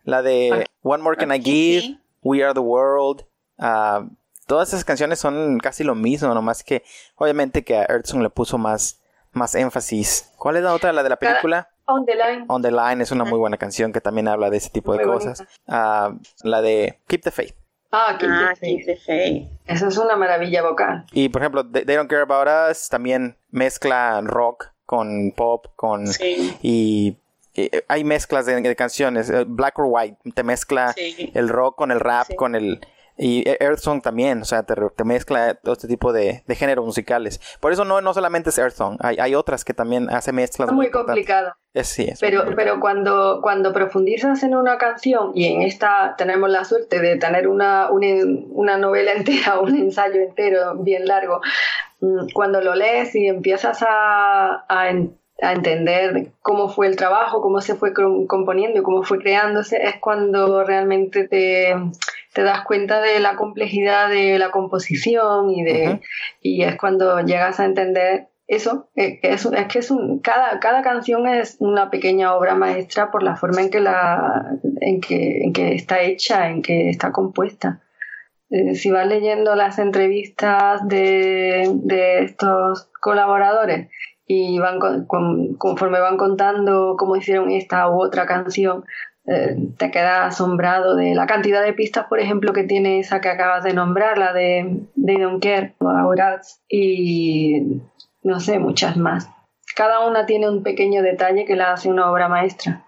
La 0.03 0.21
de 0.21 0.51
Ah. 0.51 0.63
One 0.83 1.03
More 1.03 1.17
Can 1.17 1.33
I 1.33 1.41
Give, 1.41 1.97
We 2.21 2.43
Are 2.43 2.53
the 2.53 2.59
World. 2.59 3.25
ah, 3.57 4.05
todas 4.47 4.69
esas 4.69 4.83
canciones 4.85 5.19
son 5.19 5.57
casi 5.59 5.83
lo 5.83 5.95
mismo, 5.95 6.33
nomás 6.33 6.63
que 6.63 6.83
obviamente 7.15 7.63
que 7.63 7.77
a 7.77 7.85
Earthsong 7.89 8.21
le 8.21 8.29
puso 8.29 8.57
más, 8.57 9.01
más 9.31 9.55
énfasis. 9.55 10.31
¿Cuál 10.37 10.57
es 10.57 10.63
la 10.63 10.73
otra? 10.73 10.91
La 10.93 11.01
de 11.03 11.09
la 11.09 11.15
película. 11.17 11.69
On 11.87 12.05
the 12.05 12.13
line. 12.15 12.45
On 12.47 12.61
the 12.61 12.71
Line 12.71 13.01
es 13.03 13.11
una 13.11 13.25
muy 13.25 13.37
buena 13.37 13.57
canción 13.57 13.91
que 13.93 14.01
también 14.01 14.27
habla 14.27 14.49
de 14.49 14.57
ese 14.57 14.69
tipo 14.71 14.95
de 14.97 15.03
cosas. 15.03 15.43
Ah, 15.67 16.13
la 16.43 16.61
de 16.61 16.99
Keep 17.07 17.21
the 17.23 17.31
Faith. 17.31 17.55
Ah, 17.91 18.15
Keep 18.19 18.29
the 18.29 18.35
Ah, 18.35 18.53
Faith. 18.59 18.77
Keep 18.77 18.85
the 18.85 18.97
Faith. 18.97 19.47
Eso 19.67 19.87
es 19.87 19.97
una 19.97 20.15
maravilla 20.15 20.63
vocal. 20.63 21.05
Y 21.11 21.29
por 21.29 21.41
ejemplo, 21.41 21.63
They 21.69 21.83
Don't 21.95 22.09
Care 22.09 22.23
About 22.23 22.47
Us 22.71 22.89
también 22.89 23.37
mezcla 23.51 24.19
rock 24.21 24.71
con 24.85 25.31
pop, 25.31 25.67
con 25.75 26.07
Sí. 26.07 26.55
y, 26.61 27.17
y 27.53 27.71
hay 27.87 28.03
mezclas 28.03 28.45
de, 28.45 28.59
de 28.61 28.75
canciones. 28.75 29.29
Eh, 29.29 29.45
Black 29.47 29.79
or 29.79 29.85
White 29.89 30.17
te 30.33 30.43
mezcla 30.43 30.93
Sí. 30.93 31.31
el 31.33 31.49
rock 31.49 31.75
con 31.75 31.91
el 31.91 31.99
rap, 31.99 32.27
Sí. 32.27 32.35
con 32.35 32.55
el 32.55 32.81
y 33.17 33.45
Earth 33.47 33.79
Song 33.79 34.01
también, 34.01 34.41
o 34.41 34.43
sea, 34.43 34.63
te, 34.63 34.75
te 34.93 35.03
mezcla 35.05 35.53
todo 35.55 35.71
este 35.71 35.87
tipo 35.87 36.11
de, 36.11 36.43
de 36.45 36.55
géneros 36.55 36.83
musicales. 36.85 37.39
Por 37.61 37.71
eso 37.71 37.85
no, 37.85 38.01
no 38.01 38.13
solamente 38.13 38.49
es 38.49 38.57
Earth 38.57 38.75
Song, 38.75 38.97
hay, 38.99 39.15
hay 39.21 39.35
otras 39.35 39.63
que 39.63 39.73
también 39.73 40.09
hace 40.09 40.33
mezclas. 40.33 40.67
Es 40.67 40.75
muy 40.75 40.87
importantes. 40.87 41.13
complicado. 41.25 41.53
Es, 41.73 41.87
sí, 41.87 42.03
es 42.09 42.19
Pero, 42.19 42.43
pero 42.57 42.81
cuando, 42.81 43.39
cuando 43.41 43.71
profundizas 43.71 44.43
en 44.43 44.53
una 44.53 44.77
canción, 44.77 45.31
y 45.33 45.45
en 45.47 45.61
esta 45.61 46.15
tenemos 46.17 46.49
la 46.49 46.65
suerte 46.65 46.99
de 46.99 47.15
tener 47.15 47.47
una, 47.47 47.89
una, 47.89 48.07
una 48.49 48.77
novela 48.77 49.13
entera, 49.15 49.61
un 49.61 49.73
ensayo 49.77 50.19
entero 50.19 50.75
bien 50.79 51.05
largo, 51.05 51.39
cuando 52.33 52.61
lo 52.61 52.75
lees 52.75 53.15
y 53.15 53.27
empiezas 53.27 53.83
a, 53.87 54.65
a, 54.67 54.89
en- 54.89 55.17
a 55.41 55.51
entender 55.53 56.27
cómo 56.41 56.69
fue 56.69 56.87
el 56.87 56.95
trabajo, 56.95 57.41
cómo 57.41 57.59
se 57.61 57.75
fue 57.75 57.93
com- 57.93 58.25
componiendo 58.25 58.79
y 58.79 58.83
cómo 58.83 59.03
fue 59.03 59.19
creándose, 59.19 59.77
es 59.83 59.95
cuando 59.99 60.63
realmente 60.63 61.27
te, 61.27 61.75
te 62.33 62.43
das 62.43 62.61
cuenta 62.63 63.01
de 63.01 63.19
la 63.19 63.35
complejidad 63.35 64.09
de 64.09 64.39
la 64.39 64.51
composición 64.51 65.49
y, 65.51 65.63
de, 65.63 66.01
y 66.41 66.63
es 66.63 66.77
cuando 66.77 67.19
llegas 67.19 67.59
a 67.59 67.65
entender 67.65 68.27
eso, 68.47 68.89
es 68.95 69.19
que 69.19 69.79
es 69.79 69.89
un, 69.91 70.19
cada, 70.19 70.59
cada 70.59 70.83
canción 70.83 71.27
es 71.27 71.57
una 71.59 71.89
pequeña 71.89 72.35
obra 72.35 72.53
maestra 72.55 73.09
por 73.09 73.23
la 73.23 73.35
forma 73.35 73.61
en 73.61 73.71
que, 73.71 73.79
la, 73.79 74.51
en 74.81 75.01
que, 75.01 75.39
en 75.43 75.51
que 75.51 75.73
está 75.73 76.01
hecha, 76.01 76.49
en 76.49 76.61
que 76.61 76.89
está 76.89 77.11
compuesta. 77.11 77.81
Eh, 78.55 78.75
si 78.75 78.89
vas 78.89 79.05
leyendo 79.05 79.53
las 79.55 79.79
entrevistas 79.79 80.87
de, 80.87 81.69
de 81.83 82.23
estos 82.23 82.89
colaboradores 83.01 83.89
y 84.27 84.59
van 84.59 84.79
con- 84.79 85.05
con- 85.07 85.55
conforme 85.55 85.99
van 85.99 86.15
contando 86.15 86.95
cómo 86.97 87.17
hicieron 87.17 87.51
esta 87.51 87.89
u 87.89 88.01
otra 88.01 88.25
canción, 88.25 88.85
eh, 89.27 89.57
te 89.77 89.91
quedas 89.91 90.27
asombrado 90.35 90.95
de 90.95 91.15
la 91.15 91.25
cantidad 91.25 91.61
de 91.65 91.73
pistas, 91.73 92.05
por 92.07 92.19
ejemplo, 92.21 92.53
que 92.53 92.63
tiene 92.63 92.99
esa 92.99 93.19
que 93.19 93.27
acabas 93.27 93.65
de 93.65 93.73
nombrar, 93.73 94.17
la 94.17 94.31
de 94.31 94.79
They 95.05 95.17
Don't 95.17 95.43
Care, 95.43 95.75
y 96.69 97.81
no 98.23 98.39
sé, 98.39 98.59
muchas 98.59 98.95
más. 98.97 99.29
Cada 99.75 100.07
una 100.07 100.25
tiene 100.25 100.49
un 100.49 100.63
pequeño 100.63 101.01
detalle 101.01 101.43
que 101.45 101.55
la 101.57 101.73
hace 101.73 101.89
una 101.89 102.09
obra 102.09 102.29
maestra. 102.29 102.85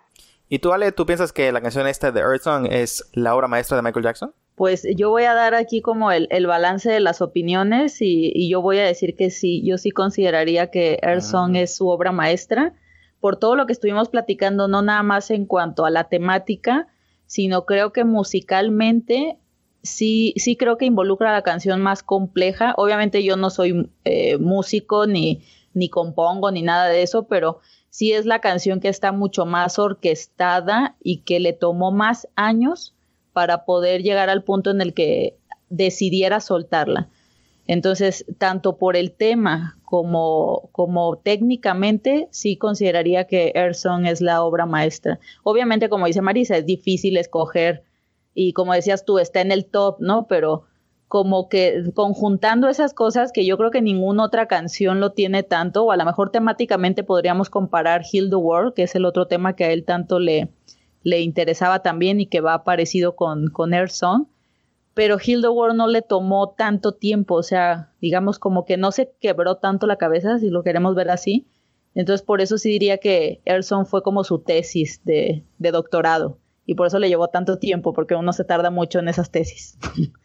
¿Y 0.47 0.59
tú, 0.59 0.71
Ale, 0.71 0.93
tú 0.93 1.05
piensas 1.05 1.33
que 1.33 1.51
la 1.51 1.59
canción 1.59 1.87
esta 1.87 2.11
de 2.11 2.21
Earth 2.21 2.43
Song 2.43 2.67
es 2.71 3.09
la 3.13 3.35
obra 3.35 3.47
maestra 3.49 3.75
de 3.75 3.83
Michael 3.83 4.05
Jackson? 4.05 4.33
Pues 4.57 4.87
yo 4.95 5.11
voy 5.11 5.25
a 5.25 5.35
dar 5.35 5.53
aquí 5.53 5.83
como 5.83 6.11
el, 6.11 6.27
el 6.31 6.47
balance 6.47 6.89
de 6.89 6.99
las 6.99 7.21
opiniones 7.21 8.01
y, 8.01 8.31
y 8.33 8.49
yo 8.49 8.59
voy 8.59 8.79
a 8.79 8.85
decir 8.85 9.15
que 9.15 9.29
sí, 9.29 9.61
yo 9.63 9.77
sí 9.77 9.91
consideraría 9.91 10.71
que 10.71 10.97
Earth 11.03 11.21
Song 11.21 11.55
es 11.55 11.75
su 11.75 11.87
obra 11.87 12.11
maestra 12.11 12.73
por 13.19 13.37
todo 13.37 13.55
lo 13.55 13.67
que 13.67 13.73
estuvimos 13.73 14.09
platicando, 14.09 14.67
no 14.67 14.81
nada 14.81 15.03
más 15.03 15.29
en 15.29 15.45
cuanto 15.45 15.85
a 15.85 15.91
la 15.91 16.05
temática, 16.05 16.87
sino 17.27 17.65
creo 17.65 17.93
que 17.93 18.03
musicalmente 18.03 19.37
sí, 19.83 20.33
sí 20.37 20.55
creo 20.55 20.79
que 20.79 20.85
involucra 20.85 21.33
la 21.33 21.43
canción 21.43 21.79
más 21.79 22.01
compleja. 22.01 22.73
Obviamente 22.77 23.23
yo 23.23 23.37
no 23.37 23.51
soy 23.51 23.91
eh, 24.05 24.39
músico 24.39 25.05
ni, 25.05 25.43
ni 25.75 25.87
compongo 25.89 26.49
ni 26.49 26.63
nada 26.63 26.87
de 26.87 27.03
eso, 27.03 27.27
pero 27.27 27.59
sí 27.91 28.11
es 28.11 28.25
la 28.25 28.41
canción 28.41 28.79
que 28.79 28.89
está 28.89 29.11
mucho 29.11 29.45
más 29.45 29.77
orquestada 29.77 30.95
y 30.99 31.19
que 31.19 31.39
le 31.39 31.53
tomó 31.53 31.91
más 31.91 32.27
años 32.35 32.95
para 33.37 33.65
poder 33.65 34.01
llegar 34.01 34.31
al 34.31 34.43
punto 34.43 34.71
en 34.71 34.81
el 34.81 34.95
que 34.95 35.37
decidiera 35.69 36.39
soltarla. 36.39 37.07
Entonces, 37.67 38.25
tanto 38.39 38.79
por 38.79 38.95
el 38.95 39.11
tema 39.11 39.77
como, 39.85 40.69
como 40.71 41.17
técnicamente, 41.17 42.29
sí 42.31 42.57
consideraría 42.57 43.27
que 43.27 43.51
Earth 43.53 43.75
Song 43.75 44.07
es 44.07 44.21
la 44.21 44.41
obra 44.41 44.65
maestra. 44.65 45.19
Obviamente, 45.43 45.87
como 45.87 46.07
dice 46.07 46.23
Marisa, 46.23 46.57
es 46.57 46.65
difícil 46.65 47.15
escoger 47.15 47.83
y 48.33 48.53
como 48.53 48.73
decías 48.73 49.05
tú, 49.05 49.19
está 49.19 49.41
en 49.41 49.51
el 49.51 49.67
top, 49.67 49.97
¿no? 49.99 50.25
Pero 50.25 50.63
como 51.07 51.47
que 51.47 51.91
conjuntando 51.93 52.69
esas 52.69 52.95
cosas 52.95 53.31
que 53.31 53.45
yo 53.45 53.55
creo 53.59 53.69
que 53.69 53.83
ninguna 53.83 54.23
otra 54.23 54.47
canción 54.47 54.99
lo 54.99 55.11
tiene 55.11 55.43
tanto, 55.43 55.83
o 55.83 55.91
a 55.91 55.97
lo 55.97 56.05
mejor 56.05 56.31
temáticamente 56.31 57.03
podríamos 57.03 57.51
comparar 57.51 58.01
Heal 58.01 58.31
the 58.31 58.35
World, 58.35 58.73
que 58.73 58.81
es 58.81 58.95
el 58.95 59.05
otro 59.05 59.27
tema 59.27 59.55
que 59.55 59.65
a 59.65 59.71
él 59.71 59.85
tanto 59.85 60.17
le, 60.17 60.49
le 61.07 61.21
interesaba 61.21 61.81
también 61.81 62.19
y 62.19 62.25
que 62.25 62.41
va 62.41 62.63
parecido 62.63 63.15
con, 63.15 63.47
con 63.47 63.73
Earth 63.73 63.91
Song 63.91 64.27
pero 64.97 65.19
World 65.53 65.77
no 65.77 65.85
le 65.85 66.01
tomó 66.01 66.55
tanto 66.57 66.91
tiempo, 66.93 67.35
o 67.35 67.43
sea, 67.43 67.93
digamos 68.01 68.39
como 68.39 68.65
que 68.65 68.77
no 68.77 68.91
se 68.91 69.13
quebró 69.21 69.57
tanto 69.57 69.85
la 69.85 69.97
cabeza, 69.97 70.39
si 70.39 70.49
lo 70.49 70.63
queremos 70.63 70.95
ver 70.95 71.11
así. 71.11 71.45
Entonces, 71.93 72.25
por 72.25 72.41
eso 72.41 72.57
sí 72.57 72.71
diría 72.71 72.97
que 72.97 73.39
Erson 73.45 73.85
fue 73.85 74.01
como 74.01 74.23
su 74.23 74.39
tesis 74.39 75.03
de, 75.03 75.43
de 75.59 75.71
doctorado. 75.71 76.39
Y 76.65 76.73
por 76.73 76.87
eso 76.87 76.97
le 76.97 77.09
llevó 77.09 77.27
tanto 77.27 77.59
tiempo, 77.59 77.93
porque 77.93 78.15
uno 78.15 78.33
se 78.33 78.43
tarda 78.43 78.71
mucho 78.71 78.97
en 78.97 79.07
esas 79.07 79.29
tesis. 79.29 79.77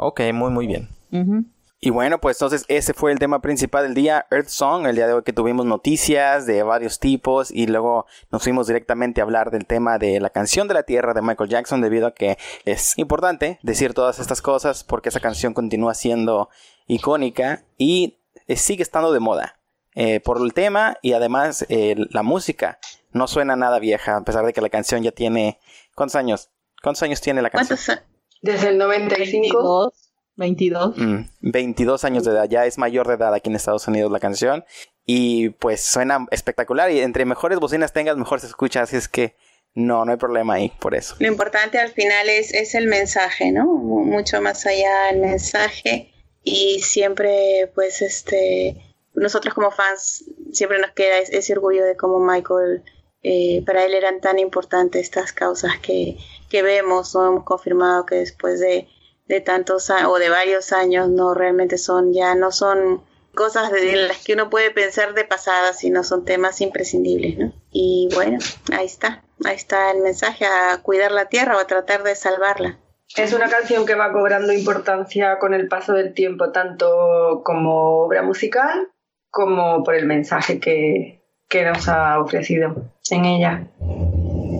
Ok, 0.00 0.20
muy, 0.32 0.50
muy 0.50 0.68
bien. 0.68 0.88
Ujú. 1.10 1.44
Y 1.80 1.90
bueno, 1.90 2.20
pues 2.20 2.36
entonces 2.38 2.64
ese 2.66 2.92
fue 2.92 3.12
el 3.12 3.20
tema 3.20 3.40
principal 3.40 3.84
del 3.84 3.94
día, 3.94 4.26
Earth 4.32 4.48
Song, 4.48 4.86
el 4.86 4.96
día 4.96 5.06
de 5.06 5.12
hoy 5.12 5.22
que 5.22 5.32
tuvimos 5.32 5.64
noticias 5.64 6.44
de 6.44 6.64
varios 6.64 6.98
tipos 6.98 7.52
y 7.52 7.68
luego 7.68 8.04
nos 8.32 8.42
fuimos 8.42 8.66
directamente 8.66 9.20
a 9.20 9.24
hablar 9.24 9.52
del 9.52 9.64
tema 9.64 9.96
de 9.96 10.18
la 10.18 10.30
canción 10.30 10.66
de 10.66 10.74
la 10.74 10.82
Tierra 10.82 11.14
de 11.14 11.22
Michael 11.22 11.48
Jackson 11.48 11.80
debido 11.80 12.08
a 12.08 12.14
que 12.14 12.36
es 12.64 12.98
importante 12.98 13.60
decir 13.62 13.94
todas 13.94 14.18
estas 14.18 14.42
cosas 14.42 14.82
porque 14.82 15.10
esa 15.10 15.20
canción 15.20 15.54
continúa 15.54 15.94
siendo 15.94 16.48
icónica 16.88 17.64
y 17.76 18.18
eh, 18.48 18.56
sigue 18.56 18.82
estando 18.82 19.12
de 19.12 19.20
moda 19.20 19.60
eh, 19.94 20.18
por 20.18 20.42
el 20.42 20.54
tema 20.54 20.96
y 21.00 21.12
además 21.12 21.64
eh, 21.68 21.94
la 22.10 22.24
música 22.24 22.80
no 23.12 23.28
suena 23.28 23.54
nada 23.54 23.78
vieja 23.78 24.16
a 24.16 24.24
pesar 24.24 24.44
de 24.44 24.52
que 24.52 24.60
la 24.60 24.68
canción 24.68 25.04
ya 25.04 25.12
tiene... 25.12 25.60
¿Cuántos 25.94 26.16
años? 26.16 26.50
¿Cuántos 26.82 27.04
años 27.04 27.20
tiene 27.20 27.40
la 27.40 27.50
canción? 27.50 27.78
¿Cuántos? 27.84 28.04
Desde 28.42 28.68
el 28.68 28.78
95. 28.78 29.92
22. 30.38 30.96
22. 30.96 30.96
Mm, 30.98 31.28
22 31.50 32.04
años 32.04 32.24
de 32.24 32.30
edad, 32.32 32.48
ya 32.48 32.64
es 32.64 32.78
mayor 32.78 33.06
de 33.08 33.14
edad 33.14 33.34
aquí 33.34 33.50
en 33.50 33.56
Estados 33.56 33.86
Unidos 33.88 34.10
la 34.10 34.20
canción 34.20 34.64
y 35.04 35.50
pues 35.50 35.82
suena 35.82 36.26
espectacular 36.30 36.90
y 36.90 37.00
entre 37.00 37.24
mejores 37.24 37.58
bocinas 37.58 37.92
tengas 37.92 38.16
mejor 38.16 38.40
se 38.40 38.46
escucha, 38.46 38.82
así 38.82 38.96
es 38.96 39.08
que 39.08 39.34
no, 39.74 40.04
no 40.04 40.12
hay 40.12 40.18
problema 40.18 40.54
ahí 40.54 40.72
por 40.80 40.94
eso. 40.94 41.14
Lo 41.18 41.26
importante 41.28 41.78
al 41.78 41.90
final 41.90 42.28
es, 42.28 42.52
es 42.54 42.74
el 42.74 42.86
mensaje, 42.86 43.52
¿no? 43.52 43.64
Mu- 43.66 44.04
Mucho 44.04 44.40
más 44.40 44.64
allá 44.66 45.04
del 45.12 45.20
mensaje 45.20 46.12
y 46.42 46.80
siempre 46.80 47.70
pues 47.74 48.00
este 48.02 48.76
nosotros 49.14 49.52
como 49.54 49.70
fans 49.70 50.24
siempre 50.52 50.78
nos 50.80 50.92
queda 50.92 51.18
es- 51.18 51.30
ese 51.30 51.52
orgullo 51.52 51.84
de 51.84 51.96
cómo 51.96 52.18
Michael 52.20 52.82
eh, 53.24 53.62
para 53.66 53.84
él 53.84 53.94
eran 53.94 54.20
tan 54.20 54.38
importantes 54.38 55.02
estas 55.02 55.32
causas 55.32 55.72
que, 55.82 56.16
que 56.48 56.62
vemos, 56.62 57.14
no 57.14 57.26
hemos 57.26 57.44
confirmado 57.44 58.06
que 58.06 58.14
después 58.14 58.60
de, 58.60 58.86
de 59.28 59.40
tantos 59.40 59.90
o 59.90 60.18
de 60.18 60.30
varios 60.30 60.72
años 60.72 61.08
no 61.08 61.34
realmente 61.34 61.78
son 61.78 62.12
ya 62.12 62.34
no 62.34 62.50
son 62.50 63.02
cosas 63.34 63.70
de 63.70 63.94
las 64.08 64.24
que 64.24 64.32
uno 64.32 64.50
puede 64.50 64.72
pensar 64.72 65.14
de 65.14 65.24
pasada, 65.24 65.72
sino 65.72 66.02
son 66.02 66.24
temas 66.24 66.60
imprescindibles, 66.60 67.38
¿no? 67.38 67.52
Y 67.70 68.08
bueno, 68.12 68.38
ahí 68.76 68.86
está, 68.86 69.22
ahí 69.44 69.54
está 69.54 69.92
el 69.92 70.02
mensaje 70.02 70.44
a 70.44 70.78
cuidar 70.82 71.12
la 71.12 71.26
tierra 71.26 71.56
o 71.56 71.60
a 71.60 71.66
tratar 71.68 72.02
de 72.02 72.16
salvarla. 72.16 72.78
Es 73.16 73.32
una 73.32 73.48
canción 73.48 73.86
que 73.86 73.94
va 73.94 74.12
cobrando 74.12 74.52
importancia 74.52 75.38
con 75.38 75.54
el 75.54 75.68
paso 75.68 75.92
del 75.92 76.14
tiempo, 76.14 76.50
tanto 76.50 77.42
como 77.44 78.02
obra 78.04 78.22
musical 78.22 78.88
como 79.30 79.84
por 79.84 79.94
el 79.94 80.06
mensaje 80.06 80.58
que, 80.58 81.22
que 81.48 81.64
nos 81.64 81.88
ha 81.88 82.20
ofrecido 82.20 82.90
en 83.10 83.24
ella. 83.24 83.68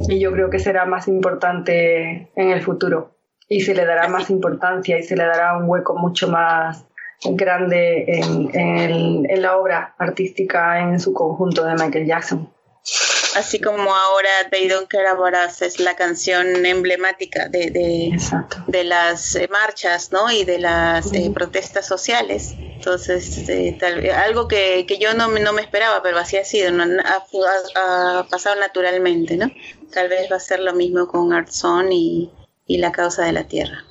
Y 0.09 0.21
yo 0.21 0.31
creo 0.33 0.51
que 0.51 0.61
será 0.61 0.87
más 0.87 1.09
importante 1.09 2.31
en 2.37 2.51
el 2.51 2.63
futuro. 2.63 3.18
Y 3.49 3.63
se 3.63 3.75
le 3.75 3.85
dará 3.85 4.09
más 4.09 4.31
importancia 4.31 4.99
y 4.99 5.03
se 5.03 5.17
le 5.17 5.25
dará 5.25 5.57
un 5.57 5.69
hueco 5.69 5.97
mucho 5.97 6.29
más 6.29 6.85
grande 7.25 8.05
en, 8.07 8.51
en 8.55 8.99
en 9.29 9.43
la 9.43 9.57
obra 9.57 9.95
artística 9.99 10.81
en 10.81 11.01
su 11.01 11.13
conjunto 11.13 11.65
de 11.65 11.75
Michael 11.75 12.07
Jackson. 12.07 12.53
Así 13.37 13.61
como 13.61 13.95
ahora 13.95 14.31
They 14.51 14.69
Don't 14.69 14.89
Care 14.89 15.07
About 15.07 15.35
Us 15.47 15.63
es 15.63 15.79
la 15.79 15.95
canción 15.95 16.65
emblemática 16.65 17.49
de, 17.49 17.71
de, 17.71 18.19
de 18.67 18.85
las 18.85 19.37
eh, 19.37 19.49
marchas 19.49 20.11
¿no? 20.11 20.31
y 20.31 20.45
de 20.45 20.59
las 20.59 21.13
eh, 21.13 21.31
protestas 21.33 21.87
sociales. 21.87 22.55
Entonces, 22.59 23.49
eh, 23.49 23.77
tal, 23.79 24.09
algo 24.11 24.49
que, 24.49 24.87
que 24.87 24.99
yo 24.99 25.13
no, 25.15 25.29
no, 25.29 25.53
me 25.53 25.61
esperaba, 25.61 26.03
pero 26.03 26.19
así 26.19 26.37
ha 26.37 26.45
sido, 26.45 26.73
¿no? 26.73 26.85
ha, 27.05 28.19
ha, 28.21 28.27
pasado 28.29 28.59
naturalmente. 28.59 29.37
¿no? 29.37 29.51
Tal 29.93 30.09
vez 30.09 30.33
va 30.33 30.37
a 30.37 30.41
ser 30.41 30.61
lo 30.61 30.73
mismo 30.73 31.07
con 31.07 31.33
Art 31.33 31.51
Song 31.51 31.89
y, 31.93 32.31
y 32.69 32.79
la 32.79 32.93
causa 32.93 33.25
de 33.25 33.33
la 33.33 33.45
tierra. 33.45 33.85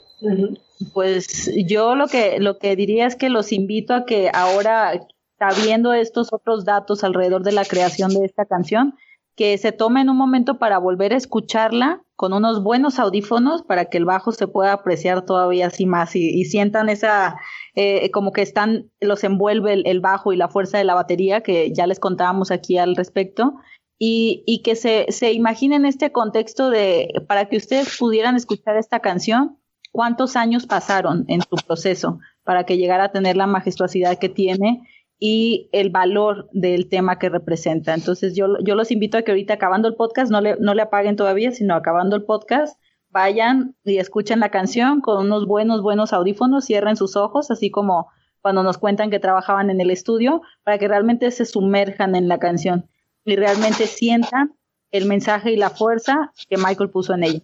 Pues 0.93 1.51
yo 1.65 1.95
lo 1.95 2.07
que, 2.07 2.39
lo 2.39 2.59
que 2.59 2.77
diría 2.77 3.07
es 3.07 3.17
que 3.17 3.29
los 3.29 3.51
invito 3.51 3.93
a 3.93 4.05
que 4.05 4.29
ahora, 4.33 4.93
sabiendo 5.37 5.93
estos 5.93 6.31
otros 6.31 6.63
datos 6.63 7.03
alrededor 7.03 7.43
de 7.43 7.51
la 7.51 7.65
creación 7.65 8.11
de 8.11 8.23
esta 8.23 8.45
canción, 8.45 8.93
que 9.35 9.57
se 9.57 9.71
tomen 9.71 10.09
un 10.09 10.17
momento 10.17 10.57
para 10.57 10.79
volver 10.79 11.13
a 11.13 11.17
escucharla 11.17 12.01
con 12.15 12.33
unos 12.33 12.63
buenos 12.63 12.97
audífonos 12.97 13.61
para 13.61 13.85
que 13.85 13.99
el 13.99 14.05
bajo 14.05 14.31
se 14.31 14.47
pueda 14.47 14.73
apreciar 14.73 15.25
todavía 15.25 15.67
así 15.67 15.85
más 15.85 16.15
y, 16.15 16.29
y 16.29 16.45
sientan 16.45 16.89
esa, 16.89 17.35
eh, 17.75 18.09
como 18.09 18.31
que 18.31 18.41
están, 18.41 18.89
los 18.99 19.23
envuelve 19.23 19.73
el, 19.73 19.83
el, 19.85 19.99
bajo 19.99 20.33
y 20.33 20.37
la 20.37 20.49
fuerza 20.49 20.79
de 20.79 20.83
la 20.83 20.95
batería, 20.95 21.41
que 21.41 21.71
ya 21.71 21.85
les 21.85 21.99
contábamos 21.99 22.49
aquí 22.49 22.79
al 22.79 22.95
respecto, 22.95 23.53
y, 23.99 24.43
y 24.45 24.61
que 24.61 24.75
se, 24.75 25.07
se 25.09 25.33
imaginen 25.33 25.85
este 25.85 26.11
contexto 26.11 26.69
de, 26.69 27.23
para 27.27 27.45
que 27.49 27.57
ustedes 27.57 27.97
pudieran 27.97 28.35
escuchar 28.35 28.77
esta 28.77 28.99
canción, 28.99 29.57
cuántos 29.91 30.35
años 30.35 30.67
pasaron 30.67 31.25
en 31.27 31.41
su 31.41 31.55
proceso 31.65 32.19
para 32.43 32.65
que 32.65 32.77
llegara 32.77 33.05
a 33.05 33.11
tener 33.11 33.35
la 33.35 33.47
majestuosidad 33.47 34.19
que 34.19 34.29
tiene 34.29 34.83
y 35.19 35.69
el 35.71 35.89
valor 35.89 36.47
del 36.53 36.89
tema 36.89 37.17
que 37.17 37.29
representa. 37.29 37.95
Entonces 37.95 38.35
yo, 38.35 38.59
yo 38.63 38.75
los 38.75 38.91
invito 38.91 39.17
a 39.17 39.23
que 39.23 39.31
ahorita 39.31 39.55
acabando 39.55 39.87
el 39.87 39.95
podcast, 39.95 40.31
no 40.31 40.41
le, 40.41 40.55
no 40.59 40.75
le 40.75 40.83
apaguen 40.83 41.15
todavía, 41.15 41.51
sino 41.51 41.73
acabando 41.73 42.15
el 42.15 42.23
podcast, 42.23 42.79
vayan 43.09 43.75
y 43.83 43.97
escuchen 43.97 44.39
la 44.39 44.51
canción 44.51 45.01
con 45.01 45.25
unos 45.25 45.47
buenos, 45.47 45.81
buenos 45.81 46.13
audífonos, 46.13 46.65
cierren 46.65 46.95
sus 46.95 47.15
ojos, 47.15 47.49
así 47.49 47.71
como 47.71 48.09
cuando 48.41 48.61
nos 48.61 48.77
cuentan 48.77 49.09
que 49.09 49.19
trabajaban 49.19 49.71
en 49.71 49.81
el 49.81 49.89
estudio, 49.89 50.43
para 50.63 50.77
que 50.77 50.87
realmente 50.87 51.31
se 51.31 51.45
sumerjan 51.45 52.15
en 52.15 52.27
la 52.27 52.37
canción 52.37 52.87
y 53.27 53.35
realmente 53.35 53.87
sientan 53.87 54.55
el 54.89 55.05
mensaje 55.05 55.51
y 55.51 55.57
la 55.57 55.69
fuerza 55.69 56.31
que 56.49 56.57
Michael 56.57 56.89
puso 56.89 57.13
en 57.13 57.23
ella. 57.23 57.41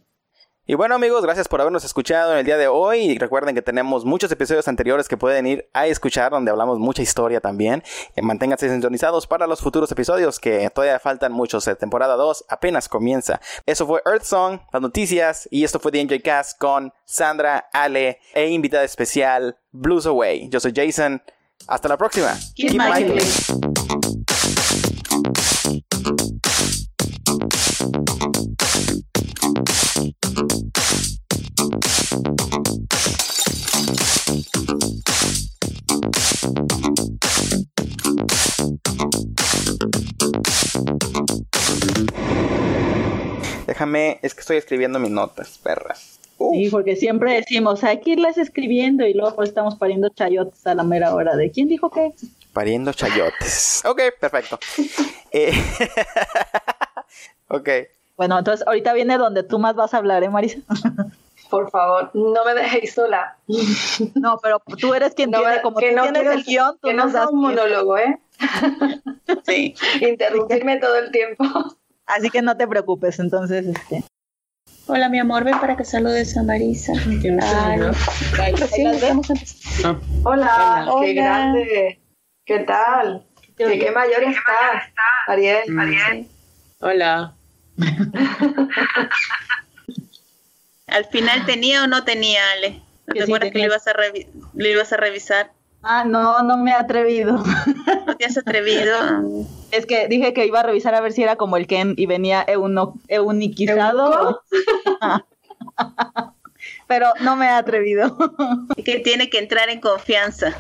Y 0.66 0.76
bueno 0.76 0.96
amigos, 0.96 1.22
gracias 1.24 1.50
por 1.50 1.60
habernos 1.60 1.84
escuchado 1.84 2.32
en 2.32 2.40
el 2.40 2.46
día 2.46 2.56
de 2.56 2.70
hoy. 2.70 3.00
Y 3.00 3.18
recuerden 3.18 3.54
que 3.54 3.62
tenemos 3.62 4.06
muchos 4.06 4.32
episodios 4.32 4.70
anteriores 4.70 5.10
que 5.10 5.18
pueden 5.18 5.46
ir 5.46 5.70
a 5.74 5.88
escuchar 5.88 6.32
donde 6.32 6.52
hablamos 6.52 6.80
mucha 6.80 7.02
historia 7.02 7.42
también. 7.42 7.84
Eh, 8.16 8.22
manténganse 8.22 8.70
sintonizados 8.70 9.28
para 9.28 9.46
los 9.46 9.60
futuros 9.60 9.92
episodios 9.92 10.40
que 10.40 10.70
todavía 10.70 11.00
faltan 11.00 11.34
muchos. 11.34 11.68
Eh, 11.68 11.76
temporada 11.76 12.16
2 12.16 12.46
apenas 12.48 12.88
comienza. 12.88 13.42
Eso 13.66 13.86
fue 13.86 14.02
Earth 14.06 14.24
Song, 14.24 14.62
las 14.72 14.82
noticias 14.82 15.50
y 15.52 15.66
esto 15.66 15.82
fue 15.82 15.92
NJ 15.92 16.22
Cast 16.24 16.58
con 16.58 16.94
Sandra, 17.04 17.68
Ale 17.74 18.22
e 18.34 18.48
invitada 18.48 18.86
especial 18.86 19.58
Blues 19.74 20.06
Away. 20.06 20.48
Yo 20.48 20.62
soy 20.62 20.72
Jason. 20.74 21.22
Hasta 21.68 21.90
la 21.90 21.98
próxima. 21.98 22.38
Keep 22.56 22.72
Keep 22.72 23.73
Déjame, 43.74 44.20
es 44.22 44.36
que 44.36 44.42
estoy 44.42 44.58
escribiendo 44.58 45.00
mis 45.00 45.10
notas, 45.10 45.58
perras. 45.58 46.20
Uh. 46.38 46.54
Sí, 46.54 46.70
porque 46.70 46.96
siempre 46.96 47.34
decimos, 47.34 47.84
hay 47.84 48.02
que 48.02 48.12
irlas 48.12 48.38
escribiendo 48.38 49.04
y 49.08 49.16
luego 49.16 49.36
pues 49.36 49.50
estamos 49.50 49.78
pariendo 49.78 50.10
chayotes 50.10 50.68
a 50.68 50.76
la 50.76 50.84
mera 50.84 51.16
hora 51.16 51.36
de 51.36 51.50
quién 51.50 51.68
dijo 51.68 51.90
qué. 51.90 52.14
Pariendo 52.54 52.94
chayotes. 52.94 53.82
Ok, 53.88 54.00
perfecto. 54.20 54.60
eh, 55.32 55.54
ok. 57.48 57.70
Bueno, 58.16 58.38
entonces 58.38 58.64
ahorita 58.68 58.94
viene 58.94 59.18
donde 59.18 59.42
tú 59.42 59.58
más 59.58 59.74
vas 59.74 59.96
a 59.96 59.98
hablar, 59.98 60.24
¿eh, 60.24 60.30
Marisa? 60.30 60.60
Por 61.50 61.72
favor, 61.72 62.12
no 62.14 62.46
me 62.46 62.54
dejéis 62.54 62.94
sola. 62.94 63.38
No, 64.14 64.38
pero 64.44 64.62
tú 64.80 64.94
eres 64.94 65.16
quien 65.16 65.32
no, 65.32 65.40
tiene, 65.40 65.64
como 65.64 65.80
que 65.80 65.90
tú 65.90 65.96
no 65.96 66.04
tienes 66.04 66.32
el 66.32 66.44
guion, 66.44 66.78
tú 66.80 66.90
que 66.90 66.94
no 66.94 67.10
das 67.10 67.32
un 67.32 67.42
monólogo, 67.42 67.98
¿eh? 67.98 68.20
Sí. 69.46 69.74
Interrumpirme 70.00 70.78
todo 70.78 70.96
el 70.98 71.12
tiempo. 71.12 71.44
Así 72.06 72.30
que 72.30 72.42
no 72.42 72.58
te 72.58 72.68
preocupes, 72.68 73.20
entonces, 73.20 73.66
este... 73.68 74.04
Hola, 74.88 75.08
mi 75.10 75.20
amor, 75.20 75.44
ven 75.46 75.60
para 75.60 75.78
que 75.78 75.86
saludes 75.86 76.36
a 76.38 76.44
Marisa. 76.44 76.92
Ay, 76.94 78.54
sí, 78.68 78.84
vamos 79.02 79.30
a 79.30 79.34
empezar. 79.34 79.96
Hola, 80.26 80.86
Hola, 80.92 81.06
qué 81.06 81.14
grande. 81.14 82.00
¿Qué 82.46 82.60
tal? 82.60 83.26
¿Qué, 83.58 83.80
qué 83.80 83.92
mayor 83.92 84.24
estás, 84.24 84.84
Ariel? 85.28 85.64
Mm. 85.72 85.80
Ariel. 85.80 86.28
Hola. 86.82 87.34
Al 90.88 91.06
final 91.06 91.46
tenía 91.46 91.84
o 91.84 91.88
no 91.88 92.04
tenía, 92.04 92.42
Ale. 92.52 92.82
¿No 93.08 93.14
te 93.14 93.20
sí 93.20 93.32
acuerdas 93.32 93.52
que 93.52 93.60
lo 93.60 93.66
ibas, 93.66 93.88
a 93.88 93.94
revi- 93.94 94.28
lo 94.54 94.68
ibas 94.68 94.92
a 94.94 94.98
revisar? 94.98 95.52
Ah, 95.84 96.06
no, 96.06 96.42
no 96.44 96.58
me 96.58 96.72
he 96.72 96.74
atrevido. 96.74 97.44
¿No 98.08 98.18
te 98.18 98.26
has 98.26 98.38
atrevido? 98.38 98.96
Es 99.72 99.86
que 99.86 100.08
dije 100.08 100.34
que 100.34 100.46
iba 100.46 100.62
a 100.62 100.64
revisar 100.64 100.96
a 100.96 101.02
ver 101.02 101.12
si 101.12 101.24
era 101.24 101.36
como 101.36 101.58
el 101.58 101.68
Ken 101.68 101.94
y 101.98 102.06
venía 102.06 102.44
euno, 102.48 102.96
euniquizado. 103.10 104.42
Pero 106.88 107.08
no 107.20 107.36
me 107.36 107.46
he 107.48 107.50
atrevido. 107.50 108.18
que 108.86 109.00
tiene 109.00 109.30
que 109.30 109.40
entrar 109.40 109.70
en 109.70 109.82
confianza. 109.82 110.56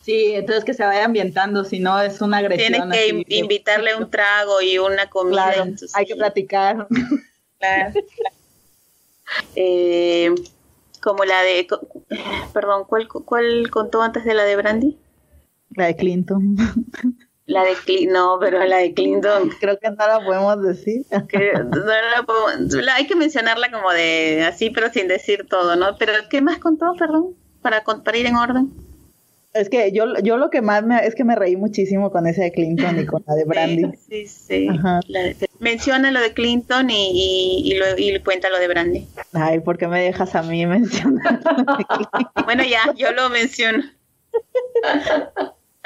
Sí, 0.00 0.32
entonces 0.34 0.64
que 0.64 0.74
se 0.74 0.84
vaya 0.84 1.04
ambientando, 1.04 1.64
si 1.64 1.80
no 1.80 2.00
es 2.00 2.20
una 2.20 2.38
agresión. 2.38 2.72
Tiene 2.72 2.88
que 2.90 3.10
así, 3.10 3.24
invitarle 3.28 3.96
un 3.96 4.10
trago 4.10 4.62
y 4.62 4.78
una 4.78 5.08
comida. 5.10 5.52
Claro, 5.52 5.62
entonces, 5.62 5.94
hay 5.94 6.06
que 6.06 6.16
platicar. 6.16 6.88
Claro. 7.58 7.92
Eh, 9.56 10.32
como 11.06 11.24
la 11.24 11.40
de, 11.42 11.66
perdón, 12.52 12.82
¿cuál, 12.88 13.06
¿cuál 13.08 13.70
contó 13.70 14.02
antes 14.02 14.24
de 14.24 14.34
la 14.34 14.42
de 14.42 14.56
Brandy? 14.56 14.98
La 15.70 15.86
de 15.86 15.94
Clinton. 15.96 16.56
La 17.48 17.62
de 17.62 17.74
Clinton, 17.84 18.12
no, 18.12 18.38
pero 18.40 18.64
la 18.64 18.78
de 18.78 18.92
Clinton, 18.92 19.50
Creo 19.60 19.78
que 19.78 19.88
no 19.88 19.94
la 20.04 20.18
podemos 20.24 20.60
decir. 20.64 21.06
que 21.28 21.52
no 21.64 21.76
la 21.86 22.24
podemos- 22.26 22.74
la- 22.74 22.96
hay 22.96 23.06
que 23.06 23.14
mencionarla 23.14 23.70
como 23.70 23.92
de 23.92 24.42
así, 24.42 24.70
pero 24.70 24.90
sin 24.92 25.06
decir 25.06 25.46
todo, 25.48 25.76
¿no? 25.76 25.96
Pero 25.96 26.12
¿qué 26.28 26.42
más 26.42 26.58
contó, 26.58 26.92
perdón? 26.98 27.36
Para, 27.62 27.84
para 27.84 28.18
ir 28.18 28.26
en 28.26 28.34
orden. 28.34 28.72
Es 29.54 29.68
que 29.70 29.92
yo, 29.92 30.06
yo 30.24 30.38
lo 30.38 30.50
que 30.50 30.60
más 30.60 30.84
me, 30.84 31.06
es 31.06 31.14
que 31.14 31.22
me 31.22 31.36
reí 31.36 31.54
muchísimo 31.54 32.10
con 32.10 32.26
esa 32.26 32.42
de 32.42 32.50
Clinton 32.50 32.98
y 32.98 33.06
con 33.06 33.22
la 33.24 33.34
de 33.36 33.44
Brandy. 33.44 33.92
Sí, 34.08 34.26
sí. 34.26 34.66
Ajá. 34.68 34.98
La 35.06 35.20
de- 35.22 35.45
menciona 35.60 36.10
lo 36.10 36.20
de 36.20 36.34
Clinton 36.34 36.90
y, 36.90 37.10
y, 37.12 37.72
y, 37.72 37.76
lo- 37.78 37.96
y 37.98 38.20
cuenta 38.22 38.50
lo 38.50 38.58
de 38.58 38.68
Brandy. 38.68 39.08
Ay, 39.32 39.60
¿por 39.60 39.78
qué 39.78 39.86
me 39.88 40.02
dejas 40.02 40.34
a 40.34 40.42
mí 40.42 40.66
mencionar? 40.66 41.40
Bueno, 42.44 42.62
ya, 42.64 42.92
yo 42.96 43.12
lo 43.12 43.30
menciono. 43.30 43.82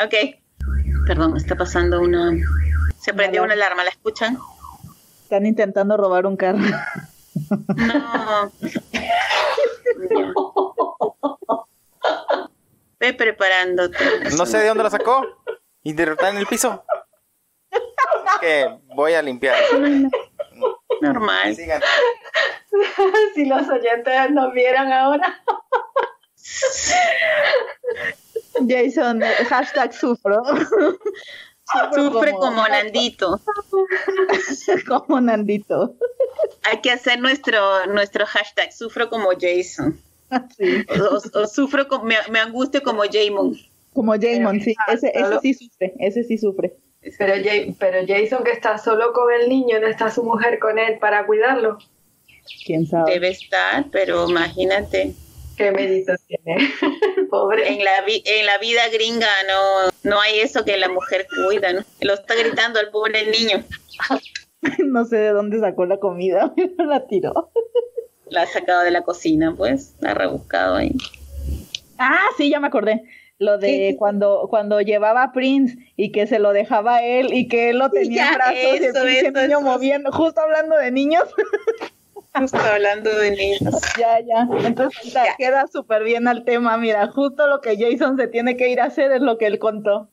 Ok. 0.02 0.14
Perdón, 1.06 1.36
está 1.36 1.54
pasando 1.56 2.00
una... 2.00 2.32
Se 3.00 3.12
prendió 3.14 3.42
una 3.42 3.54
alarma, 3.54 3.82
¿la 3.84 3.90
escuchan? 3.90 4.38
Están 5.22 5.46
intentando 5.46 5.96
robar 5.96 6.26
un 6.26 6.36
carro. 6.36 6.58
No. 7.76 8.52
Ve 12.98 13.14
preparándote. 13.14 13.96
No 14.36 14.44
sé 14.44 14.58
de 14.58 14.68
dónde 14.68 14.84
la 14.84 14.90
sacó. 14.90 15.22
Y 15.82 15.94
de 15.94 16.02
está 16.04 16.28
en 16.28 16.36
el 16.36 16.46
piso. 16.46 16.84
Que 18.40 18.78
voy 18.94 19.14
a 19.14 19.22
limpiar. 19.22 19.56
Normal. 21.00 21.56
Sigan. 21.56 21.82
si 23.34 23.46
los 23.46 23.68
oyentes 23.68 24.30
nos 24.30 24.52
vieran 24.52 24.92
ahora. 24.92 25.42
Jason, 28.68 29.22
hashtag 29.48 29.94
sufro. 29.94 30.42
Sufre 31.94 32.32
como 32.32 32.66
Nandito. 32.66 33.40
como 34.86 35.20
Nandito. 35.20 35.94
Hay 36.64 36.80
que 36.80 36.90
hacer 36.90 37.20
nuestro, 37.20 37.86
nuestro 37.86 38.26
hashtag, 38.26 38.72
sufro 38.72 39.08
como 39.08 39.30
Jason. 39.38 40.00
Sí. 40.56 40.84
O, 41.00 41.38
o 41.38 41.46
sufro 41.46 41.86
como, 41.88 42.04
me, 42.04 42.16
me 42.30 42.40
angustio 42.40 42.82
como 42.82 43.02
Jamon. 43.04 43.56
Como 43.92 44.14
Jamon, 44.20 44.60
sí. 44.60 44.74
Ese, 44.88 45.12
ese 45.14 45.38
sí 45.40 45.54
sufre, 45.54 45.94
ese 45.98 46.24
sí 46.24 46.38
sufre. 46.38 46.76
Pero, 47.18 47.34
Ja- 47.42 47.74
pero 47.78 47.98
Jason 48.06 48.44
que 48.44 48.50
está 48.52 48.76
solo 48.78 49.12
con 49.12 49.32
el 49.32 49.48
niño, 49.48 49.80
no 49.80 49.86
está 49.86 50.10
su 50.10 50.22
mujer 50.22 50.58
con 50.58 50.78
él 50.78 50.98
para 50.98 51.26
cuidarlo. 51.26 51.78
¿Quién 52.66 52.86
sabe? 52.86 53.12
Debe 53.12 53.28
estar, 53.30 53.86
pero 53.90 54.28
imagínate. 54.28 55.14
Qué 55.56 55.70
mérito 55.72 56.12
tiene. 56.26 56.70
Pobre. 57.30 57.68
En 57.72 57.84
la, 57.84 58.02
vi- 58.02 58.22
en 58.26 58.46
la 58.46 58.58
vida 58.58 58.82
gringa 58.92 59.28
no, 59.48 59.90
no 60.10 60.20
hay 60.20 60.40
eso 60.40 60.64
que 60.64 60.76
la 60.76 60.88
mujer 60.88 61.26
cuida, 61.44 61.72
¿no? 61.72 61.80
Lo 62.00 62.14
está 62.14 62.34
gritando 62.34 62.80
al 62.80 62.90
pobre 62.90 63.26
niño. 63.30 63.64
no 64.84 65.04
sé 65.04 65.16
de 65.16 65.28
dónde 65.30 65.60
sacó 65.60 65.86
la 65.86 65.98
comida, 65.98 66.52
pero 66.76 66.84
la 66.88 67.06
tiró. 67.06 67.50
La 68.26 68.42
ha 68.42 68.46
sacado 68.46 68.82
de 68.82 68.90
la 68.90 69.02
cocina, 69.02 69.54
pues, 69.56 69.94
la 70.00 70.10
ha 70.10 70.14
rebuscado 70.14 70.76
ahí. 70.76 70.92
Ah, 71.98 72.26
sí, 72.36 72.48
ya 72.48 72.60
me 72.60 72.68
acordé. 72.68 73.02
Lo 73.40 73.56
de 73.58 73.66
¿Qué? 73.68 73.96
cuando, 73.98 74.46
cuando 74.50 74.80
llevaba 74.82 75.22
a 75.24 75.32
Prince 75.32 75.76
y 75.96 76.12
que 76.12 76.26
se 76.26 76.38
lo 76.38 76.52
dejaba 76.52 76.96
a 76.96 77.02
él 77.04 77.32
y 77.32 77.48
que 77.48 77.70
él 77.70 77.78
lo 77.78 77.90
tenía 77.90 78.28
en 78.28 78.34
brazos 78.34 78.54
y 78.54 78.58
el 78.84 78.92
pinche 78.92 79.18
eso, 79.28 79.32
niño 79.32 79.58
eso. 79.58 79.60
moviendo, 79.62 80.12
justo 80.12 80.40
hablando 80.42 80.76
de 80.76 80.90
niños. 80.92 81.24
Justo 82.32 82.58
hablando 82.58 83.10
de 83.10 83.32
niños. 83.32 83.74
ya, 83.98 84.20
ya. 84.20 84.46
Entonces 84.64 85.12
Ya. 85.12 85.34
queda 85.36 85.66
súper 85.66 86.04
bien 86.04 86.28
al 86.28 86.44
tema. 86.44 86.76
Mira, 86.76 87.08
justo 87.08 87.48
lo 87.48 87.60
que 87.60 87.76
Jason 87.76 88.16
se 88.16 88.28
tiene 88.28 88.56
que 88.56 88.68
ir 88.68 88.80
a 88.80 88.84
hacer 88.84 89.10
es 89.10 89.20
lo 89.20 89.36
que 89.36 89.46
él 89.46 89.58
contó. 89.58 90.10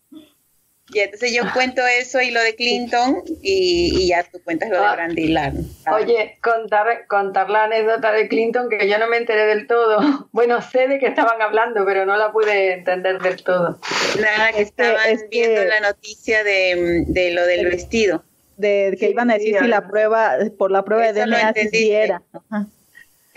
Y 0.93 0.99
entonces 0.99 1.33
yo 1.33 1.43
cuento 1.53 1.81
eso 1.85 2.21
y 2.21 2.31
lo 2.31 2.41
de 2.41 2.55
Clinton 2.55 3.21
y, 3.41 3.91
y 4.03 4.07
ya 4.07 4.23
tú 4.23 4.39
cuentas 4.43 4.69
lo 4.69 4.79
de 4.79 4.85
Ah. 4.85 4.93
Brandy 4.95 5.27
Larn. 5.27 5.65
Oye, 5.91 6.37
contar, 6.41 7.05
contar 7.07 7.49
la 7.49 7.65
anécdota 7.65 8.13
de 8.13 8.27
Clinton 8.29 8.69
que 8.69 8.87
yo 8.87 8.97
no 8.97 9.07
me 9.07 9.17
enteré 9.17 9.45
del 9.47 9.67
todo. 9.67 9.97
Bueno, 10.31 10.61
sé 10.61 10.87
de 10.87 10.99
qué 10.99 11.07
estaban 11.07 11.41
hablando, 11.41 11.83
pero 11.85 12.05
no 12.05 12.15
la 12.15 12.31
pude 12.31 12.73
entender 12.73 13.19
del 13.19 13.43
todo. 13.43 13.79
Nada, 14.21 14.51
que 14.53 14.61
Es 14.61 14.71
que- 14.71 14.83
estaban 14.83 15.09
es 15.09 15.21
que- 15.23 15.27
viendo 15.29 15.63
la 15.65 15.79
noticia 15.81 16.43
de, 16.43 17.03
de 17.07 17.31
lo 17.31 17.45
del 17.45 17.61
El- 17.61 17.69
vestido. 17.71 18.23
De 18.55 18.95
que 18.99 19.07
Sí, 19.07 19.11
iban 19.11 19.29
a 19.29 19.33
sí, 19.35 19.39
decir 19.51 19.59
si 19.61 19.67
la 19.67 19.87
prueba, 19.87 20.35
por 20.57 20.71
la 20.71 20.83
prueba 20.83 21.11
de 21.11 21.13
DNA, 21.13 21.53
si 21.69 21.91
era. 21.91 22.23
Ajá. 22.33 22.65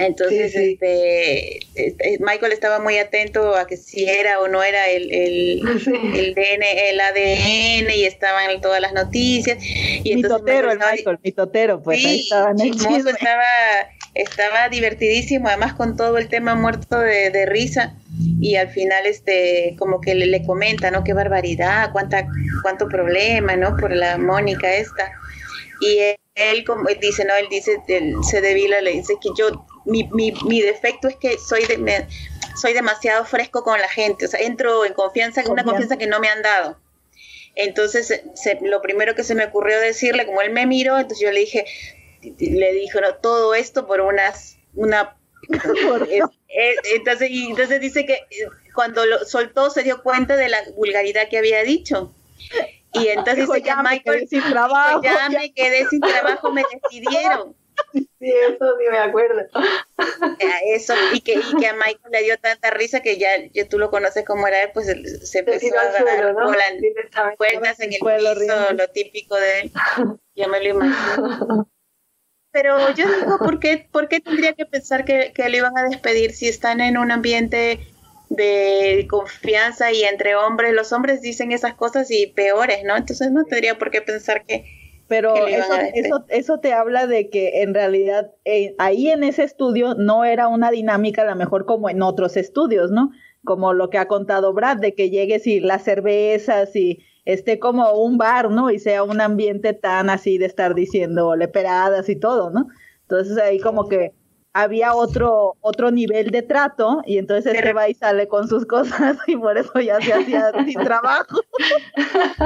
Entonces, 0.00 0.52
Sí, 0.52 0.58
sí. 0.58 0.72
este, 0.72 1.58
este, 1.74 2.18
Michael 2.20 2.52
estaba 2.52 2.78
muy 2.80 2.98
atento 2.98 3.54
a 3.56 3.66
que 3.66 3.76
si 3.76 4.04
era 4.08 4.40
o 4.40 4.48
no 4.48 4.62
era 4.62 4.88
el, 4.88 5.10
el, 5.12 5.80
Sí. 5.84 5.90
el, 6.14 6.34
DN, 6.34 6.90
el 6.90 7.00
ADN 7.00 7.90
y 7.94 8.04
estaban 8.04 8.60
todas 8.60 8.80
las 8.80 8.92
noticias. 8.92 9.58
Y 9.62 10.12
entonces 10.12 10.40
Mitotero 10.40 10.68
el 10.70 10.78
estaba- 10.78 10.92
Michael, 10.92 11.18
mitotero, 11.22 11.82
pues 11.82 11.98
ahí 12.04 12.18
Sí, 12.18 12.20
estaba 12.24 12.50
en 12.50 12.60
el 12.60 12.70
chisme. 12.72 13.10
estaba, 13.10 13.44
estaba 14.14 14.68
divertidísimo, 14.68 15.48
además 15.48 15.74
con 15.74 15.96
todo 15.96 16.18
el 16.18 16.28
tema 16.28 16.54
muerto 16.54 16.98
de, 16.98 17.30
de 17.30 17.46
risa. 17.46 17.94
Y 18.40 18.56
al 18.56 18.68
final, 18.70 19.06
este, 19.06 19.76
como 19.78 20.00
que 20.00 20.14
le, 20.14 20.26
le 20.26 20.42
comenta, 20.44 20.90
¿no? 20.90 21.04
Qué 21.04 21.12
barbaridad, 21.12 21.90
cuánta, 21.92 22.26
cuánto 22.62 22.88
problema, 22.88 23.56
¿no? 23.56 23.76
Por 23.76 23.94
la 23.94 24.18
Mónica 24.18 24.74
esta. 24.74 25.12
Y 25.80 25.98
él, 26.34 26.64
como 26.64 26.88
él 26.88 26.98
dice, 27.00 27.24
¿no? 27.24 27.34
Él 27.34 27.46
dice, 27.50 27.80
él 27.88 28.14
se 28.22 28.40
devila, 28.40 28.80
le 28.80 28.92
dice 28.92 29.14
que 29.20 29.30
yo, 29.36 29.66
mi, 29.84 30.08
mi, 30.12 30.32
mi 30.46 30.60
defecto 30.62 31.08
es 31.08 31.16
que 31.16 31.38
soy 31.38 31.64
de, 31.66 31.78
me- 31.78 32.06
soy 32.60 32.72
demasiado 32.72 33.24
fresco 33.24 33.62
con 33.62 33.80
la 33.80 33.88
gente, 33.88 34.26
o 34.26 34.28
sea, 34.28 34.40
entro 34.40 34.84
en 34.84 34.92
confianza, 34.94 35.42
una 35.48 35.64
Confianza. 35.64 35.96
que 35.96 36.06
no 36.06 36.20
me 36.20 36.28
han 36.28 36.42
dado. 36.42 36.78
Entonces, 37.56 38.22
se- 38.34 38.58
lo 38.62 38.80
primero 38.80 39.14
que 39.14 39.24
se 39.24 39.34
me 39.34 39.44
ocurrió 39.44 39.80
decirle, 39.80 40.26
como 40.26 40.40
él 40.42 40.50
me 40.50 40.66
miró, 40.66 40.96
entonces 40.98 41.20
yo 41.24 41.32
le 41.32 41.40
dije, 41.40 41.64
le 42.22 42.72
dijo, 42.72 43.00
no, 43.00 43.14
todo 43.16 43.54
esto 43.54 43.86
por 43.86 44.00
unas, 44.00 44.58
una... 44.74 45.16
es- 46.10 46.22
es- 46.48 46.78
entonces, 46.94 47.30
y 47.30 47.46
entonces 47.50 47.80
dice 47.80 48.06
que 48.06 48.14
eh, 48.14 48.46
cuando 48.74 49.04
lo 49.06 49.24
soltó 49.24 49.70
se 49.70 49.82
dio 49.82 50.02
cuenta 50.02 50.36
de 50.36 50.48
la 50.48 50.58
vulgaridad 50.76 51.28
que 51.28 51.38
había 51.38 51.62
dicho. 51.64 52.14
Y 52.92 53.08
entonces 53.08 53.36
Dijo, 53.36 53.52
dice 53.54 53.62
que 53.62 53.68
"Ya 53.68 53.76
me 53.76 53.90
Michael 53.90 54.18
quedé 54.20 54.26
sin 54.28 54.50
trabajo, 54.50 55.00
ya, 55.02 55.28
ya". 55.30 55.38
me 55.38 55.52
quedé 55.52 55.86
sin 55.88 56.00
trabajo, 56.00 56.50
me 56.52 56.62
despidieron. 56.72 57.56
Sí, 57.94 58.30
eso 58.30 58.76
sí 58.78 58.84
me 58.90 58.98
acuerdo. 58.98 59.40
Eso, 60.66 60.92
y 61.14 61.22
que, 61.22 61.34
y 61.34 61.56
que 61.56 61.66
a 61.66 61.72
Michael 61.72 62.12
le 62.12 62.22
dio 62.24 62.36
tanta 62.38 62.70
risa 62.70 63.00
que 63.00 63.16
ya, 63.16 63.28
ya 63.54 63.66
tú 63.70 63.78
lo 63.78 63.90
conoces 63.90 64.22
como 64.26 64.46
era 64.46 64.62
él, 64.64 64.70
pues 64.74 64.86
él 64.88 65.06
se 65.06 65.26
Se 65.26 65.38
empezó 65.38 65.78
a 65.78 65.84
dar 65.90 66.34
¿no? 66.34 66.52
vueltas 67.38 67.80
en 67.80 67.94
el 67.94 67.98
piso, 68.00 68.34
riendo. 68.34 68.72
lo 68.74 68.88
típico 68.90 69.34
de 69.36 69.60
él. 69.60 69.72
Ya 70.34 70.48
me 70.48 70.62
lo 70.62 70.68
imagino. 70.68 71.70
Pero 72.52 72.90
yo 72.94 73.06
digo, 73.08 73.38
¿por 73.38 73.58
qué, 73.60 73.88
por 73.90 74.08
qué 74.08 74.20
tendría 74.20 74.52
que 74.52 74.66
pensar 74.66 75.06
que, 75.06 75.32
que 75.32 75.48
lo 75.48 75.56
iban 75.56 75.78
a 75.78 75.84
despedir 75.84 76.32
si 76.32 76.48
están 76.48 76.80
en 76.82 76.98
un 76.98 77.10
ambiente 77.10 77.80
de 78.30 79.06
confianza 79.10 79.92
y 79.92 80.04
entre 80.04 80.36
hombres? 80.36 80.72
Los 80.72 80.92
hombres 80.92 81.20
dicen 81.20 81.52
esas 81.52 81.74
cosas 81.74 82.10
y 82.10 82.28
peores, 82.28 82.78
¿no? 82.84 82.96
Entonces 82.96 83.30
no 83.30 83.44
tendría 83.44 83.76
por 83.76 83.90
qué 83.90 84.00
pensar 84.00 84.46
que... 84.46 84.64
Pero 85.08 85.34
que 85.34 85.56
eso, 85.94 86.24
eso 86.28 86.60
te 86.60 86.72
habla 86.72 87.08
de 87.08 87.30
que 87.30 87.62
en 87.62 87.74
realidad 87.74 88.30
eh, 88.44 88.76
ahí 88.78 89.08
en 89.08 89.24
ese 89.24 89.42
estudio 89.42 89.94
no 89.94 90.24
era 90.24 90.46
una 90.46 90.70
dinámica 90.70 91.22
a 91.22 91.24
lo 91.24 91.34
mejor 91.34 91.66
como 91.66 91.90
en 91.90 92.00
otros 92.00 92.36
estudios, 92.36 92.92
¿no? 92.92 93.10
Como 93.44 93.72
lo 93.72 93.90
que 93.90 93.98
ha 93.98 94.06
contado 94.06 94.52
Brad, 94.52 94.76
de 94.76 94.94
que 94.94 95.10
llegues 95.10 95.48
y 95.48 95.58
las 95.58 95.82
cervezas 95.82 96.76
y 96.76 97.04
esté 97.24 97.58
como 97.58 97.90
un 97.94 98.18
bar, 98.18 98.52
¿no? 98.52 98.70
Y 98.70 98.78
sea 98.78 99.02
un 99.02 99.20
ambiente 99.20 99.72
tan 99.72 100.10
así 100.10 100.38
de 100.38 100.46
estar 100.46 100.76
diciendo 100.76 101.34
leperadas 101.34 102.08
y 102.08 102.14
todo, 102.14 102.50
¿no? 102.50 102.68
Entonces 103.02 103.36
ahí 103.38 103.58
como 103.58 103.88
que 103.88 104.12
había 104.52 104.94
otro 104.94 105.56
otro 105.60 105.90
nivel 105.90 106.30
de 106.30 106.42
trato 106.42 107.02
y 107.06 107.18
entonces 107.18 107.54
este 107.54 107.72
va 107.72 107.88
y 107.88 107.94
sale 107.94 108.26
con 108.26 108.48
sus 108.48 108.66
cosas 108.66 109.16
y 109.26 109.36
por 109.36 109.56
eso 109.56 109.78
ya 109.80 110.00
se 110.00 110.12
hacía 110.12 110.52
sin 110.64 110.80
trabajo. 110.82 111.40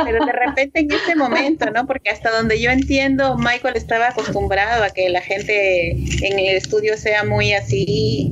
Pero 0.04 0.24
de 0.24 0.32
repente 0.32 0.80
en 0.80 0.92
ese 0.92 1.16
momento, 1.16 1.70
¿no? 1.70 1.86
Porque 1.86 2.10
hasta 2.10 2.30
donde 2.30 2.60
yo 2.60 2.70
entiendo, 2.70 3.36
Michael 3.38 3.76
estaba 3.76 4.08
acostumbrado 4.08 4.84
a 4.84 4.90
que 4.90 5.08
la 5.08 5.20
gente 5.20 5.92
en 5.92 6.38
el 6.38 6.56
estudio 6.56 6.96
sea 6.96 7.24
muy 7.24 7.52
así. 7.52 8.30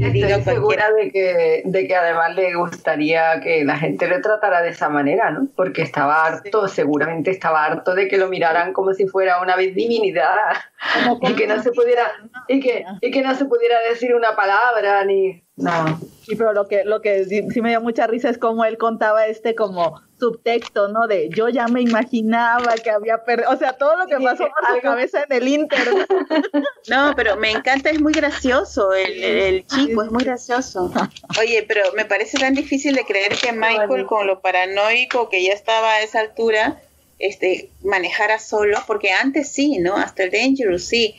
Estoy 0.00 0.42
segura 0.42 0.90
de 0.92 1.10
que, 1.10 1.62
de 1.64 1.86
que 1.86 1.94
además 1.94 2.34
le 2.34 2.54
gustaría 2.54 3.40
que 3.40 3.64
la 3.64 3.76
gente 3.76 4.08
le 4.08 4.20
tratara 4.20 4.62
de 4.62 4.70
esa 4.70 4.88
manera, 4.88 5.30
¿no? 5.30 5.48
Porque 5.54 5.82
estaba 5.82 6.24
harto, 6.24 6.68
seguramente 6.68 7.30
estaba 7.30 7.64
harto 7.64 7.94
de 7.94 8.08
que 8.08 8.16
lo 8.16 8.28
miraran 8.28 8.72
como 8.72 8.94
si 8.94 9.06
fuera 9.06 9.40
una 9.40 9.56
divinidad. 9.56 10.36
Y 11.20 11.34
que 11.34 11.46
no 11.46 11.62
se 11.62 11.72
pudiera 11.72 12.10
y 12.48 12.58
que, 12.60 12.84
y 13.00 13.10
que 13.10 13.22
no 13.22 13.34
se 13.34 13.44
pudiera 13.44 13.78
decir 13.88 14.14
una 14.14 14.34
palabra 14.34 15.04
ni 15.04 15.44
no. 15.60 16.00
Sí, 16.26 16.36
pero 16.36 16.52
lo 16.52 16.68
que, 16.68 16.84
lo 16.84 17.00
que 17.02 17.24
sí, 17.24 17.42
sí 17.50 17.60
me 17.60 17.70
dio 17.70 17.80
mucha 17.80 18.06
risa 18.06 18.28
es 18.28 18.38
como 18.38 18.64
él 18.64 18.78
contaba 18.78 19.26
este 19.26 19.54
como 19.54 20.00
subtexto, 20.18 20.88
¿no? 20.88 21.06
De 21.08 21.28
yo 21.30 21.48
ya 21.48 21.66
me 21.66 21.80
imaginaba 21.80 22.74
que 22.74 22.90
había 22.90 23.24
perdido, 23.24 23.50
o 23.50 23.56
sea, 23.56 23.72
todo 23.72 23.96
lo 23.96 24.06
que 24.06 24.16
Sí, 24.18 24.24
pasó 24.24 24.44
por 24.44 24.66
su 24.66 24.72
algo- 24.74 24.82
cabeza 24.82 25.24
en 25.28 25.32
el 25.36 25.48
Inter. 25.48 25.78
¿no? 25.92 26.60
No, 26.88 27.14
pero 27.16 27.36
me 27.36 27.50
encanta, 27.50 27.90
es 27.90 28.00
muy 28.00 28.12
gracioso 28.12 28.92
el, 28.92 29.22
el- 29.24 29.38
el 29.54 29.66
chico, 29.66 30.02
es 30.02 30.10
muy 30.10 30.24
gracioso. 30.24 30.92
Oye, 31.40 31.64
pero 31.66 31.82
me 31.96 32.04
parece 32.04 32.38
tan 32.38 32.54
difícil 32.54 32.94
de 32.94 33.04
creer 33.04 33.32
que 33.36 33.52
Michael, 33.52 34.06
con 34.06 34.26
lo 34.26 34.40
paranoico 34.40 35.28
que 35.30 35.42
ya 35.42 35.52
estaba 35.52 35.94
a 35.94 36.02
esa 36.02 36.20
altura, 36.20 36.80
este, 37.18 37.70
manejara 37.82 38.38
solo, 38.38 38.78
porque 38.86 39.10
antes 39.12 39.48
sí, 39.50 39.78
¿no? 39.78 39.96
Hasta 39.96 40.24
el 40.24 40.30
Dangerous 40.30 40.84
sí. 40.86 41.14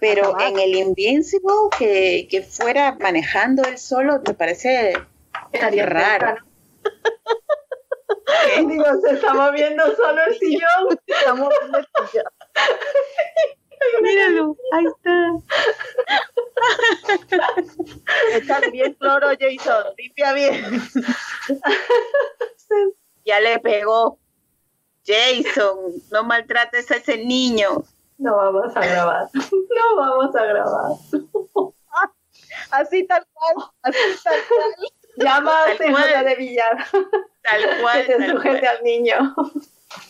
Pero 0.00 0.38
en 0.40 0.58
el 0.58 0.74
Invincible, 0.74 1.52
que, 1.78 2.28
que 2.30 2.42
fuera 2.42 2.96
manejando 3.00 3.62
él 3.64 3.78
solo, 3.78 4.20
me 4.26 4.34
parece 4.34 4.94
Estaría 5.52 5.86
raro. 5.86 6.36
¿no? 8.56 8.68
Digo, 8.68 8.84
se 9.02 9.14
está 9.14 9.34
moviendo 9.34 9.84
solo 9.96 10.22
el 10.26 10.38
sillón. 10.38 10.98
Estamos 11.06 11.52
viendo 11.60 11.78
esto 11.78 12.10
ya. 12.12 12.22
Míralo, 14.02 14.56
ahí 14.72 14.84
está. 14.86 15.32
Échale 18.32 18.70
bien 18.70 18.94
cloro, 18.94 19.28
Jason, 19.38 19.84
limpia 19.96 20.32
bien. 20.32 20.82
Ya 23.24 23.40
le 23.40 23.58
pegó. 23.60 24.18
Jason, 25.04 26.02
no 26.10 26.24
maltrates 26.24 26.90
a 26.90 26.96
ese 26.96 27.18
niño. 27.18 27.84
No 28.18 28.36
vamos 28.36 28.76
a 28.76 28.80
grabar. 28.80 29.28
No 29.34 29.96
vamos 29.96 30.34
a 30.34 30.44
grabar. 30.44 30.92
Así 32.70 33.06
tal 33.06 33.24
cual, 33.32 33.66
así 33.82 33.98
tal 34.24 34.34
cual. 34.48 34.88
Llama 35.16 35.62
a 35.62 35.76
Tal 35.76 35.90
cual. 35.92 36.04
CJ 36.04 36.24
de 36.24 36.34
Villar 36.36 36.86
Tal 37.42 37.62
que 37.62 37.80
cual. 37.82 38.06
te 38.06 38.16
tal 38.18 38.30
sujete 38.30 38.60
cual. 38.60 38.76
al 38.76 38.84
niño. 38.84 39.34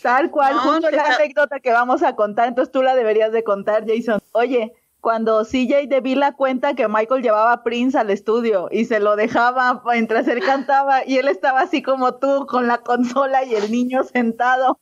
Tal 0.02 0.31
cual, 0.31 0.55
No, 0.55 0.60
justo 0.62 0.89
que 0.89 0.97
la 0.97 1.15
anécdota 1.15 1.60
que 1.60 1.73
vamos 1.73 2.02
a 2.02 2.17
contar, 2.17 2.49
entonces 2.49 2.73
tú 2.73 2.83
la 2.83 2.94
deberías 2.97 3.31
de 3.33 3.44
contar, 3.44 3.85
Jason. 3.86 4.20
Oye, 4.33 4.73
cuando 5.01 5.44
CJ 5.44 5.86
de 5.89 6.01
Vila 6.01 6.33
cuenta 6.33 6.75
que 6.75 6.89
Michael 6.89 7.23
llevaba 7.23 7.52
a 7.52 7.62
Prince 7.62 7.97
al 7.99 8.10
estudio 8.10 8.68
y 8.73 8.85
se 8.86 8.99
lo 9.01 9.15
dejaba 9.17 9.83
mientras 9.85 10.26
él 10.28 10.41
cantaba 10.44 11.05
y 11.07 11.18
él 11.18 11.28
estaba 11.28 11.60
así 11.60 11.83
como 11.83 12.17
tú 12.17 12.47
con 12.47 12.67
la 12.67 12.78
consola 12.78 13.44
y 13.44 13.55
el 13.55 13.70
niño 13.70 14.02
sentado. 14.05 14.81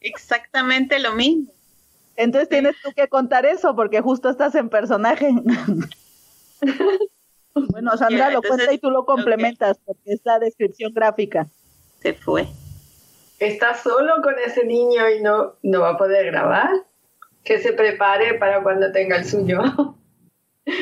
Exactamente 0.00 0.98
lo 0.98 1.12
mismo. 1.12 1.52
Entonces 2.16 2.48
tienes 2.48 2.76
tú 2.82 2.92
que 2.94 3.08
contar 3.08 3.46
eso 3.46 3.74
porque 3.74 4.00
justo 4.00 4.28
estás 4.28 4.54
en 4.54 4.68
personaje. 4.68 5.30
bueno, 7.54 7.96
Sandra 7.96 8.30
lo 8.30 8.36
entonces, 8.36 8.50
cuenta 8.50 8.72
y 8.72 8.78
tú 8.78 8.90
lo 8.90 9.04
complementas 9.04 9.78
porque 9.84 10.12
es 10.12 10.20
la 10.24 10.38
descripción 10.38 10.92
gráfica. 10.92 11.46
Se 12.00 12.14
fue. 12.14 12.46
Está 13.38 13.74
solo 13.74 14.14
con 14.22 14.34
ese 14.38 14.64
niño 14.66 15.08
y 15.08 15.22
no, 15.22 15.54
no 15.62 15.80
va 15.80 15.90
a 15.90 15.96
poder 15.96 16.26
grabar. 16.26 16.70
Que 17.44 17.58
se 17.58 17.72
prepare 17.72 18.34
para 18.34 18.62
cuando 18.62 18.92
tenga 18.92 19.16
el 19.16 19.24
suyo. 19.24 19.62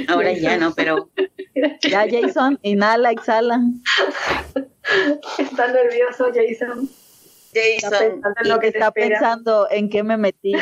Ahora 0.08 0.32
ya 0.32 0.57
no, 0.58 0.74
pero 0.74 1.08
Ya, 1.82 2.07
Jason, 2.08 2.58
inhala, 2.62 3.10
exhala. 3.10 3.60
Está 5.39 5.73
nervioso, 5.73 6.31
Jason. 6.34 6.89
Está 7.52 7.90
Jason, 7.90 8.10
pensando 8.10 8.40
en 8.42 8.48
lo 8.48 8.58
que 8.60 8.66
está 8.68 8.89
espera. 8.89 9.08
pensando 9.08 9.68
en 9.70 9.89
qué 9.89 10.02
me 10.02 10.16
metí. 10.16 10.52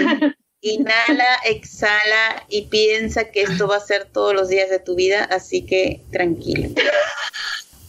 Inhala, 0.75 1.37
exhala 1.45 2.45
y 2.49 2.63
piensa 2.63 3.31
que 3.31 3.43
esto 3.43 3.69
va 3.69 3.77
a 3.77 3.81
ser 3.81 4.07
todos 4.07 4.35
los 4.35 4.49
días 4.49 4.71
de 4.71 4.79
tu 4.79 4.95
vida, 4.95 5.25
así 5.25 5.65
que 5.65 6.03
tranquilo. 6.13 6.69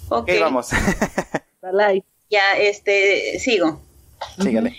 Ok, 0.09 0.30
Ok, 0.30 0.30
vamos. 0.39 0.69
Dale. 1.61 2.03
ya 2.30 2.53
este, 2.57 3.39
sigo. 3.39 3.81
Sígale. 4.39 4.75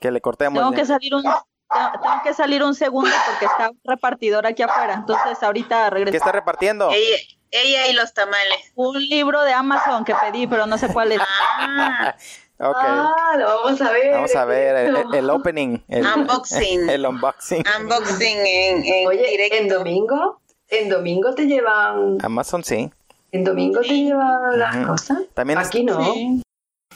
Que 0.00 0.10
le 0.10 0.20
cortemos. 0.20 0.60
Tengo 0.60 0.72
ya. 0.72 0.76
que 0.78 0.86
salir 0.86 1.14
un 1.14 1.22
tengo 1.22 2.20
que 2.22 2.34
salir 2.34 2.62
un 2.62 2.74
segundo 2.74 3.10
porque 3.26 3.46
está 3.46 3.70
un 3.70 3.80
repartidor 3.84 4.46
aquí 4.46 4.62
afuera. 4.62 4.94
Entonces 4.94 5.42
ahorita 5.42 5.84
¿Qué 5.84 5.90
regreso. 5.90 6.16
está 6.18 6.32
repartiendo? 6.32 6.90
Ella, 6.90 7.16
ella 7.50 7.86
y 7.88 7.92
los 7.94 8.12
tamales. 8.12 8.72
Un 8.74 9.00
libro 9.00 9.42
de 9.42 9.52
Amazon 9.52 10.04
que 10.04 10.14
pedí, 10.14 10.46
pero 10.46 10.66
no 10.66 10.76
sé 10.76 10.88
cuál 10.92 11.12
es. 11.12 11.20
Ah. 11.20 12.14
Ah, 12.62 13.34
lo 13.38 13.46
vamos 13.46 13.80
a 13.80 13.90
ver. 13.92 14.12
Vamos 14.12 14.34
a 14.36 14.44
ver 14.44 14.76
el, 14.76 14.96
el- 15.14 15.30
opening. 15.30 15.78
El, 15.88 16.06
Unboxing. 16.06 16.88
El 16.90 17.06
unboxing. 17.06 17.64
unboxing 17.80 18.38
en, 18.38 18.84
en 18.84 19.06
Oye, 19.08 19.26
directo. 19.30 19.56
en 19.56 19.68
domingo, 19.68 20.40
en 20.68 20.88
domingo 20.88 21.34
te 21.34 21.46
llevan, 21.46 22.18
Amazon 22.22 22.62
sí. 22.62 22.90
en 23.32 23.44
domingo 23.44 23.80
te 23.80 23.88
llevan 23.94 24.58
las 24.58 24.76
Ujú. 24.76 24.86
cosas. 24.86 25.18
También 25.34 25.58
es- 25.60 25.66
Aquí 25.68 25.84
no. 25.84 26.02
Sí. 26.14 26.42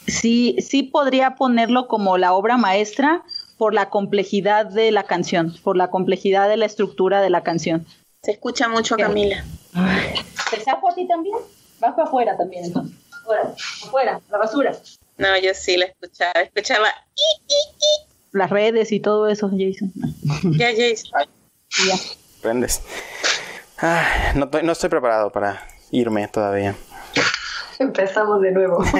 Sí, 0.07 0.55
sí 0.61 0.83
podría 0.83 1.35
ponerlo 1.35 1.87
como 1.89 2.17
la 2.17 2.31
obra 2.33 2.55
maestra 2.57 3.23
por 3.57 3.73
la 3.73 3.89
complejidad 3.89 4.65
de 4.67 4.91
la 4.91 5.03
canción, 5.03 5.53
por 5.63 5.75
la 5.75 5.89
complejidad 5.89 6.47
de 6.47 6.55
la 6.55 6.65
estructura 6.65 7.21
de 7.21 7.29
la 7.29 7.43
canción. 7.43 7.85
Se 8.23 8.31
escucha 8.31 8.69
mucho, 8.69 8.95
¿Qué? 8.95 9.03
Camila. 9.03 9.43
¿Te 10.49 10.61
saco 10.61 10.89
a 10.89 10.95
ti 10.95 11.05
también? 11.07 11.35
Bajo 11.79 12.01
afuera 12.03 12.37
también, 12.37 12.65
entonces. 12.65 12.95
Afuera, 13.21 13.53
afuera, 13.83 14.21
la 14.31 14.37
basura. 14.37 14.71
No, 15.17 15.37
yo 15.37 15.53
sí 15.53 15.77
la 15.77 15.85
escuchaba. 15.85 16.33
Escuchaba. 16.41 16.89
Las 18.31 18.49
redes 18.49 18.91
y 18.91 18.99
todo 18.99 19.27
eso, 19.29 19.49
Jason. 19.49 19.91
Ya, 20.57 20.67
Jason. 20.77 21.27
Ya. 21.87 21.95
Prendes. 22.41 22.81
Ah, 23.79 24.31
no, 24.35 24.45
estoy- 24.45 24.63
no 24.63 24.71
estoy 24.71 24.89
preparado 24.89 25.31
para 25.31 25.67
irme 25.91 26.27
todavía. 26.27 26.75
Empezamos 27.79 28.41
de 28.41 28.51
nuevo. 28.51 28.83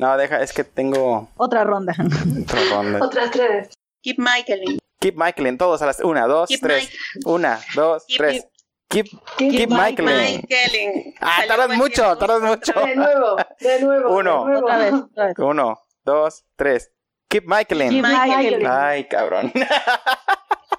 No, 0.00 0.16
deja, 0.16 0.40
es 0.44 0.52
que 0.52 0.62
tengo 0.62 1.28
Otra 1.36 1.64
ronda. 1.64 1.92
otra 2.40 2.60
ronda. 2.70 3.04
Otras 3.04 3.32
tres. 3.32 3.68
Keep 4.00 4.18
Michaeling. 4.20 4.78
Keep 5.00 5.16
Michaelin, 5.16 5.58
todos 5.58 5.82
a 5.82 5.86
las 5.86 5.98
una, 5.98 6.28
dos, 6.28 6.48
Keep 6.48 6.60
tres. 6.60 6.88
Una, 7.24 7.58
dos, 7.74 8.04
Keep 8.06 8.16
tres. 8.18 8.46
Keep, 8.88 9.06
keep 9.36 9.68
Michaelin. 9.68 10.40
Michaeling. 10.40 11.14
Ah, 11.20 11.36
Salió 11.36 11.48
tardas 11.48 11.76
mucho, 11.76 12.16
tardas 12.16 12.42
mucho. 12.42 12.72
De 12.72 12.96
nuevo, 12.96 13.36
de 13.60 13.80
nuevo. 13.82 14.16
Uno. 14.16 14.44
de 14.44 14.50
nuevo. 14.50 14.66
otra 14.66 14.78
vez, 14.78 14.92
otra 14.94 15.26
vez. 15.26 15.34
Uno, 15.38 15.82
dos, 16.04 16.44
tres. 16.56 16.90
Keep 17.28 17.44
Michaelin. 17.46 17.90
Keep 17.90 18.02
Michaelin. 18.02 18.66
Ay, 18.66 19.08
cabrón. 19.08 19.52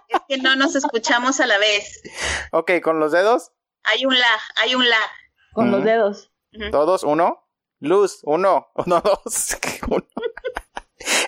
Es 0.09 0.21
que 0.27 0.37
no 0.37 0.55
nos 0.55 0.75
escuchamos 0.75 1.39
a 1.39 1.45
la 1.45 1.59
vez. 1.59 2.01
ok, 2.51 2.71
con 2.81 2.99
los 2.99 3.11
dedos. 3.11 3.51
Hay 3.83 4.07
un 4.07 4.19
lag, 4.19 4.39
hay 4.55 4.73
un 4.73 4.89
lag. 4.89 5.09
Con 5.53 5.69
los 5.69 5.83
dedos. 5.83 6.31
Todos, 6.71 7.03
uno. 7.03 7.47
Luz, 7.79 8.21
uno. 8.23 8.71
Uno, 8.75 9.01
dos. 9.01 9.57
Uno. 9.87 10.07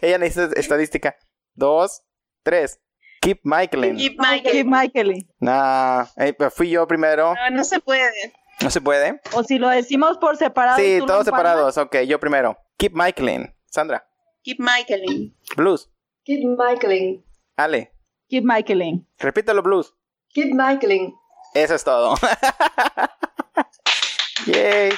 Ella 0.01 0.17
necesita 0.17 0.59
estadística. 0.59 1.15
Dos, 1.53 2.01
tres. 2.43 2.81
Keep 3.21 3.41
Michaelin. 3.43 3.97
Keep 3.97 4.13
Keep 4.13 4.19
Michaeling. 4.19 4.69
Michaelin. 4.69 5.29
Nah, 5.39 6.05
eh, 6.17 6.33
fui 6.49 6.71
yo 6.71 6.87
primero. 6.87 7.35
No, 7.35 7.49
no 7.51 7.63
se 7.63 7.79
puede. 7.79 8.33
¿No 8.61 8.69
se 8.71 8.81
puede? 8.81 9.21
O 9.33 9.43
si 9.43 9.59
lo 9.59 9.69
decimos 9.69 10.17
por 10.17 10.37
separado. 10.37 10.77
Sí, 10.77 10.97
tú 10.99 11.05
todos 11.05 11.25
separados. 11.25 11.77
Ok, 11.77 11.97
yo 12.07 12.19
primero. 12.19 12.57
Keep 12.77 12.93
Michaelin. 12.95 13.53
Sandra. 13.65 14.07
Keep 14.43 14.59
Michaeling. 14.59 15.35
Blues. 15.55 15.87
Keep 16.25 16.57
Michaeling. 16.57 17.23
Ale. 17.57 17.91
Keep 18.27 18.43
Michaeling. 18.43 19.05
Repítelo, 19.19 19.61
Blues. 19.61 19.93
Keep 20.33 20.53
Michaeling. 20.53 21.13
Eso 21.53 21.75
es 21.75 21.83
todo. 21.83 22.15
Yay. 24.47 24.91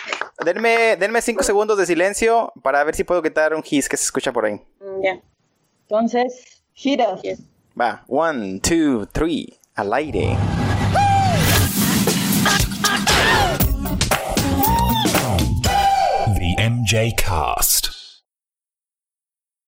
Denme, 0.45 0.95
denme 0.95 1.21
cinco 1.21 1.43
segundos 1.43 1.77
de 1.77 1.85
silencio 1.85 2.53
para 2.63 2.81
ver 2.85 2.95
si 2.95 3.03
puedo 3.03 3.21
quitar 3.21 3.53
un 3.53 3.63
hiss 3.69 3.89
que 3.89 3.97
se 3.97 4.05
escucha 4.05 4.31
por 4.31 4.45
ahí. 4.45 4.61
Ya. 5.01 5.21
Entonces, 5.81 6.63
hit 6.73 7.01
us. 7.01 7.21
Yes. 7.21 7.41
Va. 7.75 8.01
One, 8.07 8.59
two, 8.59 9.05
three. 9.13 9.57
Al 9.75 9.93
aire. 9.95 10.37
The 16.37 16.55
MJ 16.59 17.17
Cast. 17.17 17.92